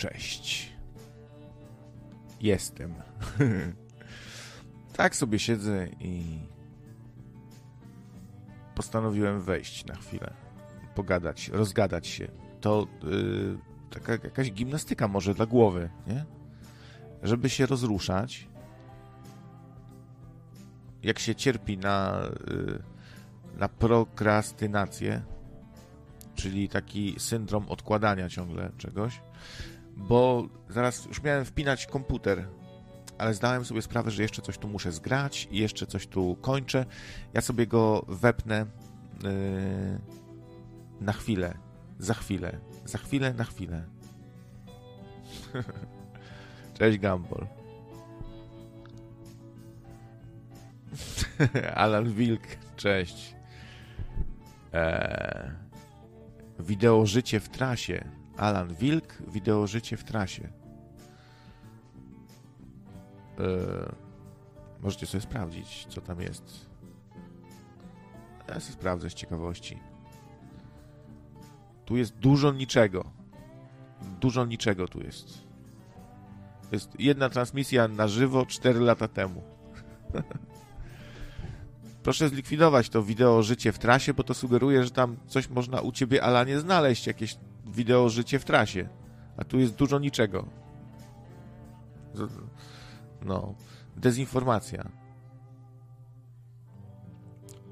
[0.00, 0.72] cześć.
[2.40, 2.94] Jestem.
[4.96, 6.38] tak sobie siedzę i
[8.74, 10.34] postanowiłem wejść na chwilę,
[10.94, 12.28] pogadać, rozgadać się.
[12.60, 13.58] To yy,
[13.90, 16.24] taka jakaś gimnastyka może dla głowy, nie?
[17.22, 18.48] Żeby się rozruszać,
[21.02, 22.82] jak się cierpi na, yy,
[23.56, 25.22] na prokrastynację,
[26.34, 29.20] czyli taki syndrom odkładania ciągle czegoś,
[30.00, 32.48] bo zaraz już miałem wpinać komputer,
[33.18, 36.86] ale zdałem sobie sprawę, że jeszcze coś tu muszę zgrać i jeszcze coś tu kończę.
[37.34, 38.66] Ja sobie go wepnę
[39.22, 39.30] yy,
[41.00, 41.54] na chwilę,
[41.98, 43.84] za chwilę, za chwilę, na chwilę.
[46.78, 47.46] Cześć Gumball.
[51.74, 52.42] Alan Wilk,
[52.76, 53.36] cześć.
[54.72, 55.50] Eee,
[56.58, 58.19] wideo życie w trasie.
[58.40, 60.42] Alan Wilk, wideo życie w trasie.
[63.38, 63.92] Eee,
[64.80, 66.66] możecie sobie sprawdzić, co tam jest.
[68.48, 69.78] Ja sobie sprawdzę z ciekawości.
[71.84, 73.04] Tu jest dużo niczego.
[74.20, 75.46] Dużo niczego tu jest.
[76.72, 79.42] Jest jedna transmisja na żywo 4 lata temu.
[82.02, 85.92] Proszę zlikwidować to wideo życie w trasie, bo to sugeruje, że tam coś można u
[85.92, 88.88] ciebie Alanie znaleźć, jakieś wideo życie w trasie.
[89.36, 90.46] A tu jest dużo niczego.
[93.22, 93.54] No,
[93.96, 94.90] dezinformacja.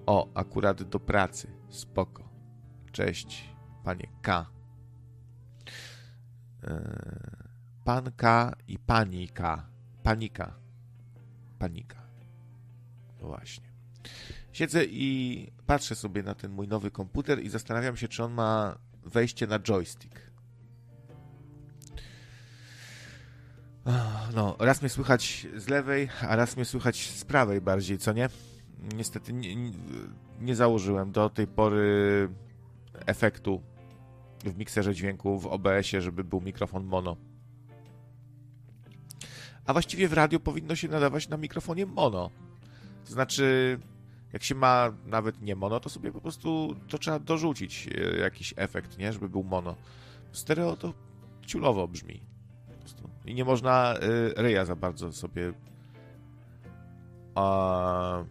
[0.06, 1.50] O, akurat do pracy.
[1.68, 2.28] Spoko.
[2.92, 4.46] Cześć, panie K.
[6.62, 6.78] Eee,
[7.84, 9.66] pan K i pani K.
[10.02, 10.54] Panika.
[11.58, 12.02] Panika.
[13.20, 13.67] No właśnie.
[14.52, 18.78] Siedzę i patrzę sobie na ten mój nowy komputer i zastanawiam się, czy on ma
[19.04, 20.28] wejście na joystick.
[24.34, 28.28] No, raz mnie słychać z lewej, a raz mnie słychać z prawej bardziej, co nie?
[28.96, 29.72] Niestety nie,
[30.40, 32.28] nie, założyłem do tej pory
[33.06, 33.62] efektu
[34.44, 37.16] w mikserze dźwięku w OBS-ie, żeby był mikrofon mono.
[39.66, 42.30] A właściwie w radio powinno się nadawać na mikrofonie mono.
[43.04, 43.78] To znaczy,
[44.32, 48.54] jak się ma nawet nie mono, to sobie po prostu to trzeba dorzucić e, jakiś
[48.56, 49.12] efekt, nie?
[49.12, 49.76] Żeby był mono.
[50.32, 50.94] Stereo to
[51.46, 52.20] ciulowo brzmi.
[53.24, 55.52] I nie można y, ryja za bardzo sobie
[57.34, 58.24] a,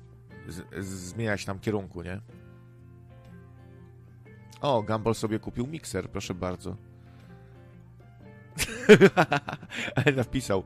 [0.47, 2.22] z, zmieniać tam kierunku, nie?
[4.62, 6.75] O, Gumball sobie kupił mikser, proszę bardzo.
[10.16, 10.64] Napisał.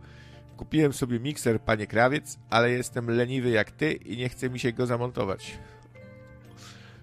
[0.61, 4.73] Kupiłem sobie mikser, panie krawiec, ale jestem leniwy jak ty i nie chce mi się
[4.73, 5.59] go zamontować.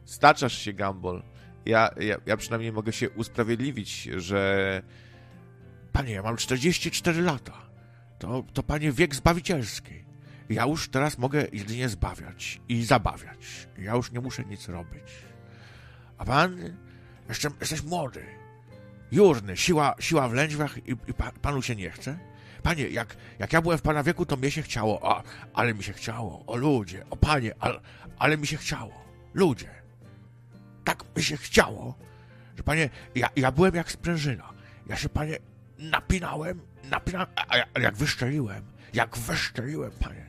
[0.04, 1.22] Staczasz się, Gumball.
[1.66, 4.82] Ja, ja, ja przynajmniej mogę się usprawiedliwić, że
[5.92, 7.52] Panie, ja mam 44 lata.
[8.18, 10.04] To, to panie wiek zbawicielski.
[10.48, 13.68] Ja już teraz mogę jedynie zbawiać i zabawiać.
[13.78, 15.12] Ja już nie muszę nic robić.
[16.18, 16.76] A pan,
[17.28, 18.24] jeszcze jesteś młody,
[19.12, 22.28] jurny, siła, siła w lędźwiach i, i pa, panu się nie chce?
[22.62, 25.22] Panie, jak, jak ja byłem w pana wieku, to mnie się chciało, a,
[25.54, 27.80] ale mi się chciało, o ludzie, o panie, ale,
[28.18, 29.04] ale mi się chciało,
[29.34, 29.70] ludzie.
[30.84, 31.94] Tak mi się chciało,
[32.56, 34.52] że panie, ja, ja byłem jak sprężyna.
[34.86, 35.38] Ja się, panie,
[35.78, 37.28] napinałem, napinałem,
[37.74, 38.64] a jak wyszczeliłem,
[38.94, 40.28] jak wyszczeliłem, panie.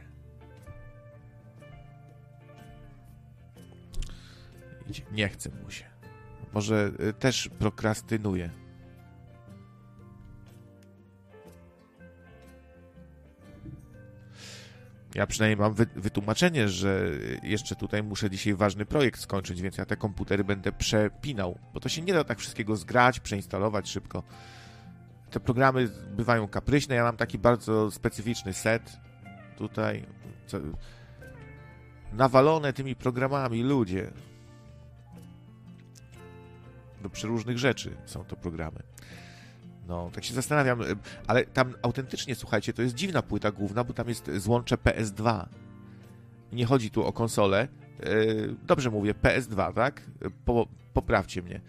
[5.12, 5.86] Nie chce mu się.
[6.54, 8.50] Może y, też prokrastynuje.
[15.16, 17.10] Ja przynajmniej mam wytłumaczenie, że
[17.44, 21.90] jeszcze tutaj muszę dzisiaj ważny projekt skończyć, więc ja te komputery będę przepinał, bo to
[21.90, 24.24] się nie da tak wszystkiego zgrać, przeinstalować szybko
[25.30, 26.96] te programy bywają kapryśne.
[26.96, 28.98] Ja mam taki bardzo specyficzny set
[29.58, 30.06] tutaj.
[30.48, 30.58] Co,
[32.14, 34.12] nawalone tymi programami ludzie.
[37.02, 38.84] Do przeróżnych rzeczy są to programy.
[39.89, 40.80] No, tak się zastanawiam,
[41.27, 45.45] ale tam autentycznie, słuchajcie, to jest dziwna płyta główna, bo tam jest złącze PS2.
[46.51, 47.68] Nie chodzi tu o konsolę.
[48.00, 50.01] Yy, dobrze mówię, PS2, tak?
[50.45, 51.62] Po, poprawcie mnie.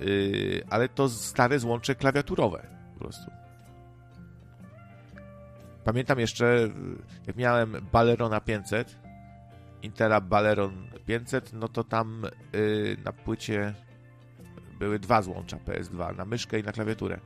[0.00, 3.30] Yy, ale to stare złącze klawiaturowe prostu.
[5.84, 6.68] Pamiętam jeszcze,
[7.26, 8.96] jak miałem Balerona 500,
[9.82, 12.26] Intela Baleron 500, no to tam
[13.04, 13.74] na płycie
[14.78, 17.20] były dwa złącza PS2, na myszkę i na klawiaturę.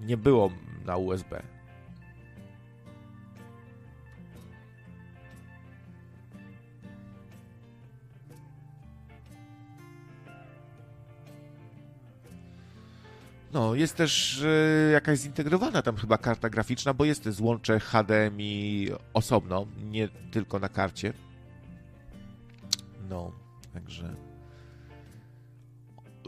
[0.00, 0.50] Nie było
[0.84, 1.42] na USB.
[13.56, 19.66] No, jest też e, jakaś zintegrowana tam chyba karta graficzna, bo jest złącze HDMI osobno,
[19.84, 21.12] nie tylko na karcie.
[23.08, 23.32] No,
[23.72, 24.25] także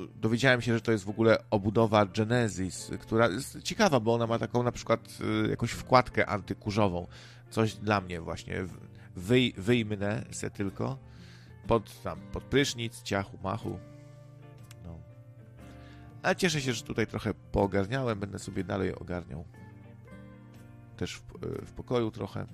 [0.06, 4.38] dowiedziałem się, że to jest w ogóle obudowa Genesis, która jest ciekawa, bo ona ma
[4.38, 7.06] taką na przykład y, jakąś wkładkę antykurzową.
[7.50, 8.64] Coś dla mnie właśnie.
[9.16, 10.98] Wyj, wyjmnę se tylko
[11.66, 13.78] pod, tam, pod prysznic, ciachu, machu.
[14.84, 14.98] No.
[16.22, 19.44] Ale cieszę się, że tutaj trochę poogarniałem, będę sobie dalej ogarniał.
[20.96, 22.46] Też w, y, w pokoju trochę.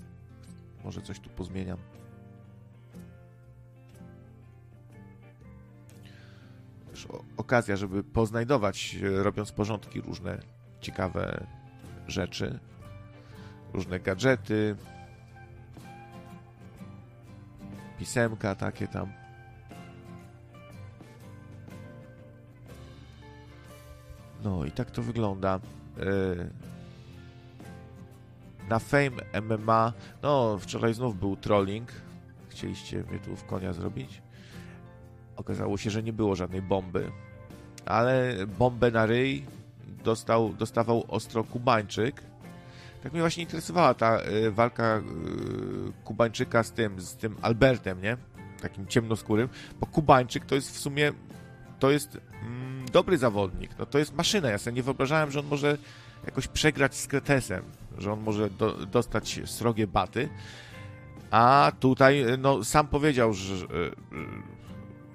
[0.85, 1.79] Może coś tu pozmieniam.
[6.95, 10.39] Też okazja, żeby poznajdować, e, robiąc porządki, różne
[10.81, 11.47] ciekawe
[12.09, 12.59] rzeczy,
[13.73, 14.77] różne gadżety,
[17.99, 19.13] pisemka takie tam.
[24.45, 25.61] No i tak to wygląda.
[26.01, 26.65] E,
[28.69, 29.93] na Fame MMA,
[30.23, 31.93] no wczoraj znów był trolling.
[32.49, 34.24] Chcieliście mnie tu w konia zrobić.
[35.37, 37.11] Okazało się, że nie było żadnej bomby,
[37.87, 39.45] ale bombę na ryj
[40.05, 42.23] dostał, dostawał ostro Kubańczyk.
[43.03, 45.03] Tak mnie właśnie interesowała ta y, walka y,
[46.05, 48.17] Kubańczyka z tym, z tym Albertem, nie?
[48.63, 49.49] Takim ciemnoskórym,
[49.81, 51.13] bo Kubańczyk to jest w sumie
[51.79, 54.51] to jest mm, dobry zawodnik, no to jest maszyna.
[54.51, 55.79] Ja sobie nie wyobrażałem, że on może
[56.27, 57.65] jakoś przegrać z Kretesem,
[57.99, 60.29] że on może do, dostać srogie baty.
[61.31, 63.67] A tutaj, no, sam powiedział, że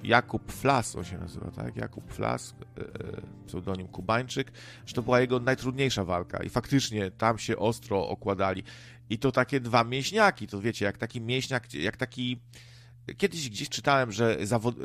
[0.04, 1.76] Jakub Flas, on się nazywa, tak?
[1.76, 4.52] Jakub Flas, e, e, pseudonim Kubańczyk,
[4.86, 8.64] że to była jego najtrudniejsza walka i faktycznie tam się ostro okładali.
[9.10, 12.40] I to takie dwa mięśniaki, to wiecie, jak taki mięśniak, jak taki...
[13.18, 14.76] Kiedyś gdzieś czytałem, że zawod...
[14.76, 14.82] E,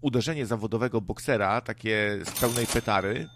[0.00, 3.28] uderzenie zawodowego boksera, takie z pełnej petary...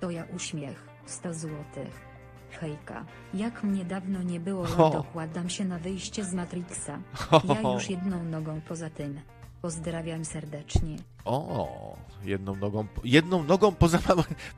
[0.00, 2.12] To ja uśmiech, 100 złotych.
[2.50, 3.04] Hejka,
[3.34, 6.98] jak mnie dawno nie było, dokładam się na wyjście z Matrixa.
[7.44, 9.20] Ja już jedną nogą poza tym.
[9.62, 10.96] Pozdrawiam serdecznie.
[11.24, 13.98] O, jedną nogą, jedną nogą poza,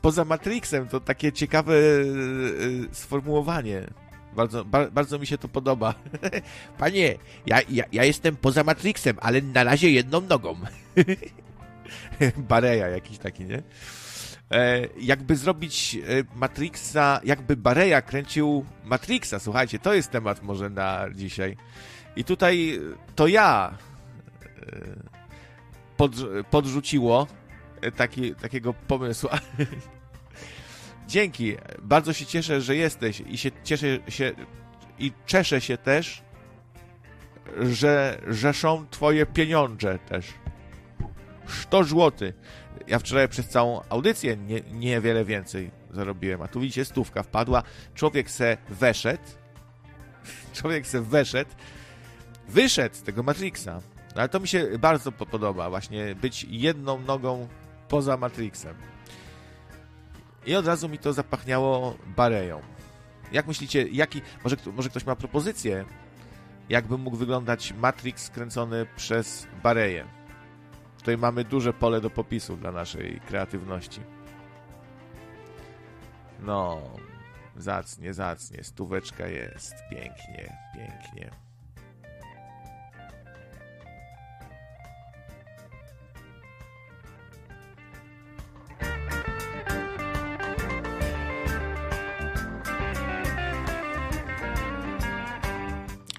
[0.03, 0.89] poza Matrixem.
[0.89, 3.87] To takie ciekawe yy, sformułowanie.
[4.37, 5.95] Bardzo, ba, bardzo mi się to podoba.
[6.79, 7.15] Panie,
[7.47, 10.57] ja, ja, ja jestem poza Matrixem, ale na razie jedną nogą.
[12.51, 13.63] Bareja jakiś taki, nie?
[14.51, 15.99] E, jakby zrobić e,
[16.35, 19.39] Matrixa, jakby Bareja kręcił Matrixa.
[19.39, 21.57] Słuchajcie, to jest temat może na dzisiaj.
[22.17, 22.81] I tutaj
[23.15, 23.79] to ja
[25.97, 26.13] pod,
[26.51, 27.27] podrzuciło
[27.97, 29.31] taki, takiego pomysłu.
[31.09, 31.57] Dzięki.
[31.83, 34.33] Bardzo się cieszę, że jesteś i się cieszę się
[34.99, 36.23] i cieszę się też,
[37.61, 40.35] że rzeszą twoje pieniądze też.
[41.49, 42.33] 100 zł.
[42.87, 47.63] Ja wczoraj przez całą audycję nie, niewiele więcej zarobiłem, a tu widzicie, stówka wpadła.
[47.95, 49.23] Człowiek se weszedł,
[50.55, 51.51] człowiek se weszedł,
[52.49, 53.81] wyszedł z tego Matrixa
[54.15, 57.49] no ale to mi się bardzo podoba, właśnie być jedną nogą
[57.89, 58.75] poza Matrixem.
[60.47, 62.61] I od razu mi to zapachniało Bareją.
[63.33, 65.85] Jak myślicie, jaki, może, może ktoś ma propozycję,
[66.69, 70.07] jakby mógł wyglądać Matrix skręcony przez Bareję?
[70.99, 74.01] Tutaj mamy duże pole do popisu dla naszej kreatywności.
[76.41, 76.83] No,
[77.57, 81.44] zacnie, zacnie, stóweczka jest, pięknie, pięknie.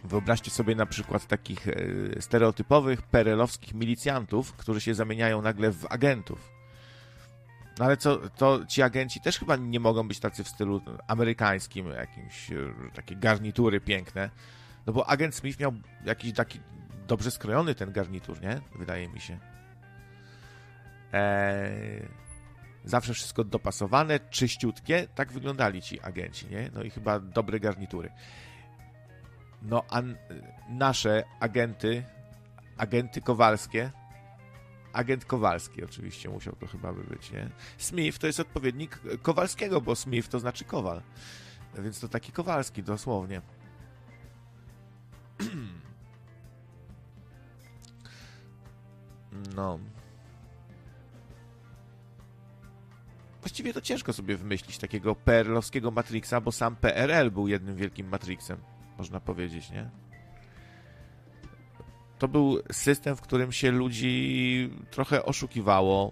[0.05, 1.73] Wyobraźcie sobie na przykład takich e,
[2.19, 6.51] stereotypowych perelowskich milicjantów, którzy się zamieniają nagle w agentów.
[7.79, 11.87] No ale co, to ci agenci też chyba nie mogą być tacy w stylu amerykańskim,
[11.87, 12.55] jakimś, e,
[12.93, 14.29] takie garnitury piękne.
[14.85, 15.73] No bo agent Smith miał
[16.05, 16.59] jakiś taki
[17.07, 18.61] dobrze skrojony ten garnitur, nie?
[18.75, 19.39] Wydaje mi się.
[21.13, 22.07] Eee,
[22.85, 25.07] zawsze wszystko dopasowane, czyściutkie.
[25.15, 26.69] Tak wyglądali ci agenci, nie?
[26.73, 28.11] No i chyba dobre garnitury.
[29.65, 30.01] No, a
[30.69, 32.03] nasze agenty,
[32.77, 33.91] agenty kowalskie,
[34.95, 37.49] agent Kowalski oczywiście musiał to chyba by być, nie?
[37.77, 41.01] Smith to jest odpowiednik Kowalskiego, bo Smith to znaczy kowal.
[41.79, 43.41] Więc to taki Kowalski dosłownie.
[49.55, 49.79] No.
[53.41, 58.57] Właściwie to ciężko sobie wymyślić takiego PRL-owskiego Matrixa, bo sam PRL był jednym wielkim Matrixem
[58.97, 59.89] można powiedzieć, nie?
[62.19, 66.11] To był system, w którym się ludzi trochę oszukiwało.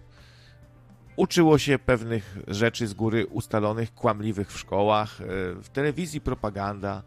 [1.15, 5.25] uczyło się pewnych rzeczy z góry ustalonych, kłamliwych w szkołach, e,
[5.63, 7.03] w telewizji propaganda.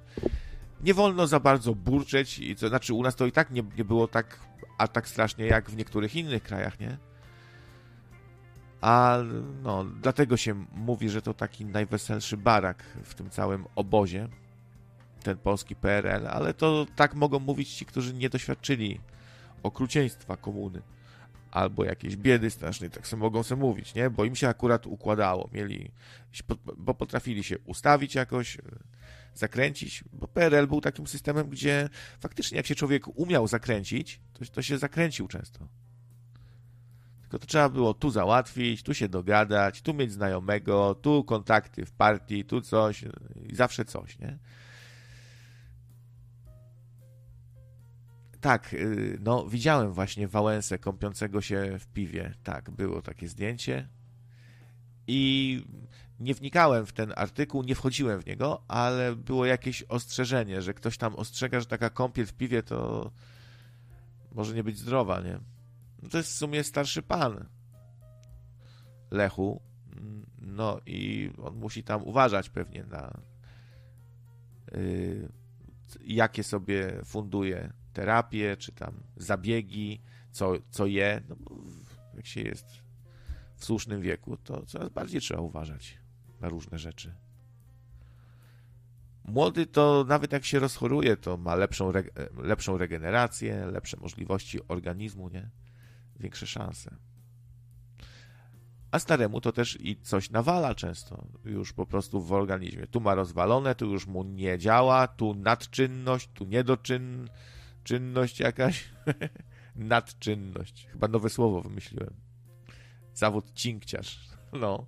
[0.81, 3.85] Nie wolno za bardzo burczeć, i to znaczy u nas to i tak nie, nie
[3.85, 4.41] było tak,
[4.79, 6.99] a tak strasznie jak w niektórych innych krajach, nie?
[8.81, 9.19] A
[9.63, 14.29] no, dlatego się mówi, że to taki najweselszy barak w tym całym obozie,
[15.27, 19.01] ten polski PRL, ale to tak mogą mówić ci, którzy nie doświadczyli
[19.63, 20.83] okrucieństwa komuny
[21.51, 24.11] albo jakieś biedy strasznej, tak sobie mogą sobie mówić, nie?
[24.11, 25.91] Bo im się akurat układało, mieli,
[26.77, 28.59] bo potrafili się ustawić jakoś,
[29.35, 31.89] zakręcić, bo PRL był takim systemem, gdzie
[32.21, 35.69] faktycznie jak się człowiek umiał zakręcić, to, to się zakręcił często.
[37.21, 41.93] Tylko to trzeba było tu załatwić, tu się dogadać, tu mieć znajomego, tu kontakty w
[41.93, 43.05] partii, tu coś
[43.49, 44.39] i zawsze coś, nie?
[48.47, 52.35] Tak, y, no widziałem właśnie Wałęsę kąpiącego się w piwie.
[52.43, 53.89] Tak, było takie zdjęcie.
[55.07, 55.63] I
[56.21, 60.99] nie wnikałem w ten artykuł, nie wchodziłem w niego, ale było jakieś ostrzeżenie, że ktoś
[60.99, 63.11] tam ostrzega, że taka kąpiel w piwie to
[64.33, 65.39] może nie być zdrowa, nie?
[66.03, 67.47] No to jest w sumie starszy pan
[69.11, 69.63] Lechu.
[70.41, 73.21] No i on musi tam uważać pewnie na
[74.73, 75.29] yy,
[76.01, 80.01] jakie sobie funduje terapię, czy tam zabiegi,
[80.31, 81.23] co, co je.
[81.29, 81.37] No,
[82.15, 82.67] jak się jest
[83.57, 85.99] w słusznym wieku, to coraz bardziej trzeba uważać
[86.41, 87.15] na różne rzeczy.
[89.25, 91.93] Młody to nawet jak się rozchoruje, to ma lepszą,
[92.37, 95.51] lepszą regenerację, lepsze możliwości organizmu, nie?
[96.21, 96.97] Większe szanse.
[98.91, 102.87] A staremu to też i coś nawala często, już po prostu w organizmie.
[102.87, 107.33] Tu ma rozwalone, tu już mu nie działa, tu nadczynność, tu niedoczynność
[107.87, 108.85] Czynność jakaś?
[109.77, 110.87] Nadczynność.
[110.93, 112.15] Chyba nowe słowo wymyśliłem.
[113.15, 114.19] Zawód cinkciarz.
[114.53, 114.87] No.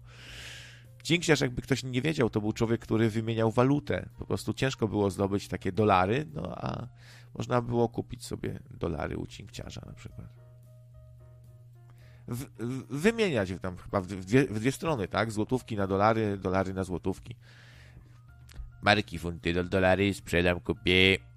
[1.02, 4.08] Cinkciarz, jakby ktoś nie wiedział, to był człowiek, który wymieniał walutę.
[4.18, 6.88] Po prostu ciężko było zdobyć takie dolary, no a
[7.38, 10.28] można było kupić sobie dolary u cinkciarza na przykład.
[12.28, 15.32] W, w, wymieniać tam chyba w dwie, w dwie, strony, tak?
[15.32, 17.36] Złotówki na dolary, dolary na złotówki.
[18.82, 21.27] Marki, funty, dolary, sprzedam, kupię.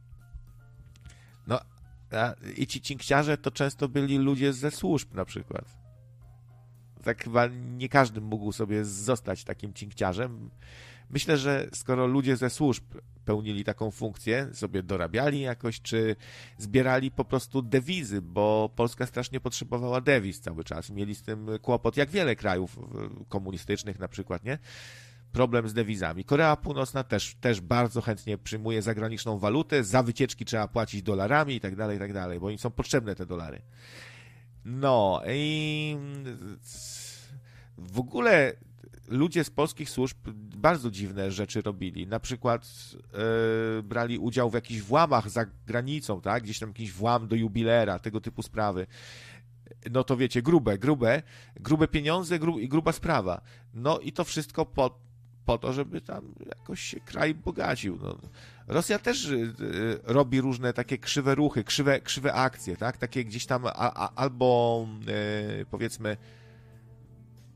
[2.57, 5.65] I ci cinkciarze to często byli ludzie ze służb na przykład.
[7.03, 10.49] Tak chyba nie każdy mógł sobie zostać takim cinkciarzem.
[11.09, 12.83] Myślę, że skoro ludzie ze służb
[13.25, 16.15] pełnili taką funkcję, sobie dorabiali jakoś, czy
[16.57, 20.89] zbierali po prostu dewizy, bo Polska strasznie potrzebowała dewiz cały czas.
[20.89, 22.79] Mieli z tym kłopot, jak wiele krajów
[23.29, 24.57] komunistycznych na przykład, nie?
[25.31, 26.23] Problem z dewizami.
[26.23, 31.59] Korea Północna też, też bardzo chętnie przyjmuje zagraniczną walutę, za wycieczki trzeba płacić dolarami i
[31.59, 33.61] tak dalej, i tak dalej, bo im są potrzebne te dolary.
[34.65, 35.97] No i
[37.77, 38.53] w ogóle
[39.07, 40.17] ludzie z polskich służb
[40.55, 42.07] bardzo dziwne rzeczy robili.
[42.07, 42.67] Na przykład
[43.75, 46.43] yy, brali udział w jakichś włamach za granicą, tak?
[46.43, 48.87] Gdzieś tam jakiś włam do jubilera, tego typu sprawy.
[49.91, 51.23] No to wiecie, grube, grube,
[51.55, 53.41] grube pieniądze gru, i gruba sprawa.
[53.73, 55.10] No i to wszystko pod
[55.45, 57.97] po to, żeby tam jakoś się kraj bogacił.
[58.01, 58.17] No.
[58.67, 62.97] Rosja też y, y, robi różne takie krzywe ruchy, krzywe, krzywe akcje, tak?
[62.97, 64.87] Takie gdzieś tam a, a, albo
[65.61, 66.17] y, powiedzmy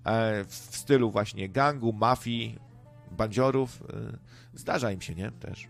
[0.06, 2.60] e, w stylu właśnie gangu, mafii,
[3.12, 3.84] bandziorów.
[4.54, 5.32] zdarza im się, nie?
[5.32, 5.68] Też.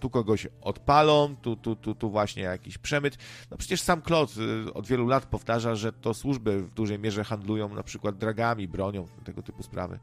[0.00, 3.16] Tu kogoś odpalą, tu, tu, tu, tu właśnie jakiś przemyt.
[3.50, 4.34] No przecież sam Klot
[4.74, 9.06] od wielu lat powtarza, że to służby w dużej mierze handlują na przykład dragami, bronią,
[9.24, 9.98] tego typu sprawy.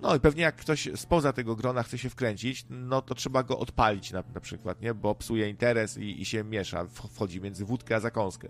[0.00, 3.58] No i pewnie jak ktoś spoza tego grona chce się wkręcić, no to trzeba go
[3.58, 4.94] odpalić na, na przykład, nie?
[4.94, 8.48] Bo psuje interes i, i się miesza, wchodzi między wódkę a zakąskę.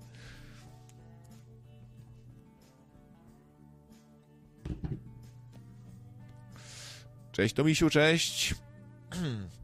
[7.32, 8.54] Cześć Tomisiu, cześć.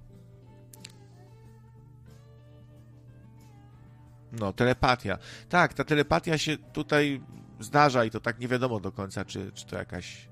[4.33, 5.19] No, telepatia.
[5.49, 7.23] Tak, ta telepatia się tutaj
[7.61, 10.29] zdarza i to tak nie wiadomo do końca, czy, czy to jakaś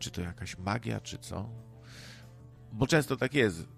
[0.00, 1.48] czy to jakaś magia, czy co?
[2.72, 3.68] Bo często tak jest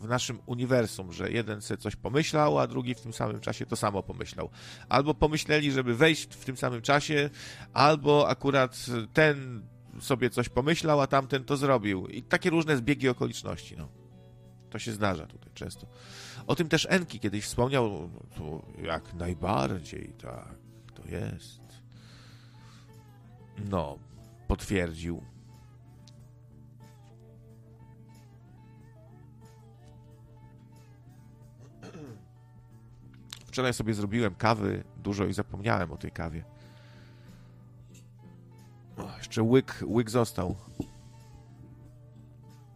[0.00, 3.76] w naszym uniwersum, że jeden sobie coś pomyślał, a drugi w tym samym czasie to
[3.76, 4.50] samo pomyślał.
[4.88, 7.30] Albo pomyśleli, żeby wejść w tym samym czasie,
[7.72, 9.66] albo akurat ten
[10.00, 12.06] sobie coś pomyślał, a tamten to zrobił.
[12.06, 13.88] I takie różne zbiegi okoliczności, no.
[14.70, 15.86] To się zdarza tutaj często.
[16.46, 20.54] O tym też Enki kiedyś wspomniał, to jak najbardziej, tak,
[20.94, 21.60] to jest.
[23.70, 23.98] No,
[24.48, 25.22] potwierdził.
[33.46, 36.44] Wczoraj sobie zrobiłem kawy dużo i zapomniałem o tej kawie.
[39.16, 40.56] Jeszcze łyk, łyk został.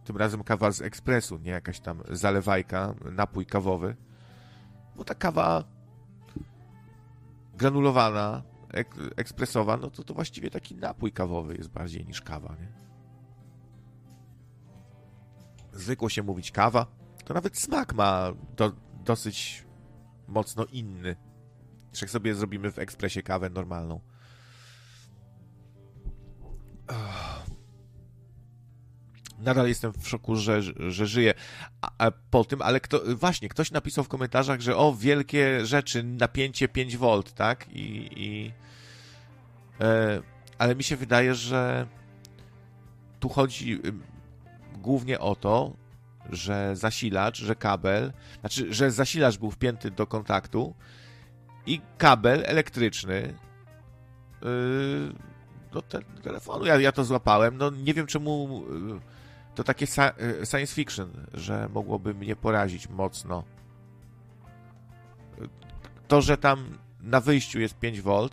[0.03, 3.95] Tym razem kawa z ekspresu, nie jakaś tam zalewajka, napój kawowy.
[4.95, 5.63] Bo ta kawa
[7.57, 8.43] granulowana,
[8.73, 12.71] ek ekspresowa, no to to właściwie taki napój kawowy jest bardziej niż kawa, nie?
[15.73, 16.85] Zwykło się mówić kawa,
[17.25, 18.71] to nawet smak ma do,
[19.03, 19.65] dosyć
[20.27, 21.15] mocno inny.
[22.01, 24.01] Jak sobie zrobimy w ekspresie kawę normalną.
[29.39, 31.33] Nadal jestem w szoku, że, że żyję
[32.31, 37.23] po tym, ale kto, właśnie, ktoś napisał w komentarzach, że o, wielkie rzeczy, napięcie 5V,
[37.33, 37.67] tak?
[37.69, 38.51] I, i
[39.81, 40.21] e,
[40.57, 41.87] ale mi się wydaje, że
[43.19, 43.81] tu chodzi
[44.73, 45.73] głównie o to,
[46.29, 50.75] że zasilacz, że kabel, znaczy, że zasilacz był wpięty do kontaktu
[51.65, 53.33] i kabel elektryczny
[54.41, 55.13] yy,
[55.71, 56.65] do, te, do, telefonu.
[56.65, 57.57] Ja, ja to złapałem.
[57.57, 58.99] No nie wiem czemu yy,
[59.57, 63.43] to takie yy, science fiction, że mogłoby mnie porazić mocno.
[66.07, 68.29] To, że tam na wyjściu jest 5V,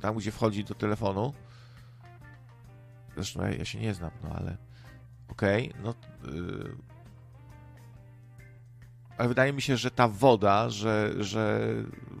[0.00, 1.34] tam gdzie wchodzi do telefonu.
[3.14, 4.56] Zresztą ja, się nie znam, no ale
[5.28, 5.94] okej, okay, no
[6.32, 6.76] yy,
[9.18, 11.60] ale wydaje mi się, że ta woda, że, że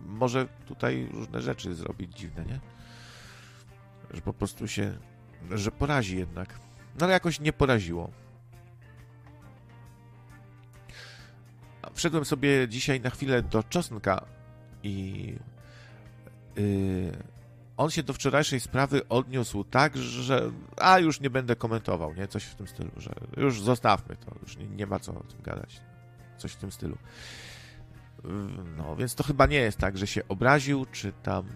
[0.06, 2.60] może tutaj różne rzeczy zrobić dziwne, nie?
[4.10, 4.98] Że po prostu się,
[5.50, 6.60] że porazi jednak.
[7.00, 8.10] No ale jakoś nie poraziło.
[12.00, 14.26] Wszedłem sobie dzisiaj na chwilę do czosnka
[14.82, 15.24] i
[16.56, 17.12] yy,
[17.76, 22.28] on się do wczorajszej sprawy odniósł tak, że a już nie będę komentował, nie?
[22.28, 25.42] Coś w tym stylu, że już zostawmy to, już nie, nie ma co o tym
[25.42, 25.80] gadać
[26.38, 26.98] coś w tym stylu.
[28.76, 31.46] No, więc to chyba nie jest tak, że się obraził, czy tam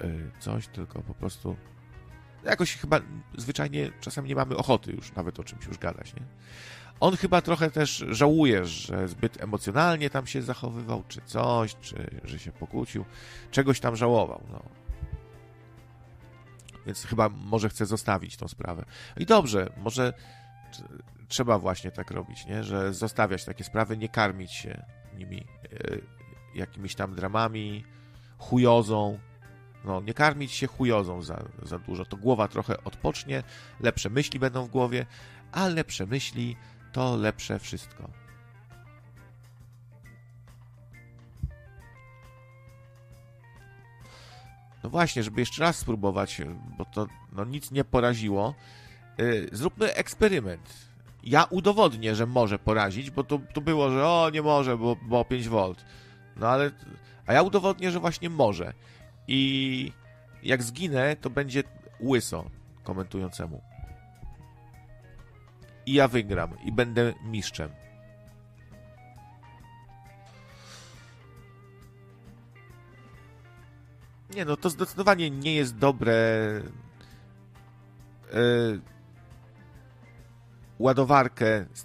[0.00, 1.56] yy, coś, tylko po prostu
[2.44, 3.00] jakoś chyba
[3.36, 6.22] zwyczajnie czasem nie mamy ochoty już nawet o czymś już gadać, nie?
[7.00, 12.38] On chyba trochę też żałuje, że zbyt emocjonalnie tam się zachowywał, czy coś, czy że
[12.38, 13.04] się pokłócił.
[13.50, 14.62] Czegoś tam żałował, no.
[16.86, 18.84] Więc chyba może chce zostawić tą sprawę.
[19.16, 20.12] I dobrze, może
[21.28, 22.64] trzeba właśnie tak robić, nie?
[22.64, 24.84] że zostawiać takie sprawy, nie karmić się
[25.18, 25.98] nimi e,
[26.54, 27.84] jakimiś tam dramami,
[28.38, 29.18] chujozą.
[29.84, 32.04] No, nie karmić się chujozą za, za dużo.
[32.04, 33.42] To głowa trochę odpocznie,
[33.80, 35.06] lepsze myśli będą w głowie,
[35.52, 36.56] a lepsze myśli
[36.92, 38.10] to lepsze wszystko.
[44.84, 46.40] No właśnie, żeby jeszcze raz spróbować,
[46.78, 48.54] bo to no, nic nie poraziło.
[49.18, 50.88] Yy, zróbmy eksperyment
[51.28, 55.22] ja udowodnię, że może porazić, bo to, to było, że o, nie może, bo, bo
[55.22, 55.74] 5V.
[56.36, 56.70] No ale...
[57.26, 58.72] A ja udowodnię, że właśnie może.
[59.28, 59.92] I
[60.42, 61.62] jak zginę, to będzie
[62.00, 62.50] łyso
[62.84, 63.62] komentującemu.
[65.88, 66.50] I ja wygram.
[66.64, 67.70] I będę mistrzem.
[74.34, 76.14] Nie, no to zdecydowanie nie jest dobre...
[78.32, 78.80] Yy
[80.78, 81.84] ładowarkę z,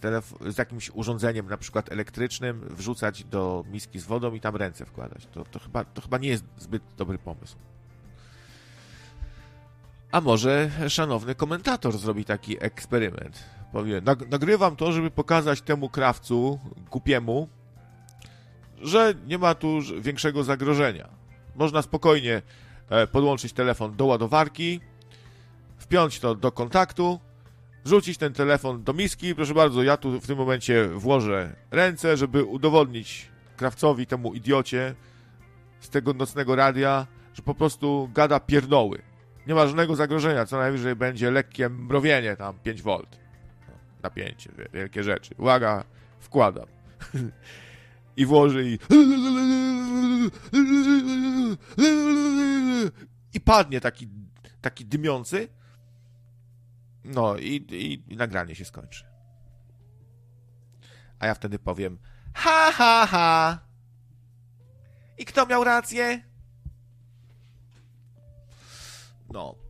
[0.54, 5.26] z, jakimś urządzeniem, na przykład elektrycznym, wrzucać do miski z wodą i tam ręce wkładać.
[5.26, 7.58] To, to, chyba, to chyba nie jest zbyt dobry pomysł.
[10.12, 13.63] A może szanowny komentator zrobi taki eksperyment.
[14.30, 16.60] Nagrywam to, żeby pokazać temu krawcu
[16.92, 17.48] głupiemu,
[18.82, 21.10] że nie ma tu większego zagrożenia.
[21.56, 22.42] Można spokojnie
[22.90, 24.80] e, podłączyć telefon do ładowarki,
[25.78, 27.20] wpiąć to do kontaktu,
[27.86, 29.36] wrzucić ten telefon do miski.
[29.36, 34.96] Proszę bardzo, ja tu w tym momencie włożę ręce, żeby udowodnić krawcowi, temu idiocie
[35.80, 39.02] z tego nocnego radia, że po prostu gada pierdoły.
[39.48, 43.04] Nie ma żadnego zagrożenia, co najwyżej będzie lekkie mrowienie tam 5V.
[44.04, 45.36] Napięcie, wielkie rzeczy.
[45.38, 45.84] Uwaga,
[46.20, 46.66] wkładam.
[48.18, 48.80] I włoży i...
[53.34, 54.08] I padnie taki,
[54.62, 55.48] taki dymiący,
[57.04, 59.06] no i, i, i nagranie się skończy.
[61.20, 62.00] A ja wtedy powiem
[62.34, 63.60] ha, ha, ha.
[65.18, 66.22] I kto miał rację?
[69.34, 69.63] No.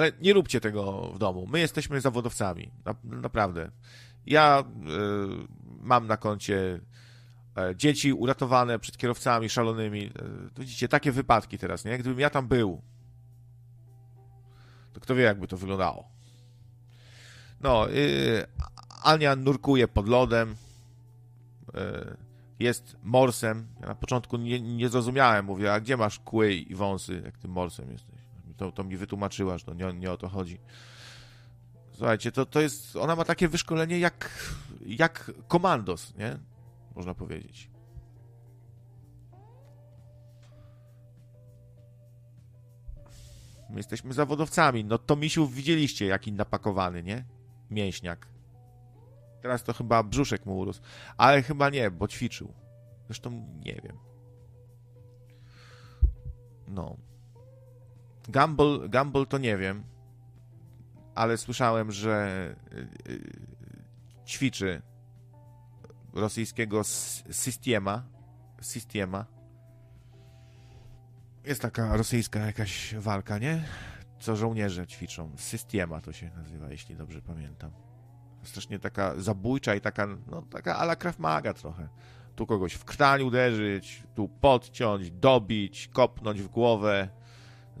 [0.00, 1.46] Ale nie róbcie tego w domu.
[1.46, 2.70] My jesteśmy zawodowcami.
[2.84, 3.70] Na, naprawdę.
[4.26, 4.64] Ja y,
[5.80, 6.80] mam na koncie
[7.70, 10.06] y, dzieci uratowane przed kierowcami szalonymi.
[10.06, 10.10] Y,
[10.58, 11.98] widzicie, takie wypadki teraz, nie?
[11.98, 12.82] Gdybym ja tam był,
[14.92, 16.08] to kto wie, jakby to wyglądało.
[17.60, 18.46] No, yy,
[19.02, 20.56] Ania nurkuje pod lodem.
[22.58, 23.66] Jest morsem.
[23.80, 25.46] Ja na początku nie, nie zrozumiałem.
[25.46, 28.19] Mówię, a gdzie masz kły i wąsy, jak ty morsem jesteś?
[28.60, 30.60] To, to mi wytłumaczyłaś, no nie, nie o to chodzi.
[31.92, 34.30] Słuchajcie, to, to jest, ona ma takie wyszkolenie jak,
[34.86, 36.38] jak komandos, nie?
[36.94, 37.70] Można powiedzieć.
[43.70, 44.84] My jesteśmy zawodowcami.
[44.84, 47.24] No to misiu widzieliście, jaki napakowany, nie?
[47.70, 48.26] Mięśniak.
[49.42, 50.82] Teraz to chyba brzuszek mu urósł.
[51.16, 52.52] Ale chyba nie, bo ćwiczył.
[53.06, 53.30] Zresztą
[53.64, 53.98] nie wiem.
[56.68, 57.09] No.
[58.30, 59.82] Gumball, Gumball to nie wiem.
[61.14, 63.20] Ale słyszałem, że y, y,
[64.26, 64.82] ćwiczy
[66.12, 66.84] rosyjskiego
[67.30, 68.02] Systiema.
[68.60, 69.26] Systiema
[71.44, 73.64] jest taka rosyjska jakaś walka, nie?
[74.20, 75.30] Co żołnierze ćwiczą.
[75.36, 77.70] Systiema to się nazywa, jeśli dobrze pamiętam.
[78.42, 81.88] Strasznie taka zabójcza i taka, no taka ala Krav Maga trochę.
[82.36, 87.08] Tu kogoś w krtań uderzyć, tu podciąć, dobić, kopnąć w głowę,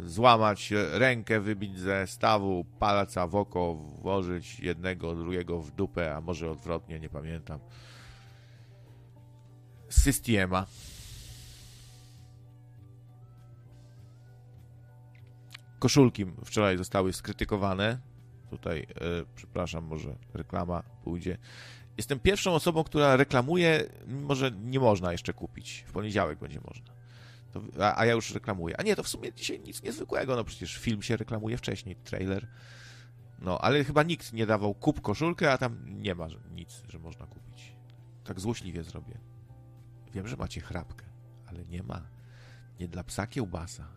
[0.04, 6.50] złamać rękę, wybić ze stawu, palca w oko, włożyć jednego, drugiego w dupę, a może
[6.50, 7.60] odwrotnie, nie pamiętam.
[9.88, 10.66] Systiema.
[15.78, 17.98] Koszulki wczoraj zostały skrytykowane.
[18.50, 18.86] Tutaj, e,
[19.34, 21.38] przepraszam, może reklama pójdzie.
[21.96, 25.84] Jestem pierwszą osobą, która reklamuje, mimo że nie można jeszcze kupić.
[25.86, 26.99] W poniedziałek będzie można.
[27.52, 28.80] To, a, a, ja już reklamuję.
[28.80, 30.36] A nie, to w sumie dzisiaj nic niezwykłego.
[30.36, 32.48] No przecież film się reklamuje wcześniej, trailer.
[33.38, 37.26] No, ale chyba nikt nie dawał kup koszulkę, a tam nie ma nic, że można
[37.26, 37.72] kupić.
[38.24, 39.18] Tak złośliwie zrobię.
[40.12, 41.04] Wiem, że macie chrapkę,
[41.46, 42.08] ale nie ma.
[42.80, 43.88] Nie dla psa kiełbasa.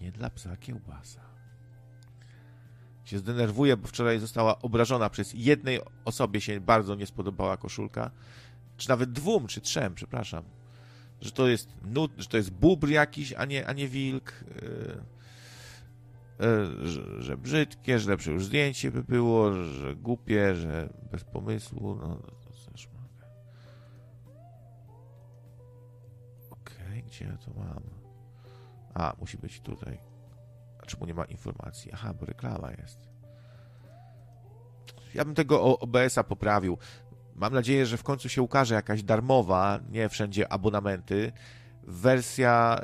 [0.00, 1.20] Nie dla psa kiełbasa.
[3.04, 8.10] Się zdenerwuję, bo wczoraj została obrażona przez jednej osobie się bardzo nie spodobała koszulka,
[8.76, 10.44] czy nawet dwóm, czy trzem, przepraszam.
[11.20, 14.44] Że to jest nut, że to jest bubr jakiś, a nie, a nie wilk.
[14.62, 15.02] Yy,
[16.38, 21.94] yy, że, brzydkie, że lepsze już zdjęcie by było, że głupie, że bez pomysłu.
[21.94, 23.32] No, to też mogę.
[26.50, 27.82] Okej, gdzie ja to mam?
[28.94, 29.98] A, musi być tutaj.
[30.82, 31.92] A czemu nie ma informacji?
[31.92, 33.08] Aha, bo reklama jest.
[35.14, 36.78] Ja bym tego OBS-a poprawił.
[37.38, 41.32] Mam nadzieję, że w końcu się ukaże jakaś darmowa, nie wszędzie abonamenty,
[41.82, 42.80] wersja,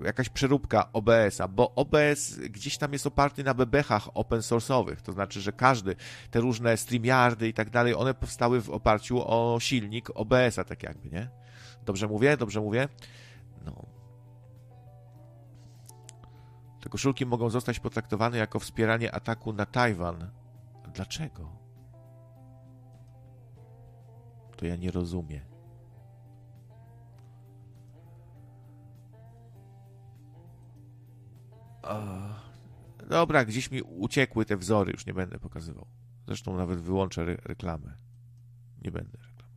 [0.00, 5.12] y, jakaś przeróbka OBS-a, bo OBS gdzieś tam jest oparty na bebechach open source'owych, to
[5.12, 5.96] znaczy, że każdy,
[6.30, 11.10] te różne StreamYardy i tak dalej, one powstały w oparciu o silnik OBS-a, tak jakby,
[11.10, 11.30] nie?
[11.84, 12.36] Dobrze mówię?
[12.36, 12.88] Dobrze mówię?
[13.64, 13.86] No.
[16.80, 20.30] Te koszulki mogą zostać potraktowane jako wspieranie ataku na Tajwan.
[20.94, 21.57] Dlaczego?
[24.58, 25.44] To ja nie rozumiem.
[33.10, 35.86] Dobra, gdzieś mi uciekły te wzory, już nie będę pokazywał.
[36.26, 37.96] Zresztą nawet wyłączę re reklamę.
[38.82, 39.48] Nie będę reklamował.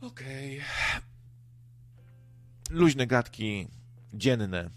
[0.00, 0.58] Okej.
[0.58, 1.02] Okay
[2.72, 3.68] luźne gadki
[4.14, 4.70] dzienne.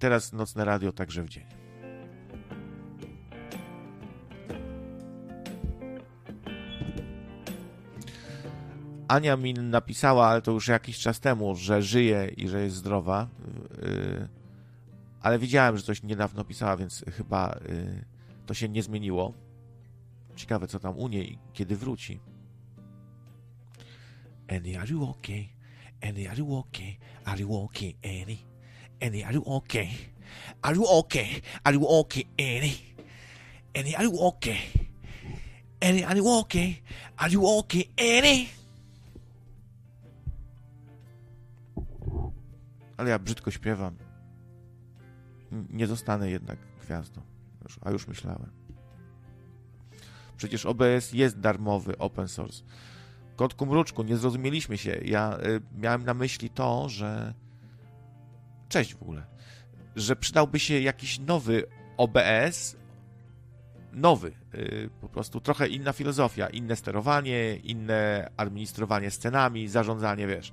[0.00, 1.55] Teraz nocne radio także w dzień.
[9.08, 13.28] Ania mi napisała, ale to już jakiś czas temu, że żyje i że jest zdrowa.
[13.82, 14.28] Yy,
[15.20, 18.04] ale widziałem, że coś niedawno pisała, więc chyba yy,
[18.46, 19.32] to się nie zmieniło.
[20.36, 22.20] Ciekawe, co tam u niej, kiedy wróci.
[24.48, 25.48] Annie, are you okay?
[26.02, 26.96] Annie, are you okay?
[27.24, 28.38] Are you okay, Annie?
[29.02, 29.88] Annie, are you okay?
[30.62, 31.42] Are you okay?
[31.64, 32.76] Are you okay, Annie?
[33.74, 34.58] Annie, are you okay?
[35.80, 36.82] Annie, are you okay?
[37.18, 38.48] Are you okay, Annie?
[42.96, 43.96] Ale ja brzydko śpiewam.
[45.70, 47.20] Nie zostanę jednak gwiazdą.
[47.80, 48.50] A już myślałem.
[50.36, 52.64] Przecież OBS jest darmowy, open source.
[53.36, 55.00] Kotku mruczku, nie zrozumieliśmy się.
[55.04, 57.34] Ja y, miałem na myśli to, że.
[58.68, 59.26] Cześć w ogóle.
[59.96, 61.64] Że przydałby się jakiś nowy
[61.96, 62.76] OBS.
[63.92, 64.32] Nowy.
[64.54, 70.52] Y, po prostu trochę inna filozofia, inne sterowanie, inne administrowanie scenami, zarządzanie, wiesz.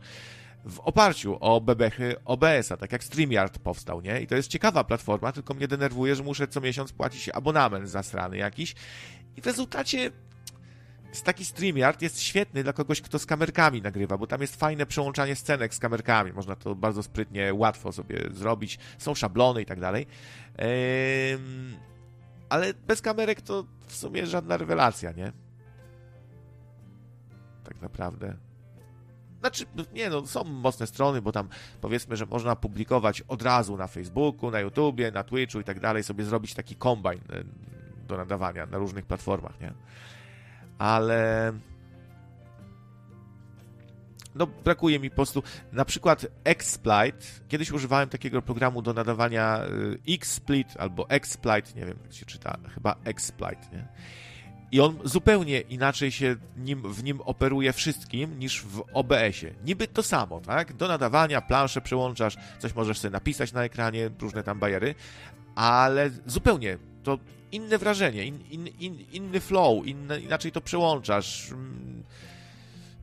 [0.65, 4.21] W oparciu o bebechy OBS-a, tak jak StreamYard powstał, nie?
[4.21, 8.03] I to jest ciekawa platforma, tylko mnie denerwuje, że muszę co miesiąc płacić abonament za
[8.03, 8.75] strany jakiś.
[9.37, 10.11] I w rezultacie
[11.21, 15.35] taki StreamYard jest świetny dla kogoś, kto z kamerkami nagrywa, bo tam jest fajne przełączanie
[15.35, 16.33] scenek z kamerkami.
[16.33, 18.79] Można to bardzo sprytnie, łatwo sobie zrobić.
[18.97, 20.07] Są szablony i tak dalej.
[22.49, 25.31] ale bez kamerek to w sumie żadna rewelacja, nie?
[27.63, 28.37] Tak naprawdę.
[29.43, 31.49] Znaczy, nie no, są mocne strony, bo tam
[31.81, 36.03] powiedzmy, że można publikować od razu na Facebooku, na YouTubie, na Twitchu i tak dalej,
[36.03, 37.43] sobie zrobić taki kombajn e,
[38.07, 39.73] do nadawania na różnych platformach, nie?
[40.77, 41.53] Ale
[44.35, 49.65] no brakuje mi po prostu, na przykład Xsplit, kiedyś używałem takiego programu do nadawania
[50.07, 53.87] y, Xsplit albo Xsplit, nie wiem jak się czyta, chyba Xsplit, nie?
[54.73, 59.53] I on zupełnie inaczej się nim, w nim operuje wszystkim niż w OBS-ie.
[59.65, 60.73] Niby to samo, tak?
[60.73, 64.95] Do nadawania, planszę przełączasz, coś możesz sobie napisać na ekranie, różne tam bajery,
[65.55, 67.19] ale zupełnie to
[67.51, 69.85] inne wrażenie, in, in, in, inny flow,
[70.21, 72.03] inaczej to przełączasz, mm,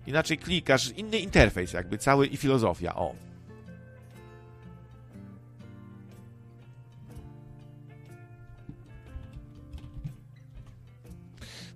[0.07, 3.30] inaczej klikasz, inny interfejs jakby cały i filozofia, o.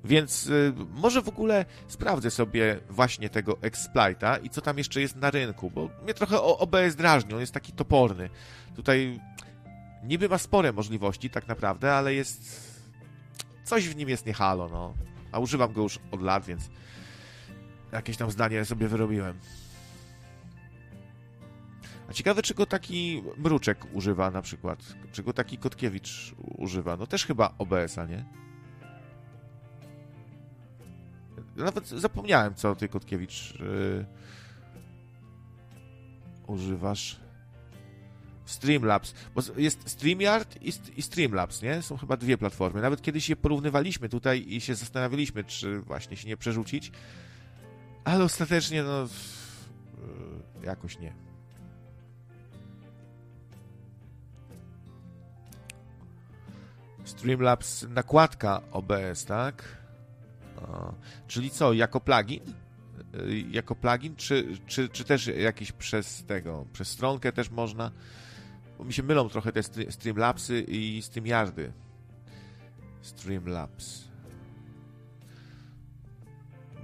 [0.04, 5.16] Więc y, może w ogóle sprawdzę sobie właśnie tego Exploita i co tam jeszcze jest
[5.16, 8.30] na rynku, bo mnie trochę OBS drażni, on jest taki toporny.
[8.76, 9.20] Tutaj
[10.02, 12.74] niby ma spore możliwości tak naprawdę, ale jest...
[13.64, 14.94] Coś w nim jest nie halo, no.
[15.32, 16.70] A używam go już od lat, więc
[17.92, 19.38] jakieś tam zdanie sobie wyrobiłem.
[22.08, 24.78] A ciekawe, czego taki Mruczek używa na przykład.
[25.12, 26.96] Czego taki Kotkiewicz używa.
[26.96, 28.43] No też chyba OBS-a, nie?
[31.56, 34.06] Nawet zapomniałem, co ty, Kotkiewicz, yy,
[36.46, 37.24] używasz.
[38.44, 41.82] Streamlabs, bo jest StreamYard i, i Streamlabs, nie?
[41.82, 42.82] Są chyba dwie platformy.
[42.82, 46.92] Nawet kiedyś je porównywaliśmy tutaj i się zastanawialiśmy, czy właśnie się nie przerzucić,
[48.04, 51.12] ale ostatecznie, no, yy, jakoś nie.
[57.04, 59.83] Streamlabs nakładka OBS, tak?
[61.26, 62.40] Czyli co, jako plugin?
[63.14, 67.90] Y, jako plugin, czy, czy, czy też jakiś przez tego, przez stronkę też można?
[68.78, 71.72] Bo mi się mylą trochę te Streamlabsy i StreamYardy.
[73.02, 74.04] Streamlabs.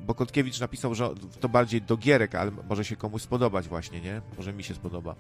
[0.07, 4.23] Bo Kotkiewicz napisał, że to bardziej do gierek, ale może się komuś spodobać właśnie, nie?
[4.37, 5.15] Może mi się spodoba.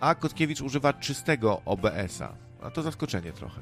[0.00, 2.34] A Kotkiewicz używa czystego OBS-a.
[2.62, 3.60] A to zaskoczenie trochę.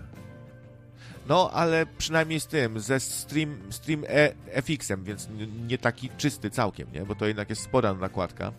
[1.29, 4.33] No, ale przynajmniej z tym, ze Stream, stream e
[4.63, 5.29] FX-em, więc
[5.69, 7.07] nie taki czysty całkiem, nie?
[7.07, 8.53] Bo to jednak jest spora nakładka.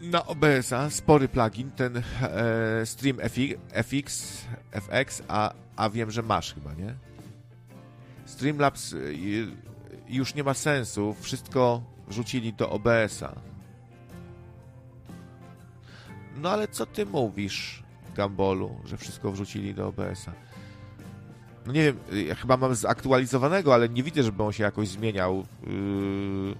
[0.00, 2.02] Na OBS-a spory plugin, ten e,
[2.86, 3.18] Stream
[3.72, 6.94] FX, FX, a, a wiem, że masz chyba, nie?
[8.24, 9.16] Streamlabs y,
[10.08, 13.34] już nie ma sensu, wszystko wrzucili do OBS-a.
[16.36, 17.82] No ale co ty mówisz?
[18.18, 20.32] Gambolu, że wszystko wrzucili do OBS-a.
[21.66, 25.46] No nie wiem, ja chyba mam zaktualizowanego, ale nie widzę, żeby on się jakoś zmieniał.
[25.66, 26.54] Yy...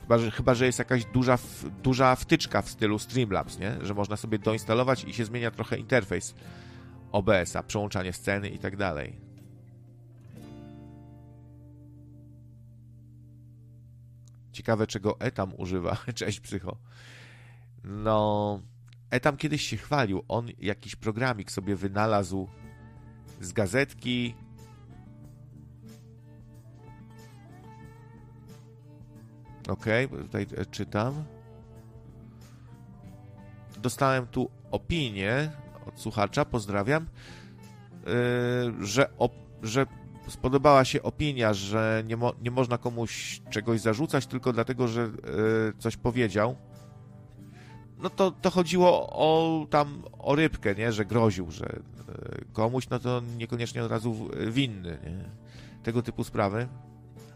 [0.00, 1.38] Chyba, że, chyba, że jest jakaś duża,
[1.82, 3.76] duża wtyczka w stylu Streamlabs, nie?
[3.82, 6.34] Że można sobie doinstalować i się zmienia trochę interfejs
[7.12, 9.16] OBS-a, przełączanie sceny i tak dalej.
[14.52, 15.96] Ciekawe, czego Etam używa.
[16.14, 16.76] Cześć, psycho.
[17.84, 18.60] No,
[19.10, 20.24] Etam kiedyś się chwalił.
[20.28, 22.48] On jakiś programik sobie wynalazł
[23.40, 24.34] z gazetki.
[29.68, 29.84] Ok,
[30.22, 31.24] tutaj e, czytam.
[33.82, 35.50] Dostałem tu opinię
[35.86, 37.06] od słuchacza, pozdrawiam,
[38.06, 39.08] yy, że,
[39.62, 39.86] że
[40.28, 45.10] spodobała się opinia, że nie, mo nie można komuś czegoś zarzucać tylko dlatego, że yy,
[45.78, 46.56] coś powiedział
[47.98, 50.92] no to, to chodziło o tam o rybkę, nie?
[50.92, 55.24] Że groził, że e, komuś, no to niekoniecznie od razu winny, nie?
[55.82, 56.68] Tego typu sprawy.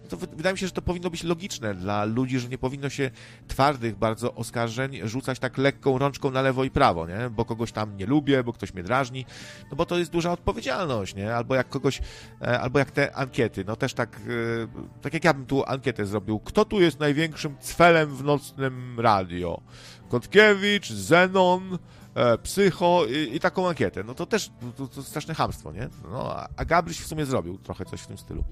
[0.09, 3.11] To wydaje mi się, że to powinno być logiczne dla ludzi, że nie powinno się
[3.49, 7.31] twardych bardzo oskarżeń rzucać tak lekką rączką na lewo i prawo, nie?
[7.31, 9.27] Bo kogoś tam nie lubię, bo ktoś mnie drażni,
[9.71, 11.35] no bo to jest duża odpowiedzialność, nie?
[11.35, 12.01] Albo jak kogoś,
[12.43, 16.07] e, albo jak te ankiety, no też tak, e, tak jak ja bym tu ankietę
[16.07, 19.61] zrobił, kto tu jest największym cfelem w nocnym radio?
[20.09, 21.79] Kotkiewicz, Zenon,
[22.15, 24.05] e, Psycho i, i, taką ankietę.
[24.05, 25.89] No to też to, to straszne hamstwo, nie?
[26.11, 28.45] No, a Gabryś w sumie zrobił trochę coś w tym stylu.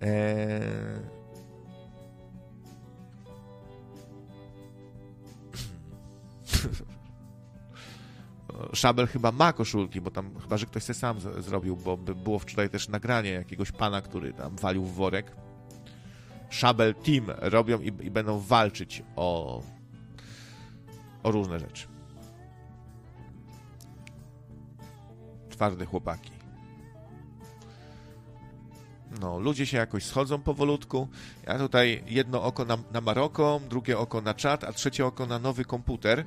[0.00, 0.60] Eee...
[8.72, 12.38] Szabel chyba ma koszulki, bo tam chyba, że ktoś se sam z, zrobił, bo było
[12.38, 15.36] wczoraj też nagranie jakiegoś pana, który tam walił w worek.
[16.50, 19.62] Szabel Team robią i, i będą walczyć o
[21.22, 21.86] o różne rzeczy.
[25.50, 26.39] Twarde chłopaki.
[29.20, 31.08] No, ludzie się jakoś schodzą powolutku.
[31.46, 35.38] Ja tutaj jedno oko na, na Maroko, drugie oko na czat, a trzecie oko na
[35.38, 36.24] nowy komputer, e,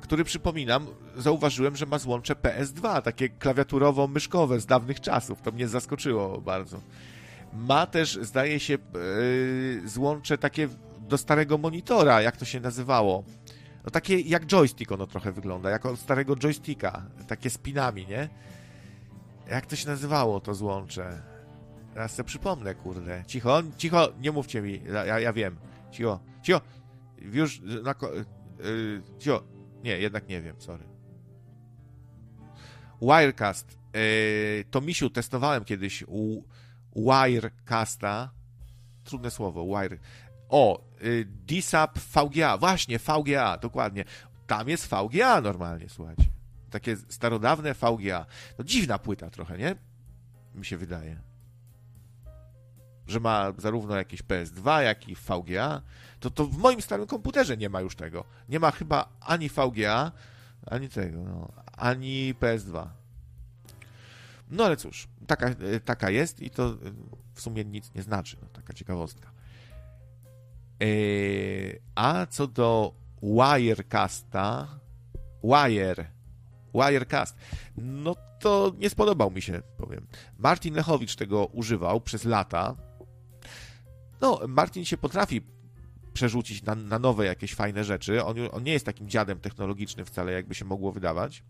[0.00, 5.42] który przypominam, zauważyłem, że ma złącze PS2, takie klawiaturowo-myszkowe z dawnych czasów.
[5.42, 6.80] To mnie zaskoczyło bardzo.
[7.52, 10.68] Ma też, zdaje się, e, złącze takie
[11.08, 13.24] do starego monitora, jak to się nazywało.
[13.84, 18.28] No takie jak joystick ono trochę wygląda, jak od starego joysticka, takie z pinami, nie?
[19.50, 21.35] Jak to się nazywało to złącze?
[21.96, 23.24] Teraz sobie przypomnę, kurde.
[23.26, 25.56] Cicho, cicho, nie mówcie mi, ja, ja wiem.
[25.90, 26.60] Cicho, cicho.
[27.18, 27.94] Już na...
[28.64, 29.42] Yy, cicho.
[29.84, 30.84] Nie, jednak nie wiem, sorry.
[33.02, 33.78] Wirecast.
[33.94, 36.42] Yy, to misiu testowałem kiedyś u
[36.96, 38.30] Wirecasta.
[39.04, 39.98] Trudne słowo, Wire.
[40.48, 42.58] O, yy, DSAP VGA.
[42.58, 44.04] Właśnie, VGA, dokładnie.
[44.46, 46.24] Tam jest VGA normalnie, słuchajcie.
[46.70, 48.26] Takie starodawne VGA.
[48.58, 49.76] No dziwna płyta trochę, nie?
[50.54, 51.25] Mi się wydaje
[53.08, 55.82] że ma zarówno jakieś PS2, jak i VGA,
[56.20, 58.24] to, to w moim starym komputerze nie ma już tego.
[58.48, 60.12] Nie ma chyba ani VGA,
[60.66, 62.86] ani tego, no, ani PS2.
[64.50, 65.50] No ale cóż, taka,
[65.84, 66.76] taka jest i to
[67.34, 68.36] w sumie nic nie znaczy.
[68.42, 69.30] No, taka ciekawostka.
[70.80, 74.68] Yy, a co do Wirecasta,
[75.44, 76.06] Wire,
[76.74, 77.36] Wirecast,
[77.76, 80.06] no to nie spodobał mi się, powiem.
[80.38, 82.74] Martin Lechowicz tego używał przez lata,
[84.20, 85.42] no, Martin się potrafi
[86.12, 88.24] przerzucić na, na nowe jakieś fajne rzeczy.
[88.24, 91.42] On, on nie jest takim dziadem technologicznym wcale, jakby się mogło wydawać.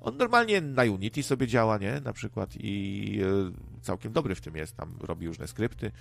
[0.00, 2.00] On normalnie na Unity sobie działa, nie?
[2.00, 4.76] Na przykład i e, całkiem dobry w tym jest.
[4.76, 5.92] Tam robi różne skrypty,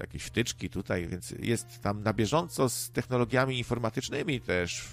[0.00, 4.84] jakieś wtyczki tutaj, więc jest tam na bieżąco z technologiami informatycznymi też.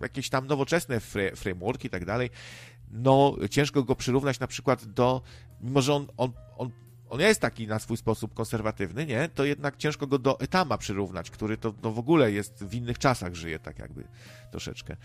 [0.00, 1.00] Jakieś tam nowoczesne
[1.36, 2.30] frameworki i tak dalej.
[2.90, 5.22] No, ciężko go przyrównać na przykład do,
[5.60, 6.70] mimo że on, on, on
[7.10, 9.28] on jest taki na swój sposób konserwatywny, nie?
[9.28, 12.98] To jednak ciężko go do Etama przyrównać, który to no w ogóle jest w innych
[12.98, 14.04] czasach żyje, tak jakby
[14.50, 14.96] troszeczkę.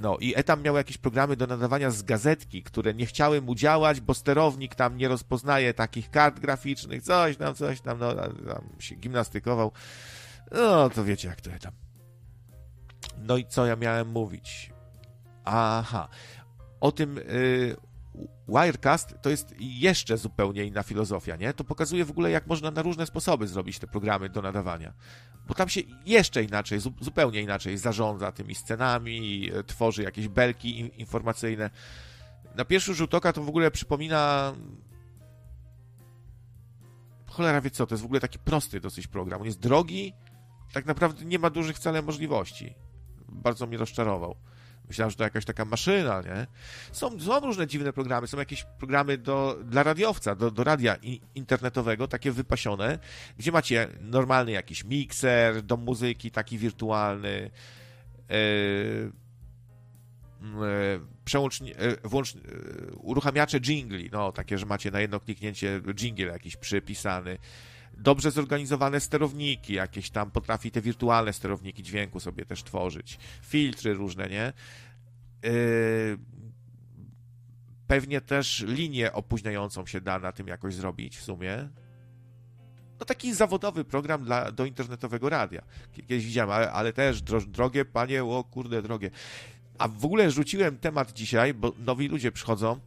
[0.00, 4.00] No i Etam miał jakieś programy do nadawania z gazetki, które nie chciały mu działać,
[4.00, 8.94] bo sterownik tam nie rozpoznaje takich kart graficznych, coś tam, coś tam, no tam się
[8.94, 9.72] gimnastykował.
[10.52, 11.72] No to wiecie jak to Etam.
[13.18, 14.72] No i co ja miałem mówić?
[15.44, 16.08] Aha.
[16.80, 17.76] O tym yy,
[18.48, 21.52] Wirecast to jest jeszcze zupełnie inna filozofia, nie?
[21.52, 24.92] To pokazuje w ogóle, jak można na różne sposoby zrobić te programy do nadawania.
[25.48, 31.70] Bo tam się jeszcze inaczej, zupełnie inaczej zarządza tymi scenami, e, tworzy jakieś belki informacyjne.
[32.54, 34.52] Na pierwszy rzut oka to w ogóle przypomina.
[37.26, 39.40] Cholera wie co, to jest w ogóle taki prosty dosyć program.
[39.40, 40.12] On jest drogi,
[40.72, 42.74] tak naprawdę nie ma dużych wcale możliwości.
[43.28, 44.36] Bardzo mnie rozczarował.
[44.88, 46.46] Myślałem, że to jakaś taka maszyna, nie?
[46.92, 50.96] Są, są różne dziwne programy, są jakieś programy do, dla radiowca, do, do radia
[51.34, 52.98] internetowego, takie wypasione,
[53.38, 57.50] gdzie macie normalny jakiś mikser do muzyki, taki wirtualny,
[58.28, 58.36] yy,
[60.60, 61.00] yy,
[61.78, 62.34] yy, włącz,
[62.96, 67.38] uruchamiacze jingli, no takie, że macie na jedno kliknięcie jingle jakiś przypisany,
[67.98, 74.28] dobrze zorganizowane sterowniki, jakieś tam potrafi te wirtualne sterowniki dźwięku sobie też tworzyć, filtry różne,
[74.28, 74.52] nie?
[75.42, 76.18] Yy,
[77.86, 81.68] pewnie też linię opóźniającą się da na tym jakoś zrobić w sumie.
[83.00, 85.62] No taki zawodowy program dla, do internetowego radia.
[85.92, 89.10] Kiedyś widziałem, ale, ale też drogie, panie, o kurde, drogie.
[89.78, 92.80] A w ogóle rzuciłem temat dzisiaj, bo nowi ludzie przychodzą,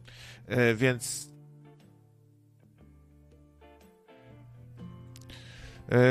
[0.48, 1.30] yy, więc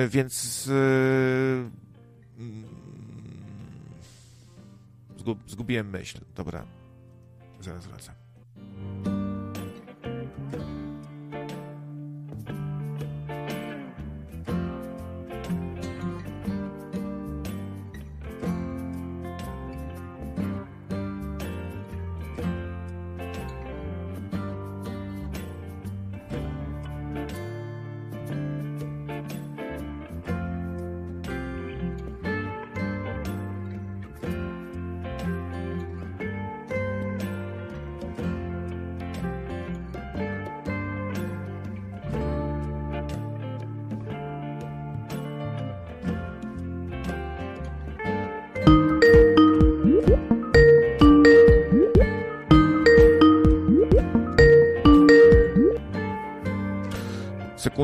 [0.10, 2.66] więc e, mm,
[5.48, 6.20] zgubiłem myśl.
[6.36, 6.66] Dobra,
[7.62, 8.17] zaraz wracam.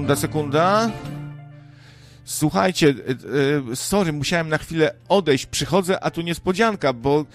[0.03, 0.91] Sekunda, sekunda.
[2.25, 5.45] Słuchajcie, y, y, sorry, musiałem na chwilę odejść.
[5.45, 7.25] Przychodzę, a tu niespodzianka, bo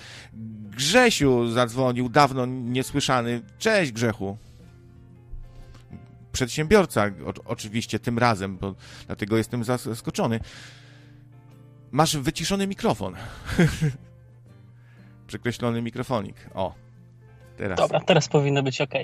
[0.70, 3.42] Grzesiu zadzwonił, dawno niesłyszany.
[3.58, 4.36] Cześć, Grzechu.
[6.32, 8.74] przedsiębiorca, o, oczywiście tym razem, bo
[9.06, 10.40] dlatego jestem zaskoczony.
[11.90, 13.14] Masz wyciszony mikrofon.
[15.26, 16.36] Przekreślony mikrofonik.
[16.54, 16.74] O,
[17.58, 17.78] teraz.
[17.78, 18.94] Dobra, teraz powinno być ok.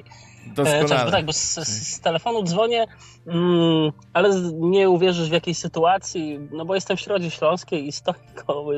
[0.46, 0.88] Doskonale.
[0.88, 2.86] Cześć, bo tak, bo z, z telefonu dzwonię,
[3.26, 8.18] mm, ale nie uwierzysz w jakiej sytuacji, no bo jestem w Środzie Śląskiej i stoję,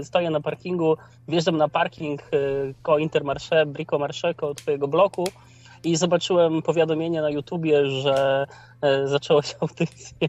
[0.03, 0.97] stoję na parkingu,
[1.29, 5.25] wjeżdżam na parking y, koło Intermarché, Brico Marché, koło twojego bloku
[5.85, 8.47] i zobaczyłem powiadomienie na YouTubie, że
[8.83, 10.29] e, zaczęło się audycję.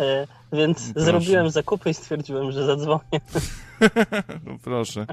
[0.00, 1.04] E, więc proszę.
[1.04, 3.20] zrobiłem zakupy i stwierdziłem, że zadzwonię.
[4.46, 5.06] No proszę.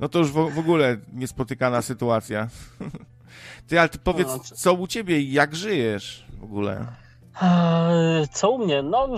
[0.00, 2.48] No to już w, w ogóle niespotykana sytuacja.
[3.68, 6.86] Ty, ale ty powiedz, no, co u ciebie i jak żyjesz w ogóle?
[8.32, 8.82] Co u mnie?
[8.82, 9.08] No,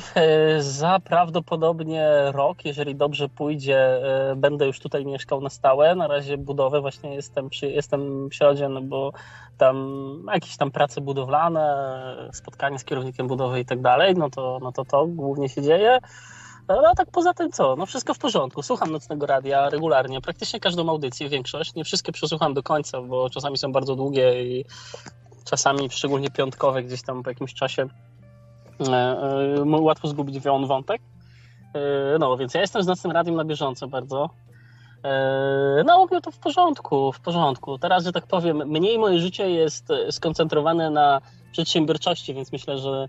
[0.59, 5.95] za prawdopodobnie rok, jeżeli dobrze pójdzie, e, będę już tutaj mieszkał na stałe.
[5.95, 9.13] Na razie budowę właśnie jestem, przy, jestem w środzie, no bo
[9.59, 9.77] tam
[10.35, 11.87] jakieś tam prace budowlane,
[12.33, 15.99] spotkanie z kierownikiem budowy i tak dalej, no to, no to to głównie się dzieje.
[16.69, 17.77] No a tak poza tym co?
[17.77, 18.63] No wszystko w porządku.
[18.63, 21.75] Słucham Nocnego Radia regularnie, praktycznie każdą audycję, większość.
[21.75, 24.65] Nie wszystkie przesłucham do końca, bo czasami są bardzo długie i
[25.45, 27.87] czasami, szczególnie piątkowe, gdzieś tam po jakimś czasie
[28.89, 31.03] e, e, łatwo zgubić wątek.
[31.75, 34.31] E, no, więc ja jestem z Nocnym Radiem na bieżąco bardzo.
[35.85, 37.79] No, ogóle to w porządku, w porządku.
[37.79, 41.21] Teraz, że tak powiem, mniej moje życie jest skoncentrowane na
[41.53, 43.09] przedsiębiorczości, więc myślę, że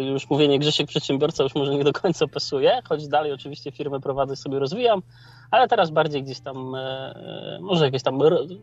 [0.00, 4.36] już mówienie Grzesiek przedsiębiorca już może nie do końca pasuje, choć dalej oczywiście firmę prowadzę,
[4.36, 5.02] sobie rozwijam,
[5.50, 8.18] ale teraz bardziej gdzieś tam, e, może jakieś tam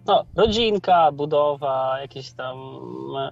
[0.06, 2.58] no, rodzinka, budowa, jakieś tam
[3.18, 3.32] e,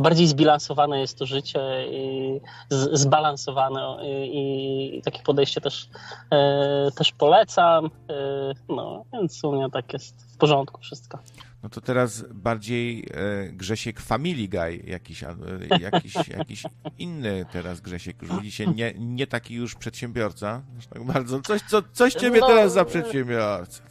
[0.00, 1.60] bardziej zbilansowane jest to życie
[1.90, 2.40] i
[2.92, 5.88] zbalansowane i, i takie podejście też,
[6.30, 7.90] e, też polecam.
[8.68, 11.18] No, więc u mnie tak jest w porządku wszystko.
[11.62, 15.36] No to teraz bardziej e, Grzesiek Family Guy, jakiś, e,
[15.80, 16.62] jakiś, jakiś
[16.98, 20.62] inny teraz Grzesiek, już widzicie, nie, nie taki już przedsiębiorca,
[20.92, 23.82] tak bardzo, coś, co, coś ciebie no, teraz za przedsiębiorca.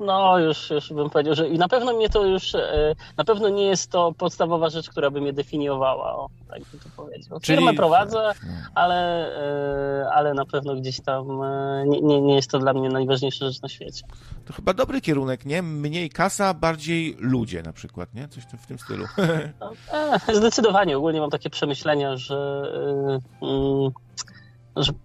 [0.00, 3.48] No, już, już bym powiedział, że i na pewno mnie to już, e, na pewno
[3.48, 7.40] nie jest to podstawowa rzecz, która by mnie definiowała, o, tak bym to powiedział.
[7.40, 7.58] Czyli...
[7.58, 8.32] Firmę prowadzę,
[8.74, 9.28] ale,
[10.02, 13.46] e, ale na pewno gdzieś tam e, nie, nie, nie jest to dla mnie najważniejsza
[13.46, 14.04] rzecz na świecie.
[14.46, 15.62] To chyba dobry kierunek, nie?
[15.62, 18.28] Mniej kasa, bardziej ludzie na przykład, nie?
[18.28, 19.04] Coś w tym stylu.
[19.60, 19.72] No,
[20.34, 20.96] zdecydowanie.
[20.96, 22.62] Ogólnie mam takie przemyślenia, że...
[23.42, 23.90] Yy,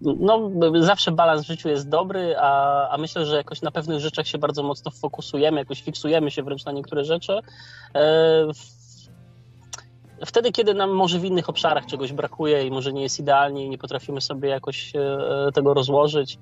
[0.00, 0.50] no,
[0.80, 4.38] zawsze balans w życiu jest dobry, a, a myślę, że jakoś na pewnych rzeczach się
[4.38, 7.40] bardzo mocno fokusujemy, jakoś fiksujemy się wręcz na niektóre rzeczy.
[7.94, 8.46] E,
[10.26, 13.68] wtedy, kiedy nam może w innych obszarach czegoś brakuje i może nie jest idealnie i
[13.68, 16.38] nie potrafimy sobie jakoś e, tego rozłożyć,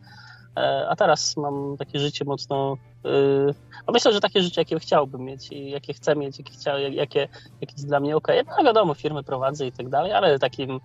[0.89, 2.77] a teraz mam takie życie mocno.
[3.05, 3.55] Yy,
[3.93, 7.29] myślę, że takie życie, jakie chciałbym mieć i jakie chcę mieć, jakie, chciał, jakie,
[7.61, 8.29] jakie jest dla mnie ok.
[8.59, 10.81] No wiadomo, firmy prowadzę i tak dalej, ale takim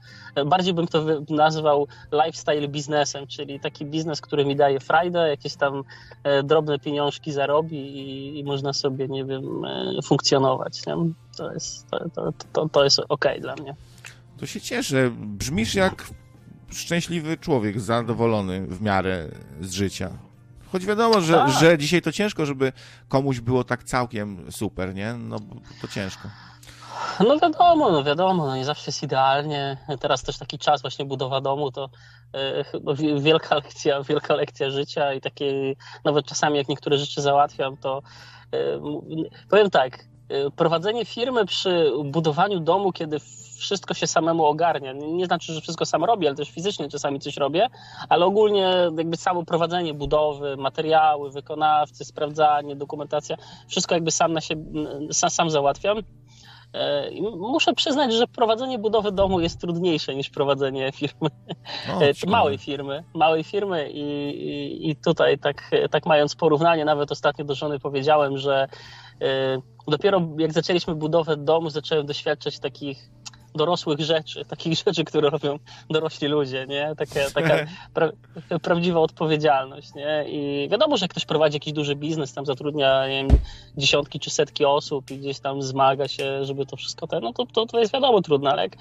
[0.46, 5.84] bardziej bym to nazwał lifestyle biznesem, czyli taki biznes, który mi daje frajdę, jakieś tam
[6.24, 10.86] e, drobne pieniążki zarobi i, i można sobie, nie wiem, e, funkcjonować.
[10.86, 10.96] Nie?
[11.38, 13.76] To, jest, to, to, to, to jest ok dla mnie.
[14.38, 15.12] To się cieszę.
[15.12, 16.10] Brzmisz jak
[16.72, 19.28] szczęśliwy człowiek, zadowolony w miarę
[19.62, 20.10] z życia.
[20.72, 21.50] Choć wiadomo, że, tak.
[21.50, 22.74] że dzisiaj to ciężko, żeby
[23.08, 25.14] komuś było tak całkiem super, nie?
[25.14, 25.40] No
[25.82, 26.30] to ciężko.
[27.20, 29.78] No wiadomo, no wiadomo, no nie zawsze jest idealnie.
[30.00, 31.90] Teraz też taki czas właśnie budowa domu to
[32.34, 35.74] e, wielka lekcja, wielka lekcja życia i takie
[36.06, 38.02] nawet czasami jak niektóre rzeczy załatwiam, to
[38.54, 38.58] e,
[39.50, 40.00] powiem tak,
[40.30, 43.20] e, prowadzenie firmy przy budowaniu domu, kiedy
[43.58, 44.94] wszystko się samemu ogarnia.
[44.94, 47.68] Nie znaczy, że wszystko sam robię, ale też fizycznie czasami coś robię,
[48.10, 53.38] ale ogólnie jakby samo prowadzenie budowy, materiały, wykonawcy, sprawdzanie, dokumentacja,
[53.68, 54.64] wszystko jakby sam na siebie,
[55.12, 56.04] sam, sam załatwiam.
[56.74, 61.30] E, muszę przyznać, że prowadzenie budowy domu jest trudniejsze niż prowadzenie firmy,
[61.96, 67.12] o, e, małej firmy, małej firmy i, i, i, tutaj tak, tak mając porównanie, nawet
[67.12, 68.68] ostatnio do żony powiedziałem, że
[69.22, 73.10] e, dopiero jak zaczęliśmy budowę domu, zacząłem doświadczać takich
[73.58, 76.96] dorosłych rzeczy, takich rzeczy, które robią dorośli ludzie, nie?
[76.98, 78.12] Taka, taka pra,
[78.62, 80.26] prawdziwa odpowiedzialność, nie?
[80.28, 83.28] I wiadomo, że jak ktoś prowadzi jakiś duży biznes, tam zatrudnia wiem,
[83.78, 87.46] dziesiątki czy setki osób i gdzieś tam zmaga się, żeby to wszystko, ten, no to,
[87.46, 88.76] to, to jest wiadomo trudne, ale jak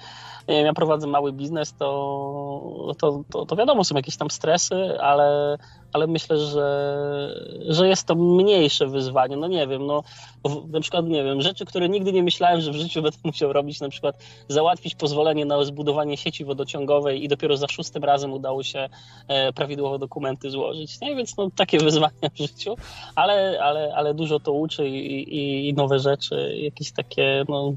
[0.47, 4.99] nie wiem, ja prowadzę mały biznes, to, to, to, to wiadomo, są jakieś tam stresy,
[5.01, 5.57] ale
[5.93, 6.67] ale myślę, że,
[7.67, 9.37] że jest to mniejsze wyzwanie.
[9.37, 10.03] No nie wiem, no
[10.69, 13.79] na przykład, nie wiem, rzeczy, które nigdy nie myślałem, że w życiu będę musiał robić,
[13.79, 18.89] na przykład załatwić pozwolenie na zbudowanie sieci wodociągowej i dopiero za szóstym razem udało się
[19.27, 21.01] e, prawidłowo dokumenty złożyć.
[21.01, 21.15] Nie?
[21.15, 22.75] Więc no, takie wyzwania w życiu,
[23.15, 27.73] ale, ale, ale dużo to uczy i, i, i nowe rzeczy, jakieś takie, no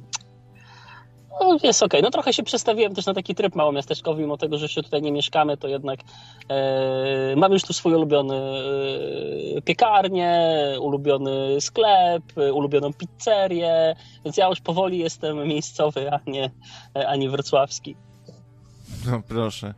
[1.40, 2.00] no, jest okej.
[2.00, 2.02] Okay.
[2.02, 5.12] No trochę się przestawiłem też na taki tryb małomiasteczkowy, mimo tego, że się tutaj nie
[5.12, 6.00] mieszkamy, to jednak
[6.48, 8.36] e, mam już tu swój ulubiony
[9.56, 16.50] e, piekarnię, ulubiony sklep, e, ulubioną pizzerię, więc ja już powoli jestem miejscowy, a nie,
[17.06, 17.96] a nie wrocławski.
[19.06, 19.74] No proszę.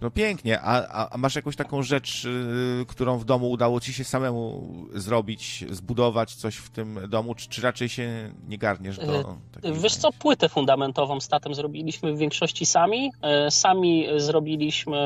[0.00, 4.04] No pięknie, a, a, masz jakąś taką rzecz, y, którą w domu udało ci się
[4.04, 9.20] samemu zrobić, zbudować coś w tym domu, czy, czy raczej się nie garniesz do
[9.64, 13.12] y, Wiesz co, płytę fundamentową z tatem zrobiliśmy w większości sami.
[13.46, 14.98] Y, sami zrobiliśmy,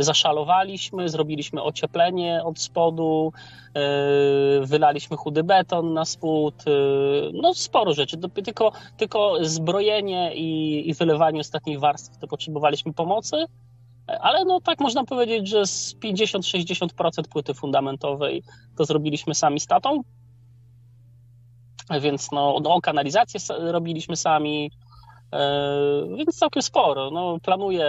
[0.00, 3.32] zaszalowaliśmy, zrobiliśmy ocieplenie od spodu,
[4.62, 6.54] wylaliśmy chudy beton na spód,
[7.32, 13.44] no sporo rzeczy, tylko, tylko zbrojenie i, i wylewanie ostatnich warstw to potrzebowaliśmy pomocy,
[14.06, 18.42] ale no tak można powiedzieć, że z 50-60% płyty fundamentowej
[18.76, 20.02] to zrobiliśmy sami z tatą.
[22.00, 24.70] Więc no, no kanalizację robiliśmy sami,
[26.16, 27.10] więc całkiem sporo.
[27.10, 27.86] No, planuję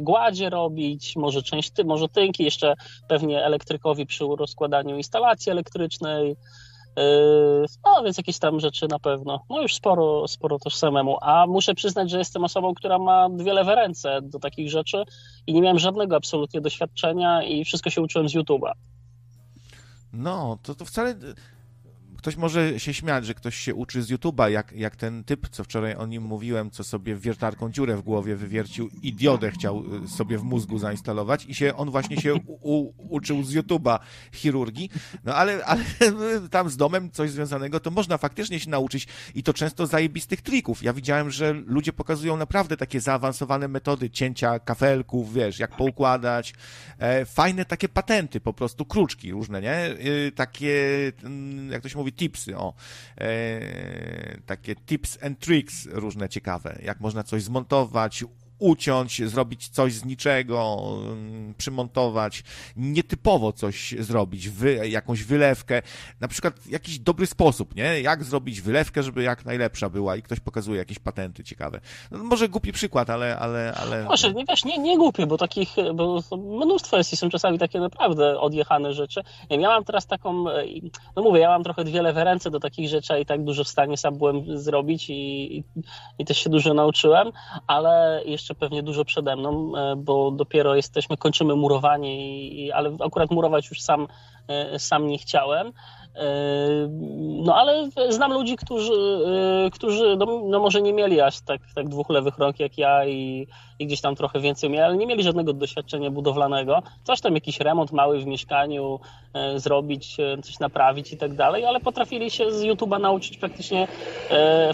[0.00, 2.74] gładzie robić, może część, może tynki, jeszcze
[3.08, 6.36] pewnie elektrykowi przy rozkładaniu instalacji elektrycznej.
[6.96, 9.44] Yy, no więc jakieś tam rzeczy na pewno.
[9.50, 11.18] No już sporo, sporo też samemu.
[11.20, 15.04] A muszę przyznać, że jestem osobą, która ma dwie lewe ręce do takich rzeczy
[15.46, 18.72] i nie miałem żadnego absolutnie doświadczenia i wszystko się uczyłem z YouTube'a.
[20.12, 21.14] No, to, to wcale
[22.16, 25.64] ktoś może się śmiać, że ktoś się uczy z YouTube'a, jak, jak ten typ, co
[25.64, 30.08] wczoraj o nim mówiłem, co sobie wiertarką dziurę w głowie wywiercił i diodę chciał y,
[30.08, 33.98] sobie w mózgu zainstalować i się on właśnie się u, u, uczył z YouTube'a
[34.32, 34.90] chirurgii,
[35.24, 35.82] no ale, ale
[36.50, 40.82] tam z domem coś związanego, to można faktycznie się nauczyć i to często zajebistych trików.
[40.82, 46.54] Ja widziałem, że ludzie pokazują naprawdę takie zaawansowane metody cięcia kafelków, wiesz, jak poukładać,
[46.98, 49.74] e, fajne takie patenty, po prostu kruczki różne, nie?
[49.74, 49.96] E,
[50.34, 52.74] takie, mm, jak to się mówi, tipsy, o,
[53.18, 58.24] e, takie tips and tricks różne ciekawe, jak można coś zmontować,
[58.58, 60.86] uciąć, zrobić coś z niczego,
[61.58, 62.44] przymontować,
[62.76, 65.82] nietypowo coś zrobić, wy, jakąś wylewkę,
[66.20, 68.00] na przykład jakiś dobry sposób, nie?
[68.00, 71.80] Jak zrobić wylewkę, żeby jak najlepsza była i ktoś pokazuje jakieś patenty ciekawe.
[72.10, 73.38] No, może głupi przykład, ale...
[73.38, 74.04] ale, ale...
[74.06, 77.80] Proszę, nie, wiesz, nie, nie głupie, bo takich, bo mnóstwo jest i są czasami takie
[77.80, 79.22] naprawdę odjechane rzeczy.
[79.50, 80.44] Ja mam teraz taką,
[81.16, 83.68] no mówię, ja mam trochę dwie lewe ręce do takich rzeczy i tak dużo w
[83.68, 85.64] stanie sam byłem zrobić i, i,
[86.18, 87.32] i też się dużo nauczyłem,
[87.66, 92.96] ale jeszcze jeszcze pewnie dużo przede mną, e, bo dopiero jesteśmy, kończymy murowanie, i, ale
[93.04, 94.08] akurat murować już sam,
[94.48, 95.72] e, sam nie chciałem.
[96.16, 96.88] E,
[97.44, 98.92] no ale znam ludzi, którzy,
[99.66, 103.06] e, którzy no, no, może nie mieli aż tak, tak dwóch lewych rąk jak ja
[103.06, 103.46] i,
[103.78, 106.82] i gdzieś tam trochę więcej mieli, ale nie mieli żadnego doświadczenia budowlanego.
[107.04, 109.00] Coś tam jakiś remont mały w mieszkaniu
[109.34, 113.88] e, zrobić, coś naprawić i tak dalej, ale potrafili się z YouTube'a nauczyć praktycznie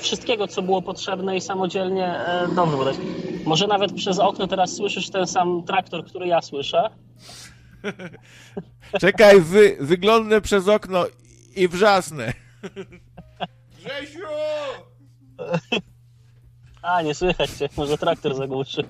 [0.01, 2.15] wszystkiego, co było potrzebne i samodzielnie
[2.57, 2.97] dobrze budać.
[3.45, 6.91] Może nawet przez okno teraz słyszysz ten sam traktor, który ja słyszę.
[9.01, 11.05] Czekaj, wy, wyglądnę przez okno
[11.57, 12.33] i wrzasnę.
[13.79, 14.19] Grzesiu!
[16.83, 18.85] A, nie słychać cię, może traktor zagłuszył.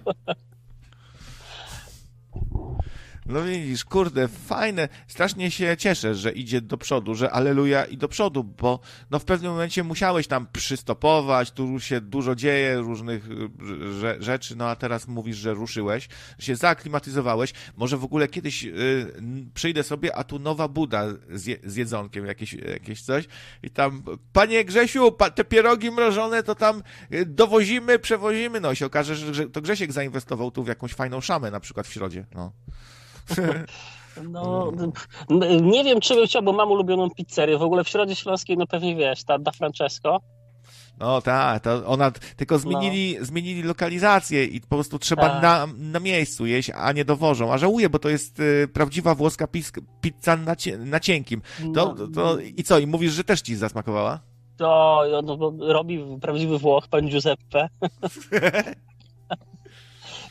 [3.26, 4.88] No widzisz, kurde, fajne.
[5.06, 9.24] Strasznie się cieszę, że idzie do przodu, że aleluja i do przodu, bo no w
[9.24, 15.08] pewnym momencie musiałeś tam przystopować, tu się dużo dzieje, różnych y, rzeczy, no a teraz
[15.08, 16.08] mówisz, że ruszyłeś,
[16.38, 17.52] że się zaaklimatyzowałeś.
[17.76, 19.12] Może w ogóle kiedyś y,
[19.54, 23.24] przyjdę sobie, a tu nowa Buda z, jedzonkiem, jakieś, jakieś coś
[23.62, 24.02] i tam,
[24.32, 29.16] panie Grzesiu, pa, te pierogi mrożone to tam y, dowozimy, przewozimy, no i się okaże,
[29.16, 32.52] że, że to Grzesiek zainwestował tu w jakąś fajną szamę, na przykład w środzie, no.
[34.22, 34.72] No,
[35.62, 37.58] nie wiem, czy bym chciał, bo mam ulubioną pizzerię.
[37.58, 40.20] W ogóle w Środzie Śląskiej, no pewnie wiesz, ta Da Francesco.
[40.98, 43.24] No tak, to ona tylko zmienili, no.
[43.24, 45.42] zmienili lokalizację i po prostu trzeba tak.
[45.42, 47.52] na, na miejscu jeść, a nie dowożą.
[47.52, 51.42] A żałuję, bo to jest y, prawdziwa włoska pis, pizza na, na cienkim.
[51.74, 52.06] To, no.
[52.14, 54.20] to, I co, i mówisz, że też ci zasmakowała?
[54.56, 57.68] To no, robi prawdziwy Włoch, pan Giuseppe.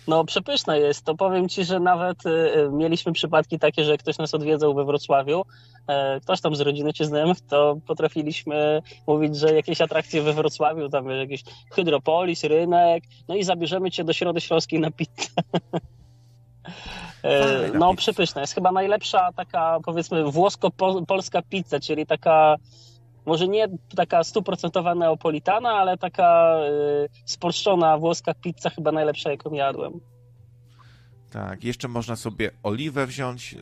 [0.07, 1.05] No przepyszne jest.
[1.05, 4.85] To powiem Ci, że nawet y, y, mieliśmy przypadki takie, że ktoś nas odwiedzał we
[4.85, 5.41] Wrocławiu,
[5.87, 10.89] e, ktoś tam z rodziny czy znajomych, to potrafiliśmy mówić, że jakieś atrakcje we Wrocławiu,
[10.89, 15.31] tam jakiś hydropolis, rynek, no i zabierzemy Cię do Środy Śląskiej na pizzę.
[17.23, 18.41] E, no przepyszna.
[18.41, 22.55] Jest chyba najlepsza taka powiedzmy włosko-polska pizza, czyli taka
[23.25, 26.57] może nie taka stuprocentowa neapolitana, ale taka
[27.05, 29.99] y, spolszczona włoska pizza chyba najlepsza, jaką jadłem.
[31.31, 33.55] Tak, jeszcze można sobie oliwę wziąć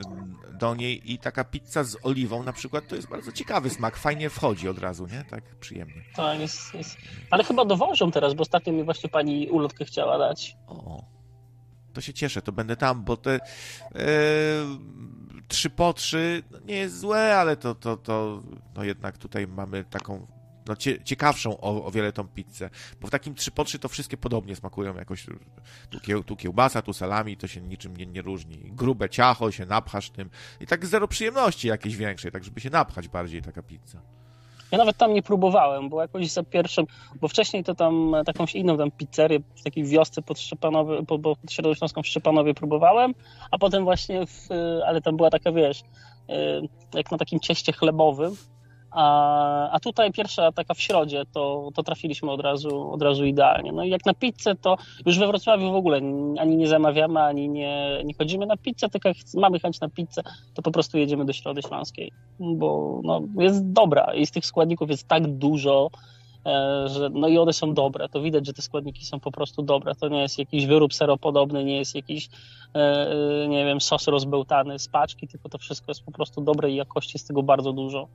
[0.60, 4.30] do niej i taka pizza z oliwą na przykład to jest bardzo ciekawy smak, fajnie
[4.30, 5.24] wchodzi od razu, nie?
[5.30, 6.02] Tak przyjemnie.
[6.16, 6.98] Tak, jest, jest.
[7.32, 10.58] Ale chyba dowożą teraz, bo ostatnio mi właśnie pani ulotkę chciała dać.
[10.68, 11.04] O,
[12.00, 13.40] to się cieszę, to będę tam, bo te e,
[15.48, 18.44] trzy po trzy no nie jest złe, ale to, to, to
[18.76, 20.28] no jednak tutaj mamy taką
[20.68, 22.70] no, cie, ciekawszą o, o, wiele tą pizzę.
[23.02, 25.26] Bo w takim 3 po 3 to wszystkie podobnie smakują jakoś.
[25.90, 28.72] Tu, kieł, tu kiełbasa, tu salami, to się niczym nie, nie różni.
[28.72, 30.30] Grube ciacho, się napchasz tym.
[30.60, 34.02] I tak zero przyjemności jakiejś większej, tak żeby się napchać bardziej taka pizza.
[34.72, 36.86] Ja nawet tam nie próbowałem, bo jakoś za pierwszym,
[37.22, 41.38] bo wcześniej to tam jakąś inną tam pizzerię w takiej wiosce pod Szczepanowie, pod, pod
[42.04, 43.14] w Szczepanowie próbowałem,
[43.52, 44.48] a potem właśnie, w,
[44.86, 48.36] ale tam była taka, wiesz, y, jak na takim cieście chlebowym,
[48.92, 53.72] a, a tutaj pierwsza taka w środzie, to, to trafiliśmy od razu, od razu idealnie.
[53.72, 55.98] No i jak na pizzę, to już we Wrocławiu w ogóle
[56.40, 60.22] ani nie zamawiamy, ani nie, nie chodzimy na pizzę, tylko jak mamy chęć na pizzę,
[60.54, 64.90] to po prostu jedziemy do Środy Śląskiej, bo no, jest dobra i z tych składników
[64.90, 65.90] jest tak dużo,
[66.46, 68.10] e, że no i one są dobre.
[68.10, 69.96] To widać, że te składniki są po prostu dobre.
[69.96, 72.30] To nie jest jakiś wyrób seropodobny, nie jest jakiś,
[72.76, 76.72] e, e, nie wiem, sos rozbełtany z paczki, tylko to wszystko jest po prostu dobre
[76.72, 78.08] i jakości jest tego bardzo dużo.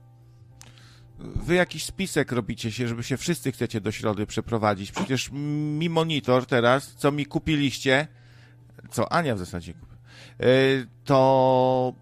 [1.19, 4.91] Wy jakiś spisek robicie się, żeby się wszyscy chcecie do środy przeprowadzić.
[4.91, 8.07] Przecież mi monitor teraz, co mi kupiliście,
[8.91, 9.95] co Ania w zasadzie kupi,
[10.39, 10.45] e,
[11.05, 11.93] to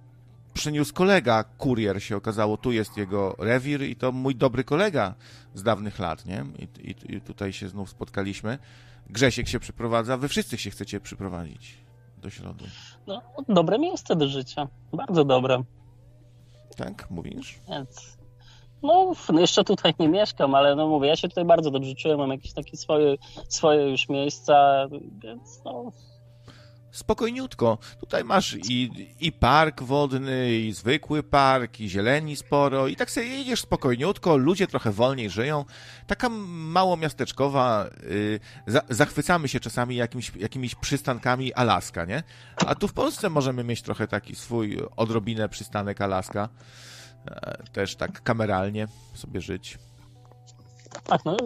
[0.54, 5.16] przyniósł kolega, kurier się okazało, tu jest jego rewir i to mój dobry kolega
[5.56, 6.46] z dawnych lat, nie?
[6.60, 8.58] I, i, i tutaj się znów spotkaliśmy.
[9.10, 11.78] Grzesiek się przyprowadza, wy wszyscy się chcecie przyprowadzić
[12.18, 12.66] do środy.
[13.08, 15.64] No, dobre miejsce do życia, bardzo dobre.
[16.78, 17.60] Tak, mówisz?
[17.70, 18.18] Więc
[18.84, 22.30] no, jeszcze tutaj nie mieszkam, ale no mówię, ja się tutaj bardzo dobrze czuję, mam
[22.30, 23.16] jakieś takie swoje,
[23.50, 24.88] swoje już miejsca,
[25.24, 25.92] więc no...
[26.92, 27.78] Spokojniutko.
[28.00, 33.28] Tutaj masz i, i park wodny, i zwykły park, i zieleni sporo, i tak sobie
[33.28, 35.66] jedziesz spokojniutko, ludzie trochę wolniej żyją.
[36.08, 42.24] Taka mało miasteczkowa, yy, za, zachwycamy się czasami jakimiś, jakimiś przystankami Alaska, nie?
[42.68, 46.50] A tu w Polsce możemy mieć trochę taki swój odrobinę przystanek Alaska.
[47.28, 49.78] E, też tak kameralnie sobie żyć.
[51.04, 51.38] Tak, no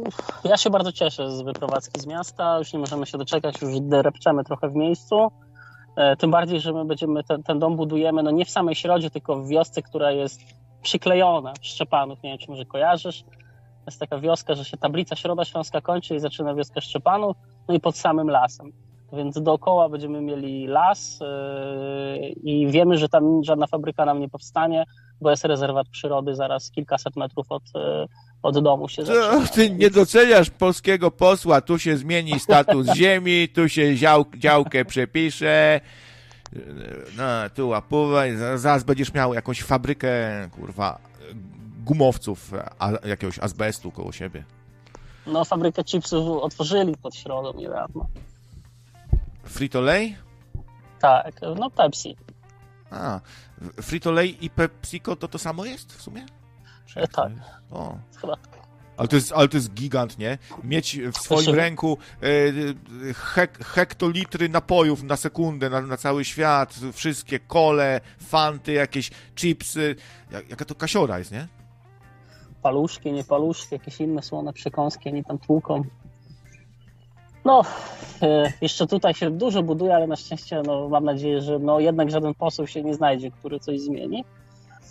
[0.44, 4.44] ja się bardzo cieszę z wyprowadzki z miasta, już nie możemy się doczekać, już drepczemy
[4.44, 5.32] trochę w miejscu.
[5.96, 9.10] E, tym bardziej, że my będziemy ten, ten dom budujemy no nie w samej środzie,
[9.10, 10.42] tylko w wiosce, która jest
[10.82, 12.24] przyklejona w Szczepanów.
[12.24, 13.24] Nie wiem, czy może kojarzysz.
[13.86, 17.80] Jest taka wioska, że się tablica Środa Śląska kończy i zaczyna wioska Szczepanów, no i
[17.80, 18.72] pod samym lasem.
[19.14, 24.86] Więc dookoła będziemy mieli las yy, i wiemy, że tam żadna fabryka nam nie powstanie,
[25.22, 28.06] bo jest rezerwat przyrody zaraz kilkaset metrów od, e,
[28.44, 29.48] od domu się zaczyna.
[29.48, 35.82] Ty nie doceniasz polskiego posła, tu się zmieni status ziemi, tu się dział, działkę przepisze,
[37.18, 38.22] no, tu łapuwa
[38.56, 40.10] zaraz będziesz miał jakąś fabrykę,
[40.52, 41.00] kurwa,
[41.86, 44.44] gumowców, a, jakiegoś azbestu koło siebie.
[45.28, 48.08] No, fabrykę chipsów otworzyli pod środą niedawno.
[49.46, 50.16] Frito-Lay?
[51.00, 52.16] Tak, no Pepsi.
[52.92, 53.20] A,
[53.82, 56.26] Frito-Lay i PepsiCo to to samo jest w sumie?
[56.96, 57.32] E, tak.
[57.72, 57.98] O.
[58.22, 58.38] Chyba.
[58.98, 60.38] Ale to, jest, ale to jest gigant, nie?
[60.64, 67.40] Mieć w swoim ręku e, hek, hektolitry napojów na sekundę, na, na, cały świat, wszystkie
[67.40, 69.96] kole, fanty, jakieś chipsy.
[70.32, 71.48] Jak, jaka to kasiora jest, nie?
[72.62, 75.84] Paluszki, nie paluszki, jakieś inne słone przekąski, nie tam tłuką.
[77.48, 77.62] No,
[78.22, 82.12] e, jeszcze tutaj się dużo buduje, ale na szczęście no, mam nadzieję, że no, jednak
[82.12, 84.26] żaden poseł się nie znajdzie, który coś zmieni.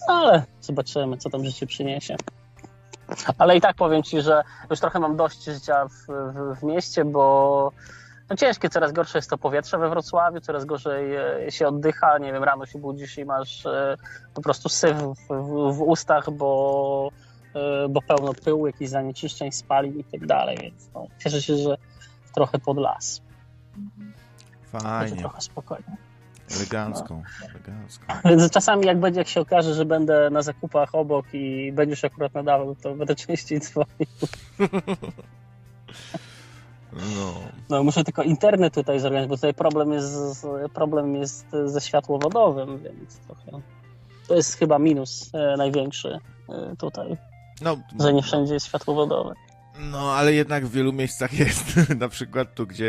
[0.09, 2.16] No, ale zobaczymy, co tam życie przyniesie.
[3.38, 7.04] Ale i tak powiem Ci, że już trochę mam dość życia w, w, w mieście,
[7.04, 7.72] bo
[8.30, 12.32] no ciężkie, coraz gorsze jest to powietrze we Wrocławiu, coraz gorzej e, się oddycha, nie
[12.32, 13.96] wiem, rano się budzisz i masz e,
[14.34, 17.11] po prostu syf w, w, w ustach, bo,
[17.88, 21.76] bo pełno pyłu, jakichś zanieczyszczeń, spalin i tak dalej, więc no, cieszę się, że
[22.37, 23.22] trochę pod las.
[24.72, 25.01] Fajnie.
[25.01, 25.97] Będzie trochę spokojnie.
[26.57, 27.49] Elegancko, no.
[27.51, 28.07] elegancko.
[28.24, 32.34] Więc czasami jak będzie, jak się okaże, że będę na zakupach obok i będziesz akurat
[32.34, 34.09] nadawał, to będę częściej dzwonił.
[36.93, 37.34] No.
[37.68, 37.84] no.
[37.84, 43.62] muszę tylko internet tutaj zorganizować, bo tutaj problem jest, problem jest ze światłowodowym, więc trochę.
[44.28, 46.18] To jest chyba minus e, największy
[46.49, 47.16] e, tutaj.
[47.61, 49.34] No, że nie wszędzie jest światłowodowe.
[49.79, 51.91] No, ale jednak w wielu miejscach jest.
[51.99, 52.87] Na przykład tu, gdzie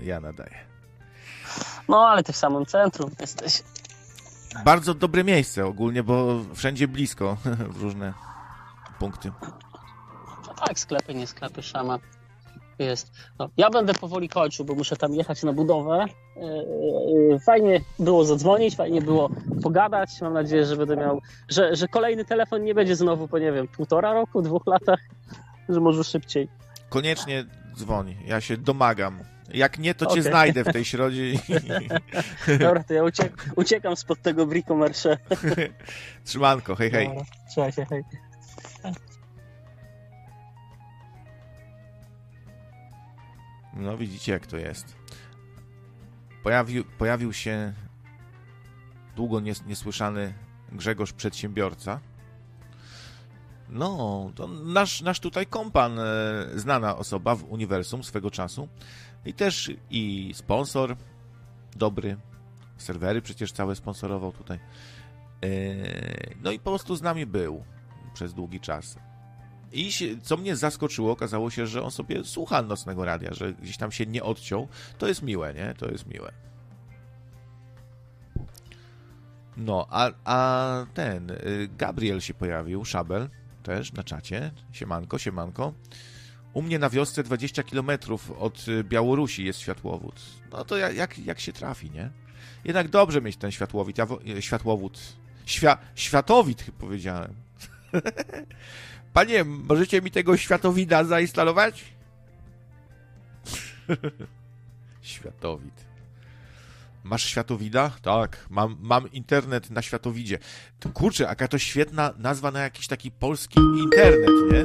[0.00, 0.56] e, ja nadaję.
[1.88, 3.62] No, ale ty w samym centrum jesteś.
[4.64, 7.36] Bardzo dobre miejsce ogólnie, bo wszędzie blisko
[7.76, 8.14] w różne
[8.98, 9.32] punkty.
[10.46, 11.98] No tak, sklepy, nie sklepy, szama.
[12.78, 13.12] Jest.
[13.38, 16.04] No, ja będę powoli kończył, bo muszę tam jechać na budowę.
[16.36, 16.40] E,
[17.34, 19.30] e, fajnie było zadzwonić, fajnie było
[19.62, 20.20] pogadać.
[20.20, 23.68] Mam nadzieję, że będę miał, że, że kolejny telefon nie będzie znowu po, nie wiem,
[23.68, 25.00] półtora roku, dwóch latach,
[25.68, 26.48] że może szybciej.
[26.88, 27.44] Koniecznie
[27.76, 29.24] dzwoń, ja się domagam.
[29.54, 30.22] Jak nie, to cię okay.
[30.22, 31.22] znajdę w tej środzie.
[32.60, 35.18] Dobra, to ja uciek uciekam spod tego brikomersze.
[36.24, 37.10] Trzymanko, hej, hej.
[37.50, 38.02] trzymaj się, hej.
[43.76, 44.96] No widzicie jak to jest.
[46.42, 47.72] Pojawił, pojawił się
[49.16, 50.34] długo nies, niesłyszany
[50.72, 52.00] Grzegorz Przedsiębiorca.
[53.68, 56.04] No, to nasz, nasz tutaj kompan, e,
[56.54, 58.68] znana osoba w uniwersum swego czasu
[59.24, 60.96] i też i sponsor
[61.76, 62.16] dobry,
[62.76, 64.58] serwery przecież całe sponsorował tutaj.
[65.42, 65.48] E,
[66.42, 67.64] no i po prostu z nami był
[68.14, 68.98] przez długi czas.
[69.72, 69.90] I
[70.22, 74.06] co mnie zaskoczyło, okazało się, że on sobie słucha nocnego radia, że gdzieś tam się
[74.06, 74.68] nie odciął.
[74.98, 75.74] To jest miłe, nie?
[75.78, 76.32] To jest miłe.
[79.56, 83.28] No, a, a ten, y, Gabriel się pojawił, Szabel,
[83.64, 84.50] też na czacie.
[84.72, 85.72] Siemanko, siemanko.
[86.52, 87.90] U mnie na wiosce 20 km
[88.38, 90.20] od y, Białorusi jest światłowód.
[90.52, 92.10] No to jak, jak się trafi, nie?
[92.64, 93.98] Jednak dobrze mieć ten światłowód.
[93.98, 94.06] Ja,
[94.36, 95.00] y, światłowód.
[95.46, 97.34] Świa, światowid, powiedziałem.
[99.12, 101.84] Panie, możecie mi tego światowida zainstalować?
[105.02, 105.93] Światowid.
[107.04, 107.90] Masz światowida?
[108.02, 110.38] Tak, mam, mam internet na światowidzie.
[110.94, 114.64] Kurczę, jaka to świetna nazwa na jakiś taki polski internet, nie?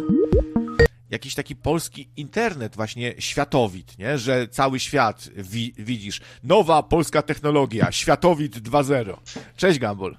[1.09, 4.17] Jakiś taki polski internet, właśnie światowid, nie?
[4.17, 6.21] Że cały świat wi widzisz.
[6.43, 9.17] Nowa polska technologia, światowid 2.0.
[9.57, 10.17] Cześć, Gambol.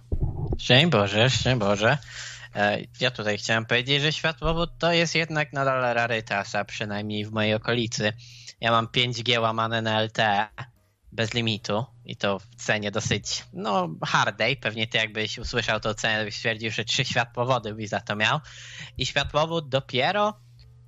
[0.59, 1.99] Szczęść Boże, szczęść Boże.
[2.55, 7.55] E, ja tutaj chciałem powiedzieć, że światłowód to jest jednak nadal rarytasa, przynajmniej w mojej
[7.55, 8.13] okolicy.
[8.61, 10.49] Ja mam 5G łamane na LTE
[11.13, 14.57] bez limitu i to w cenie dosyć, no hardej.
[14.57, 18.41] Pewnie ty jakbyś usłyszał tą cenę, byś stwierdził, że trzy światłowody byś za to miał.
[18.99, 20.41] I światłowód dopiero,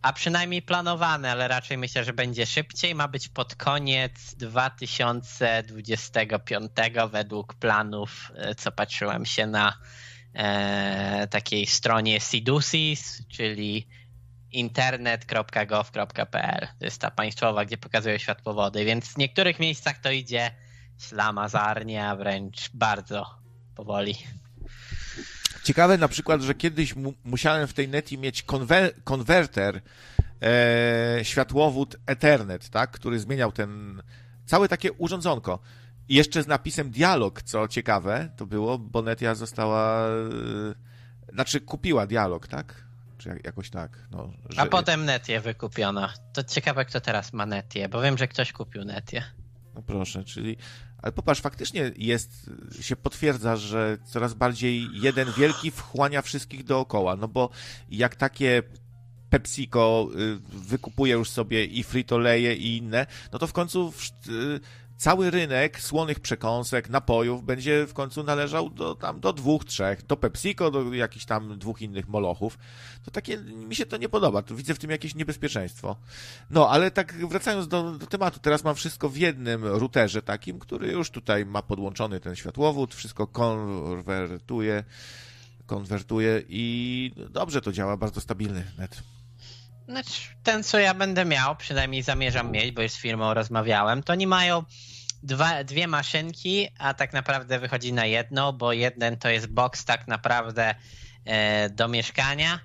[0.02, 2.94] a przynajmniej planowany, ale raczej myślę, że będzie szybciej.
[2.94, 6.72] Ma być pod koniec 2025
[7.10, 9.78] według planów, e, co patrzyłem się na
[10.34, 13.86] e, takiej stronie Sidusis, czyli
[14.52, 16.68] internet.gov.pl.
[16.78, 20.50] To jest ta państwowa, gdzie pokazują światłowody, więc w niektórych miejscach to idzie
[20.98, 23.26] ślamazarnie, a wręcz bardzo
[23.74, 24.14] powoli.
[25.64, 29.80] Ciekawe na przykład, że kiedyś mu musiałem w tej neti mieć konwer konwerter
[30.42, 34.02] e, światłowód Ethernet, tak, który zmieniał ten
[34.46, 35.58] całe takie urządzonko.
[36.08, 42.48] Jeszcze z napisem dialog, co ciekawe to było, bo Netia została, e, znaczy kupiła dialog,
[42.48, 42.91] tak?
[43.22, 43.98] Czy jakoś tak.
[44.10, 44.60] No, że...
[44.60, 46.08] A potem Netię wykupiono.
[46.32, 49.22] To ciekawe, kto teraz ma Netię, bo wiem, że ktoś kupił Netię.
[49.74, 50.56] No proszę, czyli...
[50.98, 52.50] Ale popatrz, faktycznie jest,
[52.80, 57.50] się potwierdza, że coraz bardziej jeden wielki wchłania wszystkich dookoła, no bo
[57.90, 58.62] jak takie
[59.30, 63.92] PepsiCo y, wykupuje już sobie i Frito-Lay i inne, no to w końcu
[64.28, 64.60] y,
[65.02, 70.16] cały rynek słonych przekąsek, napojów będzie w końcu należał do, tam, do dwóch, trzech, do
[70.16, 72.58] PepsiCo, do jakichś tam dwóch innych molochów.
[73.04, 75.96] To takie, mi się to nie podoba, to widzę w tym jakieś niebezpieczeństwo.
[76.50, 80.92] No, ale tak wracając do, do tematu, teraz mam wszystko w jednym routerze takim, który
[80.92, 84.84] już tutaj ma podłączony ten światłowód, wszystko konwertuje,
[85.66, 89.02] konwertuje i dobrze to działa, bardzo stabilny net.
[89.88, 94.12] Znaczy, ten, co ja będę miał, przynajmniej zamierzam mieć, bo już z firmą rozmawiałem, to
[94.12, 94.64] oni mają
[95.22, 100.08] dwa, dwie maszynki, a tak naprawdę wychodzi na jedno, bo jeden to jest box tak
[100.08, 100.74] naprawdę
[101.24, 102.60] e, do mieszkania,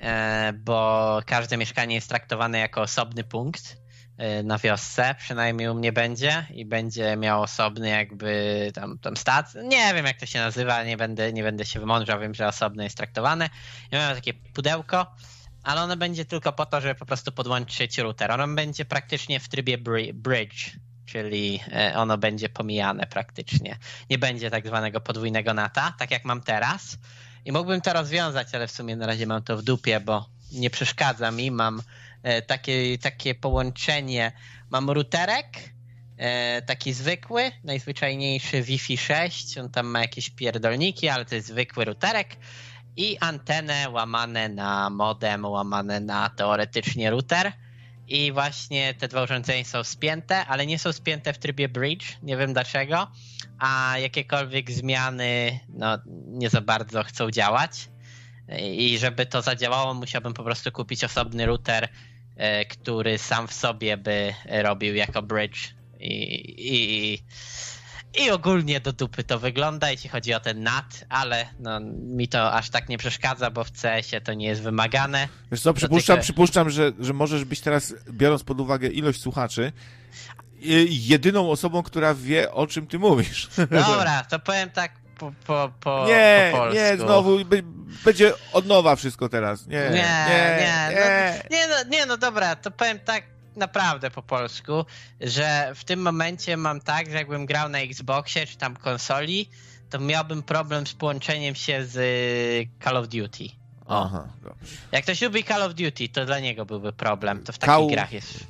[0.00, 3.76] e, bo każde mieszkanie jest traktowane jako osobny punkt
[4.16, 9.54] e, na wiosce, przynajmniej u mnie będzie i będzie miał osobny jakby tam, tam stat.
[9.64, 12.82] Nie wiem jak to się nazywa, nie będę, nie będę się wymądrzał, wiem, że osobno
[12.82, 13.50] jest traktowane.
[13.90, 15.14] Ja mam takie pudełko,
[15.62, 18.30] ale ono będzie tylko po to, żeby po prostu podłączyć router.
[18.30, 19.78] Ono będzie praktycznie w trybie
[20.14, 20.70] bridge,
[21.08, 23.76] czyli e, ono będzie pomijane praktycznie.
[24.10, 26.98] Nie będzie tak zwanego podwójnego nata, tak jak mam teraz.
[27.44, 30.70] I mógłbym to rozwiązać, ale w sumie na razie mam to w dupie, bo nie
[30.70, 31.50] przeszkadza mi.
[31.50, 31.82] Mam
[32.22, 34.32] e, takie, takie połączenie,
[34.70, 35.46] mam routerek,
[36.16, 41.84] e, taki zwykły, najzwyczajniejszy Wi-Fi 6, on tam ma jakieś pierdolniki, ale to jest zwykły
[41.84, 42.36] routerek
[42.96, 47.52] i antenę łamane na modem, łamane na teoretycznie router.
[48.08, 52.36] I właśnie te dwa urządzenia są spięte, ale nie są spięte w trybie bridge, nie
[52.36, 53.10] wiem dlaczego,
[53.58, 57.88] a jakiekolwiek zmiany no, nie za bardzo chcą działać.
[58.72, 61.88] I żeby to zadziałało, musiałbym po prostu kupić osobny router
[62.36, 67.22] e, który sam w sobie by robił jako bridge i, i,
[68.14, 72.52] i ogólnie do dupy to wygląda, jeśli chodzi o ten NAT, ale no, mi to
[72.52, 75.28] aż tak nie przeszkadza, bo w CS-ie to nie jest wymagane.
[75.52, 79.72] Wiesz co, przypuszczam, przypuszczam że, że możesz być teraz, biorąc pod uwagę ilość słuchaczy,
[80.88, 83.48] jedyną osobą, która wie, o czym ty mówisz.
[83.70, 86.76] Dobra, to powiem tak po, po, po, nie, po polsku.
[86.76, 87.38] Nie, znowu
[88.04, 89.66] będzie od nowa wszystko teraz.
[89.66, 90.58] Nie, nie, nie.
[90.60, 91.42] Nie, nie.
[91.50, 94.84] No, nie, no, nie, no dobra, to powiem tak naprawdę po polsku,
[95.20, 99.50] że w tym momencie mam tak, że jakbym grał na Xboxie czy tam konsoli,
[99.90, 103.44] to miałbym problem z połączeniem się z Call of Duty.
[103.88, 104.74] Aha, dobrze.
[104.92, 107.44] Jak ktoś lubi Call of Duty, to dla niego byłby problem.
[107.44, 108.46] To w takich Call, grach jest.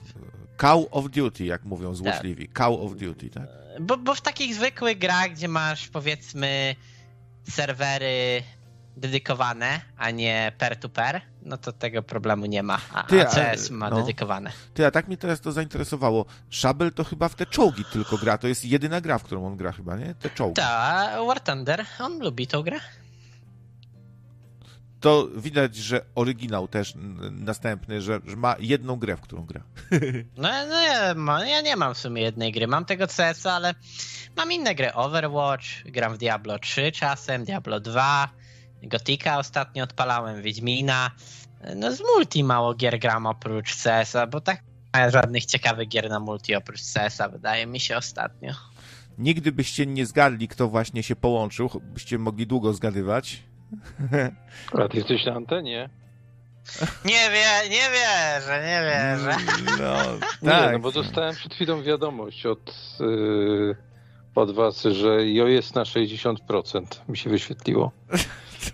[0.61, 2.49] Call of Duty, jak mówią złośliwi.
[2.49, 2.59] Tak.
[2.59, 3.49] Call of Duty, tak?
[3.81, 6.77] Bo, bo w takich zwykłych grach, gdzie masz powiedzmy
[7.51, 8.43] serwery
[8.99, 12.79] dedykowane, a nie peer-to-peer, no to tego problemu nie ma.
[12.93, 13.97] A, Ty, a CS ma no.
[13.97, 14.53] dedykowane.
[14.75, 16.27] Ty, a tak mnie teraz to zainteresowało.
[16.51, 18.39] Szabel to chyba w te czołgi tylko gra.
[18.39, 20.15] To jest jedyna gra, w którą on gra chyba, nie?
[20.15, 20.55] Te czołgi.
[20.55, 22.81] Tak, War Thunder, on lubi tą grę.
[25.01, 26.95] To widać, że oryginał też
[27.31, 29.63] następny, że, że ma jedną grę, w którą gra.
[30.37, 32.67] No, no ja, ja, nie mam w sumie jednej gry.
[32.67, 33.75] Mam tego CS, ale
[34.37, 34.93] mam inne gry.
[34.95, 38.29] Overwatch, gram w Diablo 3 czasem, Diablo 2,
[38.83, 41.11] Gotika ostatnio odpalałem, Wiedźmina.
[41.77, 44.63] No z multi mało gier gram oprócz CS-a, bo tak
[44.95, 48.53] nie ma żadnych ciekawych gier na multi oprócz CS-a, wydaje mi się ostatnio.
[49.19, 53.43] Nigdy byście nie zgadli, kto właśnie się połączył, byście mogli długo zgadywać.
[54.85, 55.91] A ty jesteś na antenie?
[57.05, 59.37] Nie wie, nie wierzę, nie wierzę.
[59.81, 60.19] No,
[60.51, 60.67] tak.
[60.67, 63.77] Nie, no bo dostałem przed chwilą wiadomość od, yy,
[64.35, 66.83] od was, że jo jest na 60%.
[67.09, 67.93] Mi się wyświetliło.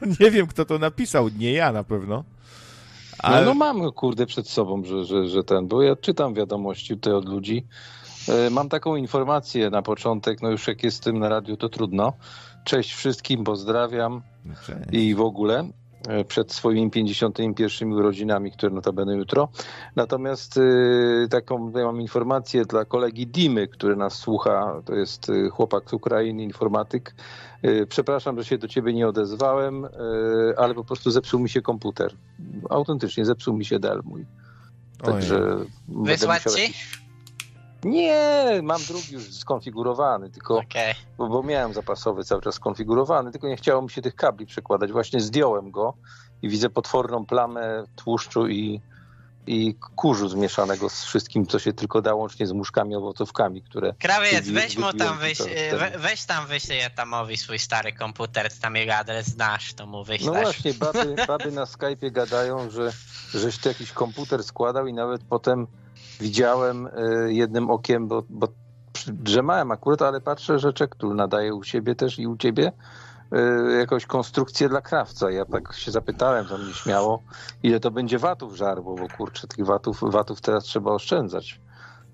[0.20, 2.16] nie wiem, kto to napisał, nie ja na pewno.
[2.16, 2.24] No,
[3.18, 3.40] Ale...
[3.40, 7.12] No, no mam, kurde, przed sobą, że, że, że ten, bo ja czytam wiadomości tutaj
[7.12, 7.66] od ludzi.
[8.28, 12.12] E, mam taką informację na początek, no już jak jestem na radiu, to trudno.
[12.64, 14.22] Cześć wszystkim, pozdrawiam
[14.66, 14.78] Cześć.
[14.92, 15.68] i w ogóle.
[16.08, 19.48] E, przed swoimi 51 urodzinami, które notabene jutro.
[19.96, 25.50] Natomiast y, taką ja mam informację dla kolegi Dimy, który nas słucha, to jest y,
[25.50, 27.14] chłopak z Ukrainy, informatyk.
[27.88, 29.86] Przepraszam, że się do ciebie nie odezwałem,
[30.56, 32.14] ale po prostu zepsuł mi się komputer.
[32.70, 34.26] Autentycznie zepsuł mi się Dell mój.
[35.02, 35.56] Także
[35.88, 36.62] Wysłać ci?
[36.62, 37.03] Jakiś...
[37.84, 40.94] Nie, mam drugi już skonfigurowany, tylko okay.
[41.18, 44.92] bo, bo, miałem zapasowy cały czas skonfigurowany, tylko nie chciało mi się tych kabli przekładać.
[44.92, 45.94] Właśnie zdjąłem go
[46.42, 48.80] i widzę potworną plamę tłuszczu i,
[49.46, 53.94] i kurzu zmieszanego z wszystkim, co się tylko dało, łącznie z muszkami, owocówkami, które...
[53.98, 55.38] Krawiec, weź mu tam, wyś,
[55.78, 60.26] we, weź tam wyślij Etamowi swój stary komputer, tam jego adres znasz, to mu wyślesz.
[60.26, 62.92] No właśnie, baby, baby na Skype'ie gadają, że
[63.34, 65.66] żeś ty jakiś komputer składał i nawet potem
[66.20, 68.48] widziałem y, jednym okiem, bo, bo
[69.06, 72.72] drzemałem akurat, ale patrzę, że Czektul nadaje u siebie też i u ciebie
[73.72, 75.30] y, jakąś konstrukcję dla krawca.
[75.30, 77.22] Ja tak się zapytałem tam nieśmiało,
[77.62, 81.60] ile to będzie watów żarło, bo kurczę, tych watów, watów teraz trzeba oszczędzać.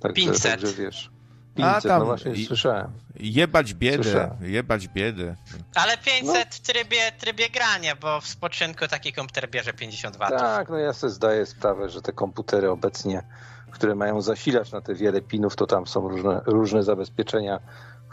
[0.00, 0.52] Także, 500.
[0.52, 1.10] Także wiesz.
[1.54, 2.92] 500, A tam, no właśnie i, słyszałem.
[3.16, 4.36] Jebać biedę, słyszałem.
[4.40, 5.36] jebać biedę.
[5.74, 6.42] Ale 500 no.
[6.50, 10.38] w trybie, trybie grania, bo w spoczynku taki komputer bierze 50 watów.
[10.38, 13.22] Tak, no ja sobie zdaję sprawę, że te komputery obecnie
[13.70, 17.60] które mają zasilać na te wiele pinów, to tam są różne, różne zabezpieczenia,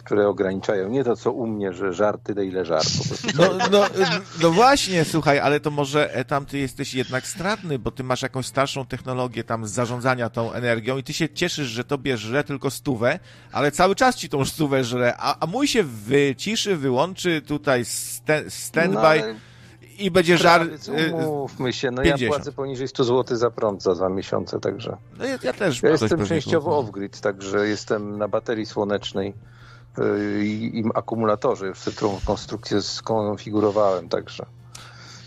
[0.07, 0.89] które ograniczają.
[0.89, 2.87] Nie to, co u mnie, że żarty tyle, ile żart.
[3.37, 3.85] No, no,
[4.41, 8.21] no, właśnie, słuchaj, ale to może e, tam ty jesteś jednak stratny, bo ty masz
[8.21, 12.71] jakąś starszą technologię tam zarządzania tą energią i ty się cieszysz, że tobie żre tylko
[12.71, 13.19] stówę,
[13.51, 17.85] ale cały czas ci tą stówę żre, a, a mój się wyciszy, wyłączy tutaj
[18.49, 18.93] standby.
[18.93, 19.35] No, ale
[19.99, 20.61] i będzie żar.
[21.09, 22.21] Y, umówmy się, no 50.
[22.21, 24.97] ja płacę poniżej 100 zł za prąd za dwa miesiące, także.
[25.19, 25.83] No ja, ja też.
[25.83, 29.33] Ja jestem częściowo off-grid, także jestem na baterii słonecznej
[29.99, 31.91] y, i, i akumulatorze, już tę
[32.25, 34.45] konstrukcję skonfigurowałem, także.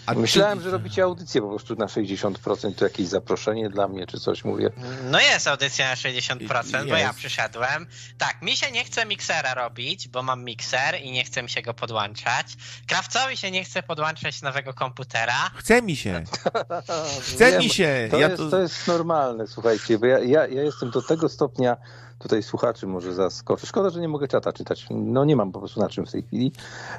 [0.07, 0.65] A Myślałem, ty...
[0.65, 4.71] że robicie audycję po prostu na 60%, to jakieś zaproszenie dla mnie, czy coś mówię.
[5.05, 6.89] No jest audycja na 60%, jest.
[6.89, 7.87] bo ja przyszedłem.
[8.19, 11.63] Tak, mi się nie chce miksera robić, bo mam mikser i nie chce mi się
[11.63, 12.47] go podłączać.
[12.87, 15.51] Krawcowi się nie chce podłączać nowego komputera.
[15.55, 16.25] Chce mi się.
[17.35, 18.09] Chce mi się.
[18.11, 18.51] To, ja jest, to...
[18.51, 21.77] to jest normalne, słuchajcie, bo ja, ja, ja jestem do tego stopnia
[22.21, 23.67] tutaj słuchaczy może zaskoczy.
[23.67, 24.87] Szkoda, że nie mogę czata czytać.
[24.91, 26.53] No nie mam po prostu na czym w tej chwili.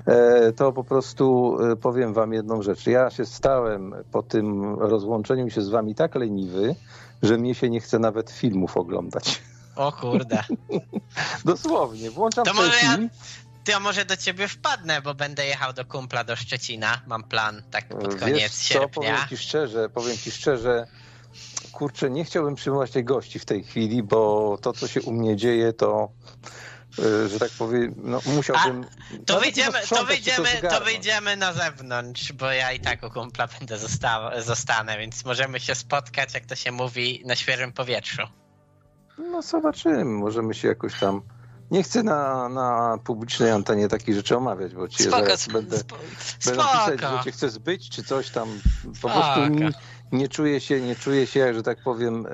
[0.06, 2.88] E, to po prostu e, powiem wam jedną rzecz.
[2.88, 6.76] Ja się stałem po tym rozłączeniu się z wami tak leniwy,
[7.22, 9.42] że mnie się nie chce nawet filmów oglądać.
[9.76, 10.44] O kurde.
[11.46, 12.12] Dosłownie.
[12.12, 12.78] Włączam to może.
[12.84, 12.98] Ja,
[13.64, 17.02] to może do ciebie wpadnę, bo będę jechał do kumpla do Szczecina.
[17.08, 18.90] Mam plan tak pod koniec Wiesz co, sierpnia.
[18.90, 20.88] Powiem ci szczerze, powiem ci szczerze,
[21.72, 25.36] kurczę, nie chciałbym przyjmować tej gości w tej chwili, bo to, co się u mnie
[25.36, 26.10] dzieje, to
[27.00, 28.86] y, że tak powiem, no musiałbym...
[29.26, 33.48] to wyjdziemy, to, wyjdziemy, to, to wyjdziemy na zewnątrz, bo ja i tak u kumpla
[33.48, 38.22] będę zosta zostanę, więc możemy się spotkać, jak to się mówi, na świeżym powietrzu.
[39.18, 41.22] No zobaczymy, możemy się jakoś tam...
[41.72, 45.78] Nie chcę na, na publicznej antenie takich rzeczy omawiać, bo cię spoko, zaraz będę,
[46.46, 48.60] będę pisać, że cię chcę zbyć, czy coś tam.
[49.02, 49.70] Po prostu mi,
[50.12, 52.30] nie czuję się, nie czuję się, że tak powiem, e,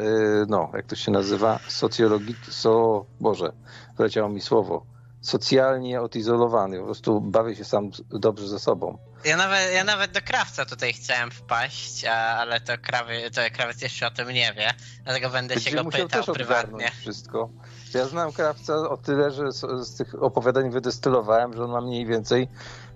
[0.48, 3.52] no, jak to się nazywa, socjologicznie, so, Boże,
[3.98, 4.86] wleciało mi słowo,
[5.22, 8.98] socjalnie odizolowany, po prostu bawię się sam dobrze ze sobą.
[9.26, 14.08] Ja nawet, ja nawet do krawca tutaj chciałem wpaść, ale to, krawy, to krawiec jeszcze
[14.08, 14.74] o tym nie wie,
[15.04, 16.92] dlatego będę się go pytał prywatnie.
[17.00, 17.50] wszystko.
[17.94, 22.48] Ja znam krawca o tyle, że z, tych opowiadań wydestylowałem, że on ma mniej więcej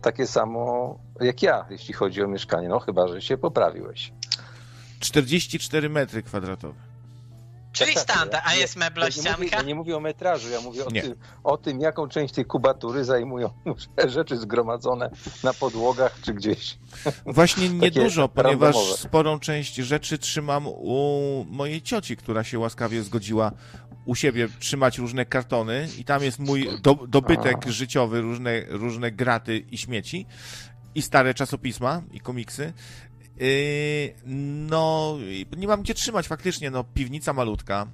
[0.02, 2.70] takie samo jak ja, jeśli chodzi o mieszkanie.
[2.70, 4.14] No chyba, że się poprawiłeś.
[5.00, 6.91] 44 metry kwadratowe.
[7.72, 9.30] Czyli tak, standard, a jest meblościanka?
[9.30, 12.08] Ja nie, mówię, ja nie mówię o metrażu, ja mówię o tym, o tym, jaką
[12.08, 13.50] część tej kubatury zajmują
[14.08, 15.10] rzeczy zgromadzone
[15.44, 16.78] na podłogach czy gdzieś.
[17.26, 23.52] Właśnie niedużo, ponieważ sporą część rzeczy trzymam u mojej cioci, która się łaskawie zgodziła
[24.06, 27.72] u siebie trzymać różne kartony i tam jest mój do, dobytek a.
[27.72, 30.26] życiowy, różne, różne graty i śmieci
[30.96, 32.74] i stare czasopisma i komiksy.
[33.42, 34.14] Yy,
[34.70, 35.18] no,
[35.58, 37.88] nie mam gdzie trzymać faktycznie, no, piwnica malutka.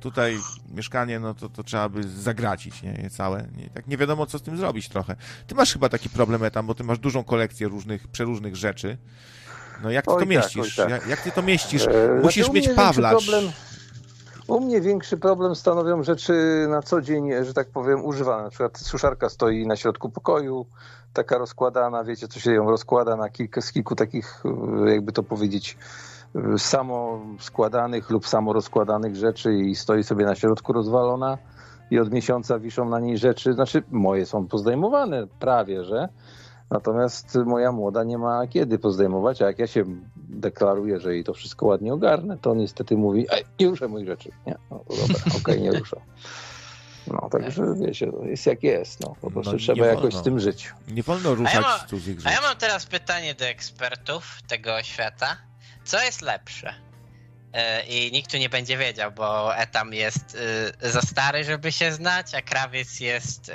[0.00, 0.38] Tutaj
[0.74, 3.48] mieszkanie, no to, to trzeba by zagracić, nie, całe.
[3.56, 5.16] Nie, tak nie wiadomo, co z tym zrobić trochę.
[5.46, 8.98] Ty masz chyba taki problem tam, bo ty masz dużą kolekcję różnych, przeróżnych rzeczy.
[9.82, 10.76] No jak ty oj to tak, mieścisz?
[10.76, 11.86] Tak, jak, jak, ty to mieścisz?
[11.86, 13.26] E, Musisz znaczy, mieć Pawlacz.
[13.26, 13.52] Problem...
[14.46, 18.42] U mnie większy problem stanowią rzeczy na co dzień, że tak powiem, używane.
[18.42, 20.66] Na przykład suszarka stoi na środku pokoju,
[21.16, 24.42] taka rozkładana, wiecie, co się ją rozkłada na kilka, z kilku takich,
[24.86, 25.78] jakby to powiedzieć,
[26.58, 31.38] samo składanych lub samo rozkładanych rzeczy i stoi sobie na środku rozwalona
[31.90, 36.08] i od miesiąca wiszą na niej rzeczy, znaczy moje są pozdejmowane prawie, że
[36.70, 39.84] natomiast moja młoda nie ma kiedy pozdejmować, a jak ja się
[40.16, 44.30] deklaruję, że jej to wszystko ładnie ogarnę, to niestety mówi, ej, nie ruszę moich rzeczy.
[44.46, 45.96] Nie, no dobra, okej, okay, nie ruszę.
[47.06, 49.00] No, także wiecie, jest jak jest.
[49.00, 49.16] No.
[49.20, 50.72] Po prostu no, trzeba jakoś z tym żyć.
[50.88, 52.28] Nie wolno ruszać ja mam, cudzych rzeczy.
[52.28, 55.36] A ja mam teraz pytanie do ekspertów tego świata.
[55.84, 56.74] Co jest lepsze?
[57.52, 60.38] E, I nikt tu nie będzie wiedział, bo Etam jest
[60.84, 63.48] y, za stary, żeby się znać, a krawiec jest.
[63.48, 63.52] Y,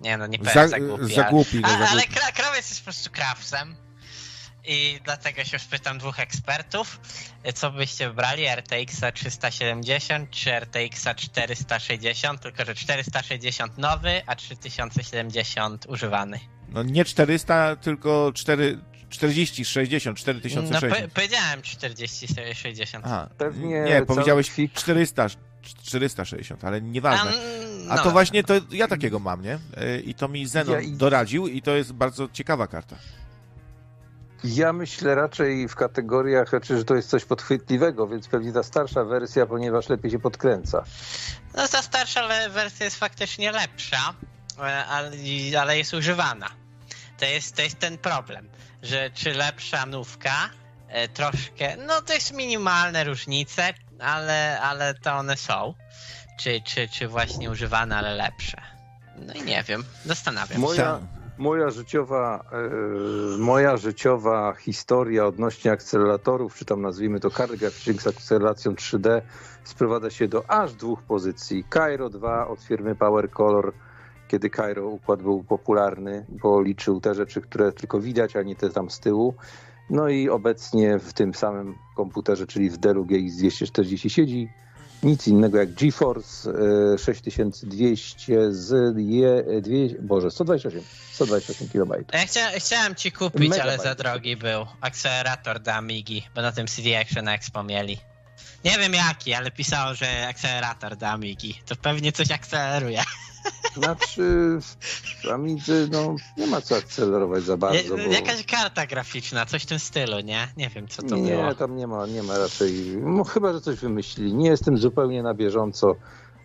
[0.00, 1.14] nie no, nie powiem za, za głupi.
[1.14, 3.85] Za głupi, ale, ale, ale krawiec jest po prostu krawcem
[4.66, 7.00] i dlatego się spytam dwóch ekspertów,
[7.54, 16.40] co byście wybrali, RTX 370 czy RTX 460, tylko że 460 nowy, a 3070 używany.
[16.68, 20.82] No nie 400, tylko 4, 40, 60, 4060.
[20.92, 23.04] No powiedziałem 40, 60.
[23.06, 25.26] Aha, Pewnie nie, powiedziałeś 400,
[25.82, 27.32] 460, ale nieważne.
[27.90, 28.02] A no.
[28.02, 29.58] to właśnie to ja takiego mam, nie?
[30.04, 30.96] I to mi Zenon ja...
[30.96, 32.96] doradził i to jest bardzo ciekawa karta.
[34.44, 39.04] Ja myślę raczej w kategoriach rzeczy, że to jest coś podchwytliwego, więc pewnie ta starsza
[39.04, 40.84] wersja, ponieważ lepiej się podkręca.
[41.54, 44.14] No ta starsza wersja jest faktycznie lepsza,
[44.58, 45.10] e, ale,
[45.60, 46.50] ale jest używana.
[47.18, 48.48] To jest, to jest ten problem,
[48.82, 50.50] że czy lepsza nówka,
[50.88, 55.74] e, troszkę, no to jest minimalne różnice, ale, ale to one są.
[56.40, 58.62] Czy, czy, czy właśnie używane, ale lepsze.
[59.16, 61.00] No i nie wiem, zastanawiam się moja
[61.68, 68.72] życiowa, e, moja życiowa historia odnośnie akceleratorów, czy tam nazwijmy to kart graficznych z akceleracją
[68.72, 69.22] 3D,
[69.64, 71.64] sprowadza się do aż dwóch pozycji.
[71.70, 73.72] Cairo 2 od firmy Power Color,
[74.28, 78.70] kiedy Cairo układ był popularny, bo liczył te rzeczy, które tylko widać, a nie te
[78.70, 79.34] tam z tyłu.
[79.90, 84.48] No i obecnie w tym samym komputerze, czyli w Dellu GX240 siedzi
[85.02, 86.52] nic innego jak GeForce
[86.98, 90.82] 6200 e, z je, dwie, Boże, 128,
[91.12, 92.12] 128 KB.
[92.12, 93.62] Ja chcia, chciałem ci kupić, Megabajt.
[93.62, 97.98] ale za drogi był akcelerator do Amigi, bo na tym CD Action Expo mieli.
[98.64, 101.60] Nie wiem jaki, ale pisało, że akcelerator do Amigi.
[101.66, 103.02] To pewnie coś akceleruje.
[103.76, 104.58] Znaczy,
[105.24, 107.96] w Amidze no, nie ma co akcelerować za bardzo.
[107.96, 108.02] Bo...
[108.02, 110.48] Jakaś karta graficzna, coś w tym stylu, nie?
[110.56, 111.44] Nie wiem, co to nie, było.
[111.44, 112.96] Nie, tam nie ma, nie ma raczej.
[113.02, 114.34] No, chyba, że coś wymyślili.
[114.34, 115.96] Nie jestem zupełnie na bieżąco.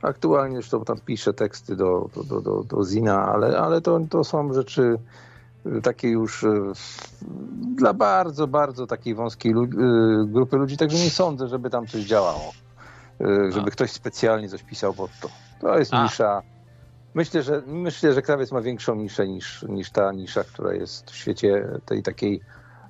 [0.02, 4.00] Aktualnie już to tam piszę teksty do, do, do, do, do Zina, ale, ale to,
[4.10, 4.98] to są rzeczy
[5.84, 6.72] takie już e,
[7.76, 9.68] dla bardzo, bardzo takiej wąskiej lu e,
[10.26, 12.54] grupy ludzi, także nie sądzę, żeby tam coś działało.
[13.50, 13.72] Żeby A.
[13.72, 15.30] ktoś specjalnie coś pisał pod to.
[15.62, 16.04] To jest A.
[16.04, 16.42] nisza
[17.14, 21.16] Myślę, że myślę, że krawiec ma większą niszę niż, niż ta nisza, która jest w
[21.16, 22.42] świecie tej takiej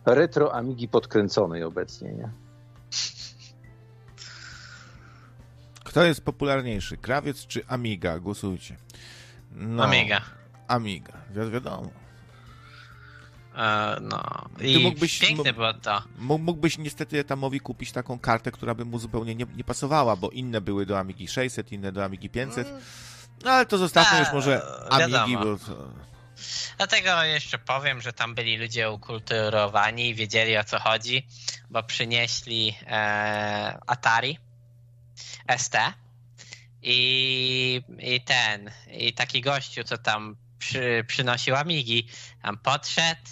[0.06, 2.30] retro Amigi podkręconej obecnie, nie?
[5.84, 8.20] Kto jest popularniejszy, krawiec czy Amiga?
[8.20, 8.78] Głosujcie.
[9.52, 10.22] No, Amiga.
[10.68, 11.90] Amiga, wi wiadomo.
[13.58, 14.24] E, no.
[14.62, 16.04] I Ty mógłbyś, piękne było to.
[16.20, 20.62] Mógłbyś niestety Tamowi kupić taką kartę, która by mu zupełnie nie, nie pasowała, bo inne
[20.62, 22.68] były do Amigi 600, inne do Amigi 500.
[23.44, 25.58] No ale to zostawmy już może Amigi, bo...
[26.78, 31.28] Dlatego jeszcze powiem, że tam byli ludzie ukulturowani i wiedzieli o co chodzi,
[31.70, 34.38] bo przynieśli e, Atari
[35.58, 35.76] ST
[36.82, 42.08] i, i ten, i taki gościu, co tam przy, przynosił Amigi,
[42.42, 43.30] tam podszedł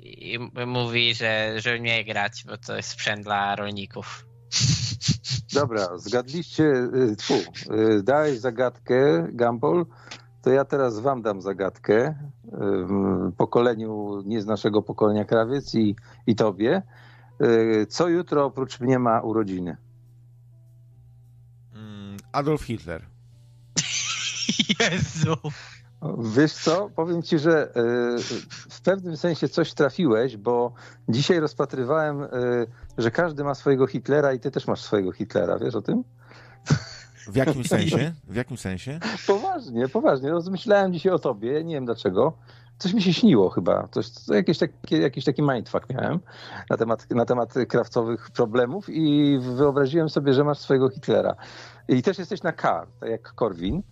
[0.00, 4.27] i mówi, że, że nie grać, bo to jest sprzęt dla rolników.
[5.60, 9.86] Dobra, zgadliście, y, tfu, y, dałeś zagadkę, Gumball,
[10.42, 12.14] to ja teraz wam dam zagadkę,
[13.36, 15.96] pokoleniu, nie z naszego pokolenia krawiec i,
[16.26, 16.82] i tobie.
[17.42, 19.76] Y, co jutro oprócz mnie ma urodziny?
[21.74, 23.06] Mm, Adolf Hitler.
[24.80, 25.36] Jezu.
[26.36, 27.72] Wiesz co, powiem ci, że
[28.70, 30.72] w pewnym sensie coś trafiłeś, bo
[31.08, 32.26] dzisiaj rozpatrywałem,
[32.98, 36.04] że każdy ma swojego Hitlera i ty też masz swojego Hitlera, wiesz o tym?
[37.28, 38.12] W jakim sensie?
[38.28, 39.00] W jakim sensie?
[39.26, 40.30] Poważnie, poważnie.
[40.30, 42.32] Rozmyślałem dzisiaj o tobie, nie wiem dlaczego.
[42.78, 43.88] Coś mi się śniło chyba.
[43.90, 46.20] Coś, jakieś, takie, jakiś taki mindfuck miałem
[46.70, 51.36] na temat, na temat krawcowych problemów i wyobraziłem sobie, że masz swojego Hitlera.
[51.88, 53.82] I też jesteś na K, tak jak Korwin.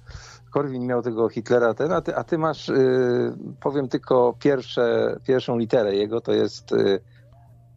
[0.57, 5.59] Korwin miał tego Hitlera ten, a ty, a ty masz, yy, powiem tylko pierwsze, pierwszą
[5.59, 7.01] literę jego, to jest yy,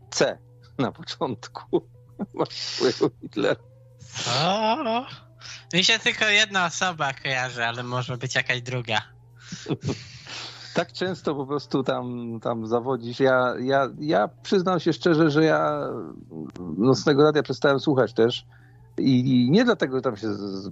[0.09, 0.38] C
[0.77, 1.88] na początku.
[2.34, 3.61] masz swojego Hitlera.
[3.99, 5.05] Co?
[5.73, 9.01] Mi się tylko jedna osoba kojarzy, ale może być jakaś druga.
[10.75, 13.19] tak często po prostu tam, tam zawodzisz.
[13.19, 15.80] Ja, ja, ja przyznam się szczerze, że ja
[16.77, 18.45] Nocnego Radia przestałem słuchać też.
[19.00, 20.28] I, I, nie dlatego, że tam się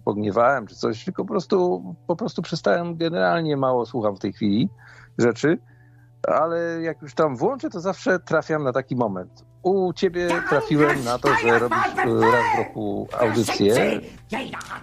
[0.06, 4.70] pogniewałem czy coś, tylko po prostu, po prostu przestałem, generalnie mało słucham w tej chwili
[5.18, 5.58] rzeczy,
[6.28, 11.20] ale jak już tam włączę, to zawsze trafiam na taki moment u ciebie trafiłem na
[11.20, 14.02] to, że robisz e, raz w roku audycję,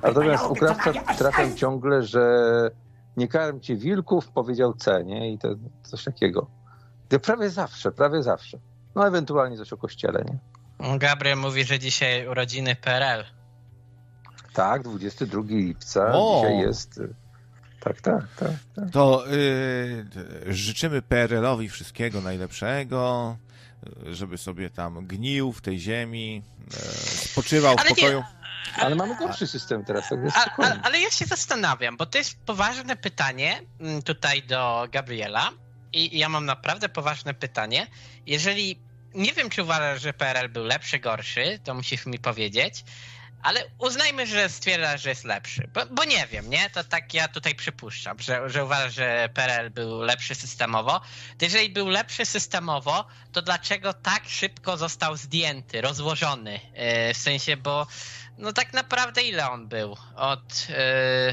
[0.02, 2.70] natomiast u Krawca trafiam ciągle, że
[3.16, 5.32] nie karm cię wilków, powiedział C, nie?
[5.32, 5.48] I to
[5.82, 6.46] coś takiego.
[7.08, 8.58] To prawie zawsze, prawie zawsze.
[8.94, 10.38] No ewentualnie coś o kościele, nie?
[10.98, 13.24] Gabriel mówi, że dzisiaj urodziny PRL.
[14.54, 16.42] Tak, 22 lipca o!
[16.42, 17.00] dzisiaj jest.
[17.80, 18.50] Tak, tak, tak.
[18.76, 18.90] tak.
[18.90, 23.36] To yy, życzymy PRL-owi wszystkiego najlepszego
[24.06, 26.42] żeby sobie tam gnił w tej ziemi,
[27.30, 28.18] spoczywał w pokoju.
[28.18, 30.08] Nie, ale mamy gorszy system teraz.
[30.08, 34.88] Tak a, a, ale ja się zastanawiam, bo to jest poważne pytanie mm, tutaj do
[34.90, 35.50] Gabriela
[35.92, 37.86] i ja mam naprawdę poważne pytanie.
[38.26, 38.78] Jeżeli
[39.14, 42.84] nie wiem, czy uważasz, że PRL był lepszy, gorszy, to musisz mi powiedzieć,
[43.44, 45.68] ale uznajmy, że stwierdza, że jest lepszy.
[45.74, 46.70] Bo, bo, nie wiem, nie?
[46.70, 51.00] To tak ja tutaj przypuszczam, że, że uważam, że PRL był lepszy systemowo.
[51.40, 56.52] Jeżeli był lepszy systemowo, to dlaczego tak szybko został zdjęty, rozłożony?
[56.52, 57.86] Yy, w sensie, bo
[58.38, 59.96] no tak naprawdę ile on był?
[60.16, 60.76] Od yy,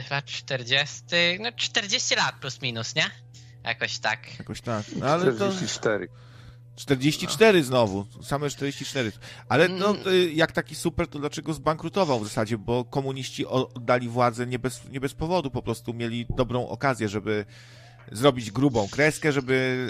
[0.10, 1.04] lat 40,
[1.40, 3.12] no 40 lat plus minus, nie?
[3.64, 4.40] Jakoś tak.
[4.40, 4.86] Jakoś tak.
[4.96, 6.08] No, ale 44.
[6.08, 6.31] To...
[6.76, 7.66] 44 no.
[7.66, 9.12] znowu, same 44.
[9.50, 10.04] Ale no, mm.
[10.34, 12.58] jak taki super, to dlaczego zbankrutował w zasadzie?
[12.58, 17.46] Bo komuniści oddali władzę nie bez, nie bez powodu, po prostu mieli dobrą okazję, żeby
[18.12, 19.88] zrobić grubą kreskę, żeby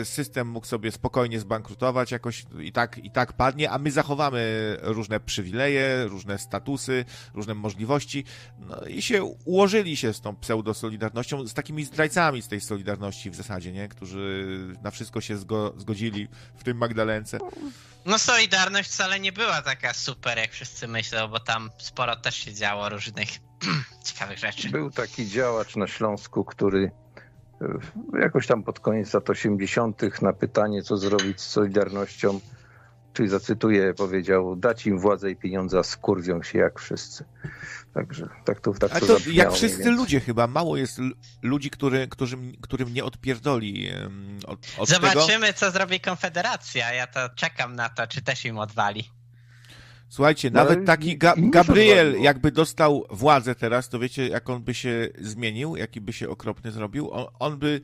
[0.00, 4.76] e, system mógł sobie spokojnie zbankrutować, jakoś i tak, i tak padnie, a my zachowamy
[4.82, 8.24] różne przywileje, różne statusy, różne możliwości
[8.58, 13.34] no i się ułożyli się z tą pseudosolidarnością, z takimi zdrajcami z tej solidarności w
[13.34, 13.88] zasadzie, nie?
[13.88, 17.38] Którzy na wszystko się zgo zgodzili w tym Magdalence.
[18.04, 22.54] No Solidarność wcale nie była taka super, jak wszyscy myślą, bo tam sporo też się
[22.54, 23.28] działo różnych
[24.06, 24.68] ciekawych rzeczy.
[24.68, 26.90] Był taki działacz na Śląsku, który
[28.20, 30.22] jakoś tam pod koniec lat 80.
[30.22, 32.40] na pytanie, co zrobić z Solidarnością,
[33.12, 37.24] czyli zacytuję, powiedział, dać im władzę i pieniądze, a skurwią się jak wszyscy.
[37.94, 41.00] Także tak to, tak to, to Jak wszyscy ludzie chyba, mało jest
[41.42, 43.90] ludzi, który, którym, którym nie odpierdoli
[44.46, 45.58] od, od Zobaczymy, tego.
[45.58, 46.92] co zrobi Konfederacja.
[46.92, 49.10] Ja to czekam na to, czy też im odwali.
[50.12, 54.74] Słuchajcie, no nawet taki Ga Gabriel, jakby dostał władzę teraz, to wiecie, jak on by
[54.74, 57.12] się zmienił, jaki by się okropnie zrobił?
[57.12, 57.80] On, on by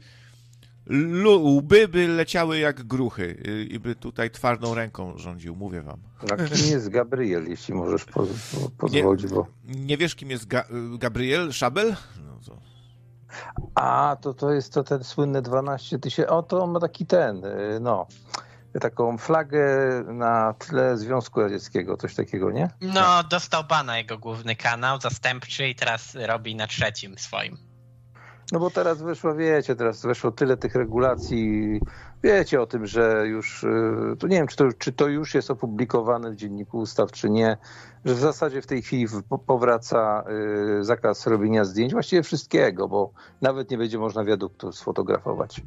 [1.38, 3.32] łby by leciały jak gruchy
[3.70, 6.00] i by tutaj twardą ręką rządził, mówię wam.
[6.32, 8.28] A kim jest Gabriel, jeśli możesz poz
[8.78, 9.46] pozwolić, nie, bo...
[9.64, 10.64] Nie wiesz, kim jest Ga
[10.98, 11.96] Gabriel Szabel?
[12.26, 12.58] No to...
[13.74, 17.44] A, to, to jest to ten słynny 12 tysięcy, o to on ma taki ten,
[17.44, 18.06] y, no
[18.80, 19.66] taką flagę
[20.06, 22.70] na tle Związku Radzieckiego, coś takiego, nie?
[22.80, 27.68] No, dostał bana jego główny kanał zastępczy i teraz robi na trzecim swoim.
[28.52, 31.80] No bo teraz weszło, wiecie, teraz weszło tyle tych regulacji.
[32.22, 35.50] Wiecie o tym, że już, y, to nie wiem, czy to, czy to już jest
[35.50, 37.56] opublikowane w Dzienniku Ustaw, czy nie,
[38.04, 39.06] że w zasadzie w tej chwili
[39.46, 40.24] powraca
[40.80, 45.62] y, zakaz robienia zdjęć, właściwie wszystkiego, bo nawet nie będzie można wiaduktu sfotografować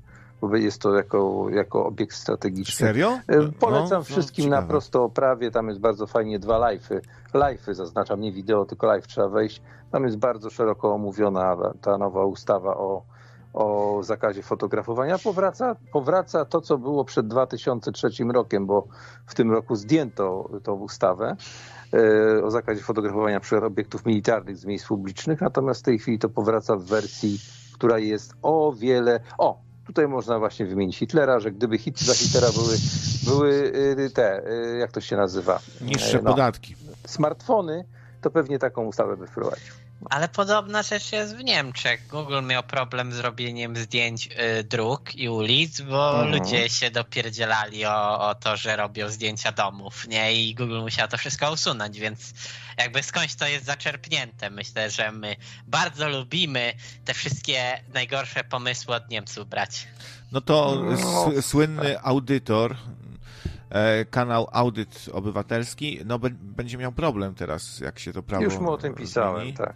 [0.53, 2.87] jest to jako, jako obiekt strategiczny.
[2.87, 3.19] Serio?
[3.31, 6.99] Y, polecam no, wszystkim no, na prosto oprawie, tam jest bardzo fajnie dwa live'y,
[7.33, 9.61] live'y zaznaczam, nie wideo, tylko live trzeba wejść.
[9.91, 13.03] Tam jest bardzo szeroko omówiona ta nowa ustawa o,
[13.53, 15.17] o zakazie fotografowania.
[15.17, 18.87] Powraca, powraca to, co było przed 2003 rokiem, bo
[19.25, 21.35] w tym roku zdjęto tą ustawę
[21.93, 26.29] e, o zakazie fotografowania przy obiektów militarnych z miejsc publicznych, natomiast w tej chwili to
[26.29, 27.39] powraca w wersji,
[27.73, 29.19] która jest o wiele...
[29.37, 32.75] O, tutaj można właśnie wymienić Hitlera, że gdyby hit, za Hitlera były,
[33.23, 33.51] były
[33.99, 35.59] y, te, y, jak to się nazywa?
[35.81, 36.75] Niższe e, no, podatki.
[37.05, 37.85] Smartfony,
[38.21, 39.73] to pewnie taką ustawę by wprowadził.
[40.09, 42.07] Ale podobna rzecz jest w Niemczech.
[42.07, 44.29] Google miał problem z robieniem zdjęć
[44.59, 46.31] y, dróg i ulic, bo mhm.
[46.31, 50.33] ludzie się dopierdzielali o, o to, że robią zdjęcia domów, nie?
[50.33, 52.33] I Google musiał to wszystko usunąć, więc
[52.77, 54.49] jakby skądś to jest zaczerpnięte.
[54.49, 55.35] Myślę, że my
[55.67, 56.73] bardzo lubimy
[57.05, 59.87] te wszystkie najgorsze pomysły od Niemców brać.
[60.31, 62.01] No to no, słynny tak.
[62.03, 63.10] audytor, e,
[64.09, 68.77] kanał Audyt Obywatelski, no będzie miał problem teraz, jak się to prawo Już mu o
[68.77, 69.57] tym pisałem, zmieni.
[69.57, 69.73] tak.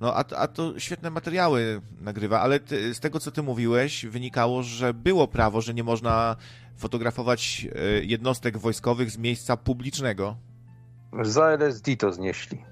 [0.00, 4.62] No, a, a to świetne materiały nagrywa, ale ty, z tego, co ty mówiłeś, wynikało,
[4.62, 6.36] że było prawo, że nie można
[6.76, 10.36] fotografować e, jednostek wojskowych z miejsca publicznego.
[11.22, 12.64] Za LSD to znieśli.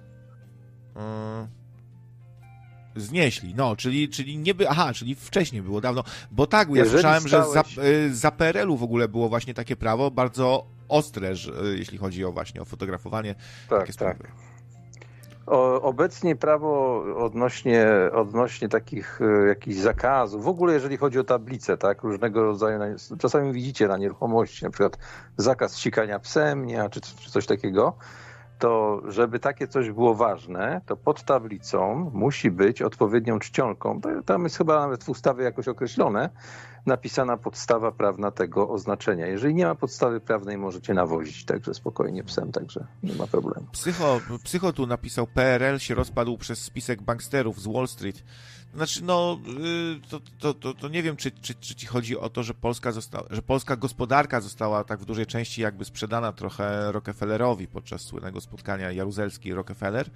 [0.94, 1.61] Hmm
[2.97, 6.90] znieśli, no, czyli, czyli nie by, aha, czyli wcześniej było dawno, bo tak, ja Jeżeli
[6.90, 7.69] słyszałem, stałeś...
[7.69, 11.78] że za, y, za PRL-u w ogóle było właśnie takie prawo bardzo ostre, że, y,
[11.78, 13.35] jeśli chodzi o właśnie o fotografowanie.
[13.69, 14.16] Tak, tak.
[15.47, 21.77] O, obecnie prawo odnośnie, odnośnie takich y, jakichś zakazów, w ogóle jeżeli chodzi o tablice,
[21.77, 22.78] tak, różnego rodzaju,
[23.19, 24.98] czasami widzicie na nieruchomości, na przykład
[25.36, 27.97] zakaz sikania psem, nie, czy, czy coś takiego,
[28.62, 34.01] to żeby takie coś było ważne, to pod tablicą musi być odpowiednią czcionką.
[34.26, 36.30] Tam jest chyba nawet w ustawie jakoś określone,
[36.86, 39.26] napisana podstawa prawna tego oznaczenia.
[39.26, 43.66] Jeżeli nie ma podstawy prawnej, możecie nawozić także spokojnie psem, także nie ma problemu.
[43.72, 48.24] Psycho, psycho tu napisał, PRL się rozpadł przez spisek banksterów z Wall Street.
[48.74, 49.39] Znaczy, no,
[50.05, 52.55] y, to, to, to, to, nie wiem, czy, czy, czy ci chodzi o to, że
[52.55, 58.03] Polska, została, że polska gospodarka została tak w dużej części jakby sprzedana trochę Rockefellerowi podczas
[58.03, 60.05] słynnego spotkania Jaruzelski-Rockefeller.
[60.07, 60.11] E,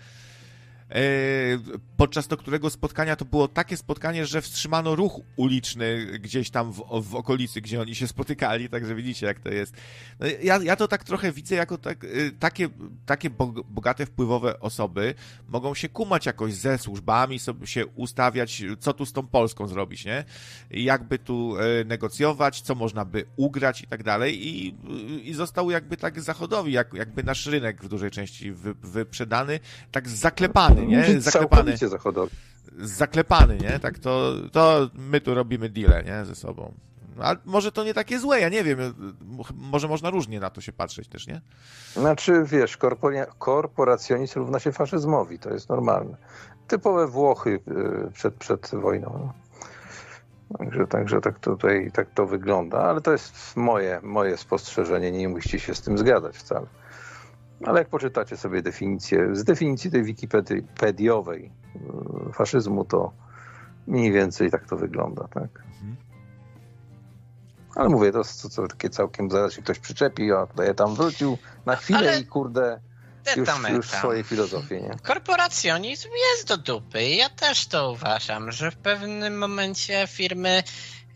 [1.96, 6.82] podczas do którego spotkania to było takie spotkanie, że wstrzymano ruch uliczny gdzieś tam w,
[7.02, 9.74] w okolicy, gdzie oni się spotykali, także widzicie, jak to jest.
[10.20, 12.68] No, ja, ja to tak trochę widzę jako tak, y, takie,
[13.06, 13.30] takie
[13.68, 15.14] bogate, wpływowe osoby
[15.48, 20.04] mogą się kumać jakoś ze służbami, sobie się ustawiać, co tu z tą Polską zrobić,
[20.04, 20.24] nie?
[20.70, 24.74] Jakby tu e, negocjować, co można by ugrać i tak dalej i,
[25.22, 29.60] i został jakby tak zachodowi, jak, jakby nasz rynek w dużej części wy, wyprzedany,
[29.92, 31.20] tak zaklepany zaklepany, nie?
[31.20, 31.76] Zaklepany.
[31.76, 32.30] zachodowy.
[32.78, 33.78] Zaklepany, nie?
[33.78, 36.24] Tak to, to my tu robimy deale, nie?
[36.24, 36.72] Ze sobą.
[37.44, 38.78] Może to nie takie złe, ja nie wiem.
[39.54, 41.40] Może można różnie na to się patrzeć też, nie?
[41.92, 42.78] Znaczy, wiesz,
[43.38, 46.16] korporacjonizm równa się faszyzmowi, to jest normalne.
[46.68, 49.32] Typowe Włochy y, przed, przed wojną.
[50.58, 55.58] Także, także tak tutaj tak to wygląda, ale to jest moje, moje spostrzeżenie, nie musicie
[55.58, 56.66] się z tym zgadzać wcale.
[57.64, 61.52] Ale jak poczytacie sobie definicję, z definicji tej wikipediowej
[62.28, 63.12] e, faszyzmu, to
[63.86, 65.64] mniej więcej tak to wygląda, tak?
[65.66, 65.96] Mhm.
[67.74, 71.38] Ale mówię, to jest to, takie całkiem, zaraz się ktoś przyczepi, a tutaj tam wrócił
[71.66, 72.20] na chwilę Ale...
[72.20, 72.80] i kurde
[73.36, 74.96] już, już swojej filozofii, nie?
[75.02, 77.04] Korporacjonizm jest do dupy.
[77.04, 80.62] Ja też to uważam, że w pewnym momencie firmy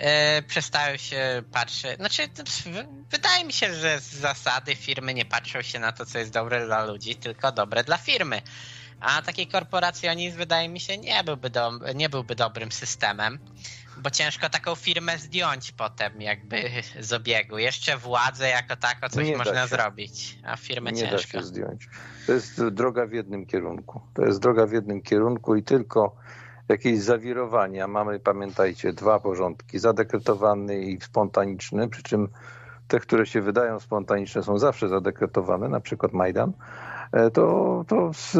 [0.01, 1.97] e, przestają się patrzeć.
[1.97, 2.29] Znaczy,
[3.11, 6.67] wydaje mi się, że z zasady firmy nie patrzą się na to, co jest dobre
[6.67, 8.43] dla ludzi, tylko dobre dla firmy.
[9.01, 13.39] A taki korporacjonizm wydaje mi się nie byłby, do, nie byłby dobrym systemem,
[14.03, 16.71] bo ciężko taką firmę zdjąć potem jakby
[17.01, 17.59] z obiegu.
[17.59, 21.33] Jeszcze władzę jako tako coś nie można zrobić, a firmę nie ciężko.
[21.33, 21.89] Da się zdjąć.
[22.27, 24.01] To jest droga w jednym kierunku.
[24.15, 26.17] To jest droga w jednym kierunku i tylko
[26.71, 27.89] jakieś zawirowania.
[27.89, 32.29] Mamy, pamiętajcie, dwa porządki, zadekretowany i spontaniczny, przy czym
[32.89, 36.53] te, które się wydają spontaniczne są zawsze zadekretowane, na przykład Majdan,
[37.13, 38.33] e, to, to z,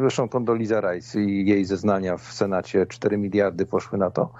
[0.00, 4.30] zresztą Condoleezza Rice i jej zeznania w Senacie 4 miliardy poszły na to.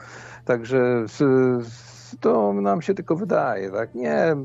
[0.44, 1.06] Także
[2.20, 3.94] to nam się tylko wydaje, tak?
[3.94, 4.36] Nie,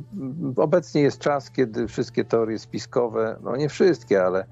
[0.56, 4.45] obecnie jest czas, kiedy wszystkie teorie spiskowe, no nie wszystkie, ale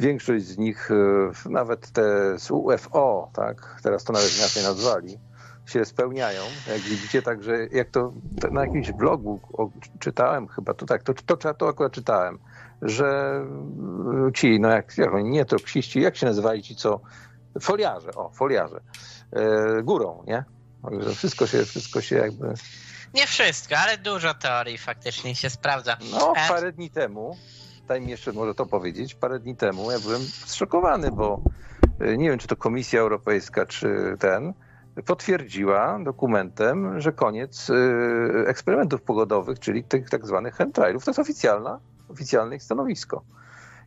[0.00, 3.80] większość z nich, e, nawet te z UFO, tak?
[3.82, 5.18] Teraz to nawet inaczej nazwali,
[5.66, 6.42] się spełniają.
[6.68, 8.12] Jak widzicie, także jak to
[8.50, 9.40] na jakimś blogu
[9.98, 12.38] czytałem chyba, to tak, to, to, to akurat czytałem,
[12.82, 13.40] że
[14.34, 17.00] ci, no jak, jak nie troksiści, jak się nazywali ci, co
[17.60, 18.80] foliarze, o, foliarze,
[19.32, 20.44] e, górą, nie?
[20.82, 22.54] Także wszystko się, wszystko się jakby...
[23.14, 25.96] Nie wszystko, ale dużo teorii faktycznie się sprawdza.
[26.10, 27.36] No, e, parę dni temu,
[27.90, 31.40] daj mi jeszcze może to powiedzieć, parę dni temu ja byłem zszokowany, bo
[32.00, 34.54] e, nie wiem, czy to Komisja Europejska, czy ten,
[35.06, 37.74] potwierdziła dokumentem, że koniec e,
[38.48, 41.04] eksperymentów pogodowych, czyli tych tak zwanych chemtrailów.
[41.04, 43.22] To jest oficjalna, oficjalne stanowisko.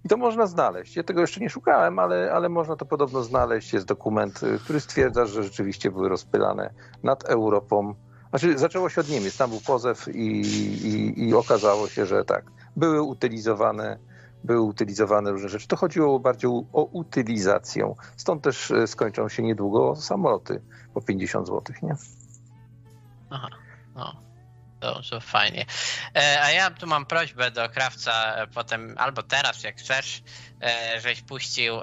[0.05, 0.95] I to można znaleźć.
[0.95, 3.73] Ja tego jeszcze nie szukałem, ale, ale można to podobno znaleźć.
[3.73, 6.73] Jest dokument, y, który stwierdza, że rzeczywiście były rozpylane
[7.03, 7.95] nad Europą.
[8.29, 10.41] Znaczy, zaczęło się od Niemiec, tam był pozew i,
[10.87, 12.45] i, i okazało się, że tak,
[12.75, 13.97] były utylizowane,
[14.43, 15.67] były utylizowane różne rzeczy.
[15.67, 17.93] To chodziło bardziej o utylizację.
[18.17, 20.61] Stąd też y, skończą się niedługo samoloty
[20.93, 21.95] po 50 zł, nie?
[23.29, 23.49] Aha,
[23.95, 24.23] no.
[24.83, 25.65] Dobrze, fajnie.
[26.15, 30.23] E, a ja tu mam prośbę do krawca e, potem, albo teraz, jak chcesz,
[30.61, 31.75] e, żeś puścił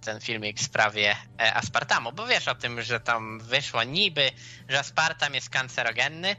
[0.00, 1.16] ten filmik w sprawie
[1.54, 4.30] aspartamu, bo wiesz o tym, że tam wyszło niby,
[4.68, 6.36] że aspartam jest kancerogenny,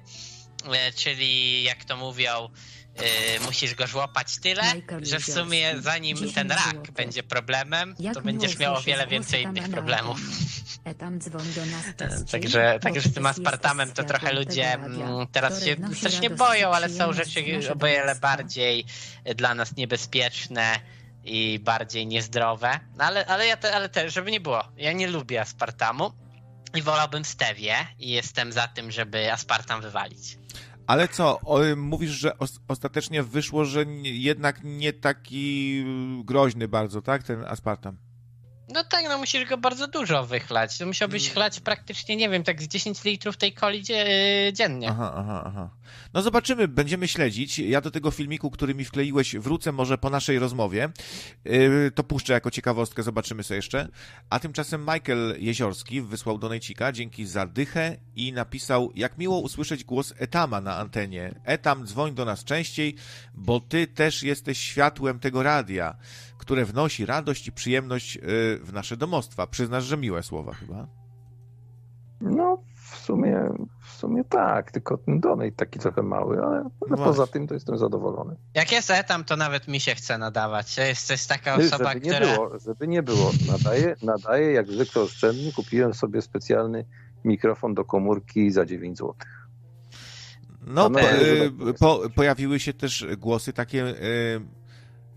[0.95, 2.49] czyli jak to mówią,
[3.01, 4.61] Yy, musisz go żłopać tyle,
[5.01, 9.69] że w sumie zanim ten rak będzie problemem, to będziesz miał o wiele więcej innych
[9.69, 10.19] problemów.
[12.31, 16.89] Także, także z tym aspartamem to trochę ludzie mm, teraz się też nie boją, ale
[16.89, 17.43] są rzeczy
[17.73, 18.85] o wiele bardziej
[19.35, 20.79] dla nas niebezpieczne
[21.23, 22.79] i bardziej niezdrowe.
[22.97, 26.11] No ale, ale ja te, ale też, żeby nie było, ja nie lubię aspartamu
[26.75, 30.38] i wolałbym stewię i jestem za tym, żeby aspartam wywalić.
[30.89, 32.31] Ale co, o, mówisz, że
[32.67, 35.83] ostatecznie wyszło, że nie, jednak nie taki
[36.25, 37.97] groźny bardzo, tak, ten aspartam?
[38.73, 40.77] No tak, no musisz go bardzo dużo wychlać.
[40.77, 41.33] To musiałbyś mm.
[41.33, 43.83] chlać praktycznie, nie wiem, tak z 10 litrów tej coli
[44.53, 44.89] dziennie.
[44.89, 45.69] Aha, aha, aha.
[46.13, 47.59] No zobaczymy, będziemy śledzić.
[47.59, 50.89] Ja do tego filmiku, który mi wkleiłeś, wrócę może po naszej rozmowie.
[51.45, 53.87] Yy, to puszczę jako ciekawostkę, zobaczymy sobie jeszcze.
[54.29, 59.83] A tymczasem Michael Jeziorski wysłał do Nejcika dzięki za dychę i napisał, jak miło usłyszeć
[59.83, 61.41] głos Etama na antenie.
[61.43, 62.95] Etam, dzwoń do nas częściej,
[63.33, 65.95] bo ty też jesteś światłem tego radia
[66.49, 68.19] które wnosi radość i przyjemność y,
[68.63, 69.47] w nasze domostwa.
[69.47, 70.87] Przyznasz, że miłe słowa chyba?
[72.21, 73.49] No, w sumie,
[73.81, 77.77] w sumie tak, tylko ten donate taki trochę mały, ale no poza tym to jestem
[77.77, 78.35] zadowolony.
[78.53, 80.75] Jak jest etam, to nawet mi się chce nadawać.
[80.75, 82.19] To jest, to jest taka osoba, żeby która...
[82.19, 85.53] Nie było, żeby nie było, nadaję, nadaję jak zwykle oszczędnie.
[85.53, 86.85] Kupiłem sobie specjalny
[87.25, 89.15] mikrofon do komórki za 9 zł.
[90.61, 94.58] No, po, y, po, pojawiły się też głosy takie y,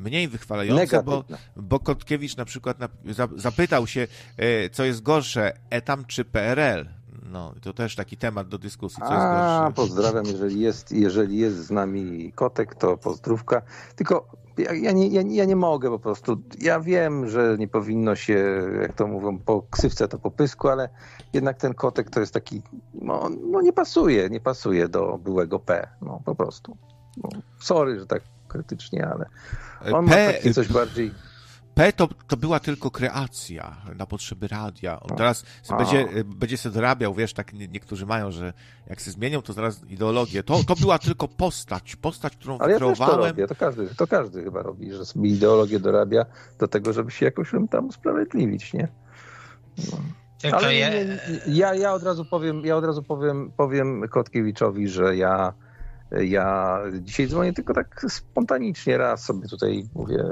[0.02, 1.24] mniej wychwalające, bo,
[1.56, 4.06] bo Kotkiewicz na przykład na, za, zapytał się,
[4.36, 6.88] e, co jest gorsze, etam czy PRL?
[7.32, 9.66] No, to też taki temat do dyskusji, co jest gorsze.
[9.66, 13.62] A, pozdrawiam, jeżeli jest, jeżeli jest z nami Kotek, to pozdrówka.
[13.96, 16.36] Tylko ja, ja, nie, ja, ja, nie mogę po prostu.
[16.60, 20.88] Ja wiem, że nie powinno się, jak to mówią, po ksywce to po pysku, ale
[21.32, 22.62] jednak ten kotek to jest taki,
[22.94, 26.76] no, no nie pasuje, nie pasuje do byłego P, no po prostu.
[27.16, 27.28] No,
[27.60, 28.22] sorry, że tak
[28.52, 29.26] krytycznie, ale
[29.92, 31.10] on P, ma takie coś bardziej...
[31.74, 35.00] P to, to była tylko kreacja na potrzeby radia.
[35.00, 35.44] On teraz
[35.78, 38.52] będzie, będzie sobie dorabiał, wiesz, tak niektórzy mają, że
[38.86, 40.42] jak się zmienią, to zaraz ideologię.
[40.42, 42.72] To, to była tylko postać, postać, którą Ale.
[42.72, 43.46] Ja to, robię.
[43.46, 46.26] to każdy, to każdy chyba robi, że sobie ideologię dorabia
[46.58, 48.88] do tego, żeby się jakoś tam usprawiedliwić, nie?
[49.78, 49.98] No.
[50.52, 50.74] Ale
[51.46, 55.52] ja, ja od razu powiem, ja od razu powiem, powiem Kotkiewiczowi, że ja
[56.20, 60.24] ja dzisiaj dzwonię tylko tak spontanicznie raz sobie tutaj mówię,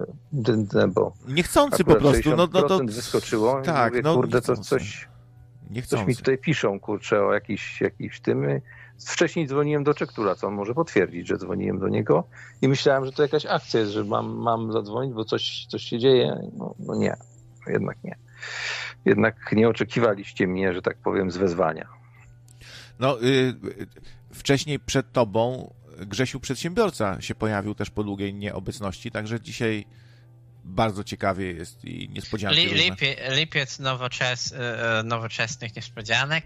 [0.89, 1.13] bo...
[1.29, 2.31] Niechcący po prostu.
[2.37, 5.09] No, no to wyskoczyło tak, mówię, no, kurde, to coś,
[5.87, 8.61] coś mi tutaj piszą, kurczę, o jakiś, jakiś tym.
[9.07, 12.25] Wcześniej dzwoniłem do Czektula, co on może potwierdzić, że dzwoniłem do niego
[12.63, 15.99] i myślałem, że to jakaś akcja jest, że mam, mam zadzwonić, bo coś, coś się
[15.99, 16.51] dzieje.
[16.57, 17.17] No, no nie,
[17.67, 18.17] jednak nie.
[19.05, 21.89] Jednak nie oczekiwaliście mnie, że tak powiem, z wezwania.
[22.99, 23.55] No, y,
[24.35, 29.87] wcześniej przed tobą Grzesiu Przedsiębiorca się pojawił też po długiej nieobecności, także dzisiaj
[30.65, 36.45] bardzo ciekawie jest i niespodzianki Li, lipie, Lipiec nowoczes, e, e, nowoczesnych niespodzianek.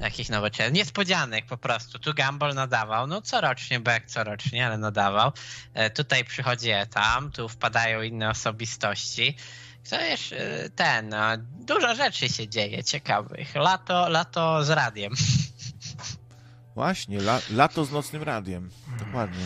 [0.00, 0.74] Jakich nowoczesnych?
[0.74, 1.98] Niespodzianek po prostu.
[1.98, 5.32] Tu Gumball nadawał, no corocznie, bo jak corocznie, ale nadawał.
[5.74, 9.36] E, tutaj przychodzi tam, tu wpadają inne osobistości.
[9.82, 10.34] Co jest
[10.76, 11.18] ten, no,
[11.60, 13.54] dużo rzeczy się dzieje ciekawych.
[13.54, 15.12] Lato, lato z radiem.
[16.78, 18.70] Właśnie, la, lato z nocnym radiem.
[18.98, 19.44] Dokładnie.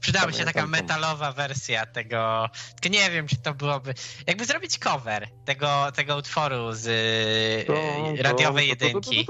[0.00, 2.48] Przydałaby się taka metalowa wersja tego.
[2.80, 3.94] Tylko nie wiem, czy to byłoby.
[4.26, 9.26] Jakby zrobić cover tego, tego utworu z y, radiowej jedynki.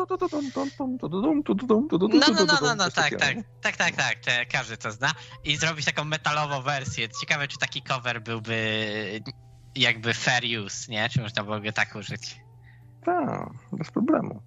[2.00, 5.12] No, no, no, no, no, tak, tak, tak, tak, tak, każdy to zna.
[5.44, 7.08] I zrobić taką metalową wersję.
[7.20, 9.20] Ciekawe, czy taki cover byłby
[9.74, 11.08] jakby fair use, nie?
[11.08, 12.36] Czy można byłoby tak użyć?
[13.04, 14.42] Tak, bez problemu.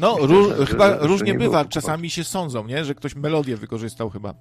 [0.00, 1.64] No, Myślę, że, chyba że, różnie bywa.
[1.64, 2.84] Czasami się sądzą, nie?
[2.84, 4.34] Że ktoś melodię wykorzystał chyba.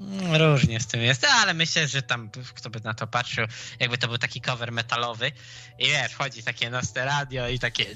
[0.00, 3.46] Mm, różnie z tym jest, ale myślę, że tam kto by na to patrzył,
[3.80, 5.32] jakby to był taki cover metalowy
[5.78, 7.86] i wiesz, wchodzi takie noste radio i takie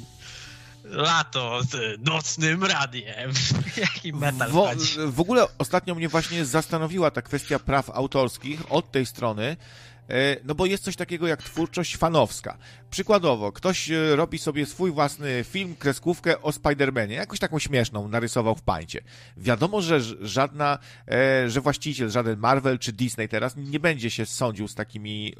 [0.84, 3.32] lato z nocnym radiem.
[3.76, 9.06] Jaki metal w, w ogóle ostatnio mnie właśnie zastanowiła ta kwestia praw autorskich od tej
[9.06, 9.56] strony,
[10.44, 12.58] no bo jest coś takiego jak twórczość fanowska.
[12.90, 18.54] Przykładowo, ktoś e, robi sobie swój własny film, kreskówkę o Spider-Manie, jakąś taką śmieszną narysował
[18.54, 19.00] w pańcie.
[19.36, 20.78] Wiadomo, że żadna,
[21.08, 25.34] e, że właściciel, żaden Marvel czy Disney teraz nie będzie się sądził z takimi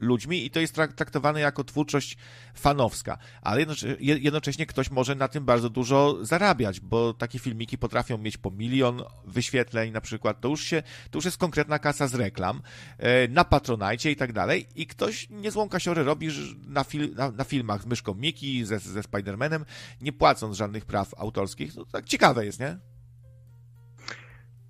[0.00, 2.16] ludźmi i to jest traktowane jako twórczość
[2.54, 3.66] fanowska, ale
[3.98, 9.02] jednocześnie ktoś może na tym bardzo dużo zarabiać, bo takie filmiki potrafią mieć po milion
[9.24, 12.62] wyświetleń na przykład, to już się, to już jest konkretna kasa z reklam.
[13.28, 16.28] Na Patronite i tak dalej i ktoś niezłą kasiorę robi
[16.68, 19.64] na, fil, na, na filmach z myszką Miki, ze, ze Spider-Manem,
[20.00, 21.76] nie płacąc żadnych praw autorskich.
[21.76, 22.78] No, tak ciekawe jest, nie?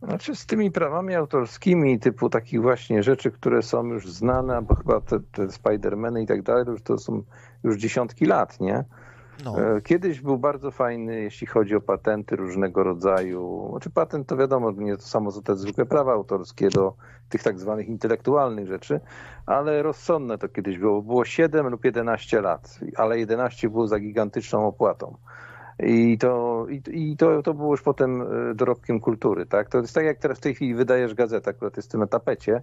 [0.02, 5.01] Znaczy z tymi prawami autorskimi, typu takich właśnie rzeczy, które są już znane, bo chyba
[5.01, 7.23] te, te Spider-Many i tak dalej, to już, to są
[7.64, 8.85] już dziesiątki lat, nie?
[9.44, 9.76] No.
[9.76, 13.68] E, kiedyś był bardzo fajny, jeśli chodzi o patenty różnego rodzaju.
[13.70, 16.94] Znaczy patent to wiadomo, nie to samo co te zwykłe prawa autorskie do
[17.28, 19.00] tych tak zwanych intelektualnych rzeczy,
[19.46, 21.02] ale rozsądne to kiedyś było.
[21.02, 25.16] Było 7 lub 11 lat, ale 11 było za gigantyczną opłatą.
[25.86, 29.46] I, to, i, i to, to było już potem e, dorobkiem kultury.
[29.46, 29.68] Tak?
[29.68, 32.62] To jest tak, jak teraz w tej chwili wydajesz gazetę, akurat jest na tapecie,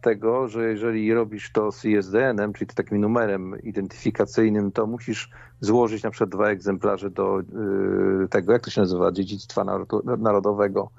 [0.00, 5.30] tego, że jeżeli robisz to z ISDN-em, czyli takim numerem identyfikacyjnym, to musisz
[5.60, 9.64] złożyć na przykład dwa egzemplarze do y, tego, jak to się nazywa, dziedzictwa
[10.18, 10.90] narodowego,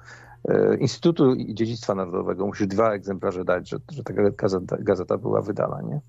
[0.50, 2.46] y, Instytutu Dziedzictwa Narodowego.
[2.46, 5.82] Musisz dwa egzemplarze dać, że, że ta gazeta, gazeta była wydana.
[5.82, 6.00] Nie?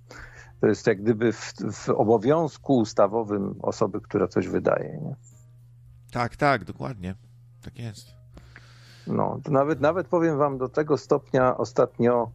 [0.62, 5.00] To jest jak gdyby w, w obowiązku ustawowym osoby, która coś wydaje.
[5.02, 5.16] Nie?
[6.14, 7.16] Tak, tak, dokładnie.
[7.64, 8.08] Tak jest.
[9.08, 12.32] No, nawet, nawet powiem wam do tego stopnia ostatnio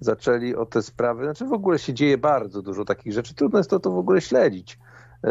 [0.00, 3.70] zaczęli o te sprawy, znaczy w ogóle się dzieje bardzo dużo takich rzeczy, trudno jest
[3.70, 4.78] to, to w ogóle śledzić.
[5.24, 5.30] E,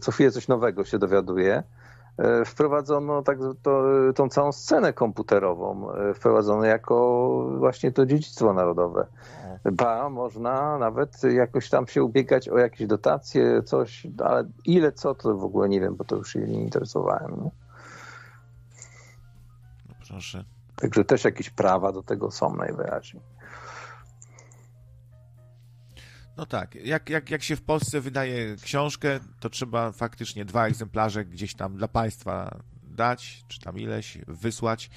[0.00, 1.62] co chwilę coś nowego się dowiaduje.
[2.18, 3.84] E, wprowadzono tak, to,
[4.14, 9.06] tą całą scenę komputerową, wprowadzono jako właśnie to dziedzictwo narodowe.
[9.64, 15.36] Ba, można nawet jakoś tam się ubiegać o jakieś dotacje, coś, ale ile co, to
[15.36, 17.44] w ogóle nie wiem, bo to już się nie interesowałem.
[17.44, 17.50] Nie?
[19.88, 20.44] No proszę.
[20.76, 23.22] Także też jakieś prawa do tego są najwyraźniej.
[26.36, 31.24] No tak, jak, jak, jak się w Polsce wydaje książkę, to trzeba faktycznie dwa egzemplarze
[31.24, 34.90] gdzieś tam dla państwa dać, czy tam ileś, wysłać.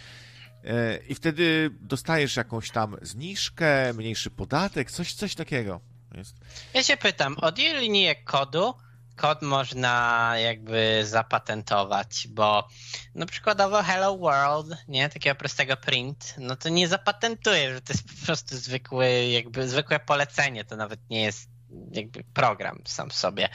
[0.63, 5.81] E, I wtedy dostajesz jakąś tam zniżkę, mniejszy podatek, coś, coś takiego.
[6.15, 6.35] Jest.
[6.73, 8.73] Ja się pytam, od ilu linijek kodu
[9.15, 12.67] kod można jakby zapatentować, bo
[13.15, 18.19] no przykładowo Hello World, nie, takiego prostego print, no to nie zapatentuje, że to jest
[18.19, 21.49] po prostu zwykły, jakby zwykłe polecenie, to nawet nie jest
[21.91, 23.49] jakby program sam w sobie.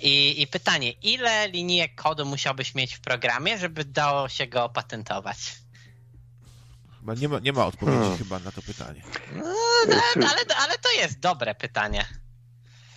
[0.00, 5.38] I, I pytanie, ile linijek kodu musiałbyś mieć w programie, żeby dało się go opatentować?
[7.04, 8.18] Chyba nie ma, nie ma odpowiedzi hmm.
[8.18, 9.02] chyba na to pytanie.
[9.36, 9.44] No,
[10.14, 12.04] ale, ale to jest dobre pytanie.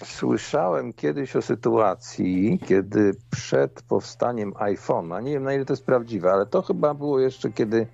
[0.03, 6.31] Słyszałem kiedyś o sytuacji, kiedy przed powstaniem iPhone'a, nie wiem na ile to jest prawdziwe,
[6.31, 7.87] ale to chyba było jeszcze kiedy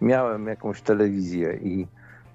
[0.00, 1.86] miałem jakąś telewizję i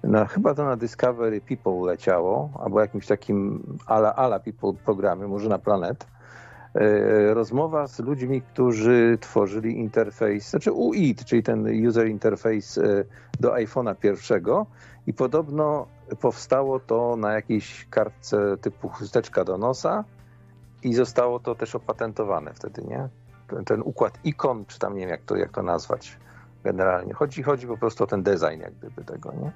[0.02, 5.48] na, chyba to na Discovery People leciało, albo jakimś takim ala, ala People programie, może
[5.48, 6.06] na Planet.
[6.74, 13.04] E, rozmowa z ludźmi, którzy tworzyli interfejs, znaczy UIT, czyli ten user interface
[13.40, 14.66] do iPhone'a pierwszego
[15.06, 15.86] i podobno
[16.20, 20.04] powstało to na jakiejś kartce typu chusteczka do nosa
[20.82, 23.08] i zostało to też opatentowane wtedy, nie?
[23.48, 26.18] Ten, ten układ ikon, czy tam nie wiem jak to, jak to nazwać
[26.64, 27.14] generalnie.
[27.14, 29.52] Chodzi, chodzi po prostu o ten design jak gdyby tego, nie?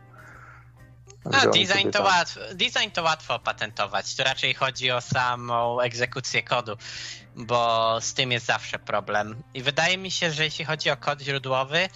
[1.32, 4.14] A, design to, łatwo, design to łatwo opatentować.
[4.14, 6.76] Tu raczej chodzi o samą egzekucję kodu,
[7.36, 9.42] bo z tym jest zawsze problem.
[9.54, 11.88] I wydaje mi się, że jeśli chodzi o kod źródłowy,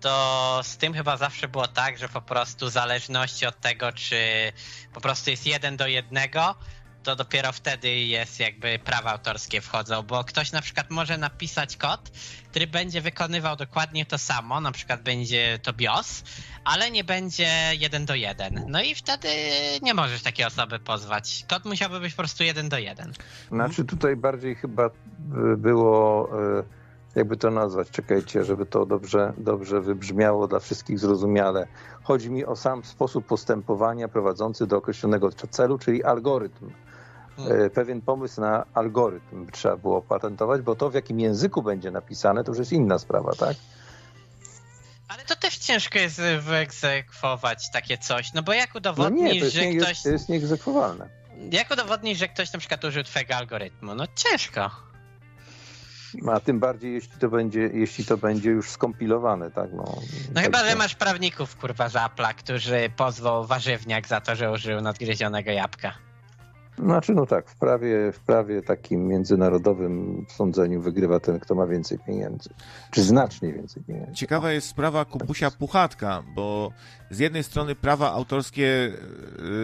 [0.00, 4.52] to z tym chyba zawsze było tak, że po prostu w zależności od tego, czy
[4.92, 6.54] po prostu jest jeden do jednego,
[7.02, 12.10] to dopiero wtedy jest jakby prawa autorskie wchodzą, bo ktoś na przykład może napisać kod,
[12.50, 16.22] który będzie wykonywał dokładnie to samo, na przykład będzie to BIOS,
[16.64, 17.48] ale nie będzie
[17.78, 18.64] jeden do jeden.
[18.68, 19.28] No i wtedy
[19.82, 21.44] nie możesz takiej osoby pozwać.
[21.48, 23.12] Kod musiałby być po prostu jeden do jeden.
[23.48, 24.90] Znaczy tutaj bardziej chyba
[25.56, 26.28] było
[26.58, 26.62] e,
[27.14, 31.66] jakby to nazwać, czekajcie, żeby to dobrze, dobrze wybrzmiało dla wszystkich zrozumiale.
[32.10, 36.70] Chodzi mi o sam sposób postępowania prowadzący do określonego celu, czyli algorytm.
[37.36, 37.62] Hmm.
[37.62, 42.44] E, pewien pomysł na algorytm trzeba było opatentować, bo to w jakim języku będzie napisane,
[42.44, 43.56] to już jest inna sprawa, tak?
[45.08, 49.66] Ale to też ciężko jest wyegzekwować takie coś, no bo jak udowodnisz, no nie, że
[49.66, 50.02] nie, ktoś...
[50.02, 51.08] To jest nieegzekwowalne.
[51.52, 53.94] Jak udowodnisz, że ktoś na przykład użył twojego algorytmu?
[53.94, 54.89] No ciężko.
[56.32, 59.72] A tym bardziej, jeśli to będzie, jeśli to będzie już skompilowane, tak?
[59.72, 59.84] No,
[60.28, 64.52] no tak chyba, że masz prawników, kurwa, z Apple'a, którzy pozwał warzywniak za to, że
[64.52, 65.92] użył nadgryzionego jabłka.
[66.78, 71.98] Znaczy, no tak, w prawie, w prawie takim międzynarodowym sądzeniu wygrywa ten, kto ma więcej
[71.98, 72.50] pieniędzy.
[72.90, 74.14] Czy znacznie więcej pieniędzy.
[74.14, 76.72] Ciekawa jest sprawa Kubusia Puchatka, bo
[77.10, 78.92] z jednej strony prawa autorskie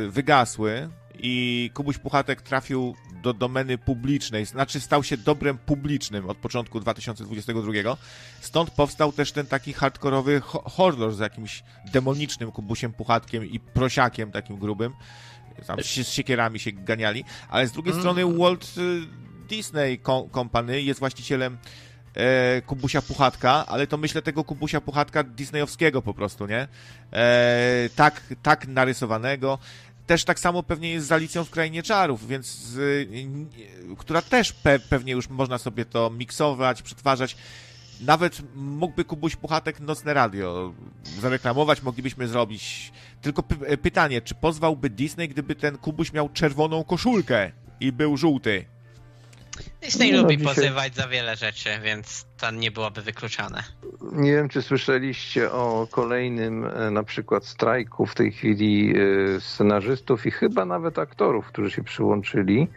[0.06, 6.36] y, wygasły i Kubuś Puchatek trafił do domeny publicznej, znaczy stał się dobrem publicznym od
[6.36, 7.97] początku 2022.
[8.40, 11.62] Stąd powstał też ten taki hardkorowy horror z jakimś
[11.93, 14.93] demonicznym Kubusiem Puchatkiem i prosiakiem takim grubym.
[15.66, 18.02] Tam z siekierami się ganiali, ale z drugiej mm.
[18.02, 19.01] strony Walt y,
[19.48, 20.01] Disney
[20.32, 21.59] Company jest właścicielem
[22.14, 26.68] e, Kubusia Puchatka, ale to myślę tego Kubusia Puchatka disneyowskiego po prostu, nie?
[27.12, 29.59] E, tak, tak narysowanego
[30.07, 33.09] też tak samo pewnie jest z Alicją w Krainie Czarów, więc y,
[33.99, 37.37] która też pe, pewnie już można sobie to miksować, przetwarzać.
[38.01, 40.73] Nawet mógłby Kubuś Puchatek Nocne Radio
[41.20, 42.93] zareklamować, moglibyśmy zrobić.
[43.23, 48.76] Tylko py pytanie, czy pozwałby Disney, gdyby ten Kubuś miał czerwoną koszulkę i był żółty?
[49.83, 50.55] Disney no, lubi dzisiaj...
[50.55, 53.62] pozywać za wiele rzeczy, więc to nie byłoby wykluczane.
[54.12, 60.27] Nie wiem, czy słyszeliście o kolejnym e, na przykład strajku w tej chwili e, scenarzystów
[60.27, 62.69] i chyba nawet aktorów, którzy się przyłączyli.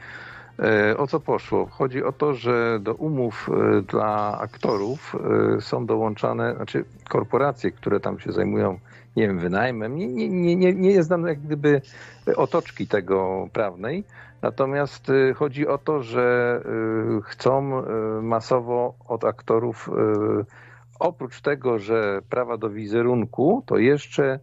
[0.60, 1.66] E, o co poszło?
[1.66, 3.50] Chodzi o to, że do umów
[3.88, 5.16] dla aktorów
[5.60, 8.80] są dołączane, znaczy korporacje, które tam się zajmują,
[9.16, 9.96] nie wiem, wynajmem.
[9.96, 11.82] Nie, nie, nie, nie znam jak gdyby
[12.36, 14.04] otoczki tego prawnej
[14.42, 16.62] Natomiast y, chodzi o to, że
[17.18, 19.90] y, chcą y, masowo od aktorów,
[21.00, 24.40] oprócz tego, że prawa do wizerunku, to jeszcze,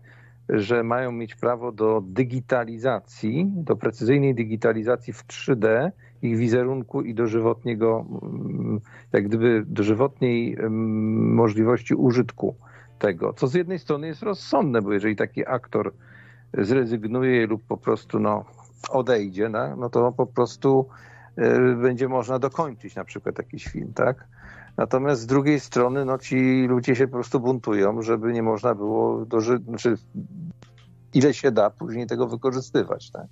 [0.49, 5.91] że mają mieć prawo do digitalizacji, do precyzyjnej digitalizacji w 3D
[6.23, 8.81] ich wizerunku i dożywotniego, mm,
[9.13, 12.57] jak gdyby dożywotniej mm, możliwości użytku
[12.99, 13.33] tego.
[13.33, 15.93] Co z jednej strony jest rozsądne, bo jeżeli taki aktor
[16.59, 18.45] zrezygnuje lub po prostu no,
[18.91, 20.89] odejdzie, no, no to po prostu
[21.39, 24.25] y, będzie można dokończyć na przykład jakiś film, tak?
[24.77, 29.25] Natomiast z drugiej strony no, ci ludzie się po prostu buntują, żeby nie można było
[29.25, 29.95] dożyć, znaczy
[31.15, 33.27] ile się da później tego wykorzystywać, tak?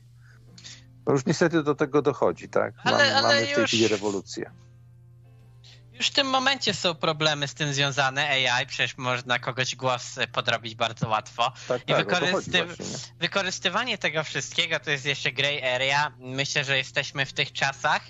[1.07, 2.75] No już niestety do tego dochodzi, tak?
[2.85, 4.51] Ale, ale mamy w tej chwili rewolucję.
[5.95, 8.29] Już w tym momencie są problemy z tym związane.
[8.29, 11.53] AI, przecież można kogoś głos podrobić bardzo łatwo.
[11.69, 12.67] Tak, I tak, wykorzysty...
[13.19, 16.13] wykorzystywanie tego wszystkiego to jest jeszcze grey area.
[16.19, 18.03] Myślę, że jesteśmy w tych czasach,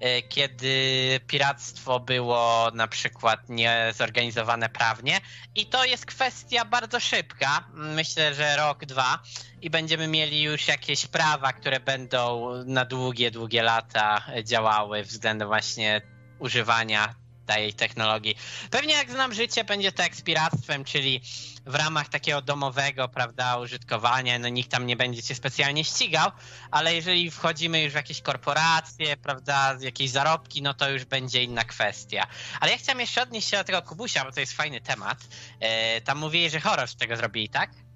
[0.00, 5.20] e, kiedy piractwo było na przykład niezorganizowane prawnie
[5.54, 7.64] i to jest kwestia bardzo szybka.
[7.74, 9.22] Myślę, że rok, dwa
[9.62, 16.00] i będziemy mieli już jakieś prawa, które będą na długie, długie lata działały względem właśnie
[16.38, 17.14] używania
[17.48, 18.34] tej technologii.
[18.70, 21.20] Pewnie jak znam życie, będzie to ekspiractwem, czyli
[21.66, 26.30] w ramach takiego domowego, prawda, użytkowania, no nikt tam nie będzie cię specjalnie ścigał,
[26.70, 31.64] ale jeżeli wchodzimy już w jakieś korporacje, prawda, jakieś zarobki, no to już będzie inna
[31.64, 32.26] kwestia.
[32.60, 35.18] Ale ja chciałem jeszcze odnieść się do tego Kubusia, bo to jest fajny temat.
[35.60, 37.87] E, tam mówili, że horror z tego zrobili, tak?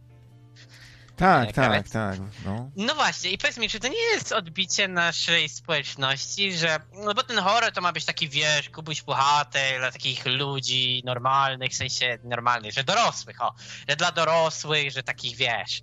[1.23, 2.19] Tak, tak, tak.
[2.45, 2.71] No.
[2.77, 7.23] no właśnie, i powiedz mi, czy to nie jest odbicie naszej społeczności, że, no bo
[7.23, 12.19] ten horror to ma być taki, wiesz, kubuś puchaty dla takich ludzi normalnych, w sensie
[12.25, 13.55] normalnych, że dorosłych, o,
[13.89, 15.83] że dla dorosłych, że takich, wiesz,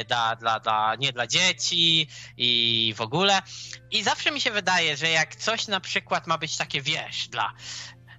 [0.00, 3.42] y, dla, dla, dla, nie dla dzieci i w ogóle.
[3.90, 7.52] I zawsze mi się wydaje, że jak coś na przykład ma być takie, wiesz, dla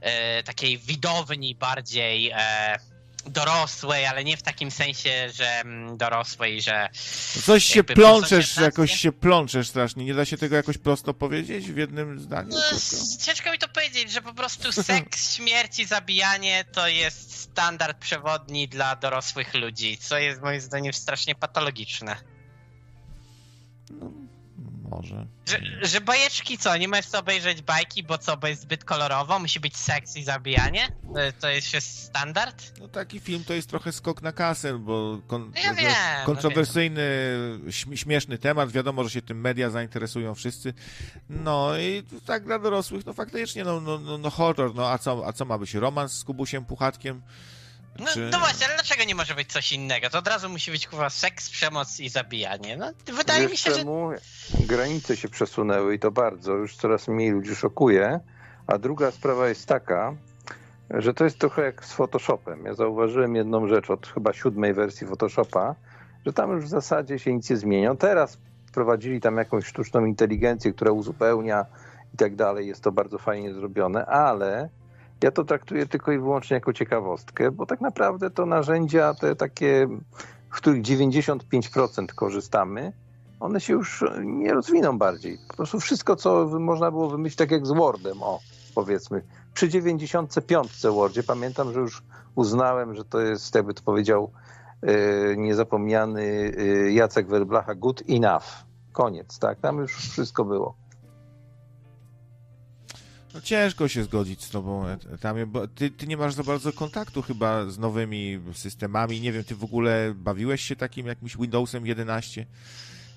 [0.02, 2.32] e, takiej widowni bardziej...
[2.36, 2.97] E,
[3.30, 6.90] dorosłej, ale nie w takim sensie, że mm, dorosłej, że...
[7.46, 10.06] Coś się plączesz, jakoś się plączesz strasznie.
[10.06, 12.50] Nie da się tego jakoś prosto powiedzieć w jednym zdaniu?
[12.50, 12.80] No,
[13.22, 18.68] ciężko mi to powiedzieć, że po prostu seks, śmierć i zabijanie to jest standard przewodni
[18.68, 22.16] dla dorosłych ludzi, co jest moim zdaniem strasznie patologiczne.
[23.90, 24.27] No,
[24.88, 25.28] Może.
[25.46, 29.40] Że, że bajeczki co, nie możesz sobie obejrzeć bajki, bo co, bo jest zbyt kolorowo,
[29.40, 30.88] musi być seks i zabijanie?
[31.40, 32.80] To, jest już standard?
[32.80, 37.02] No taki film to jest trochę skok na kasę, bo kon, Ja wiem, no kontrowersyjny,
[37.68, 40.74] śm- śmieszny temat, wiadomo, że się tym media zainteresują wszyscy.
[41.30, 45.28] No i tak dla dorosłych, no faktycznie, no, no, no, no horror, no a co,
[45.28, 47.22] a co ma być, romans z Kubusiem Puchatkiem?
[48.00, 50.10] No, Czy- no właśnie, ale dlaczego nie może być coś innego?
[50.10, 52.78] To od razu musi być kurwa seks, przemoc i zabijanie.
[52.78, 54.10] No, wydaje Wiesz mi się, że czemu?
[54.60, 58.20] Granice się przesunęły i to bardzo, już coraz mniej ludzi szokuje.
[58.68, 60.14] A druga sprawa jest taka,
[60.90, 62.66] że to jest trochę jak z Photoshopem.
[62.66, 65.76] Ja zauważyłem jedną rzecz od chyba siódmej wersji Photoshopa,
[66.26, 67.96] że tam już w zasadzie się nic nie zmienia.
[67.96, 68.38] Teraz
[68.68, 71.66] wprowadzili tam jakąś sztuczną inteligencję, która uzupełnia
[72.14, 72.68] i tak dalej.
[72.68, 74.70] Jest to bardzo fajnie zrobione, ale
[75.24, 79.88] ja to traktuję tylko i wyłącznie jako ciekawostkę, bo tak naprawdę to narzędzia te takie,
[80.50, 82.94] w których 95% korzystamy,
[83.40, 85.38] one się już nie rozwiną bardziej.
[85.48, 88.40] Po prostu wszystko, co można było wymyślić, tak jak z Wordem, o,
[88.76, 89.24] powiedzmy.
[89.54, 92.04] Przy 95 Wordzie pamiętam, że już
[92.36, 94.32] uznałem, że to jest, jakby to powiedział
[94.82, 98.46] e, niezapomniany e, Jacek Werblacha, good enough.
[98.92, 99.60] Koniec, tak?
[99.60, 100.76] Tam już wszystko było.
[103.38, 104.86] No ciężko się zgodzić z tobą,
[105.22, 109.22] Tamie, bo ty, ty nie masz za bardzo kontaktu chyba z nowymi systemami.
[109.22, 112.46] Nie wiem, ty w ogóle bawiłeś się takim jakimś Windowsem 11?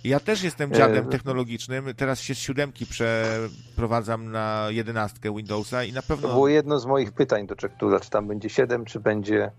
[0.05, 1.85] Ja też jestem dziadem E, technologicznym.
[1.97, 6.29] Teraz się z siódemki przeprowadzam na jedenastkę Windowsa i na To pewno...
[6.29, 9.51] było jedno z moich pytań do Czektula, czy tam będzie 7, czy będzie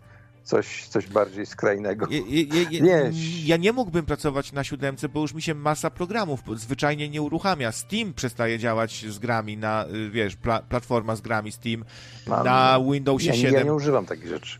[0.44, 2.08] coś, coś bardziej skrajnego.
[2.10, 3.12] Je, je, je, Nie.
[3.46, 7.72] Ja nie mógłbym pracować na siódemce, bo już mi się masa programów zwyczajnie nie uruchamia.
[7.72, 11.86] Steam przestaje działać z grami na, y, wiesz, pla, platforma z grami Steam
[12.28, 13.54] Mam- na Windowsie Ja, nie- 7.
[13.56, 14.60] ja nie używam takich rzeczy.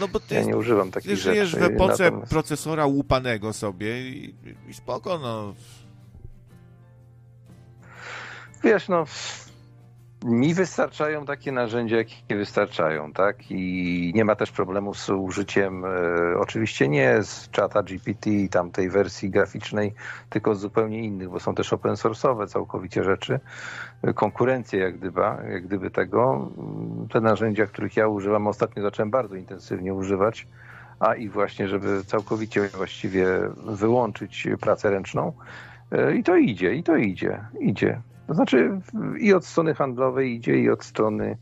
[0.00, 1.28] No bo ty, Ja nie używam takich ty rzeczy.
[1.30, 4.34] żyjesz w epoce natomiast- procesora łupanego sobie i,
[4.68, 5.54] i spoko, no.
[8.64, 9.04] Wiesz, no,
[10.24, 13.50] mi wystarczają takie narzędzia, jakie wystarczają, tak?
[13.50, 15.88] I nie ma też problemu z użyciem, e,
[16.38, 19.94] oczywiście nie z czata GPT i tamtej wersji graficznej,
[20.28, 23.40] tylko z zupełnie innych, bo są też open source'owe całkowicie rzeczy.
[24.02, 24.94] E, Konkurencja jak
[25.50, 26.50] jak gdyby tego.
[27.12, 30.46] Te narzędzia, których ja używam, ostatnio zacząłem bardzo intensywnie używać,
[31.00, 33.26] a i właśnie, żeby całkowicie właściwie
[33.66, 35.32] wyłączyć pracę ręczną.
[35.92, 38.00] E, I to idzie, i to idzie, idzie.
[38.28, 38.80] To znaczy
[39.18, 41.38] i od strony handlowej idzie, i od strony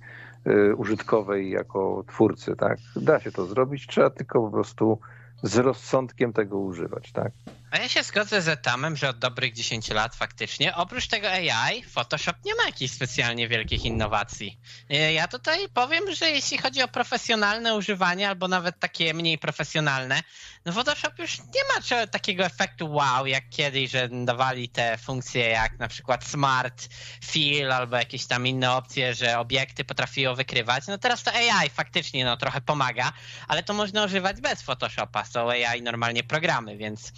[0.46, 2.78] y, użytkowej jako twórcy, tak?
[2.96, 4.98] Da się to zrobić, trzeba tylko po prostu
[5.42, 7.32] z rozsądkiem tego używać, tak?
[7.70, 11.82] A ja się zgodzę z Etamem, że od dobrych 10 lat faktycznie, oprócz tego AI,
[11.82, 14.58] Photoshop nie ma jakichś specjalnie wielkich innowacji.
[14.90, 20.22] E, Ja tutaj powiem, że jeśli chodzi o profesjonalne używanie, albo nawet takie mniej profesjonalne,
[20.64, 25.78] no Photoshop już nie ma takiego efektu wow, jak kiedyś, że dawali te funkcje jak
[25.78, 26.88] na przykład Smart
[27.24, 30.86] Fill, albo jakieś tam inne opcje, że obiekty potrafiło wykrywać.
[30.86, 33.12] No teraz to AI faktycznie no, trochę pomaga,
[33.48, 35.24] ale to można używać bez Photoshopa.
[35.24, 37.12] Są AI normalnie programy, więc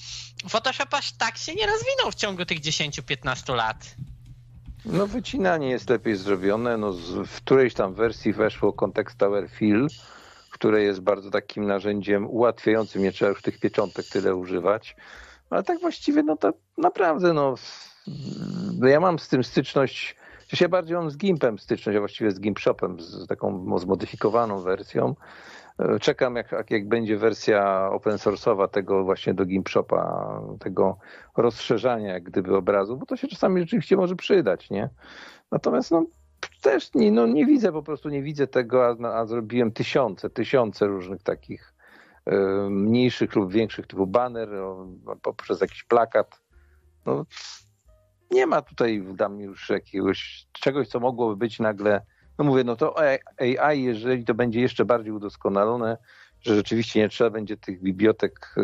[0.48, 3.94] Photoshop aż tak się nie rozwinął w ciągu tych 10-15 lat.
[4.84, 6.92] No wycinanie jest lepiej zrobione, no
[7.26, 9.86] w którejś tam wersji weszło Context Tower Fill,
[10.50, 14.96] które jest bardzo takim narzędziem ułatwiającym, nie trzeba już tych pieczątek tyle używać,
[15.50, 17.88] ale tak właściwie no to naprawdę no w-
[18.88, 20.16] ja mam z tym styczność,
[20.60, 25.14] ja bardziej mam z Gimpem styczność, a właściwie z Gimp Shopem, z taką zmodyfikowaną wersją.
[26.00, 30.98] Czekam, jak, jak, będzie wersja open source'owa tego właśnie do Gimp Shopa, tego
[31.36, 34.90] rozszerzania jak gdyby obrazu, bo to się czasami rzeczywiście może przydać, nie?
[35.52, 36.06] Natomiast no,
[36.62, 40.86] też nie, no, nie widzę, po prostu nie widzę tego, a, a zrobiłem tysiące, tysiące
[40.86, 41.74] różnych takich
[42.26, 42.36] e,
[42.70, 44.86] mniejszych lub większych typu banner, o,
[45.22, 46.40] poprzez jakiś plakat.
[47.06, 47.26] No,
[48.30, 52.02] nie ma tutaj dla mnie już jakiegoś czegoś, co mogłoby być nagle,
[52.38, 52.94] no mówię, no to
[53.38, 55.96] AI, jeżeli to będzie jeszcze bardziej udoskonalone,
[56.40, 58.62] że rzeczywiście nie trzeba będzie tych bibliotek e,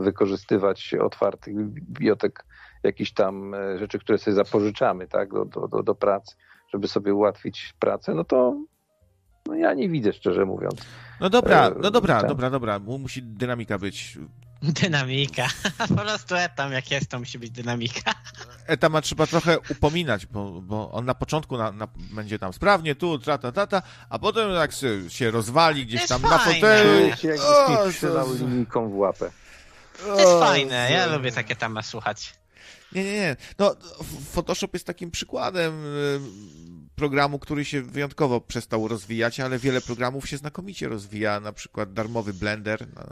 [0.00, 2.44] wykorzystywać, otwartych bibliotek,
[2.82, 6.36] jakichś tam e, rzeczy, które sobie zapożyczamy tak, do, do, do, do prac,
[6.72, 8.56] żeby sobie ułatwić pracę, no to
[9.46, 10.74] no ja nie widzę, szczerze mówiąc.
[11.20, 12.28] No dobra, E, no dobra, tak.
[12.28, 12.78] dobra, dobra.
[12.78, 14.18] Mu- Musi dynamika być.
[14.62, 15.46] Dynamika.
[15.88, 18.12] Po prostu etam jak jest, to musi być dynamika.
[18.68, 23.18] Etama trzeba trochę upominać, bo, bo on na początku na, na, będzie tam sprawnie, tu,
[23.18, 27.16] ta, ta, ta, ta, a potem jak się, się rozwali gdzieś tam na fotelu.
[27.16, 27.34] Się,
[27.92, 29.30] strzelał linijką w łapę.
[30.06, 32.34] To jest fajne, ja lubię takie tamy słuchać.
[32.92, 33.36] Nie, nie, nie.
[33.58, 33.76] No,
[34.32, 36.20] Photoshop jest takim przykładem y,
[36.96, 42.34] programu, który się wyjątkowo przestał rozwijać, ale wiele programów się znakomicie rozwija, na przykład darmowy
[42.34, 42.86] Blender.
[42.94, 43.02] No.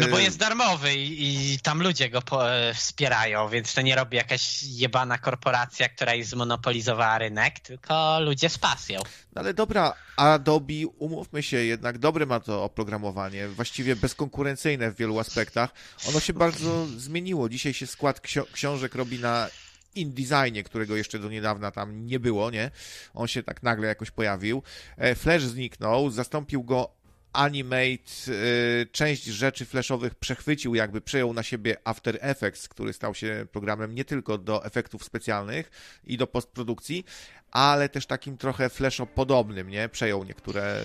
[0.00, 3.96] No bo jest darmowy i, i tam ludzie go po, e, wspierają, więc to nie
[3.96, 9.00] robi jakaś jebana korporacja, która już zmonopolizowała rynek, tylko ludzie z pasją.
[9.34, 15.18] No ale dobra, Adobe, umówmy się, jednak dobre ma to oprogramowanie, właściwie bezkonkurencyjne w wielu
[15.18, 15.70] aspektach.
[16.08, 17.48] Ono się bardzo zmieniło.
[17.48, 19.48] Dzisiaj się skład ksio książek robi na
[19.94, 22.70] InDesignie, którego jeszcze do niedawna tam nie było, nie?
[23.14, 24.62] On się tak nagle jakoś pojawił.
[24.96, 27.03] E, Flash zniknął, zastąpił go
[27.34, 33.46] Animate y, część rzeczy flashowych przechwycił, jakby przejął na siebie After Effects, który stał się
[33.52, 35.70] programem nie tylko do efektów specjalnych
[36.04, 37.04] i do postprodukcji,
[37.50, 39.88] ale też takim trochę flasho-podobnym, nie?
[39.88, 40.80] Przejął niektóre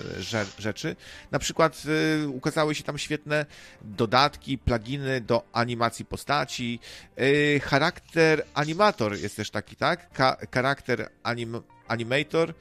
[0.59, 0.95] rzeczy.
[1.31, 1.83] Na przykład
[2.23, 3.45] y, ukazały się tam świetne
[3.81, 6.79] dodatki, pluginy do animacji postaci.
[7.19, 10.09] Y, charakter animator jest też taki, tak?
[10.53, 12.53] Charakter anim animator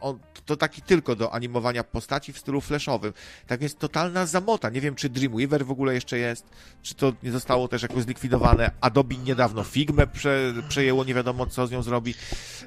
[0.00, 3.12] on, to taki tylko do animowania postaci w stylu flashowym.
[3.46, 4.70] Tak więc totalna zamota.
[4.70, 6.46] Nie wiem, czy Dreamweaver w ogóle jeszcze jest,
[6.82, 8.70] czy to nie zostało też jakoś zlikwidowane.
[8.80, 12.14] Adobe niedawno Figmę prze, przejęło, nie wiadomo co z nią zrobi.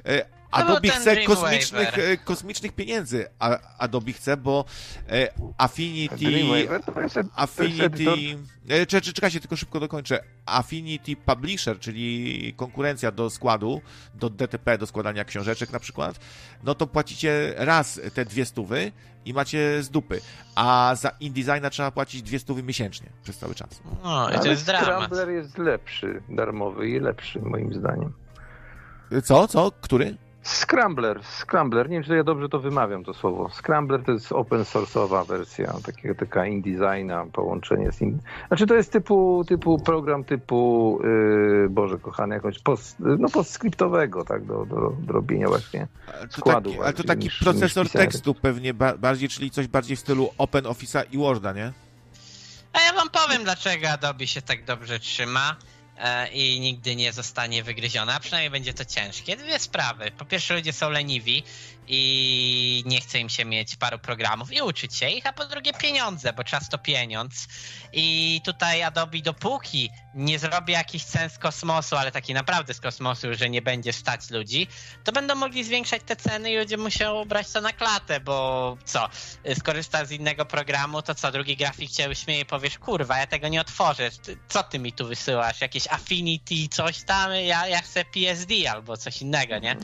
[0.06, 3.26] E, Adobe chce kosmicznych, e, kosmicznych pieniędzy.
[3.38, 4.64] A, Adobe chce, bo
[5.08, 5.28] e,
[5.58, 6.68] Affinity.
[7.36, 8.06] Affinity.
[8.68, 10.20] E, czekajcie, tylko szybko dokończę.
[10.46, 13.80] Affinity Publisher, czyli konkurencja do składu,
[14.14, 16.20] do DTP, do składania książeczek na przykład,
[16.64, 18.92] no to płacicie raz te dwie stówy
[19.24, 20.20] i macie z dupy.
[20.54, 23.68] A za InDesigna trzeba płacić dwie stówy miesięcznie przez cały czas.
[24.04, 24.84] No, i to jest dramat.
[24.84, 28.12] Scrambler jest lepszy, darmowy i lepszy moim zdaniem.
[29.24, 29.48] Co?
[29.48, 29.72] Co?
[29.80, 30.16] Który?
[30.44, 33.50] Scrambler, Scrambler, nie wiem, czy ja dobrze to wymawiam to słowo.
[33.62, 38.00] Scrambler to jest open source'owa wersja, takiego, taka InDesigna, połączenie z...
[38.00, 38.18] In...
[38.48, 44.44] Znaczy to jest typu, typu program typu, yy, Boże kochany, jakąś post, no postscriptowego, tak,
[44.44, 45.86] do, do, do robienia właśnie
[46.18, 46.70] ale składu.
[46.70, 50.30] Taki, ale to taki niż, procesor niż tekstu pewnie bardziej, czyli coś bardziej w stylu
[50.38, 51.72] Open Office'a i Worda, nie?
[52.72, 55.56] A ja wam powiem, dlaczego Adobe się tak dobrze trzyma.
[55.98, 59.36] E, i nigdy nie zostanie wygryziona, a przynajmniej będzie to ciężkie.
[59.36, 60.10] Dwie sprawy.
[60.10, 61.42] Po pierwsze, ludzie są leniwi
[61.88, 65.72] i nie chce im się mieć paru programów i uczyć się ich, a po drugie
[65.72, 67.46] pieniądze, bo czas to pieniądz.
[67.92, 73.34] I tutaj Adobe dopóki nie zrobi jakiś cen z kosmosu, ale taki naprawdę z kosmosu,
[73.34, 74.66] że nie będzie stać ludzi,
[75.04, 79.08] to będą mogli zwiększać te ceny i ludzie muszą brać to na klatę, bo co,
[79.58, 83.48] skorzystasz z innego programu, to co, drugi grafik cię uśmieje i powiesz, kurwa, ja tego
[83.48, 84.10] nie otworzę,
[84.48, 89.22] co ty mi tu wysyłasz, jakieś Affinity, coś tam, ja, ja chcę PSD albo coś
[89.22, 89.76] innego, nie?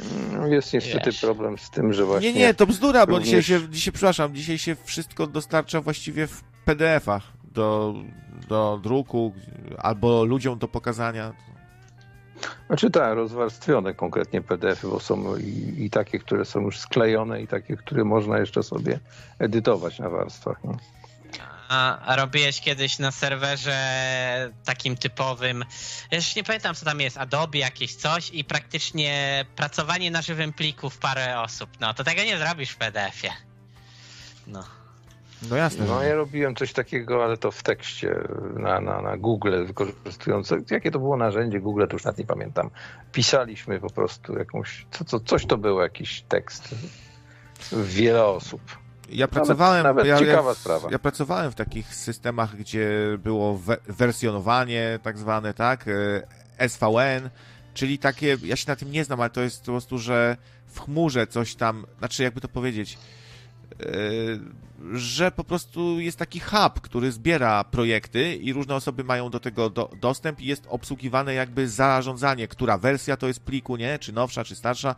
[0.49, 1.21] Jest niestety Wiesz.
[1.21, 2.33] problem z tym, że właśnie...
[2.33, 6.43] Nie, nie, to bzdura, bo dzisiaj się, dzisiaj, przepraszam, dzisiaj się wszystko dostarcza właściwie w
[6.65, 7.95] PDF-ach do,
[8.49, 9.33] do druku
[9.79, 11.33] albo ludziom do pokazania.
[12.67, 17.47] Znaczy tak, rozwarstwione konkretnie PDF-y, bo są i, i, takie, które są już sklejone i
[17.47, 19.01] takie, które można jeszcze sobie
[19.39, 20.65] edytować na warstwach.
[20.65, 21.00] Nie?
[21.71, 25.65] A, robiłeś kiedyś na serwerze takim typowym,
[26.13, 30.91] już nie pamiętam co tam jest, Adobe jakieś coś i praktycznie pracowanie na żywym pliku
[30.91, 31.71] w parę osób.
[31.81, 33.33] No to tego nie zrobisz w PDF-ie.
[34.47, 34.65] No.
[35.51, 35.85] No jasne.
[35.85, 38.15] No ja robiłem coś takiego, ale to w tekście
[38.57, 40.55] na, na, na Google wykorzystując.
[40.71, 42.71] Jakie to było narzędzie Google, to już nawet nie pamiętam.
[43.13, 44.87] Pisaliśmy po prostu jakąś.
[44.91, 46.75] Co, co, coś to było, jakiś tekst.
[47.73, 48.80] Wiele osób.
[49.11, 50.89] Ja pracowałem, nawet, nawet ja, ciekawa sprawa.
[50.91, 52.89] Ja pracowałem w takich systemach, gdzie
[53.19, 55.85] było we, wersjonowanie tak zwane, tak?
[56.59, 57.31] E, SVN,
[57.75, 60.81] czyli takie, ja się na tym nie znam, ale to jest po prostu, że w
[60.81, 62.99] chmurze coś tam, znaczy jakby to powiedzieć,
[64.93, 69.71] że po prostu jest taki hub, który zbiera projekty i różne osoby mają do tego
[69.71, 73.99] do, dostęp i jest obsługiwane jakby zarządzanie, która wersja to jest pliku, nie?
[73.99, 74.95] Czy nowsza, czy starsza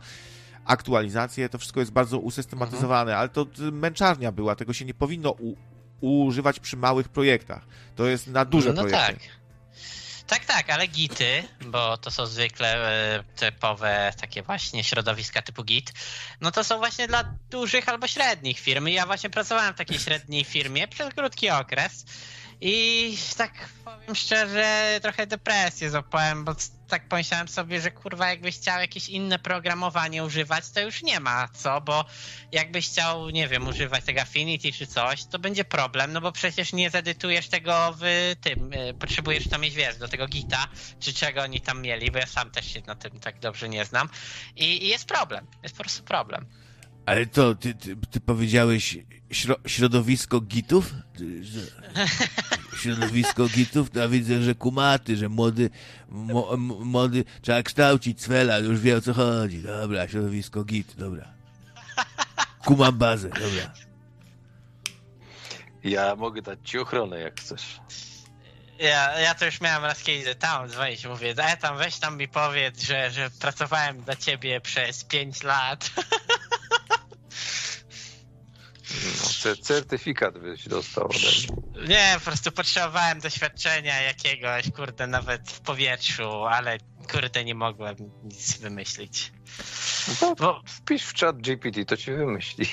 [0.65, 3.19] aktualizacje, to wszystko jest bardzo usystematyzowane, mhm.
[3.19, 5.35] ale to męczarnia była, tego się nie powinno
[6.01, 7.65] używać przy małych projektach.
[7.95, 9.27] To jest na duże no, no projekty.
[9.27, 9.43] Tak.
[10.27, 15.93] Tak, tak, ale gity, bo to są zwykle e, typowe takie właśnie środowiska typu git,
[16.41, 18.87] no to są właśnie dla dużych albo średnich firm.
[18.87, 22.05] Ja właśnie pracowałem w takiej średniej firmie przez krótki okres
[22.65, 26.55] i tak powiem szczerze, trochę depresję złapałem, bo
[26.87, 31.47] tak pomyślałem sobie, że kurwa, jakbyś chciał jakieś inne programowanie używać, to już nie ma
[31.47, 32.05] co, bo
[32.51, 36.73] jakbyś chciał, nie wiem, używać tego Affinity czy coś, to będzie problem, no bo przecież
[36.73, 40.67] nie zedytujesz tego w tym, y, potrzebujesz to mieć, wiesz, do tego gita,
[40.99, 43.85] czy czego oni tam mieli, bo ja sam też się na tym tak dobrze nie
[43.85, 44.09] znam
[44.55, 46.45] i, i jest problem, jest po prostu problem.
[47.05, 48.97] Ale to, ty, ty, ty powiedziałeś
[49.31, 50.93] śro, środowisko gitów?
[52.81, 53.89] Środowisko gitów?
[53.89, 55.69] To ja widzę, że kumaty, że młody,
[56.09, 59.61] mo, młody, trzeba kształcić cwela, już wie o co chodzi.
[59.61, 61.33] Dobra, środowisko git, dobra.
[62.65, 63.73] Kumam bazę, dobra.
[65.83, 67.79] Ja mogę dać ci ochronę, jak chcesz.
[68.79, 72.27] Ja, ja to już miałem raz kiedyś tam dzwonić, mówię, daj tam, weź tam mi
[72.27, 75.89] powiedz, że, że pracowałem dla ciebie przez 5 lat.
[79.45, 81.87] No, certyfikat byś dostał ode mnie.
[81.87, 86.77] Nie, po prostu potrzebowałem doświadczenia jakiegoś, kurde, nawet w powietrzu, ale
[87.11, 89.31] kurde, nie mogłem nic wymyślić.
[90.21, 90.61] No Bo...
[90.65, 92.65] Wpisz w chat GPT, to ci wymyśli.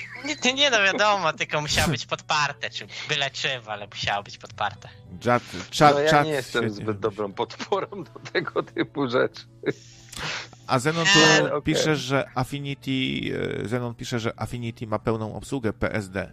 [0.44, 4.88] Nie, nie, no wiadomo, tylko musiało być podparte, czy byle czym, ale musiało być podparte.
[5.24, 5.42] Chat,
[5.78, 9.42] chat, no ja nie jestem zbyt dobrą podporą do tego typu rzeczy.
[10.66, 11.62] A Zenon tu okay.
[11.62, 12.90] pisze, że Affinity,
[13.64, 16.32] e, Zenon pisze, że Affinity ma pełną obsługę PSD.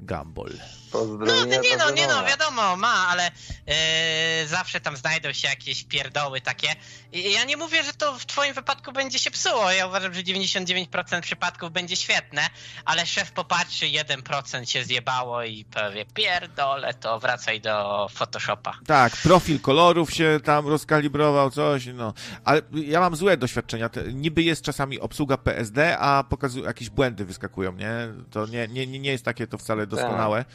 [0.00, 0.52] Gumball.
[0.94, 3.30] No, nie no, nie no, wiadomo, ma, ale
[3.66, 6.68] yy, zawsze tam znajdą się jakieś pierdoły takie.
[7.12, 9.70] I ja nie mówię, że to w twoim wypadku będzie się psuło.
[9.70, 12.42] Ja uważam, że 99% przypadków będzie świetne,
[12.84, 18.78] ale szef popatrzy, 1% się zjebało i powie, pierdole, to wracaj do Photoshopa.
[18.86, 22.14] Tak, profil kolorów się tam rozkalibrował, coś, no.
[22.44, 23.90] Ale ja mam złe doświadczenia.
[24.12, 27.92] Niby jest czasami obsługa PSD, a pokazują, jakieś błędy wyskakują, nie?
[28.30, 30.44] To nie, nie, nie jest takie to wcale doskonałe.
[30.44, 30.54] Tak.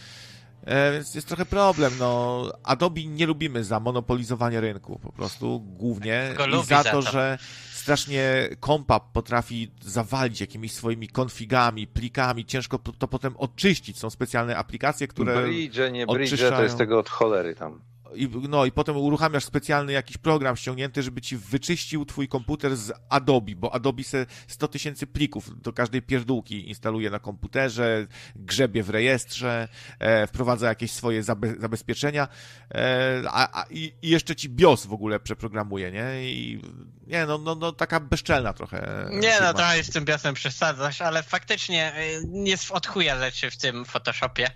[0.66, 1.94] E, więc jest trochę problem.
[2.00, 7.38] No, Adobe nie lubimy za monopolizowanie rynku, po prostu głównie i za to, że
[7.72, 14.00] strasznie kompa potrafi zawalić jakimiś swoimi konfigami, plikami, ciężko to potem oczyścić.
[14.00, 18.66] Są specjalne aplikacje, które Bridge, nie Bridge, to jest tego od cholery tam i, no
[18.66, 23.74] i potem uruchamiasz specjalny jakiś program ściągnięty, żeby ci wyczyścił twój komputer z Adobe, bo
[23.74, 29.68] Adobe se 100 tysięcy plików do każdej pierdółki instaluje na komputerze, grzebie w rejestrze,
[30.00, 32.28] e, wprowadza jakieś swoje zabe zabezpieczenia
[32.72, 36.32] e, a, a, i, jeszcze ci BIOS w ogóle przeprogramuje, nie?
[36.32, 36.62] I
[37.08, 39.08] nie, no, no, no taka bezczelna trochę.
[39.10, 39.48] Nie, firma.
[39.48, 43.86] no trochę z tym BIOSem przesadzasz, ale faktycznie e, jest od chuja rzeczy w tym
[43.86, 44.52] Photoshopie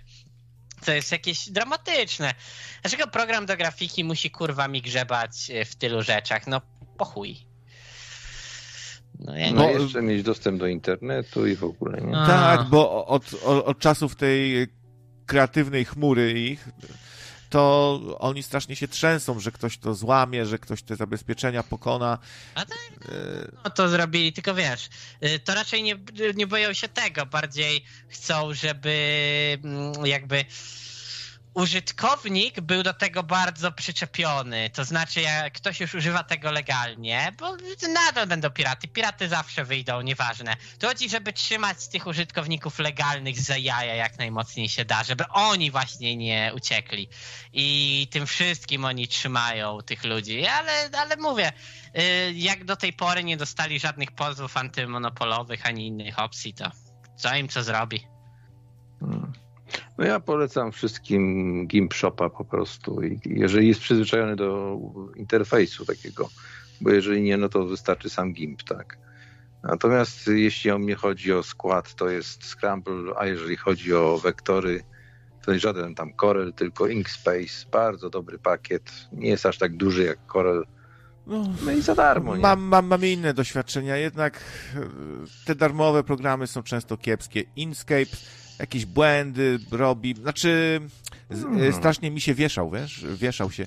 [0.86, 2.34] to jest jakieś dramatyczne.
[2.82, 6.46] Dlaczego program do grafiki musi kurwa mi grzebać e, w tylu rzeczach?
[6.46, 6.60] No
[6.98, 7.36] po chuj.
[9.18, 12.16] No, ja no jeszcze mieć dostęp do internetu i w ogóle nie.
[12.16, 12.26] A.
[12.26, 14.66] Tak, bo od, od, od czasów tej
[15.26, 16.68] kreatywnej chmury ich
[17.50, 22.18] to oni strasznie się trzęsą, że ktoś to złamie, że ktoś te zabezpieczenia pokona.
[22.54, 23.10] A tak,
[23.64, 24.88] no, to zrobili, tylko wiesz,
[25.24, 25.98] y, to raczej nie,
[26.34, 30.44] nie boją się tego, bardziej chcą, żeby mm, jakby
[31.56, 34.70] użytkownik był do tego bardzo przyczepiony.
[34.70, 37.56] To znaczy, jak ktoś już używa tego legalnie, bo
[37.88, 38.88] nadal będą piraty.
[38.88, 40.56] Piraty zawsze wyjdą, nieważne.
[40.78, 45.70] To chodzi, żeby trzymać tych użytkowników legalnych za jaja jak najmocniej się da, żeby oni
[45.70, 47.08] właśnie nie uciekli.
[47.52, 50.46] I tym wszystkim oni trzymają tych ludzi.
[50.46, 51.52] Ale, ale mówię,
[51.98, 56.70] y, jak do tej pory nie dostali żadnych pozwów antymonopolowych ani innych opcji, to
[57.16, 58.06] co im co zrobi.
[59.00, 59.45] Hmm.
[59.98, 63.02] No ja polecam wszystkim GIMP Shopa po prostu.
[63.02, 64.78] I jeżeli jest przyzwyczajony do
[65.16, 66.28] interfejsu takiego,
[66.80, 68.98] bo jeżeli nie, no to wystarczy sam GIMP, tak.
[69.62, 74.82] Natomiast jeśli o mnie chodzi o skład, to jest Scramble, a jeżeli chodzi o wektory,
[75.44, 77.66] to nie żaden tam Corel, tylko Inkspace.
[77.72, 78.92] Bardzo dobry pakiet.
[79.12, 80.64] Nie jest aż tak duży jak Corel.
[81.26, 82.36] No, no i za darmo.
[82.36, 82.42] Nie?
[82.42, 84.40] Mam, mam, mam inne doświadczenia, jednak
[85.44, 87.44] te darmowe programy są często kiepskie.
[87.56, 88.16] Inkscape
[88.58, 90.14] jakieś błędy robi.
[90.14, 90.80] Znaczy,
[91.30, 91.72] hmm.
[91.72, 93.06] strasznie mi się wieszał, wiesz?
[93.06, 93.66] Wieszał się.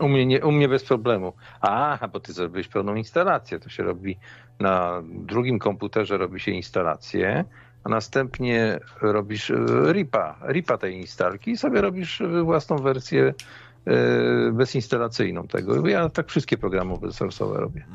[0.00, 1.32] U mnie, nie, u mnie bez problemu.
[1.60, 3.58] A, bo ty zrobiłeś pełną instalację.
[3.60, 4.18] To się robi
[4.60, 7.44] na drugim komputerze, robi się instalację,
[7.84, 9.56] a następnie robisz e,
[9.92, 13.34] ripa, ripa tej instalki i sobie robisz własną wersję
[13.86, 15.88] e, bezinstalacyjną tego.
[15.88, 17.86] Ja tak wszystkie programy open source'owe robię.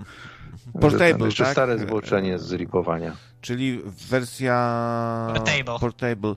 [0.81, 1.51] Portable, jeszcze tak?
[1.51, 3.15] stare zwłoczenie z ripowania.
[3.41, 5.79] Czyli wersja portable.
[5.79, 6.35] portable.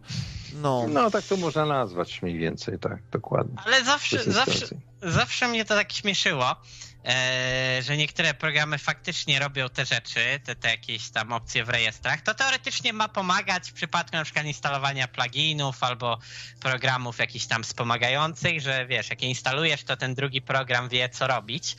[0.63, 0.87] No.
[0.89, 3.57] no, tak to można nazwać mniej więcej, tak, dokładnie.
[3.65, 4.67] Ale zawsze, zawsze,
[5.03, 6.57] zawsze mnie to tak śmieszyło,
[7.05, 12.21] e, że niektóre programy faktycznie robią te rzeczy, te, te jakieś tam opcje w rejestrach.
[12.21, 16.19] To teoretycznie ma pomagać w przypadku na przykład instalowania pluginów albo
[16.61, 21.27] programów jakichś tam wspomagających, że wiesz, jak je instalujesz, to ten drugi program wie, co
[21.27, 21.77] robić.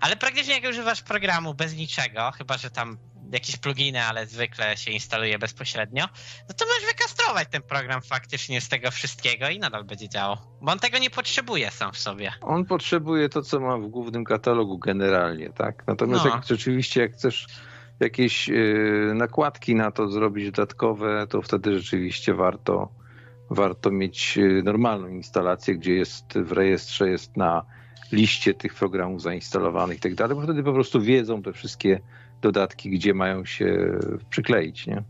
[0.00, 2.98] Ale praktycznie jak używasz programu bez niczego, chyba że tam
[3.32, 6.04] jakieś pluginy, ale zwykle się instaluje bezpośrednio,
[6.48, 10.36] no to możesz wykastrować ten program faktycznie z tego wszystkiego i nadal będzie działał.
[10.60, 12.32] Bo on tego nie potrzebuje sam w sobie.
[12.40, 15.86] On potrzebuje to, co ma w głównym katalogu generalnie, tak?
[15.86, 16.30] Natomiast no.
[16.30, 17.46] jak rzeczywiście, jak chcesz
[18.00, 22.88] jakieś yy, nakładki na to zrobić dodatkowe, to wtedy rzeczywiście warto,
[23.50, 27.62] warto mieć y, normalną instalację, gdzie jest w rejestrze, jest na
[28.12, 32.00] liście tych programów zainstalowanych i tak dalej, bo wtedy po prostu wiedzą te wszystkie
[32.42, 33.98] dodatki, gdzie mają się
[34.30, 35.02] przykleić, nie?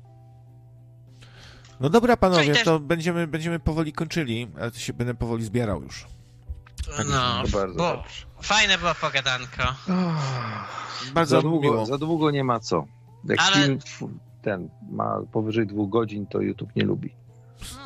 [1.81, 2.65] No dobra, panowie, też...
[2.65, 6.07] to będziemy, będziemy powoli kończyli, ale to się będę powoli zbierał już.
[6.97, 8.27] Tak no, bardzo bo dobrze.
[8.43, 9.63] fajne było pogadanko.
[11.15, 11.87] bardzo za długo, miło.
[11.87, 12.87] Za długo nie ma co.
[13.25, 13.55] Jak ale...
[13.55, 13.79] film
[14.43, 17.15] ten ma powyżej dwóch godzin, to YouTube nie lubi.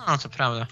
[0.06, 0.66] No, to prawda.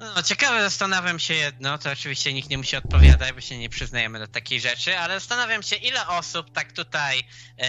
[0.00, 4.18] No, ciekawe, zastanawiam się jedno, to oczywiście nikt nie musi odpowiadać, bo się nie przyznajemy
[4.18, 7.64] do takiej rzeczy, ale zastanawiam się, ile osób tak tutaj yy,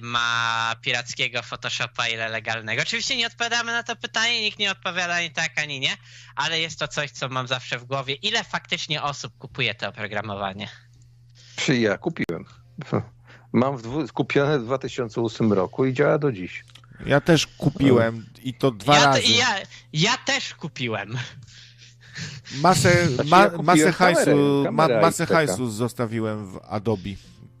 [0.00, 2.82] ma pirackiego Photoshopa, ile legalnego.
[2.82, 5.96] Oczywiście nie odpowiadamy na to pytanie, nikt nie odpowiada ani tak, ani nie,
[6.36, 8.14] ale jest to coś, co mam zawsze w głowie.
[8.14, 10.68] Ile faktycznie osób kupuje to oprogramowanie?
[11.56, 12.44] Czy ja kupiłem.
[13.52, 16.64] Mam w dwu, kupione w 2008 roku i działa do dziś.
[17.06, 19.22] Ja też kupiłem i to dwa ja, razy.
[19.22, 19.46] Ja,
[19.92, 21.18] ja też kupiłem.
[22.62, 27.10] Masę, znaczy, ma, ja masę, hajsu, ma, masę hajsu zostawiłem w Adobe.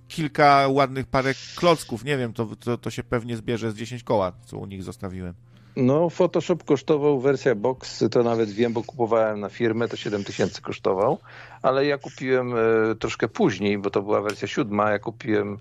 [0.08, 4.32] Kilka ładnych parę klocków, nie wiem, to, to, to się pewnie zbierze z 10 koła,
[4.46, 5.34] co u nich zostawiłem.
[5.76, 10.62] No, Photoshop kosztował, wersja box, to nawet wiem, bo kupowałem na firmę, to 7 tysięcy
[10.62, 11.18] kosztował,
[11.62, 15.58] ale ja kupiłem e, troszkę później, bo to była wersja siódma, ja kupiłem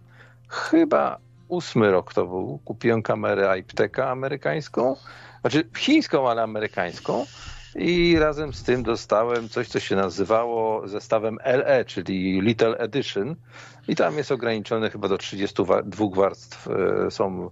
[0.47, 2.59] chyba ósmy rok to był.
[2.65, 4.95] Kupiłem kamerę Aipteka amerykańską,
[5.41, 7.25] znaczy chińską, ale amerykańską.
[7.75, 13.35] I razem z tym dostałem coś, co się nazywało zestawem LE, czyli Little Edition.
[13.87, 16.67] I tam jest ograniczone chyba do 32 warstw.
[16.67, 17.49] E, są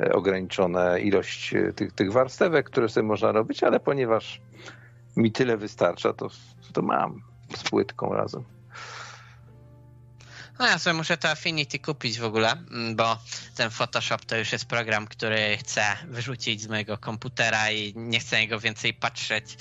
[0.00, 4.40] e, ograniczone ilość e, tych, tych warstewek, które sobie można robić, ale ponieważ
[5.16, 6.28] mi tyle wystarcza, to,
[6.72, 7.22] to mam
[7.56, 8.55] z płytką razem.
[10.58, 13.18] No ja sobie muszę to Affinity kupić w ogóle, mm, bo
[13.56, 18.40] ten Photoshop to już jest program, który chcę wyrzucić z mojego komputera i nie chcę
[18.40, 19.56] jego więcej patrzeć,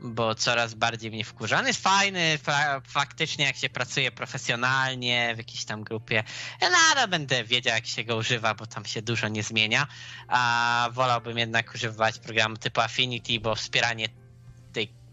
[0.00, 1.58] bo coraz bardziej mnie wkurza.
[1.58, 6.24] On jest fajny, fa faktycznie jak się pracuje profesjonalnie w jakiejś tam grupie,
[6.60, 9.86] nadal będę wiedział jak się go używa, bo tam się dużo nie zmienia,
[10.28, 14.08] a wolałbym jednak używać programu typu Affinity, bo wspieranie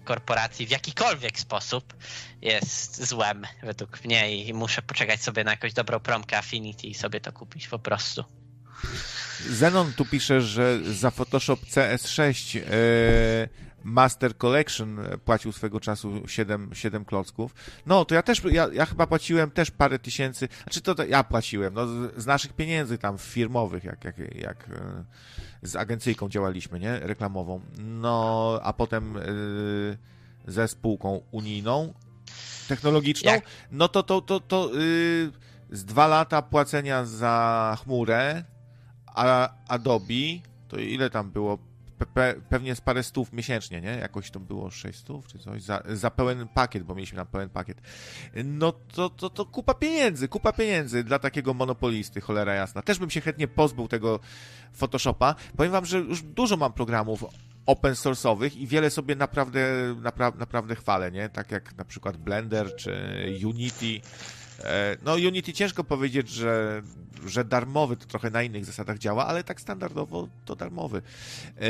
[0.08, 1.94] korporacji w jakikolwiek sposób
[2.42, 7.22] jest złem według mnie i muszę poczekać sobie na jakąś dobrą promkę Affinity i sobie
[7.22, 8.24] to kupić po prostu.
[9.50, 12.64] Zenon tu pisze, że za Photoshop CS6 yy,
[13.88, 17.55] Master Collection płacił swego czasu 7, 7 klocków.
[17.85, 21.23] No, to ja też, ja, ja chyba płaciłem też parę tysięcy, znaczy to, to ja
[21.23, 26.80] płaciłem, no, z, z, naszych pieniędzy tam firmowych, jak, jak, jak yy, z agencyjką działaliśmy,
[26.80, 27.61] nie, reklamową.
[27.77, 29.97] No, a potem yy,
[30.47, 31.93] ze spółką unijną,
[32.68, 33.45] technologiczną, Jak?
[33.72, 35.31] no to to, to, to yy,
[35.72, 38.43] z dwa lata płacenia za chmurę,
[39.05, 41.57] a Adobe, to ile tam było?
[42.06, 43.90] Pe pewnie z parę stów miesięcznie, nie?
[43.90, 47.49] Jakoś to było 6 stów czy coś, za, za pełen pakiet, bo mieliśmy na pełen
[47.49, 47.82] pakiet.
[48.45, 52.82] No to, to, to kupa pieniędzy, kupa pieniędzy dla takiego monopolisty, cholera jasna.
[52.82, 54.19] Też bym się chętnie pozbył tego
[54.74, 55.36] Photoshopa.
[55.57, 57.26] Powiem wam, że już dużo mam programów
[57.65, 61.30] open source'owych i wiele sobie naprawdę, napra naprawdę chwalę, nie?
[61.30, 62.91] Tak jak na przykład Blender czy
[63.45, 64.02] Unity.
[64.64, 66.82] E, no Unity ciężko powiedzieć, że,
[67.26, 71.02] że darmowy to trochę na innych zasadach działa, ale tak standardowo to darmowy.
[71.58, 71.70] E,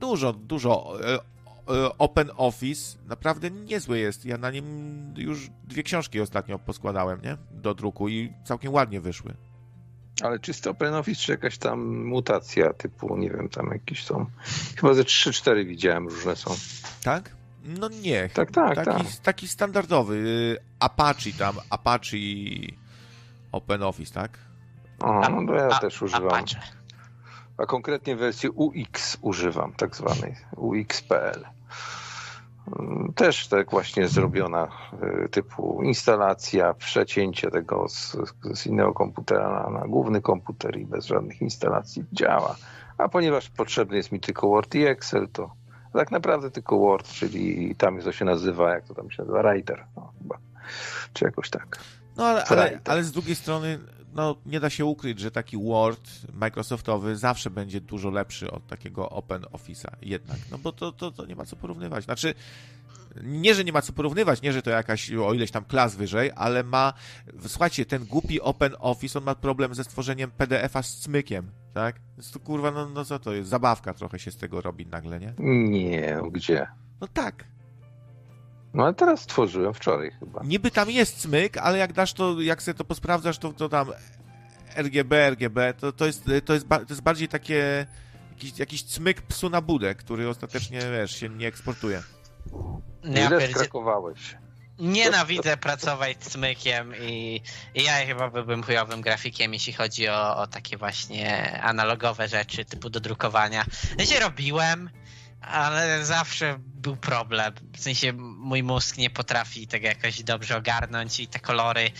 [0.00, 1.18] dużo, dużo e,
[1.98, 4.24] Open Office naprawdę niezły jest.
[4.24, 4.64] Ja na nim
[5.16, 7.36] już dwie książki ostatnio poskładałem, nie?
[7.50, 9.34] Do druku i całkiem ładnie wyszły.
[10.22, 14.26] Ale czysty OpenOffice czy jakaś tam mutacja typu, nie wiem, tam jakieś są.
[14.76, 16.54] Chyba ze 3-4 widziałem różne są.
[17.02, 17.37] Tak?
[17.68, 18.28] No nie.
[18.28, 18.74] Tak, tak.
[18.74, 19.16] Taki, tak.
[19.22, 20.14] taki standardowy.
[20.14, 22.16] Y, Apache tam, Apache
[23.52, 24.38] OpenOffice, tak?
[25.00, 26.28] O, no to ja A, też używam.
[26.28, 26.60] Apache.
[27.58, 31.44] A konkretnie wersji UX używam, tak zwanej UX.pl.
[33.14, 34.68] Też tak właśnie zrobiona
[35.24, 38.16] e, typu instalacja, przecięcie tego z,
[38.54, 42.56] z innego komputera na, na, główny komputer i bez żadnych instalacji działa.
[42.98, 45.50] A ponieważ potrzebny jest mi tylko Word i Excel, to
[45.98, 49.86] tak naprawdę tylko Word, czyli tam to się nazywa, jak to tam się nazywa, Writer,
[49.96, 50.38] no, chyba,
[51.12, 51.78] czy jakoś tak.
[52.16, 53.78] No ale, ale, ale z drugiej strony
[54.14, 59.10] no, nie da się ukryć, że taki Word Microsoftowy zawsze będzie dużo lepszy od takiego
[59.10, 62.04] Open Office'a jednak, no bo to, to, to nie ma co porównywać.
[62.04, 62.34] Znaczy,
[63.22, 66.30] nie, że nie ma co porównywać, nie, że to jakaś o ileś tam klas wyżej,
[66.36, 66.92] ale ma,
[67.46, 71.96] słuchajcie, ten głupi Open Office, on ma problem ze stworzeniem PDF-a z cmykiem, tak?
[72.16, 73.48] Jest to kurwa, no, no co to jest?
[73.48, 75.32] Zabawka trochę się z tego robi nagle, nie?
[75.68, 76.66] Nie, gdzie?
[77.00, 77.44] No tak.
[78.74, 80.42] No ale teraz stworzyłem wczoraj chyba.
[80.44, 83.88] Niby tam jest cmyk, ale jak dasz to, jak sobie to posprawdzasz, to, to tam
[84.76, 87.86] RGB, RGB, to, to, jest, to, jest, to jest bardziej takie
[88.30, 92.02] jakiś, jakiś cmyk psu na budę, który ostatecznie, wiesz, się nie eksportuje.
[93.04, 94.36] Ile skrakowałeś?
[94.78, 97.42] Nienawidzę pracować z mykiem i,
[97.74, 102.90] i ja chyba byłbym chujowym grafikiem, jeśli chodzi o, o takie właśnie analogowe rzeczy typu
[102.90, 103.64] do drukowania.
[103.98, 104.90] Ja się robiłem,
[105.40, 107.54] ale zawsze był problem.
[107.76, 111.90] W sensie mój mózg nie potrafi tego jakoś dobrze ogarnąć i te kolory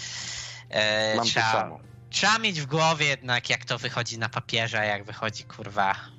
[0.70, 1.78] e, Mam trzeba,
[2.10, 6.17] trzeba mieć w głowie jednak jak to wychodzi na papierze, a jak wychodzi kurwa.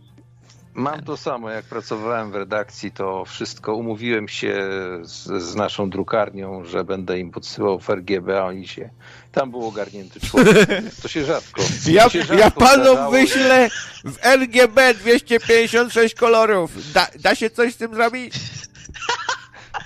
[0.74, 4.70] Mam to samo, jak pracowałem w redakcji, to wszystko umówiłem się
[5.02, 8.90] z, z naszą drukarnią, że będę im podsyłał w RGB, a oni się.
[9.32, 10.70] Tam był ogarnięty człowiek.
[11.02, 11.62] To się rzadko.
[11.88, 13.12] Ja, się rzadko ja panu zdarzało.
[13.12, 13.70] wyślę
[14.06, 16.92] w RGB 256 kolorów.
[16.94, 18.34] Da, da się coś z tym zrobić?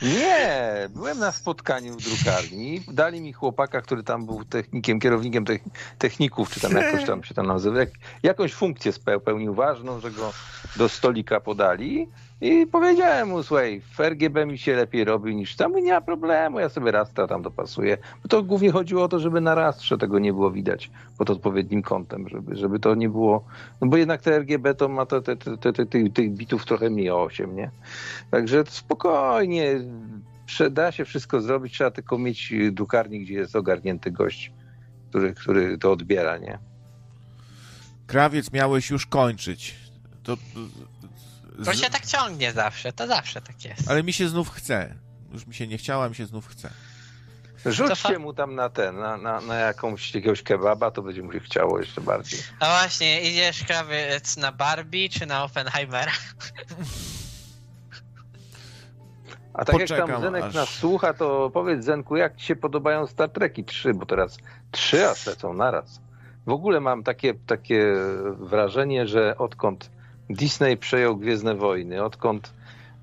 [0.03, 2.81] Nie, byłem na spotkaniu w drukarni.
[2.87, 7.33] Dali mi chłopaka, który tam był technikiem, kierownikiem techn- techników, czy tam jakoś tam się
[7.33, 7.79] tam nazywa.
[7.79, 7.89] Jak,
[8.23, 10.33] jakąś funkcję speł- pełnił ważną, że go
[10.75, 12.07] do stolika podali.
[12.43, 16.01] I powiedziałem mu, słuchaj, w RGB mi się lepiej robi niż tam i nie ma
[16.01, 17.97] problemu, ja sobie rastra tam dopasuję.
[18.23, 21.81] Bo to głównie chodziło o to, żeby na rastrze tego nie było widać pod odpowiednim
[21.81, 23.45] kątem, żeby, żeby to nie było,
[23.81, 27.09] no bo jednak te RGB to ma te, te, te, te, tych bitów trochę mniej
[27.09, 27.71] o 8, nie?
[28.31, 29.79] Także spokojnie,
[30.71, 34.51] da się wszystko zrobić, trzeba tylko mieć drukarnię, gdzie jest ogarnięty gość,
[35.09, 36.59] który, który to odbiera, nie?
[38.07, 39.75] Krawiec miałeś już kończyć.
[40.23, 40.37] To,
[41.65, 43.89] To się tak ciągnie zawsze, to zawsze tak jest.
[43.91, 44.95] Ale mi się znów chce.
[45.33, 46.69] Już mi się nie chciała, mi się znów chce.
[47.65, 51.39] Rzućcie mu tam na ten, na, na, na jakąś jakiegoś kebaba, to będzie mu się
[51.39, 52.39] chciało jeszcze bardziej.
[52.59, 56.11] A właśnie, idziesz krawiec na Barbie czy na Oppenheimera?
[59.53, 62.55] A tak jak Poczekam, tam Zenek aż- nas słucha, to powiedz Zenku, jak ci się
[62.55, 64.37] podobają Star Treki 3, bo teraz
[64.71, 66.01] trzy aż lecą naraz.
[66.45, 67.93] W ogóle mam takie, takie
[68.39, 69.89] wrażenie, że odkąd
[70.33, 72.53] Disney przejął Gwiezdne Wojny, odkąd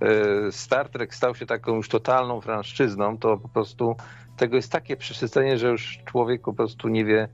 [0.01, 3.97] e, Star Trek stał się taką już totalną franszczyzną, to po prostu
[4.36, 7.28] tego jest takie przesycenie, że już człowiek po prostu nie wie,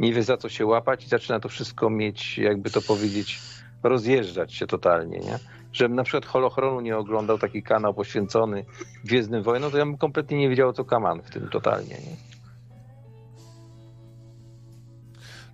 [0.00, 3.40] nie wie za co się łapać i zaczyna to wszystko mieć, jakby to powiedzieć,
[3.82, 5.38] rozjeżdżać się totalnie, nie?
[5.72, 8.64] Żebym na przykład Holochronu nie oglądał taki kanał poświęcony
[9.04, 12.16] Gwiezdnym Wojnom, to ja bym kompletnie nie wiedział, co Kaman w tym totalnie, nie?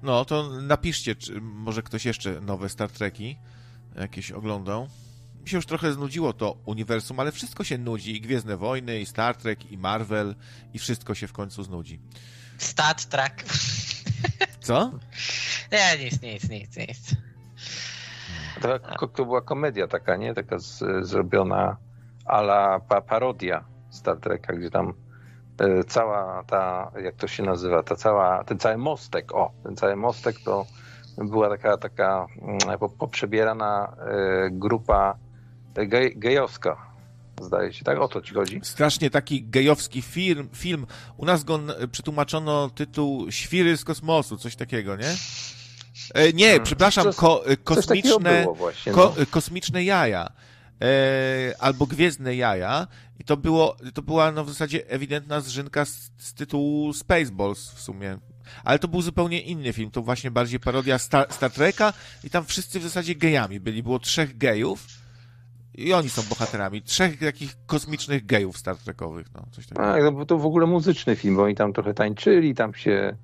[0.02, 3.36] No, to napiszcie, czy może ktoś jeszcze nowe Star Treki
[3.96, 4.88] jakieś oglądał.
[5.42, 8.16] Mi się już trochę znudziło to uniwersum, ale wszystko się nudzi.
[8.16, 10.34] I Gwiezdne Wojny, i Star Trek, i Marvel,
[10.74, 12.00] i wszystko się w końcu znudzi.
[12.58, 13.44] Stat Trek.
[14.60, 14.90] Co?
[15.72, 17.16] Nie, nic, nic, nic, nic.
[18.60, 20.34] To, to, to była komedia taka, nie?
[20.34, 21.76] Taka z, zrobiona
[22.24, 24.94] ala pa, parodia Star Treka, gdzie tam
[25.58, 29.96] e, cała ta, jak to się nazywa, ta cała, ten cały mostek, o, ten cały
[29.96, 30.66] mostek to
[31.18, 35.18] była taka, taka mm, po- poprzebierana e, grupa
[35.74, 36.76] e, gej, gejowska,
[37.42, 37.98] zdaje się, tak?
[37.98, 38.60] O to ci chodzi?
[38.62, 40.48] Strasznie taki gejowski film.
[40.54, 40.86] film.
[41.16, 41.60] U nas go
[41.92, 45.14] przetłumaczono tytuł Świry z kosmosu, coś takiego, nie?
[46.14, 46.64] E, nie, Hmm.
[46.64, 48.92] przepraszam, Coś- ko, kosmiczne, właśnie.
[48.92, 49.22] ko, no.
[49.22, 50.28] e, kosmiczne jaja.
[50.82, 52.86] E, albo gwiezdne jaja.
[53.18, 57.80] I to, było, to była no, w zasadzie ewidentna zrzynka z, z tytułu Spaceballs w
[57.80, 58.18] sumie.
[58.64, 59.90] Ale to był zupełnie inny film.
[59.90, 61.92] To właśnie bardziej parodia Star, Star Treka
[62.24, 63.82] i tam wszyscy w zasadzie gejami byli.
[63.82, 64.86] Było trzech gejów
[65.74, 66.82] i oni są bohaterami.
[66.82, 69.26] Trzech takich kosmicznych gejów Star Trekowych.
[69.34, 69.86] No, coś takiego.
[69.86, 73.16] Tak, no to w ogóle muzyczny film, bo oni tam trochę tańczyli, tam się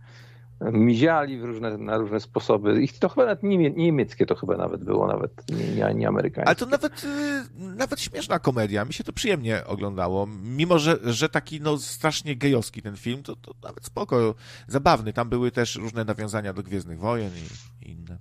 [0.61, 2.83] miziali w różne, na różne sposoby.
[2.83, 5.33] I to chyba nawet niemie, niemieckie to chyba nawet było, nawet
[5.77, 6.47] nie, nie, amerykańskie.
[6.47, 8.85] Ale to nawet, y, nawet śmieszna komedia.
[8.85, 10.27] Mi się to przyjemnie oglądało.
[10.43, 14.35] Mimo, że, że taki no, strasznie gejowski ten film, to, to nawet spoko,
[14.67, 15.13] zabawny.
[15.13, 18.19] Tam były też różne nawiązania do Gwiezdnych Wojen i, i inne.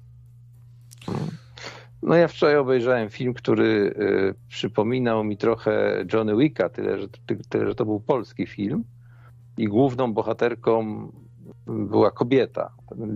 [2.02, 7.38] No ja wczoraj obejrzałem film, który y, przypominał mi trochę Johnny Wicka, tyle że, ty,
[7.49, 8.84] tyle, że to był polski film
[9.57, 11.07] i główną bohaterką
[11.70, 12.72] była kobieta.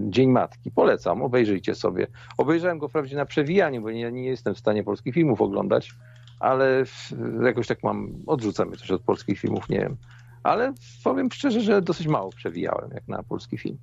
[0.10, 0.72] Dzień Matki.
[0.72, 2.08] Polecam, obejrzyjcie sobie.
[2.38, 5.94] Obejrzałem go wprawdzie na przewijaniu, bo nie, nie jestem w stanie polskich filmów oglądać,
[6.40, 6.84] ale
[7.44, 9.98] jakoś tak mam, odrzucam mnie coś od polskich filmów, nie wiem.
[10.44, 10.74] Ale
[11.04, 13.78] powiem szczerze, że dosyć mało przewijałem, jak na polski film.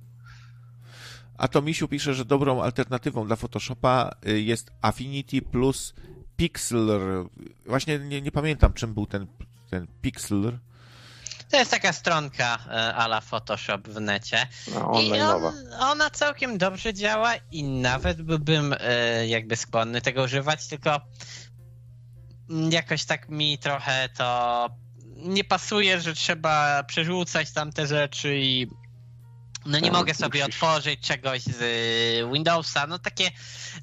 [1.37, 5.93] A to Misiu pisze, że dobrą alternatywą dla Photoshopa y, jest Affinity plus
[6.37, 7.29] Pixlr.
[7.65, 9.27] Właśnie nie, nie pamiętam, czym był ten,
[9.69, 10.59] ten Pixlr.
[11.51, 14.47] To jest taka stronka e, ala Photoshop w necie.
[14.73, 20.67] No, I on, ona całkiem dobrze działa i nawet byłbym e, jakby skłonny tego używać,
[20.67, 21.01] tylko
[22.49, 24.69] mm, jakoś tak mi trochę to
[25.15, 28.67] nie pasuje, że trzeba przerzucać tam te rzeczy i
[29.65, 30.55] no nie Tak, mogę sobie musisz.
[30.55, 33.31] otworzyć czegoś z y, Windowsa, no takie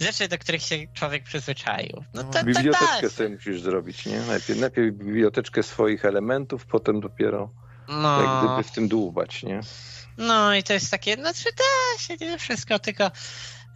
[0.00, 2.04] rzeczy, do których się człowiek przyzwyczaił.
[2.14, 3.10] No to, to Biblioteczkę tak.
[3.10, 4.20] sobie musisz zrobić, nie?
[4.20, 7.50] Najpierw, najpierw biblioteczkę swoich elementów, potem dopiero
[7.88, 8.22] no.
[8.22, 9.60] jak gdyby w tym dłubać, nie?
[10.18, 13.10] No i to jest takie, znaczy da się nie wszystko, tylko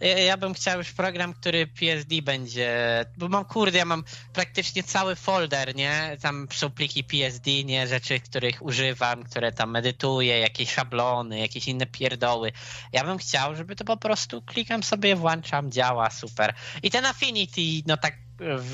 [0.01, 4.03] ja bym chciał już program, który PSD będzie, bo mam kurde, ja mam
[4.33, 6.17] praktycznie cały folder, nie?
[6.21, 7.87] Tam są pliki PSD, nie?
[7.87, 12.51] Rzeczy, których używam, które tam medytuję, jakieś szablony, jakieś inne pierdoły.
[12.91, 16.53] Ja bym chciał, żeby to po prostu klikam sobie, włączam, działa, super.
[16.83, 18.17] I ten Affinity, no tak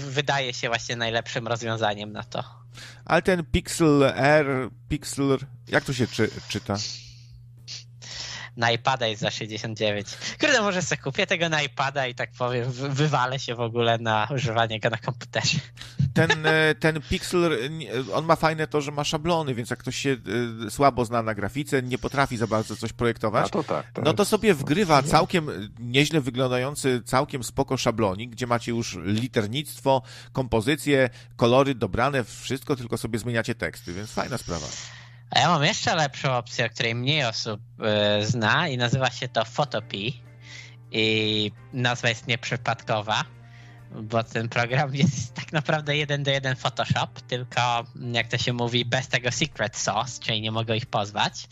[0.09, 2.43] wydaje się właśnie najlepszym rozwiązaniem na to.
[3.05, 5.37] Ale ten Pixel R, Pixel,
[5.67, 6.75] jak to się czy, czyta?
[8.57, 10.07] Na iPada jest za 69.
[10.39, 14.27] Kurde, może sobie kupię tego na iPada i tak powiem, wywalę się w ogóle na
[14.35, 15.57] używanie go na komputerze.
[16.13, 17.57] Ten, e, ten Pixel,
[18.13, 20.17] on ma fajne to, że ma szablony, więc jak ktoś się
[20.67, 24.13] e, słabo zna na grafice, nie potrafi za bardzo coś projektować, to tak, to no
[24.13, 30.01] to sobie wgrywa całkiem nieźle wyglądający, całkiem spoko szablonik, gdzie macie już liternictwo,
[30.31, 34.67] kompozycje, kolory dobrane, wszystko, tylko sobie zmieniacie teksty, więc fajna sprawa.
[35.29, 37.61] A ja mam jeszcze lepszą opcję, o której mniej osób
[38.21, 40.11] y, zna i nazywa się to Photopea.
[40.91, 43.23] I nazwa jest nieprzypadkowa,
[43.91, 48.85] bo ten program jest tak naprawdę jeden do jeden Photoshop, tylko jak to się mówi,
[48.85, 51.47] bez tego secret sauce, czyli nie mogę ich pozwać.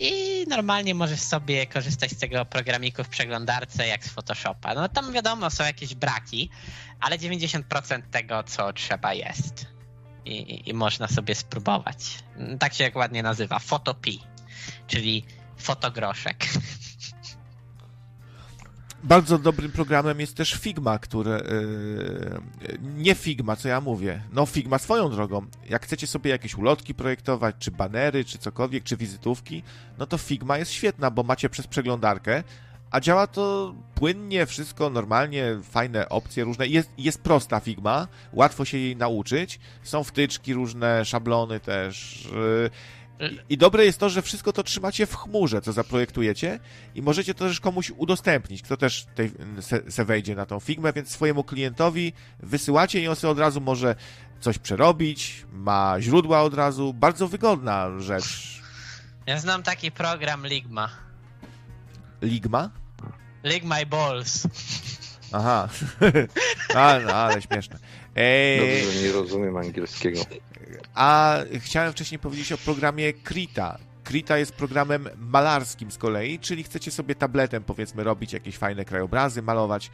[0.00, 4.74] I normalnie możesz sobie korzystać z tego programiku w przeglądarce jak z Photoshopa.
[4.74, 6.50] No tam wiadomo, są jakieś braki,
[7.00, 9.72] ale 90% tego, co trzeba jest
[10.24, 12.18] i, i można sobie spróbować.
[12.58, 14.20] Tak się jak ładnie nazywa, Fotopi,
[14.86, 15.24] czyli
[15.56, 16.46] fotogroszek.
[19.04, 21.42] Bardzo dobrym programem jest też Figma, które.
[22.68, 24.22] Yy, nie Figma, co ja mówię.
[24.32, 25.46] No, Figma swoją drogą.
[25.68, 29.62] Jak chcecie sobie jakieś ulotki projektować, czy banery, czy cokolwiek, czy wizytówki,
[29.98, 32.42] no to Figma jest świetna, bo macie przez przeglądarkę
[32.92, 36.66] a działa to płynnie, wszystko normalnie, fajne opcje różne.
[36.66, 39.60] Jest, jest prosta Figma, łatwo się jej nauczyć.
[39.82, 42.26] Są wtyczki różne, szablony też.
[42.26, 42.70] Y,
[43.48, 46.58] I dobre jest to, że wszystko to trzymacie w chmurze, co zaprojektujecie
[46.94, 50.92] i możecie to też komuś udostępnić, kto też tej, se, se wejdzie na tą Figmę,
[50.92, 53.94] więc swojemu klientowi wysyłacie i on sobie od razu może
[54.40, 56.94] coś przerobić, ma źródła od razu.
[56.94, 58.60] Bardzo wygodna rzecz.
[59.26, 60.88] Ja znam taki program Ligma.
[62.22, 62.81] Ligma?
[63.44, 64.46] Lick my balls.
[65.32, 65.68] Aha.
[66.74, 67.78] A, no, ale śmieszne.
[68.16, 70.20] Ej, Dobrze, nie rozumiem angielskiego.
[70.94, 73.78] A chciałem wcześniej powiedzieć o programie Krita.
[74.04, 79.42] Krita jest programem malarskim z kolei, czyli chcecie sobie tabletem, powiedzmy, robić jakieś fajne krajobrazy,
[79.42, 79.90] malować,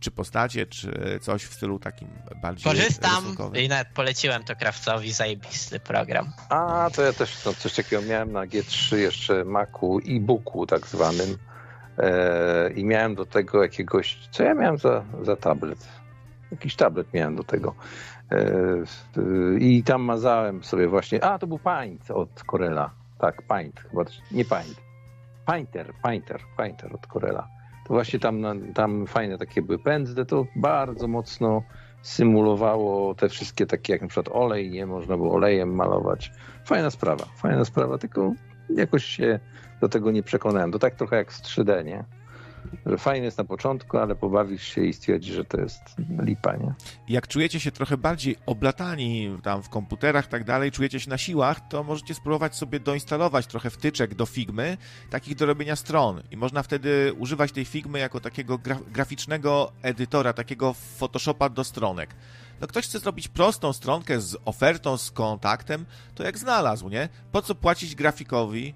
[0.00, 2.08] czy postacie, czy coś w stylu takim
[2.42, 3.62] bardziej Korzystam rysunkowym.
[3.62, 6.32] i nawet poleciłem to Krawcowi, zajebisty program.
[6.48, 11.38] A, to ja też no, coś takiego miałem na G3 jeszcze Macu e-booku tak zwanym
[12.74, 15.88] i miałem do tego jakiegoś, co ja miałem za, za tablet?
[16.50, 17.74] Jakiś tablet miałem do tego.
[18.32, 18.46] E,
[19.58, 22.90] I tam mazałem sobie właśnie, a to był Paint od Corella.
[23.18, 24.80] Tak, Paint, chyba nie Paint.
[25.46, 27.48] Painter, Painter, Painter od Corella.
[27.86, 28.42] To właśnie tam,
[28.74, 31.62] tam fajne takie były pędzle, to bardzo mocno
[32.02, 36.32] symulowało te wszystkie takie, jak na przykład olej, nie można było olejem malować.
[36.64, 38.32] Fajna sprawa, fajna sprawa, tylko
[38.68, 39.40] jakoś się
[39.80, 40.72] do tego nie przekonałem.
[40.72, 42.04] To tak trochę jak z 3D, nie?
[42.86, 45.82] Że fajnie jest na początku, ale pobawisz się i stwierdzisz, że to jest
[46.22, 46.74] lipa, nie?
[47.08, 51.68] Jak czujecie się trochę bardziej oblatani tam w komputerach tak dalej, czujecie się na siłach,
[51.68, 54.76] to możecie spróbować sobie doinstalować trochę wtyczek do Figmy,
[55.10, 56.22] takich do robienia stron.
[56.30, 58.58] I można wtedy używać tej Figmy jako takiego
[58.92, 62.14] graficznego edytora, takiego Photoshopa do stronek
[62.60, 67.08] no ktoś chce zrobić prostą stronkę z ofertą, z kontaktem, to jak znalazł, nie?
[67.32, 68.74] Po co płacić grafikowi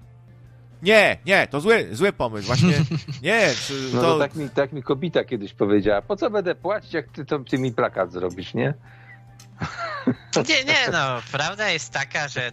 [0.81, 2.73] nie, nie, to zły, zły pomysł, właśnie,
[3.21, 3.47] nie.
[3.67, 3.73] To...
[3.93, 7.25] No to tak mi, tak mi kobita kiedyś powiedziała, po co będę płacić, jak ty,
[7.25, 8.73] to, ty mi plakat zrobisz, nie?
[10.49, 12.51] Nie, nie, no, prawda jest taka, że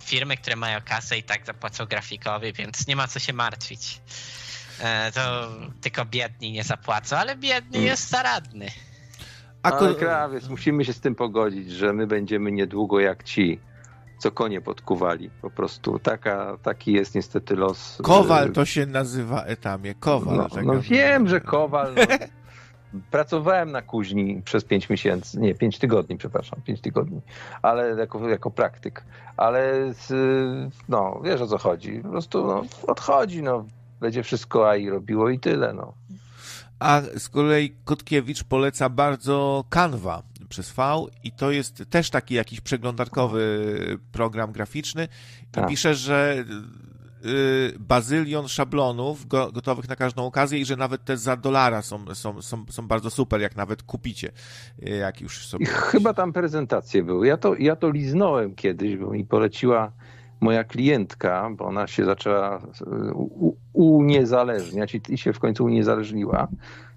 [0.00, 4.00] firmy, które mają kasę i tak zapłacą grafikowi, więc nie ma co się martwić.
[4.80, 5.48] E, to
[5.80, 7.86] tylko biedni nie zapłacą, ale biedny hmm.
[7.86, 8.66] jest zaradny.
[9.62, 13.60] Ale krawiec, musimy się z tym pogodzić, że my będziemy niedługo jak ci
[14.22, 15.30] co konie podkuwali.
[15.42, 17.98] Po prostu taka, taki jest niestety los.
[18.02, 19.94] Kowal to się nazywa etamie.
[19.94, 20.36] Kowal.
[20.36, 21.94] No, no wiem, że Kowal.
[21.94, 22.02] No.
[23.10, 27.20] Pracowałem na kuźni przez pięć miesięcy, nie, pięć tygodni, przepraszam, pięć tygodni,
[27.62, 29.04] ale jako, jako praktyk.
[29.36, 29.92] Ale
[30.88, 32.00] no, wiesz o co chodzi.
[32.02, 33.64] Po prostu no, odchodzi, no.
[34.00, 35.92] Będzie wszystko AI robiło i tyle, no.
[36.78, 40.22] A z kolei Kotkiewicz poleca bardzo Canva
[40.52, 43.68] przez V i to jest też taki jakiś przeglądarkowy
[44.12, 45.08] program graficzny.
[45.42, 45.68] I tak.
[45.68, 46.44] pisze, że
[47.24, 52.14] y, bazylion szablonów go, gotowych na każdą okazję i że nawet te za dolara są,
[52.14, 54.32] są, są, są bardzo super, jak nawet kupicie,
[54.86, 55.64] y, jak już sobie...
[55.64, 57.26] I chyba tam prezentacje były.
[57.26, 59.92] Ja to, ja to liznąłem kiedyś, bo mi poleciła
[60.40, 62.62] moja klientka, bo ona się zaczęła
[63.72, 66.48] uniezależniać i się w końcu uniezależniła,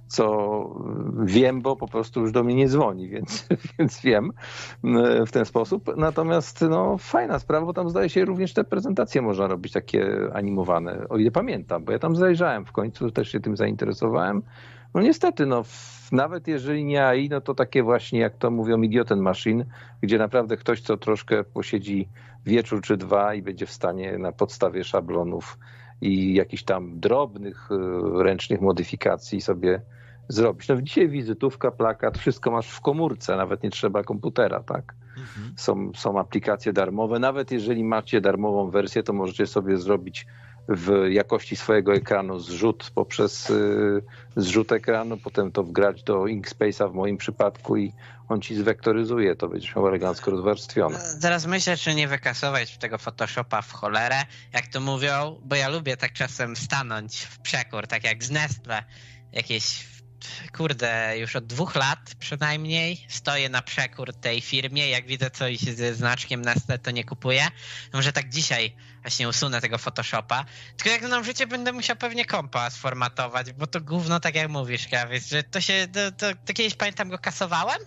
[0.08, 0.76] co
[1.24, 3.48] wiem, bo po prostu już do mnie nie dzwoni, więc,
[3.80, 4.32] więc wiem
[5.28, 5.98] w ten sposób.
[5.98, 11.06] Natomiast no, fajna sprawa, bo tam zdaje się również te prezentacje można robić takie animowane,
[11.10, 14.44] o ile pamiętam, bo ja tam zajrzałem w końcu, też się tym zainteresowałem.
[14.94, 15.64] No niestety, no,
[16.12, 19.66] nawet jeżeli nie AI, no to takie właśnie, jak to mówią, idioten machine,
[20.02, 22.10] gdzie naprawdę ktoś, co troszkę posiedzi
[22.46, 25.58] wieczór czy dwa i będzie w stanie na podstawie szablonów
[26.02, 29.82] i jakichś tam drobnych y, ręcznych modyfikacji sobie
[30.28, 30.68] zrobić.
[30.68, 34.96] No dzisiaj wizytówka, plakat, wszystko masz w komórce, nawet nie trzeba komputera, tak?
[35.18, 35.54] Mhm.
[35.58, 37.20] Są, są aplikacje darmowe.
[37.20, 40.26] Nawet jeżeli macie darmową wersję, to możecie sobie zrobić
[40.70, 44.02] w jakości swojego ekranu zrzut poprzez y,
[44.36, 47.94] zrzut ekranu, potem to wgrać do Inkspace'a w moim przypadku i
[48.30, 51.00] on ci zwektoryzuje, to będziesz miał elegancko rozwarstwione.
[51.22, 55.98] Teraz myślę, czy nie wykasować tego Photoshopa w cholerę, jak to mówią, bo ja lubię
[55.98, 58.84] tak czasem stanąć w przekór, tak jak z Nestle,
[59.32, 59.95] jakieś
[60.58, 64.90] kurde, już od dwóch lat przynajmniej stoję na przekór tej firmie.
[64.90, 67.48] Jak widzę coś ze znaczkiem Nestle, to nie kupuję.
[67.94, 68.76] Może tak dzisiaj
[69.06, 70.46] właśnie usunę tego Photoshopa.
[70.78, 74.88] Tylko jak nam życie, będę musiał pewnie kompa sformatować, bo to gówno, tak jak mówisz,
[74.88, 77.80] Krawiec, że to się, to, to, to, kiedyś pamiętam go kasowałem,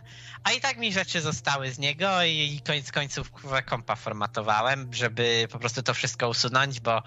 [0.45, 3.33] a i tak mi rzeczy zostały z niego i, i koniec końców
[3.67, 7.03] kompa formatowałem, żeby po prostu to wszystko usunąć, bo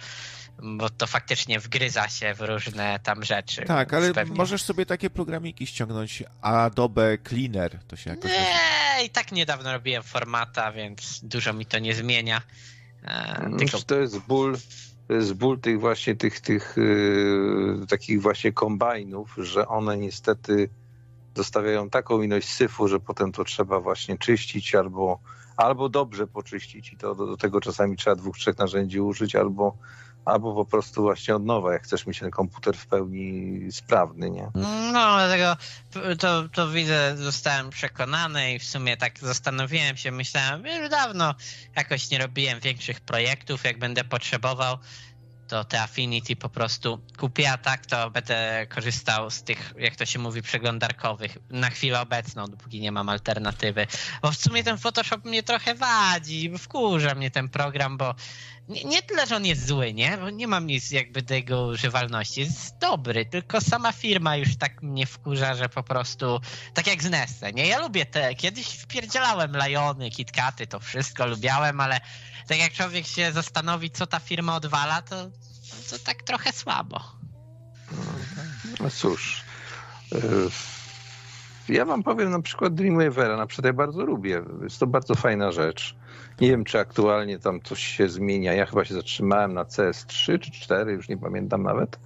[0.63, 3.61] bo to faktycznie wgryza się w różne tam rzeczy.
[3.61, 4.35] Tak, ale pewnie...
[4.35, 8.31] możesz sobie takie programiki ściągnąć, Adobe Cleaner, to się jakoś...
[8.31, 12.41] Nie, i tak niedawno robiłem formata, więc dużo mi to nie zmienia.
[13.03, 13.77] E, no, tylko...
[13.77, 14.57] To jest ból,
[15.09, 20.69] jest ból tych właśnie tych, tych yy, takich właśnie kombajnów, że one niestety
[21.35, 25.19] zostawiają taką ilość syfu, że potem to trzeba właśnie czyścić albo,
[25.57, 29.77] albo dobrze poczyścić i to do, do tego czasami trzeba dwóch, trzech narzędzi użyć, albo
[30.25, 34.51] albo po prostu właśnie od nowa, jak chcesz mieć ten komputer w pełni sprawny, nie?
[34.93, 35.57] No, dlatego
[36.19, 41.35] to, to widzę, zostałem przekonany i w sumie tak zastanowiłem się, myślałem, już dawno
[41.75, 44.77] jakoś nie robiłem większych projektów, jak będę potrzebował,
[45.51, 50.05] to te Affinity po prostu kupię, a tak to będę korzystał z tych, jak to
[50.05, 53.87] się mówi, przeglądarkowych na chwilę obecną, dopóki nie mam alternatywy.
[54.21, 58.15] Bo w sumie ten Photoshop mnie trochę wadzi, wkurza mnie ten program, bo
[58.71, 60.17] nie, nie tyle, że on jest zły, nie?
[60.17, 62.41] Bo nie mam nic jakby do jego używalności.
[62.41, 66.39] Jest dobry, tylko sama firma już tak mnie wkurza, że po prostu
[66.73, 67.67] tak jak z Nesse, nie?
[67.67, 71.99] Ja lubię te, kiedyś wpierdzielałem Lajony, KitKaty, to wszystko lubiałem, ale
[72.47, 75.15] tak jak człowiek się zastanowi, co ta firma odwala, to,
[75.89, 77.01] to tak trochę słabo.
[78.79, 79.43] No cóż,
[80.15, 80.17] e,
[81.69, 84.43] ja wam powiem na przykład Dreamweavera, na przykład ja bardzo lubię.
[84.63, 85.95] Jest to bardzo fajna rzecz.
[86.41, 88.53] Nie wiem, czy aktualnie tam coś się zmienia.
[88.53, 91.99] Ja chyba się zatrzymałem na CS3 czy 4, już nie pamiętam nawet.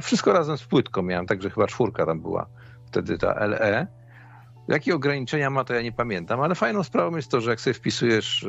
[0.00, 2.46] Wszystko razem z płytką miałem, także chyba czwórka tam była
[2.86, 3.86] wtedy ta LE.
[4.68, 7.74] Jakie ograniczenia ma, to ja nie pamiętam, ale fajną sprawą jest to, że jak sobie
[7.74, 8.42] wpisujesz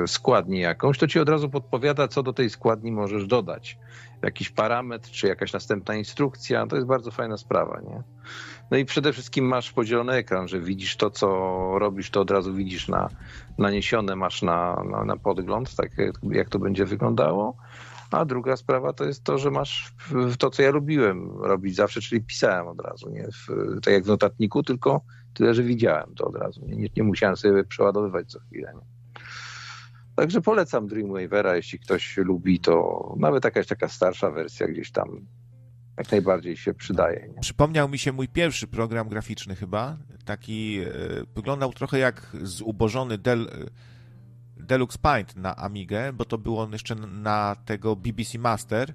[0.00, 3.78] yy, składnię jakąś, to ci od razu podpowiada, co do tej składni możesz dodać.
[4.22, 8.02] Jakiś parametr, czy jakaś następna instrukcja, to jest bardzo fajna sprawa, nie?
[8.70, 11.28] No i przede wszystkim masz podzielony ekran, że widzisz to, co
[11.78, 13.08] robisz, to od razu widzisz na,
[13.58, 15.90] naniesione, masz na, na, na podgląd, tak
[16.22, 17.56] jak to będzie wyglądało.
[18.10, 19.92] A druga sprawa to jest to, że masz
[20.38, 23.46] to, co ja lubiłem robić zawsze, czyli pisałem od razu, nie w,
[23.82, 25.00] tak jak w notatniku, tylko
[25.34, 26.60] tyle, że widziałem to od razu.
[26.66, 28.72] Nie, nie musiałem sobie przeładowywać co chwilę.
[28.74, 28.96] Nie?
[30.16, 35.26] Także polecam Dreamweavera, jeśli ktoś lubi, to nawet jakaś taka starsza wersja gdzieś tam
[35.96, 37.28] jak najbardziej się przydaje.
[37.28, 37.40] Nie?
[37.40, 39.96] Przypomniał mi się mój pierwszy program graficzny chyba.
[40.24, 40.86] Taki e,
[41.34, 46.94] wyglądał trochę jak zubożony Del, e, Deluxe Paint na Amigę, bo to było on jeszcze
[46.94, 48.94] na tego BBC Master,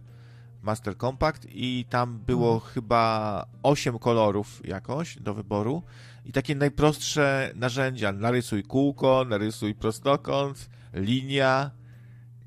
[0.62, 2.74] Master Compact i tam było hmm.
[2.74, 5.84] chyba 8 kolorów jakoś do wyboru
[6.26, 8.12] i takie najprostsze narzędzia.
[8.12, 11.72] Narysuj kółko, narysuj prostokąt, linia,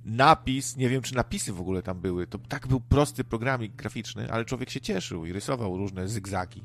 [0.05, 2.26] napis, nie wiem czy napisy w ogóle tam były.
[2.26, 6.64] To tak był prosty programik graficzny, ale człowiek się cieszył i rysował różne zygzaki.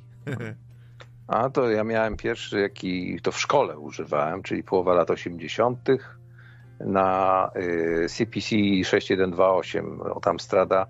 [1.27, 5.87] A to ja miałem pierwszy, jaki to w szkole używałem, czyli połowa lat 80.
[6.79, 7.51] na
[8.07, 8.49] CPC
[8.83, 10.87] 6128 od Amstrada.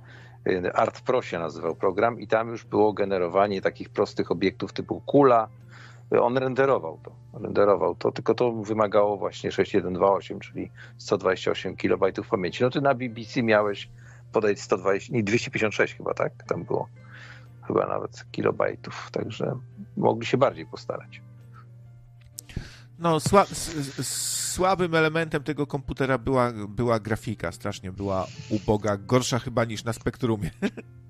[0.48, 5.02] Y, Art Pro się nazywał program i tam już było generowanie takich prostych obiektów typu
[5.02, 5.48] kula,
[6.11, 12.64] on renderował to, renderował to, tylko to wymagało właśnie 6128, czyli 128 KB pamięci.
[12.64, 13.90] No ty na BBC miałeś
[14.31, 16.34] podać 120, nie 256 chyba, tak?
[16.48, 16.88] Tam było
[17.68, 19.56] chyba nawet kilobajtów, także
[19.98, 21.22] mogli się bardziej postarać.
[22.99, 23.45] No, sła,
[24.02, 30.52] słabym elementem tego komputera była, była grafika, strasznie była uboga, gorsza chyba niż na Spektrumie.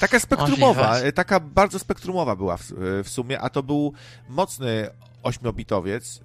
[0.00, 1.12] taka spektrumowa, Możliwe.
[1.12, 2.72] taka bardzo spektrumowa była w,
[3.04, 3.92] w sumie, a to był
[4.28, 4.88] mocny
[5.22, 6.20] ośmiobitowiec,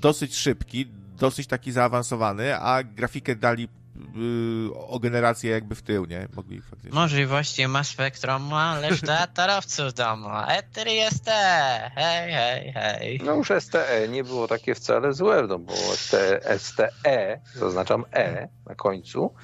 [0.00, 0.86] dosyć szybki,
[1.18, 3.68] dosyć taki zaawansowany, a grafikę dali
[4.16, 6.28] Y, o generację jakby w tył, nie?
[6.36, 7.00] Mogli faktycznie.
[7.00, 10.28] Możliwości ma spektrum, ależ dla tarowców domu.
[10.48, 11.90] Eter jest te.
[11.94, 13.20] Hej, hej, hej.
[13.24, 18.74] No już STE nie było takie wcale złe, no bo STE, STE, zaznaczam E na
[18.74, 19.34] końcu,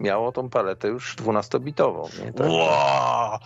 [0.00, 2.24] miało tą paletę już 12-bitową.
[2.24, 2.32] Nie?
[2.32, 2.46] Tak.
[2.48, 3.38] Wow.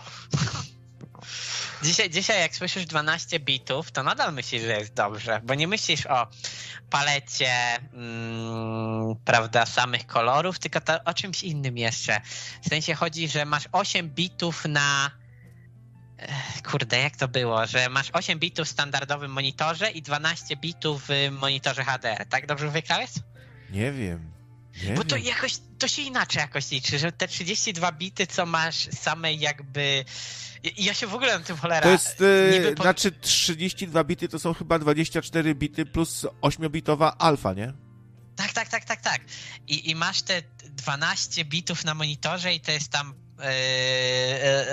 [1.83, 6.05] Dzisiaj, dzisiaj jak słyszysz 12 bitów, to nadal myślisz, że jest dobrze, bo nie myślisz
[6.05, 6.27] o
[6.89, 7.51] palecie
[7.93, 12.21] mm, prawda, samych kolorów, tylko to, o czymś innym jeszcze.
[12.61, 15.11] W sensie chodzi, że masz 8 bitów na
[16.71, 21.31] kurde, jak to było, że masz 8 bitów w standardowym monitorze i 12 bitów w
[21.31, 22.25] monitorze HDR.
[22.29, 23.09] Tak dobrze wygrałeś?
[23.69, 24.34] Nie wiem.
[24.83, 28.75] Nie Bo to jakoś, to się inaczej jakoś liczy, że te 32 bity, co masz
[28.75, 30.05] same jakby
[30.77, 31.81] ja się w ogóle na tym cholera...
[31.81, 32.23] To jest,
[32.65, 32.83] e, po...
[32.83, 37.73] znaczy 32 bity to są chyba 24 bity plus 8-bitowa alfa, nie?
[38.35, 39.21] Tak, tak, tak, tak, tak.
[39.67, 43.45] I, I masz te 12 bitów na monitorze i to jest tam Yy,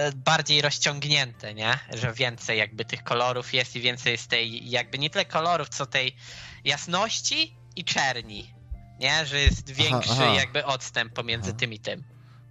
[0.04, 1.78] yy, bardziej rozciągnięte, nie?
[1.94, 5.86] Że więcej jakby tych kolorów jest i więcej jest tej jakby nie tyle kolorów, co
[5.86, 6.16] tej
[6.64, 8.54] jasności i czerni,
[9.02, 9.26] nie?
[9.26, 10.34] Że jest większy aha, aha.
[10.34, 11.58] jakby odstęp pomiędzy aha.
[11.58, 12.02] tym i tym.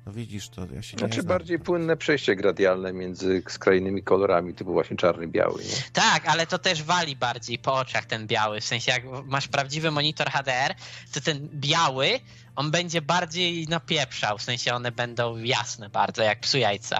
[0.05, 4.73] No widzisz, to ja się Znaczy nie bardziej płynne przejście gradialne między skrajnymi kolorami, typu
[4.73, 5.63] właśnie czarny, biały.
[5.63, 5.69] Nie?
[5.93, 8.61] Tak, ale to też wali bardziej po oczach ten biały.
[8.61, 10.75] W sensie jak masz prawdziwy monitor HDR,
[11.13, 12.19] to ten biały,
[12.55, 14.37] on będzie bardziej napieprzał.
[14.37, 16.99] W sensie one będą jasne bardzo, jak psu jajca.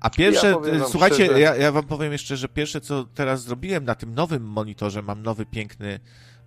[0.00, 1.40] A pierwsze, ja słuchajcie, szczerze...
[1.40, 5.22] ja, ja wam powiem jeszcze, że pierwsze co teraz zrobiłem na tym nowym monitorze, mam
[5.22, 6.00] nowy piękny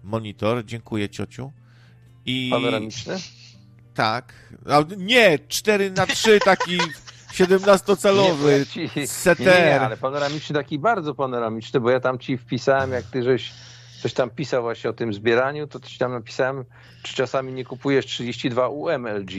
[0.04, 1.52] monitor, dziękuję ciociu.
[2.26, 2.50] I...
[2.52, 3.18] Panoramiczny?
[3.94, 4.34] Tak.
[4.98, 6.78] nie, 4 na 3 taki
[7.34, 8.66] 17-calowy
[9.08, 9.40] CTR.
[9.40, 13.52] Nie, nie, ale panoramiczny taki bardzo panoramiczny, bo ja tam ci wpisałem, jak ty żeś
[14.02, 16.66] coś tam pisał właśnie o tym zbieraniu, to ci tam napisałem,
[17.04, 19.32] czy czasami nie kupujesz 32 UMLG.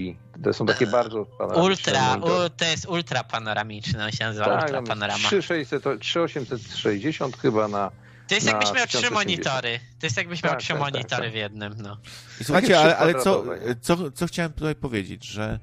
[0.44, 1.26] To są takie bardzo
[1.56, 5.28] Ultra, u, to jest ultra panoramiczny, on się nazywa tak, ultra panorama.
[5.28, 7.90] 3660 chyba na
[8.30, 9.80] to jest jakbyś miał trzy monitory.
[9.98, 11.96] To jest jakbyś miał tak, trzy tak, tak monitory tak, w jednym, no.
[12.40, 13.44] I słuchajcie, ale, ale co,
[13.80, 15.58] co, co chciałem tutaj powiedzieć, że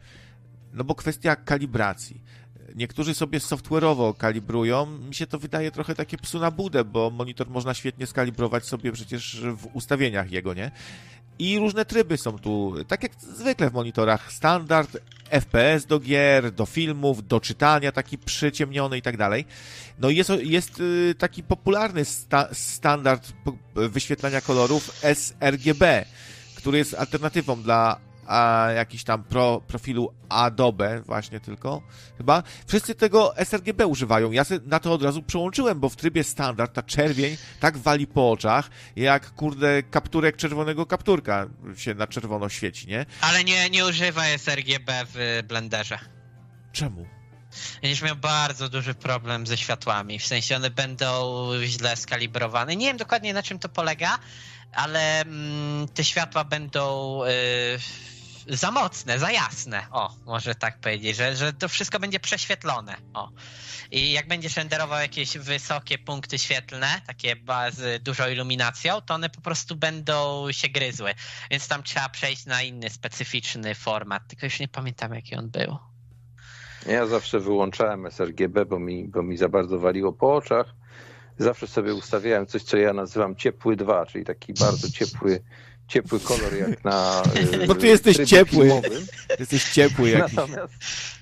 [0.73, 2.21] no bo kwestia kalibracji.
[2.75, 4.85] Niektórzy sobie software'owo kalibrują.
[4.85, 8.91] Mi się to wydaje trochę takie psu na budę, bo monitor można świetnie skalibrować sobie
[8.91, 10.71] przecież w ustawieniach jego, nie?
[11.39, 14.31] I różne tryby są tu, tak jak zwykle w monitorach.
[14.33, 14.97] Standard,
[15.29, 19.45] FPS do gier, do filmów, do czytania, taki przyciemniony i tak dalej.
[19.99, 23.33] No jest, jest y, taki popularny sta standard
[23.75, 26.05] wyświetlania kolorów sRGB,
[26.55, 31.81] który jest alternatywą dla a, jakiś tam pro, profilu Adobe właśnie tylko,
[32.17, 32.43] chyba.
[32.67, 34.31] Wszyscy tego sRGB używają.
[34.31, 38.31] Ja na to od razu przełączyłem, bo w trybie standard ta czerwień tak wali po
[38.31, 43.05] oczach, jak kurde kapturek czerwonego kapturka się na czerwono świeci, nie?
[43.21, 45.99] Ale nie, nie używa sRGB w Blenderze.
[46.71, 47.07] Czemu?
[47.81, 50.19] Będziesz miał bardzo duży problem ze światłami.
[50.19, 52.75] W sensie one będą źle skalibrowane.
[52.75, 54.19] Nie wiem dokładnie na czym to polega,
[54.73, 57.19] ale mm, te światła będą.
[57.25, 58.16] Yy
[58.49, 59.87] za mocne, za jasne.
[59.91, 62.95] O, może tak powiedzieć, że, że to wszystko będzie prześwietlone.
[63.13, 63.29] O.
[63.91, 67.35] I jak będziesz renderował jakieś wysokie punkty świetlne, takie
[67.71, 71.13] z dużą iluminacją, to one po prostu będą się gryzły.
[71.51, 74.27] Więc tam trzeba przejść na inny, specyficzny format.
[74.27, 75.77] Tylko już nie pamiętam, jaki on był.
[76.85, 80.75] Ja zawsze wyłączałem sRGB, bo mi, bo mi za bardzo waliło po oczach.
[81.37, 85.43] Zawsze sobie ustawiałem coś, co ja nazywam ciepły 2, czyli taki bardzo ciepły
[85.87, 87.23] ciepły kolor jak na.
[87.67, 88.65] Bo ty jesteś ciepły.
[88.65, 89.05] Filmowym.
[89.39, 90.35] Jesteś ciepły jakiś.
[90.35, 90.73] Natomiast,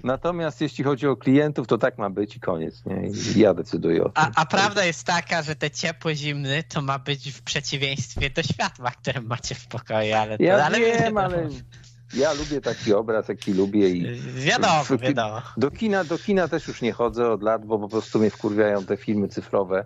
[0.03, 2.85] natomiast jeśli chodzi o klientów, to tak ma być i koniec.
[2.85, 3.09] Nie?
[3.35, 4.13] I ja decyduję o tym.
[4.15, 8.43] A, a prawda jest taka, że te ciepły, zimny to ma być w przeciwieństwie do
[8.43, 10.15] światła, które macie w pokoju.
[10.15, 11.49] Ale to, ja ale wiem, ale
[12.13, 15.41] ja lubię taki obraz, jaki lubię i wiadomo, wiadomo.
[15.57, 18.85] Do kina, do kina też już nie chodzę od lat, bo po prostu mnie wkurwiają
[18.85, 19.85] te filmy cyfrowe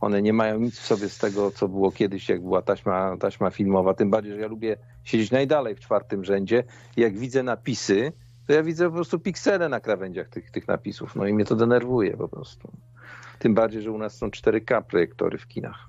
[0.00, 3.50] one nie mają nic w sobie z tego, co było kiedyś, jak była taśma, taśma
[3.50, 3.94] filmowa.
[3.94, 6.64] Tym bardziej, że ja lubię siedzieć najdalej w czwartym rzędzie.
[6.96, 8.12] Jak widzę napisy,
[8.46, 11.16] to ja widzę po prostu piksele na krawędziach tych, tych napisów.
[11.16, 12.72] No i mnie to denerwuje po prostu.
[13.38, 15.88] Tym bardziej, że u nas są 4K projektory w kinach.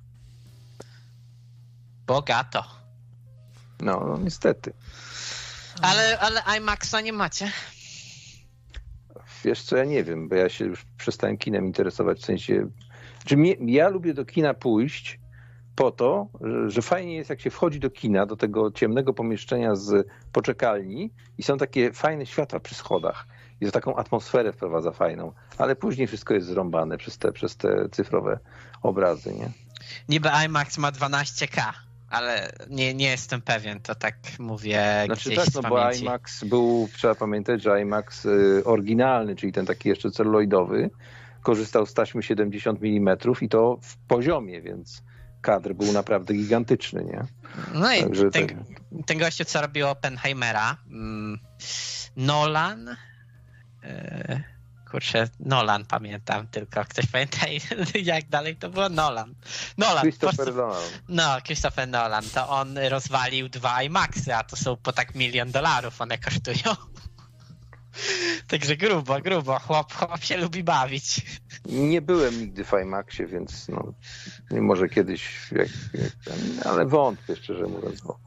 [2.07, 2.63] Bogato.
[3.81, 4.73] No, no niestety.
[5.81, 7.51] Ale, ale IMAXa nie macie?
[9.43, 12.67] Wiesz co, ja nie wiem, bo ja się już przestałem kinem interesować, w sensie
[13.25, 15.19] czy mnie, ja lubię do kina pójść
[15.75, 16.27] po to,
[16.67, 21.43] że fajnie jest, jak się wchodzi do kina, do tego ciemnego pomieszczenia z poczekalni i
[21.43, 23.27] są takie fajne światła przy schodach.
[23.61, 27.89] I to taką atmosferę wprowadza fajną, ale później wszystko jest zrąbane przez te, przez te
[27.91, 28.39] cyfrowe
[28.81, 29.49] obrazy, nie?
[30.09, 31.61] Niby IMAX ma 12K,
[32.09, 36.89] ale nie, nie jestem pewien, to tak mówię znaczy, gdzieś tak, no bo IMAX był,
[36.97, 40.89] trzeba pamiętać, że IMAX y, oryginalny, czyli ten taki jeszcze celuloidowy,
[41.41, 45.03] korzystał z taśmy 70 mm i to w poziomie, więc
[45.41, 47.25] kadr był naprawdę gigantyczny, nie?
[47.73, 48.65] No i Także ten, ten...
[49.05, 51.39] ten gościu, co robił Oppenheimera, mm,
[52.17, 52.97] Nolan,
[53.83, 54.43] yy,
[54.91, 57.37] kurczę, Nolan pamiętam tylko, ktoś pamięta
[58.03, 58.89] jak dalej to było?
[58.89, 59.35] Nolan.
[59.77, 60.01] Nolan.
[60.01, 60.83] Christopher prostu, Nolan.
[61.09, 66.01] No, Christopher Nolan, to on rozwalił dwa IMAXy, a to są po tak milion dolarów
[66.01, 66.75] one kosztują.
[68.47, 69.59] Także grubo, grubo.
[69.59, 71.25] Chłop, chłop się lubi bawić.
[71.65, 73.93] Nie byłem nigdy w IMAXie, więc no,
[74.51, 76.35] może kiedyś, jak, jak
[76.65, 78.19] ale wątpię szczerze mówiąc, bo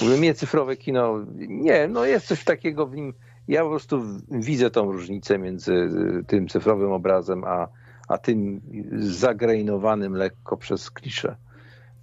[0.00, 3.14] mówię, mnie cyfrowe kino, nie, no jest coś takiego w nim,
[3.48, 5.88] ja po prostu widzę tą różnicę między
[6.26, 7.68] tym cyfrowym obrazem, a,
[8.08, 8.60] a tym
[8.98, 11.36] zagrejnowanym lekko przez klisze.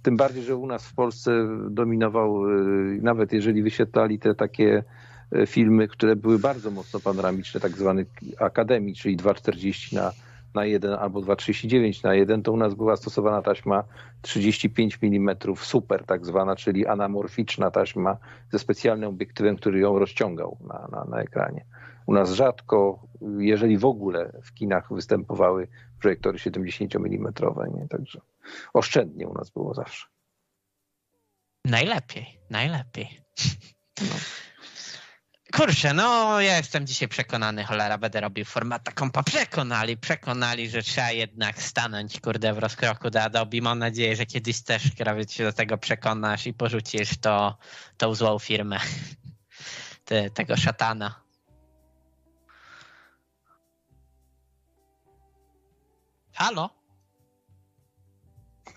[0.02, 4.84] Tym bardziej, że u nas w Polsce dominował, y, nawet jeżeli wyświetlali te takie
[5.46, 8.06] filmy, które były bardzo mocno panoramiczne, tak zwany
[8.38, 10.12] akademii, czyli 2,40 na,
[10.54, 13.84] na 1 albo 2,39 na 1, to u nas była stosowana taśma
[14.22, 18.16] 35 mm super tak zwana, czyli anamorficzna taśma
[18.50, 21.64] ze specjalnym obiektywem, który ją rozciągał na, na, na ekranie.
[22.06, 23.06] U nas rzadko,
[23.38, 25.68] jeżeli w ogóle w kinach występowały
[26.00, 27.32] projektory 70 mm,
[27.74, 27.88] nie?
[27.88, 28.20] także
[28.74, 30.06] oszczędnie u nas było zawsze.
[31.64, 33.08] Najlepiej, najlepiej.
[34.00, 34.16] No.
[35.56, 39.22] Kurczę, no ja jestem dzisiaj przekonany, cholera, będę robił formata kompa.
[39.22, 43.60] Przekonali, przekonali, że trzeba jednak stanąć, kurde, w rozkroku do Adobe.
[43.60, 47.58] Mam nadzieję, że kiedyś też, krawiec, się do tego przekonasz i porzucisz to,
[47.96, 48.78] tą złą firmę
[50.04, 51.14] Ty, tego szatana.
[56.34, 56.83] Halo?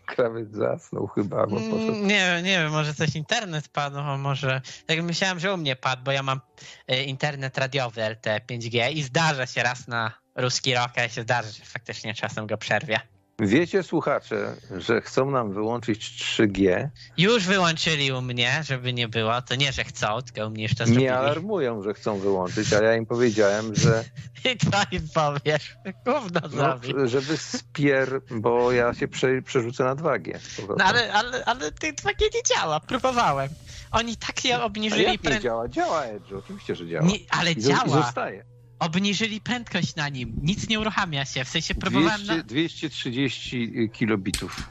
[0.08, 1.94] Krawiec zasnął chyba, mm, poszedł.
[1.94, 4.62] Nie, nie wiem, może coś internet padł, a może...
[4.86, 6.42] Tak myślałem, że u mnie padł, bo ja mam
[6.88, 11.50] e, internet radiowy LTE 5G i zdarza się raz na ruski rok, a się zdarza,
[11.50, 13.00] że faktycznie czasem go przerwie.
[13.40, 16.88] Wiecie, słuchacze, że chcą nam wyłączyć 3G?
[17.18, 19.42] Już wyłączyli u mnie, żeby nie było.
[19.42, 21.04] To nie, że chcą, tylko u mnie jeszcze zrobili.
[21.04, 24.04] Nie alarmują, że chcą wyłączyć, ale ja im powiedziałem, że...
[24.54, 25.76] I co im powiesz?
[26.06, 30.40] Gówno no, Żeby spier, bo ja się prze, przerzucę na 2G.
[30.78, 33.50] No ale, ale, ale ty 2G nie działa, próbowałem.
[33.92, 35.06] Oni tak je obniżyli...
[35.06, 35.68] Ale jak nie działa?
[35.68, 37.06] Działa Edge, oczywiście, że działa.
[37.06, 37.84] Nie, ale I działa.
[37.86, 40.40] I zostaje obniżyli prędkość na nim.
[40.42, 41.46] Nic nie uruchamia się.
[41.46, 42.22] W sensie próbowałem.
[42.22, 42.44] 200, na...
[42.44, 44.70] 230 kilobitów.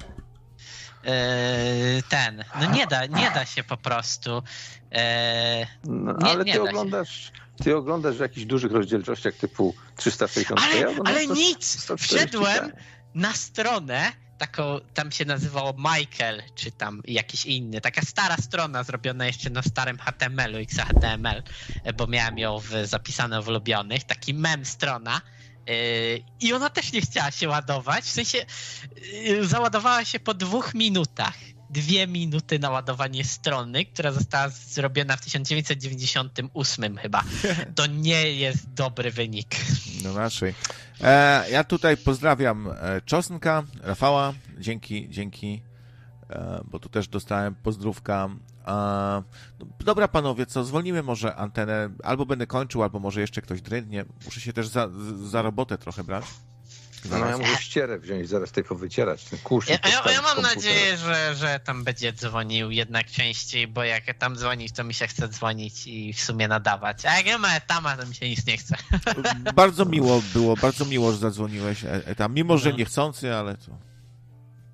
[1.05, 2.45] Eee, ten.
[2.61, 4.43] No nie da, nie da się po prostu.
[4.91, 7.33] Eee, no, nie, ale ty oglądasz.
[7.65, 11.87] Ty oglądasz w jakichś dużych rozdzielczościach typu 360 Ale, ja ale nic!
[11.99, 12.73] Wszedłem
[13.15, 19.27] na stronę taką, tam się nazywało Michael, czy tam jakiś inny, taka stara strona zrobiona
[19.27, 21.43] jeszcze na starym HTML-u, XHTML,
[21.97, 25.21] bo miałem ją w, zapisane w ulubionych, taki mem strona,
[25.67, 25.75] yy,
[26.41, 28.47] i ona też nie chciała się ładować, w sensie
[29.25, 31.35] yy, załadowała się po dwóch minutach.
[31.71, 37.23] Dwie minuty na ładowanie strony, która została zrobiona w 1998 chyba.
[37.75, 39.57] To nie jest dobry wynik.
[40.05, 40.55] No naszej.
[41.01, 45.63] E, ja tutaj pozdrawiam e, Czosnka, Rafała, dzięki, dzięki,
[46.31, 48.29] e, bo tu też dostałem pozdrówka.
[48.67, 49.23] E,
[49.85, 54.05] dobra panowie, co, zwolnimy może antenę, albo będę kończył, albo może jeszcze ktoś drętnie.
[54.25, 54.89] Muszę się też za,
[55.25, 56.25] za robotę trochę brać.
[57.11, 59.69] No ja muszę ścierę wziąć, zaraz tutaj powycierać ten kurz.
[59.69, 64.37] Ja, ja, ja mam nadzieję, że, że tam będzie dzwonił jednak częściej, bo jak tam
[64.37, 67.07] dzwonić, to mi się chce dzwonić i w sumie nadawać.
[67.07, 68.77] A jak nie ma etama, to mi się nic nie chce.
[69.55, 72.77] Bardzo miło było, bardzo miło, że zadzwoniłeś etam, mimo że no.
[72.77, 73.79] niechcący, ale to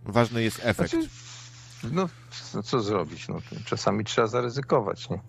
[0.02, 0.90] ważny jest efekt.
[0.90, 1.08] Znaczy,
[1.82, 2.08] no,
[2.54, 3.28] no co zrobić?
[3.28, 5.20] No, czasami trzeba zaryzykować, nie?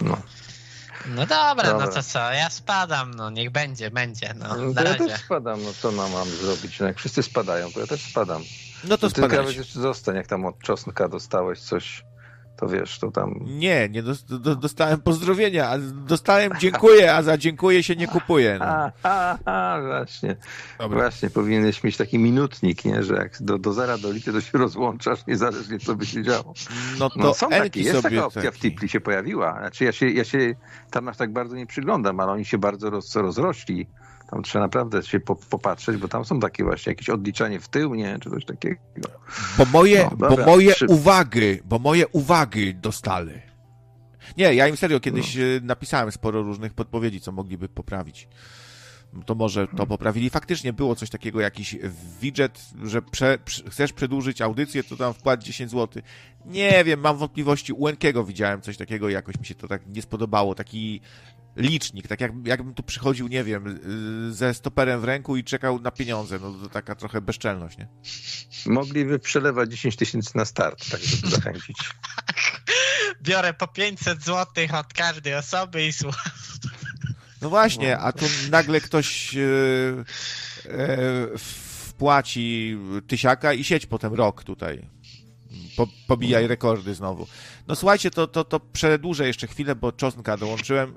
[0.00, 0.18] No.
[1.06, 4.72] No dobra, no dobra, no to co, ja spadam, no niech będzie, będzie, no, no
[4.72, 5.06] na ja razie.
[5.06, 6.80] też spadam, no co mam zrobić?
[6.80, 8.42] No jak wszyscy spadają, to ja też spadam.
[8.84, 12.04] No to Ty nawet jeszcze zostań, jak tam od czosnka dostałeś coś
[12.60, 13.34] to wiesz, to tam...
[13.46, 14.02] Nie, nie
[14.56, 18.56] dostałem pozdrowienia, a dostałem dziękuję, a za dziękuję się nie kupuje.
[18.58, 18.66] No.
[18.70, 20.36] A, a, a, właśnie.
[20.78, 20.98] Dobra.
[20.98, 23.02] Właśnie, powinieneś mieć taki minutnik, nie?
[23.02, 26.54] że jak do, do zera do lity to się rozłączasz, niezależnie co by się działo.
[26.98, 28.56] No to no, są takie, jest taka opcja taki.
[28.56, 29.58] w Tipli się pojawiła.
[29.58, 30.54] Znaczy ja się, ja się
[30.90, 33.86] tam aż tak bardzo nie przyglądam, ale oni się bardzo roz, rozrośli
[34.30, 35.20] Tam trzeba naprawdę się
[35.50, 38.18] popatrzeć, bo tam są takie właśnie jakieś odliczanie w tył, nie?
[38.18, 38.80] Czy coś takiego.
[39.58, 43.32] Bo moje, no, bo moje uwagi, bo moje uwagi dostali.
[44.36, 45.42] Nie, ja im serio kiedyś no.
[45.42, 48.28] E, napisałem sporo różnych podpowiedzi, co mogliby poprawić
[49.26, 50.30] to może to poprawili.
[50.30, 51.76] Faktycznie było coś takiego, jakiś
[52.20, 56.02] widget, że prze, prze, chcesz przedłużyć audycję, to tam wpłać 10 zł.
[56.46, 57.72] Nie wiem, mam wątpliwości.
[57.72, 60.54] U Enkiego widziałem coś takiego, jakoś mi się to tak nie spodobało.
[60.54, 61.00] Taki
[61.56, 63.66] licznik, tak jak, jakbym tu przychodził, nie wiem,
[64.28, 66.38] y, ze stoperem w ręku i czekał na pieniądze.
[66.38, 67.88] No to taka trochę bezczelność, nie?
[68.66, 71.76] Mogliby przelewać 10 tysięcy na start, tak żeby zachęcić.
[73.22, 76.32] Biorę po 500 zł od każdej osoby i słucham.
[77.42, 79.40] No właśnie, a tu nagle ktoś e,
[80.66, 84.88] e, wpłaci tysiaka i sieć potem rok tutaj.
[85.76, 87.26] Po, pobijaj rekordy znowu.
[87.68, 90.94] No słuchajcie, to, to, to przedłużę jeszcze chwilę, bo czosnka dołączyłem,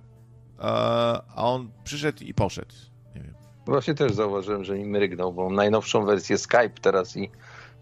[1.36, 2.76] a on przyszedł i poszedł.
[3.16, 3.34] Nie wiem.
[3.66, 7.32] Właśnie też zauważyłem, że mi mrygnął, bo mam najnowszą wersję Skype teraz i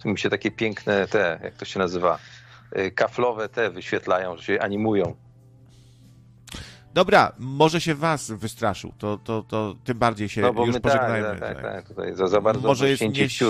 [0.03, 2.20] tu mi się takie piękne te, jak to się nazywa,
[2.72, 5.16] e, kaflowe te wyświetlają, że się animują.
[6.94, 11.28] Dobra, może się was wystraszył, to, to, to tym bardziej się no, już my pożegnajmy.
[11.28, 13.44] Tak, tak, tak, tutaj za, za bardzo może jest nieś...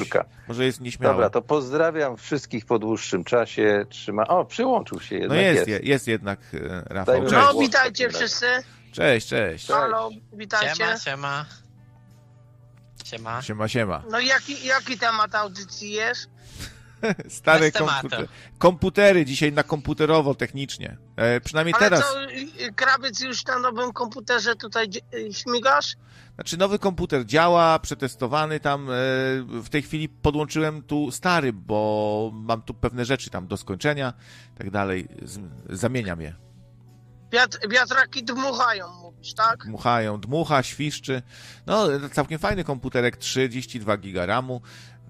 [0.48, 1.14] Może jest nieśmiały.
[1.14, 3.86] Dobra, to pozdrawiam wszystkich po dłuższym czasie.
[3.90, 4.28] Trzyma...
[4.28, 5.38] O, przyłączył się jednak.
[5.38, 7.16] No jest, jest, jest jednak e, Rafał.
[7.16, 8.46] Dajmy no, witajcie wszyscy.
[8.92, 9.68] Cześć, cześć.
[9.68, 10.76] Halo, witajcie.
[10.76, 11.46] Siema, siema.
[13.04, 13.42] Siema.
[13.42, 14.04] Siema, siema.
[14.12, 16.30] No jaki, jaki temat audycji jest?
[17.28, 18.28] Stare komputer,
[18.58, 20.98] komputery dzisiaj na komputerowo, technicznie.
[21.16, 22.00] E, przynajmniej Ale teraz.
[22.00, 22.16] co,
[22.76, 24.88] krawiec już na nowym komputerze tutaj
[25.32, 25.96] śmigasz?
[26.36, 28.90] Znaczy nowy komputer działa, przetestowany tam.
[28.90, 28.94] E,
[29.62, 34.14] w tej chwili podłączyłem tu stary, bo mam tu pewne rzeczy tam do skończenia,
[34.58, 35.08] tak dalej.
[35.22, 35.40] Z,
[35.70, 36.51] zamieniam je.
[37.32, 39.66] Wiatr, wiatraki dmuchają, mówisz, tak?
[39.66, 41.22] Dmuchają, dmucha, świszczy.
[41.66, 44.62] No, całkiem fajny komputerek, 32 giga RAMu.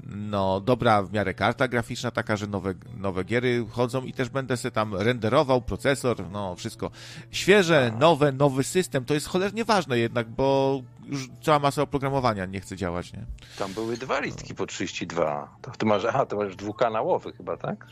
[0.03, 4.57] No, dobra w miarę karta graficzna, taka, że nowe, nowe giery chodzą i też będę
[4.57, 6.91] sobie tam renderował procesor, no wszystko.
[7.31, 12.61] Świeże, nowe, nowy system, to jest cholernie ważne jednak, bo już cała masa oprogramowania nie
[12.61, 13.25] chce działać, nie?
[13.59, 15.55] Tam były dwa listki po 32.
[15.61, 17.87] To ty masz, aha, to masz dwukanałowy chyba, tak?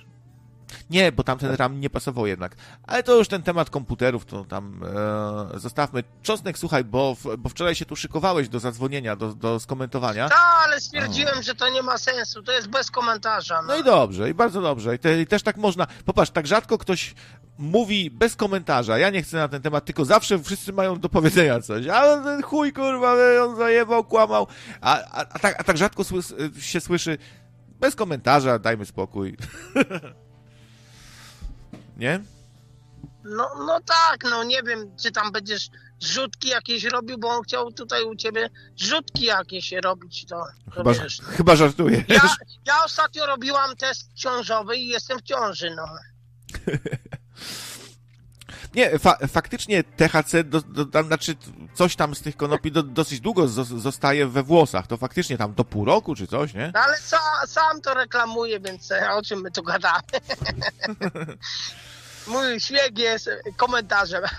[0.90, 2.56] Nie, bo tamten RAM nie pasował jednak.
[2.84, 4.82] Ale to już ten temat komputerów, to tam
[5.56, 6.04] e, zostawmy.
[6.24, 10.30] Czosnek, słuchaj, bo, bo wczoraj się tu szykowałeś do zadzwonienia, do, do skomentowania.
[10.30, 11.44] Tak, ale stwierdziłem, o.
[11.44, 13.62] że to nie ma sensu, to jest bez komentarza.
[13.62, 14.96] No, no i dobrze, i bardzo dobrze.
[14.96, 15.88] I, te, I, też tak można.
[16.06, 17.16] Popatrz, tak rzadko ktoś
[17.58, 18.98] mówi bez komentarza.
[18.98, 21.88] Ja nie chcę na ten temat, tylko zawsze wszyscy mają do powiedzenia coś.
[21.88, 24.48] A ten chuj, kurwa, on zajebał, kłamał.
[24.82, 26.04] A, a, a, tak, a tak rzadko
[26.60, 27.18] się słyszy
[27.80, 29.38] bez komentarza, dajmy spokój.
[32.00, 32.20] nie?
[33.24, 35.70] No, no tak, no nie wiem, czy tam będziesz
[36.02, 40.94] rzutki jakieś robił, bo on chciał tutaj u ciebie rzutki jakieś robić, to, to chyba,
[40.94, 41.22] wiesz.
[41.22, 42.04] Chyba żartuję.
[42.08, 45.86] Ja, ja ostatnio robiłam test ciążowy i jestem w ciąży, no.
[48.76, 51.36] Nie, fa faktycznie THC, do, do, znaczy
[51.74, 54.88] coś tam z tych konopi do, dosyć długo zostaje we włosach.
[54.88, 56.72] To faktycznie tam do pół roku czy coś, nie?
[56.74, 56.98] No ale
[57.48, 60.02] sam to reklamuje, więc e, o czym my tu gadamy?
[62.28, 64.24] Mój śmiech jest komentarzem.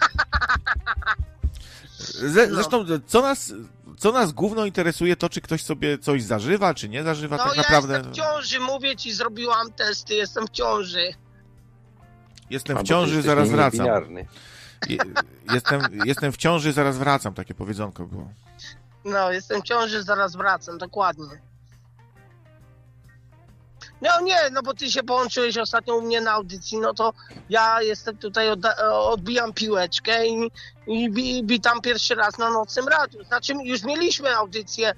[2.48, 3.52] Zresztą, co nas,
[3.98, 7.56] co nas główno interesuje, to czy ktoś sobie coś zażywa, czy nie zażywa no, tak
[7.56, 7.94] ja naprawdę.
[7.94, 11.12] Jestem w ciąży, mówię ci, zrobiłam testy, jestem w ciąży.
[12.50, 13.86] Jestem w ciąży, zaraz wracam.
[15.52, 18.28] Jestem, jestem w ciąży, zaraz wracam, takie powiedzonko było.
[19.04, 21.40] No, jestem w ciąży, zaraz wracam, dokładnie.
[24.02, 27.12] No nie, no bo ty się połączyłeś ostatnio u mnie na audycji, no to
[27.48, 28.48] ja jestem tutaj,
[28.92, 30.50] odbijam piłeczkę i,
[30.86, 33.24] i, i witam pierwszy raz na nocnym radiu.
[33.24, 34.92] Znaczy już mieliśmy audycję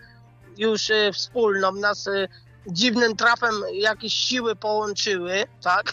[0.56, 2.28] już y, wspólną, nas y,
[2.66, 5.92] dziwnym trafem jakieś siły połączyły, tak?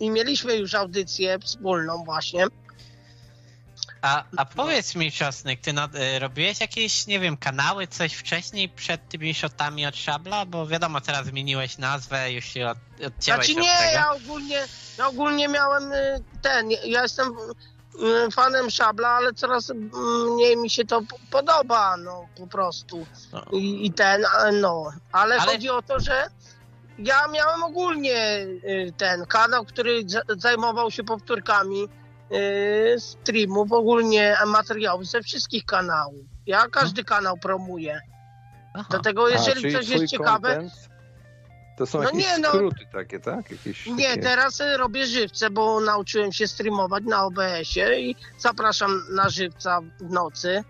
[0.00, 2.46] I mieliśmy już audycję wspólną właśnie.
[4.04, 9.08] A, a powiedz mi, Czosnek, ty no, robiłeś jakieś, nie wiem, kanały, coś wcześniej przed
[9.08, 10.46] tymi shotami od Szabla?
[10.46, 14.64] Bo wiadomo, teraz zmieniłeś nazwę, już się od, odcięłeś Znaczy nie, ja ogólnie,
[14.98, 19.72] ja ogólnie miałem y, ten, ja jestem y, fanem Szabla, ale coraz
[20.34, 23.06] mniej mi się to podoba, no po prostu.
[23.32, 23.44] No.
[23.52, 24.24] I, I, ten,
[24.60, 24.92] no.
[25.12, 26.30] Ale, ale, chodzi o to, że
[26.98, 28.46] ja miałem ogólnie
[28.96, 30.02] ten kanał, który
[30.38, 31.88] zajmował się powtórkami
[32.32, 36.24] Y, streamów, ogólnie materiałów ze wszystkich kanałów.
[36.46, 38.00] Ja każdy kanał promuję.
[38.74, 38.86] Aha.
[38.90, 40.68] Dlatego jeżeli A, coś jest ciekawe...
[41.78, 43.50] To są no jakieś nie, no, skróty takie, tak?
[43.50, 44.22] Jakieś nie, takie...
[44.22, 50.64] teraz robię żywce, bo nauczyłem się streamować na OBS-ie i zapraszam na żywca w nocy.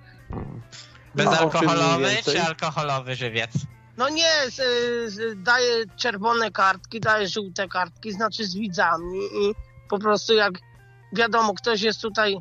[1.15, 3.51] Bezalkoholowy czy alkoholowy żywiec?
[3.97, 4.57] No nie, z,
[5.13, 9.55] z, daje czerwone kartki, daje żółte kartki, znaczy z widzami i
[9.89, 10.53] po prostu jak
[11.13, 12.37] wiadomo, ktoś jest tutaj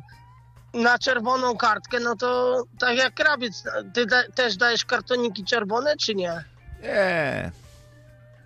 [0.74, 6.14] na czerwoną kartkę, no to tak jak krawiec, ty da, też dajesz kartoniki czerwone, czy
[6.14, 6.44] nie?
[6.82, 7.52] Nie.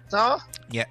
[0.09, 0.39] Co?
[0.71, 0.87] Nie.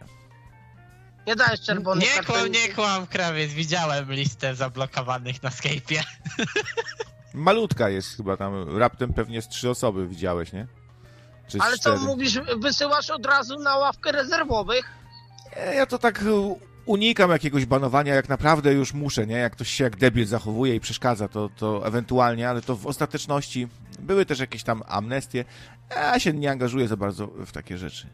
[1.27, 3.51] Nie dajesz czerwonych Nie kłam, nie kłam, krawiec.
[3.51, 6.03] Widziałem listę zablokowanych na Skype'ie.
[7.33, 10.67] Malutka jest chyba tam, raptem pewnie z trzy osoby widziałeś, nie?
[11.47, 14.89] Czy Ale co mówisz, wysyłasz od razu na ławkę rezerwowych?
[15.75, 19.35] Ja to tak e, unikam jakiegoś banowania, jak naprawdę już muszę, nie?
[19.35, 23.67] Jak ktoś się jak debil zachowuje i przeszkadza, to, to ewentualnie, ale to w ostateczności
[23.99, 25.45] były też jakieś tam amnestie.
[25.95, 28.07] Ja się nie angażuję za bardzo w takie rzeczy.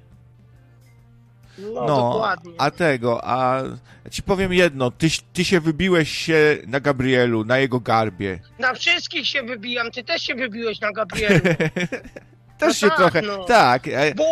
[1.57, 2.53] No, dokładnie.
[2.57, 3.63] a tego, a
[4.11, 8.39] ci powiem jedno, ty, ty się wybiłeś się na Gabrielu, na jego garbie.
[8.59, 11.39] Na wszystkich się wybijam, ty też się wybiłeś na Gabrielu.
[12.67, 13.43] Też No się tak, trochę, no.
[13.43, 14.23] tak, e, Bo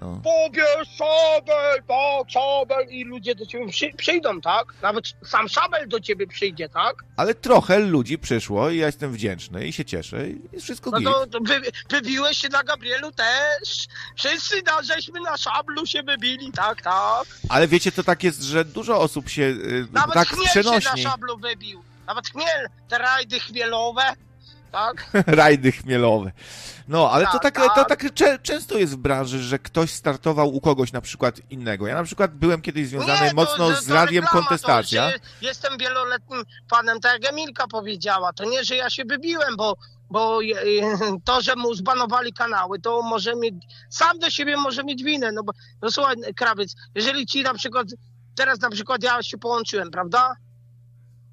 [0.00, 0.20] No.
[0.24, 4.64] pobierz szabel, tak, szabel i ludzie do ciebie przy, przyjdą, tak?
[4.82, 6.94] Nawet sam szabel do ciebie przyjdzie, tak?
[7.16, 11.00] ale trochę ludzi przyszło i ja jestem wdzięczny i się cieszę i jest wszystko No
[11.12, 11.60] to, to wy,
[11.90, 13.86] wybiłeś się na Gabrielu też.
[14.16, 17.24] Wszyscy na, żeśmy na szablu się wybili, tak, tak.
[17.48, 21.02] Ale wiecie, to tak jest, że dużo osób się y, Nawet tak chmiel się przenośni.
[21.04, 21.82] na szablu wybił.
[22.06, 24.02] Nawet chmiel, te rajdy chmielowe,
[24.70, 25.10] tak?
[25.26, 26.32] Rajdy chmielowe.
[26.88, 27.88] No, ale to Tak, tak, to tak.
[27.88, 31.86] tak cze, często jest w branży, że ktoś startował u kogoś na przykład innego.
[31.86, 35.12] Ja na przykład byłem kiedyś związany Nie, to- mocno to- z to radiem reklama, Kontestacja.
[35.42, 38.32] Jestem wieloletnim fanem, tak jak Emilka powiedziała.
[38.32, 39.76] To nie, że ja się wybiłem, bo,
[40.10, 40.38] bo
[41.24, 43.54] to, że mu zbanowali kanały, to może mieć,
[43.90, 45.32] sam do siebie może mieć winę.
[45.32, 47.86] No bo, no słuchaj, krawiec, jeżeli ci na przykład,
[48.36, 50.34] teraz na przykład ja się połączyłem, prawda?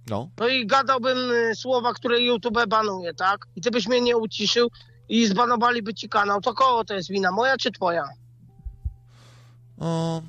[0.09, 0.29] No.
[0.39, 3.45] No i gadałbym y, słowa, które YouTube banuje, tak?
[3.55, 4.69] I ty byś mnie nie uciszył
[5.09, 8.09] i zbanowaliby ci kanał, to kogo to jest wina, moja czy twoja?
[9.79, 10.21] O,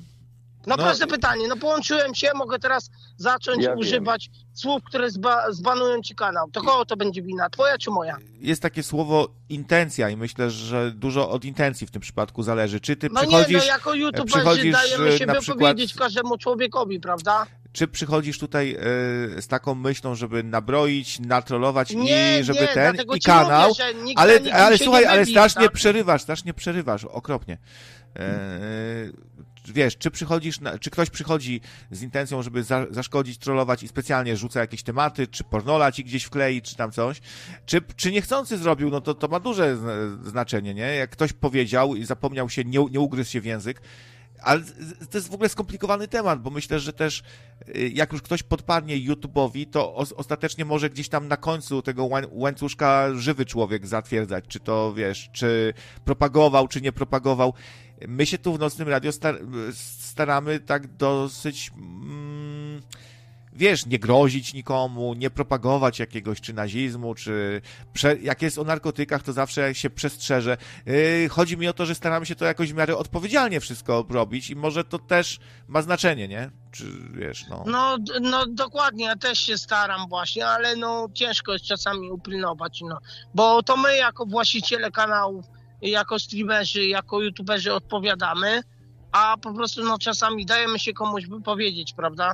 [0.67, 3.79] No, No- proste pytanie, no połączyłem się, mogę teraz zacząć Ja wiem.
[3.79, 6.49] używać słów, które zba zbanują ci kanał.
[6.51, 8.17] To kogo to będzie wina, twoja czy moja?
[8.39, 12.79] jest takie słowo intencja i myślę, że dużo od intencji w tym przypadku zależy.
[12.79, 15.93] Czy ty No nie, przychodzisz, no jako youtuberzy przychodzisz, dajemy e, siebie na przykład- powiedzieć
[15.93, 17.45] każdemu człowiekowi, prawda?
[17.71, 22.95] czy przychodzisz tutaj e, z taką myślą, żeby nabroić, natrollować Nie, i żeby nie, ten
[23.15, 25.71] i kanał, mówię, ale, ale słuchaj, nie ale strasznie tak?
[25.71, 27.57] przerywasz, strasznie przerywasz, okropnie.
[28.19, 28.39] E,
[29.71, 34.37] wiesz, czy przychodzisz, na, czy ktoś przychodzi z intencją, żeby za, zaszkodzić, trollować i specjalnie
[34.37, 37.21] rzuca jakieś tematy, czy pornola ci gdzieś wklei, czy tam coś,
[37.65, 40.95] czy, czy niechcący zrobił, no to, to ma duże zna- znaczenie, nie?
[40.95, 43.81] Jak ktoś powiedział i zapomniał się, nie, nie ugryzł się w język,
[44.41, 44.61] ale
[45.11, 47.23] to jest w ogóle skomplikowany temat, bo myślę, że też
[47.75, 52.05] y, jak już ktoś podpadnie YouTube'owi, to os- ostatecznie może gdzieś tam na końcu tego
[52.05, 55.73] łań- łańcuszka żywy człowiek zatwierdzać, czy to wiesz, czy
[56.05, 57.53] propagował, czy nie propagował.
[58.07, 59.39] My się tu w Nocnym Radio star-
[59.73, 62.81] staramy tak dosyć, mm,
[63.53, 67.61] wiesz, nie grozić nikomu, nie propagować jakiegoś czy nazizmu, czy
[68.21, 70.57] jak jest o narkotykach, to zawsze się przestrzeże.
[70.85, 74.49] Yy, chodzi mi o to, że staramy się to jakoś w miarę odpowiedzialnie wszystko robić
[74.49, 76.51] i może to też ma znaczenie, nie?
[76.71, 77.63] Czy wiesz, no.
[77.67, 82.99] No, no dokładnie, ja też się staram właśnie, ale no ciężko jest czasami upilnować, no.
[83.33, 85.45] Bo to my jako właściciele kanałów,
[85.81, 88.61] jako streamerzy, jako youtuberzy odpowiadamy,
[89.11, 92.33] a po prostu no czasami dajemy się komuś wypowiedzieć, prawda?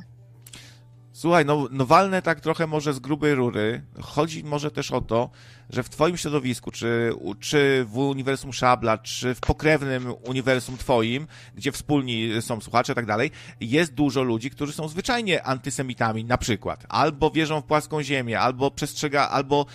[1.16, 3.85] Słuchaj, no, no walnę tak trochę może z grubej rury.
[4.02, 5.30] Chodzi może też o to,
[5.69, 11.72] że w twoim środowisku, czy, czy w uniwersum Szabla, czy w pokrewnym uniwersum twoim, gdzie
[11.72, 16.85] wspólni są słuchacze i tak dalej, jest dużo ludzi, którzy są zwyczajnie antysemitami, na przykład.
[16.90, 19.66] Albo wierzą w płaską ziemię, albo przestrzega, albo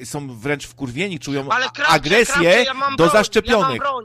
[0.00, 3.80] e, są wręcz wkurwieni, czują krawcze, agresję krawcze, ja do zaszczepionych.
[3.82, 4.04] Ja mam broń.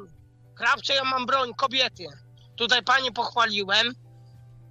[0.55, 2.05] Krawcze, ja mam broń, kobiety.
[2.55, 3.93] Tutaj panię pochwaliłem,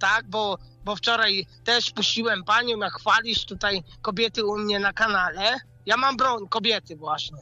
[0.03, 5.59] tak, bo, bo wczoraj też puściłem panią, jak chwalisz tutaj kobiety u mnie na kanale.
[5.85, 7.37] Ja mam broń, kobiety właśnie.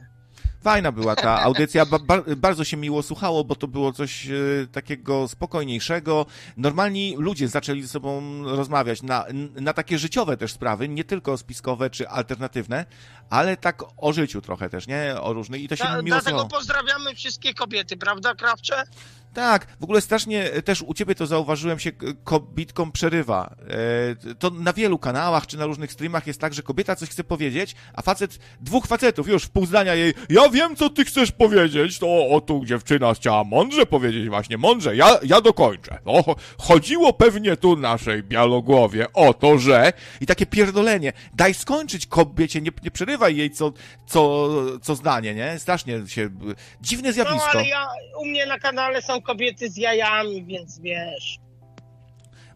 [0.64, 4.32] Fajna była ta audycja, ba ba bardzo się miło słuchało, bo to było coś e,
[4.72, 6.26] takiego spokojniejszego.
[6.58, 9.26] Normalni ludzie zaczęli ze sobą rozmawiać na,
[9.62, 12.86] na takie życiowe też sprawy, nie tylko spiskowe czy alternatywne,
[13.30, 15.16] ale tak o życiu trochę też, nie?
[15.22, 16.50] O różnych i to się Da, miło dlatego słuchało.
[16.50, 18.84] pozdrawiamy wszystkie kobiety, prawda, Krawcze?
[19.34, 21.92] Tak, w ogóle strasznie e, też u ciebie to zauważyłem się,
[22.24, 23.56] kobitkom przerywa.
[24.30, 27.24] E, to na wielu kanałach czy na różnych streamach jest tak, że kobieta coś chce
[27.24, 31.32] powiedzieć, a facet, dwóch facetów już w pół zdania jej, ja wiem co ty chcesz
[31.32, 35.98] powiedzieć, to o tu dziewczyna chciała mądrze powiedzieć właśnie, mądrze, ja, ja dokończę.
[36.06, 42.61] O, chodziło pewnie tu naszej bialogłowie o to, że i takie pierdolenie, daj skończyć kobiecie,
[42.61, 43.74] nie, nie przerywaj jej co,
[44.06, 44.50] co,
[44.82, 45.60] co zdanie, nie?
[45.60, 46.30] Strasznie się,
[46.82, 47.50] dziwne zjawisko.
[47.53, 47.88] No ale ja,
[48.18, 51.40] u mnie na kanale są kobiety z jajami, więc wiesz.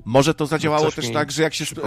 [0.06, 1.82] Może to zadziałało no też tak, że jak się, spo,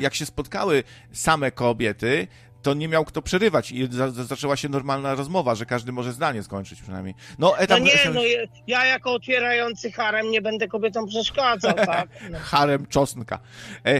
[0.00, 2.26] jak się spotkały same kobiety,
[2.62, 6.42] to nie miał kto przerywać i za, zaczęła się normalna rozmowa, że każdy może zdanie
[6.42, 7.14] skończyć przynajmniej.
[7.38, 7.78] No, etap...
[7.78, 8.20] no nie, no
[8.66, 12.08] ja jako otwierający harem nie będę kobietom przeszkadzał, tak?
[12.30, 12.38] No.
[12.38, 13.38] harem czosnka.
[13.84, 13.94] E,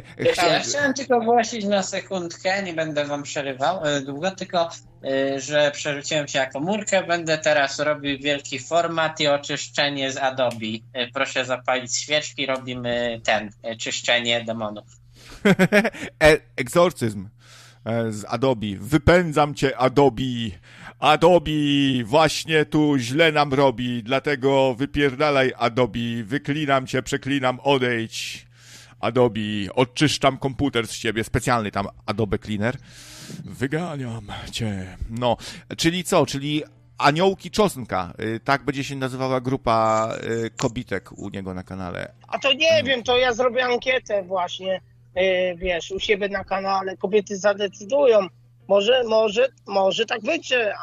[0.44, 4.68] Ja chciałem tylko głosić na sekundkę, nie będę wam przerywał e, długo, tylko
[5.38, 10.66] że przerzuciłem się jako murkę, będę teraz robił wielki format i oczyszczenie z Adobe.
[10.92, 14.84] E, proszę zapalić świeczki, robimy ten, czyszczenie demonów.
[16.56, 17.28] Egzorcyzm.
[17.84, 18.66] E, z Adobe.
[18.80, 20.22] Wypędzam cię, Adobe.
[20.98, 21.50] Adobe
[22.04, 26.24] właśnie tu źle nam robi, dlatego wypierdalaj, Adobe.
[26.24, 28.48] Wyklinam cię, przeklinam, odejdź.
[29.00, 29.40] Adobe,
[29.74, 32.76] odczyszczam komputer z ciebie, specjalny tam Adobe Cleaner.
[33.44, 34.96] Wyganiam cię.
[35.10, 35.36] No,
[35.76, 36.26] czyli co?
[36.26, 36.62] Czyli
[36.98, 38.14] Aniołki Czosnka.
[38.20, 40.12] Y, tak będzie się nazywała grupa
[40.46, 42.12] y, kobitek u niego na kanale.
[42.28, 44.80] A to nie wiem, to ja zrobię ankietę właśnie
[45.18, 48.18] E, wiesz, u siebie na kanale, kobiety zadecydują.
[48.68, 50.74] Może, może, może tak że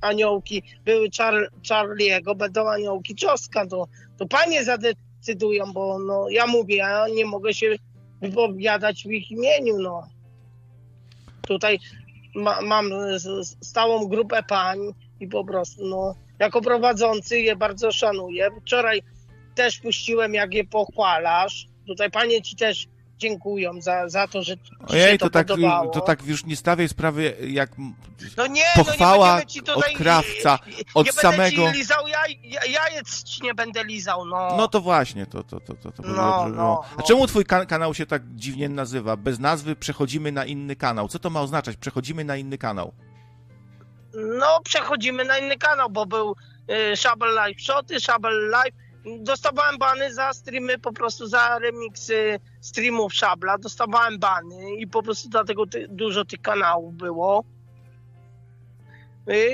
[0.00, 6.76] aniołki były Char Charlie'ego, będą aniołki Czoska, to, to panie zadecydują, bo no, ja mówię,
[6.76, 7.76] ja nie mogę się
[8.20, 10.02] wypowiadać w ich imieniu, no.
[11.46, 11.78] Tutaj
[12.34, 12.90] ma, mam
[13.62, 14.78] stałą grupę pań
[15.20, 18.48] i po prostu, no, jako prowadzący je bardzo szanuję.
[18.60, 19.02] Wczoraj
[19.54, 21.66] też puściłem, jak je pochwalasz.
[21.86, 22.86] Tutaj panie ci też
[23.18, 25.90] dziękują za, za to, że ci Ojej, się to, to tak, podobało.
[25.90, 27.70] To tak już nie stawiaj sprawy jak
[28.36, 30.58] no nie, pochwała no nie od krawca,
[30.94, 31.62] od nie samego...
[31.62, 34.56] Będę ci lizał jaj, jajec ci nie będę lizał, no.
[34.56, 37.66] No to właśnie, to, to, to, to, to no, no, no, A czemu twój kan
[37.66, 39.16] kanał się tak dziwnie nazywa?
[39.16, 41.08] Bez nazwy przechodzimy na inny kanał.
[41.08, 41.76] Co to ma oznaczać?
[41.76, 42.92] Przechodzimy na inny kanał.
[44.38, 46.36] No, przechodzimy na inny kanał, bo był
[46.92, 48.85] y, Shable Live Shoty, Shable Live
[49.18, 55.28] dostawałem bany za streamy, po prostu za remixy streamów Szabla, dostawałem bany i po prostu
[55.28, 57.44] dlatego ty, dużo tych kanałów było.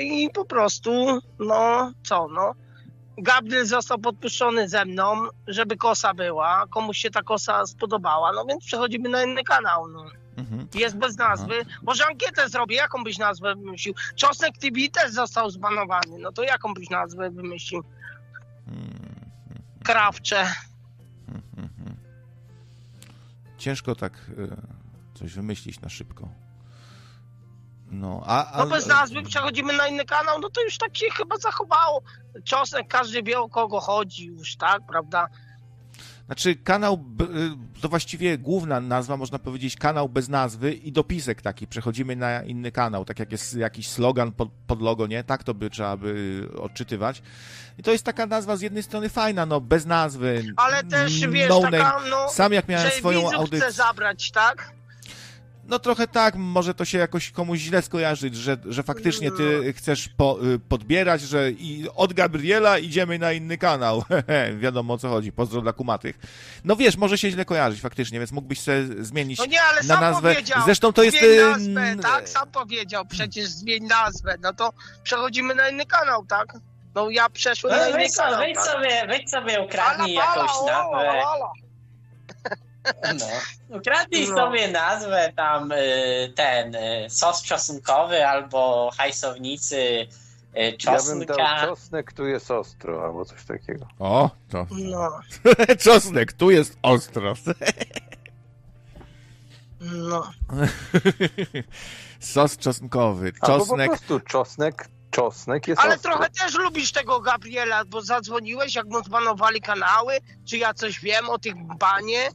[0.00, 2.54] I po prostu, no co, no.
[3.18, 5.16] Gabriel został podpuszczony ze mną,
[5.46, 6.66] żeby kosa była.
[6.70, 10.04] Komuś się ta kosa spodobała, no więc przechodzimy na inny kanał, no.
[10.36, 10.68] Mhm.
[10.74, 11.54] Jest bez nazwy.
[11.60, 11.80] Aha.
[11.82, 13.94] Może ankietę zrobię, jaką byś nazwę wymyślił?
[14.16, 17.82] Czosnek TV też został zbanowany, no to jaką byś nazwę wymyślił?
[18.66, 19.21] Hmm
[19.82, 20.54] krawcze.
[23.58, 24.56] Ciężko tak e,
[25.14, 26.28] coś wymyślić na szybko.
[27.90, 28.58] No, a, a...
[28.58, 32.02] no bez nazwy przechodzimy na inny kanał, no to już tak się chyba zachowało.
[32.44, 35.28] Czosnek, każdy wie o kogo chodzi już, tak, prawda?
[36.32, 37.04] Znaczy, kanał
[37.76, 41.66] y, to właściwie główna nazwa, można powiedzieć, kanał bez nazwy i dopisek taki.
[41.66, 45.24] Przechodzimy na inny kanał, tak jak jest jakiś slogan pod, pod logo, nie?
[45.24, 47.22] Tak to by trzeba by odczytywać.
[47.78, 50.44] I to jest taka nazwa z jednej strony fajna, no bez nazwy.
[50.56, 53.60] Ale też wiesz, no taka, no, Sam jak miałem swoją audycję.
[53.60, 54.72] chce zabrać, tak?
[55.72, 59.72] No trochę tak, może to się jakoś komuś źle skojarzyć, że, że faktycznie ty no.
[59.76, 64.04] chcesz po, y, podbierać, że i od Gabriela idziemy na inny kanał.
[64.62, 66.18] Wiadomo o co chodzi, pozdro dla kumatych.
[66.64, 70.00] No wiesz, może się źle kojarzyć faktycznie, więc mógłbyś sobie zmienić no nie, ale na
[70.00, 70.36] nazwę.
[70.64, 71.16] Zresztą to jest...
[71.40, 76.52] Nazwę, tak, sam powiedział, przecież zmień nazwę, no to przechodzimy na inny kanał, tak?
[76.94, 78.38] No ja przeszłem no, na inny kanał.
[78.40, 78.66] Wejdź tak?
[78.66, 81.22] sobie, wejdź sobie ukradnij jakąś nazwę.
[83.18, 83.26] No.
[83.78, 84.36] Ukradnij no.
[84.36, 90.06] sobie nazwę tam y, ten y, sos czosnkowy albo hajsownicy
[90.78, 91.12] czosnka.
[91.12, 93.86] Ja bym dał czosnek, tu jest ostro, albo coś takiego.
[93.98, 94.66] O, to.
[94.70, 95.20] No.
[95.84, 97.34] czosnek, tu jest ostro.
[99.80, 100.30] no.
[102.20, 103.50] Sos czosnkowy, czosnek.
[103.50, 106.10] Albo po prostu czosnek, czosnek jest Ale ostry.
[106.10, 111.30] trochę też lubisz tego Gabriela, bo zadzwoniłeś, jak mu zbanowali kanały, czy ja coś wiem
[111.30, 112.28] o tych banie?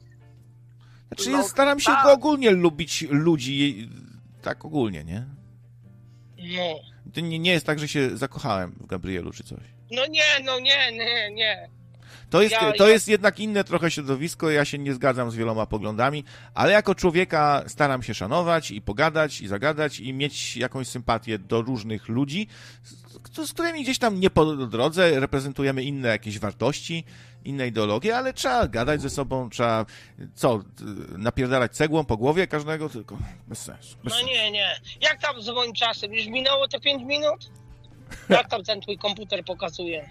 [1.07, 2.05] Znaczy, no, staram się tak.
[2.05, 3.89] ogólnie lubić ludzi,
[4.41, 5.25] tak ogólnie, nie?
[6.37, 6.75] Nie.
[7.13, 9.59] To nie, nie jest tak, że się zakochałem w Gabrielu czy coś.
[9.91, 11.69] No nie, no nie, nie, nie.
[12.29, 15.35] To jest, Ja- to ja- jest jednak inne trochę środowisko, ja się nie zgadzam z
[15.35, 20.87] wieloma poglądami, ale jako człowieka staram się szanować i pogadać i zagadać i mieć jakąś
[20.87, 22.47] sympatię do różnych ludzi,
[23.35, 27.03] z, z którymi gdzieś tam nie po drodze reprezentujemy inne jakieś wartości,
[27.45, 29.85] inne ideologie, ale trzeba gadać ze sobą, trzeba
[30.35, 30.63] co,
[31.17, 33.97] napierdalać cegłą po głowie każdego, tylko bez sensu.
[34.03, 34.33] Bez No sensu.
[34.33, 34.71] nie, nie.
[35.01, 36.13] Jak tam z moim czasem?
[36.13, 37.51] Już minęło te 5 minut?
[38.29, 40.09] Jak tam ten twój komputer pokazuje?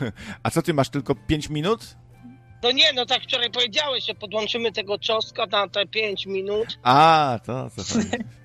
[0.42, 1.96] A co ty masz, tylko 5 minut?
[2.62, 6.78] No nie, no tak wczoraj powiedziałeś, że podłączymy tego czoska na te 5 minut.
[6.82, 7.82] A, to co.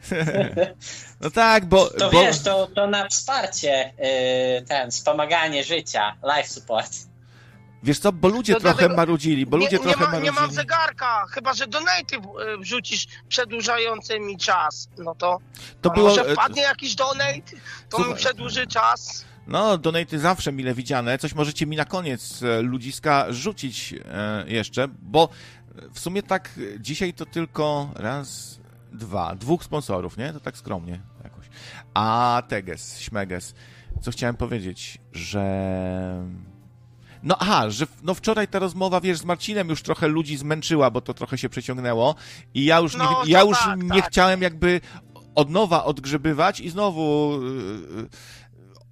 [1.21, 1.89] No tak, bo...
[1.89, 2.21] To bo...
[2.21, 3.93] wiesz, to, to na wsparcie,
[4.57, 6.91] yy, ten, wspomaganie życia, life support.
[7.83, 10.11] Wiesz co, bo ludzie To trochę dlatego- marudzili, bo nie, ludzie nie, trochę ma, nie
[10.11, 10.35] marudzili.
[10.41, 12.17] mam zegarka, chyba że donaty
[12.59, 14.89] wrzucisz przedłużający mi czas.
[14.97, 15.39] No to,
[15.81, 16.09] To było...
[16.09, 17.41] może e, wpadnie jakiś donate,
[17.89, 18.15] to mi Słuchaj.
[18.15, 19.25] przedłuży czas.
[19.47, 21.17] No, donaty zawsze mile widziane.
[21.17, 25.29] Coś możecie mi na koniec e, ludziska rzucić e, jeszcze, bo
[25.93, 28.59] w sumie tak e, dzisiaj to tylko raz,
[28.93, 30.33] dwa, dwóch sponsorów, nie?
[30.33, 31.45] To tak skromnie jakoś.
[31.93, 33.53] A Teges, Śmeges,
[34.01, 36.27] co chciałem powiedzieć, że...
[37.23, 41.01] No aha, że no wczoraj ta rozmowa, wiesz, z Marcinem już trochę ludzi zmęczyła, bo
[41.01, 42.15] to trochę się przeciągnęło
[42.53, 44.11] i ja już, No, nie, ja już tak, nie tak.
[44.11, 44.81] chciałem jakby
[45.35, 47.39] od nowa odgrzebywać i znowu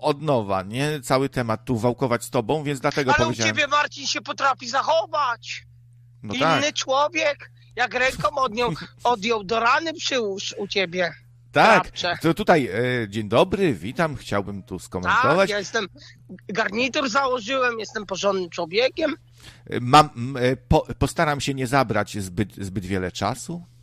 [0.06, 1.00] od nowa, nie?
[1.03, 3.56] Cały temat tu wałkować z tobą, więc dlatego Ale u powiedziałem.
[3.56, 5.66] ciebie Marcin się potrafi zachować.
[6.24, 8.69] No Inny tak, człowiek, jak ręką odnią,
[9.03, 11.14] odjął do rany przyłóż u ciebie.
[11.51, 11.92] tak.
[12.22, 12.69] To tutaj,
[13.03, 15.50] e, dzień dobry, witam, chciałbym tu Tak, skomentować.
[15.50, 15.88] ja jestem,
[16.48, 19.16] garnitur założyłem, jestem porządnym człowiekiem.
[19.82, 23.75] Mam, m, e, po, postaram się nie zabrać zbyt, zbyt wiele czasu e,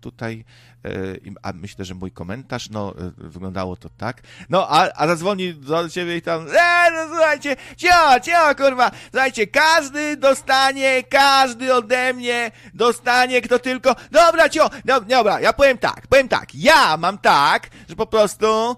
[0.00, 0.44] tutaj,
[0.84, 4.22] e, i- a myślę, że mój komentarz, no, e, wyglądało to tak.
[4.48, 9.46] No, a, a zadzwoni do ciebie i tam, e, no słuchajcie, cio, cio, kurwa, słuchajcie,
[9.46, 16.06] każdy dostanie, każdy ode mnie dostanie, kto tylko, dobra, cio, no, dobra, ja powiem tak,
[16.06, 18.76] powiem tak, ja mam tak, że po prostu,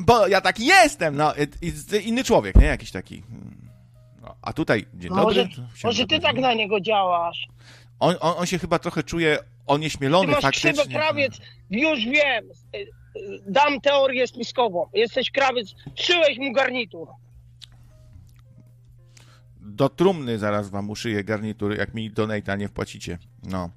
[0.00, 1.32] bo ja taki jestem, no,
[2.04, 3.22] inny człowiek, nie, jakiś taki,
[4.22, 5.44] no, a tutaj, dzień No dobry.
[5.46, 7.48] może- Może ty tak na niego działasz.
[8.00, 10.94] On, on, on się chyba trochę czuje Ty onieśmielony masz faktycznie.
[10.94, 11.38] krawiec,
[11.70, 12.44] już wiem.
[13.46, 14.86] Dam teorię spiskową.
[14.94, 17.08] Jesteś krawiec, szyłeś mu garnitur.
[19.60, 23.18] Do trumny zaraz wam uszyję garnitur, jak mi donate'a nie wpłacicie.
[23.42, 23.70] No.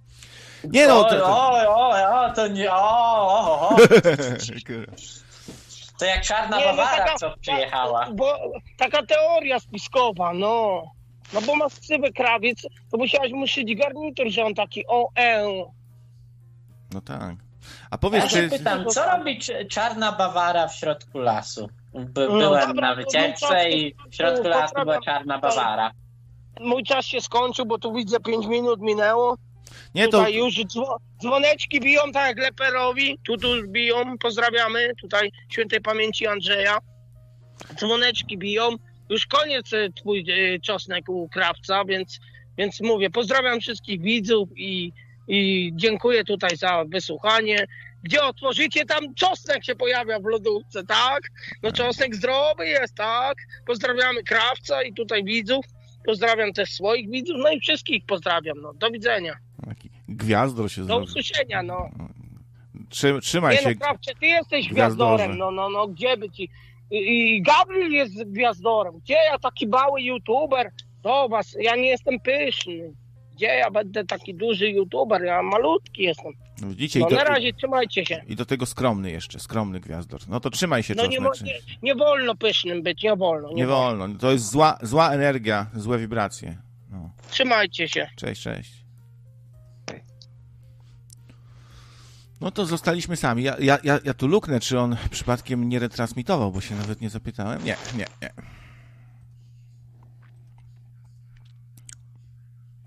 [0.64, 1.26] Nie no, to, to...
[1.26, 3.76] o, o, o, to nie, o, o, o.
[6.00, 8.12] To jak czarna Nie, no Bawara, taka- co przyjechała.
[8.14, 8.40] Bo
[8.78, 10.84] taka teoria spiskowa, no.
[11.34, 11.74] No bo masz
[12.16, 12.62] krawiec,
[12.92, 15.46] to musiałeś mu szyć garnitur, że on taki o e.
[16.94, 17.22] No tak.
[17.22, 18.50] A Ja powiedz, się czy...
[18.50, 21.70] pytam, co robi cz- czarna Bawara w środku lasu?
[21.94, 25.92] By, No byłem dobra, na wycieczce i w środku lasu była czarna Bawara.
[26.60, 29.38] Mój czas się skończył, bo tu widzę 5 minut minęło.
[29.96, 30.18] Nie, to...
[30.18, 33.20] Tutaj już dzwo- dzwoneczki biją, tak jak Leperowi.
[33.26, 34.92] Tu, tu biją, pozdrawiamy.
[35.02, 36.78] Tutaj świętej pamięci Andrzeja.
[37.76, 38.70] Dzwoneczki biją.
[39.10, 42.20] Już koniec e, twój e, czosnek u krawca, więc,
[42.58, 44.92] więc mówię, pozdrawiam wszystkich widzów i,
[45.28, 47.66] i dziękuję tutaj za wysłuchanie.
[48.04, 51.22] Gdzie otworzycie, tam czosnek się pojawia w lodówce, tak?
[51.64, 53.38] No czosnek zdrowy jest, tak?
[53.66, 55.66] Pozdrawiamy krawca i tutaj widzów.
[56.06, 58.62] Pozdrawiam też swoich widzów, no i wszystkich pozdrawiam.
[58.62, 59.34] No, do widzenia.
[59.66, 61.90] Taki gwiazdor się Do usłyszenia, no.
[62.90, 63.70] Trzy, trzymaj Nie się.
[63.70, 65.16] no, Krawcze, ty jesteś Gwiazdorze.
[65.16, 66.50] gwiazdorem, no, no, no, gdzie by ci...
[66.92, 68.94] I i Gabriel jest gwiazdorem.
[69.00, 70.72] Gdzie ja taki mały youtuber?
[71.04, 72.94] Do was, ja nie jestem pyszny.
[73.42, 75.24] Gdzie ja będę taki duży youtuber?
[75.24, 76.34] Ja malutki jestem.
[76.62, 78.22] No, widzicie, No i, do, na razie trzymajcie się.
[78.28, 80.20] i do tego skromny jeszcze, skromny gwiazdor.
[80.28, 83.50] No to trzymaj się, No nie, nie, nie wolno pysznym być, nie wolno.
[83.50, 84.08] Nie, Nie wolno.
[84.20, 86.58] To jest zła, zła energia, złe wibracje.
[86.92, 87.10] No.
[87.30, 88.08] Trzymajcie się.
[88.16, 88.72] Cześć, cześć.
[92.42, 93.44] No to zostaliśmy sami.
[93.44, 97.10] Ja, ja, ja, ja tu luknę, czy on przypadkiem nie retransmitował, bo się nawet nie
[97.10, 97.64] zapytałem.
[97.66, 98.34] Nie, nie, nie.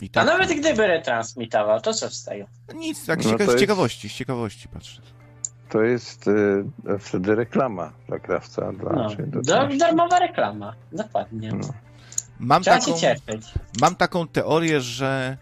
[0.01, 2.45] I A tak, nawet gdyby retransmitował, to co z tego?
[2.75, 5.03] nic, tak z, No z jest- ciekawości, z ciekawości patrzę.
[5.69, 6.65] To jest y,
[6.99, 8.73] wtedy reklama dla krawca.
[8.73, 11.53] Dla, No, do darmowa reklama, dokładnie.
[11.53, 11.69] No.
[12.39, 13.47] Mam Trzeba taką, się cieszyć.
[13.81, 15.37] mam taką teorię, że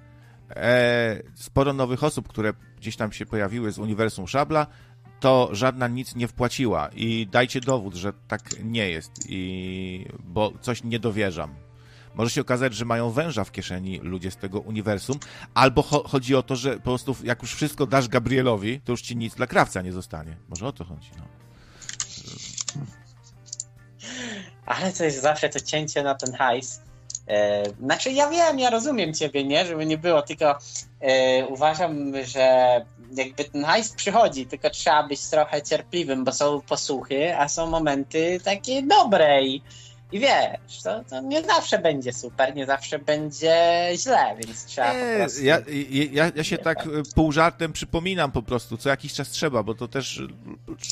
[0.51, 4.67] e, sporo nowych osób, które gdzieś tam się pojawiły z uniwersum Szabla,
[5.21, 6.89] to żadna nic nie wpłaciła.
[6.95, 11.55] I dajcie dowód, że tak nie jest, i bo coś nie dowierzam.
[12.15, 15.19] Może się okazać, że mają węża w kieszeni ludzie z tego uniwersum,
[15.55, 19.03] albo cho- chodzi o to, że po prostu jak już wszystko dasz Gabrielowi, to już
[19.03, 20.37] ci nic dla krawca nie zostanie.
[20.49, 21.11] Może o to chodzi.
[21.19, 21.25] No.
[24.67, 26.81] Ale to jest zawsze to cięcie na ten hajs.
[27.29, 29.67] E, znaczy ja wiem, ja rozumiem ciebie, nie?
[29.67, 30.59] Żeby nie było, tylko
[31.01, 32.77] e, uważam, że
[33.15, 38.41] jakby ten hajs przychodzi, tylko trzeba być trochę cierpliwym, bo są posłuchy, a są momenty
[38.45, 39.63] takie dobre i
[40.13, 45.01] i wiesz, to, to, nie zawsze będzie super, nie zawsze będzie źle, więc trzeba nie,
[45.01, 45.45] po prostu...
[45.45, 45.59] Ja,
[46.13, 49.89] ja, ja się tak pół żartem przypominam po prostu, co jakiś czas trzeba, bo to
[49.89, 50.23] też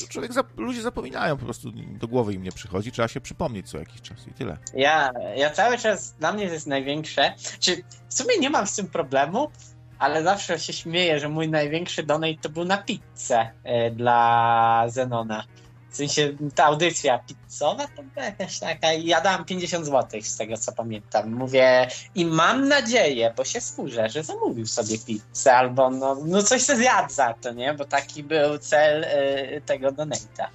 [0.09, 4.01] człowiek, ludzie zapominają po prostu, do głowy im nie przychodzi, trzeba się przypomnieć co jakiś
[4.01, 4.57] czas i tyle.
[4.73, 8.75] Ja, ja cały czas, dla mnie to jest największe, czy w sumie nie mam z
[8.75, 9.51] tym problemu,
[9.99, 13.51] ale zawsze się śmieję, że mój największy donate to był na pizzę
[13.87, 15.43] y, dla Zenona.
[15.91, 18.93] W sensie ta audycja pizzowa to była jakaś taka.
[18.93, 21.31] Ja dałam 50 zł z tego co pamiętam.
[21.31, 26.61] Mówię i mam nadzieję, bo się skurzę, że zamówił sobie pizzę albo no, no coś
[26.61, 27.73] se zjadł za to, nie?
[27.73, 30.45] Bo taki był cel y, tego donate'a.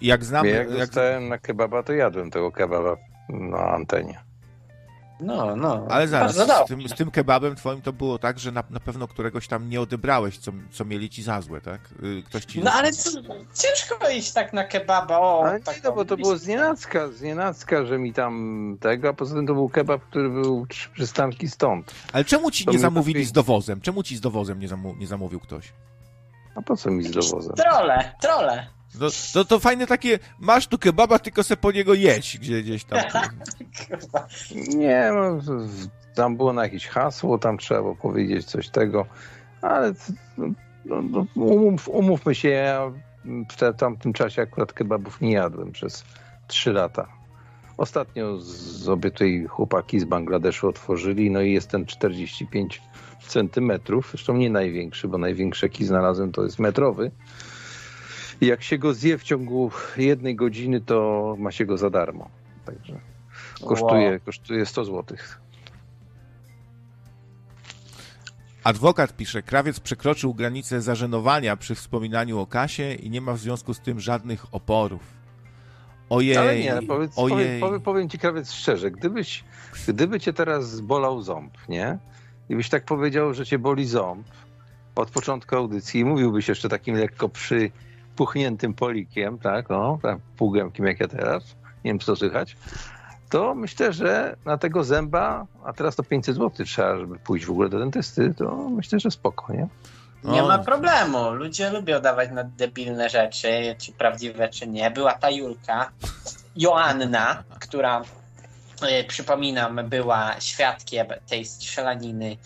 [0.00, 0.46] Jak znam.
[0.46, 2.96] Jak, jak zostałem na kebaba, to jadłem tego kebaba
[3.28, 4.31] na antenie.
[5.22, 5.86] No, no.
[5.90, 9.08] Ale zaraz, z tym, z tym, kebabem twoim to było tak, że na, na pewno
[9.08, 11.80] któregoś tam nie odebrałeś, co, co mieli ci za złe, tak?
[12.02, 12.60] Y, ktoś ci...
[12.60, 13.10] No ale co,
[13.54, 15.44] ciężko iść tak na kebaba, o.
[15.46, 19.34] Ale tak, nie, no bo to było znienacka, znienacka, że mi tam tego, a poza
[19.34, 21.94] tym to był kebab, który był trzy przystanki stąd.
[22.12, 23.80] Ale czemu ci to nie zamówili z dowozem?
[23.80, 25.72] Czemu ci z dowozem nie, zamu nie zamówił ktoś?
[26.54, 27.54] A po co mi z dowozem?
[27.56, 28.66] Trole, trole.
[29.00, 32.84] No, to, to fajne takie, masz tu kebaba, tylko se po niego jeść gdzie, gdzieś
[32.84, 32.98] tam.
[34.76, 35.38] Nie, no,
[36.14, 39.06] tam było na jakieś hasło, tam trzeba było powiedzieć coś tego,
[39.62, 39.92] ale
[40.38, 40.46] no,
[40.84, 42.92] no, no, umów, umówmy się, ja
[43.24, 46.04] w tamtym czasie akurat kebabów nie jadłem przez
[46.46, 47.08] trzy lata.
[47.76, 52.82] Ostatnio sobie tutaj chłopaki z Bangladeszu otworzyli, no i jest ten 45
[53.26, 57.10] centymetrów, zresztą nie największy, bo największy jaki znalazłem to jest metrowy,
[58.40, 62.30] i jak się go zje w ciągu jednej godziny, to ma się go za darmo.
[62.64, 63.00] Także
[63.64, 64.20] kosztuje, wow.
[64.24, 65.16] kosztuje 100 zł.
[68.64, 73.74] Adwokat pisze, krawiec przekroczył granicę zażenowania przy wspominaniu o kasie i nie ma w związku
[73.74, 75.02] z tym żadnych oporów.
[76.10, 77.60] Ojej, Ale nie, powiedz, ojej.
[77.60, 79.44] Powiem, powiem ci krawiec szczerze, gdybyś,
[79.88, 81.98] gdyby cię teraz bolał ząb, nie?
[82.48, 84.26] I byś tak powiedział, że cię boli ząb
[84.94, 87.70] od początku audycji i mówiłbyś jeszcze takim lekko przy
[88.16, 91.42] puchniętym polikiem, tak, o, tak, półgębkim jak ja teraz,
[91.84, 92.56] nie wiem, co słychać,
[93.30, 97.50] to myślę, że na tego zęba, a teraz to 500 zł trzeba, żeby pójść w
[97.50, 99.68] ogóle do dentysty, to myślę, że spoko, nie?
[100.24, 101.30] Nie ma problemu.
[101.30, 104.90] Ludzie lubią dawać na debilne rzeczy, czy prawdziwe, czy nie.
[104.90, 105.90] Była ta Julka,
[106.56, 108.02] Joanna, która,
[108.82, 112.36] e, przypominam, była świadkiem tej strzelaniny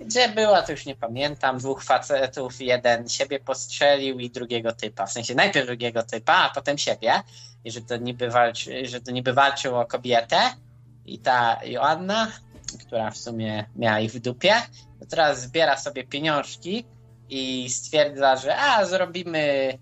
[0.00, 1.58] gdzie była, to już nie pamiętam.
[1.58, 5.06] Dwóch facetów, jeden siebie postrzelił i drugiego typa.
[5.06, 7.12] W sensie najpierw drugiego typa, a potem siebie.
[7.64, 10.38] I że to niby, walczy, że to niby walczył o kobietę.
[11.06, 12.32] I ta Joanna,
[12.86, 14.54] która w sumie miała ich w dupie,
[15.00, 16.84] to teraz zbiera sobie pieniążki
[17.28, 19.78] i stwierdza, że a, zrobimy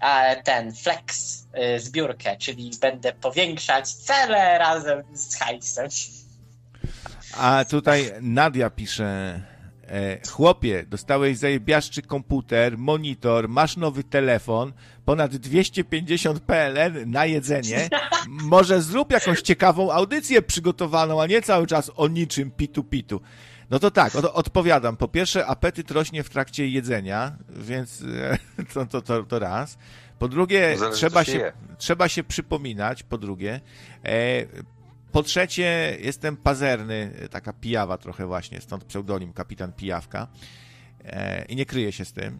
[0.00, 1.38] a, ten flex,
[1.76, 5.88] y, zbiórkę, czyli będę powiększać cele razem z hajsem.
[7.36, 9.40] A tutaj Nadia pisze,
[9.88, 14.72] e, chłopie, dostałeś zajebiaszczy komputer, monitor, masz nowy telefon,
[15.04, 17.88] ponad 250 PLN na jedzenie.
[18.28, 23.20] Może zrób jakąś ciekawą audycję przygotowaną, a nie cały czas o niczym pitu-pitu.
[23.70, 24.96] No to tak, od, odpowiadam.
[24.96, 28.38] Po pierwsze, apetyt rośnie w trakcie jedzenia, więc e,
[28.74, 29.78] to, to, to, to raz.
[30.18, 33.60] Po drugie, trzeba się, trzeba się przypominać, po drugie.
[34.04, 34.46] E,
[35.14, 40.28] po trzecie, jestem pazerny, taka pijawa trochę właśnie, stąd pseudonim Kapitan Pijawka.
[41.04, 42.38] E, I nie kryję się z tym.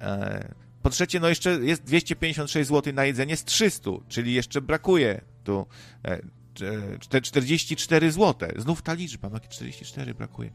[0.00, 5.20] E, po trzecie, no jeszcze jest 256 zł na jedzenie z 300, czyli jeszcze brakuje
[5.44, 5.66] tu
[6.04, 8.48] e, 44 zł.
[8.56, 10.50] Znów ta liczba, no 44 brakuje.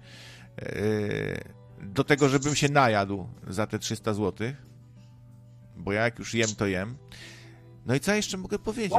[0.61, 0.65] E,
[1.81, 4.47] do tego, żebym się najadł za te 300 zł,
[5.77, 6.97] bo ja jak już jem, to jem.
[7.85, 8.93] No i co jeszcze mogę powiedzieć?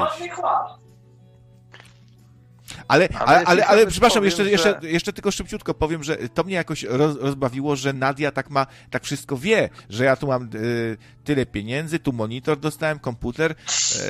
[2.89, 4.51] Ale, ale, ale, ale, przepraszam, jeszcze, że...
[4.51, 8.67] jeszcze, jeszcze tylko szybciutko powiem, że to mnie jakoś roz, rozbawiło, że Nadia tak ma,
[8.91, 13.55] tak wszystko wie, że ja tu mam y, tyle pieniędzy, tu monitor dostałem, komputer,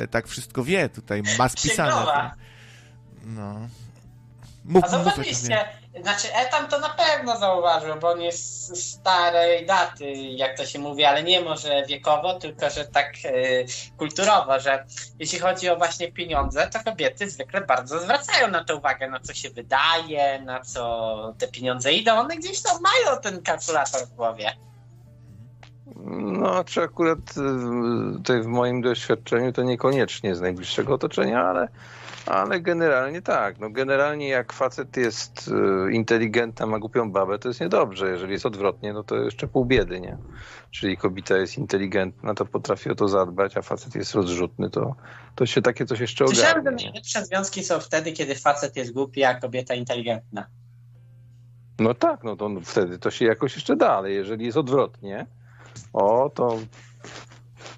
[0.03, 2.31] y, tak wszystko wie, tutaj ma spisane.
[3.25, 3.67] No.
[4.65, 5.59] Mów, A zobaczyliście,
[5.99, 11.05] znaczy Etam to na pewno zauważył, bo on jest starej daty, jak to się mówi,
[11.05, 13.65] ale nie może wiekowo, tylko że tak y,
[13.97, 14.85] kulturowo, że
[15.19, 19.33] jeśli chodzi o właśnie pieniądze, to kobiety zwykle bardzo zwracają na to uwagę, na co
[19.33, 22.19] się wydaje, na co te pieniądze idą.
[22.19, 24.51] One gdzieś tam mają ten kalkulator w głowie.
[26.15, 31.67] No, czy akurat y, tutaj w moim doświadczeniu to niekoniecznie z najbliższego otoczenia, ale,
[32.25, 33.59] ale generalnie tak.
[33.59, 35.47] No, generalnie jak facet jest
[35.87, 38.09] y, inteligentny, ma głupią babę, to jest niedobrze.
[38.09, 40.17] Jeżeli jest odwrotnie, no to jeszcze pół biedy, nie?
[40.71, 44.95] Czyli kobieta jest inteligentna, to potrafi o to zadbać, a facet jest rozrzutny, to,
[45.35, 46.43] to się takie coś jeszcze ogarnie.
[46.43, 50.45] Słyszałem, że najlepsze związki są wtedy, kiedy facet jest głupi, a kobieta inteligentna.
[51.79, 55.25] No tak, no to wtedy to się jakoś jeszcze da, ale jeżeli jest odwrotnie,
[55.93, 56.59] o, to,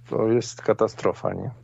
[0.09, 1.62] to jest katastrofa, nie?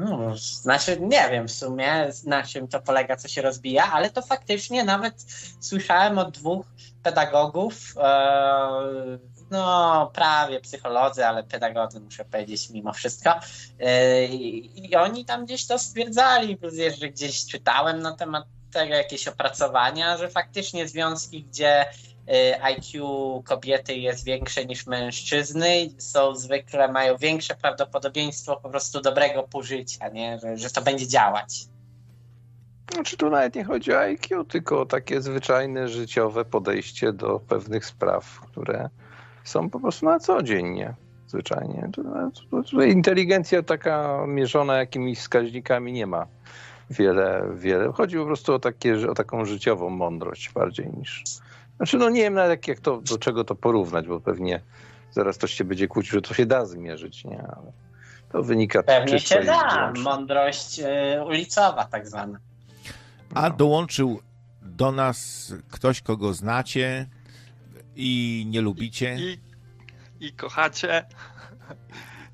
[0.00, 4.22] No, znaczy, nie wiem w sumie na czym to polega, co się rozbija, ale to
[4.22, 5.14] faktycznie nawet
[5.60, 6.66] słyszałem od dwóch
[7.02, 9.18] pedagogów, e,
[9.50, 13.34] no prawie psycholodzy, ale pedagodzy muszę powiedzieć mimo wszystko.
[13.80, 16.58] E, I oni tam gdzieś to stwierdzali,
[17.00, 21.84] że gdzieś czytałem na temat tego jakieś opracowania, że faktycznie związki, gdzie
[22.62, 30.08] IQ kobiety jest większe niż mężczyzny, są zwykle mają większe prawdopodobieństwo po prostu dobrego pożycia,
[30.08, 30.38] nie?
[30.38, 31.66] Że, że to będzie działać.
[32.94, 37.86] Znaczy tu nawet nie chodzi o IQ, tylko o takie zwyczajne życiowe podejście do pewnych
[37.86, 38.88] spraw, które
[39.44, 40.94] są po prostu na co dzień, nie?
[41.26, 41.88] Zwyczajnie.
[42.86, 46.26] Inteligencja taka mierzona jakimiś wskaźnikami nie ma
[46.90, 47.92] wiele, wiele.
[47.92, 51.24] Chodzi po prostu o, takie, o taką życiową mądrość bardziej niż,
[51.80, 54.60] znaczy, no nie wiem nawet jak to, do czego to porównać, bo pewnie
[55.10, 57.38] zaraz ktoś się będzie kłócił, że to się da zmierzyć, nie?
[57.42, 57.72] Ale
[58.32, 59.92] to wynika Pewnie się da.
[59.98, 60.84] Mądrość y,
[61.26, 62.38] ulicowa tak zwana.
[63.34, 64.20] A dołączył
[64.62, 67.06] do nas ktoś, kogo znacie
[67.96, 69.16] i nie lubicie.
[69.18, 69.38] I,
[70.26, 71.04] i kochacie.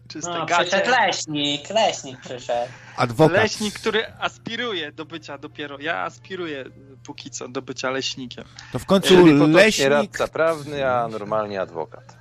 [0.09, 0.65] Czyste no, gacie.
[0.65, 2.73] Przyszedł leśnik, leśnik przyszedł.
[2.97, 3.37] Adwokat.
[3.37, 5.81] Leśnik, który aspiruje do bycia dopiero.
[5.81, 6.65] Ja aspiruję
[7.05, 8.45] póki co do bycia leśnikiem.
[8.73, 9.89] To w końcu leśnik...
[9.89, 12.17] radca prawny, a normalnie adwokat.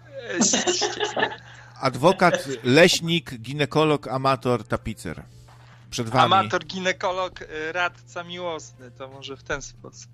[1.82, 5.24] adwokat, leśnik, ginekolog, amator, tapicer.
[5.90, 6.26] Przed wami.
[6.26, 8.92] Amator, ginekolog, y, radca miłosny.
[8.92, 10.12] To może w ten sposób.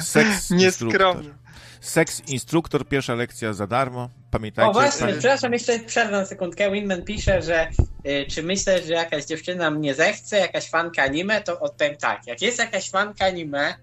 [0.00, 1.34] Seks Nieskromny.
[1.80, 4.10] Seks instruktor, pierwsza lekcja za darmo.
[4.30, 4.70] Pamiętajcie.
[4.70, 5.12] O właśnie, panie...
[5.12, 6.70] przepraszam, jeszcze przerwę sekundkę.
[6.70, 7.70] Winman pisze, że
[8.06, 12.26] y, czy myślę, że jakaś dziewczyna mnie zechce, jakaś fanka anime, to odpowiem tak.
[12.26, 13.74] Jak jest jakaś fanka anime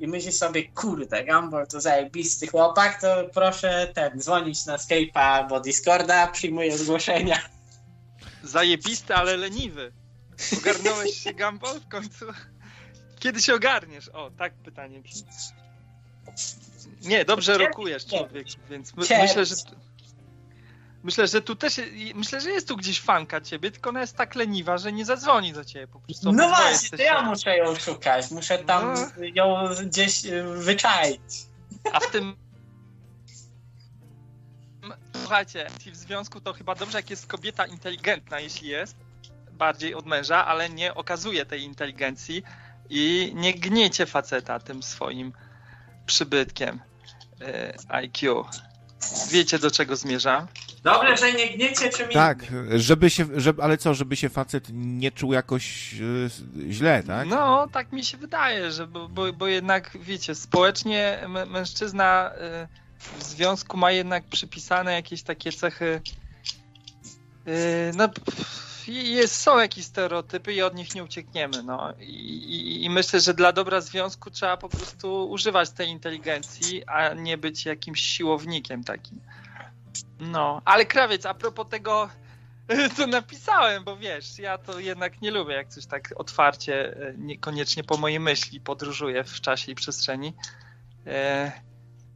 [0.00, 5.60] i myśli sobie, kurde, Gumball to zajebisty chłopak, to proszę ten, dzwonić na Skype'a albo
[5.60, 7.38] Discorda, przyjmuję zgłoszenia.
[8.42, 9.92] Zajebisty, ale leniwy.
[10.58, 12.26] Ogarnąłeś się, Gumball, w końcu?
[13.18, 14.08] Kiedy się ogarniesz?
[14.08, 15.22] O, tak pytanie brzmi.
[17.02, 19.54] Nie, dobrze rokujesz człowiek, więc my, myślę, że
[21.04, 21.80] myślę, że tu też
[22.14, 25.52] myślę, że jest tu gdzieś fanka ciebie, tylko ona jest tak leniwa, że nie zadzwoni
[25.52, 26.32] do ciebie po prostu.
[26.32, 29.24] No właśnie, to ja muszę ją szukać, muszę tam no.
[29.34, 31.20] ją gdzieś y, wyczaić.
[31.92, 32.36] A w tym
[35.20, 38.96] Słuchajcie, w związku to chyba dobrze, jak jest kobieta inteligentna, jeśli jest,
[39.52, 42.42] bardziej od męża, ale nie okazuje tej inteligencji
[42.90, 45.32] i nie gniecie faceta tym swoim
[46.06, 46.80] przybytkiem.
[47.40, 48.44] E, IQ.
[49.30, 50.46] Wiecie, do czego zmierzam?
[50.84, 52.44] Dobrze, że nie gniecie czym Tak,
[52.76, 57.28] żeby się, żeby, ale co, żeby się facet nie czuł jakoś e, źle, tak?
[57.28, 62.68] No, tak mi się wydaje, że bo, bo, bo jednak, wiecie, społecznie mężczyzna e,
[63.18, 66.00] w związku ma jednak przypisane jakieś takie cechy
[67.96, 68.08] no
[68.88, 71.62] jest, są jakieś stereotypy i od nich nie uciekniemy.
[71.62, 71.92] No.
[72.00, 77.14] I, i, I, myślę, że dla dobra związku trzeba po prostu używać tej inteligencji, a
[77.14, 79.20] nie być jakimś siłownikiem takim.
[80.20, 82.08] No, ale krawiec, a propos tego,
[82.96, 87.84] co napisałem, bo wiesz, ja to jednak nie lubię, jak coś tak otwarcie, e, niekoniecznie
[87.84, 90.34] po mojej myśli podróżuje w czasie i przestrzeni.
[91.06, 91.52] E,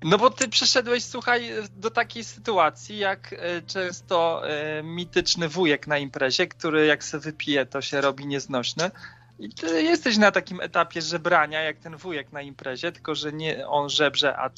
[0.03, 4.43] no bo ty przyszedłeś, słuchaj, do takiej sytuacji, jak e, często
[4.83, 8.91] mityczny wujek na imprezie, który jak se wypije, to się robi nieznośny.
[9.39, 13.69] I ty jesteś na takim etapie żebrania, jak ten wujek na imprezie, tylko że nie
[13.69, 14.51] on żebrze, a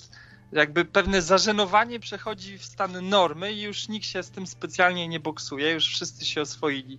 [0.53, 5.21] jakby pewne zażenowanie przechodzi w stan normy i już nikt się z tym specjalnie nie
[5.21, 6.99] boksuje, już wszyscy się oswoili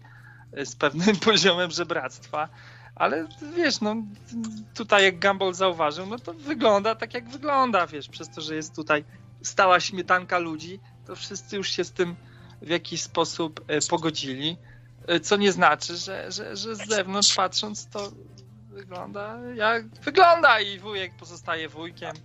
[0.54, 2.50] e, z pewnym poziomem żebractwa.
[2.96, 3.96] Ale wiesz, no
[4.74, 8.76] tutaj jak Gumball zauważył, no to wygląda tak jak wygląda, wiesz, przez to, że jest
[8.76, 9.04] tutaj
[9.42, 12.16] stała śmietanka ludzi, to wszyscy już się z tym
[12.62, 14.58] w jakiś sposób e, pogodzili,
[15.08, 18.12] e, co nie znaczy, że, że, że z zewnątrz patrząc to
[18.70, 22.16] wygląda jak wygląda i wujek pozostaje wujkiem.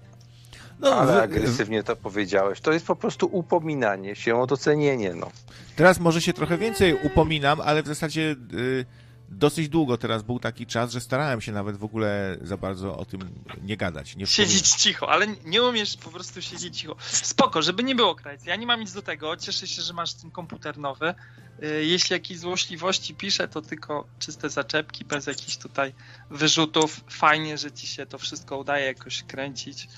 [0.80, 2.60] No, ale agresywnie to powiedziałeś.
[2.60, 5.30] To jest po prostu upominanie się o docenienie, no.
[5.76, 8.36] Teraz może się trochę więcej upominam, ale w zasadzie...
[8.52, 8.86] Yy
[9.28, 13.04] dosyć długo teraz był taki czas, że starałem się nawet w ogóle za bardzo o
[13.04, 13.20] tym
[13.62, 14.16] nie gadać.
[14.16, 16.96] Nie siedzieć cicho, ale nie umiesz po prostu siedzieć cicho.
[16.98, 18.48] Spoko, żeby nie było krajcy.
[18.48, 19.36] Ja nie mam nic do tego.
[19.36, 21.14] Cieszę się, że masz ten komputer nowy.
[21.62, 25.94] Y, jeśli jakieś złośliwości piszę, to tylko czyste zaczepki, bez jakichś tutaj
[26.30, 27.00] wyrzutów.
[27.08, 29.88] Fajnie, że ci się to wszystko udaje jakoś kręcić.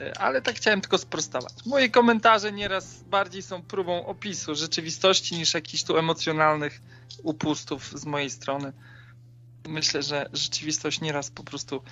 [0.00, 1.52] Y, ale tak chciałem tylko sprostować.
[1.66, 6.80] Moje komentarze nieraz bardziej są próbą opisu rzeczywistości niż jakichś tu emocjonalnych
[7.22, 8.72] upustów z mojej strony.
[9.68, 11.82] Myślę, że rzeczywistość nieraz po prostu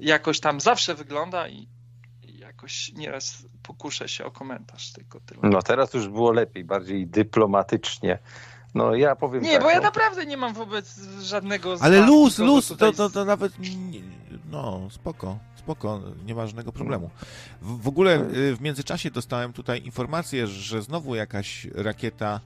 [0.00, 1.68] jakoś tam zawsze wygląda i
[2.22, 5.40] jakoś nieraz pokuszę się o komentarz, tylko tyle.
[5.42, 8.18] No teraz już było lepiej, bardziej dyplomatycznie.
[8.74, 9.82] No ja powiem Nie, tak, bo ja no.
[9.82, 13.52] naprawdę nie mam wobec żadnego Ale znaku, luz, luz, tutaj to, to, to nawet.
[14.50, 17.10] No, spoko, spoko, nie ma żadnego problemu.
[17.62, 22.40] W, w ogóle y, w międzyczasie dostałem tutaj informację, że znowu jakaś rakieta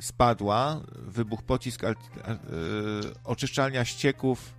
[0.00, 1.94] spadła, wybuchł pocisk al-
[2.24, 2.38] al- y,
[3.24, 4.54] oczyszczalnia ścieków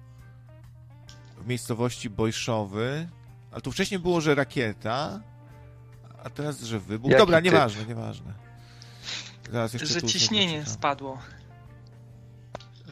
[1.37, 3.09] w miejscowości Bojszowy.
[3.51, 5.19] Ale tu wcześniej było, że rakieta,
[6.23, 7.11] a teraz, że wybuch.
[7.11, 7.45] Jaki Dobra, typ?
[7.45, 8.33] nieważne, nieważne.
[9.51, 10.73] Zaraz jeszcze że ciśnienie poczytam.
[10.73, 11.19] spadło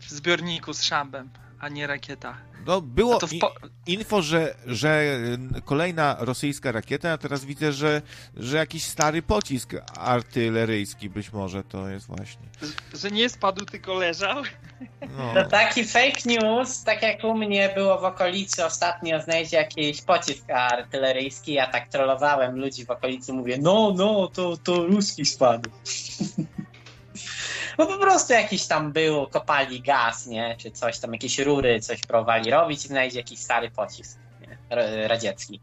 [0.02, 1.30] w zbiorniku z szambem,
[1.60, 2.38] a nie rakieta.
[2.66, 3.54] No, było po...
[3.88, 5.20] info, że, że
[5.66, 8.02] kolejna rosyjska rakieta, a teraz widzę, że,
[8.38, 12.48] że jakiś stary pocisk artyleryjski być może to jest właśnie.
[12.94, 14.44] że nie spadł, tylko leżał.
[15.18, 15.34] No.
[15.34, 20.50] To taki fake news, tak jak u mnie było w okolicy ostatnio znajdzie jakiś pocisk
[20.50, 25.70] artyleryjski, ja tak trollowałem ludzi w okolicy, mówię, no, no, to, to ruski spadł.
[27.80, 32.02] Bo po prostu jakiś tam był, kopali gaz, nie, czy coś tam, jakieś rury, coś
[32.02, 34.58] próbowali robić i znajdzie jakiś stary pocisk, nie,
[35.08, 35.60] radziecki.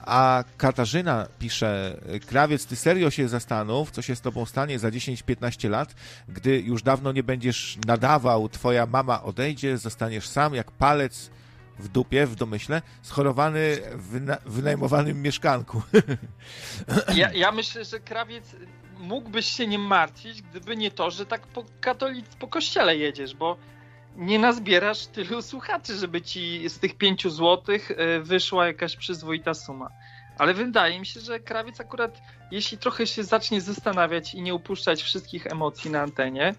[0.00, 1.96] A Katarzyna pisze,
[2.26, 5.94] Krawiec, ty serio się zastanów, co się z tobą stanie za 10-15 lat,
[6.28, 11.30] gdy już dawno nie będziesz nadawał, twoja mama odejdzie, zostaniesz sam jak palec
[11.78, 15.82] w dupie, w domyśle, schorowany w na- wynajmowanym mieszkanku.
[17.14, 18.44] Ja, ja myślę, że krawiec
[19.00, 23.56] mógłbyś się nie martwić, gdyby nie to, że tak po, katolic, po kościele jedziesz, bo
[24.16, 29.90] nie nazbierasz tylu słuchaczy, żeby ci z tych pięciu złotych e, wyszła jakaś przyzwoita suma.
[30.38, 35.02] Ale wydaje mi się, że krawiec akurat, jeśli trochę się zacznie zastanawiać i nie upuszczać
[35.02, 36.54] wszystkich emocji na antenie,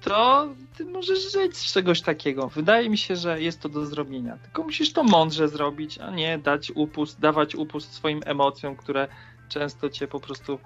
[0.00, 2.48] to ty możesz żyć z czegoś takiego.
[2.48, 4.36] Wydaje mi się, że jest to do zrobienia.
[4.36, 9.08] Tylko musisz to mądrze zrobić, a nie dać upust, dawać upust swoim emocjom, które
[9.52, 10.58] często cię po prostu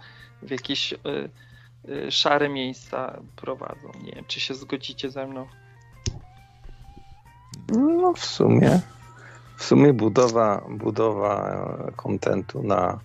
[0.43, 0.97] w jakieś y,
[1.89, 3.93] y, szare miejsca prowadzą.
[4.03, 5.47] Nie wiem, czy się zgodzicie ze mną.
[7.73, 8.81] No w sumie,
[9.57, 11.51] w sumie budowa, budowa
[11.89, 13.01] e, kontentu na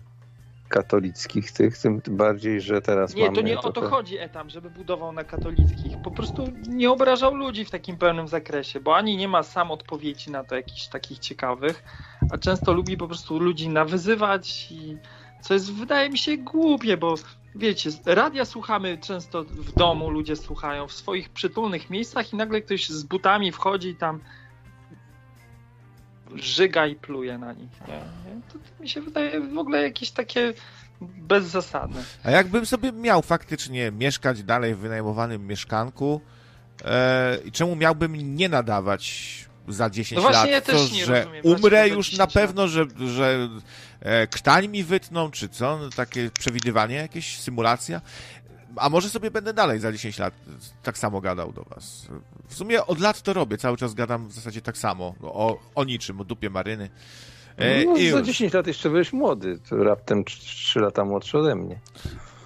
[0.70, 3.36] katolickich tych, tym bardziej, że teraz Nie, mamy...
[3.36, 5.98] to nie o to trochę- chodzi etam, żeby budował na katolickich.
[6.04, 10.32] Po prostu nie obrażał ludzi w takim pełnym zakresie, bo ani nie ma sam odpowiedzi
[10.32, 11.84] na to jakichś takich ciekawych,
[12.32, 14.98] a często lubi po prostu ludzi nawyzywać i
[15.42, 17.16] co jest wydaje mi się głupie, bo
[17.56, 22.90] wiecie, radia słuchamy często w domu, ludzie słuchają w swoich przytulnych miejscach i nagle ktoś
[22.90, 24.20] z butami wchodzi i tam
[26.36, 27.70] żyga i pluje na nich.
[28.54, 30.54] To, to mi się wydaje w ogóle jakieś takie
[31.02, 32.04] bezzasadne.
[32.24, 36.22] A jakbym sobie miał faktycznie mieszkać dalej w wynajmowanym mieszkanku,
[36.86, 40.50] e, i czemu miałbym nie nadawać za 10 No właśnie, lat?
[40.52, 42.34] ja też Co, nie że rozumiem, umrę już 10 na lat?
[42.34, 43.50] pewno, że, że
[44.00, 45.78] e, krtań mi wytną, czy co?
[45.78, 48.02] No, takie przewidywanie, jakieś symulacja.
[48.76, 50.34] A może sobie będę dalej za 10 lat
[50.84, 52.08] tak samo gadał do was.
[52.48, 55.84] W sumie od lat to robię, cały czas gadam w zasadzie tak samo, o, o
[55.84, 56.90] niczym, o dupie maryny.
[57.58, 58.28] E, No, i za już.
[58.28, 61.80] 10 lat jeszcze byłeś młody, to raptem 3 lata młodszy ode mnie.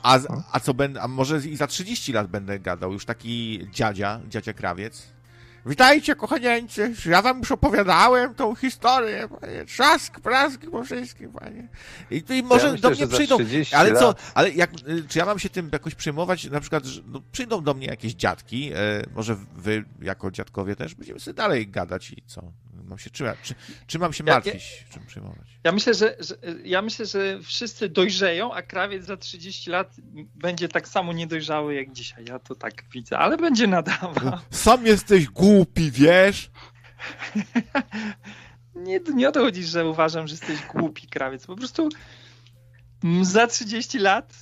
[0.04, 0.20] A,
[0.52, 4.54] a co będę, a może i za 30 lat będę gadał, już taki dziadzia, dziadzia
[4.54, 5.08] krawiec.
[5.66, 11.68] Witajcie, kochanieńcy, ja wam już opowiadałem tą historię, panie, trzask, prask po wszystkim, panie.
[12.12, 15.20] I, i może ja myślę, do mnie przyjdą, 30 ale co, ale jak, y, czy
[15.20, 18.72] ja mam się tym jakoś przejmować, na przykład, że no, przyjdą do mnie jakieś dziadki,
[18.74, 22.42] e, może wy, jako dziadkowie też, będziemy sobie dalej gadać i co?
[22.84, 23.56] Mam się, czy, czy,
[23.88, 25.48] czy mam się Ja- martwić, czym przejmować?
[25.64, 29.96] Ja myślę, że, że, ja myślę, że wszyscy dojrzeją, a krawiec za 30 lat
[30.36, 32.26] będzie tak samo niedojrzały jak dzisiaj.
[32.26, 34.40] Ja to tak widzę, ale będzie nadawał.
[34.52, 36.50] Sam jesteś głupi, wiesz?
[38.76, 41.46] Nie, nie o to chodzi, że uważam, że jesteś głupi krawiec.
[41.46, 41.90] Po prostu
[43.22, 44.34] za 30 lat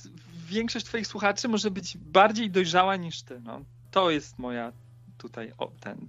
[0.48, 3.40] większość twoich słuchaczy może być bardziej dojrzała niż ty.
[3.40, 4.72] No, to jest moja
[5.18, 6.08] tutaj o, ten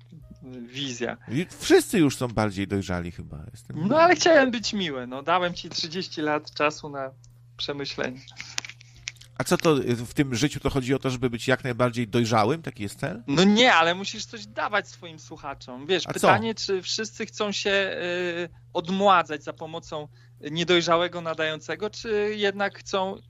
[0.68, 1.18] wizja.
[1.28, 3.44] I wszyscy już są bardziej dojrzali chyba.
[3.52, 3.88] Jestem...
[3.88, 5.08] No ale chciałem być miły.
[5.08, 7.12] No, dałem ci 30 lat czasu na
[7.58, 8.20] przemyślenie.
[9.38, 12.62] A co to w tym życiu to chodzi o to, żeby być jak najbardziej dojrzałym?
[12.62, 13.24] Taki jest cel?
[13.28, 15.88] No nie, ale musisz coś dawać swoim słuchaczom.
[15.88, 16.66] Wiesz, A pytanie, co?
[16.66, 20.08] czy wszyscy chcą się y, odmładzać za pomocą
[20.52, 23.22] niedojrzałego nadającego, czy jednak chcą y,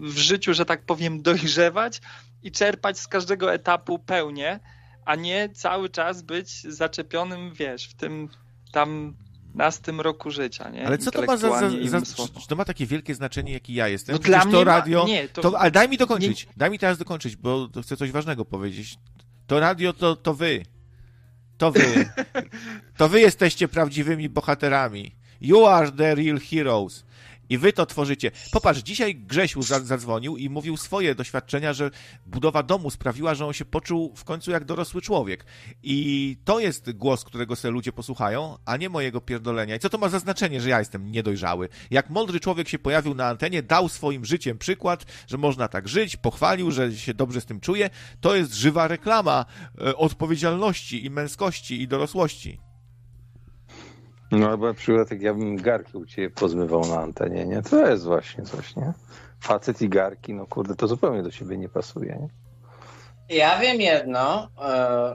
[0.00, 2.00] w życiu, że tak powiem, dojrzewać
[2.42, 4.60] i czerpać z każdego etapu pełnię,
[5.08, 8.28] a nie cały czas być zaczepionym, wiesz, w tym
[8.72, 9.16] tam
[9.54, 10.86] nastym roku życia, nie?
[10.86, 12.00] Ale co to ma za, za, za
[12.48, 14.12] to ma takie wielkie znaczenie, jaki ja jestem?
[14.12, 15.06] No Przecież dla to mnie ma- radio.
[15.06, 15.60] nie, to- to...
[15.60, 16.48] ale daj mi dokończyć.
[16.56, 18.98] Daj mi teraz dokończyć, bo chcę coś ważnego powiedzieć.
[19.46, 20.62] To radio to, to wy.
[21.58, 21.80] To wy.
[22.96, 25.16] To wy jesteście prawdziwymi bohaterami.
[25.40, 27.04] You are the real heroes.
[27.50, 28.30] I wy to tworzycie.
[28.52, 31.90] Popatrz, dzisiaj Grzesiu za- zadzwonił i mówił swoje doświadczenia, że
[32.26, 35.44] budowa domu sprawiła, że on się poczuł w końcu jak dorosły człowiek.
[35.82, 39.76] I to jest głos, którego sobie ludzie posłuchają, a nie mojego pierdolenia.
[39.76, 41.68] I co to ma za znaczenie, że ja jestem niedojrzały?
[41.90, 46.16] Jak mądry człowiek się pojawił na antenie, dał swoim życiem przykład, że można tak żyć,
[46.16, 49.44] pochwalił, że się dobrze z tym czuje, to jest żywa reklama
[49.80, 52.67] e, odpowiedzialności i męskości i dorosłości.
[54.30, 57.62] No albo na przykład jak ja bym garki u ciebie pozmywał na antenie, nie?
[57.62, 58.92] To jest właśnie coś, nie?
[59.40, 62.28] Facet i garki, no kurde, to zupełnie do siebie nie pasuje, nie?
[63.28, 64.48] Ja wiem jedno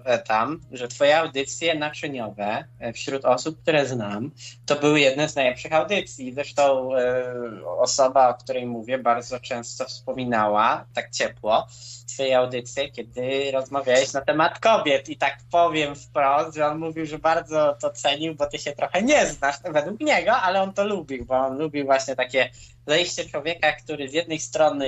[0.05, 4.31] e, tam, że twoje audycje naczyniowe e, wśród osób, które znam,
[4.65, 6.33] to były jedne z najlepszych audycji.
[6.33, 7.33] Zresztą e,
[7.65, 11.67] osoba, o której mówię, bardzo często wspominała, tak ciepło,
[12.05, 15.09] twoje audycje, kiedy rozmawiałeś na temat kobiet.
[15.09, 19.01] I tak powiem wprost, że on mówił, że bardzo to cenił, bo ty się trochę
[19.01, 22.49] nie znasz według niego, ale on to lubił, bo on lubił właśnie takie
[22.87, 24.87] zajście człowieka, który z jednej strony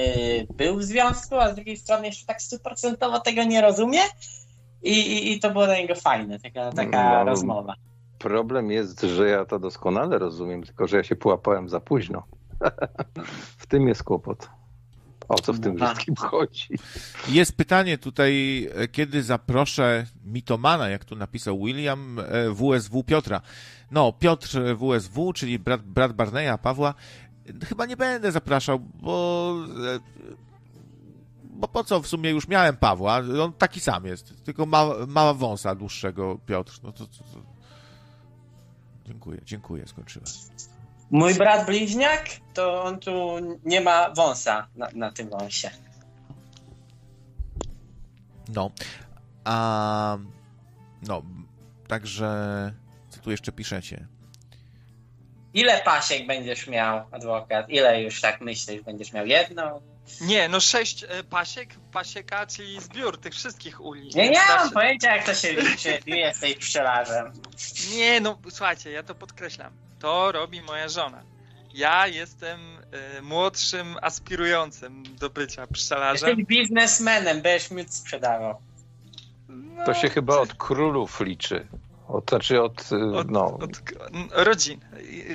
[0.57, 3.99] był w związku, a z drugiej strony jeszcze tak stuprocentowo tego nie rozumie.
[4.83, 7.23] I, i, I to było dla niego fajne, taka, taka No.
[7.23, 7.73] rozmowa.
[8.19, 12.23] Problem jest, że ja to doskonale rozumiem, tylko że ja się połapałem za późno.
[13.57, 14.49] w tym jest kłopot.
[15.27, 15.85] O co w tym Aha.
[15.85, 16.67] wszystkim chodzi?
[17.27, 23.41] Jest pytanie tutaj, e, kiedy zaproszę mitomana, jak tu napisał William, e, WSW Piotra.
[23.91, 26.93] No, Piotr e, WSW, czyli brat, brat Barneya, Pawła,
[27.61, 29.55] e, chyba nie będę zapraszał, bo
[29.95, 30.25] e,
[31.43, 35.33] bo po co w sumie już miałem Pawła, on taki sam jest, tylko ma, ma
[35.33, 36.79] wąsa dłuższego Piotr.
[36.83, 37.39] No to, to, to...
[39.05, 40.25] Dziękuję, dziękuję, skończyłem.
[41.15, 45.69] Mój brat bliźniak, to on tu nie ma wąsa na, na tym wąsie.
[48.47, 48.71] No.
[49.43, 50.17] A
[51.07, 51.21] no,
[51.87, 52.73] także
[53.09, 54.07] co tu jeszcze piszecie?
[55.53, 57.69] Ile pasiek będziesz miał, adwokat?
[57.69, 58.81] Ile już tak myślisz?
[58.81, 59.81] Będziesz miał jedną?
[60.21, 64.09] Nie, no sześć e, pasiek, pasieka, czyli zbiór tych wszystkich uli.
[64.15, 65.99] Nie, nie mam zawsze- pojęcia, jak to się liczy.
[66.05, 67.33] Ty jesteś pszczelarzem.
[67.95, 69.73] Nie, no słuchajcie, ja to podkreślam.
[69.99, 71.23] To robi moja żona.
[71.73, 72.59] Ja jestem
[72.91, 76.29] e, młodszym aspirującym do bycia pszczelarzem.
[76.29, 78.55] Jesteś biznesmenem, będziesz miód sprzedawał.
[79.49, 81.67] No, To się chyba od królów liczy.
[82.07, 83.81] Od, znaczy od, y, od, no, od
[84.31, 84.79] rodzin.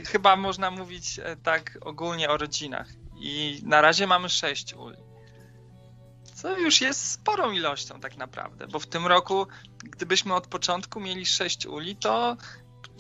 [0.06, 2.88] Chyba można mówić e, tak ogólnie o rodzinach.
[3.16, 4.96] I na razie mamy sześć uli.
[6.34, 9.46] Co już jest sporą ilością tak naprawdę, bo w tym roku,
[9.82, 12.36] gdybyśmy od początku mieli sześć uli, to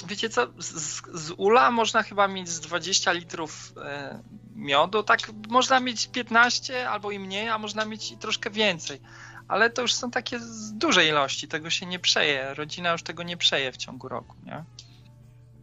[0.06, 4.22] wiecie co, z, z ula można chyba mieć z 20 litrów e,
[4.54, 9.00] miodu, tak można mieć 15 albo i mniej, a można mieć i troszkę więcej.
[9.48, 12.54] Ale to już są takie z duże ilości, tego się nie przeje.
[12.54, 14.64] Rodzina już tego nie przeje w ciągu roku, nie?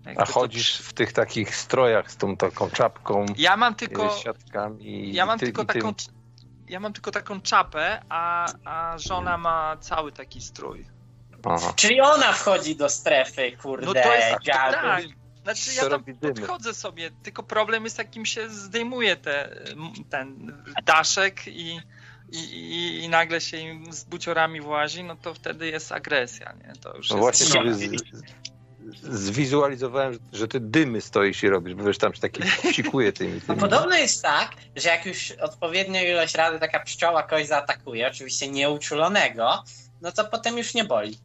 [0.05, 3.75] Jakby a to chodzisz przy- w tych takich strojach z tą taką czapką, Ja mam
[3.75, 5.13] tylko, y, siatkami.
[5.13, 5.93] ja mam ty- tylko taką,
[6.69, 10.85] ja mam tylko taką czapę, a, a żona ma cały taki strój.
[11.43, 11.73] Aha.
[11.75, 14.73] Czyli ona wchodzi do strefy, kurde, No to jest dziadu.
[14.73, 15.03] tak.
[15.43, 19.65] Znaczy ja Co tam podchodzę sobie, tylko problem jest jakim się zdejmuje te,
[20.09, 20.53] ten
[20.85, 21.81] daszek i,
[22.31, 26.73] i, i, i nagle się im z buciorami włazi, no to wtedy jest agresja, nie?
[26.81, 28.03] To już No jest właśnie sobie z,
[29.03, 32.41] zwizualizowałem, że ty dymy stoisz i robisz, bo wiesz, tam się taki
[32.71, 33.37] psikuje tymi.
[33.43, 33.59] A tymi.
[33.59, 39.63] podobno jest tak, że jak już odpowiednią ilość razy taka pszczoła kogoś zaatakuje, oczywiście nieuczulonego,
[40.01, 41.17] no to potem już nie boli.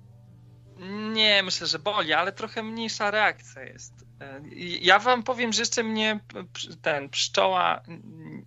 [0.91, 3.93] Nie, myślę, że boli, ale trochę mniejsza reakcja jest.
[4.21, 4.41] E,
[4.81, 6.21] Ja wam powiem, że jeszcze mnie
[6.83, 7.83] ten pszczoła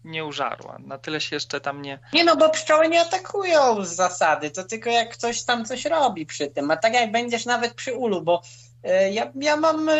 [0.04, 0.78] nie użarła.
[0.80, 2.00] Na tyle się jeszcze tam nie.
[2.14, 6.26] Nie no, bo pszczoły nie atakują z zasady, to tylko jak ktoś tam coś robi
[6.26, 6.72] przy tym.
[6.72, 8.42] A tak jak będziesz nawet przy ulu, bo
[8.84, 9.94] e, ja, ja mam e,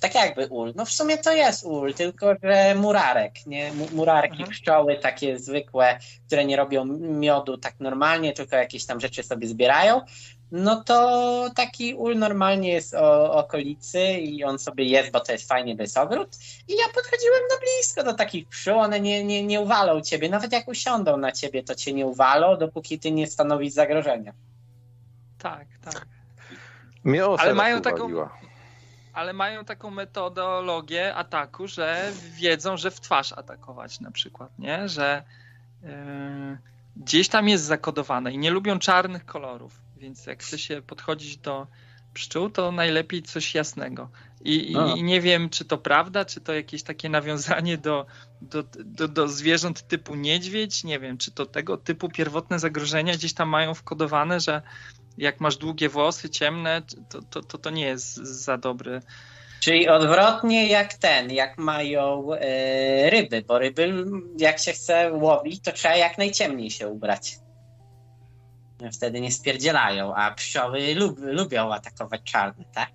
[0.00, 0.72] tak jakby ul.
[0.76, 3.72] No w sumie to jest ul, tylko że murarek, nie?
[3.72, 4.50] Mu- Murarki, Mhm.
[4.50, 10.00] pszczoły takie zwykłe, które nie robią miodu tak normalnie, tylko jakieś tam rzeczy sobie zbierają.
[10.52, 15.48] No to taki ul normalnie jest o okolicy i on sobie jest, bo to jest
[15.48, 16.36] fajnie bez ogród.
[16.68, 20.28] I ja podchodziłem na blisko do takich pszczół, one nie, nie, nie uwalą ciebie.
[20.28, 24.32] Nawet jak usiądą na ciebie, to cię nie uwalą, dopóki ty nie stanowisz zagrożenia.
[25.38, 26.06] Tak, tak.
[27.04, 28.28] Mnie ale mają taką,
[29.12, 34.88] ale mają taką metodologię ataku, że wiedzą, że w twarz atakować na przykład, nie?
[34.88, 35.22] Że
[35.82, 35.88] yy,
[36.96, 41.66] gdzieś tam jest zakodowane i nie lubią czarnych kolorów, więc jak chce się podchodzić do
[42.14, 44.08] pszczół, to najlepiej coś jasnego.
[44.44, 48.06] I, i, nie wiem, czy to prawda, czy to jakieś takie nawiązanie do,
[48.40, 50.84] do, do, do, zwierząt typu niedźwiedź.
[50.84, 54.62] Nie wiem, czy to tego typu pierwotne zagrożenia gdzieś tam mają wkodowane, że
[55.18, 59.00] jak masz długie włosy, ciemne, to, to, to, to nie jest za dobry.
[59.60, 64.04] Czyli odwrotnie jak ten, jak mają e, ryby, bo ryby
[64.38, 67.45] jak się chce łowić, to trzeba jak najciemniej się ubrać.
[68.92, 72.90] Wtedy nie spierdzielają, a pszczoły lub, lubią atakować czarne, tak?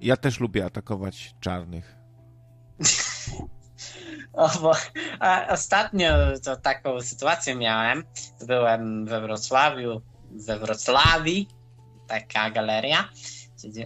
[0.00, 1.96] Ja też lubię atakować czarnych.
[4.32, 4.72] O, bo
[5.48, 6.08] ostatnio
[6.44, 8.04] to taką sytuację miałem.
[8.46, 11.48] Byłem we Wrocławiu, we Wrocławii,
[12.06, 13.08] taka galeria.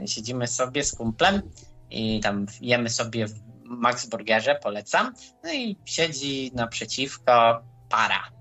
[0.06, 1.42] Siedzimy sobie z kumplem
[1.90, 5.14] i tam jemy sobie w Max Burgerze, polecam.
[5.44, 8.37] No i siedzi naprzeciwko para.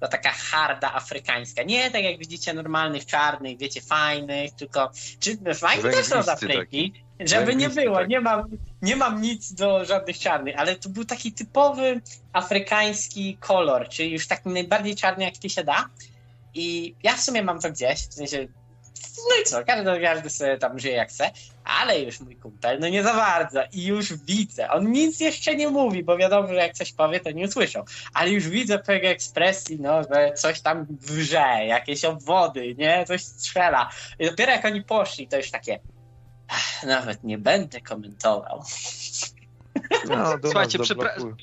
[0.00, 1.62] Tylko taka harda afrykańska.
[1.62, 6.92] Nie tak jak widzicie normalnych, czarnych, wiecie, fajnych, tylko czy fajni też są z Afryki.
[6.92, 7.04] Taki.
[7.20, 8.08] Żeby nie było, tak.
[8.08, 8.44] nie mam,
[8.82, 12.00] nie mam nic do żadnych czarnych, ale to był taki typowy
[12.32, 15.88] afrykański kolor, czyli już taki najbardziej czarny, jak ty się da.
[16.54, 18.48] I ja w sumie mam to gdzieś, w sensie,
[19.28, 21.30] no i co, każdy, każdy sobie tam żyje jak chce,
[21.64, 25.68] ale już mój kumpel, no nie za bardzo i już widzę, on nic jeszcze nie
[25.68, 29.08] mówi, bo wiadomo, że jak coś powie, to nie usłyszą, ale już widzę po jego
[29.08, 33.90] ekspresji, no, że coś tam wrze, jakieś obwody, nie, coś strzela.
[34.18, 35.80] I dopiero jak oni poszli, to już takie,
[36.86, 38.62] nawet nie będę komentował.
[40.08, 41.36] No, Słuchajcie, przepraszam.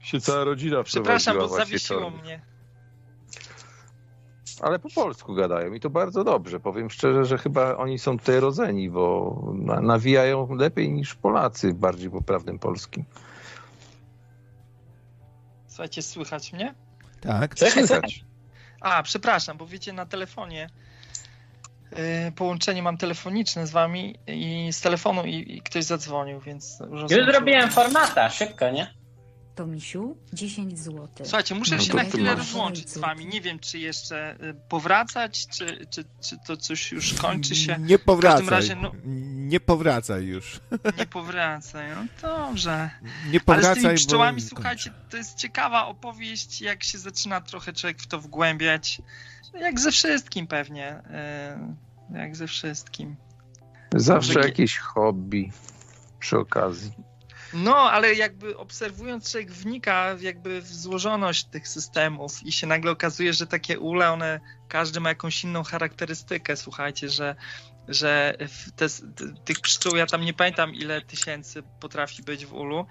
[0.00, 2.55] Się cała rodzina Przepraszam, bo zawiesiło mnie.
[4.60, 6.60] Ale po polsku gadają i to bardzo dobrze.
[6.60, 9.36] Powiem szczerze, że chyba oni są tutaj rodzeni, bo
[9.82, 13.04] nawijają lepiej niż Polacy w bardziej poprawnym polskim.
[15.68, 16.74] Słuchajcie, słychać mnie?
[17.20, 18.24] Tak, słychać.
[18.80, 20.68] A, przepraszam, bo wiecie, na telefonie
[21.92, 26.82] Y, połączenie mam telefoniczne z wami i z telefonu i, i ktoś zadzwonił, więc...
[26.90, 28.94] Już zrobiłem formata, szybko, nie?
[29.56, 31.08] Tomisiu, 10 zł.
[31.22, 33.26] Słuchajcie, muszę no się na chwilę rozłączyć z wami.
[33.26, 37.76] Nie wiem, czy jeszcze y, powracać, czy, czy, czy to coś już kończy się.
[37.80, 38.46] Nie powracaj.
[38.46, 38.92] Razie, no...
[39.34, 40.60] Nie powracaj już.
[40.98, 42.90] Nie powracaj, no dobrze.
[43.30, 44.48] Nie powracaj, Ale z tymi pszczołami, bo...
[44.48, 49.02] słuchajcie, to jest ciekawa opowieść, jak się zaczyna trochę człowiek w to wgłębiać.
[49.54, 50.86] Jak ze wszystkim pewnie.
[50.88, 51.76] E,
[52.14, 53.16] jak ze wszystkim.
[53.94, 54.48] Zawsze Może...
[54.48, 55.50] jakieś hobby
[56.18, 57.05] przy okazji.
[57.56, 63.32] No, ale jakby obserwując, człowiek wnika jakby w złożoność tych systemów i się nagle okazuje,
[63.32, 66.56] że takie ule, one, każdy ma jakąś inną charakterystykę.
[66.56, 67.36] Słuchajcie, że,
[67.88, 68.36] że
[68.76, 68.86] te,
[69.44, 72.86] tych pszczół, ja tam nie pamiętam ile tysięcy potrafi być w ulu,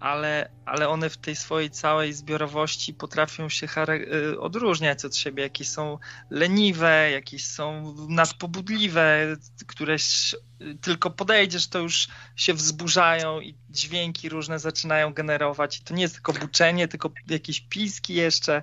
[0.00, 5.42] ale, ale one w tej swojej całej zbiorowości potrafią się y, odróżniać od siebie.
[5.42, 5.98] Jakieś są
[6.30, 9.36] leniwe, jakieś są nadpobudliwe,
[9.66, 9.96] które
[10.80, 15.78] tylko podejdziesz, to już się wzburzają i dźwięki różne zaczynają generować.
[15.78, 18.62] I to nie jest tylko buczenie, tylko jakieś piski jeszcze.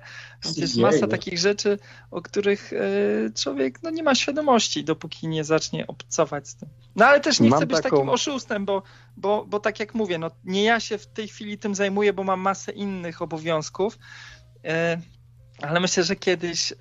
[0.56, 1.80] Jest masa takich rzeczy,
[2.12, 6.70] o których y, człowiek no, nie ma świadomości, dopóki nie zacznie obcować z tym.
[6.96, 7.98] No ale też nie mam chcę być taką...
[7.98, 8.84] takim oszustem, bo,
[9.18, 12.24] bo, bo tak jak mówię, no, nie ja się w tej chwili tym zajmuję, bo
[12.24, 13.98] mam masę innych obowiązków.
[15.62, 16.76] Ale myślę, że kiedyś y,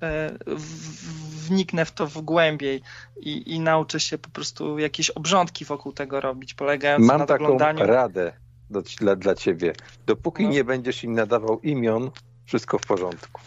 [1.43, 2.81] wniknę w to w głębiej
[3.19, 7.57] i, i nauczę się po prostu jakieś obrządki wokół tego robić, polegając mam na taką
[7.77, 8.33] radę
[8.69, 9.73] do, dla, dla ciebie.
[10.05, 10.49] Dopóki no.
[10.49, 12.11] nie będziesz im nadawał imion,
[12.45, 13.41] wszystko w porządku.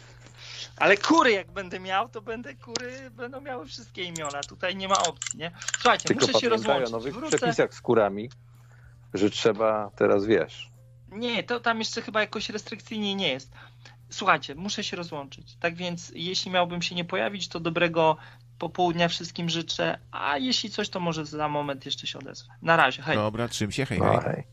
[0.76, 4.40] Ale kury jak będę miał, to będę kury będą miały wszystkie imiona.
[4.48, 5.50] Tutaj nie ma opcji, nie?
[5.74, 6.88] Słuchajcie, Tylko muszę się rozłączyć.
[6.88, 7.36] o nowych Wrócę...
[7.36, 8.30] przepisach z kurami,
[9.14, 10.70] że trzeba teraz wiesz.
[11.08, 13.52] Nie, to tam jeszcze chyba jakoś restrykcyjnie nie jest.
[14.10, 15.56] Słuchajcie, muszę się rozłączyć.
[15.60, 18.16] Tak więc, jeśli miałbym się nie pojawić, to dobrego
[18.58, 19.98] popołudnia wszystkim życzę.
[20.10, 22.54] A jeśli coś, to może za moment jeszcze się odezwę.
[22.62, 23.16] Na razie, hej.
[23.16, 24.18] Dobra, trzym się, hej, hej.
[24.24, 24.44] hej.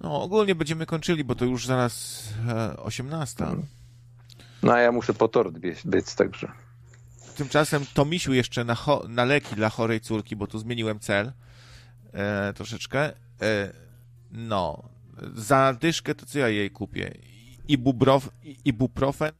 [0.00, 3.46] No, ogólnie będziemy kończyli, bo to już zaraz e, 18.
[4.62, 6.52] No, a ja muszę po tort biec, także.
[7.36, 8.76] Tymczasem Tomisiu jeszcze na,
[9.08, 11.32] na leki dla chorej córki, bo tu zmieniłem cel
[12.12, 13.12] e, troszeczkę.
[13.42, 13.72] E,
[14.30, 14.82] no,
[15.34, 17.10] za dyszkę to co ja jej kupię?
[17.68, 18.30] ibubrof,
[18.64, 19.32] ibuprofen?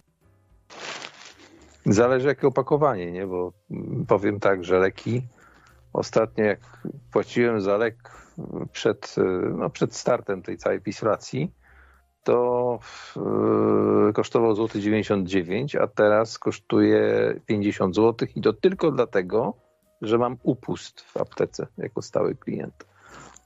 [1.87, 3.27] Zależy jakie opakowanie, nie?
[3.27, 3.53] Bo
[4.09, 5.23] powiem tak, że leki
[5.93, 6.61] ostatnio jak
[7.13, 8.11] płaciłem za lek
[8.73, 9.15] przed,
[9.55, 11.53] no przed startem tej całej pisflacji,
[12.23, 12.79] to
[14.07, 19.55] yy, kosztował złoty 99, a teraz kosztuje 50 zł i to tylko dlatego,
[20.03, 22.87] że mam upust w aptece jako stały klient.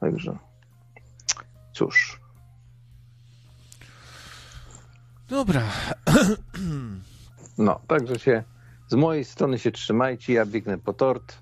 [0.00, 0.38] Także
[1.72, 2.19] cóż.
[5.30, 5.62] Dobra.
[7.58, 8.44] No, także się
[8.88, 11.38] z mojej strony się trzymajcie, ja biegnę po tort.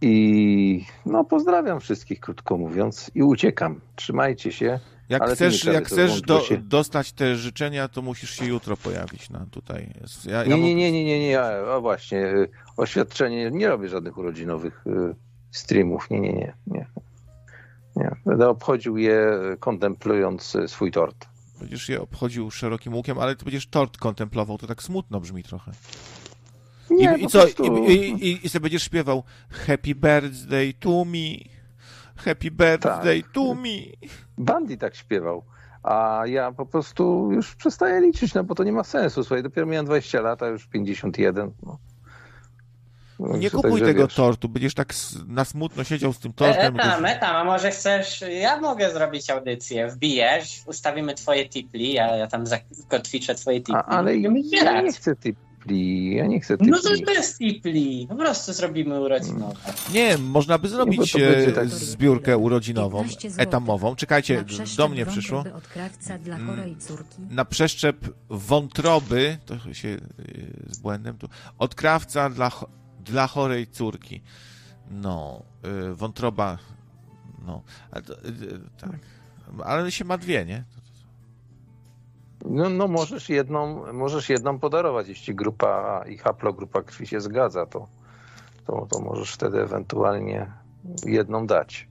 [0.00, 3.80] I no pozdrawiam wszystkich, krótko mówiąc, i uciekam.
[3.96, 4.80] Trzymajcie się.
[5.08, 9.46] Jak Ale chcesz, jak chcesz do, dostać te życzenia, to musisz się jutro pojawić na
[9.50, 9.94] tutaj.
[10.24, 14.18] Ja, nie, ja nie, nie, nie, nie, nie, o właśnie, y, oświadczenie, nie robię żadnych
[14.18, 15.14] urodzinowych y,
[15.50, 16.86] streamów, nie, nie, nie, nie.
[17.96, 18.10] nie.
[18.26, 21.29] Będę obchodził je kontemplując y, swój tort.
[21.60, 25.72] Będziesz je obchodził szerokim łukiem, ale ty będziesz tort kontemplował, to tak smutno brzmi trochę.
[26.90, 27.40] Nie, I, i co?
[27.40, 27.84] Prostu...
[27.84, 31.60] I, i, I sobie będziesz śpiewał Happy birthday to me.
[32.16, 33.32] Happy birthday tak.
[33.32, 34.08] to me.
[34.38, 35.44] Bandy tak śpiewał.
[35.82, 39.24] A ja po prostu już przestaję liczyć, no bo to nie ma sensu.
[39.24, 41.52] Słuchaj, dopiero miałem 20 lat, a już 51.
[41.62, 41.78] No.
[43.20, 44.14] No, nie kupuj tego wiesz.
[44.14, 44.94] tortu, będziesz tak
[45.28, 46.76] na smutno siedział z tym tortem.
[46.76, 47.16] Etam, będziesz...
[47.16, 52.46] etam, a może chcesz, ja mogę zrobić audycję, wbijesz, ustawimy twoje tipli, ja, ja tam
[52.46, 53.74] zakotwiczę twoje tipli.
[53.74, 55.50] A, ale ja nie chcę tipli
[56.10, 56.70] ja nie chcę tipli.
[56.70, 59.54] No to bez tipli, po prostu zrobimy urodzinową.
[59.92, 61.68] Nie, można by zrobić nie, tak...
[61.68, 63.04] zbiórkę urodzinową,
[63.36, 63.96] etamową.
[63.96, 64.44] Czekajcie,
[64.76, 65.44] do mnie przyszło.
[66.28, 66.76] Mm,
[67.30, 67.96] na przeszczep
[68.28, 70.00] wątroby, to się y,
[70.68, 72.50] z błędem tu, od krawca dla,
[73.04, 74.22] dla chorej córki.
[74.90, 75.42] No,
[75.90, 76.58] y, wątroba,
[77.46, 78.90] no, ale, to, y, tak,
[79.64, 80.64] ale się ma dwie, nie?
[82.44, 87.88] No, no możesz, jedną, możesz jedną podarować, jeśli grupa i haplogrupa krwi się zgadza, to,
[88.66, 90.52] to, to możesz wtedy ewentualnie
[91.06, 91.88] jedną dać.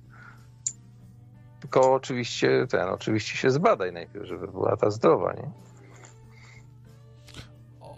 [1.59, 5.51] Tylko oczywiście ten, oczywiście się zbadaj najpierw, żeby była ta zdrowa, nie?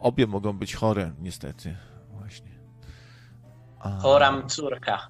[0.02, 1.76] Obie mogą być chore, niestety.
[4.02, 5.08] Choram córka.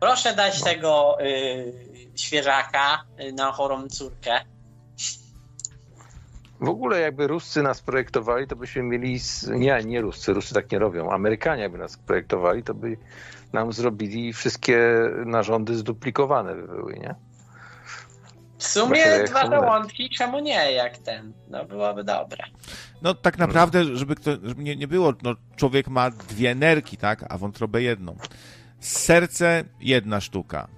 [0.00, 0.66] Proszę dać no.
[0.66, 1.72] tego y,
[2.16, 4.40] świeżaka y, na chorą córkę.
[6.60, 9.20] W ogóle jakby Ruscy nas projektowali, to byśmy mieli...
[9.50, 11.10] Nie, nie Ruscy, Ruscy tak nie robią.
[11.10, 12.96] Amerykanie jakby nas projektowali, to by
[13.52, 14.78] nam zrobili wszystkie
[15.26, 17.14] narządy zduplikowane by były, nie?
[18.58, 21.32] W sumie dwa żołądki, czemu nie, jak ten?
[21.48, 22.44] No byłoby dobre.
[23.02, 27.24] No tak naprawdę, żeby, to, żeby nie, nie było, no człowiek ma dwie nerki, tak?
[27.28, 28.16] A wątrobę jedną.
[28.80, 30.68] Serce jedna sztuka.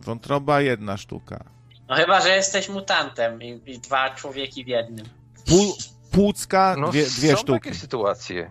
[0.00, 1.44] Wątroba jedna sztuka.
[1.88, 5.06] No chyba, że jesteś mutantem i, i dwa człowieki w jednym.
[5.46, 5.74] Pół,
[6.10, 7.60] płucka, no, dwie, dwie są sztuki.
[7.60, 8.50] takie sytuacje.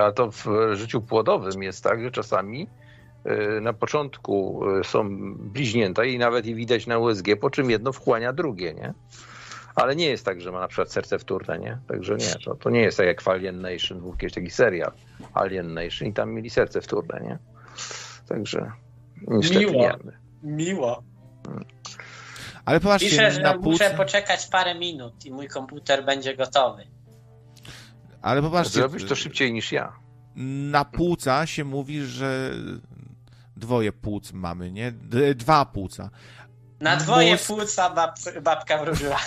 [0.00, 2.68] A to w życiu płodowym jest tak, że czasami
[3.24, 7.92] e, na początku e, są bliźnięta i nawet i widać na USG, po czym jedno
[7.92, 8.94] wchłania drugie, nie?
[9.76, 11.78] Ale nie jest tak, że ma na przykład serce wtórne, nie?
[11.88, 14.92] Także nie, to, to nie jest tak jak w Alien Nation, był kiedyś taki serial
[15.34, 17.38] Alien Nation i tam mieli serce wtórne, nie?
[18.28, 18.72] Także
[19.28, 19.82] niestety Miło.
[19.82, 19.96] nie.
[20.42, 21.02] Miło.
[21.46, 21.64] Hmm.
[22.64, 26.86] Ale popatrzcie, Piszę, że na muszę poczekać parę minut i mój komputer będzie gotowy.
[28.22, 28.78] Ale popatrzcie...
[28.78, 29.92] Zrobisz to szybciej niż ja.
[30.70, 32.50] Na płuca się mówi, że
[33.56, 34.92] dwoje płuc mamy, nie?
[35.34, 36.10] Dwa płuca.
[36.80, 37.46] Na dwoje Mózg...
[37.46, 39.20] płuca bab, babka wróżyła.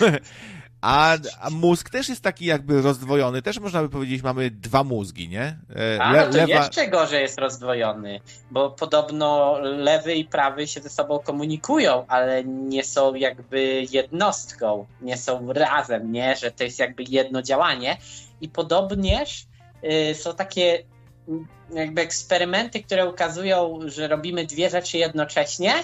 [0.80, 3.42] A, a, mózg też jest taki jakby rozdwojony.
[3.42, 5.58] Też można by powiedzieć, mamy dwa mózgi, nie?
[5.76, 6.64] E, a, no to lewa...
[6.64, 8.20] jeszcze gorzej jest rozdwojony,
[8.50, 15.16] bo podobno lewy i prawy się ze sobą komunikują, ale nie są jakby jednostką, nie
[15.16, 16.36] są razem, nie?
[16.36, 17.96] Że to jest jakby jedno działanie.
[18.40, 19.46] I podobnież
[19.84, 20.82] y, są takie
[21.28, 25.74] mm, jakby eksperymenty, które ukazują, że robimy dwie rzeczy jednocześnie,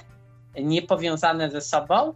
[0.62, 2.14] niepowiązane ze sobą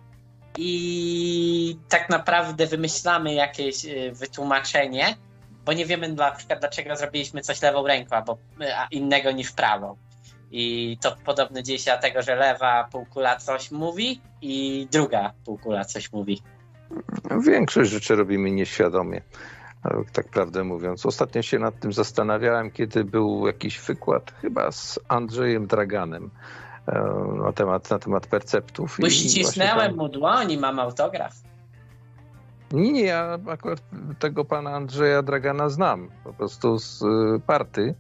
[0.59, 5.17] i tak naprawdę wymyślamy jakieś y, wytłumaczenie,
[5.65, 8.39] bo nie wiemy na przykład dlaczego zrobiliśmy coś lewą ręką albo
[8.91, 9.97] innego niż prawą.
[10.51, 16.13] I to podobno dzieje się dlatego, że lewa półkula coś mówi i druga półkula coś
[16.13, 16.43] mówi.
[17.47, 19.23] Większość rzeczy robimy nieświadomie,
[20.13, 21.07] tak prawdę mówiąc.
[21.07, 26.31] Ostatnio się nad tym zastanawiałem, kiedy był jakiś wykład chyba z Andrzejem Draganem
[27.45, 28.99] na temat, na temat perceptów.
[29.03, 29.97] Uścisnąłem tam...
[29.97, 31.35] mu dłoń i mam autograf.
[32.73, 33.81] Nie, nie, ja akurat
[34.19, 37.07] tego pana Andrzeja Dragana znam, po prostu z e,
[37.47, 37.95] party,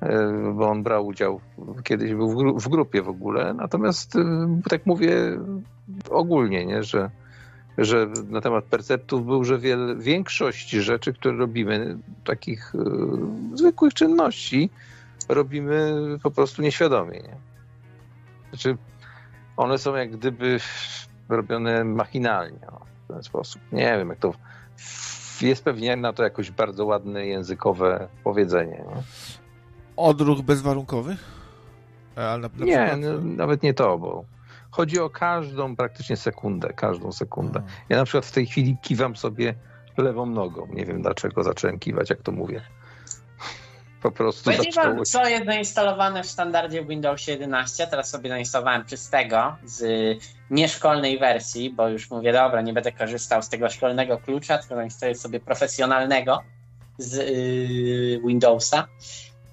[0.00, 1.40] e, bo on brał udział,
[1.84, 4.14] kiedyś był w, gru w grupie w ogóle, natomiast
[4.70, 5.38] tak mówię
[6.10, 7.10] ogólnie, nie, że
[7.78, 12.78] że na temat perceptów był, że wiele, większość rzeczy, które robimy, takich y,
[13.54, 14.70] zwykłych czynności,
[15.28, 17.20] robimy po prostu nieświadomie.
[17.20, 17.49] Nie?
[18.50, 18.76] Znaczy,
[19.56, 20.60] one są jak gdyby
[21.28, 23.62] robione machinalnie no, w ten sposób.
[23.72, 24.32] Nie wiem, jak to.
[25.40, 28.72] Jest pewnie na to jakoś bardzo ładne językowe powiedzenie.
[28.72, 29.02] Nie?
[29.96, 31.16] Odruch bezwarunkowy?
[32.16, 33.24] Na, na nie, przykład...
[33.24, 34.24] nawet nie to, bo
[34.70, 37.62] chodzi o każdą praktycznie sekundę, każdą sekundę.
[37.88, 39.54] Ja na przykład w tej chwili kiwam sobie
[39.96, 40.66] lewą nogą.
[40.66, 42.62] Nie wiem dlaczego zacząłem kiwać, jak to mówię.
[44.02, 47.86] Po prostu Powiedzieć wam, co jest zainstalowane w standardzie w Windowsie 11.
[47.86, 49.82] Teraz sobie zainstalowałem czystego z
[50.50, 55.14] nieszkolnej wersji, bo już mówię, dobra, nie będę korzystał z tego szkolnego klucza, tylko zainstaluję
[55.14, 56.42] sobie profesjonalnego
[56.98, 58.86] z yy, Windowsa.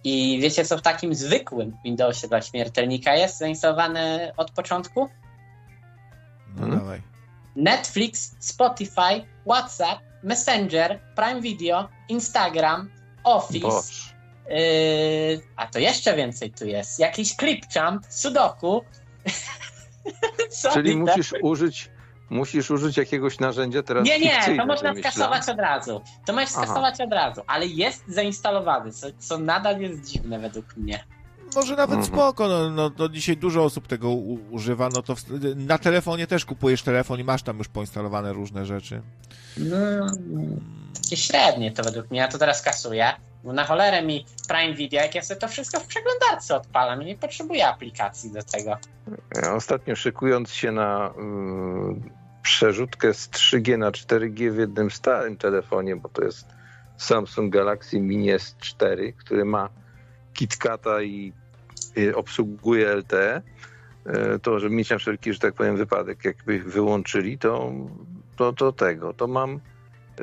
[0.03, 5.09] I wiecie, co w takim zwykłym Windowsie dla śmiertelnika jest zainstalowane od początku?
[6.56, 6.80] No hmm?
[6.80, 7.01] dawaj.
[7.56, 12.90] Netflix, Spotify, WhatsApp, Messenger, Prime Video, Instagram,
[13.24, 14.17] Office.
[14.50, 17.00] Yy, a to jeszcze więcej tu jest.
[17.00, 18.84] Jakiś clipchamp, sudoku.
[20.74, 21.90] Czyli musisz użyć
[22.30, 24.06] Musisz użyć jakiegoś narzędzia teraz.
[24.06, 26.01] Nie, nie, to można skasować od razu.
[26.26, 27.03] To możesz skasować Aha.
[27.03, 31.03] od razu, ale jest zainstalowany, co, co nadal jest dziwne według mnie.
[31.56, 32.06] Może nawet mhm.
[32.06, 35.24] spoko, no, no, no, dzisiaj dużo osób tego u, używa, no to w,
[35.56, 39.01] na telefonie też kupujesz telefon i masz tam już poinstalowane różne rzeczy.
[39.58, 39.77] No,
[41.01, 43.14] takie średnie to według mnie, ja to teraz kasuję.
[43.53, 47.17] Na cholerę mi Prime Video, jak ja sobie to wszystko w przeglądarce odpalam i nie
[47.17, 48.77] potrzebuję aplikacji do tego.
[49.43, 55.95] Ja ostatnio szykując się na y, przerzutkę z 3G na 4G w jednym starym telefonie,
[55.95, 56.48] bo to jest
[56.98, 59.69] Samsung Galaxy Mini S4, który ma
[60.34, 61.34] KitKata i
[62.16, 63.42] obsługuje LTE,
[64.08, 67.72] y, to żeby mieć na wszelki, że tak powiem, wypadek, jakby wyłączyli, to,
[68.35, 69.59] to, to tego, to mam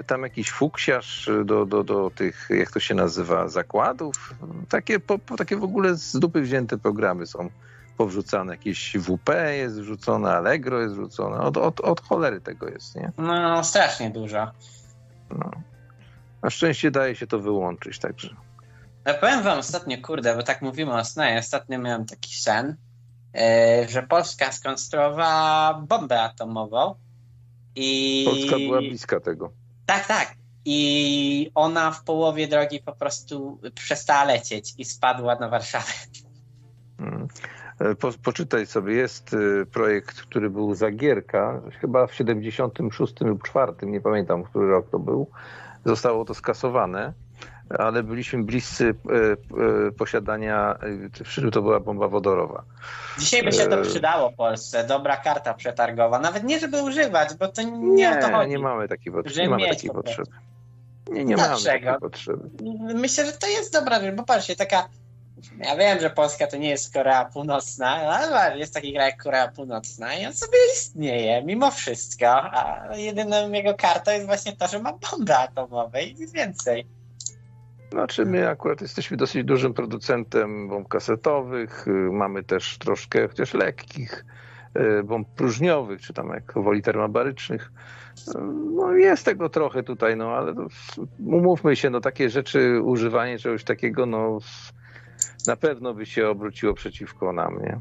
[0.07, 4.35] tam jakiś fuksiarz do, do, do tych, jak to się nazywa, zakładów.
[4.69, 7.51] Takie, po, takie w ogóle z dupy wzięte programy są
[7.97, 8.53] powrzucane.
[8.53, 11.39] Jakieś WP jest wrzucone, Allegro jest wrzucone.
[11.39, 13.13] Od, od, od cholery tego jest, nie?
[13.19, 14.51] No, strasznie dużo.
[15.31, 15.51] No.
[16.43, 18.35] Na szczęście daje się to wyłączyć, także.
[19.05, 21.37] Ja powiem wam ostatnio, kurde, bo tak mówimy o snie.
[21.39, 22.77] Ostatnio miałem taki sen,
[23.35, 23.41] yy,
[23.89, 26.95] że Polska skonstruowała bombę atomową
[27.77, 28.25] i...
[28.31, 29.53] Polska była bliska tego.
[29.87, 30.35] Tak, tak.
[30.65, 35.93] I ona w połowie drogi po prostu przestała lecieć i spadła na Warszawę.
[36.99, 37.29] Hmm.
[38.01, 44.01] Po, poczytaj sobie, jest y, projekt, który był Zagierka, chyba w 76 lub 4, nie
[44.01, 45.31] pamiętam, który rok to był.
[45.85, 47.13] Zostało to skasowane,
[47.71, 49.15] ale byliśmy bliscy e,
[49.89, 50.79] e, posiadania,
[51.45, 52.65] e, to była bomba wodorowa.
[53.19, 57.63] Dzisiaj by się to przydało Polsce, dobra karta przetargowa, nawet nie żeby używać, bo to
[57.63, 58.51] nie, nie o to chodzi.
[58.51, 59.41] Nie mamy takiej, potrzeby.
[59.41, 60.31] nie mamy takiej potrzeby.
[61.11, 62.51] Nie, nie mamy takiej potrzeby.
[62.95, 64.89] Myślę, że to jest dobra rzecz, bo patrzcie, taka
[65.59, 69.49] ja wiem, że Polska to nie jest Korea Północna, ale jest taki kraj jak Korea
[69.49, 74.79] Północna i on sobie istnieje mimo wszystko, a jedyną jego kartą jest właśnie to, że
[74.79, 76.87] ma bombę atomową i nic więcej.
[77.95, 84.25] Znaczy my akurat jesteśmy dosyć dużym producentem bomb kasetowych, mamy też troszkę, chociaż lekkich,
[84.75, 87.73] e, bomb próżniowych, czy tam jak woli termobarycznych.
[88.75, 90.67] No jest tego trochę tutaj, no ale to,
[91.27, 94.39] umówmy się, no takie rzeczy, używanie czegoś takiego, no
[95.47, 97.81] na pewno by się obróciło przeciwko nam, nie?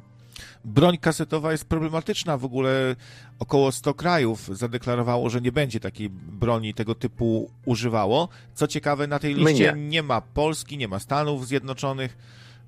[0.65, 2.37] Broń kasetowa jest problematyczna.
[2.37, 2.95] W ogóle
[3.39, 8.29] około 100 krajów zadeklarowało, że nie będzie takiej broni tego typu używało.
[8.53, 9.89] Co ciekawe, na tej liście nie.
[9.89, 12.17] nie ma Polski, nie ma Stanów Zjednoczonych,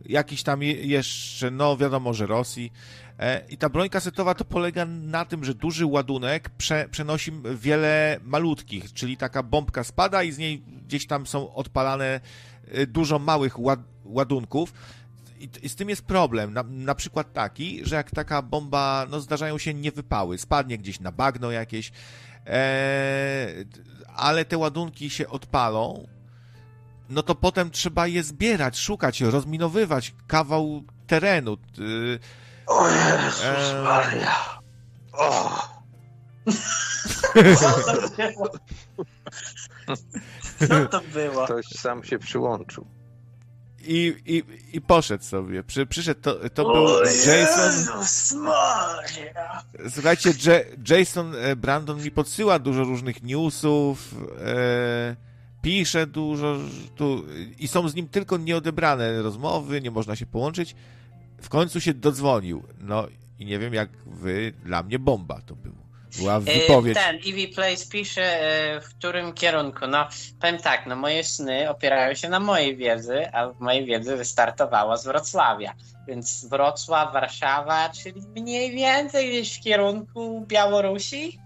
[0.06, 2.72] jakiś tam jeszcze, no wiadomo, że Rosji.
[3.20, 8.20] E, I ta broń kasetowa to polega na tym, że duży ładunek prze, przenosi wiele
[8.24, 12.20] malutkich, czyli taka bombka spada i z niej gdzieś tam są odpalane
[12.72, 13.56] e, dużo małych
[14.06, 14.74] ładunków.
[15.40, 16.54] I, I, z tym jest problem.
[16.54, 21.12] Na, na, przykład taki, że jak taka bomba, no zdarzają się niewypały, spadnie gdzieś na
[21.12, 21.92] bagno jakieś,
[22.48, 23.48] e,
[24.16, 26.08] ale te ładunki się odpalą,
[27.10, 31.58] no to potem trzeba je zbierać, szukać, rozminowywać kawał terenu.
[32.68, 33.82] O Jezus e...
[33.84, 34.60] Maria.
[35.14, 35.62] O.
[40.68, 41.46] Co to było?
[41.46, 42.88] Ktoś sam się przyłączył
[43.88, 45.64] i, i, i poszedł sobie.
[45.64, 47.96] Przy, przyszedł, to, to był Jason.
[49.90, 50.34] Słuchajcie,
[50.90, 54.16] Jason e, Brandon mi podsyła dużo różnych newsów,
[54.46, 55.16] e,
[55.62, 56.58] pisze dużo
[56.96, 57.26] tu,
[57.60, 60.76] i są z nim tylko nieodebrane rozmowy, nie można się połączyć.
[61.42, 62.64] W końcu się dodzwonił.
[62.80, 63.08] No
[63.40, 65.85] i nie wiem jak wy, dla mnie bomba to było.
[66.18, 66.98] Była wypowiedź.
[66.98, 68.40] Ten Ivy Place pisze,
[68.84, 69.88] w którym kierunku.
[69.88, 70.08] No,
[70.42, 74.98] powiem tak, no moje sny opierają się na mojej wiedzy, a w mojej wiedzy wystartowała
[74.98, 75.74] z Wrocławia.
[76.08, 81.40] Więc Wrocław, Warszawa, czyli mniej więcej gdzieś w kierunku Białorusi.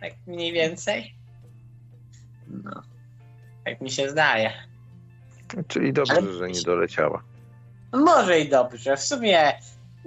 [0.00, 1.14] Tak mniej więcej.
[2.48, 2.82] No,
[3.64, 4.52] tak mi się zdaje.
[5.68, 6.32] Czyli dobrze, Ale...
[6.32, 7.22] że nie doleciała.
[7.92, 8.96] Może i dobrze.
[8.96, 9.52] W sumie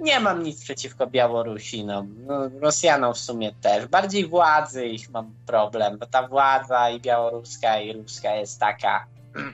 [0.00, 2.14] nie mam nic przeciwko Białorusinom.
[2.26, 3.86] No, Rosjanom w sumie też.
[3.86, 9.06] Bardziej władzy ich mam problem, bo ta władza i białoruska, i ruska jest taka.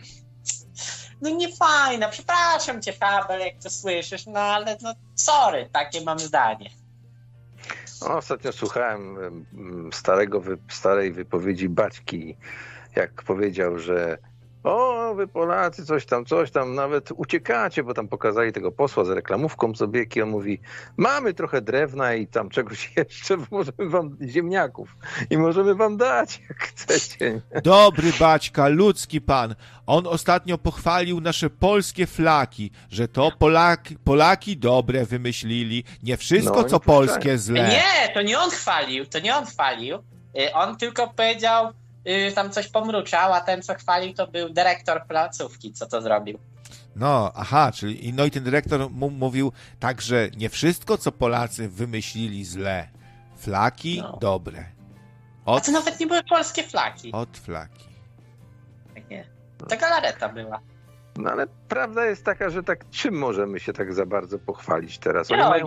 [1.21, 2.09] No nie fajna.
[2.09, 6.71] Przepraszam cię, Fabel, jak to słyszysz, no ale no sorry, takie mam zdanie.
[8.01, 9.17] No, ostatnio słuchałem
[9.93, 12.37] starego, starej wypowiedzi Baćki,
[12.97, 14.19] jak powiedział, że
[14.67, 19.09] o, wy Polacy, coś tam, coś tam, nawet uciekacie, bo tam pokazali tego posła z
[19.09, 20.61] reklamówką sobie, i on mówi,
[20.97, 24.97] mamy trochę drewna i tam czegoś jeszcze, możemy wam, ziemniaków,
[25.31, 27.43] i możemy wam dać, jak chcecie.
[27.63, 29.55] Dobry Baćka, ludzki pan,
[29.87, 36.65] on ostatnio pochwalił nasze polskie flaki, że to Polaki, Polaki dobre wymyślili, nie wszystko, no,
[36.65, 37.69] co polskie złe.
[37.69, 39.99] Nie, to nie on chwalił, to nie on chwalił,
[40.41, 41.73] y, on tylko powiedział,
[42.07, 46.39] yy, tam coś pomruczał, a ten, co chwalił, to był dyrektor placówki, co to zrobił.
[46.97, 52.45] No, aha, czyli no i ten dyrektor mówił tak, że nie wszystko, co Polacy wymyślili
[52.45, 52.89] źle.
[53.37, 54.19] Flaki no.
[54.21, 54.65] dobre.
[55.45, 55.63] Od...
[55.63, 57.13] A to nawet nie były polskie flaki.
[57.13, 57.85] Od flaki.
[58.95, 59.27] Tak nie.
[59.69, 60.61] To galareta była.
[61.17, 65.31] No ale prawda jest taka, że tak czym możemy się tak za bardzo pochwalić teraz?
[65.31, 65.67] Oni mają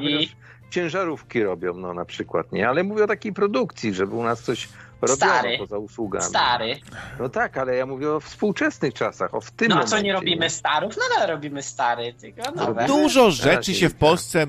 [0.69, 2.69] ciężarówki robią, no na przykład, nie?
[2.69, 4.69] Ale mówię o takiej produkcji, żeby u nas coś
[5.01, 5.57] robiono Stary.
[5.57, 6.25] poza usługami.
[6.25, 6.79] Stary.
[7.19, 10.13] No tak, ale ja mówię o współczesnych czasach, o w tym No a co, nie
[10.13, 10.49] robimy nie?
[10.49, 10.97] starów?
[10.97, 12.85] No ale robimy stary, tylko nowe.
[12.85, 14.47] Dużo rzeczy się w Polsce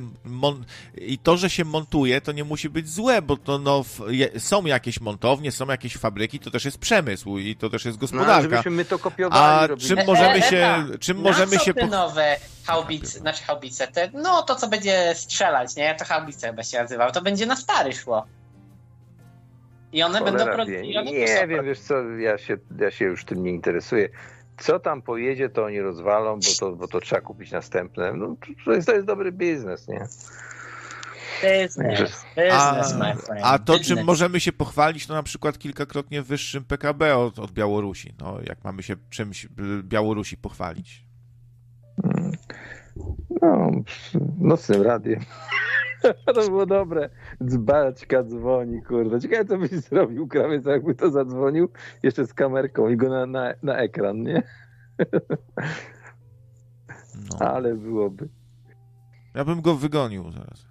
[0.96, 3.84] i to, że się montuje, to nie musi być złe, bo to no,
[4.38, 8.00] są jakieś montownie, są jakieś fabryki, to też jest przemysł i to też jest no,
[8.00, 8.62] gospodarka.
[8.64, 9.72] No, my to kopiowali.
[9.72, 10.84] A czym możemy się...
[11.00, 11.86] Czym możemy się po...
[11.86, 15.94] nowe haubice, znaczy haubice, te, no to co będzie strzelać, nie?
[15.94, 18.26] To haubice chyba się nazywał, to będzie na stary szło.
[19.92, 21.12] I one Cholera będą produkowane.
[21.12, 24.08] Nie wiem, wiesz co, ja się, ja się już tym nie interesuję.
[24.58, 28.12] Co tam pojedzie, to oni rozwalą, bo to, bo to trzeba kupić następne.
[28.12, 30.06] No, to, jest, to jest dobry biznes, nie?
[31.42, 33.40] Business, business, my friend.
[33.44, 38.14] A to, czym możemy się pochwalić, to na przykład kilkakrotnie wyższym PKB od, od Białorusi.
[38.20, 39.48] No, jak mamy się czymś
[39.82, 41.04] Białorusi pochwalić?
[43.42, 43.70] No,
[44.40, 45.20] nocnym radiem.
[46.34, 47.10] to było dobre.
[47.44, 49.20] Dzbaczka dzwoni, kurde.
[49.20, 51.68] Ciekawe, co byś zrobił, krawiec, jakby to zadzwonił
[52.02, 54.42] jeszcze z kamerką i go na, na, na ekran, nie?
[57.30, 57.38] No.
[57.50, 58.28] Ale byłoby.
[59.34, 60.66] Ja bym go wygonił zaraz.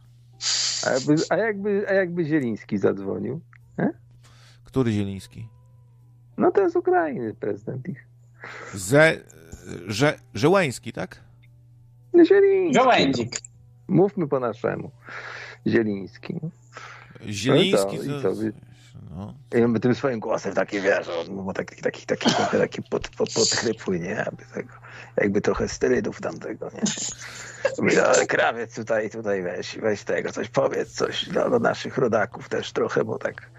[0.87, 3.41] A jakby, a jakby, a jakby Zieliński zadzwonił?
[3.79, 3.89] E?
[4.63, 5.47] Który Zieliński?
[6.37, 8.07] No to jest Ukrainy prezydent ich.
[8.73, 9.17] Ze,
[9.87, 11.23] że, Żełański, tak?
[12.25, 12.83] Zieliński.
[12.83, 13.48] Żołędzik.
[13.89, 14.91] Mówmy po naszemu.
[15.67, 16.39] Zieliński.
[17.27, 18.41] Zieliński no to, to...
[19.15, 19.33] No.
[19.55, 22.81] I on by tym swoim głosem taki, wiesz, on był taki, taki, taki, taki, taki
[22.81, 24.09] pod, pod, podchrypły, nie?
[24.09, 24.73] Jakby, tego,
[25.17, 26.81] jakby trochę sterydów tamtego, nie?
[27.79, 32.49] Mówi, ale krawiec tutaj, tutaj weź, weź tego, coś powiedz, coś dla, dla naszych rodaków
[32.49, 33.49] też trochę, bo tak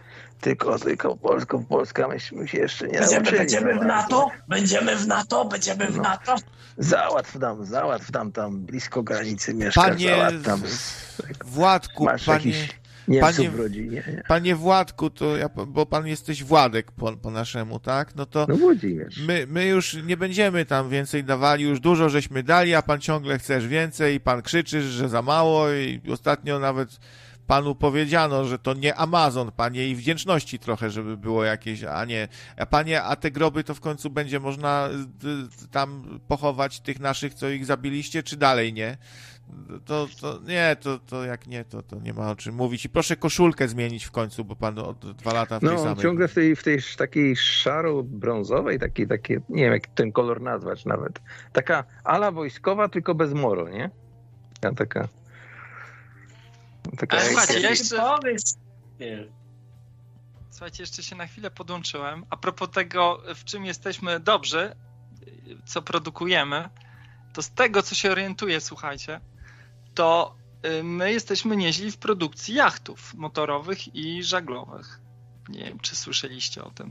[0.41, 3.39] tylko, tylko Polską, Polska myśmy się jeszcze nie będziemy, nauczyli.
[3.39, 4.31] Będziemy w NATO?
[4.49, 5.45] Będziemy w NATO?
[5.45, 6.03] Będziemy w no.
[6.03, 6.37] NATO?
[6.79, 10.63] Załatw tam, załatw tam, tam blisko granicy mieszkasz, panie załatw tam.
[11.45, 12.53] Władku, masz panie,
[13.21, 14.03] panie, w rodzinie.
[14.09, 14.23] Nie?
[14.29, 18.15] Panie Władku, to ja, bo pan jesteś Władek po, po naszemu, tak?
[18.15, 18.57] No to no
[19.27, 23.39] my, my już nie będziemy tam więcej dawali, już dużo żeśmy dali, a pan ciągle
[23.39, 26.99] chcesz więcej i pan krzyczysz, że za mało i ostatnio nawet
[27.51, 32.29] panu powiedziano, że to nie Amazon, panie, i wdzięczności trochę, żeby było jakieś, a nie,
[32.57, 34.89] a panie, a te groby to w końcu będzie można
[35.71, 38.97] tam pochować tych naszych, co ich zabiliście, czy dalej nie?
[39.85, 42.85] To, to nie, to, to jak nie, to, to nie ma o czym mówić.
[42.85, 46.03] I proszę koszulkę zmienić w końcu, bo pan od dwa lata w tej no, samej...
[46.03, 50.85] ciągle w tej, w tej takiej szaro-brązowej, takiej, takie, nie wiem jak ten kolor nazwać
[50.85, 51.21] nawet.
[51.53, 53.91] Taka ala wojskowa, tylko bez moro, nie?
[54.63, 55.09] Ja taka...
[56.99, 57.97] Taka Ale słuchajcie, jeszcze...
[60.51, 62.27] Słuchajcie, jeszcze się na chwilę podłączyłem.
[62.31, 64.77] A propos tego, w czym jesteśmy dobrzy,
[65.65, 66.69] co produkujemy,
[67.33, 69.21] to z tego, co się orientuję, słuchajcie,
[69.95, 70.35] to
[70.67, 75.01] y, my jesteśmy nieźli w produkcji jachtów motorowych i żaglowych.
[75.49, 76.91] Nie wiem, czy słyszeliście o tym.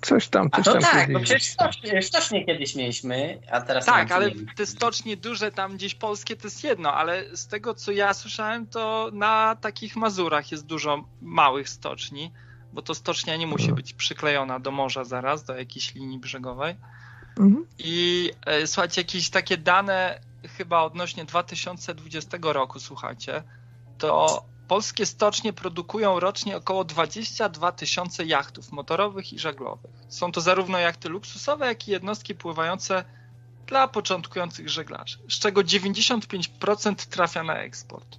[0.00, 1.14] Coś tam, coś a to tam tak, kiedyś...
[1.14, 5.94] bo przecież stocznie, stocznie kiedyś mieliśmy, a teraz Tak, ale te stocznie duże tam gdzieś
[5.94, 10.66] polskie to jest jedno, ale z tego co ja słyszałem, to na takich Mazurach jest
[10.66, 12.32] dużo małych stoczni,
[12.72, 16.74] bo to stocznia nie musi być przyklejona do morza zaraz, do jakiejś linii brzegowej.
[17.38, 17.66] Mhm.
[17.78, 20.20] I e, słuchajcie, jakieś takie dane
[20.56, 23.42] chyba odnośnie 2020 roku, słuchajcie,
[23.98, 29.90] to polskie stocznie produkują rocznie około 22 tysiące jachtów motorowych i żaglowych.
[30.08, 33.04] Są to zarówno jachty luksusowe, jak i jednostki pływające
[33.66, 38.18] dla początkujących żeglarzy, z czego 95% trafia na eksport.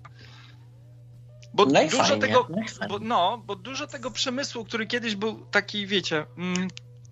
[1.53, 5.45] Bo No dużo fajnie, tego, no bo, no, bo dużo tego przemysłu, który kiedyś był
[5.51, 6.67] taki, wiecie, mm,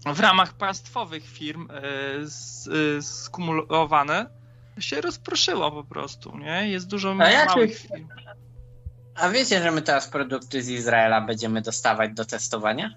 [0.05, 1.81] w ramach państwowych firm e,
[2.97, 4.29] e, skumulowane,
[4.79, 6.69] się rozproszyło po prostu, nie?
[6.69, 8.07] Jest dużo A ja małych firm.
[9.17, 12.93] A wiecie, że my teraz produkty z Izraela będziemy dostawać do testowania?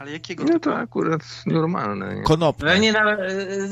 [0.00, 0.60] Ale jakiego No typu?
[0.60, 2.14] to akurat normalne.
[2.14, 2.22] Nie?
[2.22, 2.68] Konopne.
[2.70, 3.16] Pewnie na,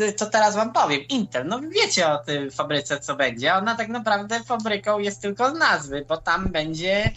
[0.08, 1.00] y, to teraz wam powiem.
[1.08, 3.54] Intel, no wiecie o tej fabryce, co będzie.
[3.54, 7.10] Ona tak naprawdę fabryką jest tylko z nazwy, bo tam będzie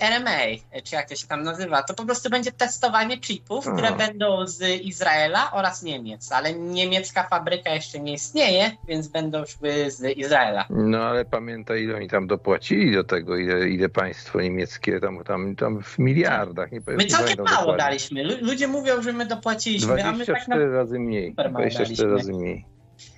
[0.00, 0.38] RMA,
[0.84, 1.82] czy jak to się tam nazywa.
[1.82, 3.92] To po prostu będzie testowanie chipów, które A.
[3.92, 6.32] będą z Izraela oraz Niemiec.
[6.32, 10.64] Ale niemiecka fabryka jeszcze nie istnieje, więc będą szły z Izraela.
[10.70, 15.56] No ale pamiętaj, ile oni tam dopłacili do tego, ile, ile państwo niemieckie tam, tam,
[15.56, 16.72] tam w miliardach.
[16.72, 17.76] Nie, My całkiem mało dokładnie.
[17.76, 18.24] daliśmy.
[18.24, 21.30] Lu- Ludzie mówią, że my dopłaciliśmy, a my tak 24 razy mniej.
[21.30, 22.16] Super mało 24 daliśmy.
[22.18, 22.64] razy mniej.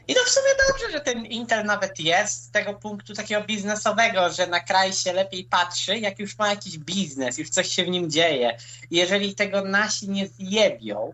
[0.09, 4.31] I to w sumie dobrze, że ten Intel nawet jest z tego punktu takiego biznesowego,
[4.31, 7.89] że na kraj się lepiej patrzy, jak już ma jakiś biznes, już coś się w
[7.89, 8.57] nim dzieje.
[8.91, 11.13] I jeżeli tego nasi nie zjebią,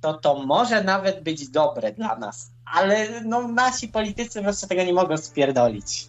[0.00, 2.50] to to może nawet być dobre dla nas.
[2.74, 6.08] Ale no, nasi politycy po prostu tego nie mogą spierdolić.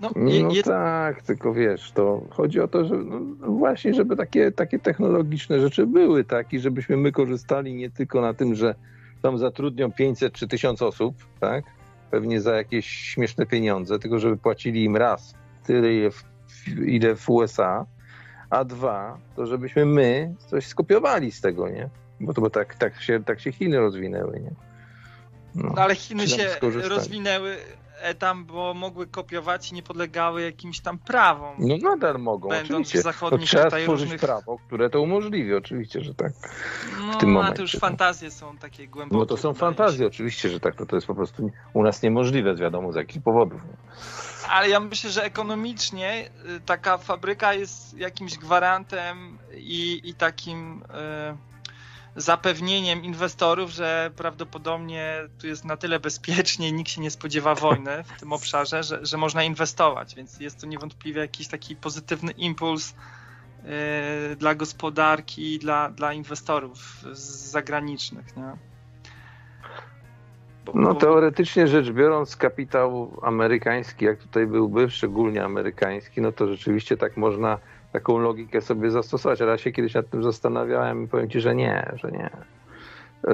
[0.00, 3.94] No, je, No je, tak, tylko wiesz, to chodzi o to, że no, no właśnie,
[3.94, 8.54] żeby takie, takie technologiczne rzeczy były, tak, i żebyśmy my korzystali nie tylko na tym,
[8.54, 8.74] że
[9.24, 11.64] tam zatrudnią 500 czy 1000 osób, tak,
[12.10, 15.34] pewnie za jakieś śmieszne pieniądze, tylko żeby płacili im raz
[15.66, 16.10] tyle,
[16.86, 17.86] ile w, USA,
[18.50, 21.88] a dwa, to żebyśmy my coś skopiowali z tego, nie?
[22.20, 24.50] Bo to bo tak, tak, się, tak się Chiny rozwinęły, nie?
[25.54, 25.72] No.
[25.76, 26.48] no, ale Chiny się
[26.88, 27.56] rozwinęły
[28.18, 31.54] tam, bo mogły kopiować i nie podlegały jakimś tam prawom.
[31.58, 32.98] No nadal mogą, Będąc oczywiście.
[32.98, 34.20] w To zachodnich trzeba tutaj stworzyć różnych...
[34.20, 36.32] prawo, które to umożliwi, oczywiście, że tak.
[37.06, 37.80] No, tym a momencie, to już no.
[37.80, 39.18] fantazje są takie głębokie.
[39.18, 40.74] No to są fantazje, oczywiście, że tak.
[40.74, 43.60] To, to jest po prostu u nas niemożliwe, z wiadomo z jakich powodów.
[44.48, 51.53] Ale ja myślę, że ekonomicznie y, taka fabryka jest jakimś gwarantem i, i takim y,
[52.16, 58.20] zapewnieniem inwestorów, że prawdopodobnie tu jest na tyle bezpiecznie, nikt się nie spodziewa wojny w
[58.20, 62.94] tym obszarze, że, że można inwestować, więc jest to niewątpliwie jakiś taki pozytywny impuls
[64.32, 66.78] y, dla gospodarki i dla, dla inwestorów
[67.50, 68.36] zagranicznych.
[68.36, 68.52] Nie?
[70.64, 76.48] Bo- No bo- teoretycznie rzecz biorąc, kapitał amerykański, jak tutaj byłby, szczególnie amerykański, no to
[76.48, 77.58] rzeczywiście tak można
[77.94, 81.54] taką logikę sobie zastosować, ale ja się kiedyś nad tym zastanawiałem i powiem ci, że
[81.54, 82.30] nie, że nie.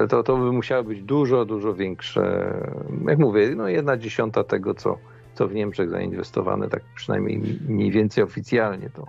[0.09, 2.53] To, to by musiało być dużo, dużo większe,
[3.07, 4.97] jak mówię, no jedna dziesiąta tego, co,
[5.35, 9.07] co w Niemczech zainwestowane, tak przynajmniej mniej więcej oficjalnie to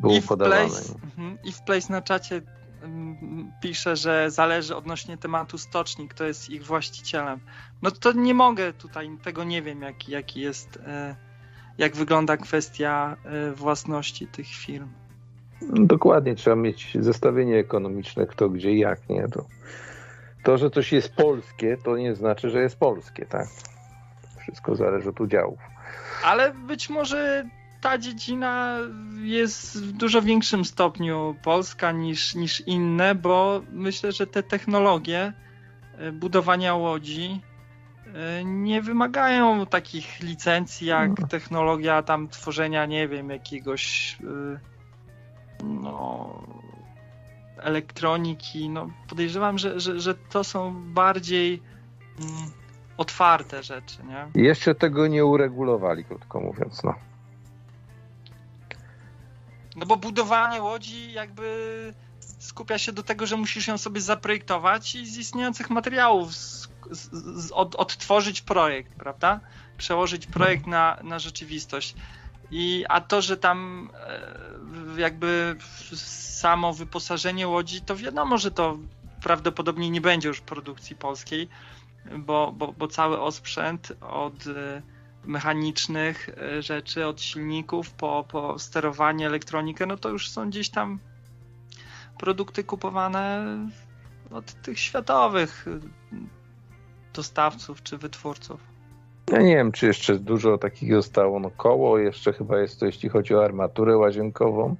[0.00, 0.56] było I podawane.
[0.56, 2.42] place, mhm, I w Place na czacie
[2.82, 7.40] mm, pisze, że zależy odnośnie tematu stoczni, kto jest ich właścicielem.
[7.82, 11.16] No to nie mogę tutaj, tego nie wiem, jaki, jaki jest, e,
[11.78, 14.88] jak wygląda kwestia e, własności tych firm.
[15.72, 19.28] Dokładnie, trzeba mieć zestawienie ekonomiczne, kto gdzie i jak, nie?
[19.28, 19.46] To,
[20.42, 23.46] to, że coś jest polskie, to nie znaczy, że jest polskie, tak?
[24.40, 25.58] Wszystko zależy od udziałów.
[26.24, 27.44] Ale być może
[27.80, 28.78] ta dziedzina
[29.22, 35.32] jest w dużo większym stopniu polska niż, niż inne, bo myślę, że te technologie
[35.98, 37.40] e, budowania łodzi
[38.44, 41.26] nie wymagają takich licencji jak No.
[41.26, 46.42] technologia tam tworzenia, nie wiem, jakiegoś e, no
[47.58, 48.68] elektroniki.
[48.68, 51.62] No, podejrzewam, że, że, że to są bardziej
[52.20, 52.50] mm,
[52.96, 54.42] otwarte rzeczy, nie?
[54.42, 56.94] Jeszcze tego nie uregulowali, krótko mówiąc, no.
[59.76, 61.94] No bo budowanie łodzi jakby
[62.38, 66.32] skupia się do tego, że musisz ją sobie zaprojektować i z istniejących materiałów
[66.90, 67.10] z,
[67.44, 69.40] z, od, odtworzyć projekt, prawda?
[69.78, 71.94] Przełożyć projekt na, na rzeczywistość.
[72.50, 73.90] I, a to, że tam
[74.96, 75.56] e, jakby
[75.96, 78.78] samo wyposażenie łodzi, to wiadomo, że to
[79.22, 81.48] prawdopodobnie nie będzie już produkcji polskiej,
[82.18, 84.82] bo, bo, bo cały osprzęt od e,
[85.24, 90.98] mechanicznych e, rzeczy, od silników po, po sterowanie, elektronikę, no to już są gdzieś tam
[92.18, 93.44] produkty kupowane
[94.30, 95.66] od tych światowych
[97.16, 98.60] dostawców czy wytwórców.
[99.32, 101.40] Ja nie wiem, czy jeszcze dużo takiego stało.
[101.40, 104.76] No koło jeszcze chyba jest to, jeśli chodzi o armaturę łazienkową.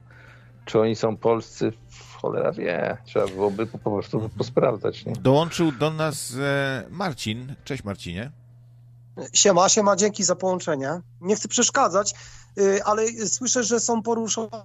[0.65, 1.73] Czy oni są polscy?
[2.17, 2.97] Cholera wie.
[3.05, 5.07] Trzeba byłoby po prostu posprawdzać.
[5.07, 5.13] Nie?
[5.13, 7.55] Dołączył do nas e, Marcin.
[7.65, 8.31] Cześć Marcinie.
[9.33, 10.91] Siema, siema, dzięki za połączenie.
[11.21, 12.15] Nie chcę przeszkadzać,
[12.59, 14.65] y, ale słyszę, że są poruszone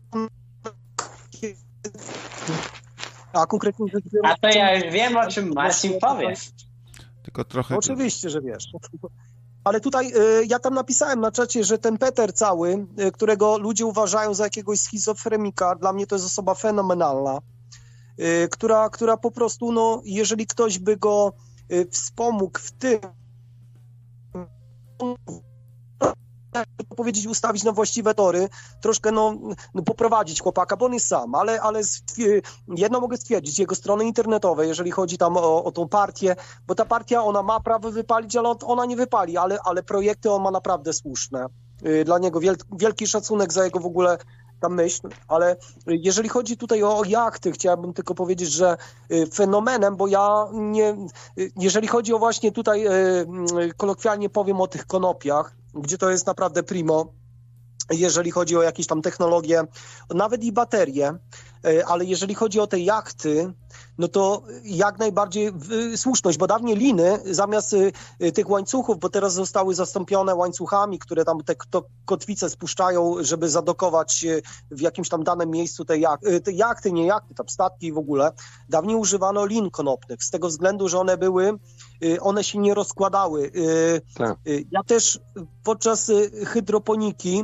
[3.34, 4.34] a konkretnie rzecz biorąc...
[4.34, 6.34] A to ja już wiem, o czym Marcin powie.
[7.32, 7.78] Tylko trochę...
[7.78, 8.68] Oczywiście, że wiesz.
[9.64, 13.86] Ale tutaj y, ja tam napisałem na czacie, że ten Peter cały, y, którego ludzie
[13.86, 17.40] uważają za jakiegoś schizofrenika, dla mnie to jest osoba fenomenalna,
[18.20, 21.34] y, która, która po prostu, no, jeżeli ktoś by go
[21.92, 23.00] wspomógł w tym,
[26.98, 28.50] powiedzieć, ustawić na właściwe tory,
[28.82, 29.36] troszkę no,
[29.74, 31.82] no, poprowadzić chłopaka, bo on jest sam, ale, ale
[32.76, 36.36] jedno mogę stwierdzić, jego strony internetowe, jeżeli chodzi tam o, o tą partię,
[36.68, 40.42] bo ta partia, ona ma prawo wypalić, ale ona nie wypali, ale, ale projekty on
[40.42, 41.48] ma naprawdę słuszne.
[41.86, 42.40] Y, dla niego
[42.72, 44.18] wielki szacunek za jego w ogóle
[44.60, 45.56] ta myśl, ale
[45.88, 48.78] jeżeli chodzi tutaj o jachty, chciałbym tylko powiedzieć, że
[49.12, 50.98] y, fenomenem, bo ja nie,
[51.40, 52.86] y, jeżeli chodzi o właśnie tutaj
[53.78, 57.14] kolokwialnie powiem o tych konopiach, gdzie to jest naprawdę primo,
[57.90, 59.64] jeżeli chodzi o jakieś tam technologie,
[60.14, 61.18] nawet i baterie,
[61.88, 63.54] ale jeżeli chodzi o te jachty,
[63.98, 65.52] no to jak najbardziej
[65.96, 67.76] słuszność, bo dawniej liny zamiast
[68.20, 71.56] e, tych łańcuchów, bo teraz zostały zastąpione łańcuchami, które tam te
[72.06, 74.26] kotwice spuszczają, żeby zadokować
[74.72, 77.98] w jakimś tam danym miejscu te, jak, e, te jachty, nie jachty, tam statki w
[77.98, 78.32] ogóle,
[78.70, 81.54] dawniej używano lin konopnych, z tego względu, że one były
[82.22, 83.52] one się nie rozkładały.
[84.16, 84.38] Tak.
[84.72, 85.20] Ja też
[85.64, 86.12] podczas
[86.46, 87.44] hydroponiki,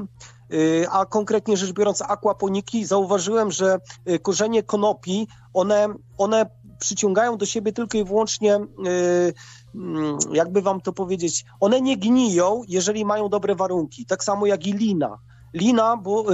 [0.91, 3.79] a konkretnie rzecz biorąc akwaponiki, zauważyłem, że
[4.21, 6.45] korzenie konopi, one, one
[6.79, 13.05] przyciągają do siebie tylko i wyłącznie, mm, jakby wam to powiedzieć, one nie gniją, jeżeli
[13.05, 14.05] mają dobre warunki.
[14.05, 15.17] Tak samo jak i lina.
[15.53, 16.25] Lina, bo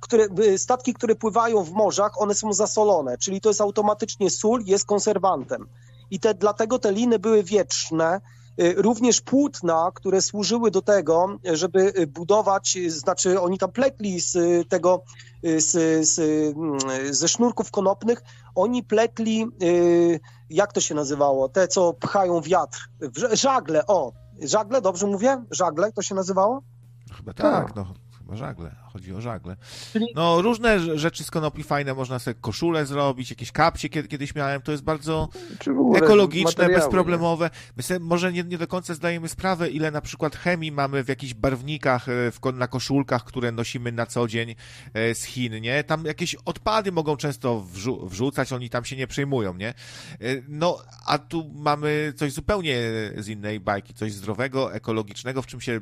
[0.00, 0.26] które,
[0.58, 5.66] statki, które pływają w morzach, one są zasolone, czyli to jest automatycznie sól, jest konserwantem
[6.10, 8.20] i te, dlatego te liny były wieczne.
[8.60, 15.04] Y, również płótna, które służyły do tego, żeby budować, znaczy oni tam plekli z tego,
[15.42, 15.70] z,
[16.08, 16.18] z,
[16.56, 16.78] mm,
[17.14, 18.22] ze sznurków konopnych,
[18.54, 22.88] oni plekli, y, jak to się nazywało, te co pchają wiatr,
[23.32, 25.44] żagle, o, żagle, dobrze mówię?
[25.50, 26.62] Żagle to się nazywało?
[27.16, 27.76] Chyba tak, tak.
[27.76, 27.94] no
[28.36, 29.56] żagle, chodzi o żagle.
[30.14, 34.62] No, różne rzeczy z konopi fajne, można sobie koszulę zrobić, jakieś kapcie kiedy, kiedyś miałem,
[34.62, 35.28] to jest bardzo
[35.96, 37.50] ekologiczne, bezproblemowe.
[37.76, 41.08] My sobie może nie, nie do końca zdajemy sprawę, ile na przykład chemii mamy w
[41.08, 44.54] jakichś barwnikach, e, w, na koszulkach, które nosimy na co dzień
[44.94, 45.84] e, z Chin, nie?
[45.84, 49.68] Tam jakieś odpady mogą często wrzu wrzucać, oni tam się nie przejmują, nie?
[49.68, 49.74] E,
[50.48, 52.78] no, a tu mamy coś zupełnie
[53.16, 55.80] z innej bajki, coś zdrowego, ekologicznego, w czym się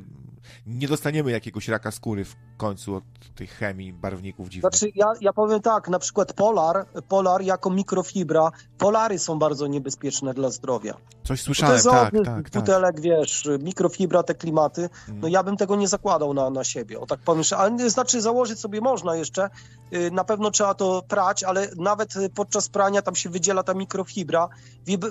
[0.65, 3.03] nie dostaniemy jakiegoś raka skóry w końcu od
[3.35, 4.71] tej chemii, barwników dziwnych.
[4.73, 10.33] Znaczy, ja, ja powiem tak, na przykład polar, polar jako mikrofibra, polary są bardzo niebezpieczne
[10.33, 10.93] dla zdrowia.
[11.23, 12.61] Coś słyszałem, to tak, tak, tak.
[12.61, 13.01] butelek, tak.
[13.01, 15.31] wiesz, mikrofibra, te klimaty, no mm.
[15.31, 18.81] ja bym tego nie zakładał na, na siebie, o tak powiem, ale znaczy założyć sobie
[18.81, 19.49] można jeszcze,
[19.93, 24.49] y, na pewno trzeba to prać, ale nawet podczas prania tam się wydziela ta mikrofibra,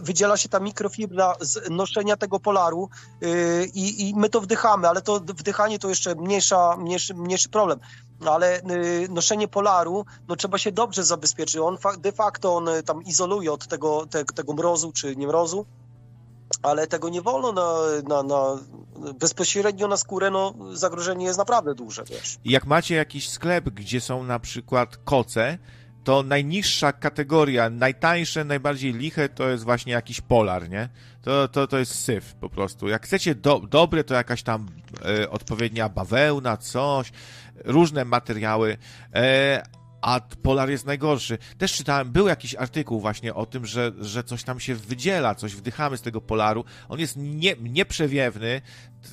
[0.03, 2.89] wydziela się ta mikrofibra z noszenia tego polaru
[3.23, 7.81] y, i, i my to wdychamy, ale to wdychanie to jeszcze mniejsza, mniejszy, mniejszy problem.
[8.21, 11.57] No ale y, noszenie polaru, no trzeba się dobrze zabezpieczyć.
[11.57, 15.67] On de facto on y, tam izoluje od tego, te, tego mrozu czy nie mrozu,
[16.63, 17.73] ale tego nie wolno na,
[18.09, 18.59] na, na,
[19.15, 22.39] bezpośrednio na skórę, no zagrożenie jest naprawdę duże, wiesz.
[22.45, 25.59] Jak macie jakiś sklep, gdzie są na przykład koce,
[26.09, 30.89] to najniższa kategoria, najtańsze, najbardziej liche to jest właśnie jakiś polar, nie?
[31.23, 32.89] To, to, to jest syf po prostu.
[32.89, 34.69] Jak chcecie do, dobre, to jakaś tam
[35.05, 37.13] e, odpowiednia bawełna, coś,
[37.65, 38.77] różne materiały,
[39.15, 39.63] e,
[40.03, 41.39] a polar jest najgorszy.
[41.59, 45.55] Też czytałem, był jakiś artykuł właśnie o tym, że, że coś tam się wydziela, coś
[45.55, 46.65] wdychamy z tego polaru.
[46.89, 48.61] On jest nie, nieprzewiewny,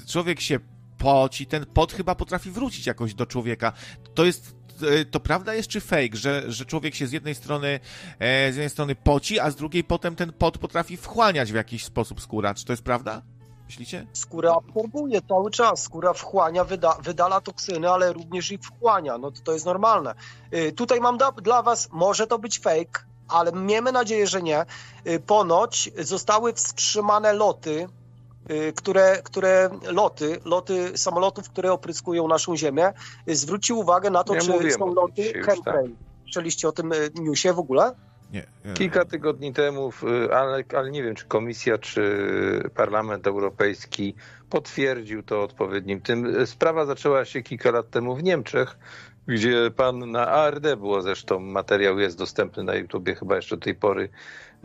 [0.07, 0.59] człowiek się
[0.97, 3.73] poci, ten pot chyba potrafi wrócić jakoś do człowieka.
[4.13, 4.64] To jest
[5.11, 7.79] to prawda jest czy fake, że, że człowiek się z jednej strony
[8.19, 11.85] e, z jednej strony poci, a z drugiej potem ten pot potrafi wchłaniać w jakiś
[11.85, 12.53] sposób skóra?
[12.53, 13.21] Czy to jest prawda?
[13.65, 14.07] Myślicie?
[14.13, 19.41] Skóra absorbuje cały czas, skóra wchłania, wyda, wydala toksyny, ale również i wchłania, no to,
[19.41, 20.15] to jest normalne.
[20.53, 24.65] Y, tutaj mam da, dla was, może to być fake, ale miejmy nadzieję, że nie.
[25.07, 27.87] Y, ponoć zostały wstrzymane loty
[28.75, 32.93] które, które loty, loty samolotów, które opryskują naszą ziemię,
[33.29, 35.95] y, zwrócił uwagę na to, ja czy są loty chemtrail.
[36.23, 37.95] Słyszeliście o tym newsie w ogóle?
[38.31, 38.73] Nie, nie.
[38.73, 39.91] Kilka tygodni temu,
[40.33, 44.15] ale, ale nie wiem, czy Komisja, czy Parlament Europejski
[44.49, 46.47] potwierdził to odpowiednim tym.
[46.47, 48.77] Sprawa zaczęła się kilka lat temu w Niemczech,
[49.27, 53.75] gdzie pan na ARD było zresztą, materiał jest dostępny na YouTubie chyba jeszcze do tej
[53.75, 54.09] pory,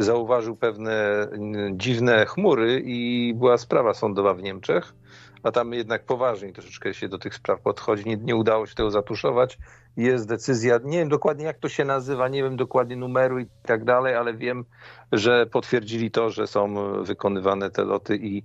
[0.02, 1.26] zauważył pewne
[1.72, 4.94] dziwne chmury i była sprawa sądowa w Niemczech,
[5.42, 8.04] a tam jednak poważniej troszeczkę się do tych spraw podchodzi.
[8.06, 9.58] Nie, nie udało się tego zatuszować.
[9.96, 13.84] Jest decyzja, nie wiem dokładnie jak to się nazywa, nie wiem dokładnie numeru i tak
[13.84, 14.64] dalej, ale wiem,
[15.12, 18.42] że potwierdzili to, że są wykonywane te loty i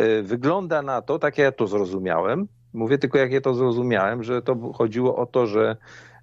[0.00, 4.42] y, wygląda na to, tak ja to zrozumiałem, mówię tylko jak ja to zrozumiałem, że
[4.42, 5.76] to chodziło o to, że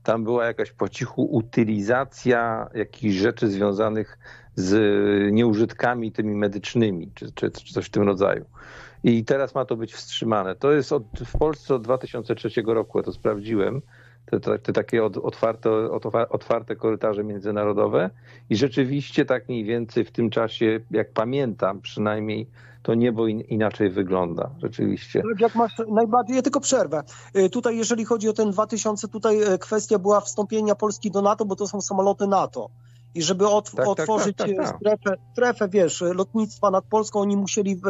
[0.03, 4.17] tam była jakaś po cichu utylizacja jakichś rzeczy związanych
[4.56, 8.45] z nieużytkami tymi medycznymi, czy, czy, czy coś w tym rodzaju.
[9.03, 10.56] I teraz ma to być wstrzymane.
[10.56, 13.82] To jest od, w Polsce od 2003 roku, ja to sprawdziłem,
[14.25, 15.91] te, te, takie od, otwarte,
[16.30, 18.09] otwarte korytarze międzynarodowe
[18.49, 22.48] i rzeczywiście tak mniej więcej w tym czasie, jak pamiętam przynajmniej,
[22.83, 25.22] to niebo in, inaczej wygląda, rzeczywiście.
[25.30, 27.03] Tak, jak masz najbardziej, ja tylko przerwę.
[27.38, 31.45] Y, tutaj jeżeli chodzi o ten 2000, tutaj y, kwestia była wstąpienia Polski do NATO,
[31.45, 32.69] bo to są samoloty NATO
[33.16, 37.38] i żeby od, tak, tak otworzyć tak, tak, strefę, strefę, wiesz, lotnictwa nad Polską, oni
[37.38, 37.82] musieli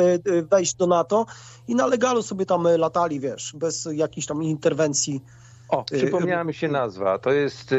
[0.51, 1.25] wejść do NATO
[1.67, 5.23] i na legalu sobie tam latali, wiesz, bez jakiejś tam interwencji.
[5.69, 7.19] O, przypomniała mi się nazwa.
[7.19, 7.75] To jest,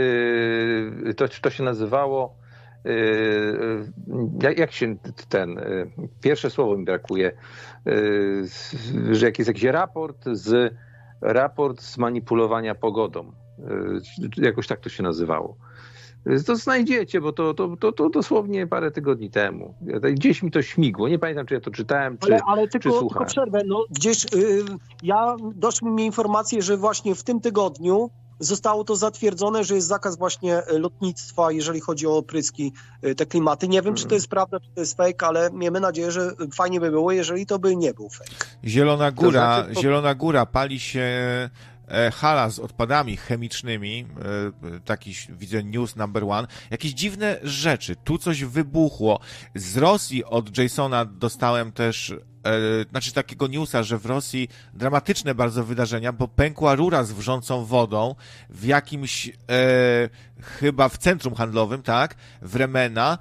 [1.17, 2.35] to, to się nazywało,
[4.43, 4.97] jak, jak się
[5.29, 5.61] ten,
[6.21, 7.33] pierwsze słowo mi brakuje,
[9.11, 10.75] że jak jest jakiś raport z,
[11.21, 13.33] raport z manipulowania pogodą.
[14.37, 15.57] Jakoś tak to się nazywało.
[16.47, 19.75] To znajdziecie, bo to, to, to, to dosłownie parę tygodni temu.
[20.12, 21.09] Gdzieś mi to śmigło.
[21.09, 23.62] Nie pamiętam, czy ja to czytałem, czy, ale, ale tylko, czy tylko przerwę.
[23.67, 24.65] No, gdzieś yy,
[25.03, 30.19] ja doszły mi informacje, że właśnie w tym tygodniu zostało to zatwierdzone, że jest zakaz
[30.19, 32.73] właśnie lotnictwa, jeżeli chodzi o opryski,
[33.07, 33.69] y, te klimaty.
[33.69, 33.97] Nie wiem, hmm.
[33.97, 34.17] czy to mhm.
[34.17, 37.59] jest prawda, czy to jest fake, ale miejmy nadzieję, że fajnie by było, jeżeli to
[37.59, 38.31] by nie był fake.
[38.65, 41.07] Zielona Góra, to znaczy, Zielona Góra pali się
[42.13, 44.07] hala z odpadami chemicznymi,
[44.75, 49.21] e, taki widzę news number one, jakieś dziwne rzeczy, tu coś wybuchło.
[49.55, 52.17] Z Rosji od Jasona dostałem też e,
[52.91, 58.15] znaczy takiego newsa, że w Rosji dramatyczne bardzo wydarzenia, bo pękła rura z wrzącą wodą
[58.51, 59.33] w jakimś, e,
[60.43, 63.19] chyba w centrum handlowym, tak, w Remena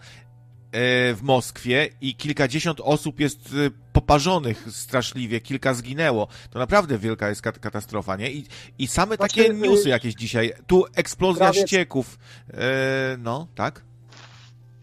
[0.73, 3.55] w Moskwie i kilkadziesiąt osób jest
[3.93, 6.27] poparzonych straszliwie, kilka zginęło.
[6.49, 8.31] To naprawdę wielka jest katastrofa, nie?
[8.31, 8.45] I,
[8.79, 10.53] i same takie y, newsy jakieś dzisiaj.
[10.67, 12.19] Tu eksplozja Krawiec, ścieków.
[12.53, 13.81] E, no, tak?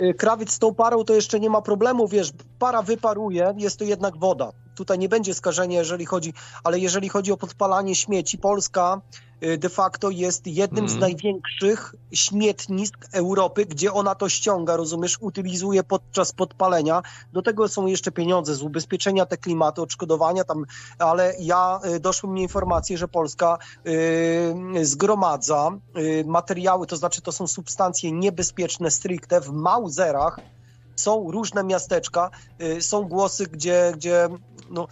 [0.03, 3.85] Y, krawiec z tą parą to jeszcze nie ma problemu, wiesz, para wyparuje, jest to
[3.85, 4.53] jednak woda.
[4.75, 6.33] Tutaj nie będzie skażenia, jeżeli chodzi,
[6.65, 9.01] ale jeżeli chodzi o podpalanie śmieci, Polska
[9.43, 10.97] Y, de facto jest jednym mm.
[10.97, 17.03] z największych śmietnisk Europy, gdzie ona to ściąga, rozumiesz, utylizuje podczas podpalenia.
[17.33, 20.65] Do tego są jeszcze pieniądze z ubezpieczenia te klimaty, odszkodowania tam,
[20.99, 27.33] ale ja y, doszły mi informacje, że Polska y, zgromadza y, materiały, to znaczy to
[27.33, 30.41] są substancje niebezpieczne stricte w Mauzerach,
[31.01, 32.31] są różne miasteczka,
[32.63, 34.29] y, są głosy, gdzie, gdzie
[34.71, 34.89] no,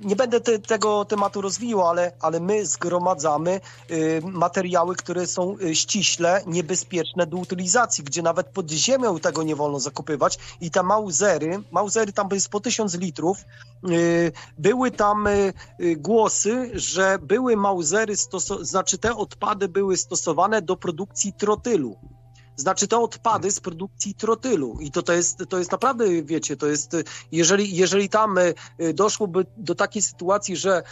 [0.00, 5.74] nie będę te, tego tematu rozwijał, ale, ale my zgromadzamy y, materiały, które są y,
[5.74, 11.62] ściśle niebezpieczne do utylizacji, gdzie nawet pod ziemią tego nie wolno zakopywać i te mauzery,
[11.70, 13.38] mauzery tam jest po tysiąc litrów,
[13.90, 18.14] y, były tam y, y, głosy, że były mauzery,
[18.60, 21.96] znaczy te odpady były stosowane do produkcji trotylu.
[22.56, 26.66] Znaczy te odpady z produkcji trotylu i to, to, jest, to jest naprawdę, wiecie, to
[26.66, 26.96] jest,
[27.32, 30.82] jeżeli, jeżeli tam e, doszłoby do takiej sytuacji, że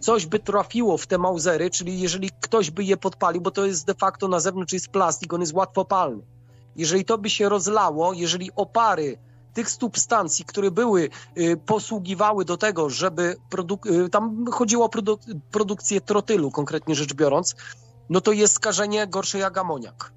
[0.00, 3.86] coś by trafiło w te mauzery, czyli jeżeli ktoś by je podpalił, bo to jest
[3.86, 6.22] de facto na zewnątrz jest plastik, on jest łatwopalny.
[6.76, 9.18] Jeżeli to by się rozlało, jeżeli opary
[9.54, 13.36] tych substancji, które były, y, posługiwały do tego, żeby
[14.04, 17.54] y, tam chodziło o produ- produkcję trotylu, konkretnie rzecz biorąc,
[18.10, 20.12] no to jest skażenie gorsze jak amoniak.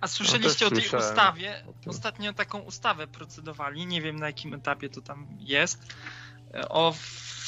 [0.00, 1.10] A słyszeliście no o tej słyszałem.
[1.10, 1.64] ustawie?
[1.86, 5.94] Ostatnio taką ustawę procedowali, nie wiem na jakim etapie to tam jest,
[6.68, 6.94] o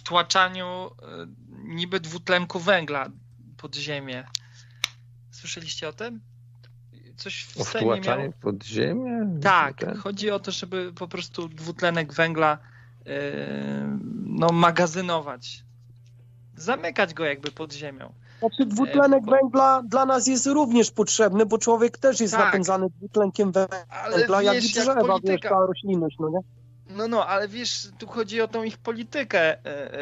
[0.01, 1.27] wtłaczaniu e,
[1.65, 3.09] niby dwutlenku węgla
[3.57, 4.25] pod ziemię.
[5.31, 6.21] Słyszeliście o tym?
[7.17, 8.33] Coś w o wtłaczaniu miało...
[8.41, 9.39] pod ziemię?
[9.43, 12.59] Tak, chodzi o to, żeby po prostu dwutlenek węgla
[13.05, 13.13] yy,
[14.27, 15.65] no, magazynować.
[16.57, 18.15] Zamykać go jakby pod ziemią.
[18.41, 22.45] Znaczy dwutlenek węgla dla nas jest również potrzebny, bo człowiek też jest tak.
[22.45, 25.33] napędzany dwutlenkiem węgla, ale jak wiesz, i drzewa, jak polityka...
[25.33, 26.39] wiesz, ta roślinność, no nie?
[26.97, 29.99] No, no, ale wiesz, tu chodzi o tą ich politykę e, e,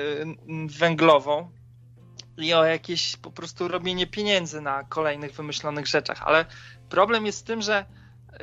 [0.78, 1.50] węglową
[2.36, 6.22] i o jakieś po prostu robienie pieniędzy na kolejnych wymyślonych rzeczach.
[6.22, 6.44] Ale
[6.88, 7.84] problem jest w tym, że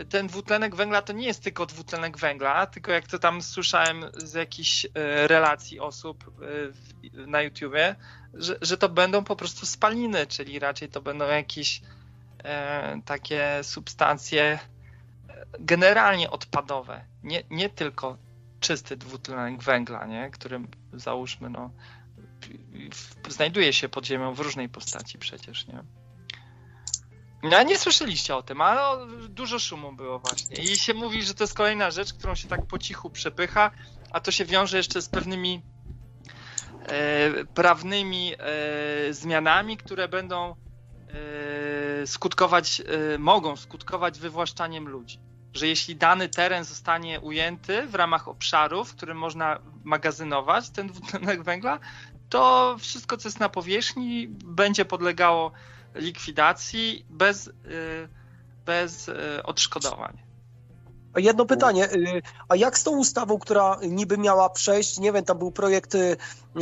[0.10, 4.34] ten dwutlenek węgla to nie jest tylko dwutlenek węgla, tylko jak to tam słyszałem z
[4.34, 6.32] jakichś e, relacji osób
[7.14, 7.96] e, na YouTubie,
[8.34, 11.82] że, że to będą po prostu spaliny, czyli raczej to będą jakieś
[12.44, 14.60] e, takie substancje
[15.60, 18.18] generalnie odpadowe, nie, nie tylko
[18.60, 20.30] czysty dwutlenek węgla, nie?
[20.32, 21.72] którym załóżmy, no,
[23.30, 25.84] znajduje się pod ziemią w różnej postaci przecież, nie?
[27.50, 30.64] No, nie słyszeliście o tym, ale dużo szumu było właśnie.
[30.64, 33.72] I się mówi, że to jest kolejna rzecz, którą się tak po cichu przepycha,
[34.12, 35.62] a to się wiąże jeszcze z pewnymi
[36.88, 40.56] e, prawnymi e, zmianami, które będą
[42.02, 45.20] e, skutkować, e, mogą skutkować wywłaszczaniem ludzi.
[45.54, 51.44] Że jeśli dany teren zostanie ujęty w ramach obszarów, w którym można magazynować ten dwutlenek
[51.44, 51.80] węgla,
[52.30, 55.52] to wszystko, co jest na powierzchni, będzie podlegało
[55.96, 57.54] likwidacji bez, y,
[58.66, 60.18] bez y, odszkodowań.
[61.18, 65.38] Jedno pytanie, y, a jak z tą ustawą, która niby miała przejść, nie wiem, tam
[65.38, 65.98] był projekt,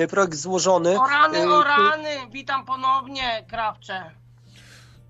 [0.09, 1.01] projekt złożony.
[1.01, 4.11] O rany, o rany, witam ponownie, Krawcze.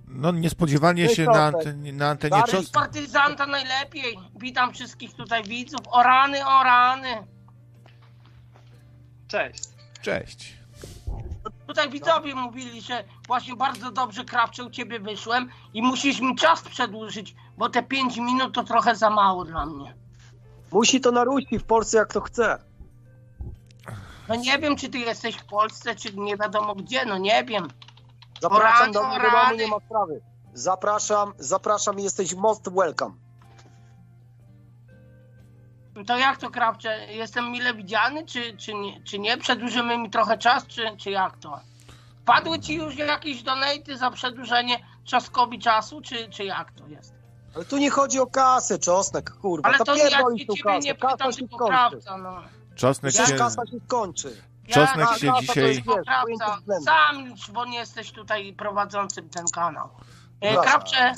[0.08, 2.69] No niespodziewanie się na, antenie, na antenie Czos...
[2.69, 4.19] partyzanta najlepiej.
[4.35, 5.82] Witam wszystkich tutaj widzów.
[5.92, 7.27] O rany, o rany.
[9.27, 9.64] Cześć.
[10.02, 10.62] Cześć.
[11.67, 16.61] Tutaj widzowie mówili, że właśnie bardzo dobrze krawcze u ciebie wyszłem i musisz mi czas
[16.61, 19.95] przedłużyć, bo te 5 minut to trochę za mało dla mnie.
[20.72, 22.64] Musi to naruścić w Polsce jak to chce.
[24.30, 27.67] No nie wiem, czy ty jesteś w Polsce, czy nie wiadomo gdzie, no nie wiem.
[28.42, 29.14] Zapraszam do domu,
[29.58, 30.22] nie ma sprawy.
[30.53, 33.23] Zapraszam, zapraszam i jesteś most welcome.
[36.08, 37.14] To jak to krawcze?
[37.14, 39.38] Jestem mile widziany, czy, czy, nie, czy nie?
[39.38, 41.60] Przedłużymy mi trochę czas, czy, czy jak to?
[42.26, 47.14] Padły ci już jakieś donaty za przedłużenie czaskowi czasu, czy, czy jak to jest?
[47.56, 49.70] Ale tu nie chodzi o kasę, czosnek, kurwa.
[49.70, 50.80] Ale to, to ja ciebie kasę.
[50.80, 52.42] nie pytam, kasa się krawca, no.
[52.76, 53.34] Czosnek się...
[53.34, 54.42] kasa się skończy.
[54.68, 55.84] Czosnek ja, się dzisiaj...
[56.86, 59.90] Sam, bo nie jesteś tutaj prowadzącym ten kanał.
[60.42, 61.14] E, krawcze,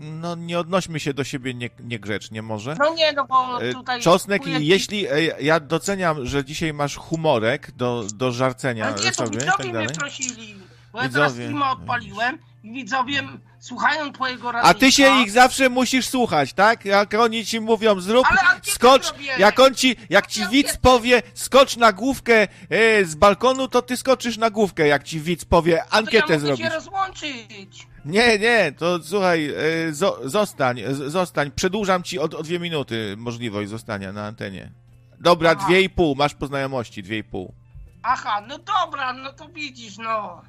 [0.00, 2.76] no nie odnośmy się do siebie nie, niegrzecznie może.
[2.78, 4.02] No nie, no bo e, tutaj...
[4.02, 5.06] Czosnek, jeśli...
[5.06, 9.72] E, ja doceniam, że dzisiaj masz humorek do, do żarcenia Ale nie, to sobie, widzowie
[9.72, 10.56] tak mnie prosili.
[10.92, 11.02] Bo widzowie.
[11.02, 13.22] ja teraz streama odpaliłem i widzowie
[13.58, 14.70] słuchają twojego radia.
[14.70, 16.84] A ty się ich zawsze musisz słuchać, tak?
[16.84, 18.26] Jak oni ci mówią, zrób,
[18.62, 23.82] skocz, jak on ci, jak ci widz powie, skocz na główkę e, z balkonu, to
[23.82, 26.60] ty skoczysz na główkę, jak ci widz powie, ankietę to ja zrobić.
[26.64, 27.86] się rozłączyć.
[28.04, 29.54] Nie, nie, to słuchaj,
[29.88, 31.50] e, zo, zostań, zostań.
[31.50, 34.72] Przedłużam ci o, o dwie minuty możliwość zostania na antenie.
[35.20, 35.66] Dobra, Aha.
[35.66, 37.54] dwie i pół, masz po znajomości, dwie i pół.
[38.02, 40.42] Aha, no dobra, no to widzisz, no.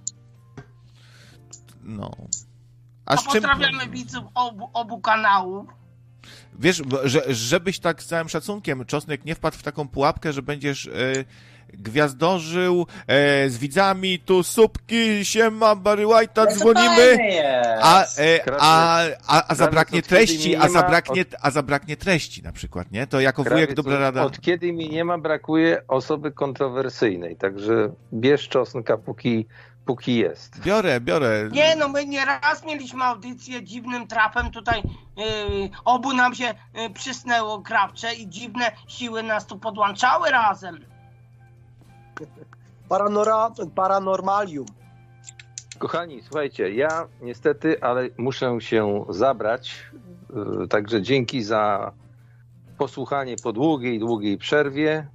[1.84, 2.12] No.
[3.06, 3.92] A, A pozdrawiamy czym...
[3.92, 5.70] widzów obu, obu kanałów.
[6.60, 10.86] Wiesz, że, żebyś tak z całym szacunkiem, Czosnek nie wpadł w taką pułapkę, że będziesz...
[10.86, 11.26] Yy
[11.74, 17.18] gwiazdożył e, z widzami, tu słupki, siema, Barry White'a, dzwonimy,
[17.82, 23.08] a, e, a, a, a zabraknie treści, a zabraknie, a zabraknie treści na przykład, nie?
[23.08, 24.24] To jako wujek dobra rada.
[24.24, 29.46] Od kiedy mi nie ma, brakuje osoby kontrowersyjnej, także bierz czosnka, póki
[29.92, 30.62] póki jest.
[30.62, 31.50] Biorę, biorę.
[31.52, 34.84] Nie, no my nieraz mieliśmy audycję dziwnym trafem, tutaj
[35.18, 35.26] yy,
[35.86, 40.80] obu nam się yy, przysnęło krawcze i dziwne siły nas tu podłączały razem.
[42.90, 44.66] Paranora, paranormalium.
[45.80, 49.86] Kochani, słuchajcie, ja niestety, ale muszę się zabrać.
[50.64, 51.92] Y, także dzięki za
[52.78, 55.08] posłuchanie po długiej, długiej przerwie.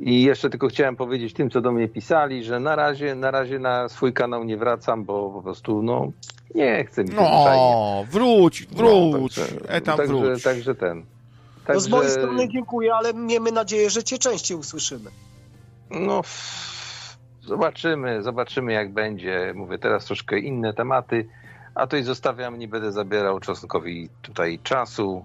[0.00, 3.58] I jeszcze tylko chciałem powiedzieć tym, co do mnie pisali, że na razie, na razie
[3.58, 6.12] na swój kanał nie wracam, bo po prostu no
[6.54, 9.36] nie chcę mi się No, wróć, wróć.
[9.36, 10.42] No, także, e, także, wróć.
[10.42, 11.04] Także ten.
[11.66, 11.74] Także...
[11.74, 15.10] No z mojej strony dziękuję, ale miejmy nadzieję, że cię częściej usłyszymy.
[15.90, 16.22] No,
[17.42, 19.52] zobaczymy, zobaczymy jak będzie.
[19.56, 21.28] Mówię teraz troszkę inne tematy,
[21.74, 25.24] a to i zostawiam, nie będę zabierał czosnkowi tutaj czasu.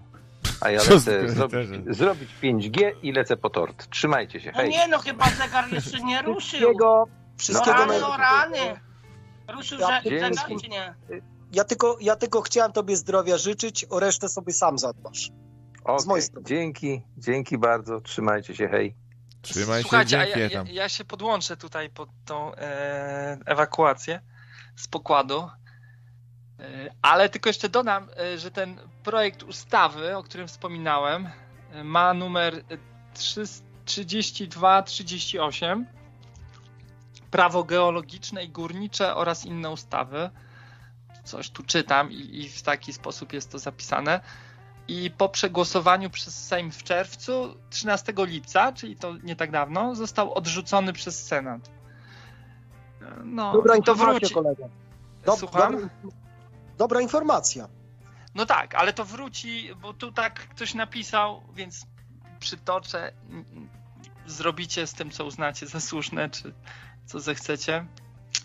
[0.65, 3.89] A ja lecę zrobić, zrobić 5G i lecę po tort.
[3.89, 4.51] Trzymajcie się.
[4.51, 4.69] No hej.
[4.69, 6.39] No nie, no chyba zegar jeszcze nie ruszył.
[6.39, 8.79] Wszystkiego, wszystkiego no, rany, no, rany.
[9.53, 10.95] Ruszył ja, zegar, czy nie?
[11.51, 15.31] Ja tylko, ja tylko chciałem tobie zdrowia życzyć, o resztę sobie sam zadbasz.
[15.83, 15.99] Okay.
[15.99, 16.47] Z mojej strony.
[16.47, 18.01] Dzięki, dzięki bardzo.
[18.01, 18.95] Trzymajcie się, hej.
[19.41, 24.21] Trzymaj Słuchajcie, się, ja, ja, ja, się podłączę tutaj pod tą e, ewakuację
[24.75, 25.47] z pokładu.
[26.59, 31.29] E, ale tylko jeszcze dodam, e, że ten projekt ustawy, o którym wspominałem,
[31.71, 32.63] e, ma numer
[33.13, 35.85] 3238.
[37.31, 40.29] prawo geologiczne i górnicze oraz inne ustawy.
[41.23, 44.19] Coś tu czytam i, i w taki sposób jest to zapisane.
[44.87, 50.33] I po przegłosowaniu przez Sejm w czerwcu, 13 lipca, czyli to nie tak dawno, został
[50.33, 51.69] odrzucony przez Senat.
[53.23, 54.33] No, dobra to wróci.
[54.33, 54.65] Kolega.
[55.25, 55.71] Dob Słucham?
[55.71, 55.89] Dobra,
[56.77, 57.67] dobra informacja.
[58.35, 61.85] No tak, ale to wróci, bo tu tak ktoś napisał, więc
[62.39, 63.13] przytoczę.
[64.25, 66.53] Zrobicie z tym, co uznacie za słuszne, czy
[67.05, 67.85] co zechcecie.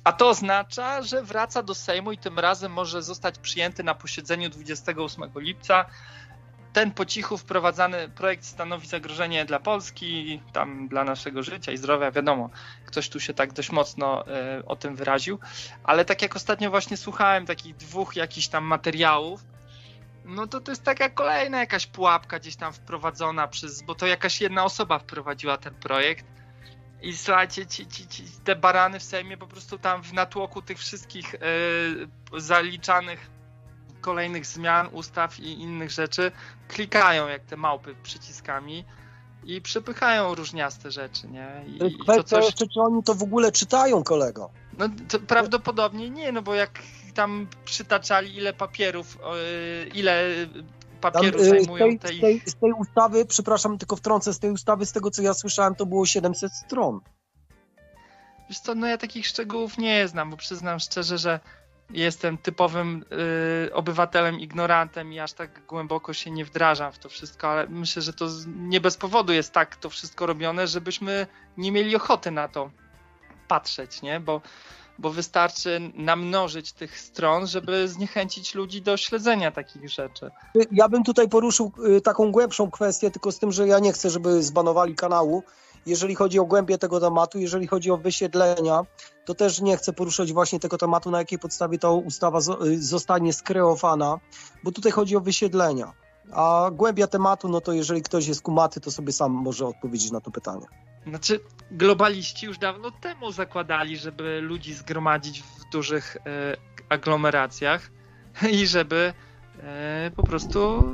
[0.04, 4.50] A to oznacza, że wraca do Sejmu i tym razem może zostać przyjęty na posiedzeniu
[4.50, 5.84] 28 lipca.
[6.72, 12.10] Ten po cichu wprowadzany projekt stanowi zagrożenie dla Polski, tam dla naszego życia i zdrowia.
[12.10, 12.50] Wiadomo,
[12.86, 14.24] ktoś tu się tak dość mocno
[14.58, 15.38] y, o tym wyraził,
[15.84, 19.40] ale tak jak ostatnio właśnie słuchałem takich dwóch jakichś tam materiałów,
[20.24, 24.40] no to to jest taka kolejna jakaś pułapka gdzieś tam wprowadzona przez, bo to jakaś
[24.40, 26.26] jedna osoba wprowadziła ten projekt.
[27.02, 30.78] I słuchajcie, ci, ci, ci, te barany w Sejmie po prostu tam w natłoku tych
[30.78, 31.32] wszystkich
[32.32, 33.30] yy, zaliczanych
[34.00, 36.32] kolejnych zmian, ustaw i innych rzeczy
[36.68, 38.84] klikają jak te małpy przyciskami
[39.44, 41.64] i przepychają różniaste rzeczy, nie?
[41.66, 42.44] I, i to coś...
[42.44, 44.50] jeszcze, czy oni to w ogóle czytają, kolego?
[44.78, 44.88] No
[45.26, 46.70] prawdopodobnie nie, no bo jak
[47.14, 49.18] tam przytaczali ile papierów,
[49.94, 50.24] ile
[51.00, 54.38] papieru tam, y, zajmują z tej, z tej, z tej ustawy, przepraszam, tylko wtrącę, z
[54.38, 57.00] tej ustawy, z tego co ja słyszałem, to było 700 stron.
[58.48, 61.40] Wiesz co, no ja takich szczegółów nie znam, bo przyznam szczerze, że
[61.92, 63.04] jestem typowym
[63.66, 68.02] y, obywatelem, ignorantem i aż tak głęboko się nie wdrażam w to wszystko, ale myślę,
[68.02, 72.48] że to nie bez powodu jest tak to wszystko robione, żebyśmy nie mieli ochoty na
[72.48, 72.70] to
[73.48, 74.20] patrzeć, nie?
[74.20, 74.40] Bo
[75.00, 80.30] bo wystarczy namnożyć tych stron, żeby zniechęcić ludzi do śledzenia takich rzeczy.
[80.72, 84.10] Ja bym tutaj poruszył y, taką głębszą kwestię, tylko z tym, że ja nie chcę,
[84.10, 85.42] żeby zbanowali kanału.
[85.86, 88.82] Jeżeli chodzi o głębię tego tematu, jeżeli chodzi o wysiedlenia,
[89.24, 93.32] to też nie chcę poruszać właśnie tego tematu, na jakiej podstawie ta ustawa y, zostanie
[93.32, 94.18] skreowana,
[94.64, 95.92] bo tutaj chodzi o wysiedlenia.
[96.32, 100.20] A głębia tematu, no to jeżeli ktoś jest kumaty, to sobie sam może odpowiedzieć na
[100.20, 100.66] to pytanie.
[101.06, 106.56] Znaczy, globaliści już dawno temu zakładali, żeby ludzi zgromadzić w dużych e,
[106.88, 107.90] aglomeracjach
[108.52, 109.12] i żeby
[109.62, 110.84] e, po prostu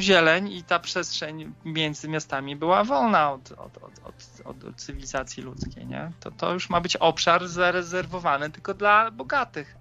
[0.00, 5.86] zieleń i ta przestrzeń między miastami była wolna od, od, od, od, cywilizacji ludzkiej.
[5.86, 6.12] Nie?
[6.20, 9.76] To, to już ma być obszar zarezerwowany tylko dla bogatych.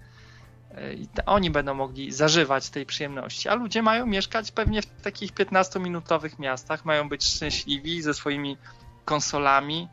[0.75, 5.33] E, I oni będą mogli zażywać tej przyjemności, a ludzie mają mieszkać pewnie w takich
[5.33, 8.57] 15-minutowych miastach, mają być szczęśliwi ze swoimi
[9.05, 9.87] konsolami,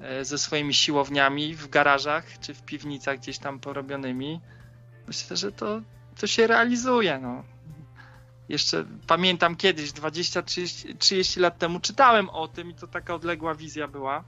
[0.00, 4.40] e, ze swoimi siłowniami w garażach czy w piwnicach gdzieś tam porobionymi.
[5.06, 5.80] Myślę, że to,
[6.20, 7.18] to się realizuje.
[7.18, 7.53] No.
[8.48, 14.24] Jeszcze pamiętam kiedyś, 20-30 lat temu, czytałem o tym i to taka odległa wizja była.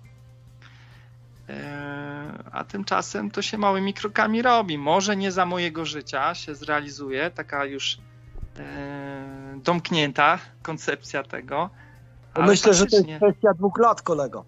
[1.48, 4.78] E, a tymczasem to się małymi krokami robi.
[4.78, 7.98] Może nie za mojego życia się zrealizuje taka już
[8.58, 11.70] e, domknięta koncepcja tego,
[12.34, 14.44] ale Myślę, że to jest kwestia dwóch lat, kolego.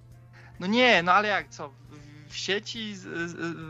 [0.61, 1.71] No nie, no ale jak co?
[2.29, 2.95] W sieci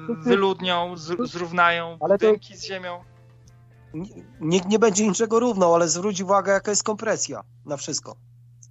[0.09, 3.05] wyludnią, zrównają budynki z ziemią.
[4.41, 8.17] Nikt nie będzie niczego równał, ale zwróć uwagę, jaka jest kompresja na wszystko.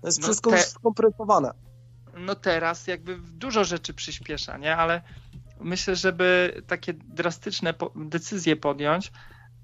[0.01, 0.57] To jest no wszystko te...
[0.57, 1.51] już skompresowane.
[2.17, 4.75] No teraz jakby dużo rzeczy przyspiesza, nie?
[4.75, 5.01] Ale
[5.59, 9.11] myślę, żeby takie drastyczne decyzje podjąć,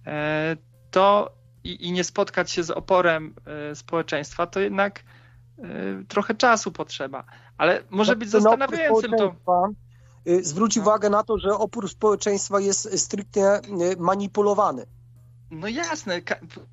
[0.05, 0.57] e,
[0.91, 1.31] to
[1.63, 3.35] i, i nie spotkać się z oporem
[3.71, 5.03] e, społeczeństwa, to jednak
[5.59, 7.23] Y, trochę czasu potrzeba.
[7.57, 9.35] Ale może być zastanawiającym to.
[10.27, 14.85] Y, zwróć uwagę na to, że opór społeczeństwa jest stricte y, manipulowany.
[15.53, 16.21] No jasne.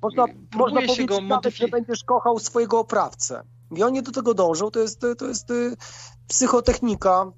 [0.01, 3.43] Można, można powiedzieć go nawet, że będziesz kochał swojego oprawcę.
[3.75, 4.71] I oni do tego dążą.
[4.71, 5.47] To jest, to jest
[6.27, 7.31] psychotechnika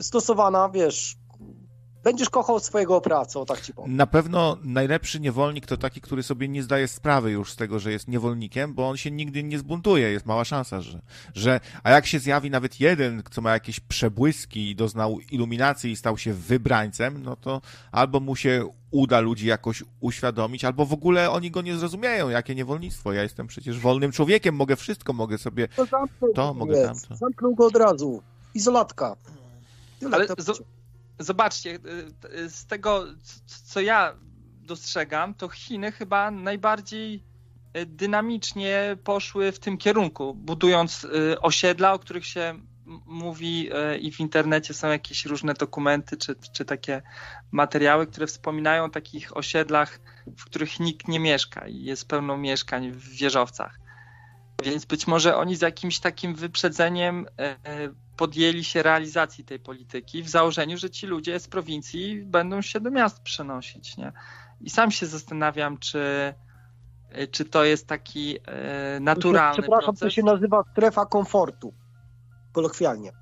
[0.00, 1.16] stosowana, wiesz,
[2.08, 3.96] Będziesz kochał swojego oprawcę, o tak ci powiem.
[3.96, 7.92] Na pewno najlepszy niewolnik to taki, który sobie nie zdaje sprawy już z tego, że
[7.92, 10.10] jest niewolnikiem, bo on się nigdy nie zbuntuje.
[10.10, 11.00] Jest mała szansa, że,
[11.34, 15.96] że a jak się zjawi nawet jeden, co ma jakieś przebłyski i doznał iluminacji i
[15.96, 17.60] stał się wybrańcem, no to
[17.92, 22.54] albo mu się uda ludzi jakoś uświadomić, albo w ogóle oni go nie zrozumieją, jakie
[22.54, 23.12] niewolnictwo.
[23.12, 25.86] Ja jestem przecież wolnym człowiekiem, mogę wszystko, mogę sobie to,
[26.34, 27.16] to mogę tamto.
[27.16, 28.22] Zamknął go od razu.
[28.54, 29.16] Izolatka.
[30.00, 30.26] Tyle Ale
[31.18, 33.04] zobaczcie, y, y, z tego,
[33.64, 34.14] co ja
[34.62, 37.22] dostrzegam, to Chiny chyba najbardziej
[37.76, 41.06] y, dynamicznie poszły w tym kierunku, budując
[41.40, 42.60] osiedla, o których się
[43.06, 47.02] mówi i w internecie są jakieś różne dokumenty czy, czy takie
[47.50, 52.90] materiały, które wspominają o takich osiedlach, w których nikt nie mieszka i jest pełno mieszkań
[52.90, 53.78] w wieżowcach.
[54.64, 57.26] Więc być może oni z jakimś takim wyprzedzeniem
[58.18, 62.90] podjęli się realizacji tej polityki w założeniu, że ci ludzie z prowincji będą się do
[62.90, 63.96] miast przenosić.
[63.96, 64.12] Nie?
[64.60, 66.34] I sam się zastanawiam, czy,
[67.30, 70.00] czy to jest taki e, naturalny Przepraszam, proces.
[70.00, 71.74] to się nazywa strefa komfortu,
[72.52, 73.12] kolokwialnie.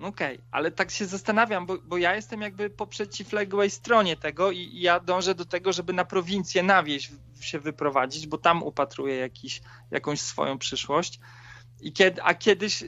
[0.00, 4.50] Okej, okay, ale tak się zastanawiam, bo, bo, ja jestem jakby po przeciwległej stronie tego
[4.50, 8.62] i, i, ja dążę do tego, żeby na prowincję, na wieś się wyprowadzić, bo tam
[8.62, 11.20] upatruję jakiś, jakąś swoją przyszłość.
[11.82, 12.84] I kiedy, a kiedyś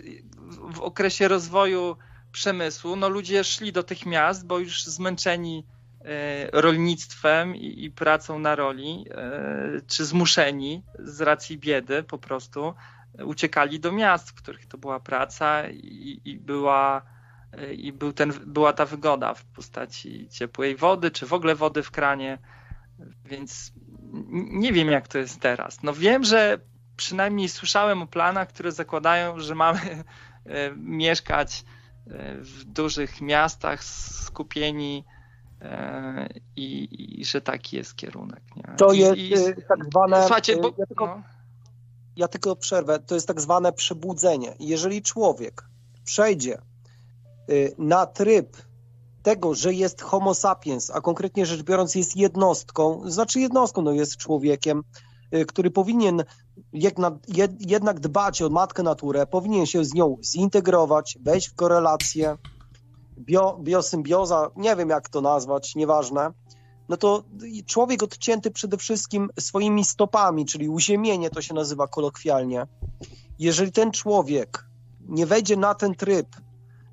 [0.72, 1.96] w okresie rozwoju
[2.32, 5.66] przemysłu, no ludzie szli do tych miast, bo już zmęczeni
[6.00, 12.74] e, rolnictwem i, i pracą na roli, e, czy zmuszeni z racji biedy po prostu,
[13.24, 17.02] uciekali do miast, w których to była praca i, i była,
[17.76, 21.90] i był ten, była ta wygoda w postaci ciepłej wody, czy w ogóle wody w
[21.90, 22.38] kranie.
[23.24, 23.72] Więc
[24.32, 25.82] nie wiem, jak to jest teraz.
[25.82, 26.58] No wiem, że
[26.96, 30.04] przynajmniej słyszałem o planach, które zakładają, że mamy e,
[30.76, 31.64] mieszkać
[32.06, 35.04] e, w dużych miastach skupieni
[35.62, 36.88] e, i,
[37.20, 38.42] i że taki jest kierunek.
[38.56, 38.76] Nie?
[38.76, 39.34] To jest I,
[39.68, 40.20] tak zwane.
[40.20, 41.22] Słuchajcie, bo, ja tylko, no
[42.16, 44.54] ja tylko przerwę, to jest tak zwane przebudzenie.
[44.60, 45.64] Jeżeli człowiek
[46.04, 46.58] przejdzie
[47.78, 48.56] na tryb
[49.22, 54.16] tego, że jest homo sapiens, a konkretnie rzecz biorąc jest jednostką, znaczy jednostką, no jest
[54.16, 54.82] człowiekiem,
[55.48, 56.24] który powinien
[57.60, 62.36] jednak dbać o matkę naturę, powinien się z nią zintegrować, wejść w korelację,
[63.18, 66.32] bio, biosymbioza, nie wiem jak to nazwać, nieważne,
[66.88, 67.22] no to
[67.66, 72.66] człowiek odcięty przede wszystkim swoimi stopami, czyli uziemienie to się nazywa kolokwialnie.
[73.38, 74.66] Jeżeli ten człowiek
[75.08, 76.26] nie wejdzie na ten tryb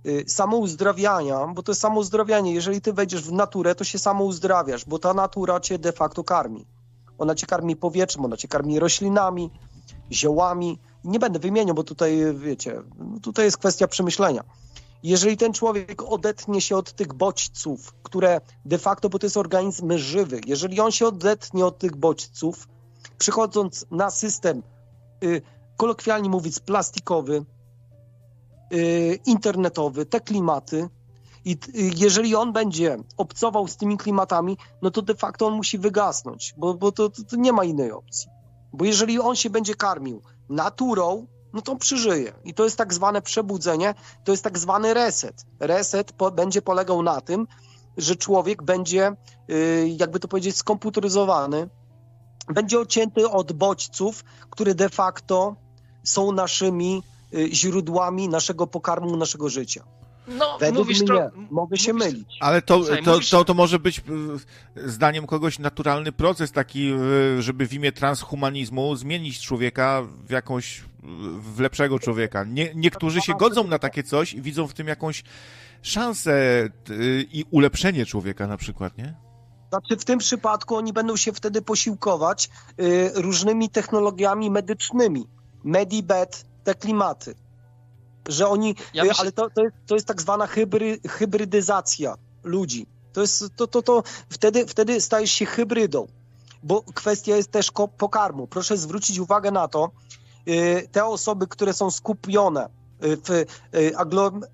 [0.05, 4.99] y, samouzdrawiania, bo to jest samouzdrawianie, jeżeli ty wejdziesz w naturę, to się samouzdrawiasz, bo
[4.99, 6.65] ta natura cię de facto karmi.
[7.21, 9.49] Ona cię karmi powietrzem, ona cię karmi roślinami,
[10.11, 10.79] ziołami.
[11.03, 12.81] Nie będę wymieniał, bo tutaj, wiecie,
[13.21, 14.43] tutaj jest kwestia przemyślenia
[15.03, 19.97] jeżeli ten człowiek odetnie się od tych bodźców, które de facto, bo to jest organizm
[19.97, 22.67] żywy, jeżeli on się odetnie od tych bodźców,
[23.17, 24.63] przychodząc na system,
[25.23, 25.41] y,
[25.77, 27.45] kolokwialnie mówiąc, plastikowy,
[28.73, 30.89] y, internetowy, te klimaty,
[31.45, 31.57] i y,
[31.95, 36.73] jeżeli on będzie obcował z tymi klimatami, no to de facto on musi wygasnąć, bo,
[36.73, 38.29] bo to, to, to nie ma innej opcji.
[38.73, 42.33] Bo jeżeli on się będzie karmił naturą, no to przeżyje.
[42.43, 45.45] I to jest tak zwane przebudzenie, to jest tak zwany reset.
[45.59, 47.47] Reset po, będzie polegał na tym,
[47.97, 49.15] że człowiek będzie,
[49.47, 51.69] yy, jakby to powiedzieć, skomputeryzowany,
[52.47, 55.55] będzie odcięty od bodźców, które de facto
[56.03, 59.83] są naszymi yy, źródłami naszego pokarmu, naszego życia.
[60.37, 62.37] No, Według mówisz mnie, to, mogę się mówisz, mylić.
[62.41, 64.01] Ale to, to, to, to może być
[64.75, 66.93] zdaniem kogoś naturalny proces taki,
[67.39, 70.83] żeby w imię transhumanizmu zmienić człowieka w jakąś
[71.39, 72.43] w lepszego człowieka.
[72.43, 75.23] Nie, niektórzy się godzą na takie coś i widzą w tym jakąś
[75.81, 76.69] szansę
[77.31, 79.15] i ulepszenie człowieka na przykład, nie?
[79.69, 85.27] Znaczy w tym przypadku oni będą się wtedy posiłkować y, różnymi technologiami medycznymi.
[85.63, 87.35] Medibet, te klimaty.
[88.27, 92.85] Że oni, ja y, ale to, to, jest, to jest tak zwana hybry, hybrydyzacja ludzi.
[93.13, 96.07] To jest, to, to, to wtedy, wtedy stajesz się hybrydą,
[96.63, 98.47] bo kwestia jest też pokarmu.
[98.47, 99.91] Proszę zwrócić uwagę na to,
[100.47, 102.69] Y, te osoby, które są skupione
[103.03, 103.45] y, w y,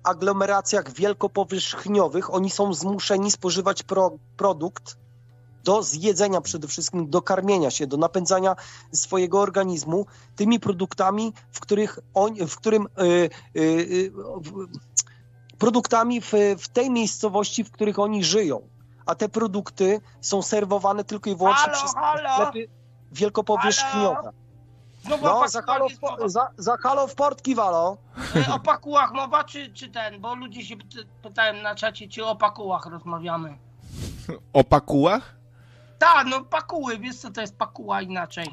[0.02, 4.96] aglomeracjach wielkopowierzchniowych, oni są zmuszeni spożywać pro, produkt
[5.64, 8.56] do zjedzenia przede wszystkim, do karmienia się, do napędzania
[8.92, 10.06] swojego organizmu
[10.36, 14.12] tymi produktami, w, których on, w którym y, y, y,
[15.58, 18.68] produktami w, w tej miejscowości, w których oni żyją.
[19.06, 22.34] A te produkty są serwowane tylko i wyłącznie halo, przez halo?
[22.34, 22.68] sklepy
[23.12, 24.14] wielkopowierzchniowe.
[24.14, 24.32] Halo?
[25.04, 27.96] Znowu no, za halo, w, za, za halo w portki walo.
[28.36, 30.20] E, o pakułach mowa, czy, czy ten?
[30.20, 30.76] Bo ludzie się
[31.22, 33.58] pytałem na czacie, czy o pakułach rozmawiamy.
[34.52, 35.37] O pakułach?
[35.98, 38.46] Tak, no pakuły, wiesz co to jest pakuła inaczej.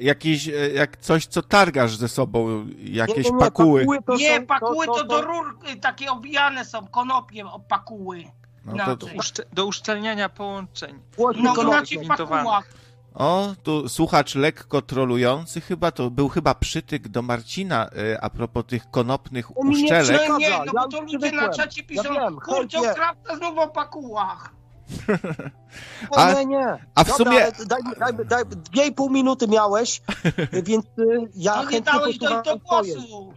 [0.00, 3.80] Jakieś, e, jak coś, co targasz ze sobą, jakieś nie, nie, pakuły.
[3.80, 8.24] pakuły to nie, są, pakuły to, to, to, do rur takie obijane są, konopie, pakuły.
[8.64, 9.06] No to,
[9.52, 11.02] do uszczelniania połączeń.
[11.18, 12.68] No inaczej w pakułach.
[13.14, 18.64] O, tu słuchacz lekko trolujący chyba, to był chyba przytyk do Marcina y, a propos
[18.66, 20.20] tych konopnych uszczelek.
[20.38, 24.55] Nie, nie, no bo to ludzie na czacie piszą, ja kurczę, krawca znowu o pakułach.
[26.16, 26.66] a, nie, nie.
[26.94, 27.66] A w Dobra, sumie...
[27.66, 30.02] Daj, daj, daj, dwie i pół minuty miałeś,
[30.66, 33.34] więc y, ja no nie dałeś do, do głosu.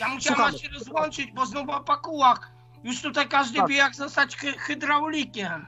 [0.00, 2.50] Ja musiałem się rozłączyć, bo znowu o pakułach.
[2.84, 3.68] Już tutaj każdy Tak.
[3.68, 5.66] wie, jak zostać hy- hydraulikiem.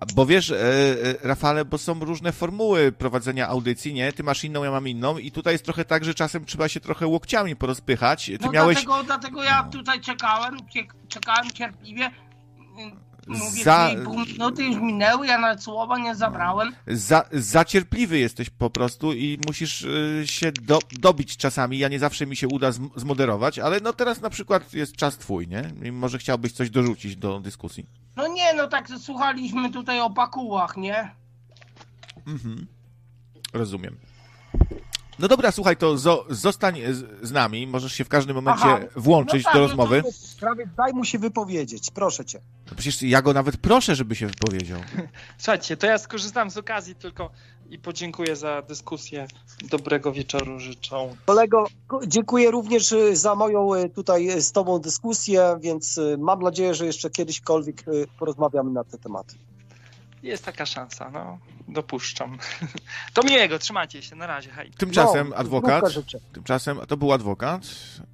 [0.00, 4.12] A Bo wiesz, e, e, Rafale, bo są różne formuły prowadzenia audycji, nie?
[4.12, 6.80] Ty masz inną, ja mam inną i tutaj jest trochę tak, że czasem trzeba się
[6.80, 8.26] trochę łokciami porozpychać.
[8.26, 10.56] Ty No miałeś dlatego, dlatego ja tutaj czekałem,
[11.08, 12.10] czekałem cierpliwie.
[13.26, 14.04] Mówię, Za- za...
[14.04, 16.74] pół minuty już minęły, ja nawet słowa nie zabrałem.
[16.86, 21.78] za, zacierpliwy jesteś po prostu i musisz y, się do, dobić czasami.
[21.78, 25.18] Ja nie zawsze mi się uda zm- zmoderować, ale no teraz na przykład jest czas
[25.18, 25.72] twój, nie?
[25.88, 27.86] I może chciałbyś coś dorzucić do dyskusji.
[28.16, 31.10] No nie, no tak słuchaliśmy tutaj o pakułach, nie?
[32.26, 32.66] Mhm.
[33.52, 33.96] Rozumiem.
[35.18, 37.66] No dobra, słuchaj, to zo, zostań z, z nami.
[37.66, 38.80] Możesz się w każdym momencie Aha.
[38.96, 40.02] włączyć No tak, do no rozmowy.
[40.40, 42.40] Krawiec, daj mu się wypowiedzieć, proszę cię.
[42.70, 44.80] No przecież ja go nawet proszę, żeby się wypowiedział.
[45.38, 47.30] Słuchajcie, to ja skorzystam z okazji tylko
[47.70, 49.26] i podziękuję za dyskusję.
[49.70, 51.16] Dobrego wieczoru życzą.
[51.26, 56.74] Kolego, ko- dziękuję również y, za moją y, tutaj z tobą dyskusję, więc mam nadzieję,
[56.74, 57.84] że jeszcze kiedyśkolwiek
[58.18, 59.34] porozmawiamy na te tematy.
[60.24, 61.38] Jest taka szansa, no.
[61.68, 62.38] Dopuszczam.
[63.14, 64.70] To miłego, trzymajcie się, na razie, hej.
[64.70, 65.84] Tymczasem No, adwokat.
[66.32, 67.62] Tymczasem to był adwokat.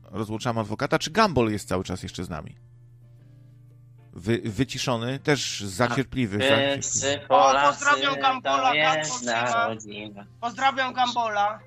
[0.04, 0.98] Rozłączam adwokata.
[0.98, 2.56] Czy Gumball jest cały czas jeszcze z nami?
[4.12, 6.38] Wy, wyciszony, też zacierpliwy.
[6.38, 6.82] zacierpliwy.
[6.82, 8.72] Wszyscy O, pozdrawiam Gambola.
[10.40, 11.60] Pozdrawiam Gambola.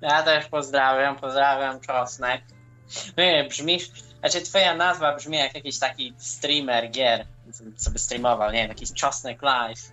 [0.00, 2.42] Ja też pozdrawiam, pozdrawiam Czosnek.
[3.18, 7.26] Nie, brzmisz, znaczy twoja nazwa brzmi jak jakiś taki streamer gier,
[7.76, 9.92] co by streamował, nie wiem, jakiś Czosnek Live.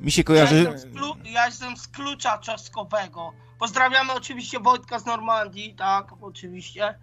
[0.00, 0.54] Mi się Ja kojarzy.
[0.56, 3.32] jestem, z klu- ja jestem z klucza czosnkowego.
[3.58, 6.98] Pozdrawiamy oczywiście Wojtka z Normandii, tak, oczywiście.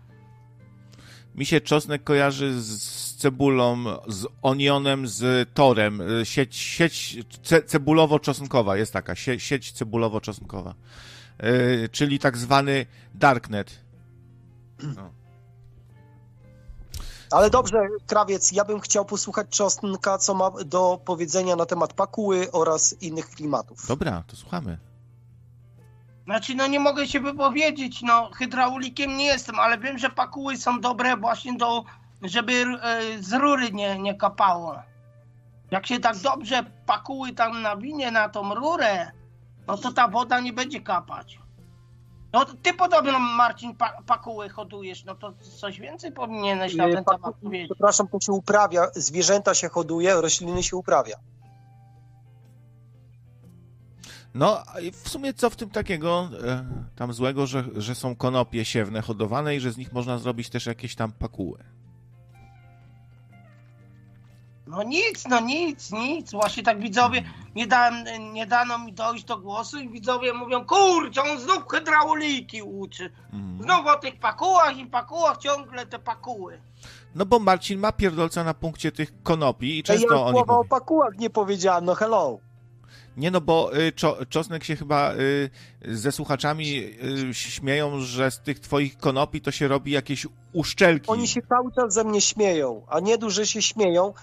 [1.36, 6.02] Mi się czosnek kojarzy z, z cebulą, z onionem, z torem.
[6.02, 10.74] Y, Sieć, sieć ce, cebulowo-czosnkowa jest taka, sie, sieć cebulowo-czosnkowa.
[11.44, 13.80] Yy, czyli tak zwany darknet.
[14.84, 15.14] No.
[17.32, 22.52] Ale dobrze, Krawiec, ja bym chciał posłuchać Czosnka, co ma do powiedzenia na temat pakuły
[22.52, 23.88] oraz innych klimatów.
[23.88, 24.78] Dobra, to słuchamy.
[26.26, 30.82] Znaczy, no nie mogę się wypowiedzieć, no hydraulikiem nie jestem, ale wiem, że pakuły są
[30.82, 31.84] dobre właśnie do,
[32.22, 34.76] żeby e, z rury nie, nie kapało.
[35.72, 39.12] Jak się tak dobrze pakuły tam nawinie na tą rurę,
[39.68, 41.40] no to ta woda nie będzie kapać.
[42.36, 47.16] No ty podobno, Marcin, pa, pakuły hodujesz, no to coś więcej powinieneś na ten paku-
[47.22, 47.68] temat powiedzieć.
[47.70, 51.16] Przepraszam, to się uprawia, zwierzęta się hoduje, rośliny się uprawia.
[54.34, 54.64] No,
[55.04, 56.66] w sumie co w tym takiego e,
[56.96, 60.66] tam złego, że, że są konopie siewne hodowane i że z nich można zrobić też
[60.66, 61.64] jakieś tam pakuły.
[64.76, 66.32] No nic, no nic, nic.
[66.32, 67.24] Właśnie tak widzowie,
[67.56, 67.96] nie, dałem,
[68.34, 73.10] nie dano mi dojść do głosu i widzowie mówią, kurczę, on znów hydrauliki uczy.
[73.34, 73.64] Mm.
[73.64, 76.60] Znowu o tych pakułach i pakułach ciągle te pakuły.
[77.16, 80.54] No bo Marcin ma pierdolca na punkcie tych konopi i Często ja o nich słowa
[80.54, 80.70] o mówi.
[80.70, 82.40] pakułach nie powiedziałem, no hello.
[83.18, 85.50] Nie no, bo y, czo, Czosnek się chyba y,
[85.86, 86.78] ze słuchaczami
[87.30, 91.08] y, śmieją, że z tych twoich konopi to się robi jakieś uszczelki.
[91.08, 94.14] Oni się cały czas ze mnie śmieją, a nie duże się śmieją.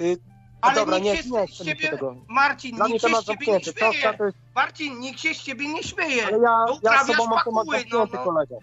[0.00, 0.16] Y,
[0.62, 2.16] no Ale dobra, nikt nie, się nie z ciebie, tego.
[2.28, 4.14] Marcin, Dla nikt się z ciebie nie śmieje.
[4.18, 6.26] to jest, Marcin, nikt się z ciebie nie śmieje.
[6.26, 8.24] ale ja, No ja z tobą mam temat zamknięty, no, no.
[8.24, 8.56] kolega.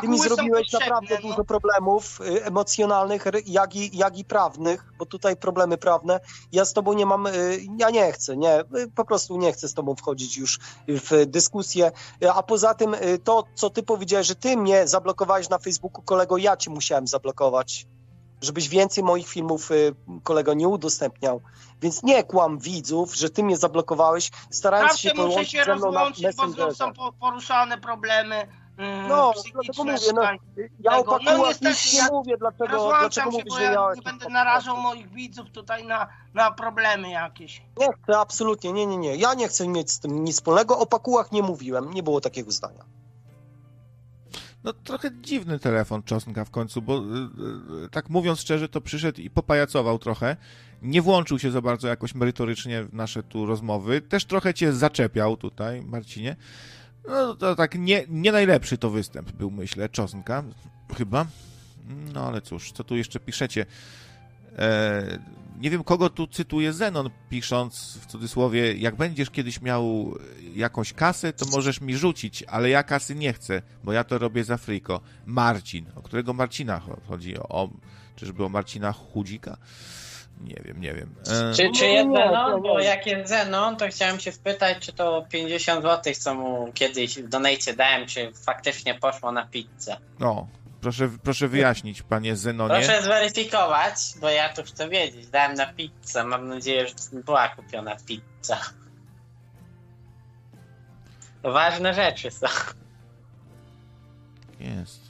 [0.00, 1.28] Ty mi zrobiłeś naprawdę no.
[1.28, 6.20] dużo problemów y, emocjonalnych, jak i, jak i prawnych, bo tutaj problemy prawne.
[6.52, 8.64] Ja z tobą nie mam, y, ja nie chcę, nie,
[8.94, 11.92] po prostu nie chcę z tobą wchodzić już w dyskusję.
[12.34, 16.56] A poza tym to, co ty powiedziałeś, że ty mnie zablokowałeś na Facebooku, kolego, ja
[16.56, 17.86] cię musiałem zablokować,
[18.40, 21.40] żebyś więcej moich filmów, y, kolego, nie udostępniał.
[21.82, 25.76] Więc nie kłam widzów, że ty mnie zablokowałeś, starając Zawsze się muszę połączyć się ze
[25.76, 26.76] mną na rozłączyć, bo znów Messengerze.
[26.76, 28.48] są po- poruszane problemy
[28.78, 30.22] mm, No, dlatego mówię, no,
[30.80, 31.18] Ja o.
[31.24, 33.94] No niestety, nic nie ja mówię, dlaczego, Rozłączam dlaczego się, mówisz, bo że ja ja
[33.96, 37.62] nie będę narażał moich widzów tutaj na, na problemy jakieś.
[37.78, 39.16] Nie chcę, absolutnie, nie, nie, nie.
[39.16, 40.78] Ja nie chcę mieć z tym nic wspólnego.
[40.78, 42.84] O pakułach nie mówiłem, nie było takiego zdania.
[44.66, 49.20] No trochę dziwny telefon Czosnka w końcu, bo y, y, tak mówiąc szczerze, to przyszedł
[49.20, 50.36] i popajacował trochę.
[50.82, 54.00] Nie włączył się za bardzo jakoś merytorycznie w nasze tu rozmowy.
[54.00, 56.36] Też trochę cię zaczepiał tutaj, Marcinie.
[57.08, 60.44] No to tak nie, nie najlepszy to występ był, myślę, Czosnka.
[60.96, 61.26] Chyba.
[62.14, 63.66] No ale cóż, co tu jeszcze piszecie?
[64.58, 65.18] E,
[65.60, 70.14] nie wiem, kogo tu cytuje Zenon, pisząc w cudzysłowie, jak będziesz kiedyś miał
[70.54, 74.44] jakąś kasę, to możesz mi rzucić, ale ja kasy nie chcę, bo ja to robię
[74.44, 75.00] za friko.
[75.26, 77.38] Marcin, o którego Marcina cho- chodzi?
[77.38, 77.68] O, o
[78.16, 79.56] czyżby o Marcina Chudzika?
[80.40, 81.14] Nie wiem, nie wiem.
[81.50, 82.62] E, Czy, czy jest Zenon?
[82.62, 87.18] Bo jak jest Zenon, to chciałem się spytać, czy to 50 zł, co mu kiedyś
[87.18, 89.96] w donate dałem, czy faktycznie poszło na pizzę.
[90.18, 90.46] no,
[90.80, 92.74] Proszę, proszę wyjaśnić, panie Zenonie.
[92.74, 95.26] Proszę zweryfikować, bo ja tu chcę wiedzieć.
[95.26, 96.24] Dałem na pizzę.
[96.24, 98.60] Mam nadzieję, że była kupiona pizza.
[101.42, 102.46] To ważne rzeczy są.
[104.60, 105.00] Jest.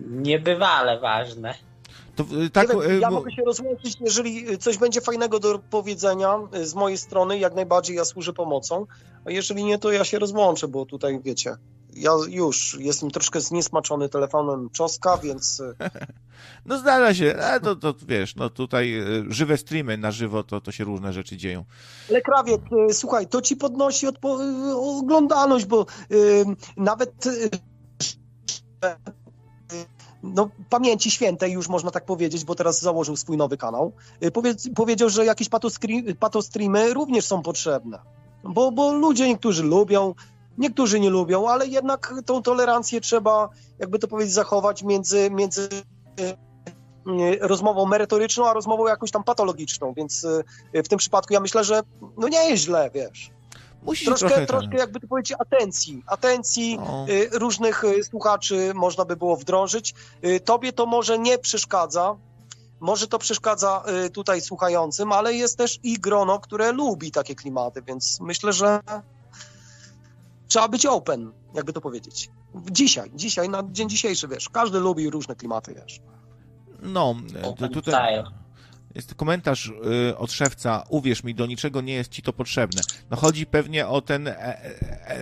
[0.00, 1.54] Niebywale ważne.
[2.16, 6.66] To, tak, wiem, ja e, mogę się rozłączyć, jeżeli coś będzie fajnego do powiedzenia e,
[6.66, 8.86] z mojej strony, jak najbardziej ja służę pomocą,
[9.24, 11.56] a jeżeli nie, to ja się rozłączę, bo tutaj wiecie,
[11.94, 15.62] ja już jestem troszkę zniesmaczony telefonem Czoska, więc...
[15.80, 15.90] e,
[16.66, 20.60] No zdarza się, ale to, to wiesz, no tutaj e, żywe streamy na żywo, to,
[20.60, 21.64] to się różne rzeczy dzieją.
[22.10, 22.60] Ale krawiec,
[22.90, 24.06] e, słuchaj, to ci podnosi
[24.76, 26.44] oglądalność, bo y,
[26.76, 27.50] nawet y,
[30.22, 33.92] no, pamięci świętej już można tak powiedzieć, bo teraz założył swój nowy kanał.
[34.24, 35.48] Y, Powie, powiedział, że jakieś
[36.18, 37.98] patostreamy również są potrzebne,
[38.44, 40.14] bo, bo ludzie niektórzy lubią,
[40.58, 43.48] niektórzy nie lubią, ale jednak tą tolerancję trzeba,
[43.78, 45.68] jakby to powiedzieć, zachować między, między
[46.20, 50.24] y, rozmową merytoryczną, a rozmową jakąś tam patologiczną, więc
[50.74, 51.82] y, w tym przypadku ja myślę, że
[52.18, 53.30] no nie jest źle, wiesz.
[53.82, 54.46] Musi Troszkę, trochę...
[54.46, 57.06] troszkę jakby to powiedzieć atencji, atencji No.
[57.08, 59.94] y, różnych słuchaczy można by było wdrożyć.
[60.44, 62.16] Tobie to może nie przeszkadza,
[62.80, 68.20] może to przeszkadza tutaj słuchającym, ale jest też i grono, które lubi takie klimaty, więc
[68.20, 68.80] myślę, że
[70.50, 72.30] trzeba być open, jakby to powiedzieć.
[72.70, 76.00] Dzisiaj, dzisiaj, na dzień dzisiejszy, wiesz, każdy lubi różne klimaty, wiesz.
[76.82, 78.39] No, Open tutaj style.
[78.94, 79.66] Jest komentarz
[80.10, 82.82] y, od szewca, uwierz mi, do niczego nie jest ci to potrzebne.
[83.10, 84.64] No chodzi pewnie o ten e, e,
[85.08, 85.18] e,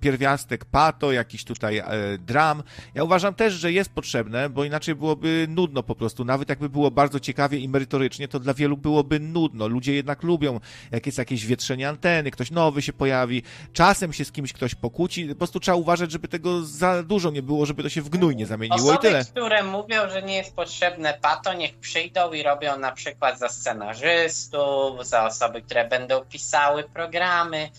[0.00, 1.84] pierwiastek pato, jakiś tutaj e,
[2.18, 2.62] dram.
[2.94, 6.24] Ja uważam też, że jest potrzebne, bo inaczej byłoby nudno po prostu.
[6.24, 9.68] Nawet jakby było bardzo ciekawie i merytorycznie, to dla wielu byłoby nudno.
[9.68, 10.60] Ludzie jednak lubią,
[10.90, 13.42] jak jest jakieś wietrzenie anteny, ktoś nowy się pojawi,
[13.72, 15.28] czasem się z kimś ktoś pokłóci.
[15.28, 18.36] Po prostu trzeba uważać, żeby tego za dużo nie było, żeby to się w gnój
[18.36, 19.24] nie zamieniło i Osoby, tyle.
[19.24, 25.06] które mówią, że nie jest potrzebne pato, niech przyjdą i robią na przykład za scenarzystów,
[25.06, 27.70] za osoby, które będą pisały programy,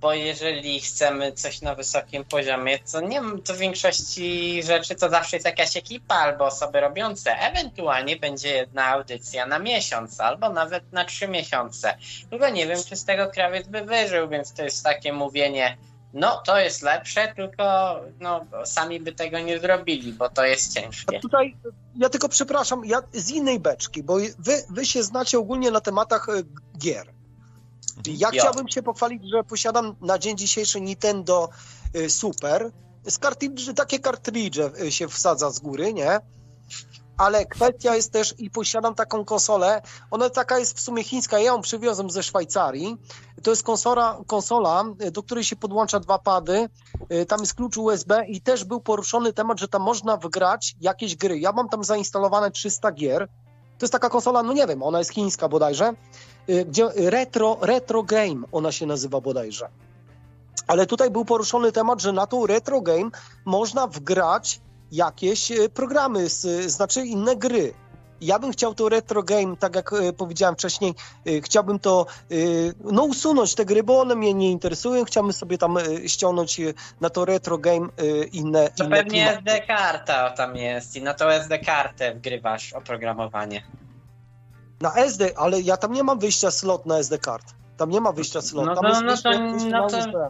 [0.00, 5.36] bo jeżeli chcemy coś na wysokim poziomie, to nie to w większości rzeczy to zawsze
[5.36, 7.38] jest jakaś ekipa albo osoby robiące.
[7.38, 11.96] Ewentualnie będzie jedna audycja na miesiąc albo nawet na trzy miesiące.
[12.30, 15.76] Tylko nie wiem, czy z tego krawiec by wyżył, więc to jest takie mówienie,
[16.12, 21.16] no to jest lepsze, tylko no, sami by tego nie zrobili, bo to jest ciężkie.
[21.16, 21.56] A tutaj
[21.94, 26.28] ja tylko przepraszam, ja z innej beczki, bo wy, wy się znacie ogólnie na tematach
[26.28, 26.32] e,
[26.78, 27.12] gier.
[28.06, 28.40] Ja Ja.
[28.40, 31.48] chciałbym się pochwalić, że posiadam na dzień dzisiejszy Nintendo
[31.96, 32.70] y, Super.
[33.06, 36.20] Z kartridży, takie kartridże y, się wsadza z góry, nie?
[37.20, 41.44] Ale kwestia jest też, i posiadam taką konsolę, ona taka jest w sumie chińska, ja
[41.44, 42.96] ją przywiozłem ze Szwajcarii.
[43.42, 46.68] To jest konsola, konsola, y, do której się podłącza dwa pady,
[47.12, 51.16] y, tam jest klucz USB i też był poruszony temat, że tam można wgrać jakieś
[51.16, 51.38] gry.
[51.38, 53.28] Ja mam tam zainstalowane 300 gier.
[53.78, 55.92] To jest taka konsola, no nie wiem, ona jest chińska bodajże,
[56.48, 59.68] y, gdzie retro, retro game ona się nazywa bodajże.
[60.66, 63.10] Ale tutaj był poruszony temat, że na tą retro game
[63.44, 64.60] można wgrać
[64.92, 67.74] jakieś y, programy, z, znaczy inne gry.
[68.20, 70.94] Ja bym chciał to retro game, tak jak y, powiedziałem wcześniej,
[71.26, 75.04] y, chciałbym to y, no usunąć te gry, bo one mnie nie interesują.
[75.04, 79.10] Chciałbym sobie tam y, ściągnąć y, na to retro game y, inne, To inne pewnie
[79.26, 79.38] klimaty.
[79.38, 83.62] SD karta tam jest i na tą SD kartę wgrywasz oprogramowanie.
[84.80, 87.44] Na SD, ale ja tam nie mam wyjścia slot na SD kart.
[87.76, 88.66] Tam nie ma wyjścia slot.
[88.66, 89.38] No tam to- jest no to-
[89.70, 90.28] no to-.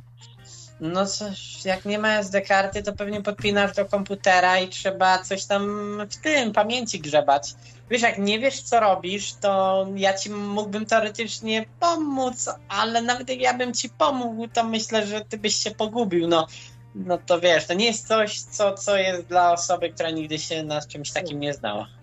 [0.80, 5.44] No coś, jak nie ma SD karty, to pewnie podpinasz do komputera i trzeba coś
[5.44, 5.62] tam
[6.10, 7.54] w tym pamięci grzebać.
[7.90, 13.40] Wiesz, jak nie wiesz, co robisz, to ja ci mógłbym teoretycznie pomóc, ale nawet jak
[13.40, 16.28] ja bym ci pomógł, to myślę, że ty byś się pogubił.
[16.28, 16.46] No,
[16.94, 20.62] no to wiesz, to nie jest coś, co, co jest dla osoby, która nigdy się
[20.62, 21.99] na czymś takim nie znała.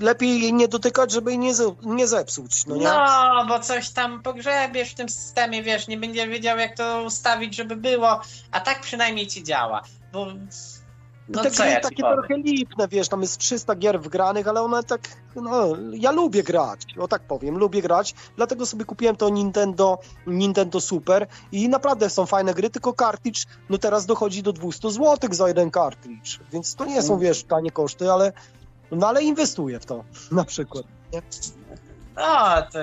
[0.00, 2.84] Lepiej jej nie dotykać, żeby jej nie, ze- nie zepsuć, no nie?
[2.84, 7.54] No, bo coś tam pogrzebiesz w tym systemie, wiesz, nie będziesz wiedział, jak to ustawić,
[7.56, 8.20] żeby było,
[8.52, 9.82] a tak przynajmniej ci działa.
[10.12, 10.26] Bo
[11.28, 12.18] no te co gry ja takie powiem?
[12.18, 15.00] trochę lipne, wiesz, tam jest 300 gier wgranych, ale one tak,
[15.36, 20.80] no, ja lubię grać, o tak powiem, lubię grać, dlatego sobie kupiłem to Nintendo, Nintendo
[20.80, 25.48] Super i naprawdę są fajne gry, tylko kartridż, no teraz dochodzi do 200 zł za
[25.48, 27.20] jeden kartridż, więc to nie są, Mm.
[27.20, 28.32] wiesz, tanie koszty, ale,
[28.96, 30.84] no ale inwestuję w to, na przykład.
[32.16, 32.78] No, to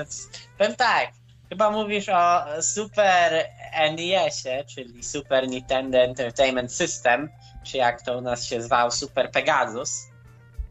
[0.57, 1.07] powiem tak,
[1.49, 3.45] chyba mówisz o Super
[3.91, 7.29] NES-ie, czyli Super Nintendo Entertainment System,
[7.63, 10.07] czy jak to u nas się zwał, Super Pegasus,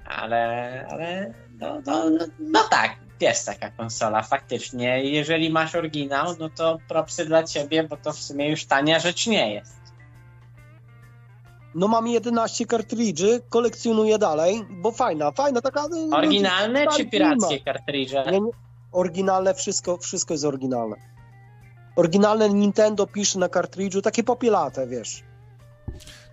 [0.05, 5.05] ale, ale no, no, no, no tak, jest taka konsola faktycznie.
[5.05, 9.27] Jeżeli masz oryginał, no to propsy dla ciebie, bo to w sumie już tania rzecz
[9.27, 9.78] nie jest.
[11.79, 15.89] No mam 11 kartridży, kolekcjonuję dalej, bo fajna, fajna taka...
[15.89, 18.25] no, Oryginalne czy pirackie kartridże?
[18.33, 18.51] Nie, nie,
[18.93, 20.97] oryginalne, wszystko, wszystko jest oryginalne.
[21.97, 25.23] Oryginalne Nintendo pisze na kartridżu, takie popielate, wiesz.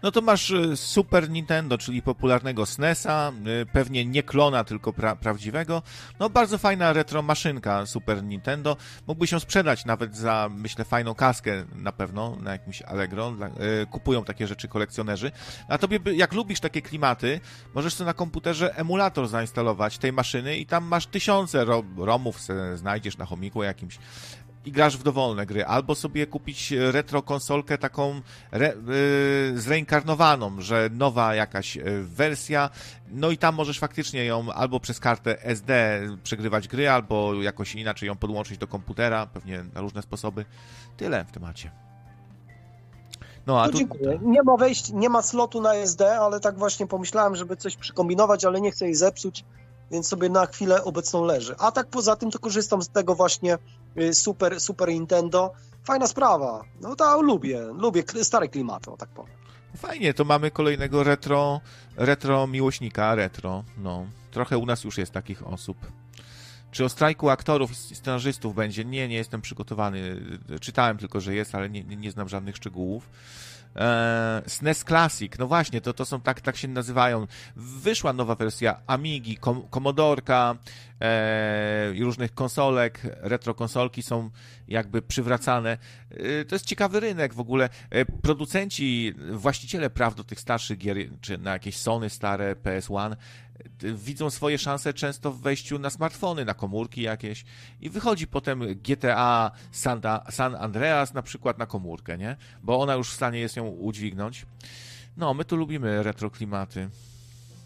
[0.03, 5.15] No to masz y, Super Nintendo, czyli popularnego SNESa, y, pewnie nie klona, tylko pra
[5.15, 5.81] prawdziwego.
[6.19, 8.77] No bardzo fajna retro maszynka Super Nintendo.
[9.07, 13.33] Mógłby się sprzedać nawet za, myślę, fajną kaskę na pewno na jakimś Allegro.
[13.83, 15.31] Y, kupują takie rzeczy kolekcjonerzy.
[15.67, 17.39] A tobie, jak lubisz takie klimaty,
[17.73, 22.39] możesz sobie na komputerze emulator zainstalować tej maszyny i tam masz tysiące ro romów,
[22.75, 23.99] znajdziesz na chomiku jakimś
[24.65, 28.21] i grasz w dowolne gry, albo sobie kupić retro konsolkę taką
[28.51, 32.69] re, y, zreinkarnowaną, że nowa jakaś y, wersja,
[33.11, 38.07] no i tam możesz faktycznie ją albo przez kartę SD przegrywać gry, albo jakoś inaczej
[38.07, 40.45] ją podłączyć do komputera, pewnie na różne sposoby.
[40.97, 41.71] Tyle w temacie.
[43.47, 43.77] No a No tu...
[43.77, 44.19] dziękuję.
[44.21, 48.45] Nie ma wejść, nie ma slotu na SD, ale tak właśnie pomyślałem, żeby coś przykombinować,
[48.45, 49.45] ale nie chcę jej zepsuć,
[49.91, 51.55] więc sobie na chwilę obecną leży.
[51.59, 53.57] A tak poza tym to korzystam z tego właśnie
[53.97, 55.53] y, Super, Super Nintendo.
[55.83, 56.63] Fajna sprawa.
[56.81, 59.35] No to lubię, lubię stare klimaty, o tak powiem.
[59.77, 61.61] Fajnie, to mamy kolejnego retro,
[61.97, 64.05] retro miłośnika, retro, no.
[64.31, 65.77] Trochę u nas już jest takich osób.
[66.71, 68.85] Czy o strajku aktorów i scenarzystów będzie?
[68.85, 70.21] Nie, nie jestem przygotowany.
[70.61, 73.09] Czytałem tylko, że jest, ale nie, nie znam żadnych szczegółów.
[73.75, 77.27] Eee, SNES Classic, no właśnie, to, to są tak, tak się nazywają.
[77.55, 80.55] Wyszła nowa wersja Amigi, Kom Komodorka
[81.93, 84.29] i różnych konsolek, retro konsolki są
[84.67, 85.77] jakby przywracane.
[86.11, 87.69] Eee, to jest ciekawy rynek w ogóle.
[88.21, 93.15] Producenci, właściciele praw do tych starszych gier, czy na jakieś Sony stare, PS1, e,
[93.79, 97.45] widzą swoje szanse często w wejściu na smartfony, na komórki jakieś
[97.81, 99.51] i wychodzi potem GTA
[100.29, 102.37] San Andreas na przykład na komórkę, nie?
[102.63, 104.45] Bo ona już w stanie jest ją udźwignąć.
[105.17, 106.89] No, my tu lubimy retro klimaty.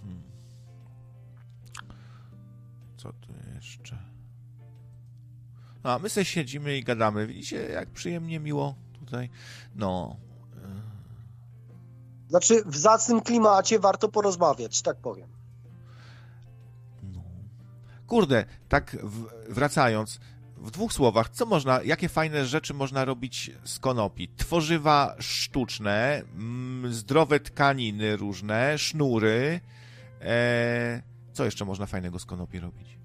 [0.01, 0.22] Hmm.
[2.98, 3.98] Co tu jeszcze?
[5.84, 7.27] No, a my sobie siedzimy i gadamy.
[7.27, 9.30] Widzicie, jak przyjemnie, miło tutaj.
[9.76, 10.16] No.
[12.30, 15.39] Znaczy w zacnym klimacie warto porozmawiać, tak powiem.
[18.09, 20.19] Kurde, tak w, wracając,
[20.57, 24.29] w dwóch słowach, co można, jakie fajne rzeczy można robić z konopi?
[24.38, 29.59] Tworzywa sztuczne, mm, zdrowe tkaniny różne, sznury.
[30.21, 31.01] E,
[31.33, 32.99] co jeszcze można fajnego z konopi robić?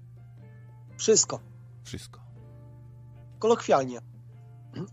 [0.97, 1.39] Wszystko.
[1.83, 2.19] Wszystko.
[3.39, 3.99] kolokwialnie.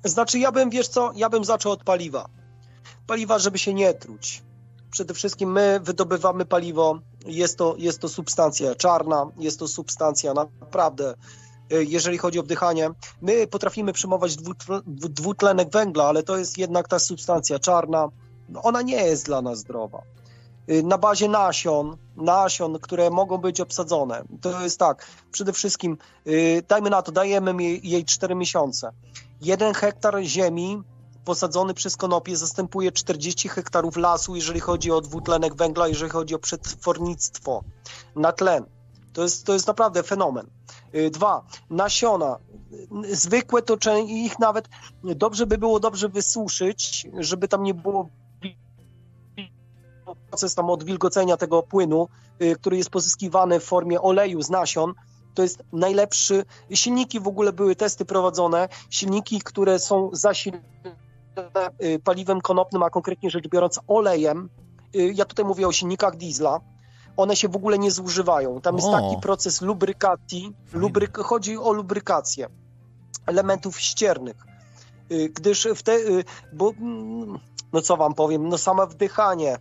[0.05, 2.29] Znaczy, ja bym, wiesz co, ja bym zaczął od paliwa.
[3.07, 4.43] Paliwa, żeby się nie truć.
[4.91, 11.15] Przede wszystkim my wydobywamy paliwo, jest to, jest to substancja czarna, jest to substancja naprawdę,
[11.73, 12.91] y, jeżeli chodzi o wdychanie,
[13.23, 18.09] my potrafimy przyjmować dwutl- dwutlenek węgla, ale to jest jednak ta substancja czarna,
[18.49, 20.03] no ona nie jest dla nas zdrowa.
[20.71, 24.23] Y, Na bazie nasion, nasion, które mogą być obsadzone.
[24.41, 28.91] To jest tak, przede wszystkim y, dajmy na to, dajemy jej 4 miesiące.
[29.41, 30.83] Jeden hektar ziemi
[31.25, 36.39] posadzony przez konopie zastępuje 40 hektarów lasu, jeżeli chodzi o dwutlenek węgla, jeżeli chodzi o
[36.39, 37.65] przetwornictwo
[38.17, 38.65] na tlen.
[39.13, 40.47] To jest, to jest naprawdę fenomen.
[40.95, 42.39] Y, Dwa, nasiona.
[43.11, 43.77] Zwykłe to
[44.07, 44.69] ich nawet
[45.05, 48.09] dobrze by było dobrze wysuszyć, żeby tam nie było
[50.31, 52.09] proces tam odwilgocenia tego płynu,
[52.43, 54.95] y, który jest pozyskiwany w formie oleju z nasion,
[55.35, 56.45] to jest najlepszy.
[56.75, 60.63] Silniki w ogóle były testy prowadzone, silniki, które są zasilane
[62.05, 64.49] paliwem konopnym, a konkretnie rzecz biorąc olejem.
[64.97, 66.61] Y, Ja tutaj mówię o silnikach diesla.
[67.17, 68.61] One się w ogóle nie zużywają.
[68.61, 68.93] Tam jest O.
[68.93, 70.53] taki proces lubrykacji.
[70.73, 72.49] Lubryk, chodzi o lubrykację
[73.27, 74.37] elementów ściernych.
[75.13, 75.97] Y, Gdyż w te,
[76.53, 77.39] bo, mm,
[77.73, 79.59] no co wam powiem, no same wdychanie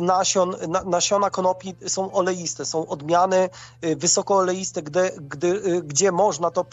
[0.00, 3.48] nasion, na, nasiona konopi są oleiste, są odmiany
[3.96, 6.66] wysokooleiste, gdy, gdy, gdzie można to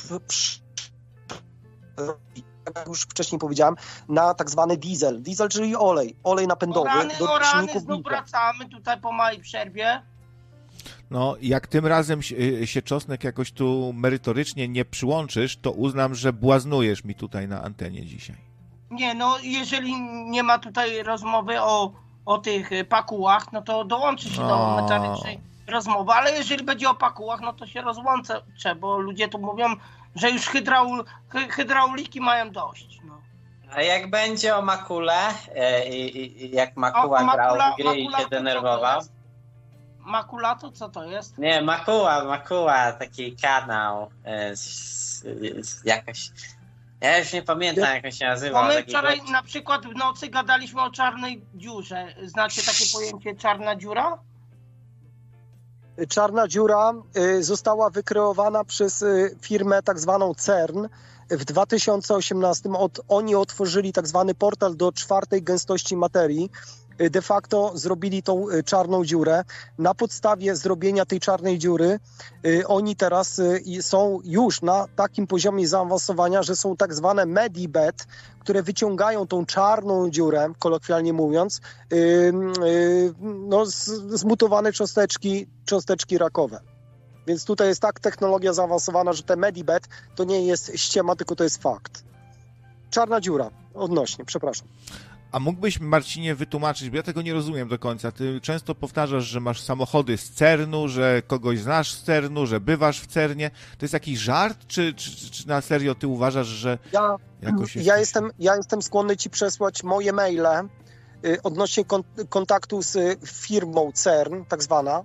[1.97, 2.43] robić,
[2.75, 3.75] jak już wcześniej powiedziałem,
[4.09, 5.21] na tak zwany diesel.
[5.21, 9.39] Diesel, czyli olej, olej napędowy O rany, do o rany, znów wracamy tutaj po małej
[9.39, 10.01] przerwie.
[11.09, 16.15] No, jak tym razem się, y, się czosnek jakoś tu merytorycznie nie przyłączysz, to uznam,
[16.15, 18.35] że błaznujesz mi tutaj na antenie dzisiaj.
[18.91, 21.91] Nie, no jeżeli nie ma tutaj rozmowy o,
[22.25, 24.81] o tych y, pakułach, no to dołączy się do O.
[24.81, 28.41] metalycznej rozmowy, ale jeżeli będzie o pakułach, no to się rozłączę,
[28.79, 29.65] bo ludzie tu mówią,
[30.15, 32.99] że już hydraul, hy, hydrauliki mają dość.
[33.03, 33.21] No.
[33.75, 37.95] A jak będzie o Makule e, i, i, jak Makuła O, grał Makula- w gry
[37.97, 38.95] i Makula się to to denerwował?
[38.95, 39.11] jest?
[39.99, 41.37] Makulato, co to jest?
[41.37, 44.63] Nie, Makuła, Makuła, taki kanał, e, z,
[45.61, 46.29] z, jakaś,
[47.01, 48.67] Ja już nie pamiętam, jak on się nazywa.
[48.67, 52.15] My wczoraj na przykład w nocy gadaliśmy o czarnej dziurze.
[52.23, 54.17] Znacie takie pojęcie czarna dziura?
[56.09, 60.87] Czarna dziura y, została wykreowana przez y, firmę tak zwaną CERN.
[61.29, 66.49] W 2018 od, oni otworzyli tak zwany portal do czwartej gęstości materii.
[67.01, 69.43] Y, De facto zrobili tą y, czarną dziurę.
[69.77, 71.99] Na podstawie zrobienia tej czarnej dziury
[72.45, 73.41] y, oni teraz
[73.81, 78.07] są już na takim poziomie zaawansowania, że są tak zwane medibet,
[78.39, 81.61] które wyciągają tą czarną dziurę, kolokwialnie mówiąc,
[83.21, 83.65] no,
[84.09, 86.59] zmutowane cząsteczki, cząsteczki rakowe.
[87.27, 91.43] Więc tutaj jest tak technologia zaawansowana, że te medibet to nie jest ściema, tylko to
[91.43, 92.03] jest fakt.
[92.89, 94.67] Czarna dziura, odnośnie, przepraszam.
[95.33, 98.11] A mógłbyś, Marcinie, wytłumaczyć, bo ja tego nie rozumiem do końca.
[98.11, 103.01] Ty często powtarzasz, że masz samochody z CERN-u, że kogoś znasz z CERN-u, że bywasz
[103.01, 103.51] w CERNie.
[103.77, 107.97] To jest jakiś żart, czy, czy, czy na serio ty uważasz, że Ja, jakoś ja,
[107.97, 110.69] jestem, ja jestem skłonny ci przesłać moje maile
[111.25, 115.03] y, odnośnie kon, kontaktu z y, firmą CERN, tak zwana,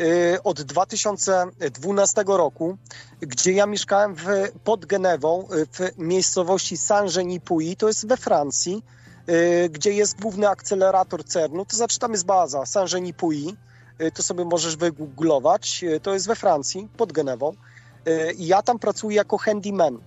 [0.00, 2.78] y, od 2012 roku,
[3.20, 4.26] gdzie ja mieszkałem w,
[4.64, 8.82] pod Genewą, w miejscowości Saint-Geny-Puy, to jest we Francji,
[9.70, 13.56] gdzie jest główny akcelerator CERN-u, to znaczy tam jest baza Saint-Geny-Puy,
[14.02, 17.52] y, to sobie możesz wygooglować, y, to jest we Francji, pod Genewą.
[18.08, 19.98] Y, i Ja tam pracuję jako handyman.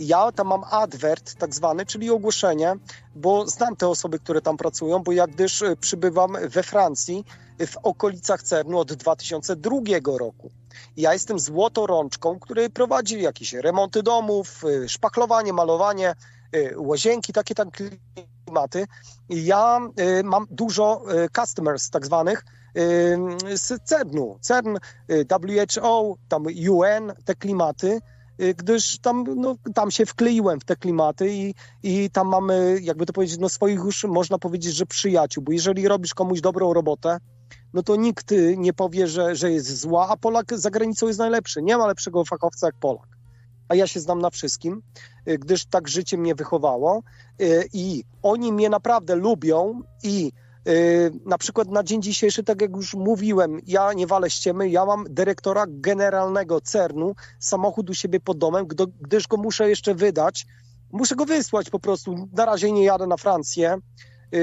[0.00, 2.76] Ja tam mam advert tak zwany, czyli ogłoszenie,
[3.14, 7.24] bo znam te osoby, które tam pracują, bo ja gdyż y, przybywam we Francji,
[7.60, 10.50] y, w okolicach CERN-u od 2002 roku.
[10.96, 16.14] Ja jestem złotorączką, który prowadzi jakieś remonty domów, y, szpachlowanie, malowanie,
[16.56, 17.70] y, łazienki, takie tam
[18.48, 18.86] klimaty.
[19.28, 22.44] Ja y, mam dużo y, customers tak zwanych,
[22.76, 24.38] y, z CERN-u.
[24.40, 24.76] CERN,
[25.42, 28.00] WHO, tam UN, te klimaty,
[28.56, 33.12] gdyż tam, no, tam się wkleiłem w te klimaty i, i tam mamy, jakby to
[33.12, 37.18] powiedzieć, no swoich już można powiedzieć, że przyjaciół, bo jeżeli robisz komuś dobrą robotę,
[37.74, 41.62] no to nikt nie powie, że, że jest zła, a Polak za granicą jest najlepszy.
[41.62, 43.17] Nie ma lepszego fachowca jak Polak.
[43.68, 44.82] A ja się znam na wszystkim,
[45.28, 47.02] y, gdyż tak życie mnie wychowało
[47.40, 50.32] y, i oni mnie naprawdę lubią i
[50.68, 54.84] y, na przykład na dzień dzisiejszy, tak jak już mówiłem, ja nie walę ściemy, ja
[54.84, 58.66] mam dyrektora generalnego CERN-u, samochód u siebie pod domem,
[59.00, 60.46] gdyż go muszę jeszcze wydać.
[60.92, 62.28] Muszę go wysłać po prostu.
[62.32, 63.78] Na razie nie jadę na Francję,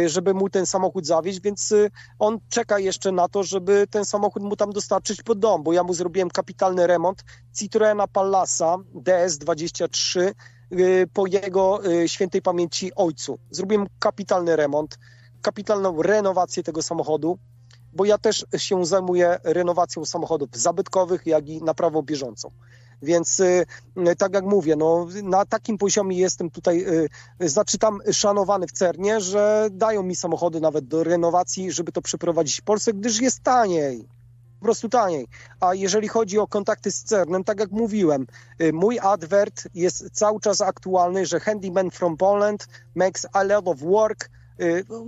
[0.05, 4.43] żeby mu ten samochód zawieźć, więc y, on czeka jeszcze na to, żeby ten samochód
[4.43, 7.23] mu tam dostarczyć pod dom, bo ja mu zrobiłem kapitalny remont
[7.53, 10.33] Citroena Pallasa DS23
[10.71, 13.39] y, po jego y, świętej pamięci ojcu.
[13.51, 14.99] Zrobiłem kapitalny remont,
[15.41, 17.37] kapitalną renowację tego samochodu,
[17.93, 22.51] bo ja też się zajmuję renowacją samochodów zabytkowych, jak i naprawą bieżącą.
[23.01, 23.65] Więc y,
[23.97, 26.85] y, tak jak mówię, no, na takim poziomie jestem tutaj,
[27.41, 32.01] y, znaczy tam szanowany w Cernie, że dają mi samochody nawet do renowacji, żeby to
[32.01, 34.07] przeprowadzić w Polsce, gdyż jest taniej.
[34.59, 35.27] Po prostu taniej.
[35.59, 38.27] A jeżeli chodzi o kontakty z CERNem, tak jak mówiłem,
[38.73, 44.29] mój advert jest cały czas aktualny, że handyman from Poland makes a lot of work.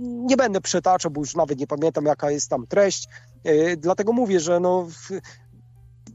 [0.00, 3.08] Nie będę przetaczał, bo już nawet nie pamiętam, jaka jest tam treść.
[3.76, 4.88] Dlatego mówię, że no,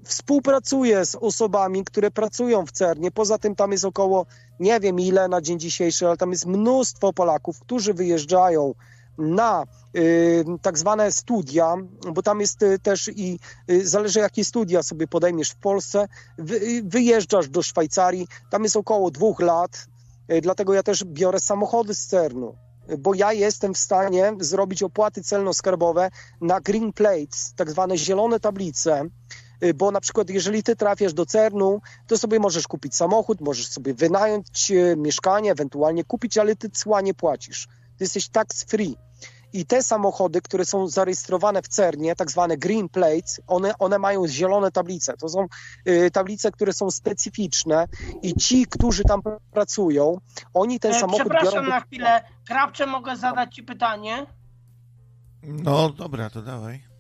[0.06, 3.12] współpracuję z osobami, które pracują w CERNie.
[3.12, 4.26] Poza tym tam jest około,
[4.60, 8.74] nie wiem ile na dzień dzisiejszy, ale tam jest mnóstwo Polaków, którzy wyjeżdżają
[9.18, 9.66] na
[9.96, 11.76] y, tak zwane studia,
[12.14, 16.08] bo tam jest y, też i y, zależy jakie studia sobie podejmiesz w Polsce,
[16.38, 19.88] wy, y, wyjeżdżasz do Szwajcarii, tam jest około dwóch lat,
[20.32, 22.56] y, dlatego ja też biorę samochody z CERNu,
[23.00, 26.10] bo ja jestem w stanie zrobić opłaty celno-skarbowe
[26.42, 29.06] na green plates, tak zwane zielone tablice,
[29.76, 33.94] bo na przykład jeżeli ty trafiasz do CERN-u, to sobie możesz kupić samochód, możesz sobie
[33.94, 37.68] wynająć y, mieszkanie, ewentualnie kupić, ale ty cła nie płacisz.
[37.98, 38.96] Ty jesteś tax free.
[39.54, 44.28] I te samochody, które są zarejestrowane w CERNie, tak zwane green plates, one, one mają
[44.28, 45.14] zielone tablice.
[45.18, 45.48] To są
[45.88, 47.88] y, tablice, które są specyficzne
[48.22, 50.18] i ci, którzy tam pracują,
[50.54, 51.70] oni ten E, samochód Przepraszam biorą...
[51.70, 52.24] na chwilę.
[52.48, 54.26] Krawcze, mogę zadać ci pytanie?
[55.44, 56.93] No dobra, to dawaj.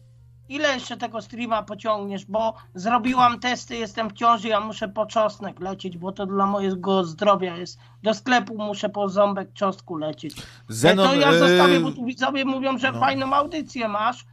[0.49, 2.25] Ile jeszcze tego streama pociągniesz?
[2.25, 7.03] Bo zrobiłam testy, jestem w ciąży, ja muszę po czosnek lecieć, bo to dla mojego
[7.03, 7.79] zdrowia jest.
[8.03, 10.35] Do sklepu muszę po ząbek czosnku lecieć.
[10.67, 12.99] Zenon, to ja e, zostawię, bo tu widzowie mówią, że no.
[12.99, 14.25] fajną audycję masz.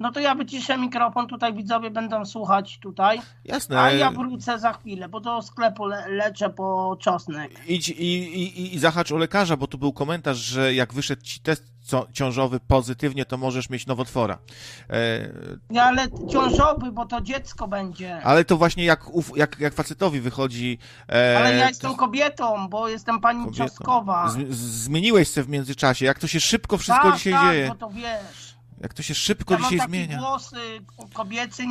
[0.00, 3.20] no to ja wyciszę mikrofon, tutaj widzowie będą słuchać tutaj.
[3.44, 3.80] Jasne.
[3.80, 7.50] A ja wrócę za chwilę, bo do sklepu le leczę po czosnek.
[7.66, 11.40] Idź i, i, i zahacz o lekarza, bo tu był komentarz, że jak wyszedł ci
[11.40, 11.77] test
[12.12, 14.38] ciążowy pozytywnie, to możesz mieć nowotwora.
[14.90, 14.96] E...
[15.70, 18.22] Nie, ale ciążowy, bo to dziecko będzie.
[18.22, 19.04] Ale to właśnie jak,
[19.36, 20.78] jak, jak facetowi wychodzi...
[21.08, 21.38] E...
[21.38, 23.64] Ale ja jestem kobietą, bo jestem pani kobietą.
[23.64, 24.28] Trzaskowa.
[24.28, 26.04] Z, zmieniłeś się w międzyczasie.
[26.04, 27.68] Jak to się szybko wszystko tak, dzisiaj tak, dzieje.
[27.68, 28.58] bo to wiesz.
[28.80, 30.18] Jak to się szybko ja dzisiaj mam zmienia.
[30.18, 30.56] głosy
[31.12, 31.62] kobiecy,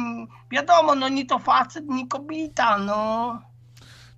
[0.51, 3.41] wiadomo, no nie to facet, nie kobieta, no.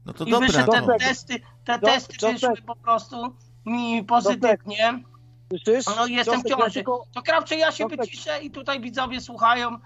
[0.06, 0.48] No to I dobra.
[0.48, 0.88] Wyszedł no.
[0.88, 5.04] te testy, te testy wyszły po prostu mi pozytywnie.
[5.50, 5.86] Słyszysz?
[5.98, 6.72] No jestem w ciąży.
[6.74, 9.78] tylko- To krawcze ja się wyciszę i tutaj widzowie słuchają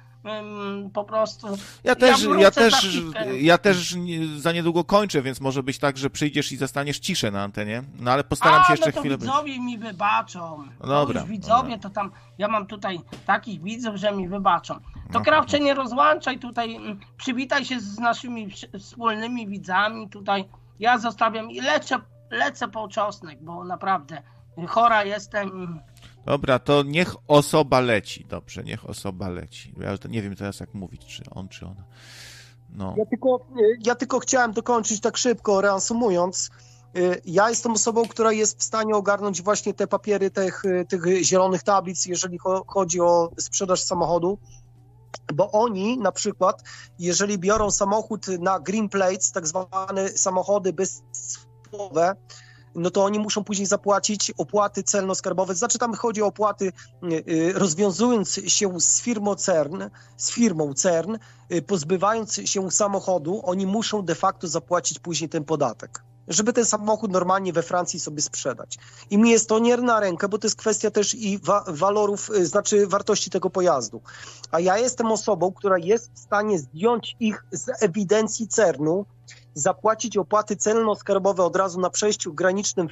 [0.93, 1.48] po prostu.
[1.83, 2.98] Ja też, ja za też,
[3.42, 3.95] ja też
[4.38, 7.83] za niedługo kończę, więc może być tak, że przyjdziesz i zastaniesz ciszę na antenie.
[8.00, 10.67] No ale postaram A, się jeszcze no to chwilę widzowie mi wybaczą.
[10.82, 11.77] No dobra, To widzowie, dobra.
[11.77, 14.74] to tam, ja mam tutaj takich widzów, że mi wybaczą.
[14.75, 14.80] To
[15.14, 15.22] No.
[15.22, 16.80] Krawcze nie rozłączaj tutaj,
[17.17, 20.45] przywitaj się z naszymi wspólnymi widzami tutaj.
[20.80, 22.00] Ja zostawiam i lecę,
[22.32, 24.22] lecę po czosnek, bo naprawdę
[24.67, 25.80] chora jestem.
[26.25, 28.25] Dobra, to niech osoba leci.
[28.30, 29.73] Dobrze, niech osoba leci.
[29.80, 31.83] Ja nie wiem teraz jak mówić, czy on, czy ona.
[32.69, 32.95] No.
[32.98, 33.45] Ja tylko,
[33.85, 36.49] ja tylko chciałem dokończyć tak szybko, reasumując.
[36.98, 41.03] Y, Ja jestem osobą, która jest w stanie ogarnąć właśnie te papiery tych, y, tych
[41.23, 44.38] zielonych tablic, jeżeli cho- chodzi o sprzedaż samochodu.
[45.33, 46.64] Bo oni na przykład,
[46.99, 52.15] jeżeli biorą samochód na green plates, tak zwane samochody bezcłowe,
[52.76, 55.56] no to oni muszą później zapłacić opłaty celno-skarbowe.
[55.56, 56.72] Znaczy tam chodzi o opłaty,
[57.03, 59.84] y, y, rozwiązując się z firmą CERN,
[60.18, 61.16] z firmą CERN,
[61.52, 67.11] y, pozbywając się samochodu, oni muszą de facto zapłacić później ten podatek, żeby ten samochód
[67.11, 68.77] normalnie we Francji sobie sprzedać.
[69.10, 72.30] I mi jest to nie na rękę, bo to jest kwestia też i wa- walorów,
[72.30, 74.02] y, znaczy wartości tego pojazdu.
[74.52, 79.06] A ja jestem osobą, która jest w stanie zdjąć ich z ewidencji CERN-u,
[79.53, 82.88] zapłacić opłaty celno-skarbowe od razu na przejściu granicznym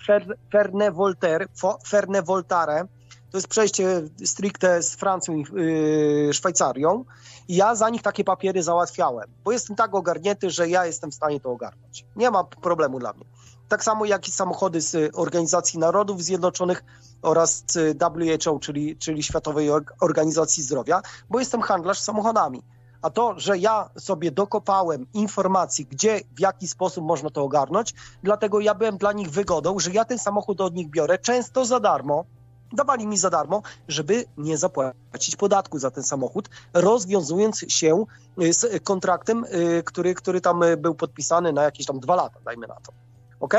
[1.90, 2.85] Ferne-Voltare.
[3.32, 7.06] To jest przejście stricte z Francją i yy, Szwajcarią.
[7.48, 11.16] I ja za nich takie papiery załatwiałem, bo jestem tak ogarnięty, że ja jestem w
[11.16, 12.06] stanie to ogarnąć.
[12.16, 13.26] Nie ma problemu dla mnie.
[13.68, 16.84] Tak samo jak i samochody z y, Organizacji Narodów Zjednoczonych
[17.22, 22.64] oraz z WHO, czyli, czyli Światowej Org- Organizacji Zdrowia, bo jestem handlarz samochodami.
[23.01, 27.93] A to, że ja sobie dokopałem informacji, gdzie, w jaki sposób można to ogarnąć,
[28.24, 31.80] dlatego ja byłem dla nich wygodą, że ja ten samochód od nich biorę, często za
[31.80, 32.26] darmo,
[32.74, 38.06] dawali mi za darmo, żeby nie zapłacić podatku za ten samochód, rozwiązując się
[38.41, 42.40] y, z kontraktem, y, który, który tam y, był podpisany na jakieś tam dwa lata,
[42.45, 42.91] dajmy na to.
[43.40, 43.53] Ok?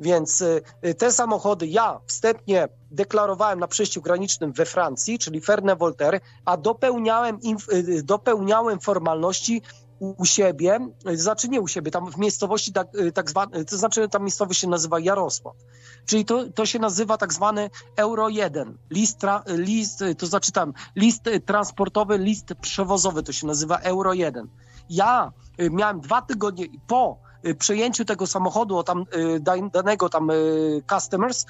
[0.00, 0.44] Więc
[0.98, 7.38] te samochody ja wstępnie deklarowałem na przejściu granicznym we Francji, czyli Ferne-Voltaire, a dopełniałem,
[8.02, 9.62] dopełniałem formalności
[10.00, 10.78] u siebie,
[11.14, 14.60] znaczy nie u siebie, tam w miejscowości tak, y, tak zwane, to znaczy ta miejscowość
[14.60, 15.56] się nazywa Jarosław.
[16.06, 20.72] Czyli to, to się nazywa tak zwany Euro 1, list, tra, list, to znaczy tam
[20.96, 24.48] list transportowy, list przewozowy, to się nazywa Euro 1.
[24.90, 29.04] Ja y, miałem dwa tygodnie po y, przejęciu tego samochodu, o tam
[29.40, 30.30] da- danego tam
[30.90, 31.46] customers,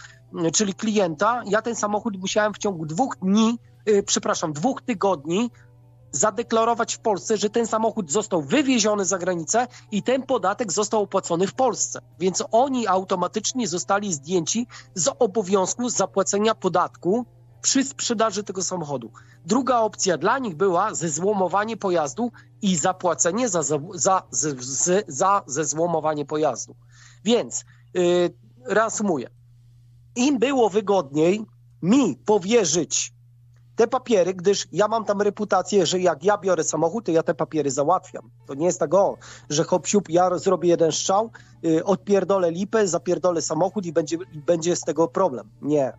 [0.52, 3.58] czyli klienta, ja ten samochód musiałem w ciągu dwóch dni,
[4.06, 5.50] przepraszam, dwóch tygodni
[6.12, 11.46] zadeklarować w Polsce, że ten samochód został wywieziony za granicę i ten podatek został opłacony
[11.46, 12.00] w Polsce.
[12.18, 17.26] Więc oni automatycznie zostali zdjęci z obowiązku zapłacenia podatku
[17.62, 19.10] przy sprzedaży tego samochodu.
[19.46, 22.30] Druga opcja dla nich była zezłomowanie pojazdu
[22.62, 24.22] i zapłacenie za, za, za,
[25.08, 26.76] za zezłomowanie pojazdu.
[27.24, 27.64] Więc
[27.94, 28.30] yy,
[28.66, 29.30] reasumuję.
[30.16, 31.44] Im było wygodniej
[31.82, 33.12] mi powierzyć
[33.78, 37.34] te papiery, gdyż ja mam tam reputację, że jak ja biorę samochód, to ja te
[37.34, 38.30] papiery załatwiam.
[38.46, 39.16] To nie jest tak, o,
[39.50, 41.30] że hop siup, ja zrobię jeden strzał,
[41.64, 45.50] y, odpierdolę lipę, zapierdolę samochód i będzie, będzie z tego problem.
[45.62, 45.92] Nie.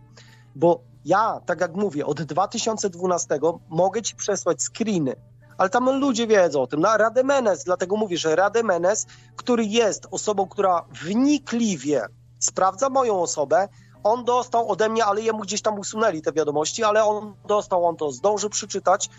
[0.56, 5.14] Bo ja, tak jak mówię, od 2012 mogę ci przesłać screeny,
[5.58, 6.80] ale tam ludzie wiedzą o tym.
[6.80, 12.06] Na Rademenes, dlatego mówię, że Rademenes, który jest osobą, która wnikliwie
[12.38, 13.68] sprawdza moją osobę,
[14.04, 17.96] on dostał ode mnie, ale jemu gdzieś tam usunęli te wiadomości, ale on dostał, on
[17.96, 19.10] to zdąży przeczytać,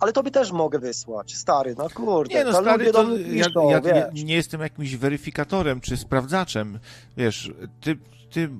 [0.00, 2.34] ale tobie też mogę wysłać, stary, no kurde.
[2.34, 3.80] Nie no, to stary, to do ja, piszą, ja,
[4.12, 6.78] nie jestem jakimś weryfikatorem czy sprawdzaczem.
[7.16, 7.98] Wiesz, ty,
[8.30, 8.50] ty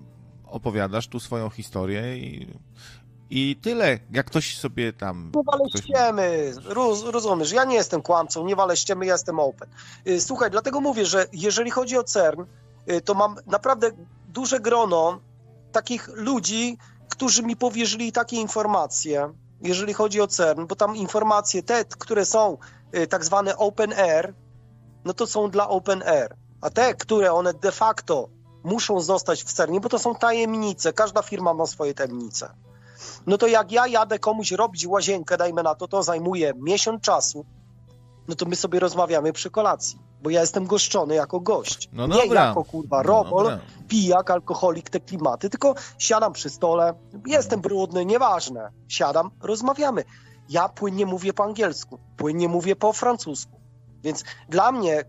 [0.47, 2.47] opowiadasz tu swoją historię i,
[3.31, 3.99] i tyle.
[4.11, 5.33] Jak ktoś sobie tam...
[5.35, 9.39] Nie walę ktoś- ściemy, roz, rozumiesz, ja nie jestem kłamcą, nie walę ściemy, ja jestem
[9.39, 9.69] open.
[10.07, 12.43] Y, Słuchaj, dlatego mówię, że jeżeli chodzi o CERN,
[12.91, 13.91] y, to mam naprawdę
[14.29, 15.21] duże grono
[15.77, 19.33] takich ludzi, którzy mi powierzyli takie informacje.
[19.61, 22.59] jeżeli chodzi o CERN, bo tam informacje te, które są
[22.95, 24.35] y, tak zwane open air,
[25.05, 28.29] no to są dla open air, a te, które one de facto
[28.65, 32.55] muszą zostać w CERNie, bo to są tajemnice, każda firma ma swoje tajemnice.
[33.27, 37.47] No to jak ja jadę komuś robić łazienkę, dajmy na to, to zajmuje miesiąc czasu,
[38.29, 41.89] no to my sobie rozmawiamy przy kolacji, bo ja jestem goszczony jako gość.
[41.93, 42.45] No nie dobra.
[42.45, 43.61] jako kurwa No robol, dobra.
[43.89, 46.95] pijak, alkoholik, te klimaty, tylko siadam przy stole,
[47.27, 50.05] jestem brudny, nieważne, siadam, rozmawiamy.
[50.49, 53.61] Ja płynnie mówię po angielsku, płynnie mówię po francusku,
[54.03, 55.05] więc dla mnie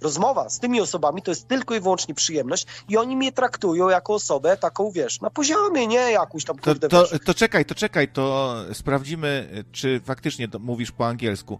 [0.00, 4.14] rozmowa z tymi osobami to jest tylko i wyłącznie przyjemność i oni mnie traktują jako
[4.14, 7.74] osobę taką, wiesz, na poziomie, nie jakąś tam, To, kurde, to, wiesz, to czekaj, to
[7.74, 11.58] czekaj, to sprawdzimy, czy faktycznie to mówisz po angielsku.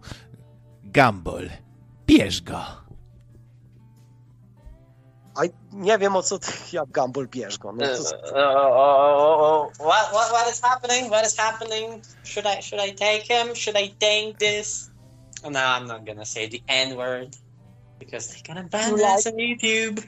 [0.83, 1.49] Gumball,
[2.07, 2.84] bierz go.
[5.35, 5.41] A
[5.73, 7.71] nie wiem o co ty, jak Gumball bierz go.
[7.71, 8.03] No, Uh, to,
[9.69, 11.07] uh, what, what, what is happening?
[11.07, 12.01] What is happening?
[12.23, 13.55] Should I should I take him?
[13.55, 14.89] Should I take this?
[15.43, 17.35] Oh, no, I'm not gonna say the N word
[17.99, 20.01] because they gonna ban You us on YouTube.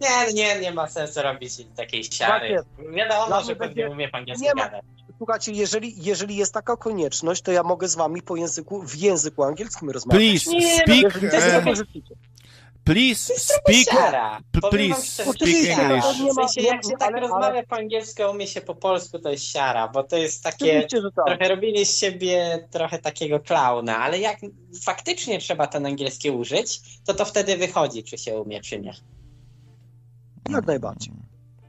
[0.00, 2.56] Nie, nie, nie ma sensu robić takiej Tak siary.
[2.94, 4.84] Wiadomo, Dla że pewnie będzie- umie po angielsku nie ma- gadać.
[5.18, 9.42] słuchajcie, jeżeli, jeżeli jest taka konieczność, to ja mogę z wami po języku, w języku
[9.44, 10.20] angielskim rozmawiać.
[10.44, 12.04] Please Nie, no, speak,
[12.84, 13.86] please speak,
[14.70, 15.78] please speak.
[15.78, 16.04] English.
[16.04, 19.30] W sensie, jak się tak ale- rozmawia po angielsku, a umie się po polsku, to
[19.30, 20.86] jest siara, bo to jest takie...
[21.16, 21.26] Tak.
[21.26, 24.38] Trochę robili z siebie trochę takiego klauna, ale jak
[24.84, 28.94] faktycznie trzeba ten angielski użyć, to to wtedy wychodzi, czy się umie, czy nie.
[30.50, 31.14] Jak najbardziej.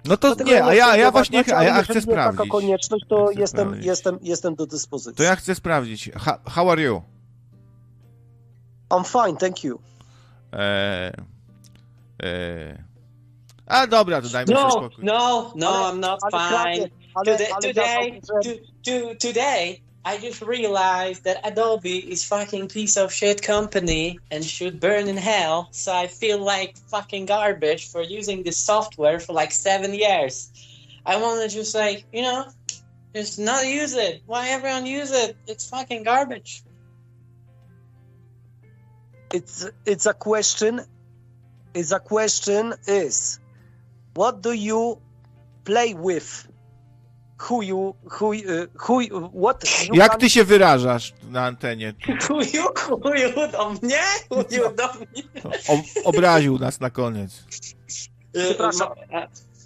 [0.06, 2.52] No to Dlatego nie, a ja, ja właśnie, a ja chcę jest taka sprawdzić.
[2.52, 3.86] konieczność, to chcę jestem, sprawdzić.
[3.86, 5.18] jestem, jestem do dyspozycji.
[5.18, 6.10] To ja chcę sprawdzić.
[6.46, 7.02] How are you?
[8.90, 9.80] I'm fine, thank you.
[10.56, 11.12] E,
[12.24, 12.78] e,
[13.68, 15.04] a dobra, to dajmy sobie No, spokój.
[15.04, 16.90] no, no, Ale- I'm not fine.
[17.16, 21.98] ale, Today, ale today, ja to, że- to, to, today, I just realized that Adobe
[22.12, 25.68] is fucking piece of shit company and should burn in hell.
[25.72, 30.52] So I feel like fucking garbage for using this software for like seven years.
[31.06, 32.46] I want to just like, you know,
[33.16, 34.22] just not use it.
[34.28, 35.36] Why everyone use it?
[35.48, 36.62] It's fucking garbage.
[39.36, 40.82] It's it's a question
[41.74, 43.40] is a question is
[44.16, 44.98] what do you
[45.64, 46.48] play with
[47.38, 51.94] who you who uh, who you- what you Jak can- ty się wyrażasz na antenie?
[52.28, 55.24] Chuju, chuju do mnie, chuju do mnie.
[55.68, 57.44] O, obraził nas na koniec.
[58.34, 58.88] Przepraszam.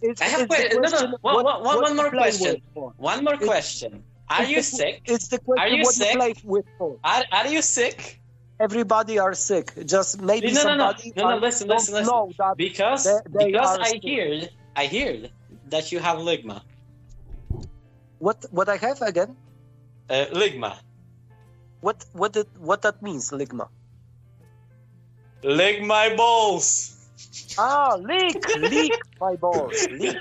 [0.01, 2.55] I it's, have it's the que- no, no, what- one- what one more question.
[2.97, 4.03] One more question.
[4.29, 5.01] Are you It's sick?
[5.07, 6.07] It's the question Are you what sick?
[6.13, 6.95] you play with for.
[7.03, 8.21] Are, are you sick?
[8.59, 9.71] Everybody are sick.
[9.85, 10.85] Just maybe No, no, no.
[10.91, 12.07] somebody No, no, listen, don't listen, listen.
[12.13, 14.03] know that Because They- they because are I sick.
[14.03, 15.31] heard I heard
[15.69, 16.61] that you have ligma.
[18.19, 19.31] what what I have again.
[20.09, 20.71] Uh, ligma.
[21.81, 23.67] What what did, what that means, ligma?
[25.43, 26.95] Lig my balls.
[27.57, 29.87] Ah, leak, leak my balls.
[29.99, 30.17] Leak.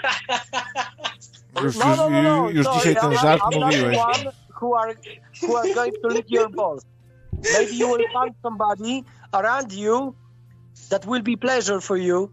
[1.62, 2.48] Już, No, no, no, no.
[2.48, 3.96] już, już Sorry, dzisiaj ten I'm- I'm not mówiłeś.
[3.96, 4.94] the one who are
[5.42, 6.82] who are going to lick your balls.
[7.42, 10.14] Maybe you will find somebody around you
[10.90, 12.32] that will be pleasure for you.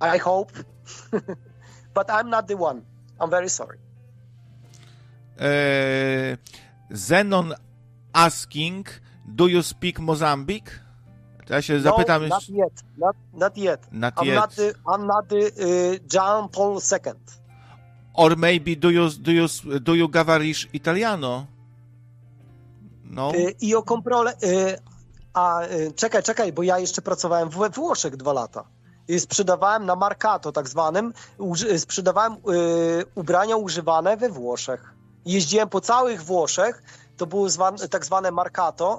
[0.00, 0.52] I hope,
[1.94, 2.84] but I'm not the one.
[3.20, 3.78] I'm very sorry.
[5.40, 6.36] E,
[6.90, 7.54] Zenon
[8.14, 8.86] asking,
[9.34, 10.80] do you speak Mozambique?
[11.46, 12.82] To ja się zapytam no, not yet.
[12.98, 13.92] Not not yet.
[13.92, 14.34] Not I'm yet.
[14.34, 17.12] not the I'm not the uh, John Paul II.
[18.14, 19.46] Or maybe do you, do you,
[19.80, 21.46] do you gavarish Italiano?
[23.12, 23.32] No.
[23.34, 24.32] Y, I o kontrolę.
[24.42, 24.78] y,
[25.34, 28.64] A y, czekaj, czekaj, bo ja jeszcze pracowałem we Włoszech dwa lata.
[29.08, 31.12] I sprzedawałem na Marcato tak zwanym,
[31.78, 32.36] sprzedawałem
[33.14, 34.94] ubrania używane we Włoszech.
[35.24, 36.82] Jeździłem po całych Włoszech,
[37.16, 38.30] to było zwan, tak zwane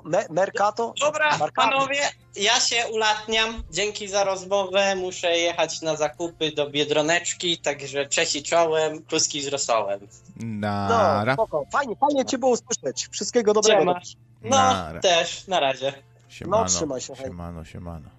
[0.06, 0.94] me, Mercato.
[1.00, 2.00] Dobra, panowie,
[2.36, 3.64] ja się ulatniam.
[3.72, 4.96] Dzięki za rozmowę.
[4.96, 10.00] Muszę jechać na zakupy do Biedroneczki, także cześć czołem, kluski z rosołem.
[10.36, 11.34] No, Nara.
[11.34, 11.66] spoko.
[11.72, 13.08] Fajnie, fajnie cię było usłyszeć.
[13.12, 13.80] Wszystkiego dobrego.
[13.82, 14.00] Siema.
[14.42, 15.00] No, Nara.
[15.00, 15.94] też, na razie.
[16.30, 17.26] Siemano, No, trzymaj się, hej.
[17.26, 18.10] Siemano, siemano.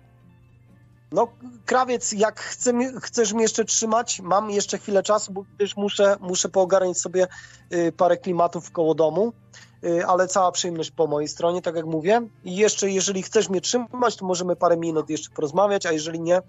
[1.12, 1.28] No,
[1.66, 6.16] krawiec, jak chce, mi- chcesz mnie jeszcze trzymać, mam jeszcze chwilę czasu, bo też muszę,
[6.20, 7.26] muszę poogarniać sobie
[7.72, 9.32] y, parę klimatów koło domu,
[10.06, 12.28] ale cała przyjemność po mojej stronie, tak jak mówię.
[12.44, 16.42] I jeszcze, jeżeli chcesz mnie trzymać, to możemy parę minut jeszcze porozmawiać, a jeżeli nie,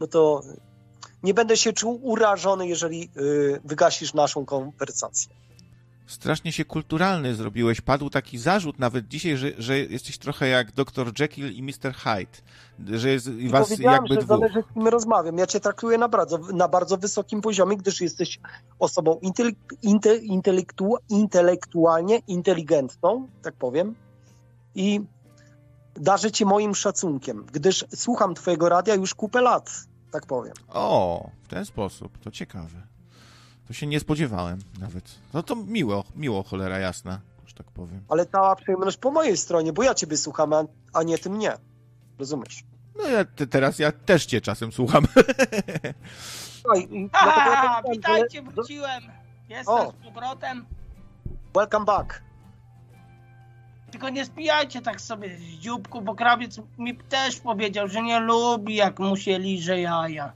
[0.00, 0.42] no to
[1.22, 5.34] nie będę się czuł urażony, jeżeli y, wygasisz naszą konwersację.
[6.12, 7.80] Strasznie się kulturalny zrobiłeś.
[7.80, 11.94] Padł taki zarzut nawet dzisiaj, że, że jesteś trochę jak dr Jekyll i Mr.
[11.94, 12.98] Hyde.
[12.98, 14.28] Że jest i was jakby że dwóch.
[14.28, 15.38] zależy z kim rozmawiam.
[15.38, 18.40] Ja cię traktuję na bardzo, na bardzo wysokim poziomie, gdyż jesteś
[18.78, 19.50] osobą intele,
[19.82, 23.94] inte, intelektu, intelektualnie inteligentną, tak powiem.
[24.74, 25.00] I
[25.94, 29.70] darzę ci moim szacunkiem, gdyż słucham twojego radia już kupę lat,
[30.10, 30.54] tak powiem.
[30.68, 32.18] O, w ten sposób.
[32.18, 32.91] To ciekawe.
[33.68, 35.04] To się nie spodziewałem nawet.
[35.34, 38.00] No to miło, miło, cholera jasna, że tak powiem.
[38.08, 41.52] Ale cała przyjemność po mojej stronie, bo ja ciebie słucham, a, a nie ty mnie.
[42.18, 42.64] Rozumiesz?
[42.98, 45.04] No ja te, teraz ja też cię czasem słucham.
[46.68, 49.02] No i, Aha, ja tak witajcie, wróciłem.
[49.48, 49.92] Jestem O.
[49.92, 50.66] z powrotem.
[51.54, 52.22] Welcome back.
[53.90, 58.74] Tylko nie spijajcie tak sobie z dzióbku, bo krawiec mi też powiedział, że nie lubi,
[58.74, 60.32] jak mu się liże jaja.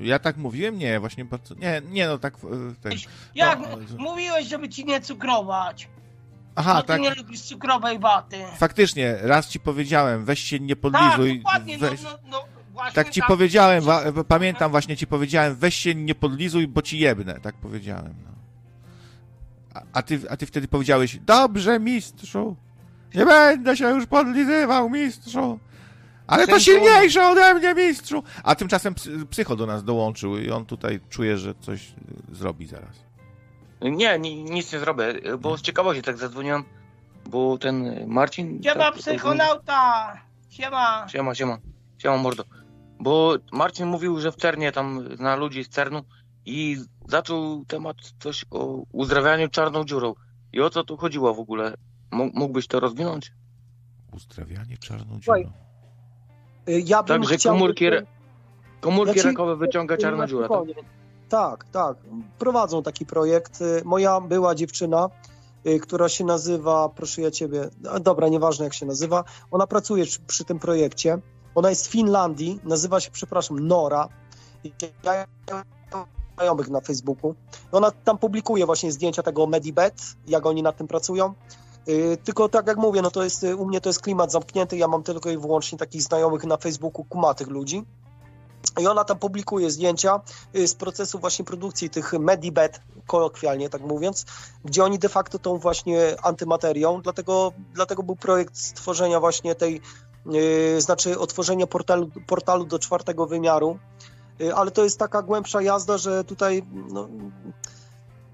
[0.00, 0.78] Ja tak mówiłem?
[0.78, 1.54] Nie, właśnie bardzo...
[1.54, 2.34] Nie, nie no tak...
[2.34, 2.38] e,
[2.82, 2.92] Ten.
[3.34, 3.66] Jak No,
[3.98, 5.88] mówiłeś, żeby ci nie cukrować.
[6.54, 7.00] Aha, no ty tak.
[7.00, 8.36] nie lubisz cukrowej waty.
[8.56, 11.36] Faktycznie, raz ci powiedziałem, weź się nie Tak, podlizuj.
[11.38, 12.02] dokładnie, weź...
[12.02, 16.14] no, no, no właśnie Tak ci powiedziałem, wa- pamiętam właśnie ci powiedziałem, weź się nie
[16.14, 18.14] podlizuj, bo ci jebnę, tak powiedziałem.
[18.24, 18.30] No.
[19.74, 22.56] A, a, ty, a ty wtedy powiedziałeś, dobrze mistrzu,
[23.14, 25.58] nie będę się już podlizywał mistrzu,
[26.30, 28.22] ale to silniejsze ode mnie mistrzu.
[28.44, 31.94] A tymczasem psy- psycho do nas dołączył i on tutaj czuje, że coś y,
[32.34, 33.04] zrobi zaraz.
[33.82, 36.64] Nie, ni- nic nie zrobię, bo z ciekawości tak zadzwoniłem,
[37.30, 38.62] bo ten Marcin...
[38.62, 40.12] Siema tak, psychonauta!
[40.48, 41.08] Siema!
[41.08, 41.58] Siema, siema,
[41.98, 42.44] siema mordo.
[43.00, 46.02] Bo Marcin mówił, że w Cernie tam zna ludzi z Cernu
[46.46, 46.76] i
[47.08, 50.14] zaczął temat coś o uzdrawianiu czarną dziurą.
[50.52, 51.74] I o co tu chodziło w ogóle?
[52.12, 53.32] Mógłbyś to rozwinąć?
[54.12, 55.52] Uzdrawianie czarną dziurą.
[56.68, 57.54] Y, Ja bym Tak, że chciał...
[57.54, 57.84] komórki,
[58.80, 60.48] komórki Ja ci- rakowe wyciąga czarna Na dziura.
[60.48, 60.64] Tak?
[61.28, 61.96] Tak, tak.
[62.38, 63.60] Prowadzą taki projekt.
[63.60, 65.08] Y, Moja była dziewczyna,
[65.66, 67.68] y, która się nazywa, proszę ja ciebie,
[68.00, 71.18] dobra, nieważne jak się nazywa, ona pracuje przy, tym projekcie.
[71.54, 74.08] Ona jest z Finlandii, nazywa się, przepraszam, Nora.
[75.04, 75.26] Ja
[76.34, 77.34] znajomych na Facebooku.
[77.72, 81.34] Ona tam publikuje właśnie zdjęcia tego Medibet, jak oni nad tym pracują.
[81.88, 84.76] Y, Tylko tak jak mówię, no to jest, y, u mnie to jest klimat zamknięty,
[84.76, 87.84] ja mam tylko i wyłącznie takich znajomych na Facebooku, kumatych ludzi.
[88.80, 90.20] I ona tam publikuje zdjęcia
[90.56, 94.26] y, z procesu właśnie produkcji tych Medibet, kolokwialnie tak mówiąc,
[94.64, 99.80] gdzie oni de facto tą właśnie antymaterią, dlatego, dlatego był projekt stworzenia właśnie tej,
[100.26, 103.78] yy, znaczy otworzenia portalu, portalu do czwartego wymiaru,
[104.40, 107.08] Yy, ale to jest taka głębsza jazda, że tutaj, no,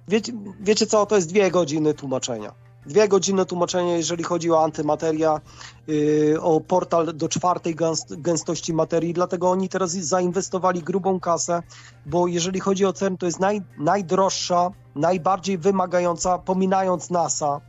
[0.08, 2.65] wiecie, wiecie co, to jest dwie godziny tłumaczenia.
[2.86, 5.40] Dwie godziny tłumaczenia, jeżeli chodzi o antymateria,
[5.86, 11.62] yy, o portal do czwartej gęst- gęstości materii, dlatego oni teraz zainwestowali grubą kasę,
[12.06, 17.60] bo jeżeli chodzi o CERN, to jest naj, najdroższa, najbardziej wymagająca, pominając NASA,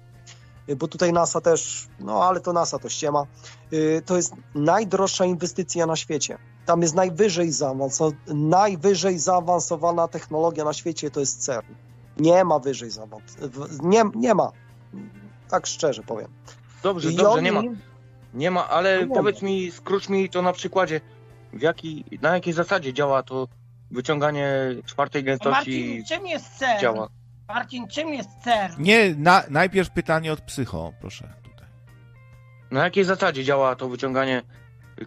[0.68, 3.26] yy, bo tutaj NASA też, no ale to NASA to ściema,
[3.72, 6.38] yy, to jest najdroższa inwestycja na świecie.
[6.66, 11.76] Tam jest najwyżej, zaawanso- najwyżej zaawansowana technologia na świecie, to jest CERN.
[12.20, 14.52] Nie ma wyżej zaawansowanej, nie, nie ma,
[15.50, 16.28] tak szczerze powiem.
[16.84, 17.62] Dobrze, I dobrze, oni- nie ma.
[18.34, 21.02] Nie ma, ale No nie powiedz mi, skróć mi to na przykładzie,
[21.54, 23.48] w jaki, na jakiej zasadzie działa to
[23.92, 24.50] wyciąganie
[24.86, 25.52] czwartej gęstości
[26.00, 26.80] Marcin, czym jest CERN?
[26.82, 27.10] działa?
[27.48, 28.84] Marcin, czym jest CERN?
[28.84, 31.34] Nie, na, najpierw pytanie od psycho, proszę.
[31.44, 31.68] Tutaj.
[32.72, 34.42] Na jakiej zasadzie działa to wyciąganie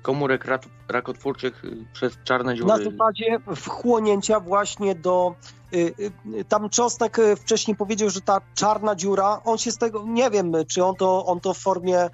[0.02, 2.68] komórek rak, rakotwórczych y, przez czarne dziury?
[2.68, 5.34] Na zasadzie wchłonięcia właśnie do.
[5.74, 5.94] y,
[6.38, 10.30] y, Tam Czosnek y, wcześniej powiedział, że ta czarna dziura, on się z tego, nie
[10.30, 12.10] wiem, czy on to, on to w formie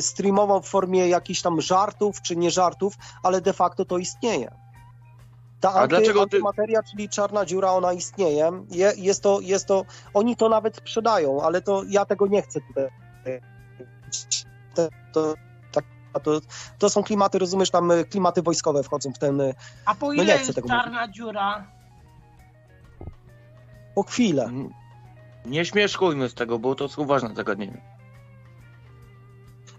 [0.00, 4.50] streamował w formie jakichś tam żartów, czy nie żartów, ale de facto to istnieje.
[5.60, 8.52] Ta A anty, dlaczego ty- antymateria, czyli czarna dziura, ona istnieje.
[8.70, 12.60] Je, jest, to, jest to, oni to nawet sprzedają, ale to ja tego nie chcę
[12.60, 12.88] tutaj.
[15.12, 15.34] To,
[16.20, 16.46] to, to,
[16.78, 19.54] to są klimaty, rozumiesz, tam y, klimaty wojskowe wchodzą w ten, y,
[19.84, 21.66] A po No ile nie chcę jest tego czarna dziura?
[23.94, 24.44] po chwilę.
[24.44, 24.70] N-
[25.44, 27.80] Nie śmieszkujmy z tego, bo to jest ważne zagadnienie.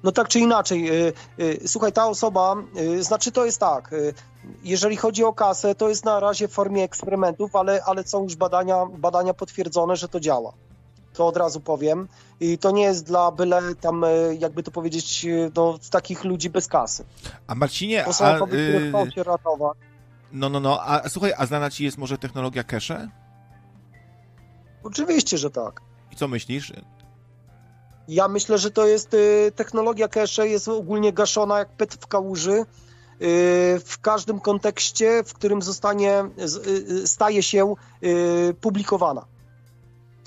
[0.04, 4.14] No tak czy inaczej, y, y, słuchaj, ta osoba, y, znaczy to jest tak, y,
[4.64, 8.36] jeżeli chodzi o kasę, to jest na razie w formie eksperymentów, ale, ale są już
[8.36, 10.54] badania, badania potwierdzone, że to działa.
[11.18, 12.08] To od razu powiem.
[12.40, 16.50] I to nie jest dla byle tam, y, jakby to powiedzieć, y, no, takich ludzi
[16.50, 17.04] bez kasy.
[17.48, 19.78] A Marcinie, To są a, osoby, które y, chcą się ratować.
[20.32, 23.10] no, no, no, a słuchaj, a znana ci jest może technologia cache?
[24.84, 25.82] Oczywiście, że tak.
[26.12, 26.74] I co myślisz?
[28.08, 32.52] Ja myślę, że to jest y, technologia cache, jest ogólnie gaszona jak pet w kałuży.
[32.62, 32.66] y,
[33.86, 36.24] W każdym kontekście, w którym zostanie,
[37.02, 37.74] y, staje się
[38.62, 39.26] publikowana.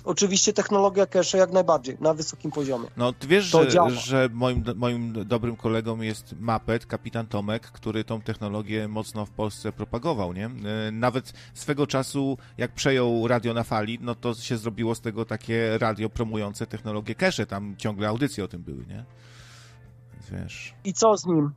[0.04, 2.88] Oczywiście technologia cache jak najbardziej, na wysokim poziomie.
[2.96, 8.20] No, ty wiesz, że, że, moim, moim dobrym kolegą jest Mapet, kapitan Tomek, który tą
[8.20, 10.46] technologię mocno w Polsce propagował, nie?
[10.46, 15.24] E, nawet swego czasu, jak przejął radio na fali, no to się zrobiło z tego
[15.24, 19.04] takie radio promujące technologię cache, tam ciągle audycje o tym były, nie?
[20.12, 20.74] Więc wiesz...
[20.84, 21.50] I co z nim?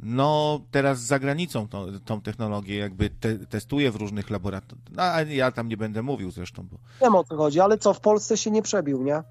[0.00, 4.86] No teraz za granicą tą, tą technologię jakby te, testuje w różnych laboratoriach.
[4.90, 6.78] No, ja tam nie będę mówił zresztą, bo...
[7.00, 9.22] Wiem o co chodzi, ale co, w Polsce się nie przebił, nie?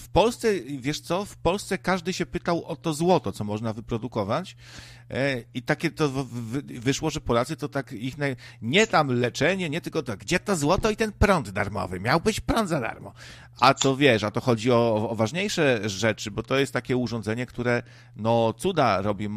[0.00, 4.56] W Polsce, wiesz co, w Polsce każdy się pytał o to złoto, co można wyprodukować
[5.10, 6.26] e, i takie to
[6.64, 8.14] wyszło, że Polacy to tak ich,
[8.62, 12.40] nie tam leczenie, nie tylko to, gdzie to złoto i ten prąd darmowy, miał być
[12.40, 13.12] prąd za darmo.
[13.60, 17.46] A to wiesz, a to chodzi o, o ważniejsze rzeczy, bo to jest takie urządzenie,
[17.46, 17.82] które
[18.16, 19.28] no cuda robi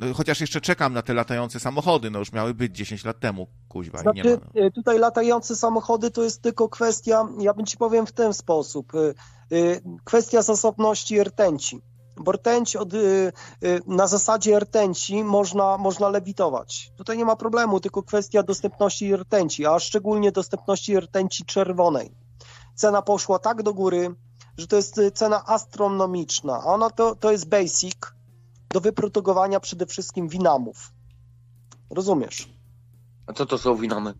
[0.00, 3.46] no, chociaż jeszcze czekam na te latające samochody, no już miały być 10 lat temu,
[3.68, 4.40] kuźwa, znaczy, nie ma.
[4.54, 4.62] No.
[4.66, 8.94] Y, tutaj latające samochody to jest tylko kwestia, ja bym ci powiem w ten sposób,
[8.94, 9.14] y,
[9.52, 11.82] y, kwestia zasobności rtęci.
[12.16, 12.92] Bo rtęć od,
[13.86, 16.92] na zasadzie rtęci można, można lewitować.
[16.96, 22.10] Tutaj nie ma problemu, tylko kwestia dostępności rtęci, a szczególnie dostępności rtęci czerwonej.
[22.74, 24.14] Cena poszła tak do góry,
[24.58, 26.54] że to jest cena astronomiczna.
[26.54, 27.96] A ona to, to jest basic,
[28.72, 30.92] do wyprodukowania przede wszystkim winamów.
[31.90, 32.48] Rozumiesz?
[33.26, 34.14] A co to są winamy?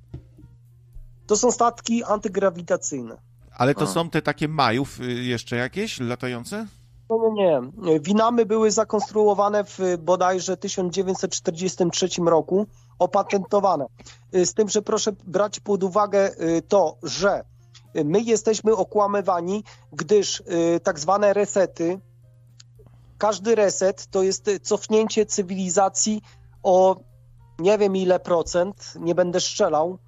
[1.27, 3.17] To są statki antygrawitacyjne.
[3.57, 3.87] Ale to A.
[3.87, 6.67] są te takie majów y, jeszcze jakieś latające?
[7.11, 8.01] No nie, nie.
[8.01, 12.67] Winamy były zakonstruowane w bodajże 1943 roku,
[12.99, 13.87] opatentowane.
[14.35, 17.45] Y, z tym, że proszę brać pod uwagę y, to, że
[18.05, 20.43] my jesteśmy okłamywani, gdyż
[20.83, 22.01] tak zwane resety,
[23.21, 26.23] każdy reset to jest cofnięcie cywilizacji
[26.63, 26.97] o
[27.59, 29.99] nie wiem ile procent, nie będę strzelał,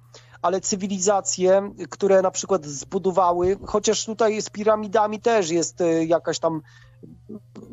[0.41, 6.61] ale cywilizacje, które na przykład zbudowały, chociaż tutaj z piramidami też jest e, jakaś tam.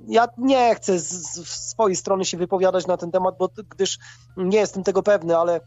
[0.09, 3.99] Ja nie chcę z, z swojej strony się wypowiadać na ten temat, bo gdyż
[4.37, 5.61] nie jestem tego pewny, ale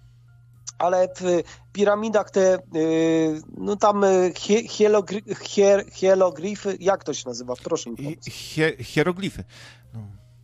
[0.84, 4.34] ale w piramidach te, y, no tam y,
[5.92, 7.54] hieroglify, jak to się nazywa?
[7.64, 8.18] Proszę mi
[8.80, 9.44] Hieroglify.
[9.94, 10.00] No.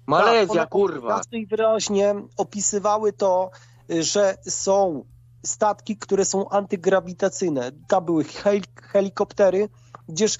[0.07, 1.17] Malezja, tak, kurwa.
[1.17, 3.51] Jasno i wyraźnie opisywały to,
[3.91, 5.03] y, że są
[5.45, 7.71] statki, które są antygrawitacyjne.
[7.87, 9.69] Tam były hel helikoptery,
[10.09, 10.37] gdzież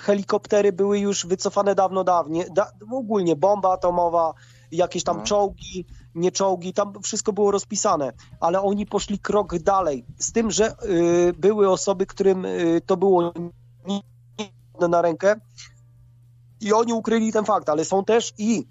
[0.00, 2.44] helikoptery były już wycofane dawno dawniej.
[2.52, 4.34] Da ogólnie bomba atomowa,
[4.72, 5.24] jakieś tam no.
[5.24, 10.74] czołgi, nie czołgi, tam wszystko było rozpisane, ale oni poszli krok dalej, z tym, że
[10.84, 13.32] y, były osoby, którym y, to było
[13.86, 15.36] nie na rękę
[16.60, 18.66] i oni ukryli ten fakt, ale są też i,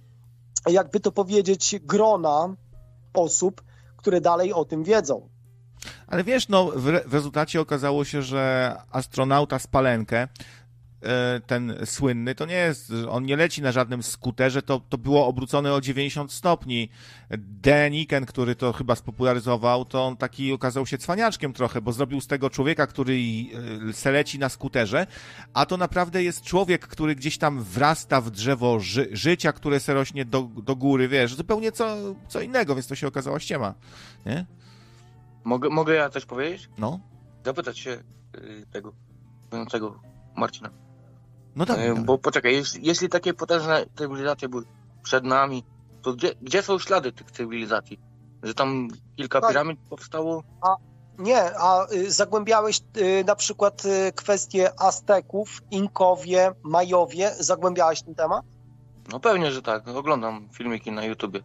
[0.70, 2.56] jakby to powiedzieć, grona
[3.14, 3.64] osób,
[3.98, 5.30] które dalej o tym wiedzą.
[6.08, 10.63] Ale wiesz, no w, re w rezultacie okazało się, że astronauta z Palenkę E,
[11.48, 15.74] ten słynny, to nie jest, on nie leci na żadnym skuterze, to, to było obrócone
[15.74, 16.90] o 90 stopni.
[17.38, 22.28] Deniken, który to chyba spopularyzował, to on taki okazał się cwaniaczkiem trochę, bo zrobił z
[22.28, 23.14] tego człowieka, który
[23.90, 25.08] e, se leci na skuterze,
[25.54, 29.94] a to naprawdę jest człowiek, który gdzieś tam wrasta w drzewo ży życia, które se
[29.94, 33.74] rośnie do, do góry, wiesz, zupełnie co, co innego, więc to się okazała ściema,
[34.26, 34.46] nie?
[35.44, 36.70] Mogę, mogę ja coś powiedzieć?
[36.78, 37.00] No.
[37.46, 37.92] Zapytać się
[38.36, 38.94] y, tego,
[39.52, 40.00] mówiącego
[40.36, 40.83] Marcina.
[41.56, 42.04] No tak.
[42.06, 44.64] Bo poczekaj, jeśli, jeśli takie potężne cywilizacje były
[45.04, 45.64] przed nami,
[46.02, 48.00] to gdzie, gdzie są ślady tych cywilizacji?
[48.44, 49.50] Że tam kilka tak.
[49.50, 50.44] piramid powstało?
[50.62, 50.76] A,
[51.18, 58.46] nie, a y, zagłębiałeś y, na przykład y, kwestie Azteków, Inkowie, Majowie, zagłębiałeś ten temat?
[59.12, 59.88] No pewnie, że tak.
[59.88, 61.42] Oglądam filmiki na YouTubie.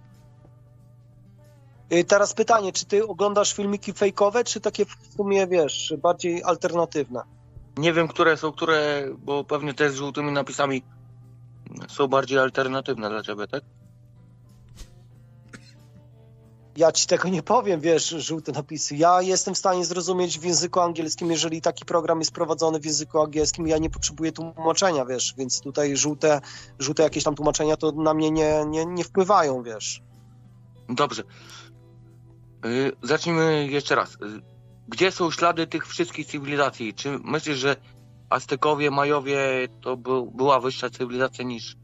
[1.92, 7.37] Y, teraz pytanie, czy ty oglądasz filmiki fejkowe, czy takie w sumie, wiesz, bardziej alternatywne?
[7.78, 10.82] Nie wiem, które są które, bo pewnie te z żółtymi napisami
[11.88, 13.62] są bardziej alternatywne dla ciebie, tak?
[16.76, 18.96] Ja ci tego nie powiem, wiesz, żółte napisy.
[18.96, 23.20] Ja jestem w stanie zrozumieć w języku angielskim, jeżeli taki program jest prowadzony w języku
[23.20, 26.40] angielskim, ja nie potrzebuję tłumaczenia, wiesz, więc tutaj żółte,
[26.78, 30.02] żółte jakieś tam tłumaczenia to na mnie nie, nie, nie wpływają, wiesz.
[30.88, 31.22] Dobrze.
[32.64, 34.16] Yy, zacznijmy jeszcze raz.
[34.88, 36.94] Gdzie są ślady tych wszystkich cywilizacji?
[36.94, 37.76] Czy myślisz, że
[38.30, 41.76] Aztekowie, Majowie to był, była wyższa cywilizacja niż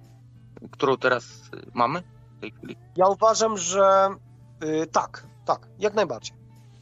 [0.70, 2.02] którą teraz y, mamy
[2.36, 2.76] w tej chwili?
[2.96, 4.08] Ja uważam, że
[4.60, 6.36] yy, tak, tak, jak najbardziej.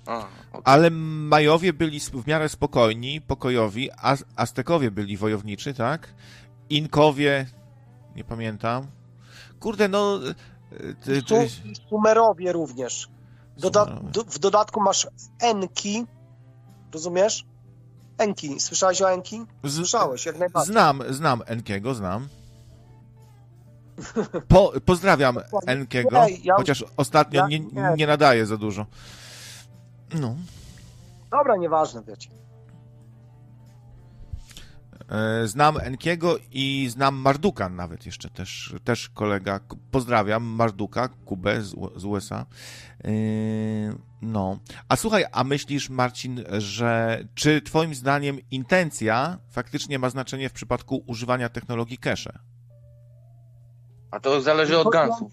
[0.07, 0.63] A, okay.
[0.65, 6.15] Ale Majowie byli w miarę spokojni, pokojowi, a Aztekowie byli wojowniczy, tak?
[6.71, 7.47] Inkowie,
[8.17, 8.87] nie pamiętam.
[9.61, 10.19] Kurde, no...
[11.05, 11.49] Ty, ty...
[11.91, 13.09] Sumerowie również.
[13.59, 15.09] Doda do, w dodatku masz
[15.41, 16.07] Enki,
[16.93, 17.45] rozumiesz?
[18.19, 19.45] Enki, słyszałeś o Enki?
[19.69, 20.73] Słyszałeś, jak najbardziej.
[20.73, 22.29] Znam, znam Enkiego, znam.
[24.49, 26.21] Po, pozdrawiam Enkiego,
[26.57, 27.61] chociaż ostatnio nie.
[27.97, 28.87] nie nadaje za dużo.
[30.15, 30.37] No.
[31.31, 32.31] Dobra, nieważne, wiecie.
[35.13, 39.61] E, Znam Enkiego i znam Marduka nawet jeszcze też, też kolega.
[39.91, 42.47] Pozdrawiam Marduka, Kubę z, z USA.
[43.05, 43.11] E,
[44.23, 44.59] No.
[44.89, 51.05] A słuchaj, a myślisz, Marcin, że czy twoim zdaniem intencja faktycznie ma znaczenie w przypadku
[51.07, 52.39] używania technologii cache?
[54.11, 55.33] A to zależy od gansów.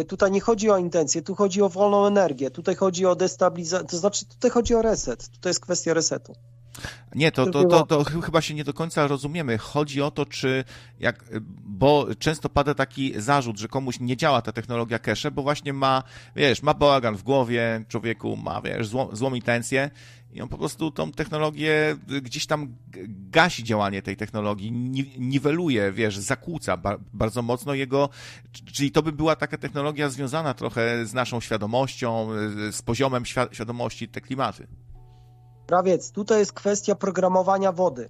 [0.00, 3.86] Y, Tutaj nie chodzi o intencję, tu chodzi o wolną energię, tutaj chodzi o destabilizację,
[3.88, 6.32] to znaczy tutaj chodzi o reset, to jest kwestia resetu.
[7.14, 9.58] Nie, to, to, to, to ch- chyba się nie do końca rozumiemy.
[9.58, 10.64] Chodzi o to, czy
[11.00, 11.24] jak,
[11.64, 16.02] bo często pada taki zarzut, że komuś nie działa ta technologia cache, bo właśnie ma,
[16.36, 19.90] wiesz, ma bałagan w głowie, człowieku ma, wiesz, złą, złą intencję
[20.32, 22.76] i on po prostu tą technologię y, gdzieś tam
[23.30, 28.08] gasi działanie tej technologii, ni- niweluje, wiesz, zakłóca ba- bardzo mocno jego,
[28.72, 32.28] czyli to by była taka technologia związana trochę z naszą świadomością,
[32.68, 34.66] y, z poziomem świ- świadomości, te klimaty.
[35.68, 38.08] Prawiec, tutaj jest kwestia programowania wody.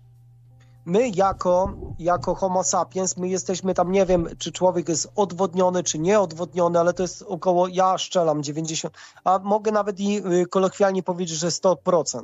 [0.85, 5.99] My jako, jako homo sapiens, my jesteśmy tam, nie wiem, czy człowiek jest odwodniony, czy
[5.99, 11.39] nieodwodniony, ale to jest około, ja szczelam 90, a mogę nawet i y, kolokwialnie powiedzieć,
[11.39, 12.23] że 100%.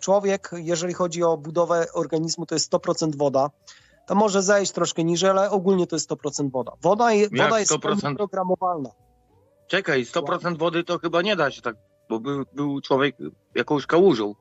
[0.00, 3.50] Człowiek, jeżeli chodzi o budowę organizmu, to jest 100% woda.
[4.06, 6.72] To może zejść troszkę niżej, ale ogólnie to jest 100% woda.
[6.82, 8.16] Woda, je, woda jest 100%?
[8.16, 8.90] programowalna.
[9.66, 11.76] Czekaj, 100% wody to chyba nie da się tak,
[12.08, 13.16] bo był, był człowiek
[13.54, 14.34] jakąś kałużą.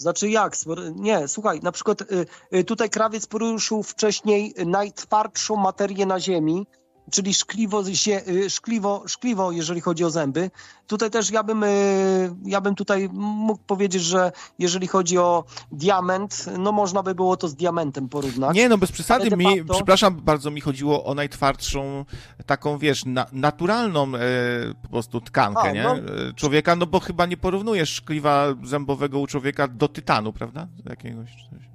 [0.00, 0.56] Znaczy jak?
[0.94, 6.66] Nie, słuchaj, na przykład y, y, tutaj krawiec poruszył wcześniej najtwardszą materię na Ziemi,
[7.10, 10.50] czyli szkliwo, zie- y, szkliwo, szkliwo, jeżeli chodzi o zęby.
[10.86, 16.46] Tutaj też ja bym, y, ja bym tutaj mógł powiedzieć, że jeżeli chodzi o diament,
[16.58, 18.56] no można by było to z diamentem porównać.
[18.56, 22.04] Nie, no bez przesady, mi, facto- przepraszam bardzo, mi chodziło o najtwardszą,
[22.46, 24.18] taką, wiesz, na, naturalną e,
[24.82, 25.82] po prostu tkankę, A, nie?
[25.82, 25.96] no.
[25.96, 26.02] E,
[26.36, 30.68] Człowieka, no bo chyba nie porównujesz szkliwa zębowego u człowieka do tytanu, prawda?
[30.84, 31.68] Jakiegoś coś.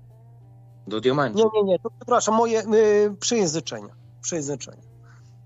[0.87, 1.37] Do diamentu.
[1.37, 3.95] Nie, nie, nie, to przepraszam, moje y, przejęzyczenia.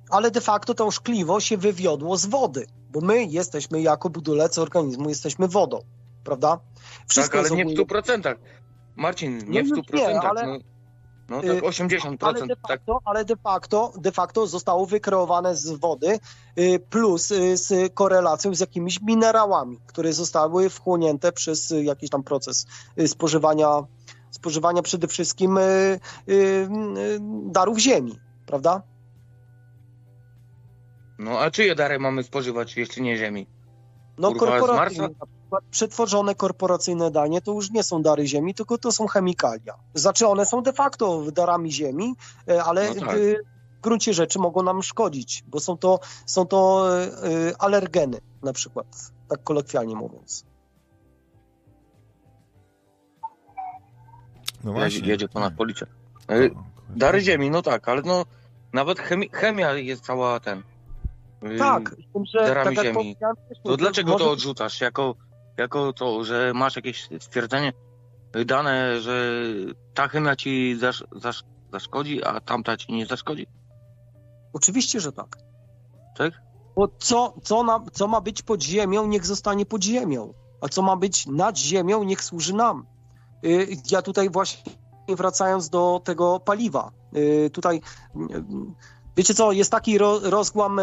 [0.09, 5.09] Ale de facto to szkliwo się wywiodło z wody, bo my jesteśmy jako budulec organizmu,
[5.09, 5.79] jesteśmy wodą,
[6.23, 6.59] prawda?
[7.15, 8.35] tak, ale jest nie w ogólnie- 100%.
[8.95, 9.93] Marcin, nie w No 100%.
[9.97, 10.57] nie, ale- no,
[11.29, 12.27] no Y, tak 80%.
[12.39, 16.19] Ale de tak, facto, ale de facto, de facto zostało wykreowane z wody
[16.59, 22.65] y, plus y, z korelacją z jakimiś minerałami, które zostały wchłonięte przez jakiś tam proces
[23.07, 23.69] spożywania,
[24.31, 25.59] spożywania przede wszystkim
[27.45, 28.81] darów ziemi, prawda?
[31.19, 33.47] No a czyje dary mamy spożywać, jeśli nie ziemi?
[34.17, 35.09] No Kurwa, korporacyjne,
[35.71, 39.73] przetworzone korporacyjne danie to już nie są dary ziemi, tylko to są chemikalia.
[39.93, 42.15] Znaczy one są de facto darami ziemi,
[42.49, 43.17] e, ale No tak.
[43.19, 48.53] w gruncie rzeczy mogą nam szkodzić, bo są to, są to e, e, alergeny na
[48.53, 48.87] przykład,
[49.29, 50.45] tak kolokwialnie mówiąc.
[54.63, 55.87] No Jedzie, jedzie ponad policję.
[56.31, 56.63] Y, No,
[56.95, 58.25] Dary ziemi, no tak, ale no
[58.73, 60.63] nawet chemi chemia jest cała ten.
[61.59, 63.15] Tak, z tym, że darami tak jak ziemi.
[63.15, 64.81] powiedziałem To dlaczego może- to odrzucasz?
[64.81, 65.15] Jako,
[65.57, 67.73] jako to, że masz jakieś stwierdzenie
[68.45, 69.31] dane, że
[69.93, 73.47] ta chemia ci zasz, zasz, zaszkodzi, a tamta ci nie zaszkodzi?
[74.53, 75.37] Oczywiście, że tak.
[76.17, 76.33] Tak?
[76.75, 80.33] Bo co, co, na, co ma być pod ziemią, niech zostanie pod ziemią.
[80.61, 82.85] A co ma być nad ziemią, niech służy nam.
[83.45, 84.63] Y, Ja tutaj właśnie
[85.09, 86.91] wracając do tego paliwa.
[87.15, 87.81] y, Tutaj,
[88.15, 88.43] y,
[89.17, 90.79] wiecie co, jest taki ro, rozgłam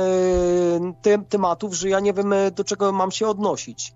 [1.03, 3.95] tym, tematów, że ja nie wiem, y, do czego mam się odnosić.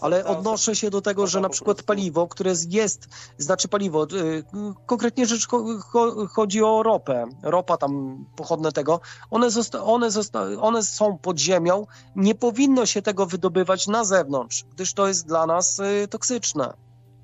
[0.00, 3.08] Ale odnoszę się do tego, że na przykład paliwo, które jest,
[3.38, 4.44] znaczy paliwo, y,
[4.86, 9.00] konkretnie rzecz cho- cho- chodzi o ropę, ropa tam pochodne tego,
[9.30, 14.64] one, zosta- one, zosta- one są pod ziemią, nie powinno się tego wydobywać na zewnątrz,
[14.74, 16.72] gdyż to jest dla nas toksyczne.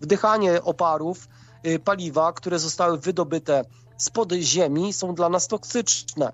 [0.00, 1.28] Wdychanie oparów
[1.84, 3.64] paliwa, które zostały wydobyte
[4.02, 6.32] spod ziemi są dla nas toksyczne.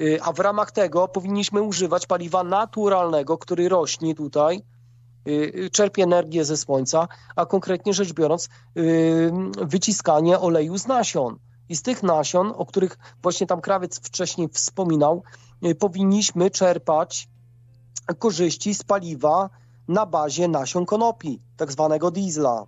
[0.00, 4.62] Y, A w ramach tego powinniśmy używać paliwa naturalnego, który rośnie tutaj,
[5.28, 9.32] y, czerpie energię ze słońca, a konkretnie rzecz biorąc, y,
[9.62, 11.38] wyciskanie oleju z nasion.
[11.68, 15.22] I z tych nasion, o których właśnie tam krawiec wcześniej wspominał,
[15.66, 17.28] y, powinniśmy czerpać
[18.18, 19.50] korzyści z paliwa
[19.88, 22.66] na bazie nasion konopi, tak zwanego diesla.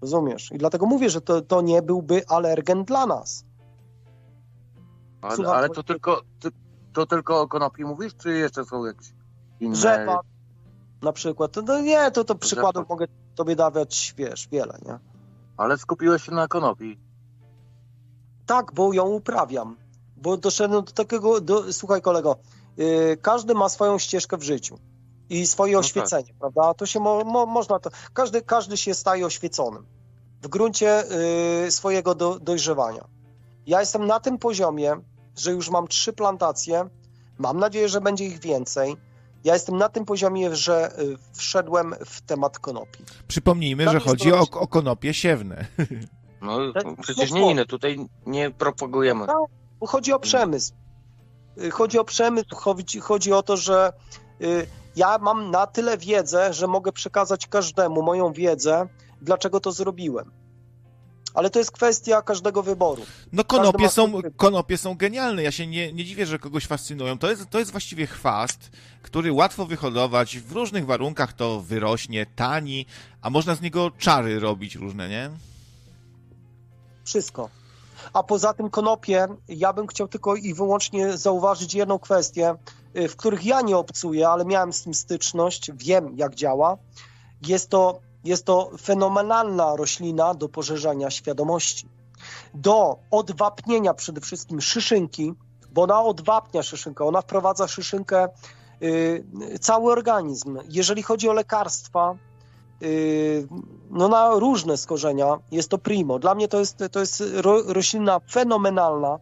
[0.00, 0.52] Rozumiesz?
[0.52, 3.44] I dlatego mówię, że to, to nie byłby alergen dla nas.
[5.22, 6.48] Ale, Słucham, ale to tylko, ty,
[6.92, 9.12] to tylko o konopi mówisz, czy jeszcze są jakieś
[9.60, 9.76] inne?
[9.76, 10.20] Rzepak
[11.02, 11.52] na przykład.
[11.52, 14.98] To nie, to, to przykładów mogę tobie dawać, wiesz, wiele, nie?
[15.56, 16.98] Ale skupiłeś się na konopi.
[18.46, 19.76] Tak, bo ją uprawiam.
[20.16, 22.36] Bo doszedłem do takiego, do, słuchaj kolego,
[22.76, 24.78] yy, każdy ma swoją ścieżkę w życiu
[25.30, 25.80] i swoje tak.
[25.80, 26.74] oświecenie, prawda?
[26.74, 29.86] To się mo, mo, można, to, każdy, każdy się staje oświeconym
[30.42, 31.04] w gruncie
[31.64, 33.04] yy, swojego do, dojrzewania.
[33.66, 34.96] Ja jestem na tym poziomie,
[35.36, 36.88] że już mam trzy plantacje,
[37.38, 38.96] mam nadzieję, że będzie ich więcej.
[39.44, 43.04] Ja jestem na tym poziomie, że y, wszedłem w temat konopi.
[43.28, 45.64] Przypomnijmy, Tam że chodzi o, o konopie siewne.
[46.42, 49.26] No Tak, przecież no nie inne, tutaj nie propagujemy.
[49.80, 50.72] Bo chodzi o przemysł.
[51.58, 53.92] Y, Chodzi o przemysł, chodzi, chodzi o to, że
[54.42, 58.88] y, ja mam na tyle wiedzę, że mogę przekazać każdemu moją wiedzę,
[59.20, 60.32] dlaczego to zrobiłem.
[61.34, 63.02] Ale to jest kwestia każdego wyboru.
[63.32, 65.42] No konopie są, konopie są genialne.
[65.42, 67.18] Ja się nie, nie dziwię, że kogoś fascynują.
[67.18, 68.70] To jest, to jest właściwie chwast,
[69.02, 70.38] który łatwo wyhodować.
[70.38, 72.86] W różnych warunkach to wyrośnie, tani,
[73.22, 75.30] a można z niego czary robić różne, nie?
[77.04, 77.48] Wszystko.
[78.12, 82.54] A poza tym konopie, ja bym chciał tylko i wyłącznie zauważyć jedną kwestię,
[82.96, 86.76] y, w których ja nie obcuję, ale miałem z tym styczność, wiem jak działa.
[87.46, 91.88] Jest to, jest to fenomenalna roślina do poszerzania świadomości,
[92.54, 95.34] do odwapnienia przede wszystkim szyszynki,
[95.72, 98.28] bo ona odwapnia szyszynkę, ona wprowadza szyszynkę
[98.82, 99.24] y,
[99.60, 100.58] cały organizm.
[100.68, 102.14] Jeżeli chodzi o lekarstwa,
[102.82, 103.48] y,
[103.90, 106.18] no na różne skorzenia jest to primo.
[106.18, 109.18] Dla mnie to jest, to jest ro, roślina fenomenalna.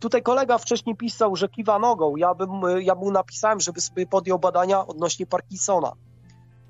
[0.00, 2.16] Tutaj kolega wcześniej pisał, że kiwa nogą.
[2.16, 2.50] Ja, bym,
[2.80, 5.92] ja mu napisałem, żeby sobie podjął badania odnośnie Parkinsona.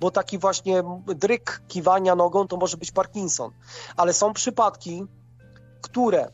[0.01, 3.51] Bo taki właśnie dryk kiwania nogą to może być Parkinson.
[3.97, 5.05] Ale są przypadki,
[5.81, 6.31] które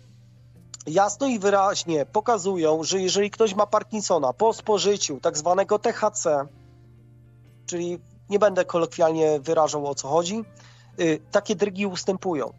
[0.86, 6.46] jasno i wyraźnie pokazują, że jeżeli ktoś ma Parkinsona po spożyciu tak zwanego THC,
[7.66, 7.98] czyli
[8.28, 10.44] nie będę kolokwialnie wyrażał o co chodzi,
[11.00, 12.52] y, takie drygi ustępują.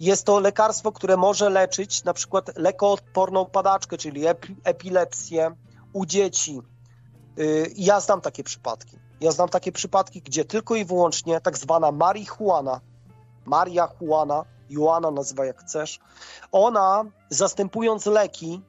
[0.00, 5.54] Jest to lekarstwo, które może leczyć na przykład lekoodporną padaczkę, czyli epi- epilepsję
[5.92, 6.60] u dzieci.
[7.38, 8.98] Y, Ja znam takie przypadki.
[9.24, 12.80] Ja znam takie przypadki, gdzie tylko i wyłącznie tak zwana marihuana,
[13.46, 16.00] marihuana, Joana nazywa jak chcesz,
[16.52, 18.60] ona zastępując leki,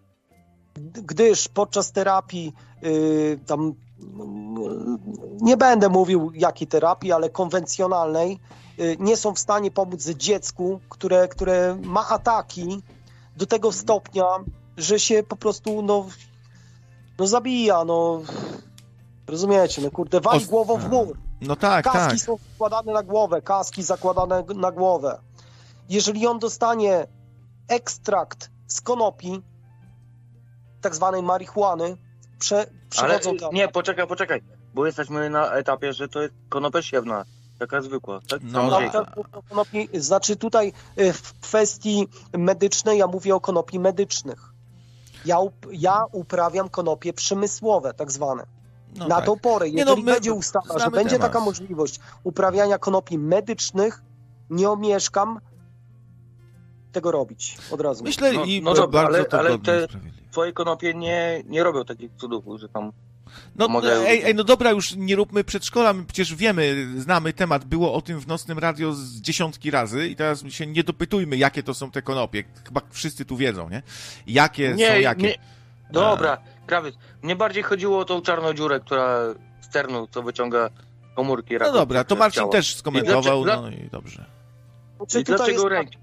[0.94, 2.54] gdyż podczas terapii
[2.84, 3.74] y, tam
[5.42, 8.40] nie będę mówił jakiej terapii, ale konwencjonalnej,
[8.80, 12.82] y, nie są w stanie pomóc dziecku, które, które ma ataki
[13.38, 14.26] do tego stopnia,
[14.78, 16.06] że się po prostu no,
[17.20, 18.22] no zabija, no
[19.28, 21.18] rozumiecie, no kurde, wali Os- głową w mur.
[21.42, 22.20] No tak, Kaski tak.
[22.20, 25.20] są składane na głowę, kaski zakładane na głowę.
[25.90, 27.08] Jeżeli on dostanie
[27.68, 29.42] ekstrakt z konopi,
[30.82, 31.98] tak zwanej marihuany,
[32.40, 32.68] prze, Ale
[33.20, 33.54] przechodzą tam.
[33.54, 34.42] nie, poczekaj, poczekaj,
[34.74, 37.26] bo jesteśmy na etapie, że to jest konopia siewna,
[37.60, 38.20] taka zwykła.
[38.30, 38.40] Tak?
[38.44, 38.80] No, no.
[38.80, 39.16] Tak, tak,
[39.50, 44.54] konopi, znaczy tutaj y, w kwestii medycznej ja mówię o konopi medycznych.
[45.26, 45.38] Ja,
[45.72, 48.44] ja uprawiam konopie przemysłowe, tak zwane.
[48.98, 49.26] No Na tak.
[49.26, 51.32] tą porę, Nie jeżeli no, my będzie ustawa, że będzie temat.
[51.34, 54.02] taka możliwość uprawiania konopi medycznych,
[54.50, 55.40] nie omieszkam
[56.92, 58.04] tego robić od razu.
[58.04, 59.88] Myślę No- i no dobra, bardzo ale- to ale te-.
[60.32, 62.92] Twoje konopie nie, nie robią takich cudów, że tam...
[63.56, 67.66] No, Mogę- ej, ej, no dobra, już nie róbmy przedszkola, my przecież wiemy, znamy temat,
[67.66, 71.64] było o tym w nocnym radio z dziesiątki razy i teraz się nie dopytujmy, jakie
[71.64, 72.44] to są te konopie.
[72.68, 73.82] Chyba wszyscy tu wiedzą, nie?
[74.28, 75.28] Jakie są jakie.
[75.28, 75.36] Nie.
[75.90, 76.96] Dobra, krawiec.
[77.22, 79.18] Mnie bardziej chodziło o tą czarną dziurę, która
[79.62, 80.70] z ternu, co wyciąga
[81.16, 82.52] komórki No dobra, to Marcin ciała.
[82.52, 84.26] też skomentował, dlaczego- no i dobrze.
[84.98, 85.98] Znaczy, I dlaczego jest ręki?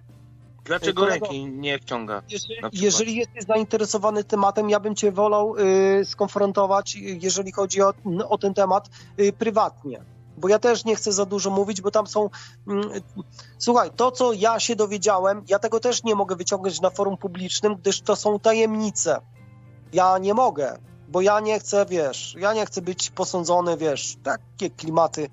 [0.64, 2.22] Dlaczego Kolego- ręki nie wciąga?
[2.28, 5.56] Jeżeli, jeżeli jesteś zainteresowany tematem, ja bym cię wolał
[6.00, 7.92] y, skonfrontować, y, jeżeli chodzi o,
[8.28, 10.02] o ten temat, y, prywatnie.
[10.36, 12.30] Bo ja też nie chcę za dużo mówić, bo tam są.
[12.68, 12.90] Mm,
[13.58, 17.74] słuchaj, to co ja się dowiedziałem, ja tego też nie mogę wyciągnąć na forum publicznym,
[17.76, 19.20] gdyż to są tajemnice.
[19.92, 24.70] Ja nie mogę, bo ja nie chcę, wiesz, ja nie chcę być posądzony, wiesz, takie
[24.70, 25.30] klimaty.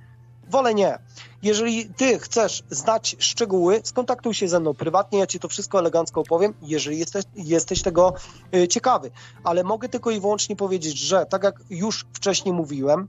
[0.50, 1.00] Wolę nie.
[1.44, 6.22] Jeżeli ty chcesz znać szczegóły, skontaktuj się ze mną prywatnie, ja ci to wszystko elegancko
[6.22, 8.14] opowiem, jeżeli jesteś, jesteś tego
[8.56, 9.12] y, ciekawy.
[9.44, 13.08] Ale mogę tylko i wyłącznie powiedzieć, że tak jak już wcześniej mówiłem,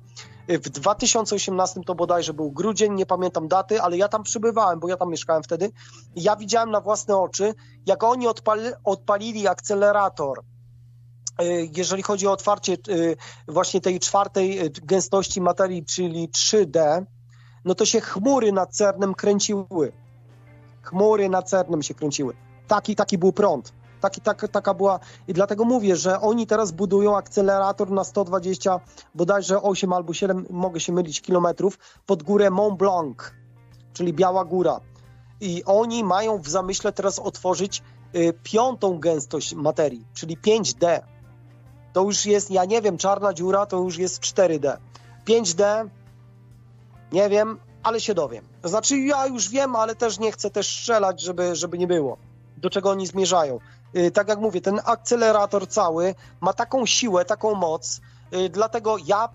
[0.50, 4.88] y, w 2018 to bodajże był grudzień, nie pamiętam daty, ale ja tam przybywałem, bo
[4.88, 5.70] ja tam mieszkałem wtedy.
[6.16, 7.54] Ja widziałem na własne oczy,
[7.86, 10.42] jak oni odpali, odpalili akcelerator
[11.76, 13.16] jeżeli chodzi o otwarcie y,
[13.48, 17.04] właśnie tej czwartej y, gęstości materii, czyli 3D,
[17.64, 19.92] no to się chmury nad Cernem kręciły.
[20.82, 22.34] Chmury nad Cernem się kręciły.
[22.68, 23.72] Taki, taki był prąd.
[24.00, 25.00] Taki, tak, taka była.
[25.28, 28.80] I dlatego mówię, że oni teraz budują akcelerator na 120,
[29.14, 33.16] bodajże 8 albo 7, mogę się mylić, kilometrów pod górę Mont Blanc.
[33.92, 34.80] czyli Biała Góra.
[35.40, 37.82] I oni mają w zamyśle teraz otworzyć
[38.14, 41.00] y, piątą gęstość materii, czyli 5D.
[41.92, 44.76] To już jest, ja nie wiem, czarna dziura to już jest 4D.
[45.26, 45.88] 5D,
[47.12, 48.44] nie wiem, ale się dowiem.
[48.62, 52.16] To znaczy, ja już wiem, ale też nie chcę też strzelać, żeby, żeby nie było.
[52.56, 53.58] Do czego oni zmierzają.
[53.96, 58.00] Y, tak jak mówię, ten akcelerator cały ma taką siłę, taką moc,
[58.32, 59.28] y, dlatego ja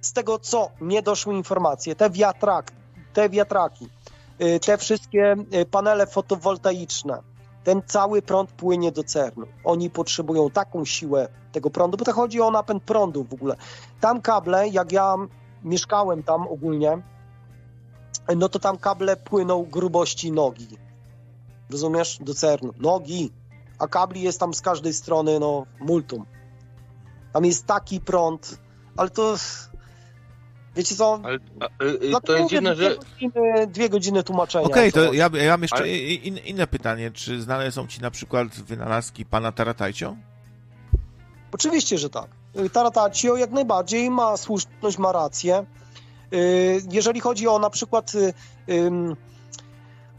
[0.00, 2.72] z tego, co mnie doszły informacje, te wiatrak,
[3.12, 3.88] te wiatraki,
[4.40, 5.36] y, te wszystkie
[5.70, 7.22] panele fotowoltaiczne,
[7.64, 9.46] ten cały prąd płynie do CERN-u.
[9.64, 13.56] Oni potrzebują taką siłę tego prądu, bo to chodzi o napęd prądu w ogóle.
[14.00, 15.16] Tam kable, jak ja
[15.64, 17.02] mieszkałem tam ogólnie,
[18.36, 20.68] no to tam kable płyną grubości nogi.
[21.70, 22.18] Rozumiesz?
[22.20, 22.72] Do CERN-u.
[22.78, 23.32] Nogi.
[23.78, 26.26] A kabli jest tam z każdej strony, no, multum.
[27.32, 28.58] Tam jest taki prąd,
[28.96, 29.34] ale to...
[30.76, 31.20] Wiecie co?
[31.24, 32.96] Ale, a, y, y, to jest dziwne, dwie że...
[32.96, 34.66] Godziny, dwie godziny tłumaczenia.
[34.66, 37.10] Okej, co to ja, ja mam jeszcze Ale- in, inne pytanie.
[37.10, 40.16] Czy znane są ci na przykład wynalazki pana Taratajcio?
[41.52, 42.30] Oczywiście, że tak.
[42.58, 45.64] Y, Tarataccio jak najbardziej ma słuszność, ma rację.
[46.90, 48.12] Jeżeli chodzi o na przykład,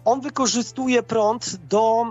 [0.05, 2.05] on wykorzystuje prąd do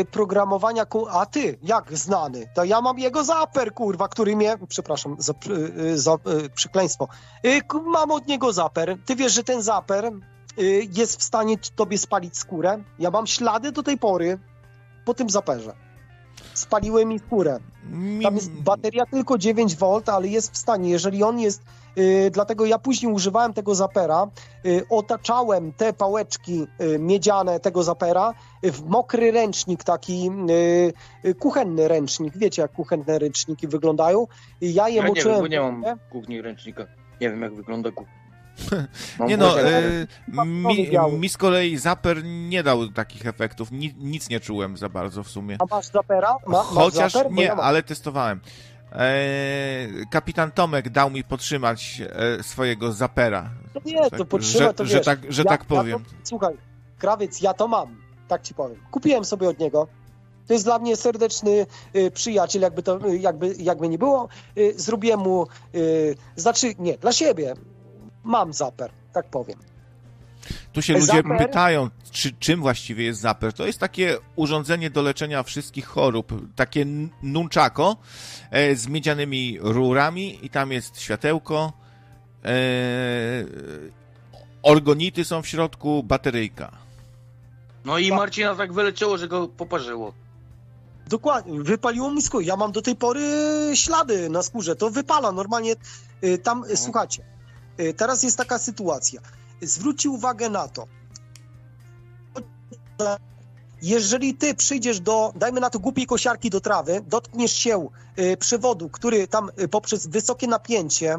[0.00, 5.16] y, programowania, a ty, jak znany, to ja mam jego zaper, kurwa, który mnie, przepraszam
[5.18, 5.34] za,
[5.78, 7.08] y, za y, przekleństwo,
[7.46, 10.12] Y, mam od niego zaper, ty wiesz, że ten zaper
[10.58, 14.38] y, jest w stanie tobie spalić skórę, ja mam ślady do tej pory
[15.04, 15.74] po tym zaperze.
[16.54, 17.58] Spaliły mi skórę.
[18.22, 21.62] Tam jest bateria tylko 9 V, ale jest w stanie, jeżeli on jest,
[22.30, 24.26] dlatego ja później używałem tego zapera,
[24.66, 31.34] y, otaczałem te pałeczki y, miedziane tego zapera y, w mokry ręcznik, taki y, y,
[31.34, 34.26] kuchenny ręcznik, wiecie jak kuchenne ręczniki wyglądają,
[34.60, 36.86] ja je Ja nie wiem, moczyłem bo nie mam kuchni ręcznika.
[37.20, 38.18] Nie wiem, jak wygląda kuchnia.
[39.28, 40.06] Nie no, e,
[40.46, 43.70] mi, mi z kolei Zaper nie dał takich efektów.
[43.72, 45.56] Ni, nic nie czułem za bardzo w sumie.
[45.60, 46.36] A masz zapera?
[46.46, 47.32] Ma, Chociaż masz zaper?
[47.32, 48.40] Bo nie, ja ale testowałem.
[48.92, 52.02] E, kapitan Tomek dał mi podtrzymać
[52.38, 53.50] e, swojego Zapera.
[53.74, 55.04] To nie, to Tak, podtrzyma, że, to że wiesz.
[55.06, 56.04] tak, że Ja- tak ja powiem.
[56.04, 56.56] to, słuchaj,
[56.98, 57.96] krawiec, ja to mam,
[58.28, 58.78] tak ci powiem.
[58.90, 59.88] Kupiłem sobie od niego.
[60.46, 64.28] To jest dla mnie serdeczny y, przyjaciel, jakby to, y, jakby, jakby nie było.
[64.58, 67.54] Y, zrobiłem mu, y, znaczy nie, dla siebie
[68.24, 69.58] mam zaper, tak powiem.
[70.72, 71.38] Tu się ludzie Zaper?
[71.38, 73.52] pytają, czy, czym właściwie jest Zaper.
[73.52, 76.32] To jest takie urządzenie do leczenia wszystkich chorób.
[76.56, 77.96] Takie n- nunchako
[78.50, 81.72] e, z miedzianymi rurami i tam jest światełko.
[82.44, 82.48] E,
[84.62, 86.72] orgonity są w środku, bateryjka.
[87.84, 90.12] No i Marcina tak wyleciało, że go poparzyło.
[91.08, 92.44] Dokładnie, wypaliło mi skórę.
[92.44, 93.20] Ja mam do tej pory
[93.74, 94.76] ślady na skórze.
[94.76, 95.74] To wypala normalnie.
[96.24, 97.24] y, Tam, y, słuchajcie,
[97.80, 99.20] y, teraz jest taka sytuacja.
[99.62, 100.86] Zwróćcie uwagę na to.
[103.82, 108.88] Jeżeli ty przyjdziesz do, dajmy na to głupiej kosiarki do trawy, dotkniesz się y, przewodu,
[108.88, 111.18] który tam y, poprzez wysokie napięcie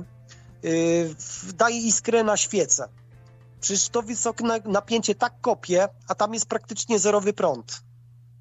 [0.66, 1.16] y,
[1.54, 2.90] daje iskrę na świecę.
[3.62, 7.82] Przecież to wysokie na- napięcie tak kopie, a tam jest praktycznie zerowy prąd.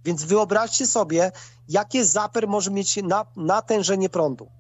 [0.04, 1.32] Więc wyobraźcie sobie,
[1.68, 4.50] jakie zaper może mieć na, natężenie prądu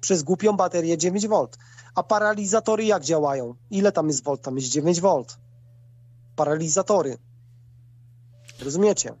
[0.00, 1.48] przez głupią baterię 9V.
[1.94, 3.54] A paralizatory jak działają?
[3.70, 4.42] Ile tam jest volt?
[4.42, 5.24] Tam jest 9V.
[6.36, 7.18] Paralizatory.
[8.64, 9.14] Rozumiecie?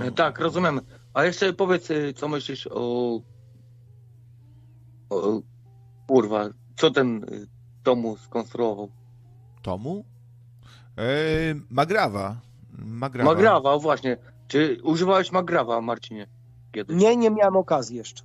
[0.00, 0.80] E, Tak, rozumiem.
[1.14, 3.20] A jeszcze powiedz, y, co myślisz o...
[5.10, 5.40] o
[6.06, 7.26] kurwa, co ten
[7.82, 8.90] Tomu skonstruował?
[9.62, 10.04] Tomu?
[10.98, 11.02] E,
[11.70, 12.36] Magrawa.
[12.78, 13.30] Magrawa.
[13.30, 14.16] Magrawa, właśnie.
[14.48, 16.26] Czy używałeś Magrawa, Marcinie?
[16.72, 16.96] Kiedyś?
[16.96, 18.24] Nie, nie miałem okazji jeszcze.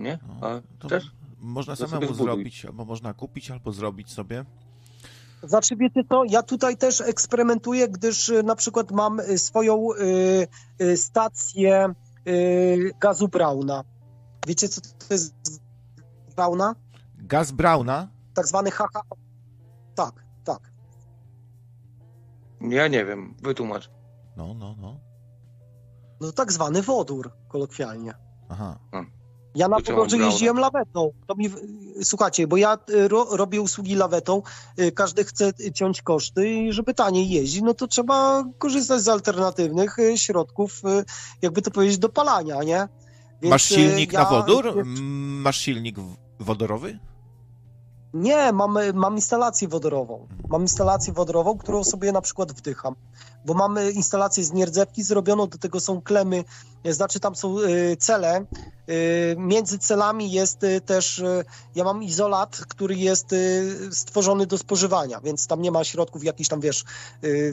[0.00, 0.18] Nie?
[0.28, 1.12] No, A to też?
[1.40, 4.44] Można samemu zrobić, albo można kupić, albo zrobić sobie.
[5.42, 10.48] Znaczy, wiecie co, ja tutaj też eksperymentuję, gdyż y, na przykład mam y, swoją y,
[10.80, 11.94] y, stację
[12.28, 13.84] y, gazu Brauna.
[14.46, 15.34] Wiecie, co to jest
[16.36, 16.74] Brauna?
[17.18, 18.08] Gaz Brauna.
[18.34, 19.00] Tak zwany HH.
[19.94, 20.72] Tak, tak.
[22.60, 23.90] Ja nie wiem, wytłumacz.
[24.36, 25.00] No, no, no.
[26.20, 28.14] No tak zwany wodór, kolokwialnie.
[28.48, 28.78] Aha.
[29.54, 31.12] Ja na podróży jeździłem lawetą.
[31.26, 31.50] To mi,
[32.02, 34.42] słuchajcie, bo ja y, ro, robię usługi lawetą,
[34.78, 39.98] y, każdy chce ciąć koszty i żeby taniej jeździć, no to trzeba korzystać z alternatywnych
[39.98, 40.82] y, środków,
[41.42, 42.88] jakby to powiedzieć, dopalania, nie?
[43.42, 44.84] Więc, Masz silnik ja- na wodór?
[45.42, 45.96] Masz silnik
[46.40, 46.98] wodorowy?
[48.14, 50.28] Nie, mam, mam instalację wodorową.
[50.48, 52.94] Mam instalację wodorową, którą sobie na przykład wdycham.
[53.44, 56.44] Bo mamy instalację z nierdzewki zrobioną, do tego są klemy,
[56.84, 58.40] e, znaczy tam są y, cele
[58.88, 61.22] y, między celami jest też,
[61.74, 63.34] ja mam izolat, który jest
[63.90, 66.84] stworzony do spożywania, więc tam nie ma środków jakiś tam, wiesz,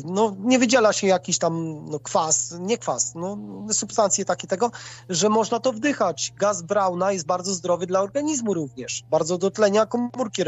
[0.06, 3.38] no nie wydziela się jakiś tam no, kwas, nie kwas, no
[3.72, 4.72] substancje takie tego,
[5.10, 6.34] że można to wdychać.
[6.38, 10.44] Gaz Brauna jest bardzo zdrowy dla organizmu również, bardzo do tlenia komórki,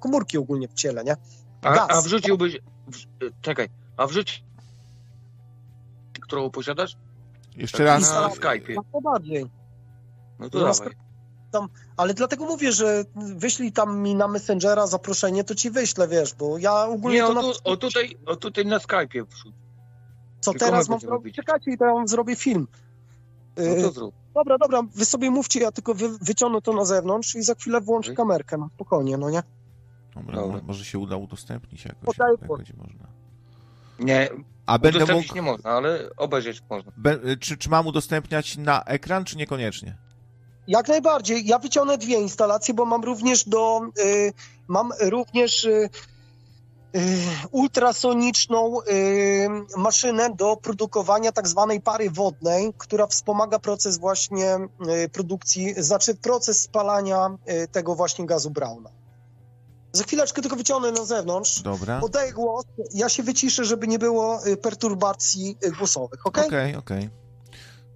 [0.00, 1.16] komórki ogólnie w ciele, nie?
[1.62, 1.86] A, Gaz.
[1.90, 2.58] a wrzuciłbyś...
[2.86, 4.44] W, czekaj, a wrzuć...
[6.24, 6.96] którą posiadasz?
[7.56, 8.12] Jeszcze raz.
[8.14, 8.70] Na Skype'ie.
[8.70, 9.46] Jak najbardziej.
[10.38, 10.88] No to No, dawaj.
[11.50, 16.34] Tam, ale dlatego mówię, że wyślij tam mi na Messengera zaproszenie, to ci wyślę, wiesz,
[16.34, 17.40] bo ja ogólnie Nie, to o, na...
[17.42, 19.54] tu, o, tutaj, o tutaj na Skype'ie wrzuć.
[20.40, 21.10] co tylko teraz mam zrobić?
[21.10, 21.36] robić.
[21.36, 22.68] Czekajcie, i to ja wam zrobię film.
[23.56, 24.14] No Y, to zrób.
[24.34, 27.80] Dobra, dobra, wy sobie mówcie, ja tylko wy, wyciągnę to na zewnątrz i za chwilę
[27.80, 28.16] włączę Okej.
[28.16, 29.42] kamerkę, no spokojnie, no nie?
[30.14, 30.56] Dobra, Dobra.
[30.56, 33.06] mo- może się uda udostępnić jakoś, Podaję jak będzie można.
[33.98, 34.28] Nie,
[34.66, 35.36] A będę udostępnić mógł...
[35.36, 36.92] nie można, ale obejrzeć można.
[36.96, 39.96] Be, czy, czy mam udostępniać na ekran, czy niekoniecznie?
[40.68, 41.46] Jak najbardziej.
[41.46, 43.80] Ja wyciągnę dwie instalacje, bo mam również do.
[43.98, 44.32] Y,
[44.68, 45.88] mam również y,
[46.96, 47.18] y,
[47.50, 54.56] ultrasoniczną y, maszynę do produkowania tak zwanej pary wodnej, która wspomaga proces właśnie
[55.04, 58.90] y, produkcji, znaczy proces spalania y, tego właśnie gazu Brauna.
[59.94, 61.62] Za chwileczkę tylko wyciągnę na zewnątrz.
[61.62, 62.00] Dobra.
[62.00, 62.64] Oddaję głos.
[62.94, 66.38] Ja się wyciszę, żeby nie było y, perturbacji y, głosowych, ok?
[66.38, 67.10] Okej, okej.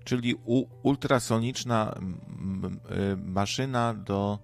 [0.05, 2.21] Czyli u, ultrasoniczna m,
[2.65, 4.39] m, y, maszyna do,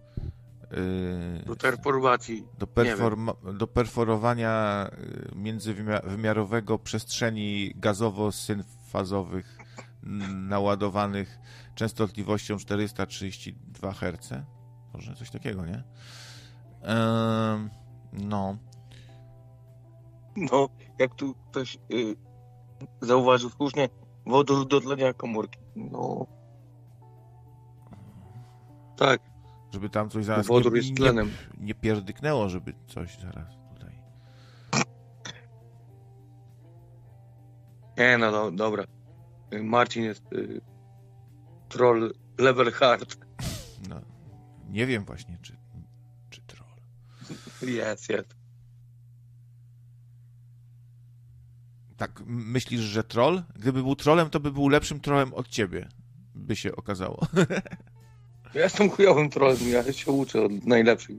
[1.43, 2.45] y, Do perturbacji.
[2.59, 4.91] do, performa- do perforowania
[5.35, 9.45] międzywymiarowego przestrzeni gazowo-synfazowych
[10.35, 11.39] naładowanych
[11.75, 14.29] częstotliwością 432 Hz.
[14.95, 15.83] Może coś takiego, nie?
[18.13, 18.57] No.
[20.37, 20.69] No,
[20.99, 22.17] jak tu ktoś y,
[23.01, 23.89] zauważył słusznie,
[24.27, 25.59] wodór do tlenia komórki.
[25.77, 26.27] No.
[28.97, 29.21] Tak,
[29.73, 31.31] Żeby tam coś zaraz wodór nie, jest nie, tlenem.
[31.59, 34.03] nie pierdyknęło, żeby coś zaraz tutaj.
[37.99, 38.85] Nie, no do, dobra.
[39.63, 40.61] Marcin jest y,
[41.69, 43.17] troll level hard.
[43.89, 44.01] No,
[44.69, 45.64] nie wiem właśnie, czy.
[47.69, 48.35] Jest, jest.
[51.97, 53.43] Tak, myślisz, że troll?
[53.57, 55.89] Gdyby był trollem, to by był lepszym trollem od ciebie,
[56.35, 57.27] by się okazało.
[58.55, 61.17] Ja jestem chujowym trollem, ja się uczę od najlepszych.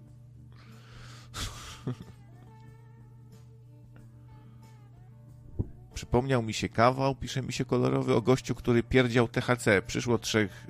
[5.94, 9.82] Przypomniał mi się kawał, pisze mi się kolorowy, o gościu, który pierdział THC.
[9.82, 10.68] Przyszło trzech,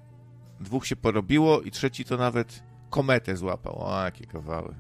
[0.60, 3.80] dwóch się porobiło i trzeci to nawet kometę złapał.
[3.80, 4.76] O, jakie kawały.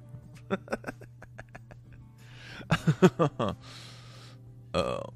[4.74, 5.12] O.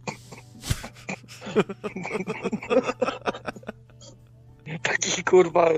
[4.83, 5.69] Taki kurwa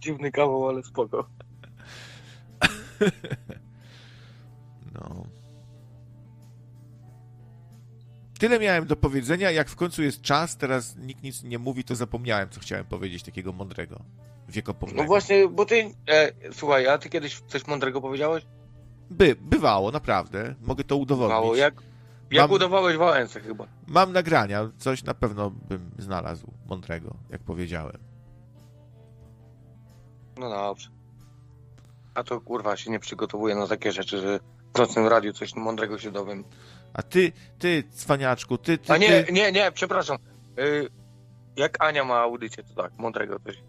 [0.00, 1.28] dziwny kawał, ale spoko.
[4.94, 5.26] No.
[8.38, 9.50] Tyle miałem do powiedzenia.
[9.50, 13.22] Jak w końcu jest czas, teraz nikt nic nie mówi, to zapomniałem, co chciałem powiedzieć
[13.22, 14.00] takiego mądrego,
[14.48, 15.02] wiekopomnego.
[15.02, 18.46] No właśnie, bo ty, e, słuchaj, a ty kiedyś coś mądrego powiedziałeś?
[19.18, 20.54] By, bywało, naprawdę.
[20.60, 21.32] Mogę to udowodnić.
[21.32, 21.74] Mało, jak,
[22.30, 23.66] jak Mam- udawałeś Wałęsę chyba.
[23.86, 27.98] Mam nagrania, coś na pewno bym znalazł mądrego, jak powiedziałem.
[30.38, 30.88] No dobrze.
[32.14, 34.38] A to kurwa się nie przygotowuję na takie rzeczy, że
[34.74, 36.44] w nocnym radiu coś mądrego się dowiem.
[36.94, 39.32] A ty, ty, cwaniaczku, ty, ty, A nie, ty...
[39.32, 40.18] nie, nie, przepraszam.
[40.58, 40.88] Y,
[41.56, 43.62] jak Ania ma audycję, to tak, mądrego coś.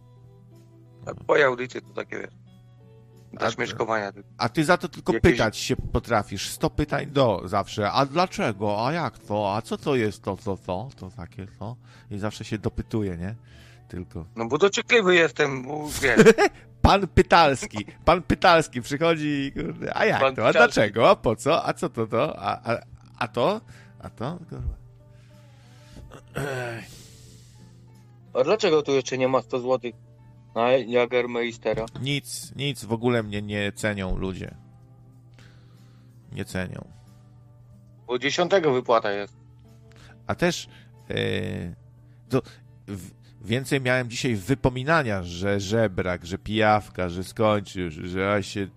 [1.05, 2.33] A twoje audycje to takie, wiesz,
[3.35, 4.11] dla A- śmieszkowania.
[4.11, 4.29] tylko.
[4.37, 6.49] A ty za to tylko Jakieś- pytać się potrafisz.
[6.49, 7.91] Sto pytań do zawsze.
[7.91, 8.87] A dlaczego?
[8.87, 9.55] A jak to?
[9.55, 10.89] A co to jest to, to, to?
[10.95, 11.75] To takie to?
[12.11, 13.35] I zawsze się dopytuje, nie?
[13.87, 14.25] Tylko.
[14.35, 16.33] No bo dociekliwy jestem, bo wiesz,
[16.81, 17.85] Pan Pytalski.
[18.05, 20.43] Pan Pytalski przychodzi i kurde, a jak Pan to?
[20.43, 20.75] A Pytalski.
[20.75, 21.09] dlaczego?
[21.09, 21.65] A po co?
[21.67, 22.39] A co to to?
[22.39, 22.77] A, a,
[23.19, 23.61] a to?
[23.99, 24.39] A to?
[24.49, 24.75] Kurwa.
[28.33, 29.91] A dlaczego tu jeszcze nie ma 100 zł
[30.55, 31.85] na Jagermeistera?
[32.01, 34.55] Nic, nic w ogóle mnie nie cenią ludzie.
[36.31, 36.87] Nie cenią.
[38.07, 39.37] Bo 10 wypłata jest.
[40.27, 40.67] A też
[41.09, 41.15] e,
[42.29, 42.41] to
[42.87, 48.67] w, więcej miałem dzisiaj wypominania, że żebrak, że pijawka, że skończył, że a się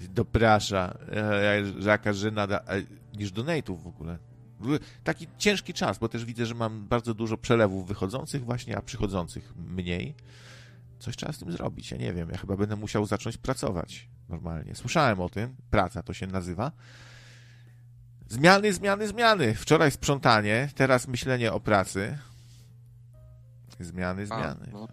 [0.00, 2.82] doprasza, e, że jaka żena, da, e,
[3.18, 4.18] niż donate'ów w ogóle.
[5.04, 9.52] Taki ciężki czas, bo też widzę, że mam bardzo dużo przelewów wychodzących właśnie, a przychodzących
[9.56, 10.14] mniej.
[10.98, 14.74] Coś trzeba z tym zrobić, ja nie wiem, ja chyba będę musiał zacząć pracować normalnie.
[14.74, 16.72] Słyszałem o tym, praca to się nazywa.
[18.28, 19.54] Zmiany, zmiany, zmiany.
[19.54, 22.18] Wczoraj sprzątanie, teraz myślenie o pracy.
[23.80, 24.68] Zmiany, A, zmiany.
[24.72, 24.88] no.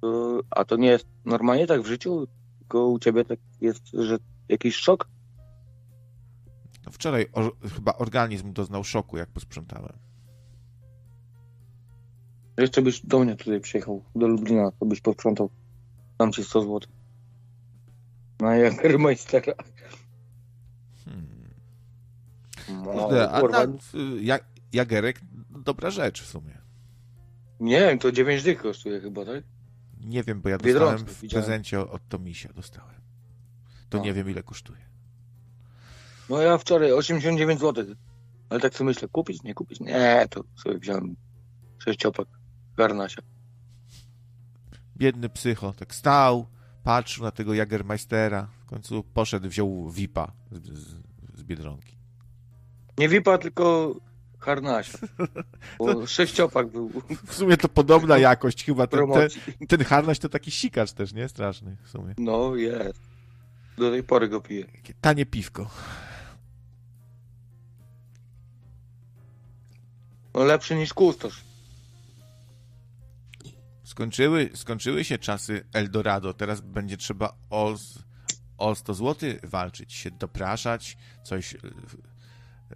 [0.00, 2.26] To, a to nie jest normalnie tak w życiu?
[2.58, 5.08] Tylko u ciebie tak jest, że jakiś szok?
[6.86, 10.05] No wczoraj o, chyba organizm doznał szoku, jak posprzątałem.
[12.58, 15.50] Jeszcze byś do mnie tutaj przyjechał, do Lublina, to byś posprzątał.
[16.18, 16.80] Dam ci 100 zł.
[18.40, 19.52] Na Jagermeistera.
[21.04, 21.50] Hmm.
[22.68, 23.66] No, Kurde, a na,
[24.20, 24.38] ja,
[24.72, 26.58] Jagerek, dobra rzecz w sumie.
[27.60, 29.44] Nie wiem, to 9 dych kosztuje chyba, tak?
[30.00, 31.44] Nie wiem, bo ja Biedronce dostałem w widziałem.
[31.44, 33.00] prezencie od Tomisia, dostałem.
[33.88, 34.80] To nie wiem, ile kosztuje.
[36.30, 37.84] No ja wczoraj 89 zł.
[38.50, 39.80] Ale tak sobie myślę, kupić, nie kupić?
[39.80, 41.16] Nie, to sobie wziąłem
[41.78, 42.28] sześciopak
[42.76, 43.22] garnasia.
[44.96, 46.46] Biedny psycho, tak stał,
[46.82, 50.94] patrzył na tego Jagermeistera, w końcu poszedł, wziął VIP-a z, z,
[51.34, 51.96] z Biedronki.
[52.98, 53.94] Nie wipa, tylko
[54.38, 54.98] harnasia.
[55.78, 56.90] Bo sześciopak był
[57.26, 58.86] W sumie to podobna jakość chyba.
[58.86, 59.28] Ten, ten,
[59.68, 61.28] ten harnaś to taki sikacz też, nie?
[61.28, 62.14] Straszny w sumie.
[62.18, 63.00] No jest.
[63.78, 64.64] Do tej pory go piję.
[65.00, 65.70] Tanie piwko.
[70.34, 71.45] No lepszy niż kustosz.
[73.96, 76.34] Skończyły, skończyły się czasy Eldorado.
[76.34, 77.74] Teraz będzie trzeba o,
[78.58, 81.54] o 100 zł walczyć, się dopraszać, coś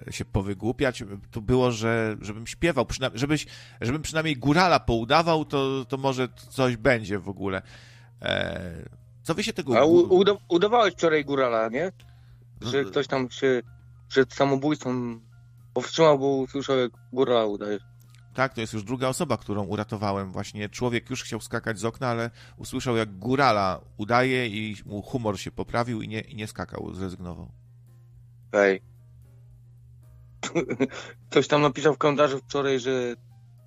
[0.09, 1.05] e, się powygłupiać.
[1.31, 3.47] Tu było, że żebym śpiewał, przyna- żebyś,
[3.81, 7.63] żebym przynajmniej górala poudawał, to, to może coś będzie w ogóle.
[8.23, 8.89] E,
[9.23, 9.79] co wy się tego...
[9.79, 11.93] A u, udawałeś wczoraj górala, nie?
[12.61, 13.63] Że No, ktoś tam się
[14.09, 15.21] przed samobójstwem
[15.75, 17.90] powstrzymał, bo usłyszał jak górala udajesz.
[18.35, 20.33] Tak, to jest już druga osoba, którą uratowałem.
[20.33, 25.41] Właśnie człowiek już chciał skakać z okna, ale usłyszał, jak górala udaje i mu humor
[25.41, 27.51] się poprawił i nie, i nie skakał, zrezygnował.
[28.53, 28.83] Hej.
[31.31, 33.15] Ktoś tam napisał w komentarzu wczoraj, że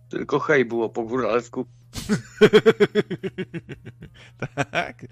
[0.09, 1.65] tylko hej było po góralsku.
[4.71, 5.05] tak?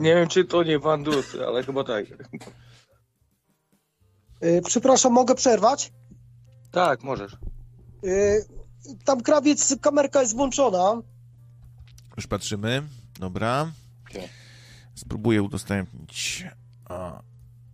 [0.00, 2.04] Nie wiem, czy to nie Van Dus, ale chyba tak.
[4.44, 5.92] Y, Przepraszam, mogę przerwać?
[6.70, 7.36] Tak, możesz.
[8.04, 8.44] Y,
[9.04, 11.02] Tam krawiec, kamerka jest włączona.
[12.16, 12.82] Już patrzymy.
[13.20, 13.72] Dobra.
[14.94, 16.44] Spróbuję udostępnić.
[16.88, 17.22] A,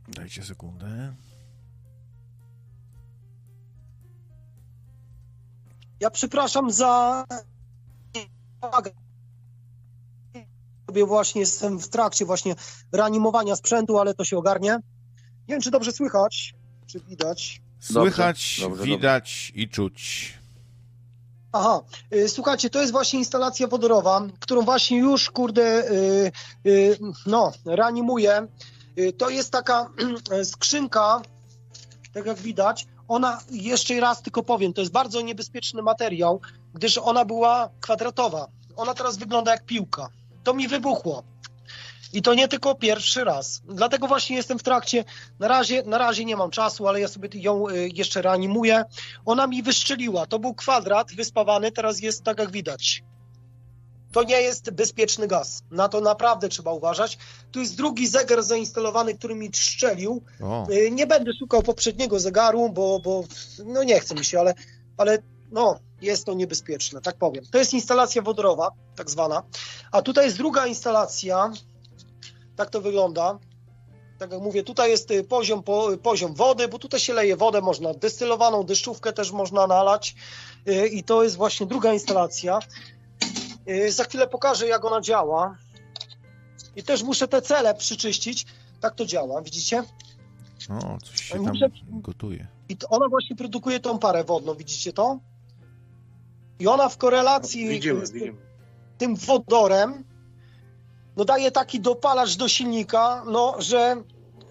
[0.09, 1.15] dajcie sekundę.
[6.01, 7.25] Ja przepraszam za.
[10.87, 12.55] Sobie właśnie jestem w trakcie właśnie
[12.93, 14.71] reanimowania sprzętu, ale to się ogarnie.
[15.49, 16.55] Nie wiem, czy dobrze słychać,
[16.87, 17.63] czy widać.
[17.81, 20.38] Słychać, dobrze, widać i czuć.
[21.53, 21.81] Aha,
[22.15, 26.33] y, słuchajcie, to jest właśnie instalacja wodorowa, którą właśnie już, kurde, y,
[26.67, 28.47] y, no, reanimuję.
[29.19, 29.91] To jest taka
[30.53, 31.23] skrzynka,
[32.15, 32.87] tak jak widać.
[33.09, 36.41] Ona, jeszcze raz tylko powiem, to jest bardzo niebezpieczny materiał,
[36.75, 38.47] gdyż ona była kwadratowa.
[38.77, 40.09] Ona teraz wygląda jak piłka.
[40.45, 41.23] To mi wybuchło.
[42.13, 43.63] I to nie tylko pierwszy raz.
[43.69, 45.05] Dlatego właśnie jestem w trakcie.
[45.39, 48.85] Na razie, na razie nie mam czasu, ale ja sobie ją y, jeszcze reanimuję.
[49.25, 50.27] Ona mi wyszczeliła.
[50.27, 53.03] To był kwadrat wyspawany, teraz jest tak jak widać.
[54.13, 55.63] To nie jest bezpieczny gaz.
[55.71, 57.19] Na to naprawdę trzeba uważać.
[57.53, 60.23] Tu jest drugi zegar zainstalowany, który mi szczelił.
[60.43, 63.25] O, Y, Nie będę szukał poprzedniego zegaru, bo, bo
[63.65, 64.55] no nie chce mi się, ale,
[64.97, 65.19] ale
[65.51, 67.45] no, jest to niebezpieczne, tak powiem.
[67.51, 69.43] To jest instalacja wodorowa, tak zwana.
[69.93, 71.51] A tutaj jest druga instalacja.
[72.59, 73.39] Tak to wygląda.
[74.19, 77.61] Tak jak mówię, tutaj jest y, poziom, po, poziom wody, bo tutaj się leje wodę,
[77.61, 80.15] można destylowaną deszczówkę też można nalać.
[80.69, 82.59] Y, I to jest właśnie druga instalacja.
[83.69, 85.57] Y, Za chwilę pokażę, jak ona działa.
[86.77, 88.47] I też muszę te cele przyczyścić.
[88.81, 89.85] Tak to działa, widzicie?
[90.71, 92.47] o, coś się tam Muszę- gotuje.
[92.69, 95.19] I to ona właśnie produkuje tą parę wodną, widzicie to?
[96.61, 98.39] I ona w korelacji Widzimy, z widzimy.
[98.99, 100.05] tym wodorem
[101.19, 104.03] no daje taki dopalacz do silnika, no że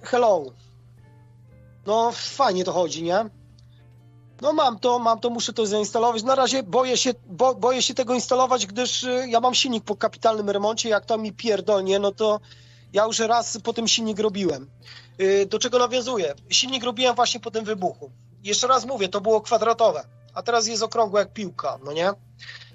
[0.02, 0.44] hello.
[1.86, 3.26] No fajnie to chodzi, nie?
[4.42, 6.24] No mam to, mam to, muszę to zainstalować.
[6.24, 9.96] Na razie boję się, bo, boję się tego instalować, gdyż y, ja mam silnik po
[9.96, 12.40] kapitalnym remoncie, jak to mi pierdolnie, no to
[12.94, 14.70] ja już raz po tym silnik robiłem.
[15.22, 16.34] Y, Do czego nawiązuję?
[16.50, 18.12] Silnik robiłem właśnie po tym wybuchu.
[18.44, 22.12] Jeszcze raz mówię, to było kwadratowe, a teraz jest okrągłe jak piłka, no nie?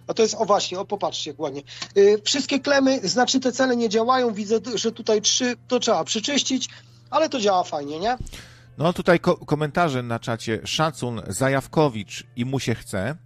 [0.06, 1.62] A to jest, o właśnie, o popatrzcie ładnie.
[1.96, 6.68] Y, Wszystkie klemy, znaczy te cele nie działają, widzę, że tutaj trzy, to trzeba przyczyścić,
[7.10, 8.16] ale to działa fajnie, nie?
[8.78, 10.60] No tutaj ko- komentarze na czacie.
[10.64, 13.16] Szacun, Zajawkowicz i mu się chce.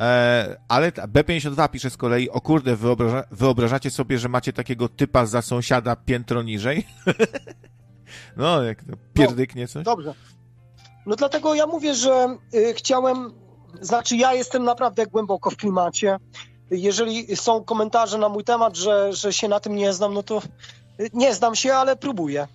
[0.00, 4.88] E, ale ta- B52 pisze z kolei, o kurde, wyobraża- wyobrażacie sobie, że macie takiego
[4.88, 6.86] typa za sąsiada piętro niżej?
[8.36, 9.84] no, jak to pierdyknie coś.
[9.84, 10.14] Dobrze.
[11.06, 13.32] No dlatego ja mówię, że y, chciałem,
[13.80, 16.16] znaczy ja jestem naprawdę głęboko w klimacie.
[16.70, 20.42] jeżeli są komentarze na mój temat, że, że się na tym nie znam, no to
[21.12, 22.48] nie znam się, ale próbuję.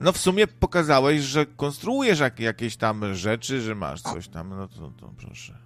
[0.00, 4.68] No w sumie pokazałeś, że konstruujesz jak, jakieś tam rzeczy, że masz coś tam, no
[4.68, 5.58] to, to proszę.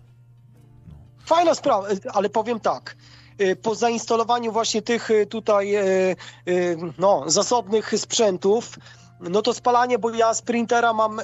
[0.89, 0.95] No.
[1.27, 2.97] Fajna sprawa, ale powiem tak.
[3.41, 6.17] Y, po zainstalowaniu właśnie tych y, tutaj y,
[6.99, 8.79] no, zasobnych sprzętów,
[9.21, 11.21] no to spalanie, bo ja sprintera mam,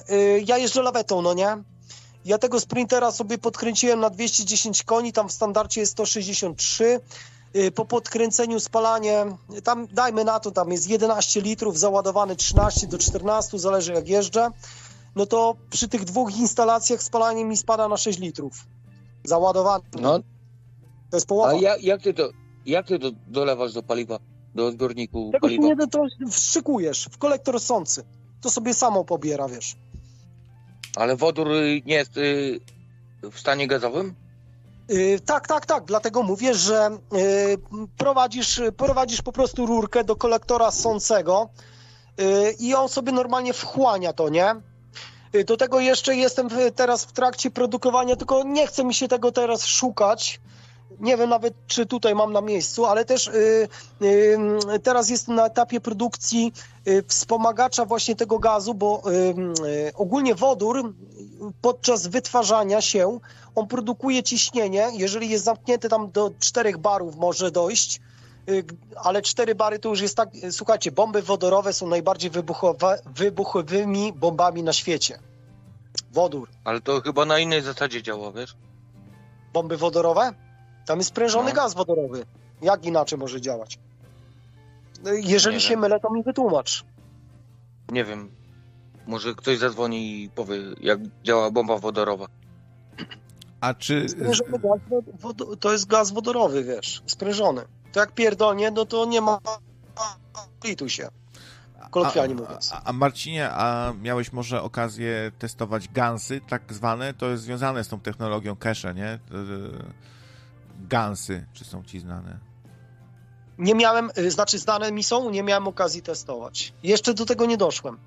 [0.46, 1.62] ja jeżdżę lawetą, no nie?
[2.24, 7.00] Ja tego sprintera sobie podkręciłem na 210 koni, tam w standardzie jest 163.
[7.74, 9.24] Po podkręceniu spalanie,
[9.64, 14.50] tam dajmy na to, tam jest 11 litrów, załadowany 13 do 14, zależy jak jeżdżę.
[15.16, 18.66] No to przy tych dwóch instalacjach spalanie mi spada na 6 litrów.
[19.24, 19.84] Załadowany.
[20.00, 20.18] No,
[21.10, 21.50] to jest połowa.
[21.50, 22.30] A jak, jak ty to,
[22.66, 24.18] jak ty to dolewasz do paliwa,
[24.54, 25.66] do zbiorniku Tego paliwa?
[25.68, 28.04] nie to wstrzykujesz w kolektor sący.
[28.40, 29.76] To sobie samo pobiera, wiesz.
[30.96, 31.48] Ale wodór
[31.86, 32.60] nie jest y,
[33.22, 34.14] w stanie gazowym?
[34.88, 35.84] Yy, tak, tak, tak.
[35.84, 36.90] Dlatego mówię, że
[37.96, 41.48] prowadzisz, prowadzisz po prostu rurkę do kolektora sącego
[42.58, 44.54] i on sobie normalnie wchłania to, nie?
[45.34, 49.32] Y, do tego jeszcze jestem teraz w trakcie produkowania, tylko nie chce mi się tego
[49.32, 50.40] teraz szukać,
[51.02, 53.68] nie wiem nawet, czy tutaj mam na miejscu, ale też y,
[54.02, 56.52] y, teraz jest na etapie produkcji
[56.88, 59.02] y, wspomagacza właśnie tego gazu, bo
[59.94, 60.94] ogólnie wodór
[61.60, 63.18] podczas wytwarzania się,
[63.54, 68.00] on produkuje ciśnienie, jeżeli jest zamknięty tam do 4 barów może dojść,
[68.96, 74.62] ale 4 bary to już jest tak, słuchajcie, bomby wodorowe są najbardziej wybuchowe, wybuchowymi bombami
[74.62, 75.18] na świecie.
[76.12, 76.48] Wodór.
[76.64, 78.56] Ale to chyba na innej zasadzie działa, wiesz?
[79.52, 80.32] Bomby wodorowe?
[80.86, 81.56] Tam jest sprężony no.
[81.56, 82.24] gaz wodorowy.
[82.62, 83.78] Jak inaczej może działać?
[85.04, 85.80] No jeżeli nie się wiem.
[85.80, 86.84] mylę, to mi wytłumacz.
[87.92, 88.30] Nie wiem.
[89.06, 92.26] Może ktoś zadzwoni i powie, jak działa bomba wodorowa.
[93.60, 94.08] A czy...
[94.08, 94.80] Sprężony gaz
[95.60, 97.62] to jest gaz wodorowy, wiesz, sprężony.
[97.92, 99.38] To jak pierdolnie, no to nie ma
[100.64, 101.08] litu się
[101.92, 102.72] kolokwialnie mówiąc.
[102.72, 107.14] A, a, Marcinie, a miałeś może okazję testować gansy, tak zwane?
[107.14, 109.18] To jest związane z tą technologią cache, nie?
[110.92, 112.38] Gansy, czy są ci znane?
[113.58, 116.74] Nie miałem, y, znaczy znane mi są, nie miałem okazji testować.
[116.82, 117.98] Jeszcze do tego nie doszłem.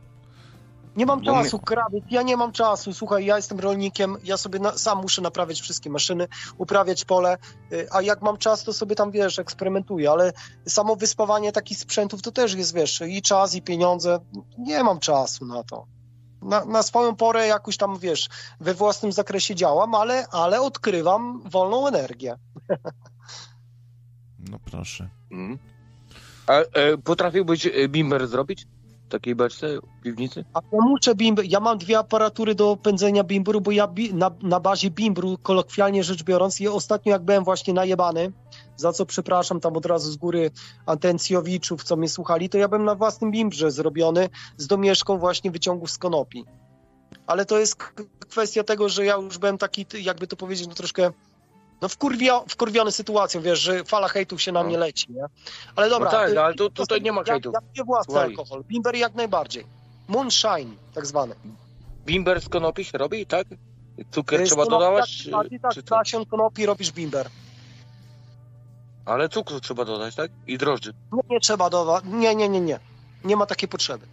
[0.95, 2.93] Nie mam czasu, krawiec, ja nie mam czasu.
[2.93, 7.37] Słuchaj, ja jestem rolnikiem, ja sobie na, sam muszę naprawiać wszystkie maszyny, uprawiać pole,
[7.71, 10.33] y, a jak mam czas, to sobie tam, wiesz, eksperymentuję, ale
[10.67, 14.19] samo wyspawanie takich sprzętów to też jest, wiesz, i czas, i pieniądze.
[14.57, 15.85] Nie mam czasu na to.
[16.41, 21.87] Na, na swoją porę jakoś tam, wiesz, we własnym zakresie działam, ale, ale odkrywam wolną
[21.87, 22.35] energię.
[24.49, 25.09] No proszę.
[25.31, 25.57] Mm.
[26.47, 28.67] A e, potrafiłbyś e, bimber zrobić?
[29.09, 29.67] takiej beczce
[29.99, 30.45] w piwnicy?
[30.53, 34.31] A ja muszę bimber, ja mam dwie aparatury do pędzenia bimbru, bo ja bi, na,
[34.41, 38.31] na bazie bimbru, kolokwialnie rzecz biorąc, i ostatnio jak byłem właśnie najebany,
[38.75, 40.51] za co przepraszam tam od razu z góry
[40.85, 45.91] Antencjowiczów, co mnie słuchali, to ja byłem na własnym bimbrze zrobiony z domieszką właśnie wyciągów
[45.91, 46.45] z konopi.
[47.27, 47.75] Ale to jest
[48.29, 51.11] kwestia tego, że ja już byłem taki, jakby to powiedzieć, no troszkę
[51.81, 54.69] no wkurwio, wkurwiony sytuacją, wiesz, że fala hejtów się na no.
[54.69, 55.25] mnie leci, nie?
[55.75, 56.11] Ale dobra.
[56.11, 57.53] No tak, no, ale tu, tutaj nie ma hejtów.
[57.53, 59.65] Ja, ja piję własny alkohol, bimber jak najbardziej.
[60.07, 61.35] Moonshine, tak zwany.
[62.05, 63.47] Bimber z konopi się robi, tak?
[64.11, 65.27] Cukier z trzeba dodawać?
[65.31, 67.29] Tak, tak, tak nasion konopi robisz bimber.
[69.05, 70.31] Ale cukru trzeba dodać, tak?
[70.47, 70.93] I drożdży.
[71.11, 72.79] Nie, nie trzeba dodawać, nie, nie, nie, nie.
[73.23, 74.05] Nie ma takiej potrzeby.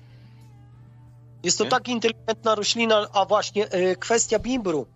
[1.42, 4.86] Jest to tak inteligentna roślina, a właśnie y, kwestia bimbru.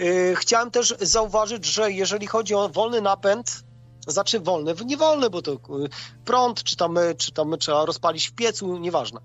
[0.00, 3.64] Y, chciałem też zauważyć, że jeżeli chodzi o wolny napęd,
[4.06, 5.56] znaczy wolny, nie wolny, bo to y,
[6.24, 9.20] prąd, czy tam, czy tam trzeba rozpalić w piecu, nieważne.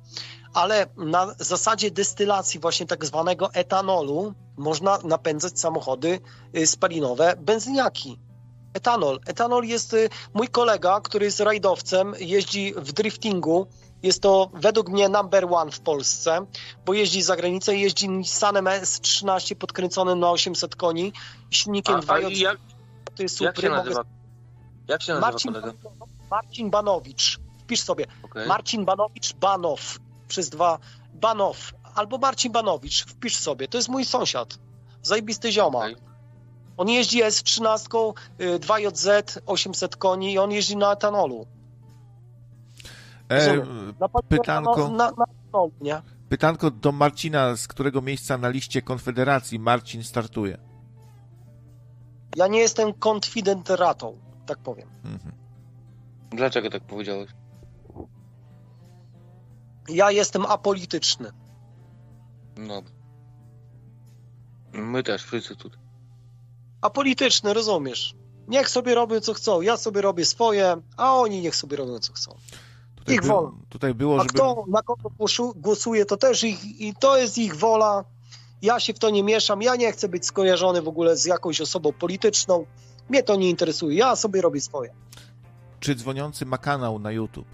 [0.53, 6.19] Ale na zasadzie destylacji właśnie tak zwanego etanolu można napędzać samochody
[6.65, 8.19] spalinowe, benzyniaki.
[8.74, 9.19] Etanol.
[9.26, 9.96] Etanol jest
[10.33, 13.67] mój kolega, który jest rajdowcem, jeździ w driftingu,
[14.03, 16.46] jest to według mnie number one w Polsce,
[16.85, 21.14] bo jeździ za granicę, jeździ Nissanem S13 podkręconym na 800 koni,
[21.50, 22.38] silnikiem 2J.
[22.38, 22.58] Jak,
[23.16, 23.53] to jest super.
[23.56, 24.03] Jak się nazywa,
[24.88, 25.53] jak się nazywa Marcin,
[26.32, 27.40] Marcin Banowicz.
[27.60, 28.06] Wpisz sobie.
[28.24, 28.48] Okay.
[28.48, 30.80] Marcin Banowicz Banow przez dwa
[31.14, 33.06] Banow albo Marcin Banowicz.
[33.06, 33.67] Wpisz sobie.
[33.67, 34.60] To jest mój sąsiad.
[35.01, 35.92] Zajebisty ziomak.
[35.92, 36.03] Okay.
[36.78, 41.48] On jeździ S13, 2JZ, 800 koni i on jeździ na etanolu.
[43.31, 43.64] E,
[44.30, 45.26] pytanko, na, na,
[45.83, 50.58] na, pytanko do Marcina, z którego miejsca na liście Konfederacji Marcin startuje?
[52.35, 54.90] Ja nie jestem konfidenteratą, tak powiem.
[55.03, 55.35] Mhm.
[56.30, 57.31] Dlaczego tak powiedziałeś?
[59.90, 61.31] Ja jestem apolityczny.
[62.58, 62.81] No.
[64.74, 65.80] My też, wszyscy tutaj.
[66.81, 68.15] Apolityczny, rozumiesz?
[68.47, 72.14] Niech sobie robią co chcą, ja sobie robię swoje, a oni niech sobie robią co
[72.14, 72.35] chcą.
[73.01, 73.51] Tutaj, Ich by, wola.
[73.69, 74.34] tutaj było, A żeby...
[74.34, 75.10] kto na kogo
[75.56, 78.03] głosuje, to też ich, i to jest ich wola.
[78.62, 81.62] Ja się w to nie mieszam, ja nie chcę być skojarzony w ogóle z jakąś
[81.62, 82.66] osobą polityczną.
[83.10, 84.94] Mnie to nie interesuje, ja sobie robię swoje.
[85.80, 87.48] Czy dzwoniący ma kanał na YouTube?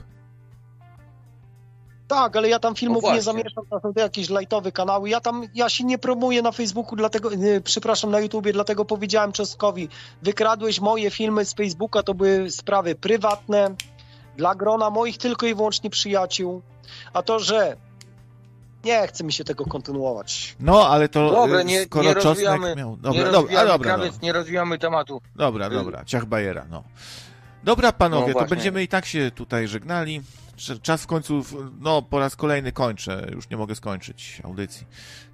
[2.08, 5.10] Tak, ale ja tam filmów No nie zamieszczam, to są to jakieś lajtowe kanały.
[5.10, 9.32] Ja tam, ja się nie promuję na Facebooku, dlatego, nie, przepraszam, na YouTubie, dlatego powiedziałem
[9.32, 9.90] Czostkowi,
[10.22, 13.76] wykradłeś moje filmy z Facebooka, to były sprawy prywatne,
[14.38, 16.62] dla grona moich tylko i wyłącznie przyjaciół.
[17.14, 17.78] A to, że
[18.84, 20.56] nie chce mi się tego kontynuować.
[20.60, 22.92] No, ale to Dobra, y, nie, skoro nie Czosnek rozwijamy, miał...
[22.92, 24.20] nie Dobra, dobra, a rozwijamy, dobra, krawiec, no.
[24.22, 25.22] nie rozwijamy tematu.
[25.36, 26.84] dobra, dobra, ciach bajera, no.
[27.64, 30.22] Dobra, panowie, No to będziemy i tak się tutaj żegnali.
[30.58, 31.42] Cz- Czas w końcu,
[31.80, 34.88] no po raz kolejny kończę, już nie mogę skończyć audycji.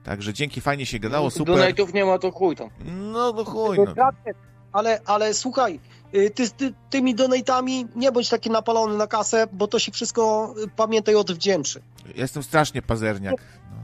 [0.04, 1.56] Także dzięki, fajnie się gadało, super.
[1.56, 2.70] Donate'ów nie ma, to chuj tam.
[2.86, 3.94] No, no chuj, no.
[4.72, 5.80] Ale, ale słuchaj, y,
[6.36, 10.68] ty, ty tymi donatami nie bądź taki napalony na kasę, bo to się wszystko, y,
[10.76, 11.82] pamiętaj, odwdzięczy.
[12.16, 13.36] Jestem strasznie pazerniak.
[13.72, 13.78] No.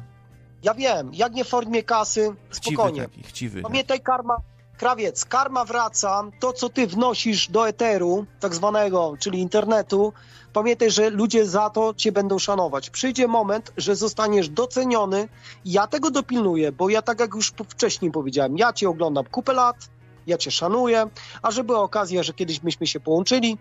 [0.64, 3.02] Ja wiem, jak nie w formie kasy, Chciwy spokojnie.
[3.02, 3.62] taki, chciwy.
[3.62, 4.38] Pamiętaj, karma,
[4.78, 10.14] krawiec, karma wraca, to co ty wnosisz do eteru, tak zwanego, czyli internetu,
[10.54, 12.90] pamiętaj, że ludzie za to cię będą szanować.
[12.90, 15.30] Przyjdzie moment, że zostaniesz doceniony,
[15.66, 19.90] ja tego dopilnuję, bo ja tak jak już wcześniej powiedziałem, ja cię oglądam kupę lat,
[20.30, 21.06] ja cię szanuję,
[21.42, 23.58] a że była okazja, że kiedyś myśmy się połączyli,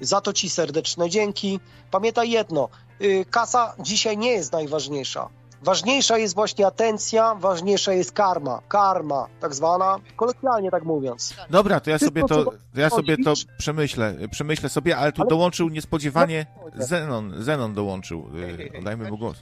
[0.00, 1.60] za to ci serdeczne dzięki.
[1.90, 2.68] Pamiętaj jedno,
[3.02, 5.28] y, kasa dzisiaj nie jest najważniejsza.
[5.62, 8.62] Ważniejsza jest właśnie atencja, ważniejsza jest karma.
[8.68, 11.34] Karma, tak zwana, kolokwialnie tak mówiąc.
[11.50, 15.68] Dobra, to ja sobie to, ja sobie to przemyślę, przemyślę sobie, ale tu Ale- dołączył
[15.68, 18.30] niespodziewanie No, Zenon, Zenon dołączył,
[18.78, 19.36] y, dajmy mu głos.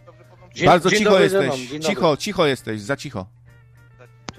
[0.54, 3.26] Dzień- Bardzo dzień cicho dobry, jesteś, cicho, cicho jesteś, za cicho.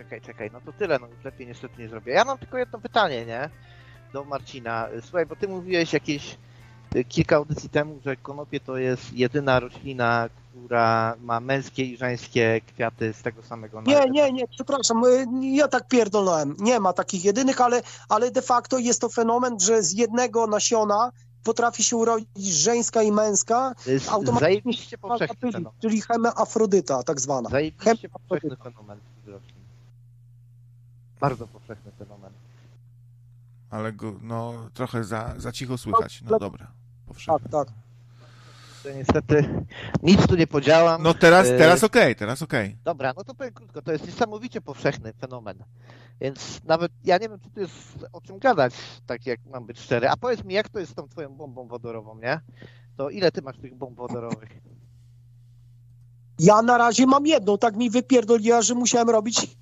[0.10, 2.14] Czekaj, czekaj, no to tyle, no już lepiej niestety nie zrobię.
[2.14, 3.50] Ja mam tylko jedno pytanie, nie?
[4.14, 4.88] Do Marcina.
[5.02, 6.38] Słuchaj, bo ty mówiłeś jakieś
[6.96, 12.62] y, kilka audycji temu, że konopie to jest jedyna roślina, która ma męskie i żeńskie
[12.62, 14.14] kwiaty z tego samego Nie, nalewu.
[14.14, 16.56] nie, nie, przepraszam, y, ja tak pierdolnąłem.
[16.60, 21.12] Nie ma takich jedynych, ale, ale de facto jest to fenomen, że z jednego nasiona
[21.44, 23.76] potrafi się urodzić żeńska i męska,
[24.10, 27.50] automatycznie powszechny czyli, czyli hemafrodyta tak zwana.
[27.50, 29.00] Zajebiście powszechny fenomen.
[31.20, 32.32] Bardzo powszechny fenomen.
[33.70, 36.22] Ale go, no, trochę za, za cicho słychać.
[36.22, 36.68] No dobra,
[37.08, 37.40] powszechnie.
[37.40, 37.68] Tak, tak.
[38.84, 39.66] To niestety
[40.04, 41.04] nic tu nie podziałam.
[41.04, 42.78] No teraz, Y, teraz okej, teraz okej.
[42.84, 45.58] Dobra, no to powiem krótko, to jest niesamowicie powszechny fenomen.
[46.22, 48.74] Więc nawet ja nie wiem, czy tu jest o czym gadać,
[49.06, 50.10] tak jak mam być szczery.
[50.10, 52.40] A powiedz mi, jak to jest z tą twoją bombą wodorową, nie?
[52.98, 54.50] To ile ty masz tych bomb wodorowych?
[56.40, 59.58] Ja na razie mam jedną, tak mi wypierdoliła, że musiałem robić.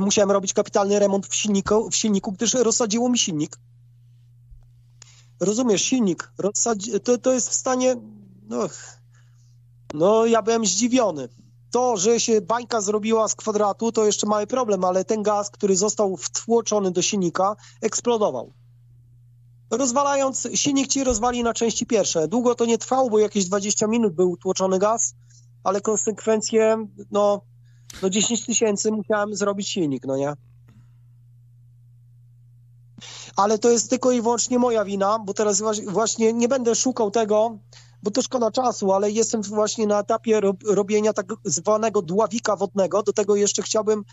[0.00, 3.58] Musiałem robić kapitalny remont w silniku, w silniku, gdyż rozsadziło mi silnik.
[5.40, 7.96] Rozumiesz, silnik rozsadzi, to, to jest w stanie.
[8.48, 8.68] No,
[9.94, 11.28] no, ja byłem zdziwiony.
[11.70, 15.76] To, że się bańka zrobiła z kwadratu, to jeszcze mały problem, ale ten gaz, który
[15.76, 18.52] został wtłoczony do silnika, eksplodował
[19.70, 22.28] rozwalając, silnik ci rozwali na części pierwsze.
[22.28, 25.14] Długo to nie trwało, bo jakieś 20 minut był tłoczony gaz,
[25.66, 27.40] ale konsekwencje, no,
[28.02, 30.32] no 10 tysięcy musiałem zrobić silnik, no nie?
[33.36, 37.58] Ale to jest tylko i wyłącznie moja wina, bo teraz właśnie nie będę szukał tego,
[38.02, 43.02] bo to szkoda czasu, ale jestem właśnie na etapie rob, robienia tak zwanego dławika wodnego.
[43.02, 44.04] Do tego jeszcze chciałbym,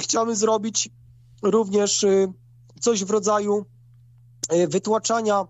[0.00, 0.90] chciałbym zrobić
[1.42, 2.32] również y,
[2.80, 3.64] coś w rodzaju
[4.52, 5.46] y, wytłaczania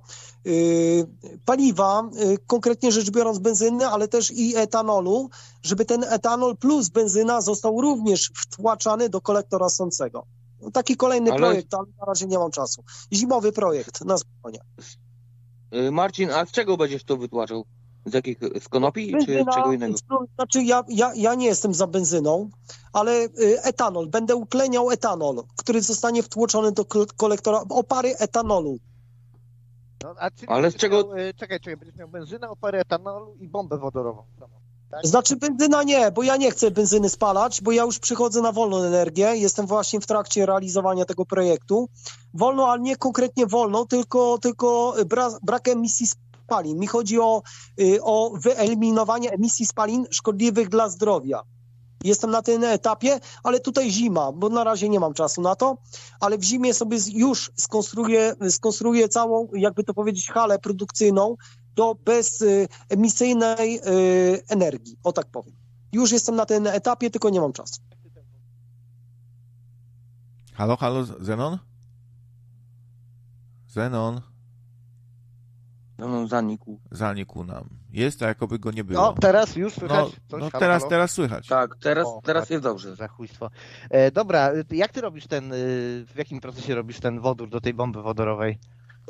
[1.44, 5.30] paliwa, y, konkretnie rzecz biorąc benzyny, ale też i etanolu,
[5.62, 10.26] żeby ten etanol plus benzyna został również wtłaczany do kolektora sącego.
[10.60, 12.84] No, Taki kolejny Ale- projekt, ale na razie nie mam czasu.
[13.12, 14.60] Zimowy projekt na spokojnie.
[15.74, 17.64] Y, Marcin, a z czego będziesz to wytłaczał?
[18.06, 19.94] Z jakich, z konopi czy Benzyna, czego innego?
[20.34, 22.50] Znaczy ja, ja, ja nie jestem za benzyną,
[22.92, 28.78] ale y, etanol, będę utleniał etanol, który zostanie wtłoczony do kol- kolektora, opary etanolu.
[30.04, 33.34] No, a czyli Ale z czego- Miał, e, czekaj, czekaj, będziesz miał benzynę, oparę etanolu
[33.40, 34.22] i bombę wodorową.
[34.90, 35.06] Tak?
[35.06, 38.82] Znaczy benzyna nie, bo ja nie chcę benzyny spalać, bo ja już przychodzę na wolną
[38.82, 41.88] energię, jestem właśnie w trakcie realizowania tego projektu.
[42.34, 46.06] Wolną, ale nie konkretnie wolną, tylko, tylko bra, brak emisji
[46.44, 46.78] spalin.
[46.78, 47.42] Mi chodzi o,
[47.80, 51.42] y, o wyeliminowanie emisji spalin szkodliwych dla zdrowia.
[52.04, 55.78] Jestem na tym etapie, ale tutaj zima, bo na razie nie mam czasu na to,
[56.20, 61.36] ale w zimie sobie już skonstruuję, skonstruuję całą, jakby to powiedzieć, halę produkcyjną
[61.74, 65.54] do bezemisyjnej y, energii, o tak powiem.
[65.92, 67.80] Już jestem na tym etapie, tylko nie mam czasu.
[70.54, 71.58] Halo, halo, Zenon?
[73.68, 74.20] Zenon?
[75.98, 76.78] No, zanikł.
[76.90, 77.68] Zanikł nam.
[77.92, 79.02] Jest, a jakoby go nie było.
[79.02, 80.40] No, teraz już słychać No, coś?
[80.40, 80.90] no Halo, teraz, halo?
[80.90, 81.46] teraz słychać.
[81.46, 82.50] Tak, teraz, O, teraz tak.
[82.50, 82.96] jest dobrze.
[82.96, 83.50] Za chujstwo.
[83.90, 85.56] E, dobra, jak ty robisz ten, y,
[86.06, 88.58] w jakim procesie robisz ten wodór do tej bomby wodorowej?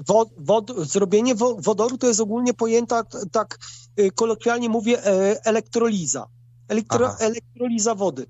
[0.07, 3.59] Wo, wod, zrobienie wo, wodoru to jest ogólnie pojęta, tak
[4.01, 6.27] y, kolokwialnie mówię, e, elektroliza.
[6.69, 8.27] Elektro, elektroliza wody.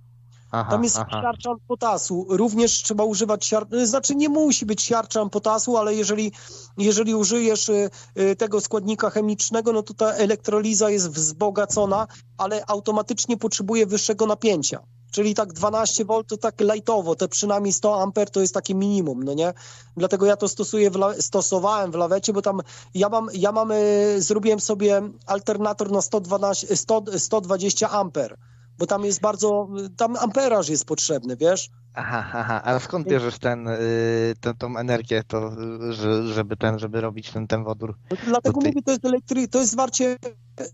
[0.50, 1.22] Aha, Tam jest aha.
[1.22, 2.26] siarczan potasu.
[2.28, 3.66] Również trzeba używać siar...
[3.84, 6.32] Znaczy nie musi być siarczan potasu, ale jeżeli,
[6.78, 12.06] jeżeli użyjesz y, y, tego składnika chemicznego, no to ta elektroliza jest wzbogacona,
[12.38, 14.82] ale automatycznie potrzebuje wyższego napięcia.
[15.10, 19.22] Czyli tak 12 V to tak lightowo, te przynajmniej 100 A to jest takie minimum,
[19.22, 19.52] no nie?
[19.97, 21.14] Dlatego ja to stosuję w la...
[21.20, 22.60] stosowałem w lawecie, bo tam
[22.94, 28.36] ja mam, ja mam y, zrobiłem sobie alternator na 112, 100, 120 amper
[28.78, 31.71] bo tam jest bardzo, tam amperaż jest potrzebny, wiesz?
[31.94, 35.51] Aha, aha, a skąd bierzesz ten, y, tę- tą energię, to,
[35.91, 37.94] że, żeby ten, żeby robić ten, ten wodór?
[38.11, 40.17] No, dlatego mówię, to jest elektry, to jest zwarcie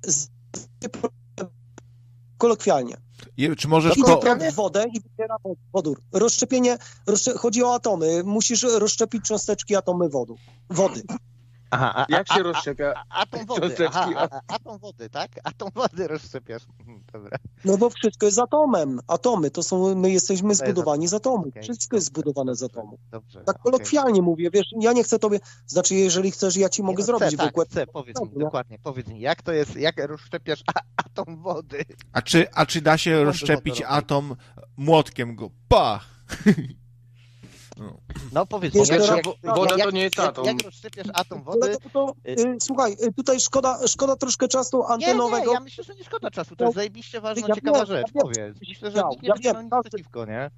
[0.07, 0.29] z,
[2.39, 2.97] kolokwialnie.
[3.37, 4.17] Je, czy możesz Idzie po...
[4.17, 6.01] prąd wodę i wybiera wod- wodór.
[6.13, 8.23] Rozszczepienie, rozszcze, chodzi o atomy.
[8.25, 10.37] Musisz rozszczepić cząsteczki atomy wodu,
[10.71, 11.03] wody.
[11.75, 12.95] Aha, a, Jak a, się a, rozszczepia?
[13.11, 13.97] a, atom wody, cząsteczki?
[13.97, 15.31] aha, a, a, atom wody, tak?
[15.45, 16.63] Atom wody rozszczepiasz.
[17.13, 17.39] Dobra.
[17.65, 19.01] No bo wszystko jest atomem.
[19.07, 21.49] Atomy to są, my jesteśmy zbudowani z atomu.
[21.49, 22.99] Okej, Wszystko jest zbudowane z atomu.
[23.11, 23.45] Dobrze.
[23.45, 27.07] Tak kolokwialnie mówię, wiesz, ja nie chcę tobie, znaczy jeżeli chcesz, ja ci mogę no,
[27.07, 27.69] zrobić chcę, tak, wykład.
[27.69, 31.85] chcę, powiedz mi, dokładnie, powiedz mi, jak to jest, jak rozszczepiasz a, atom wody?
[32.13, 34.37] A czy, a czy da się rozszczepić atom
[34.77, 35.51] młotkiem go?
[35.69, 36.07] Pach!
[37.77, 37.99] No.
[38.33, 39.03] No powiedz jak,
[39.43, 40.45] woda jak, to nie jest jak, atom.
[40.45, 41.77] Jak rozszczepiasz atom Ale wody?
[41.83, 45.47] to, to, y, słuchaj, y, tutaj szkoda, szkoda troszkę czasu Nie, antenowego.
[45.47, 47.87] nie, ja myślę, że nie szkoda czasu, to jest No, zajebiście ważna, ja ciekawa wiem,
[47.87, 48.57] rzecz, ja wiem, powiedz.
[48.69, 50.51] Myślę, że nikt nie Ja będzie miał nic przeciwko, nie?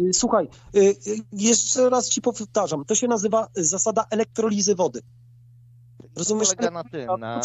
[0.00, 0.96] Y, Słuchaj, y, y,
[1.32, 5.00] jeszcze raz ci powtarzam, to się nazywa zasada elektrolizy wody.
[6.16, 6.48] Rozumiesz?
[6.48, 7.40] Polega na tym, na...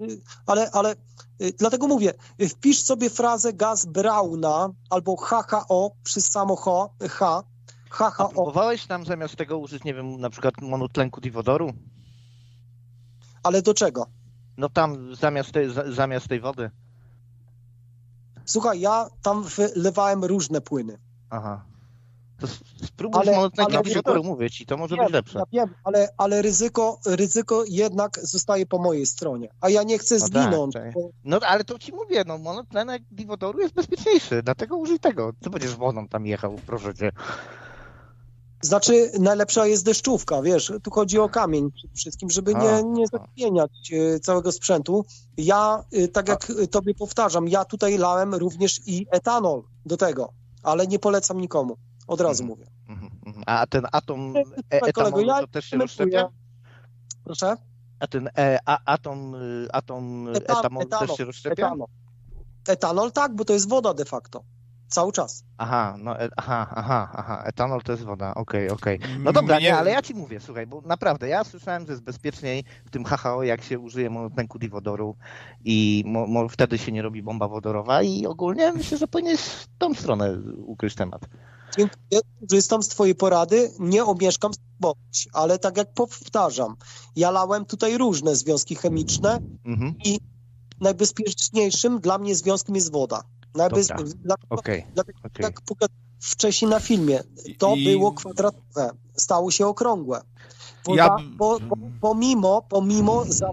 [0.00, 0.94] Y, Ale, ale
[1.42, 7.42] y, dlatego mówię, y, wpisz sobie frazę gaz Brauna albo HHO przez samo H, H
[8.00, 11.72] A HHO, próbowałeś tam zamiast tego użyć, nie wiem, na przykład monotlenku diwodoru?
[13.42, 14.06] ale do czego?
[14.56, 16.70] No tam zamiast tej, za- zamiast tej wody.
[18.44, 19.44] Słuchaj, ja tam
[19.76, 20.98] wlewałem różne płyny.
[21.30, 21.64] Aha.
[22.40, 22.46] To
[22.86, 25.38] spróbuj Ale- monotlenkiem ale- diwodoru, mówię ci, to może Wiem, być lepsze.
[25.38, 29.48] Ja wiem, ale, ale ryzyko, ryzyko jednak zostaje po mojej stronie.
[29.60, 30.74] A ja nie chcę No tak, zginąć.
[30.74, 30.92] tak.
[30.92, 35.32] bo- No ale to ci mówię, no monotlenek diwodoru jest bezpieczniejszy, dlatego użyj tego.
[35.44, 37.12] Co będziesz wodą tam jechał, proszę cię.
[38.62, 43.04] Znaczy, najlepsza jest deszczówka, wiesz, tu chodzi o kamień przede wszystkim, żeby A, nie, nie
[43.12, 43.18] a.
[43.18, 45.04] zamieniać e, całego sprzętu.
[45.36, 50.32] Ja, e, tak jak e, tobie powtarzam, ja tutaj lałem również i etanol do tego,
[50.62, 51.76] ale nie polecam nikomu.
[52.06, 52.58] Od razu Mhm.
[52.58, 52.70] mówię.
[52.88, 53.44] Mhm, mhm.
[53.46, 56.28] A ten atom e, etanolu ja to też się rozszczepia?
[57.24, 57.56] Proszę?
[58.00, 59.34] A ten e, a, atom,
[59.72, 61.66] atom Etan- etanolu też się rozszczepia?
[61.66, 61.88] Etanol.
[62.68, 64.44] etanol tak, bo to jest woda de facto.
[64.92, 65.44] Cały czas.
[65.58, 68.98] Aha, no, e, aha, aha, aha, etanol to jest woda, okej, okej.
[69.18, 72.64] No dobra, nie, ale ja ci mówię, słuchaj, bo naprawdę, ja słyszałem, że jest bezpieczniej
[72.84, 75.16] w tym HHO, jak się użyje monotlenku diwodoru
[75.64, 79.66] i mo, mo, wtedy się nie robi bomba wodorowa i ogólnie myślę, że powinieneś w
[79.78, 81.22] tą stronę ukryć temat.
[81.76, 86.76] Dziękuję, korzystam z twojej porady, nie omieszkam spróbować, ale tak jak powtarzam,
[87.16, 89.94] ja lałem tutaj różne związki chemiczne, Mhm,
[90.80, 93.22] najbezpieczniejszym dla mnie związkiem jest woda.
[93.54, 93.86] Najbez...
[93.88, 94.04] Dobra.
[94.24, 97.20] Dlatego, okej, dlatego jak pokazałem wcześniej na filmie,
[97.58, 100.20] to I- było kwadratowe, stało się okrągłe.
[100.84, 103.50] Woda, Ja- po, po, pomimo, pomimo za,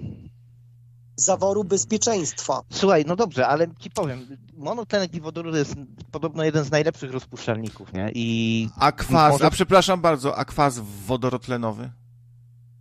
[1.15, 2.61] zaworu bezpieczeństwa.
[2.73, 5.75] Słuchaj, no dobrze, ale ci powiem, monotlenek diwodoru to jest
[6.11, 8.11] podobno jeden z najlepszych rozpuszczalników, nie?
[8.15, 11.91] I A kwas, Może- a przepraszam bardzo, a kwas wodorotlenowy?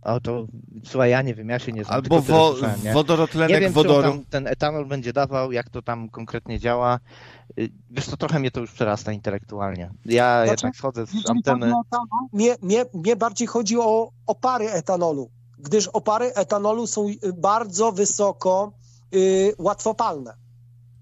[0.01, 0.45] O, to,
[0.85, 2.93] słuchaj, ja nie wiem, ja się nie znam, Albo wo, nie?
[2.93, 4.03] wodorotlenek Nie wiem, wodoru?
[4.09, 6.99] tam ten etanol będzie dawał, jak to tam konkretnie działa.
[7.59, 9.91] Y, Wiesz co, trochę mnie to już przerasta intelektualnie.
[10.05, 11.65] Ja Znaczy, jednak schodzę z chodzi anteny.
[11.65, 17.91] etanol, mnie, mnie, mnie bardziej chodzi o opary etanolu, gdyż opary etanolu są y, bardzo
[17.91, 18.71] wysoko
[19.15, 20.33] y, łatwopalne.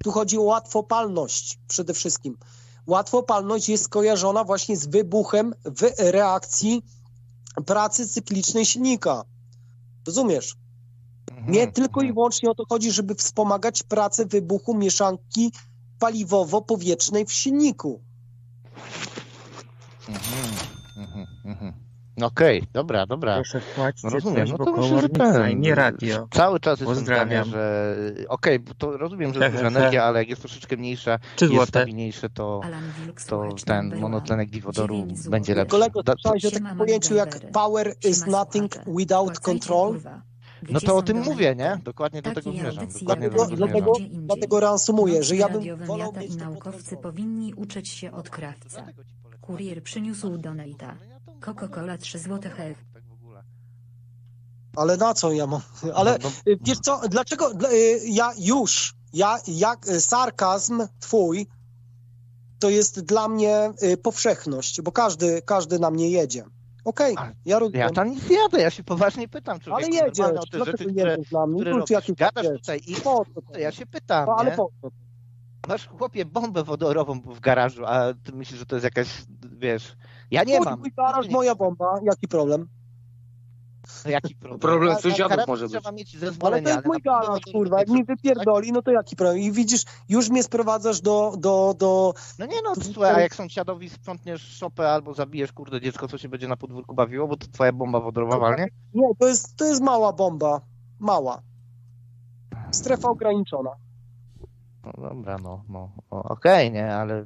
[0.03, 2.37] Tu chodzi o łatwopalność przede wszystkim.
[2.87, 6.83] Łatwopalność jest skojarzona właśnie z wybuchem w reakcji
[7.65, 9.23] pracy cyklicznej silnika.
[10.07, 10.55] Rozumiesz?
[11.31, 15.51] Mhm, Nie tylko i wyłącznie o to chodzi, żeby wspomagać pracę wybuchu mieszanki
[15.99, 18.01] paliwowo-powietrznej w silniku.
[22.17, 22.31] Mhm.
[22.31, 23.35] Okej, dobra, dobra.
[23.35, 26.27] Proszę wpłaćcie No rozumiem, coś, no bo to myślę, że ten, nie radio.
[26.31, 27.27] Cały czas jestem Pozdrawiam.
[27.27, 27.95] zdania, że
[28.27, 31.55] okej, bo to rozumiem, że jest duża energia, ale jak jest troszeczkę mniejsza, Trzy jest
[31.55, 31.67] złote.
[31.67, 32.61] stabilniejsze, to,
[33.27, 35.71] to ten monotlenek diwodoru będzie lepszy.
[35.71, 39.99] Kolego, słyszałeś o takim pojęciu jak power is nothing without control?
[40.69, 41.79] no to o tym mówię, nie?
[41.83, 42.87] Dokładnie do tego zmierzam.
[42.99, 48.11] Dokładnie do tego dlatego- reasumuję, że ja bym wolał mieć i naukowcy powinni uczyć się
[48.11, 48.85] od krawca.
[49.41, 50.95] Kurier przyniósł donata.
[51.41, 52.85] Coca-Cola 3 złote hech.
[54.75, 55.61] Ale na co ja mam?
[55.95, 61.47] Ale No, y, wiesz co, dlaczego dla- y, ja już, ja, jak y, sarkazm twój,
[62.59, 66.43] to jest dla mnie y, powszechność, bo każdy, każdy na mnie jedzie.
[66.85, 67.81] Okej, Ale ja rozumiem.
[67.81, 69.93] Ja tam nic nie jadę, ja się poważnie pytam ale człowieku.
[69.93, 71.55] jedziesz, o te dlaczego rzeczy, które, jedziesz dla mnie?
[71.55, 72.11] które No, robisz.
[72.17, 73.59] Gadasz wiesz, tutaj i po co to?
[73.59, 74.89] ja się pytam, No, ale po co?
[75.67, 79.07] Masz chłopie bombę wodorową w garażu, a ty myślisz, że to jest jakaś,
[79.57, 79.95] wiesz...
[80.31, 80.79] Ja nie Mój- mam.
[80.79, 82.67] Mój garaż, moja bomba, jaki problem?
[84.05, 84.59] No Jaki problem?
[84.59, 85.71] Problem na sąsiadów może być.
[85.71, 88.91] Trzeba mieć Ale zezwolenie, to jest ale mój garaż, kurwa, jak mi wypierdoli, no to
[88.91, 89.37] jaki problem?
[89.37, 92.13] I widzisz, już mnie sprowadzasz do, do, do...
[92.39, 96.29] No nie no, słuchaj, a jak sąsiadowi sprzątniesz szopę albo zabijesz, kurde, dziecko, co się
[96.29, 98.67] będzie na podwórku bawiło, bo to twoja bomba wodorowa walnie?
[98.93, 100.61] Nie, to jest, to jest mała bomba,
[100.99, 101.41] mała.
[102.71, 103.71] Strefa ograniczona.
[104.83, 107.25] No dobra, no, no, o, okej, nie, ale...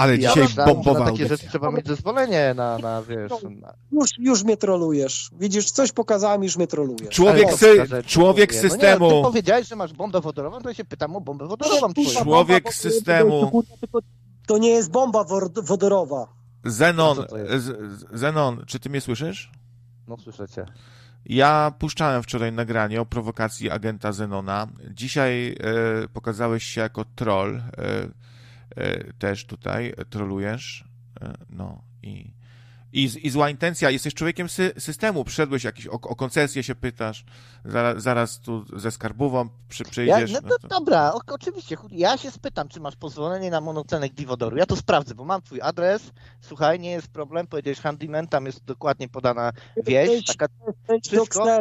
[0.00, 1.36] Ale Ja dzisiaj że bombowa na takie audycja.
[1.36, 3.32] rzeczy trzeba mieć zezwolenie na, na wiesz...
[3.60, 3.74] Na...
[3.92, 5.30] Już, już mnie trolujesz.
[5.40, 7.08] Widzisz, coś pokazałem, już mnie trolujesz.
[7.14, 8.62] Człowiek, sy- człowiek mówię.
[8.62, 9.04] No systemu.
[9.10, 12.22] nie, ty powiedziałeś, że masz bombę wodorową, to ja się pytam o bombę wodorową twoją.
[12.22, 13.62] Człowiek systemu.
[14.46, 15.24] To nie jest bomba
[15.62, 16.26] wodorowa.
[16.64, 17.16] Zenon,
[18.12, 19.50] Zenon, czy ty mnie słyszysz?
[20.08, 20.66] No słyszycie.
[21.26, 24.66] Ja puszczałem wczoraj nagranie o prowokacji agenta Zenona.
[24.90, 25.56] Dzisiaj
[26.04, 27.56] e, pokazałeś się jako troll.
[27.56, 27.62] E,
[29.18, 30.84] też tutaj e, trolujesz.
[31.20, 32.32] E, no i,
[32.92, 33.90] i, z- i zła intencja.
[33.90, 35.24] Jesteś człowiekiem sy, systemu.
[35.24, 37.24] Przyszedłeś jakiś, o, o koncesję się pytasz.
[37.64, 40.32] Zaraz, zaraz tu ze skarbową przy, Ja, przyjdziesz.
[40.32, 41.76] no no to, to- dobra, o, oczywiście.
[41.90, 44.56] Ja się spytam, czy masz pozwolenie na monotlenek diwodoru.
[44.56, 46.10] Ja to sprawdzę, bo mam twój adres.
[46.40, 47.46] Słuchaj, nie jest problem.
[47.46, 49.52] Powiedziałeś handyman, tam jest dokładnie podana
[49.86, 50.24] wieś.
[50.26, 50.46] Taka,
[51.04, 51.60] wszystko?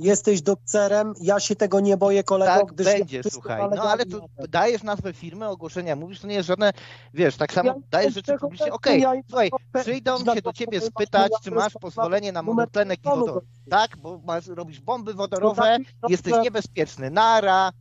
[0.00, 1.14] Jesteś dokcerem.
[1.20, 3.62] Ja się tego nie boję, kolego, tak gdyż będzie, słuchaj.
[3.76, 4.26] No ale to.
[4.48, 6.72] dajesz nazwę firmy, ogłoszenia, mówisz, to nie jest żadne,
[7.14, 8.72] wiesz, tak samo Ja dajesz rzeczy publicznie.
[8.72, 9.50] Okej, ja- słuchaj,
[9.80, 13.26] przyjdą się do ciebie spytać, czy masz pozwolenie na monotlenek diwodoru.
[13.34, 17.10] do- Tak, bo masz, robisz bomby No wodorowe, tak, jesteś niebezpieczny.
[17.10, 17.72] Nara.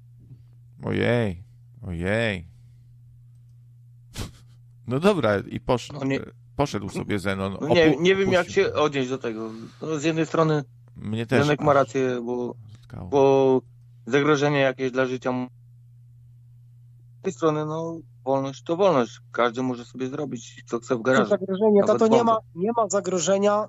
[0.85, 1.43] Ojej,
[1.87, 2.47] ojej.
[4.87, 6.19] No dobra, i posz, No nie-
[6.55, 7.57] poszedł sobie Zenon.
[7.61, 9.49] No nie, nie wiem jak się odnieść do tego.
[9.81, 10.63] No, z jednej strony
[11.01, 11.39] Mnie też.
[11.39, 12.55] Janek ma rację, bo,
[13.09, 13.61] bo
[14.05, 15.47] zagrożenie jakieś dla życia.
[17.19, 19.19] Z tej strony, no, wolność to wolność.
[19.31, 21.29] Każdy może sobie zrobić, co chce w garażu.
[21.29, 23.67] zagrożenie, to, to nie, ma, nie ma zagrożenia.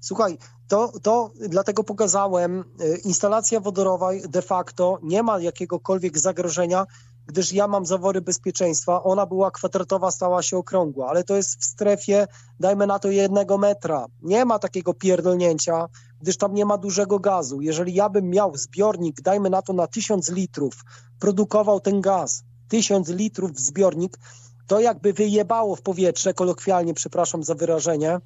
[0.00, 6.86] Słuchaj, to, to dlatego pokazałem, y, instalacja wodorowa de facto nie ma jakiegokolwiek zagrożenia,
[7.26, 9.02] gdyż ja mam zawory bezpieczeństwa.
[9.02, 12.26] Ona była kwadratowa, stała się okrągła, ale to jest w strefie,
[12.60, 14.06] dajmy na to jednego metra.
[14.22, 15.86] Nie ma takiego pierdolnięcia,
[16.24, 17.60] gdyż tam nie ma dużego gazu.
[17.60, 20.84] Jeżeli ja bym miał zbiornik, dajmy na to na tysiąc litrów,
[21.18, 24.18] produkował ten gaz, tysiąc litrów w zbiornik,
[24.66, 28.20] to jakby wyjebało w powietrze, kolokwialnie, przepraszam za wyrażenie,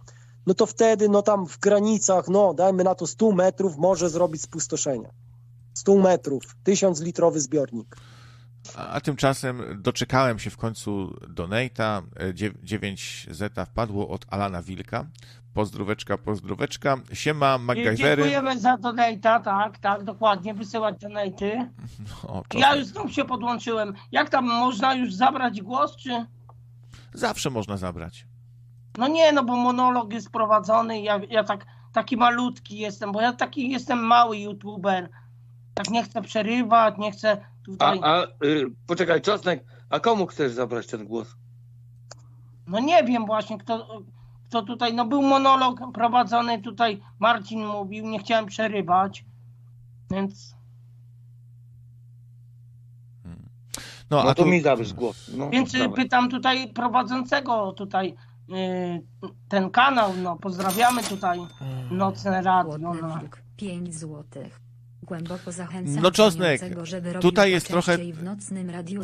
[0.47, 4.43] no to wtedy, no tam w granicach, no dajmy na to 100 metrów, może zrobić
[4.43, 5.11] spustoszenie.
[5.75, 7.97] 100 metrów, tysiąc litrowy zbiornik.
[8.77, 12.03] A, tymczasem doczekałem się w końcu donata.
[12.63, 15.07] 9 zeta wpadło od Alana Wilka.
[15.55, 16.97] Pozdróweczka, pozdróweczka.
[17.13, 17.97] Siema, MacGyvery.
[17.97, 21.67] Dziękujemy za donate'a, tak, tak, dokładnie, wysyłać donate'y.
[22.29, 23.95] O, Ja już znów się podłączyłem.
[24.13, 26.27] Jak tam można już zabrać głos, czy...
[27.15, 28.27] Zawsze można zabrać.
[28.99, 33.33] No nie, no bo monolog jest prowadzony ja, ja tak, taki malutki jestem, bo ja
[33.33, 35.09] taki jestem mały youtuber.
[35.79, 38.01] Tak nie chcę przerywać, nie chcę A, tutaj...
[38.03, 41.37] a y, poczekaj, Czosnek, a komu chcesz zabrać ten głos?
[42.67, 44.03] No nie wiem właśnie, kto,
[44.49, 44.95] kto tutaj...
[44.95, 49.25] No był monolog prowadzony tutaj, Marcin mówił, nie chciałem przerywać,
[50.11, 50.57] więc...
[53.25, 53.37] No,
[54.11, 55.31] No a to tu mi zabierz głos.
[55.37, 55.97] No, Więc y, dawaj.
[55.97, 58.15] pytam tutaj prowadzącego tutaj
[58.51, 59.03] y,
[59.49, 61.39] ten kanał, no pozdrawiamy tutaj
[61.91, 62.79] Nocne Radio.
[62.79, 62.93] No.
[62.95, 64.68] wilk, 5 złotych.
[65.09, 67.99] Głęboko zachęcam No, Czosnek, dzwoniącego, żeby robił tutaj jest trochę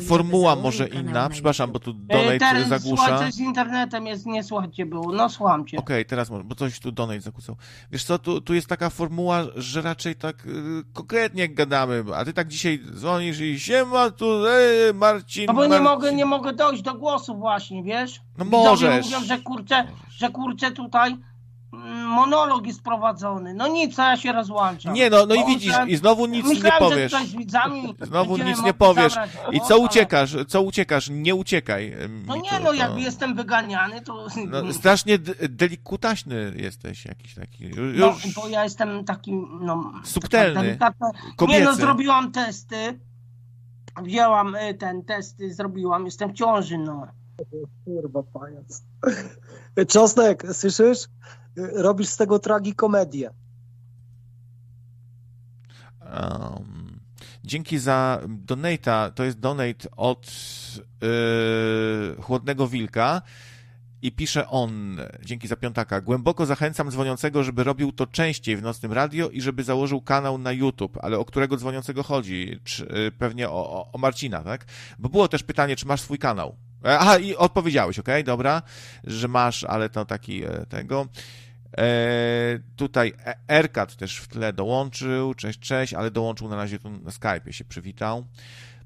[0.07, 1.11] formuła może inna.
[1.11, 3.05] na Przepraszam, bo tu donate Teraz zagłusza.
[3.05, 5.77] słuchaj, coś z internetem jest, nie słuchajcie było, no słucham cię.
[5.77, 7.55] Okej, teraz może, bo coś tu donate zakłócał.
[7.91, 10.49] Wiesz co, tu, tu jest taka formuła, że raczej tak y,
[10.93, 15.69] konkretnie gadamy, a ty tak dzisiaj dzwonisz i siema tu, ej, Marcin, No bo nie
[15.69, 15.83] Marcin.
[15.83, 18.21] mogę, nie mogę dojść do głosu właśnie, wiesz?
[18.37, 19.05] No możesz.
[19.05, 21.17] mówią, że kurczę, że kurczę tutaj
[22.07, 23.53] monolog jest prowadzony.
[23.53, 24.93] No nic, a ja się rozłączam.
[24.93, 27.11] Nie, no, no i widzisz, i znowu nic myślałem, nie że powiesz.
[27.11, 29.15] tutaj z widzami Znowu nic nie powiesz.
[29.51, 30.35] I co ale- uciekasz?
[30.47, 31.09] Co uciekasz?
[31.09, 31.95] Nie uciekaj.
[32.27, 34.27] No nie, tu, no to- jak jestem wyganiany, to...
[34.47, 35.17] No, strasznie
[35.49, 37.69] delikutaśny jesteś jakiś taki.
[37.95, 39.91] No, Już bo ja jestem taki, no...
[40.03, 40.77] Subtelny.
[41.47, 42.99] Nie no, zrobiłam testy.
[44.03, 47.07] Wzięłam y, ten testy, zrobiłam, jestem w ciąży, no.
[47.85, 48.83] Kurwa, pajac.
[49.93, 50.99] Czosnek, słyszysz?
[51.55, 53.29] Robisz z tego tragikomedię.
[56.01, 56.99] Um,
[57.43, 59.11] dzięki za donata.
[59.11, 60.31] To jest donate od
[61.01, 63.21] yy, Chłodnego Wilka.
[64.01, 68.93] I pisze on, dzięki za piątaka, głęboko zachęcam dzwoniącego, żeby robił to częściej w nocnym
[68.93, 72.59] radio i żeby założył kanał na YouTube, ale o którego dzwoniącego chodzi?
[72.63, 74.65] Czy, y, pewnie o, o, Marcina, tak?
[74.99, 76.55] Bo było też pytanie, czy masz swój kanał.
[76.85, 78.61] E, Aha, i odpowiedziałeś, okej, dobra,
[79.03, 81.07] że masz, ale to taki e, tego.
[81.77, 86.89] E, tutaj E- Erkat też w tle dołączył, cześć, cześć, ale dołączył na razie tu
[86.89, 88.25] na Skype'ie, się przywitał.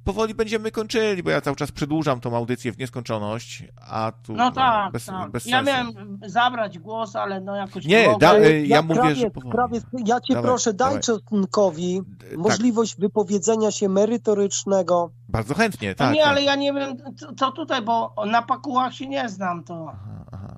[0.04, 4.52] Powoli będziemy kończyli, bo ja cały czas przedłużam tą audycję w nieskończoność, a tu No
[4.52, 5.32] tak, bez, tak.
[5.32, 8.18] bez ja miałem zabrać głos, ale no jakoś Nie, mogę.
[8.20, 9.52] da- y, ja mówię, krawiec, że powoli.
[9.52, 11.00] krawiec, ja cię Dawaj, proszę, daj.
[11.00, 12.02] Czosnkowi
[12.38, 15.12] możliwość wypowiedzenia się merytorycznego.
[15.30, 16.14] Bardzo chętnie, No tak.
[16.14, 16.30] nie, tak.
[16.30, 19.92] ale ja nie wiem, co, co tutaj, bo na pakułach się nie znam, to...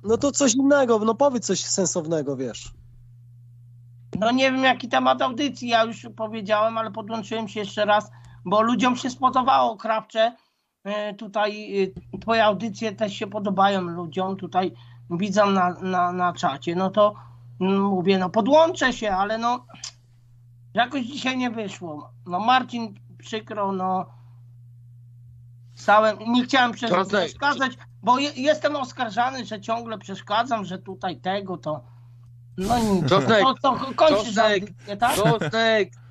[0.04, 2.72] No to coś innego, no powiedz coś sensownego, wiesz.
[4.20, 8.10] No nie wiem, jaki temat audycji, ja już powiedziałem, ale podłączyłem się jeszcze raz,
[8.44, 10.36] bo ludziom się spodobało, Krawcze.
[10.84, 14.72] E, Tutaj e, twoje audycje też się podobają ludziom, tutaj
[15.10, 17.14] widzą na, na, na czacie, no to
[17.60, 19.66] mm, mówię, no podłączę się, ale no
[20.74, 22.12] jakoś dzisiaj nie wyszło.
[22.26, 24.06] No Marcin, przykro, no
[25.74, 31.84] stałem, nie chciałem przeszkadzać, bo je, jestem oskarżany, że ciągle przeszkadzam, że tutaj tego, to
[32.58, 33.08] no nic.
[33.08, 34.34] Czosnek, to, to kończysz
[34.98, 36.01] tak?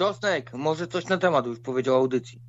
[0.00, 2.42] Czosnek, może coś na temat już powiedział audycji.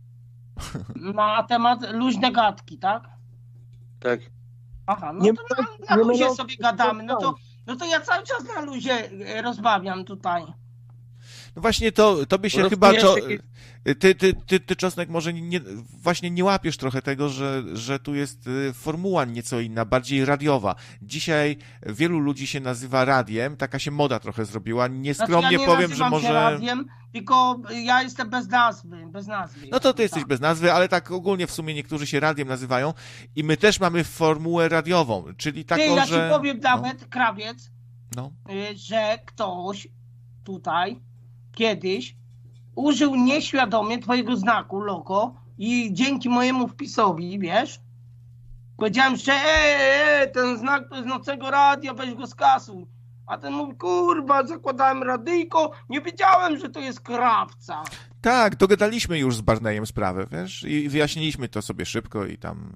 [1.15, 3.03] Na temat luźne gadki, tak?
[3.99, 4.19] Tak.
[4.85, 7.35] Aha, no Nie to na, na nie luzie mylą- sobie gadamy, no to,
[7.67, 10.43] no to ja cały czas na luzie e, rozmawiam tutaj.
[11.55, 13.13] No właśnie to, tobie się Rozwijać chyba...
[13.83, 15.59] Ty, ty, ty, ty, Czosnek, może nie,
[16.01, 20.75] właśnie nie łapiesz trochę tego, że, że tu jest y, formuła nieco inna, bardziej radiowa.
[21.01, 24.87] Dzisiaj wielu ludzi się nazywa radiem, taka się moda trochę zrobiła.
[24.87, 26.27] Nieskromnie Znaczy, ja nie powiem, że może...
[26.27, 29.67] się radiem, tylko ja jestem bez nazwy, bez nazwy.
[29.71, 30.29] No to ty jesteś Tak.
[30.29, 32.93] bez nazwy, ale tak ogólnie w sumie niektórzy się radiem nazywają
[33.35, 36.27] i my też mamy formułę radiową, czyli taką, Ty, ja że...
[36.29, 37.71] ci powiem nawet, krawiec,
[38.15, 38.31] No.
[38.51, 39.87] y, że ktoś
[40.43, 40.99] tutaj
[41.51, 42.20] kiedyś
[42.75, 47.79] użył nieświadomie twojego znaku, logo i dzięki mojemu wpisowi, wiesz,
[48.77, 52.85] powiedziałem, że e, e, ten znak to jest nocnego radia, weź go skasuj.
[53.27, 57.83] A ten mówi, kurwa, zakładałem radyjko, nie wiedziałem, że to jest krawca.
[58.21, 62.73] Tak, dogadaliśmy już z Barneyem sprawę, wiesz, i wyjaśniliśmy to sobie szybko i tam.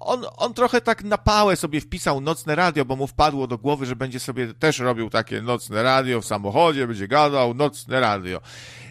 [0.00, 3.86] On, on trochę tak na pałę sobie wpisał nocne radio, bo mu wpadło do głowy,
[3.86, 8.40] że będzie sobie też robił takie nocne radio w samochodzie, będzie gadał nocne radio.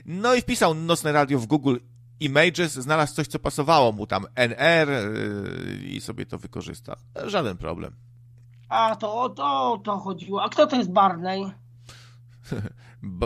[0.06, 1.78] No i wpisał nocne radio w Google
[2.20, 6.96] Images, znalazł coś, co pasowało mu tam, NR yy, i sobie to wykorzystał.
[7.26, 7.96] Żaden problem.
[8.70, 10.44] A to o to, to chodziło.
[10.44, 11.52] A kto to jest Barney?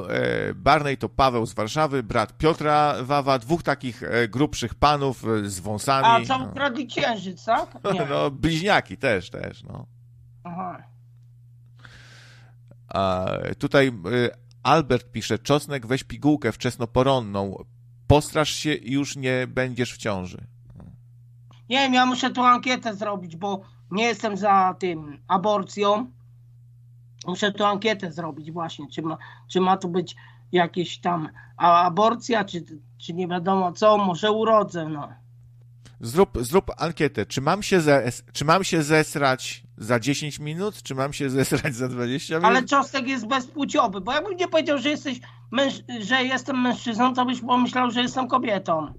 [0.10, 5.50] E, Barney to Paweł z Warszawy, brat Piotra Wawa, dwóch takich e, grubszych panów e,
[5.50, 6.08] z wąsami.
[6.08, 6.46] A co no.
[6.46, 7.84] ukradli księżyc, tak?
[7.94, 8.06] Nie.
[8.06, 9.86] No, bliźniaki też, też, no.
[10.44, 10.84] Aha.
[12.88, 13.26] A
[13.58, 13.92] tutaj
[14.64, 17.64] Albert pisze, czosnek weź pigułkę wczesnoporonną,
[18.08, 20.48] postrasz się i już nie będziesz w ciąży.
[21.70, 26.12] Nie wiem, ja muszę tą ankietę zrobić, bo nie jestem za tym aborcją.
[27.30, 30.16] Muszę tą ankietę zrobić właśnie, czy ma, czy ma to być
[30.52, 32.66] jakieś tam aborcja, czy,
[32.98, 35.10] czy nie wiadomo co, może urodzę, no.
[36.02, 40.96] Zrób, zrób ankietę, czy mam, się zes, czy mam się zesrać za 10 minut, czy
[40.96, 42.46] mam się zesrać za 20 minut?
[42.46, 45.20] Ale czosnek jest bezpłciowy, bo jakbym nie powiedział, że jesteś
[46.00, 48.94] że jestem mężczyzną, to byś pomyślał, że jestem kobietą.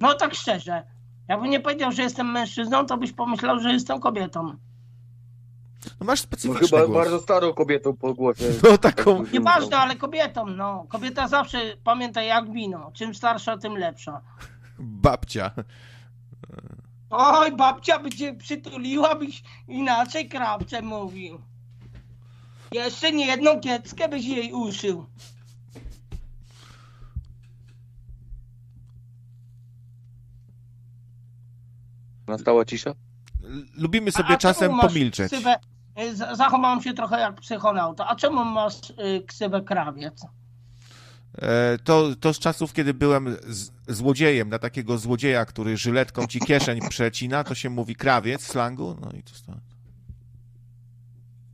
[0.00, 0.82] No tak szczerze.
[1.28, 4.56] Jakbym nie powiedział, że jestem mężczyzną, to byś pomyślał, że jestem kobietą.
[6.00, 6.96] No masz No specyficzny chyba głos.
[6.98, 8.44] bardzo starą kobietą po głosie.
[8.70, 9.24] No taką...
[9.32, 10.86] Nieważne, ale kobietą, no.
[10.88, 12.90] Kobieta zawsze pamięta jak wino.
[12.94, 14.20] Czym starsza, tym lepsza.
[14.78, 15.50] Babcia.
[17.10, 21.40] Oj, babcia by cię przytuliła, byś inaczej krawcze mówił.
[22.72, 25.06] Jeszcze nie jedną kieckę byś jej uszył.
[32.26, 32.94] Nastała cisza?
[33.76, 35.32] Lubimy A sobie czemu czasem pomilczeć.
[35.32, 35.56] Ksywę,
[35.98, 38.06] y, z- zachowałem się trochę jak psychonauta.
[38.08, 38.94] A czemu masz y,
[39.26, 40.26] ksywę krawiec?
[41.38, 46.40] E, To, to z czasów, kiedy byłem z, złodziejem, na takiego złodzieja, który żyletką ci
[46.40, 48.96] kieszeń przecina, to się mówi krawiec w slangu.
[49.00, 49.60] No i to stąd.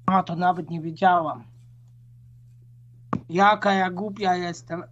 [0.06, 1.44] A, to nawet nie wiedziałam.
[3.28, 4.82] Jaka ja głupia jestem.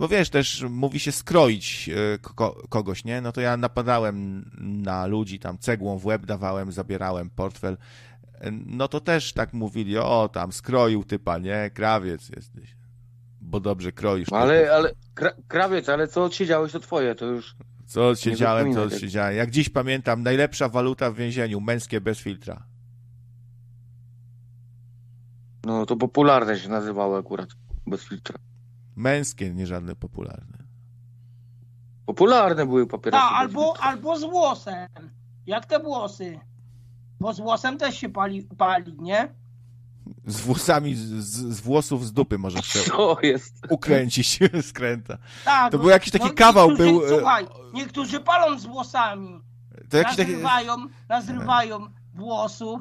[0.00, 3.20] Bo wiesz, też mówi się skroić e, ko kogoś, nie?
[3.20, 7.76] No to ja napadałem na ludzi, tam cegłą w łeb dawałem, zabierałem portfel.
[8.40, 11.70] E, No to też tak mówili, o tam skroił typa, nie?
[11.74, 12.76] Krawiec jesteś.
[13.40, 14.32] Bo dobrze kroisz.
[14.32, 17.56] Ale, ale, kra, krawiec, ale co odsiedziałeś, to twoje, to już...
[17.86, 18.94] Co odsiedziałem, zapominaj.
[18.96, 19.36] odsiedziałem.
[19.36, 22.66] Jak dziś pamiętam, najlepsza waluta w więzieniu, męskie bez filtra.
[25.64, 27.48] No to popularne się nazywało akurat,
[27.86, 28.38] bez filtra.
[29.00, 30.58] Męskie, nie żadne popularne.
[32.06, 33.22] Popularne były papierosy.
[33.22, 34.88] Tak, albo, albo z włosem.
[35.46, 36.40] Jak te włosy.
[37.20, 39.34] Bo z włosem też się pali, pali nie?
[40.26, 41.00] Z włosami, z,
[41.56, 43.66] z włosów z dupy może chciał Co jest?
[43.70, 44.38] ukręcić
[44.70, 45.18] skręta.
[45.44, 45.72] Tak.
[45.72, 47.04] To był jakiś taki no, kawał, niektórzy, był...
[47.04, 49.40] e, Słuchaj, niektórzy palą z włosami.
[49.90, 50.30] To jakiś taki...
[50.30, 50.76] nazrywają,
[51.08, 52.80] nazrywają włosów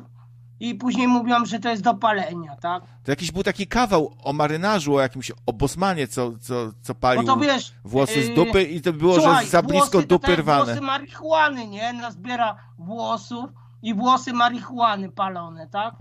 [0.60, 2.84] i później mówią, że to jest do palenia, tak?
[3.04, 7.24] To jakiś był taki kawał o marynarzu, o jakimś obosmanie, co, co, co No palił
[7.24, 7.74] to wiesz...
[7.84, 10.66] włosy z yy, dupy i to było, Słuchaj, że za blisko włosy dupy rwane.
[10.66, 11.94] włosy marihuany, nie?
[11.94, 13.50] Nazbiera włosów
[13.82, 15.96] i włosy marihuany palone, tak?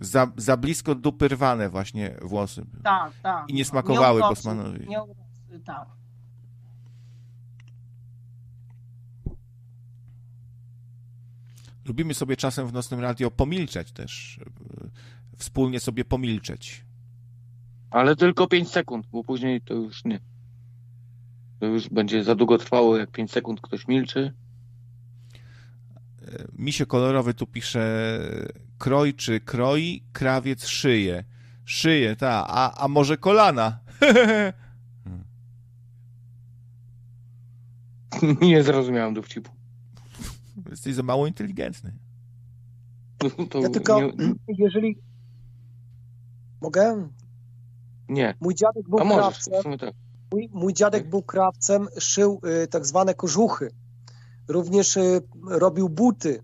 [0.00, 2.64] Za, za blisko dupy rwane właśnie włosy.
[2.84, 3.48] Tak, tak.
[3.50, 4.88] I nie smakowały urosły, Bosmanowi.
[4.88, 5.86] Nie urosły, tak.
[11.88, 14.40] Lubimy sobie czasem w Nocnym Radio pomilczeć też.
[14.82, 14.90] yy,
[15.36, 16.84] Wspólnie sobie pomilczeć.
[17.90, 20.20] Ale tylko 5 sekund, bo później to już nie.
[21.60, 24.32] To już będzie za długo trwało, jak 5 sekund ktoś milczy.
[26.22, 28.18] Yy, Misie kolorowy tu pisze
[28.78, 31.24] kroj czy kroi, krawiec szyje.
[31.64, 33.78] Szyje, ta, a, a może kolana?
[38.40, 39.57] nie zrozumiałem dowcipu.
[40.68, 41.92] Jesteś za mało inteligentny.
[43.50, 44.98] To Ja tylko, nie, jeżeli...
[46.60, 47.08] Mogę?
[48.08, 48.34] nie.
[48.40, 49.60] Mój dziadek był A możesz, krawcem.
[49.60, 49.94] w sumie tak.
[50.32, 53.70] Mój, mój dziadek był krawcem, szył y, tak zwane kożuchy.
[54.48, 56.42] Również y, robił buty.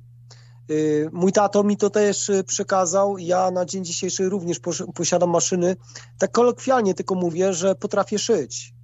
[0.70, 3.18] Y, mój tato mi to też y, przekazał.
[3.18, 4.60] Ja na dzień dzisiejszy również
[4.94, 5.76] posiadam maszyny.
[6.18, 8.74] Tak kolokwialnie tylko mówię, że potrafię szyć.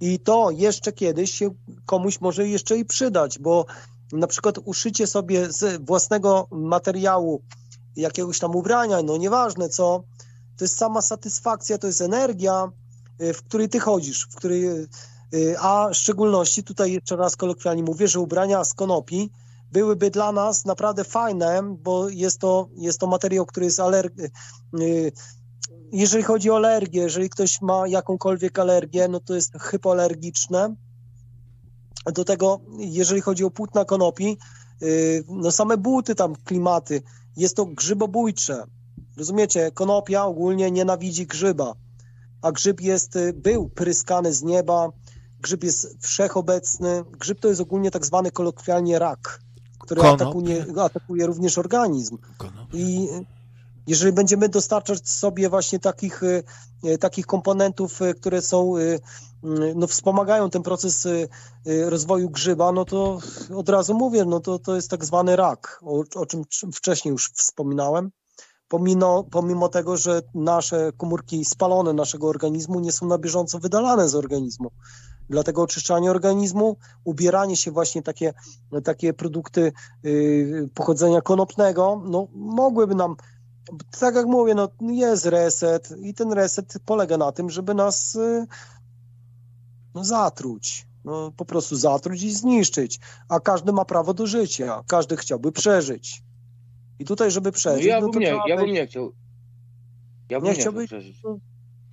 [0.00, 1.50] I to jeszcze kiedyś się
[1.86, 3.66] komuś może jeszcze i przydać, bo
[4.12, 7.42] na przykład uszycie sobie z własnego materiału
[7.96, 10.04] jakiegoś tam ubrania, no nieważne co,
[10.56, 12.72] to jest sama satysfakcja, to jest energia,
[13.22, 14.88] y, w której ty chodzisz, w której, y,
[15.34, 19.30] y, a w szczególności tutaj jeszcze raz kolokwialnie mówię, że ubrania z konopi
[19.72, 24.14] byłyby dla nas naprawdę fajne, bo jest to, jest to materiał, który jest alerg...
[24.80, 25.12] y,
[25.92, 30.74] jeżeli chodzi o alergię, jeżeli ktoś ma jakąkolwiek alergię, no to jest hypoalergiczne.
[32.12, 34.38] Do tego, jeżeli chodzi o płótna konopi,
[34.82, 37.02] y, no same buty tam, klimaty,
[37.36, 38.64] jest to grzybobójcze.
[39.16, 41.74] Rozumiecie, konopia ogólnie nienawidzi grzyba,
[42.42, 44.88] a grzyb jest, y, był pryskany z nieba,
[45.40, 47.04] grzyb jest wszechobecny.
[47.18, 49.40] Grzyb to jest ogólnie tak zwany kolokwialnie rak,
[49.78, 52.18] który atakuje, atakuje również organizm.
[52.38, 52.74] Konop.
[52.74, 53.08] I
[53.86, 58.74] jeżeli będziemy dostarczać sobie właśnie takich, y, takich komponentów, które są,
[59.74, 61.28] no wspomagają ten proces y,
[61.66, 63.18] y, rozwoju grzyba, no to
[63.54, 67.30] od razu mówię, no to, to jest tak zwany rak, o, o czym wcześniej już
[67.30, 68.10] wspominałem.
[68.68, 74.14] Pomimo, pomimo tego, że nasze komórki spalone naszego organizmu nie są na bieżąco wydalane z
[74.14, 74.70] organizmu.
[75.30, 78.34] Dlatego oczyszczanie organizmu, ubieranie się właśnie takie,
[78.84, 79.72] takie produkty
[80.04, 83.16] y, pochodzenia konopnego, no mogłyby nam
[84.00, 88.46] tak jak mówię, no jest reset i ten reset polega na tym, żeby nas y,
[89.96, 90.86] no, zatruć.
[91.04, 93.00] No, po prostu zatruć i zniszczyć.
[93.28, 94.84] A każdy ma prawo do życia.
[94.86, 96.22] Każdy chciałby przeżyć.
[96.98, 99.12] I tutaj, żeby No przeżyć, ja no bym to nie, ja bym nie chciał.
[100.30, 100.86] Ja bym Nie nie, chciał chciałbyś?
[100.86, 101.22] przeżyć.
[101.22, 101.38] No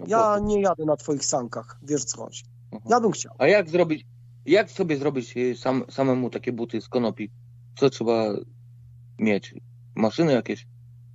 [0.08, 2.44] Ja po- nie jadę na twoich sankach, wiesz co chodzi.
[2.72, 2.92] Mhm.
[2.92, 3.36] Ja bym chciał.
[3.38, 4.06] A jak zrobić,
[4.46, 7.30] jak sobie zrobić y, sam, samemu takie buty z konopi?
[7.80, 8.26] Co trzeba
[9.20, 9.56] mieć?
[9.96, 10.68] Maszyny jakieś?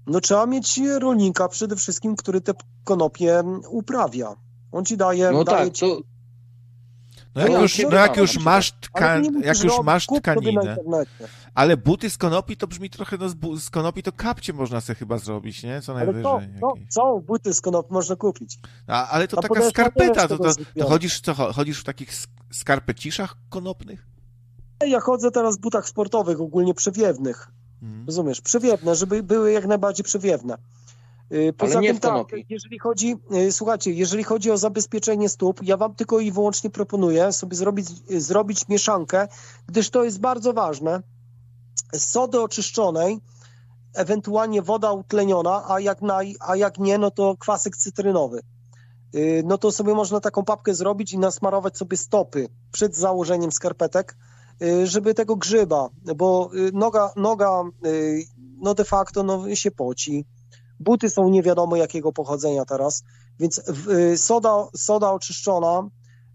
[0.07, 2.53] No trzeba mieć rolnika przede wszystkim, który te
[2.85, 4.37] konopie uprawia.
[4.73, 6.01] On ci daje, No daje tak, ci to
[7.35, 10.77] No jak No, już, no, jak już masz, tkan- jak już masz tkaninę,
[11.55, 15.19] ale buty z konopi to brzmi trochę, no z, konopi to kapcie można sobie chyba
[15.19, 15.81] zrobić, nie?
[15.81, 16.23] Co najwyżej.
[16.89, 18.59] co buty z konop można kupić?
[18.87, 22.29] A, ale to taka skarpeta, to, to, to chodzisz, co, cho- chodzisz w takich sk-
[22.51, 24.07] skarpeciszach konopnych?
[24.87, 27.49] Ja chodzę teraz w butach sportowych, ogólnie przewiewnych.
[27.83, 28.07] Mhm.
[28.07, 28.41] Rozumiesz?
[28.41, 30.59] Przewiewne, żeby były jak najbardziej przewiewne.
[31.33, 35.95] Y, poza tym tak, jeżeli chodzi, y, słuchajcie, jeżeli chodzi o zabezpieczenie stóp, ja wam
[35.95, 37.89] tylko i wyłącznie proponuję sobie zrobić,
[38.23, 39.29] zrobić mieszankę,
[39.67, 41.03] gdyż to jest bardzo ważne.
[41.93, 43.21] Z sody oczyszczonej,
[43.95, 48.41] ewentualnie woda utleniona, a jak, na, a jak nie, no to kwasek cytrynowy.
[49.15, 54.17] Y, No to sobie można taką papkę zrobić i nasmarować sobie stopy przed założeniem skarpetek,
[54.85, 57.63] żeby tego grzyba, bo noga, noga
[58.61, 60.25] no de facto no, się poci.
[60.81, 63.05] Buty są nie wiadomo jakiego pochodzenia teraz,
[63.39, 65.89] więc y, soda, soda oczyszczona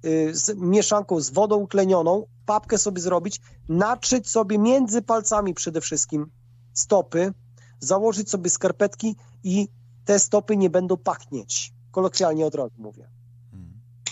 [0.06, 6.32] y, z mieszanką z wodą utlenioną, papkę sobie zrobić, natrzeć sobie między palcami przede wszystkim
[6.74, 7.34] stopy,
[7.80, 9.68] założyć sobie skarpetki i
[10.06, 11.74] te stopy nie będą pachnieć.
[11.92, 13.10] Kolokwialnie od razu mówię.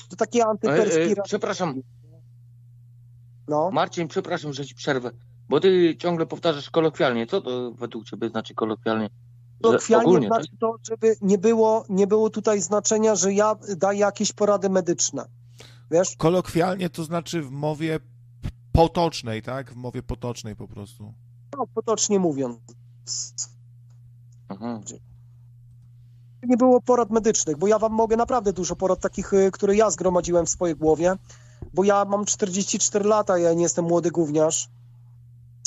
[0.10, 1.24] To takie E, e, antyperspiracyjne.
[1.26, 1.82] przepraszam,
[3.48, 3.72] No.
[3.72, 5.12] Marcin, przepraszam, że ci przerwę,
[5.50, 7.28] bo ty ciągle powtarzasz kolokwialnie.
[7.28, 9.10] Co to według ciebie znaczy kolokwialnie?
[9.62, 10.38] Kolokwialnie ogólnie, tak?
[10.38, 15.26] znaczy to, żeby nie było, nie było tutaj znaczenia, że ja daję jakieś porady medyczne.
[15.92, 16.16] Wiesz?
[16.18, 18.00] Kolokwialnie to znaczy w mowie
[18.72, 19.74] potocznej, tak?
[19.74, 21.14] W mowie potocznej po prostu.
[21.58, 22.60] No, potocznie mówiąc.
[24.50, 24.82] Mhm.
[26.44, 29.90] Nie było porad medycznych, bo ja wam mogę naprawdę dużo porad takich, y, które ja
[29.90, 31.16] zgromadziłem w swojej głowie,
[31.74, 34.70] bo ja mam 44 lata, ja nie jestem młody gówniarz,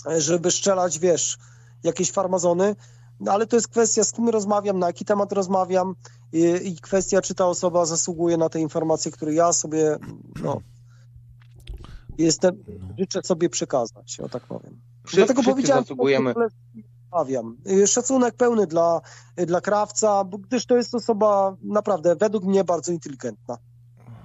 [0.06, 1.38] e, żeby strzelać, wiesz,
[1.82, 2.76] jakieś farmazony,
[3.20, 5.94] no, ale to jest kwestia, z kim rozmawiam, na jaki temat rozmawiam
[6.32, 9.98] i, i kwestia, czy ta osoba zasługuje na te informacje, które ja sobie,
[10.42, 10.60] no,
[12.18, 12.64] jestem,
[12.98, 14.80] życzę sobie przekazać, o tak powiem.
[15.06, 16.34] Wszy- Dlatego powiedziałem, zasługujemy.
[16.36, 16.48] że
[17.12, 17.56] rozmawiam.
[17.70, 19.00] Y, Szacunek pełny dla,
[19.36, 23.58] dla krawca, bo gdyż to jest osoba naprawdę według mnie bardzo inteligentna.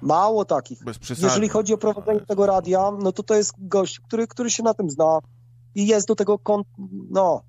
[0.02, 0.80] Mało takich.
[1.22, 4.74] Jeżeli chodzi o prowadzenie tego radia, no to to jest gość, który, który się na
[4.74, 5.20] tym zna
[5.76, 6.64] i jest do tego, kon...
[7.10, 7.42] no,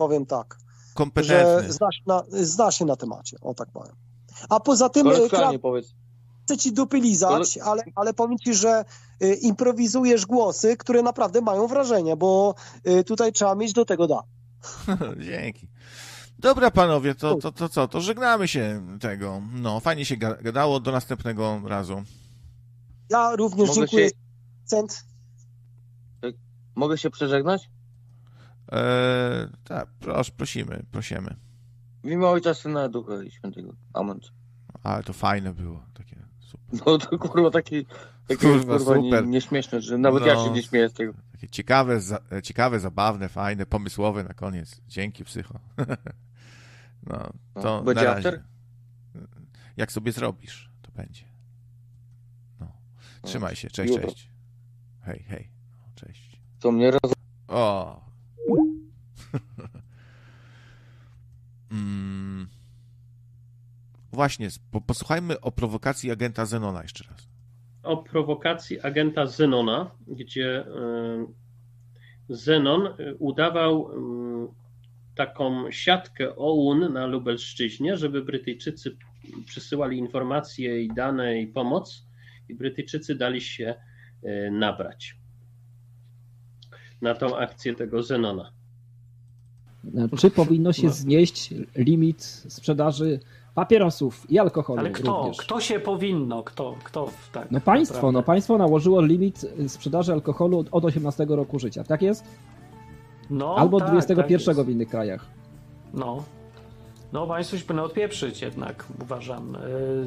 [0.00, 1.72] powiem tak, że Kompetentny.
[1.72, 3.96] zna się, na, zna się na temacie, o tak powiem.
[4.48, 5.06] A poza tym,
[5.62, 5.94] powiedz.
[6.44, 8.84] chcę ci dupy lizać, ale, ale powiem ci, że
[9.22, 12.54] y, improwizujesz głosy, które naprawdę mają wrażenie, bo
[12.88, 14.22] y, tutaj trzeba mieć do tego da.
[15.30, 15.68] Dzięki.
[16.38, 17.88] Dobra, panowie, to, to, to co?
[17.88, 19.42] To żegnamy się tego.
[19.52, 20.80] No, fajnie się ga- gadało.
[20.80, 22.02] Do następnego razu.
[23.10, 24.08] Ja również Mogę dziękuję.
[24.08, 24.14] się-
[24.64, 25.04] Cent.
[26.74, 27.70] Mogę się przeżegnać?
[28.70, 31.36] Eee, tak, proszę, prosimy, prosimy.
[32.04, 33.72] Imię Ojca, Syna, Ducha i Świętego.
[33.92, 34.20] Amen.
[34.82, 35.84] Ale to fajne było.
[35.94, 36.80] Takie super.
[36.86, 37.86] No to kurwa taki,
[38.28, 39.26] taki Kurwa, kurwa, nie, super.
[39.26, 41.12] nieśmieszne, że nawet ja się nie śmieję z tego.
[41.32, 44.80] Takie ciekawe, za, ciekawe, zabawne, fajne, pomysłowe na koniec.
[44.88, 45.60] Dzięki, psycho.
[47.06, 48.28] No, to Będzie na razie.
[48.28, 48.44] after?
[49.76, 51.24] Jak sobie zrobisz, to będzie.
[52.60, 52.66] No.
[53.22, 54.30] Trzymaj się, cześć, cześć.
[55.02, 55.50] Hej, hej.
[55.76, 56.40] No, Cześć.
[56.58, 57.12] Co mnie roz...
[57.48, 58.00] O.
[61.72, 62.48] mm.
[64.12, 67.28] Właśnie, po, posłuchajmy o prowokacji agenta Zenona jeszcze raz.
[67.82, 70.64] o prowokacji agenta Zenona, gdzie y,
[72.28, 73.90] Zenon y, udawał
[74.44, 74.48] y,
[75.14, 78.96] taką siatkę OUN na Lubelszczyźnie, żeby Brytyjczycy
[79.46, 82.06] przysyłali informacje i dane i pomoc
[82.48, 83.74] i Brytyjczycy dali się
[84.50, 85.16] nabrać
[87.02, 88.52] na tą akcję tego Zenona.
[90.18, 90.92] Czy powinno się No.
[90.92, 93.20] znieść limit sprzedaży
[93.54, 95.16] papierosów i alkoholu Ale kto?
[95.18, 95.36] również?
[95.36, 96.42] Kto się powinno?
[96.42, 96.74] Kto?
[96.84, 98.18] kto tak No państwo, naprawdę?
[98.18, 102.24] no państwo nałożyło limit sprzedaży alkoholu od- od 18 roku życia, tak jest?
[103.30, 105.26] No, Albo tak, 21 tak w innych krajach.
[105.94, 106.22] No.
[107.12, 109.58] No, państwo się powinno odpieprzyć jednak, uważam, y,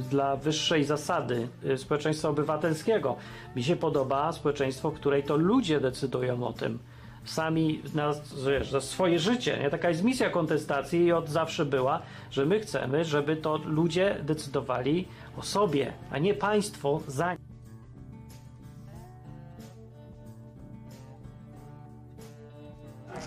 [0.10, 3.16] dla wyższej zasady y, społeczeństwa obywatelskiego.
[3.56, 6.80] Mi się podoba społeczeństwo, w której to ludzie decydują o tym.
[7.26, 8.12] Sami na,
[8.48, 9.58] wiesz, za swoje życie.
[9.62, 9.70] Nie?
[9.70, 15.08] Taka jest misja kontestacji i od zawsze była, że my chcemy, żeby to ludzie decydowali
[15.38, 17.42] o sobie, a nie państwo za nich.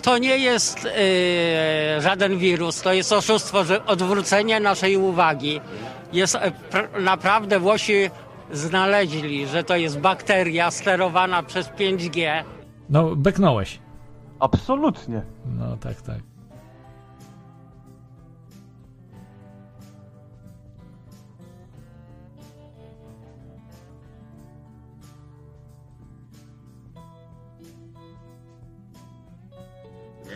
[0.02, 5.60] To nie jest e, żaden wirus, to jest oszustwo, że odwrócenie naszej uwagi.
[6.12, 8.10] Jest e, pr- naprawdę Włosi
[8.52, 12.44] znaleźli, że to jest bakteria sterowana przez 5G.
[12.90, 13.78] No, beknąłeś.
[14.40, 15.22] Absolutnie.
[15.46, 16.35] No, tak, tak.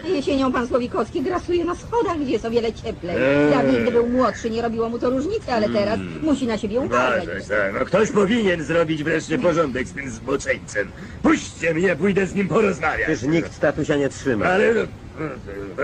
[0.08, 3.16] Jesienią pan Słowikowski grasuje na schodach, gdzie jest o wiele cieplej.
[3.16, 3.50] Eee.
[3.50, 7.24] Dawniej, gdy był młodszy, nie robiło mu to różnicy, ale teraz musi na siebie uważać.
[7.24, 7.74] Uważaj, tak.
[7.80, 10.88] No ktoś powinien zrobić wreszcie porządek z tym zboczeńcem.
[11.22, 13.06] Puśćcie mnie, pójdę z nim porozmawiać.
[13.06, 14.46] Przecież nikt statusia nie trzyma.
[14.46, 14.80] Ale no,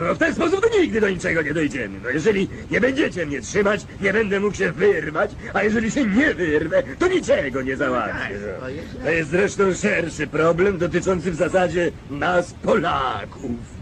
[0.02, 2.00] no, w ten sposób to nigdy do niczego nie dojdziemy.
[2.04, 6.34] No jeżeli nie będziecie mnie trzymać, nie będę mógł się wyrwać, a jeżeli się nie
[6.34, 8.38] wyrwę, to niczego nie załatwię.
[8.60, 9.04] No.
[9.04, 13.75] To jest zresztą szerszy problem dotyczący w zasadzie nas, Polaków.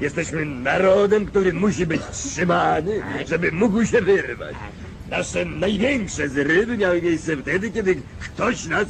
[0.00, 4.54] Jesteśmy narodem, który musi być trzymany, żeby mógł się wyrwać.
[5.10, 8.86] Nasze największe zrywy miały miejsce wtedy, kiedy ktoś nas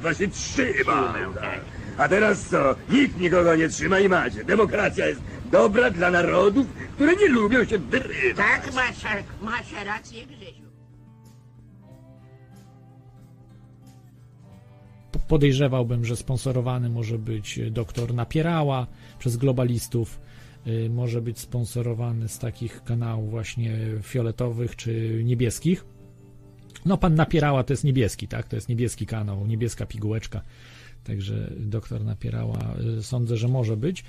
[0.00, 1.34] właśnie trzymał.
[1.34, 1.60] tak.
[1.98, 2.74] A teraz co?
[2.90, 4.44] Nikt nikogo nie trzyma i macie.
[4.44, 5.20] Demokracja jest
[5.52, 8.36] dobra dla narodów, które nie lubią się wyrywać.
[8.36, 9.04] Tak, masz,
[9.42, 10.70] masz rację, Grzesiu.
[15.28, 18.86] Podejrzewałbym, że sponsorowany może być doktor Napierała
[19.18, 20.20] przez globalistów,
[20.90, 25.84] może być sponsorowany z takich kanałów właśnie fioletowych czy niebieskich.
[26.84, 28.48] No, pan Napierała to jest niebieski, tak?
[28.48, 30.42] To jest niebieski kanał, niebieska pigułeczka.
[31.04, 34.04] Także doktor Napierała y, sądzę, że może być.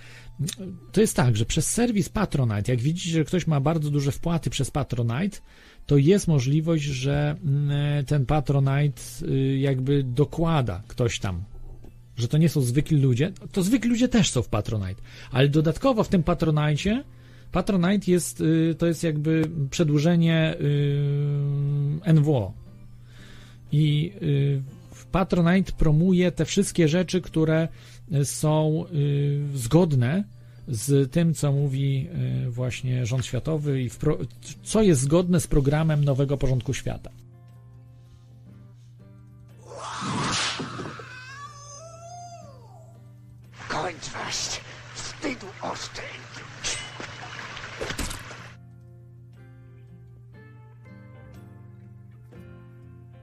[0.91, 4.49] To jest tak, że przez serwis Patronite, jak widzicie, że ktoś ma bardzo duże wpłaty
[4.49, 5.37] przez Patronite,
[5.85, 11.43] to jest możliwość, że mm, ten Patronite y, jakby dokłada ktoś tam.
[12.21, 13.31] Że to nie są zwykli ludzie.
[13.51, 15.01] To zwykli ludzie też są w Patronite.
[15.31, 17.03] Ale dodatkowo w tym Patronite
[17.51, 20.55] Patronite jest, y, to jest jakby przedłużenie
[22.07, 22.53] y, NWO.
[23.71, 24.61] I y,
[25.11, 27.67] Patronite promuje te wszystkie rzeczy, które
[28.23, 28.85] są
[29.53, 30.23] zgodne
[30.67, 32.09] z tym, co mówi
[32.49, 33.89] właśnie rząd światowy i
[34.63, 37.11] co jest zgodne z programem nowego porządku świata.
[45.61, 46.10] hostage.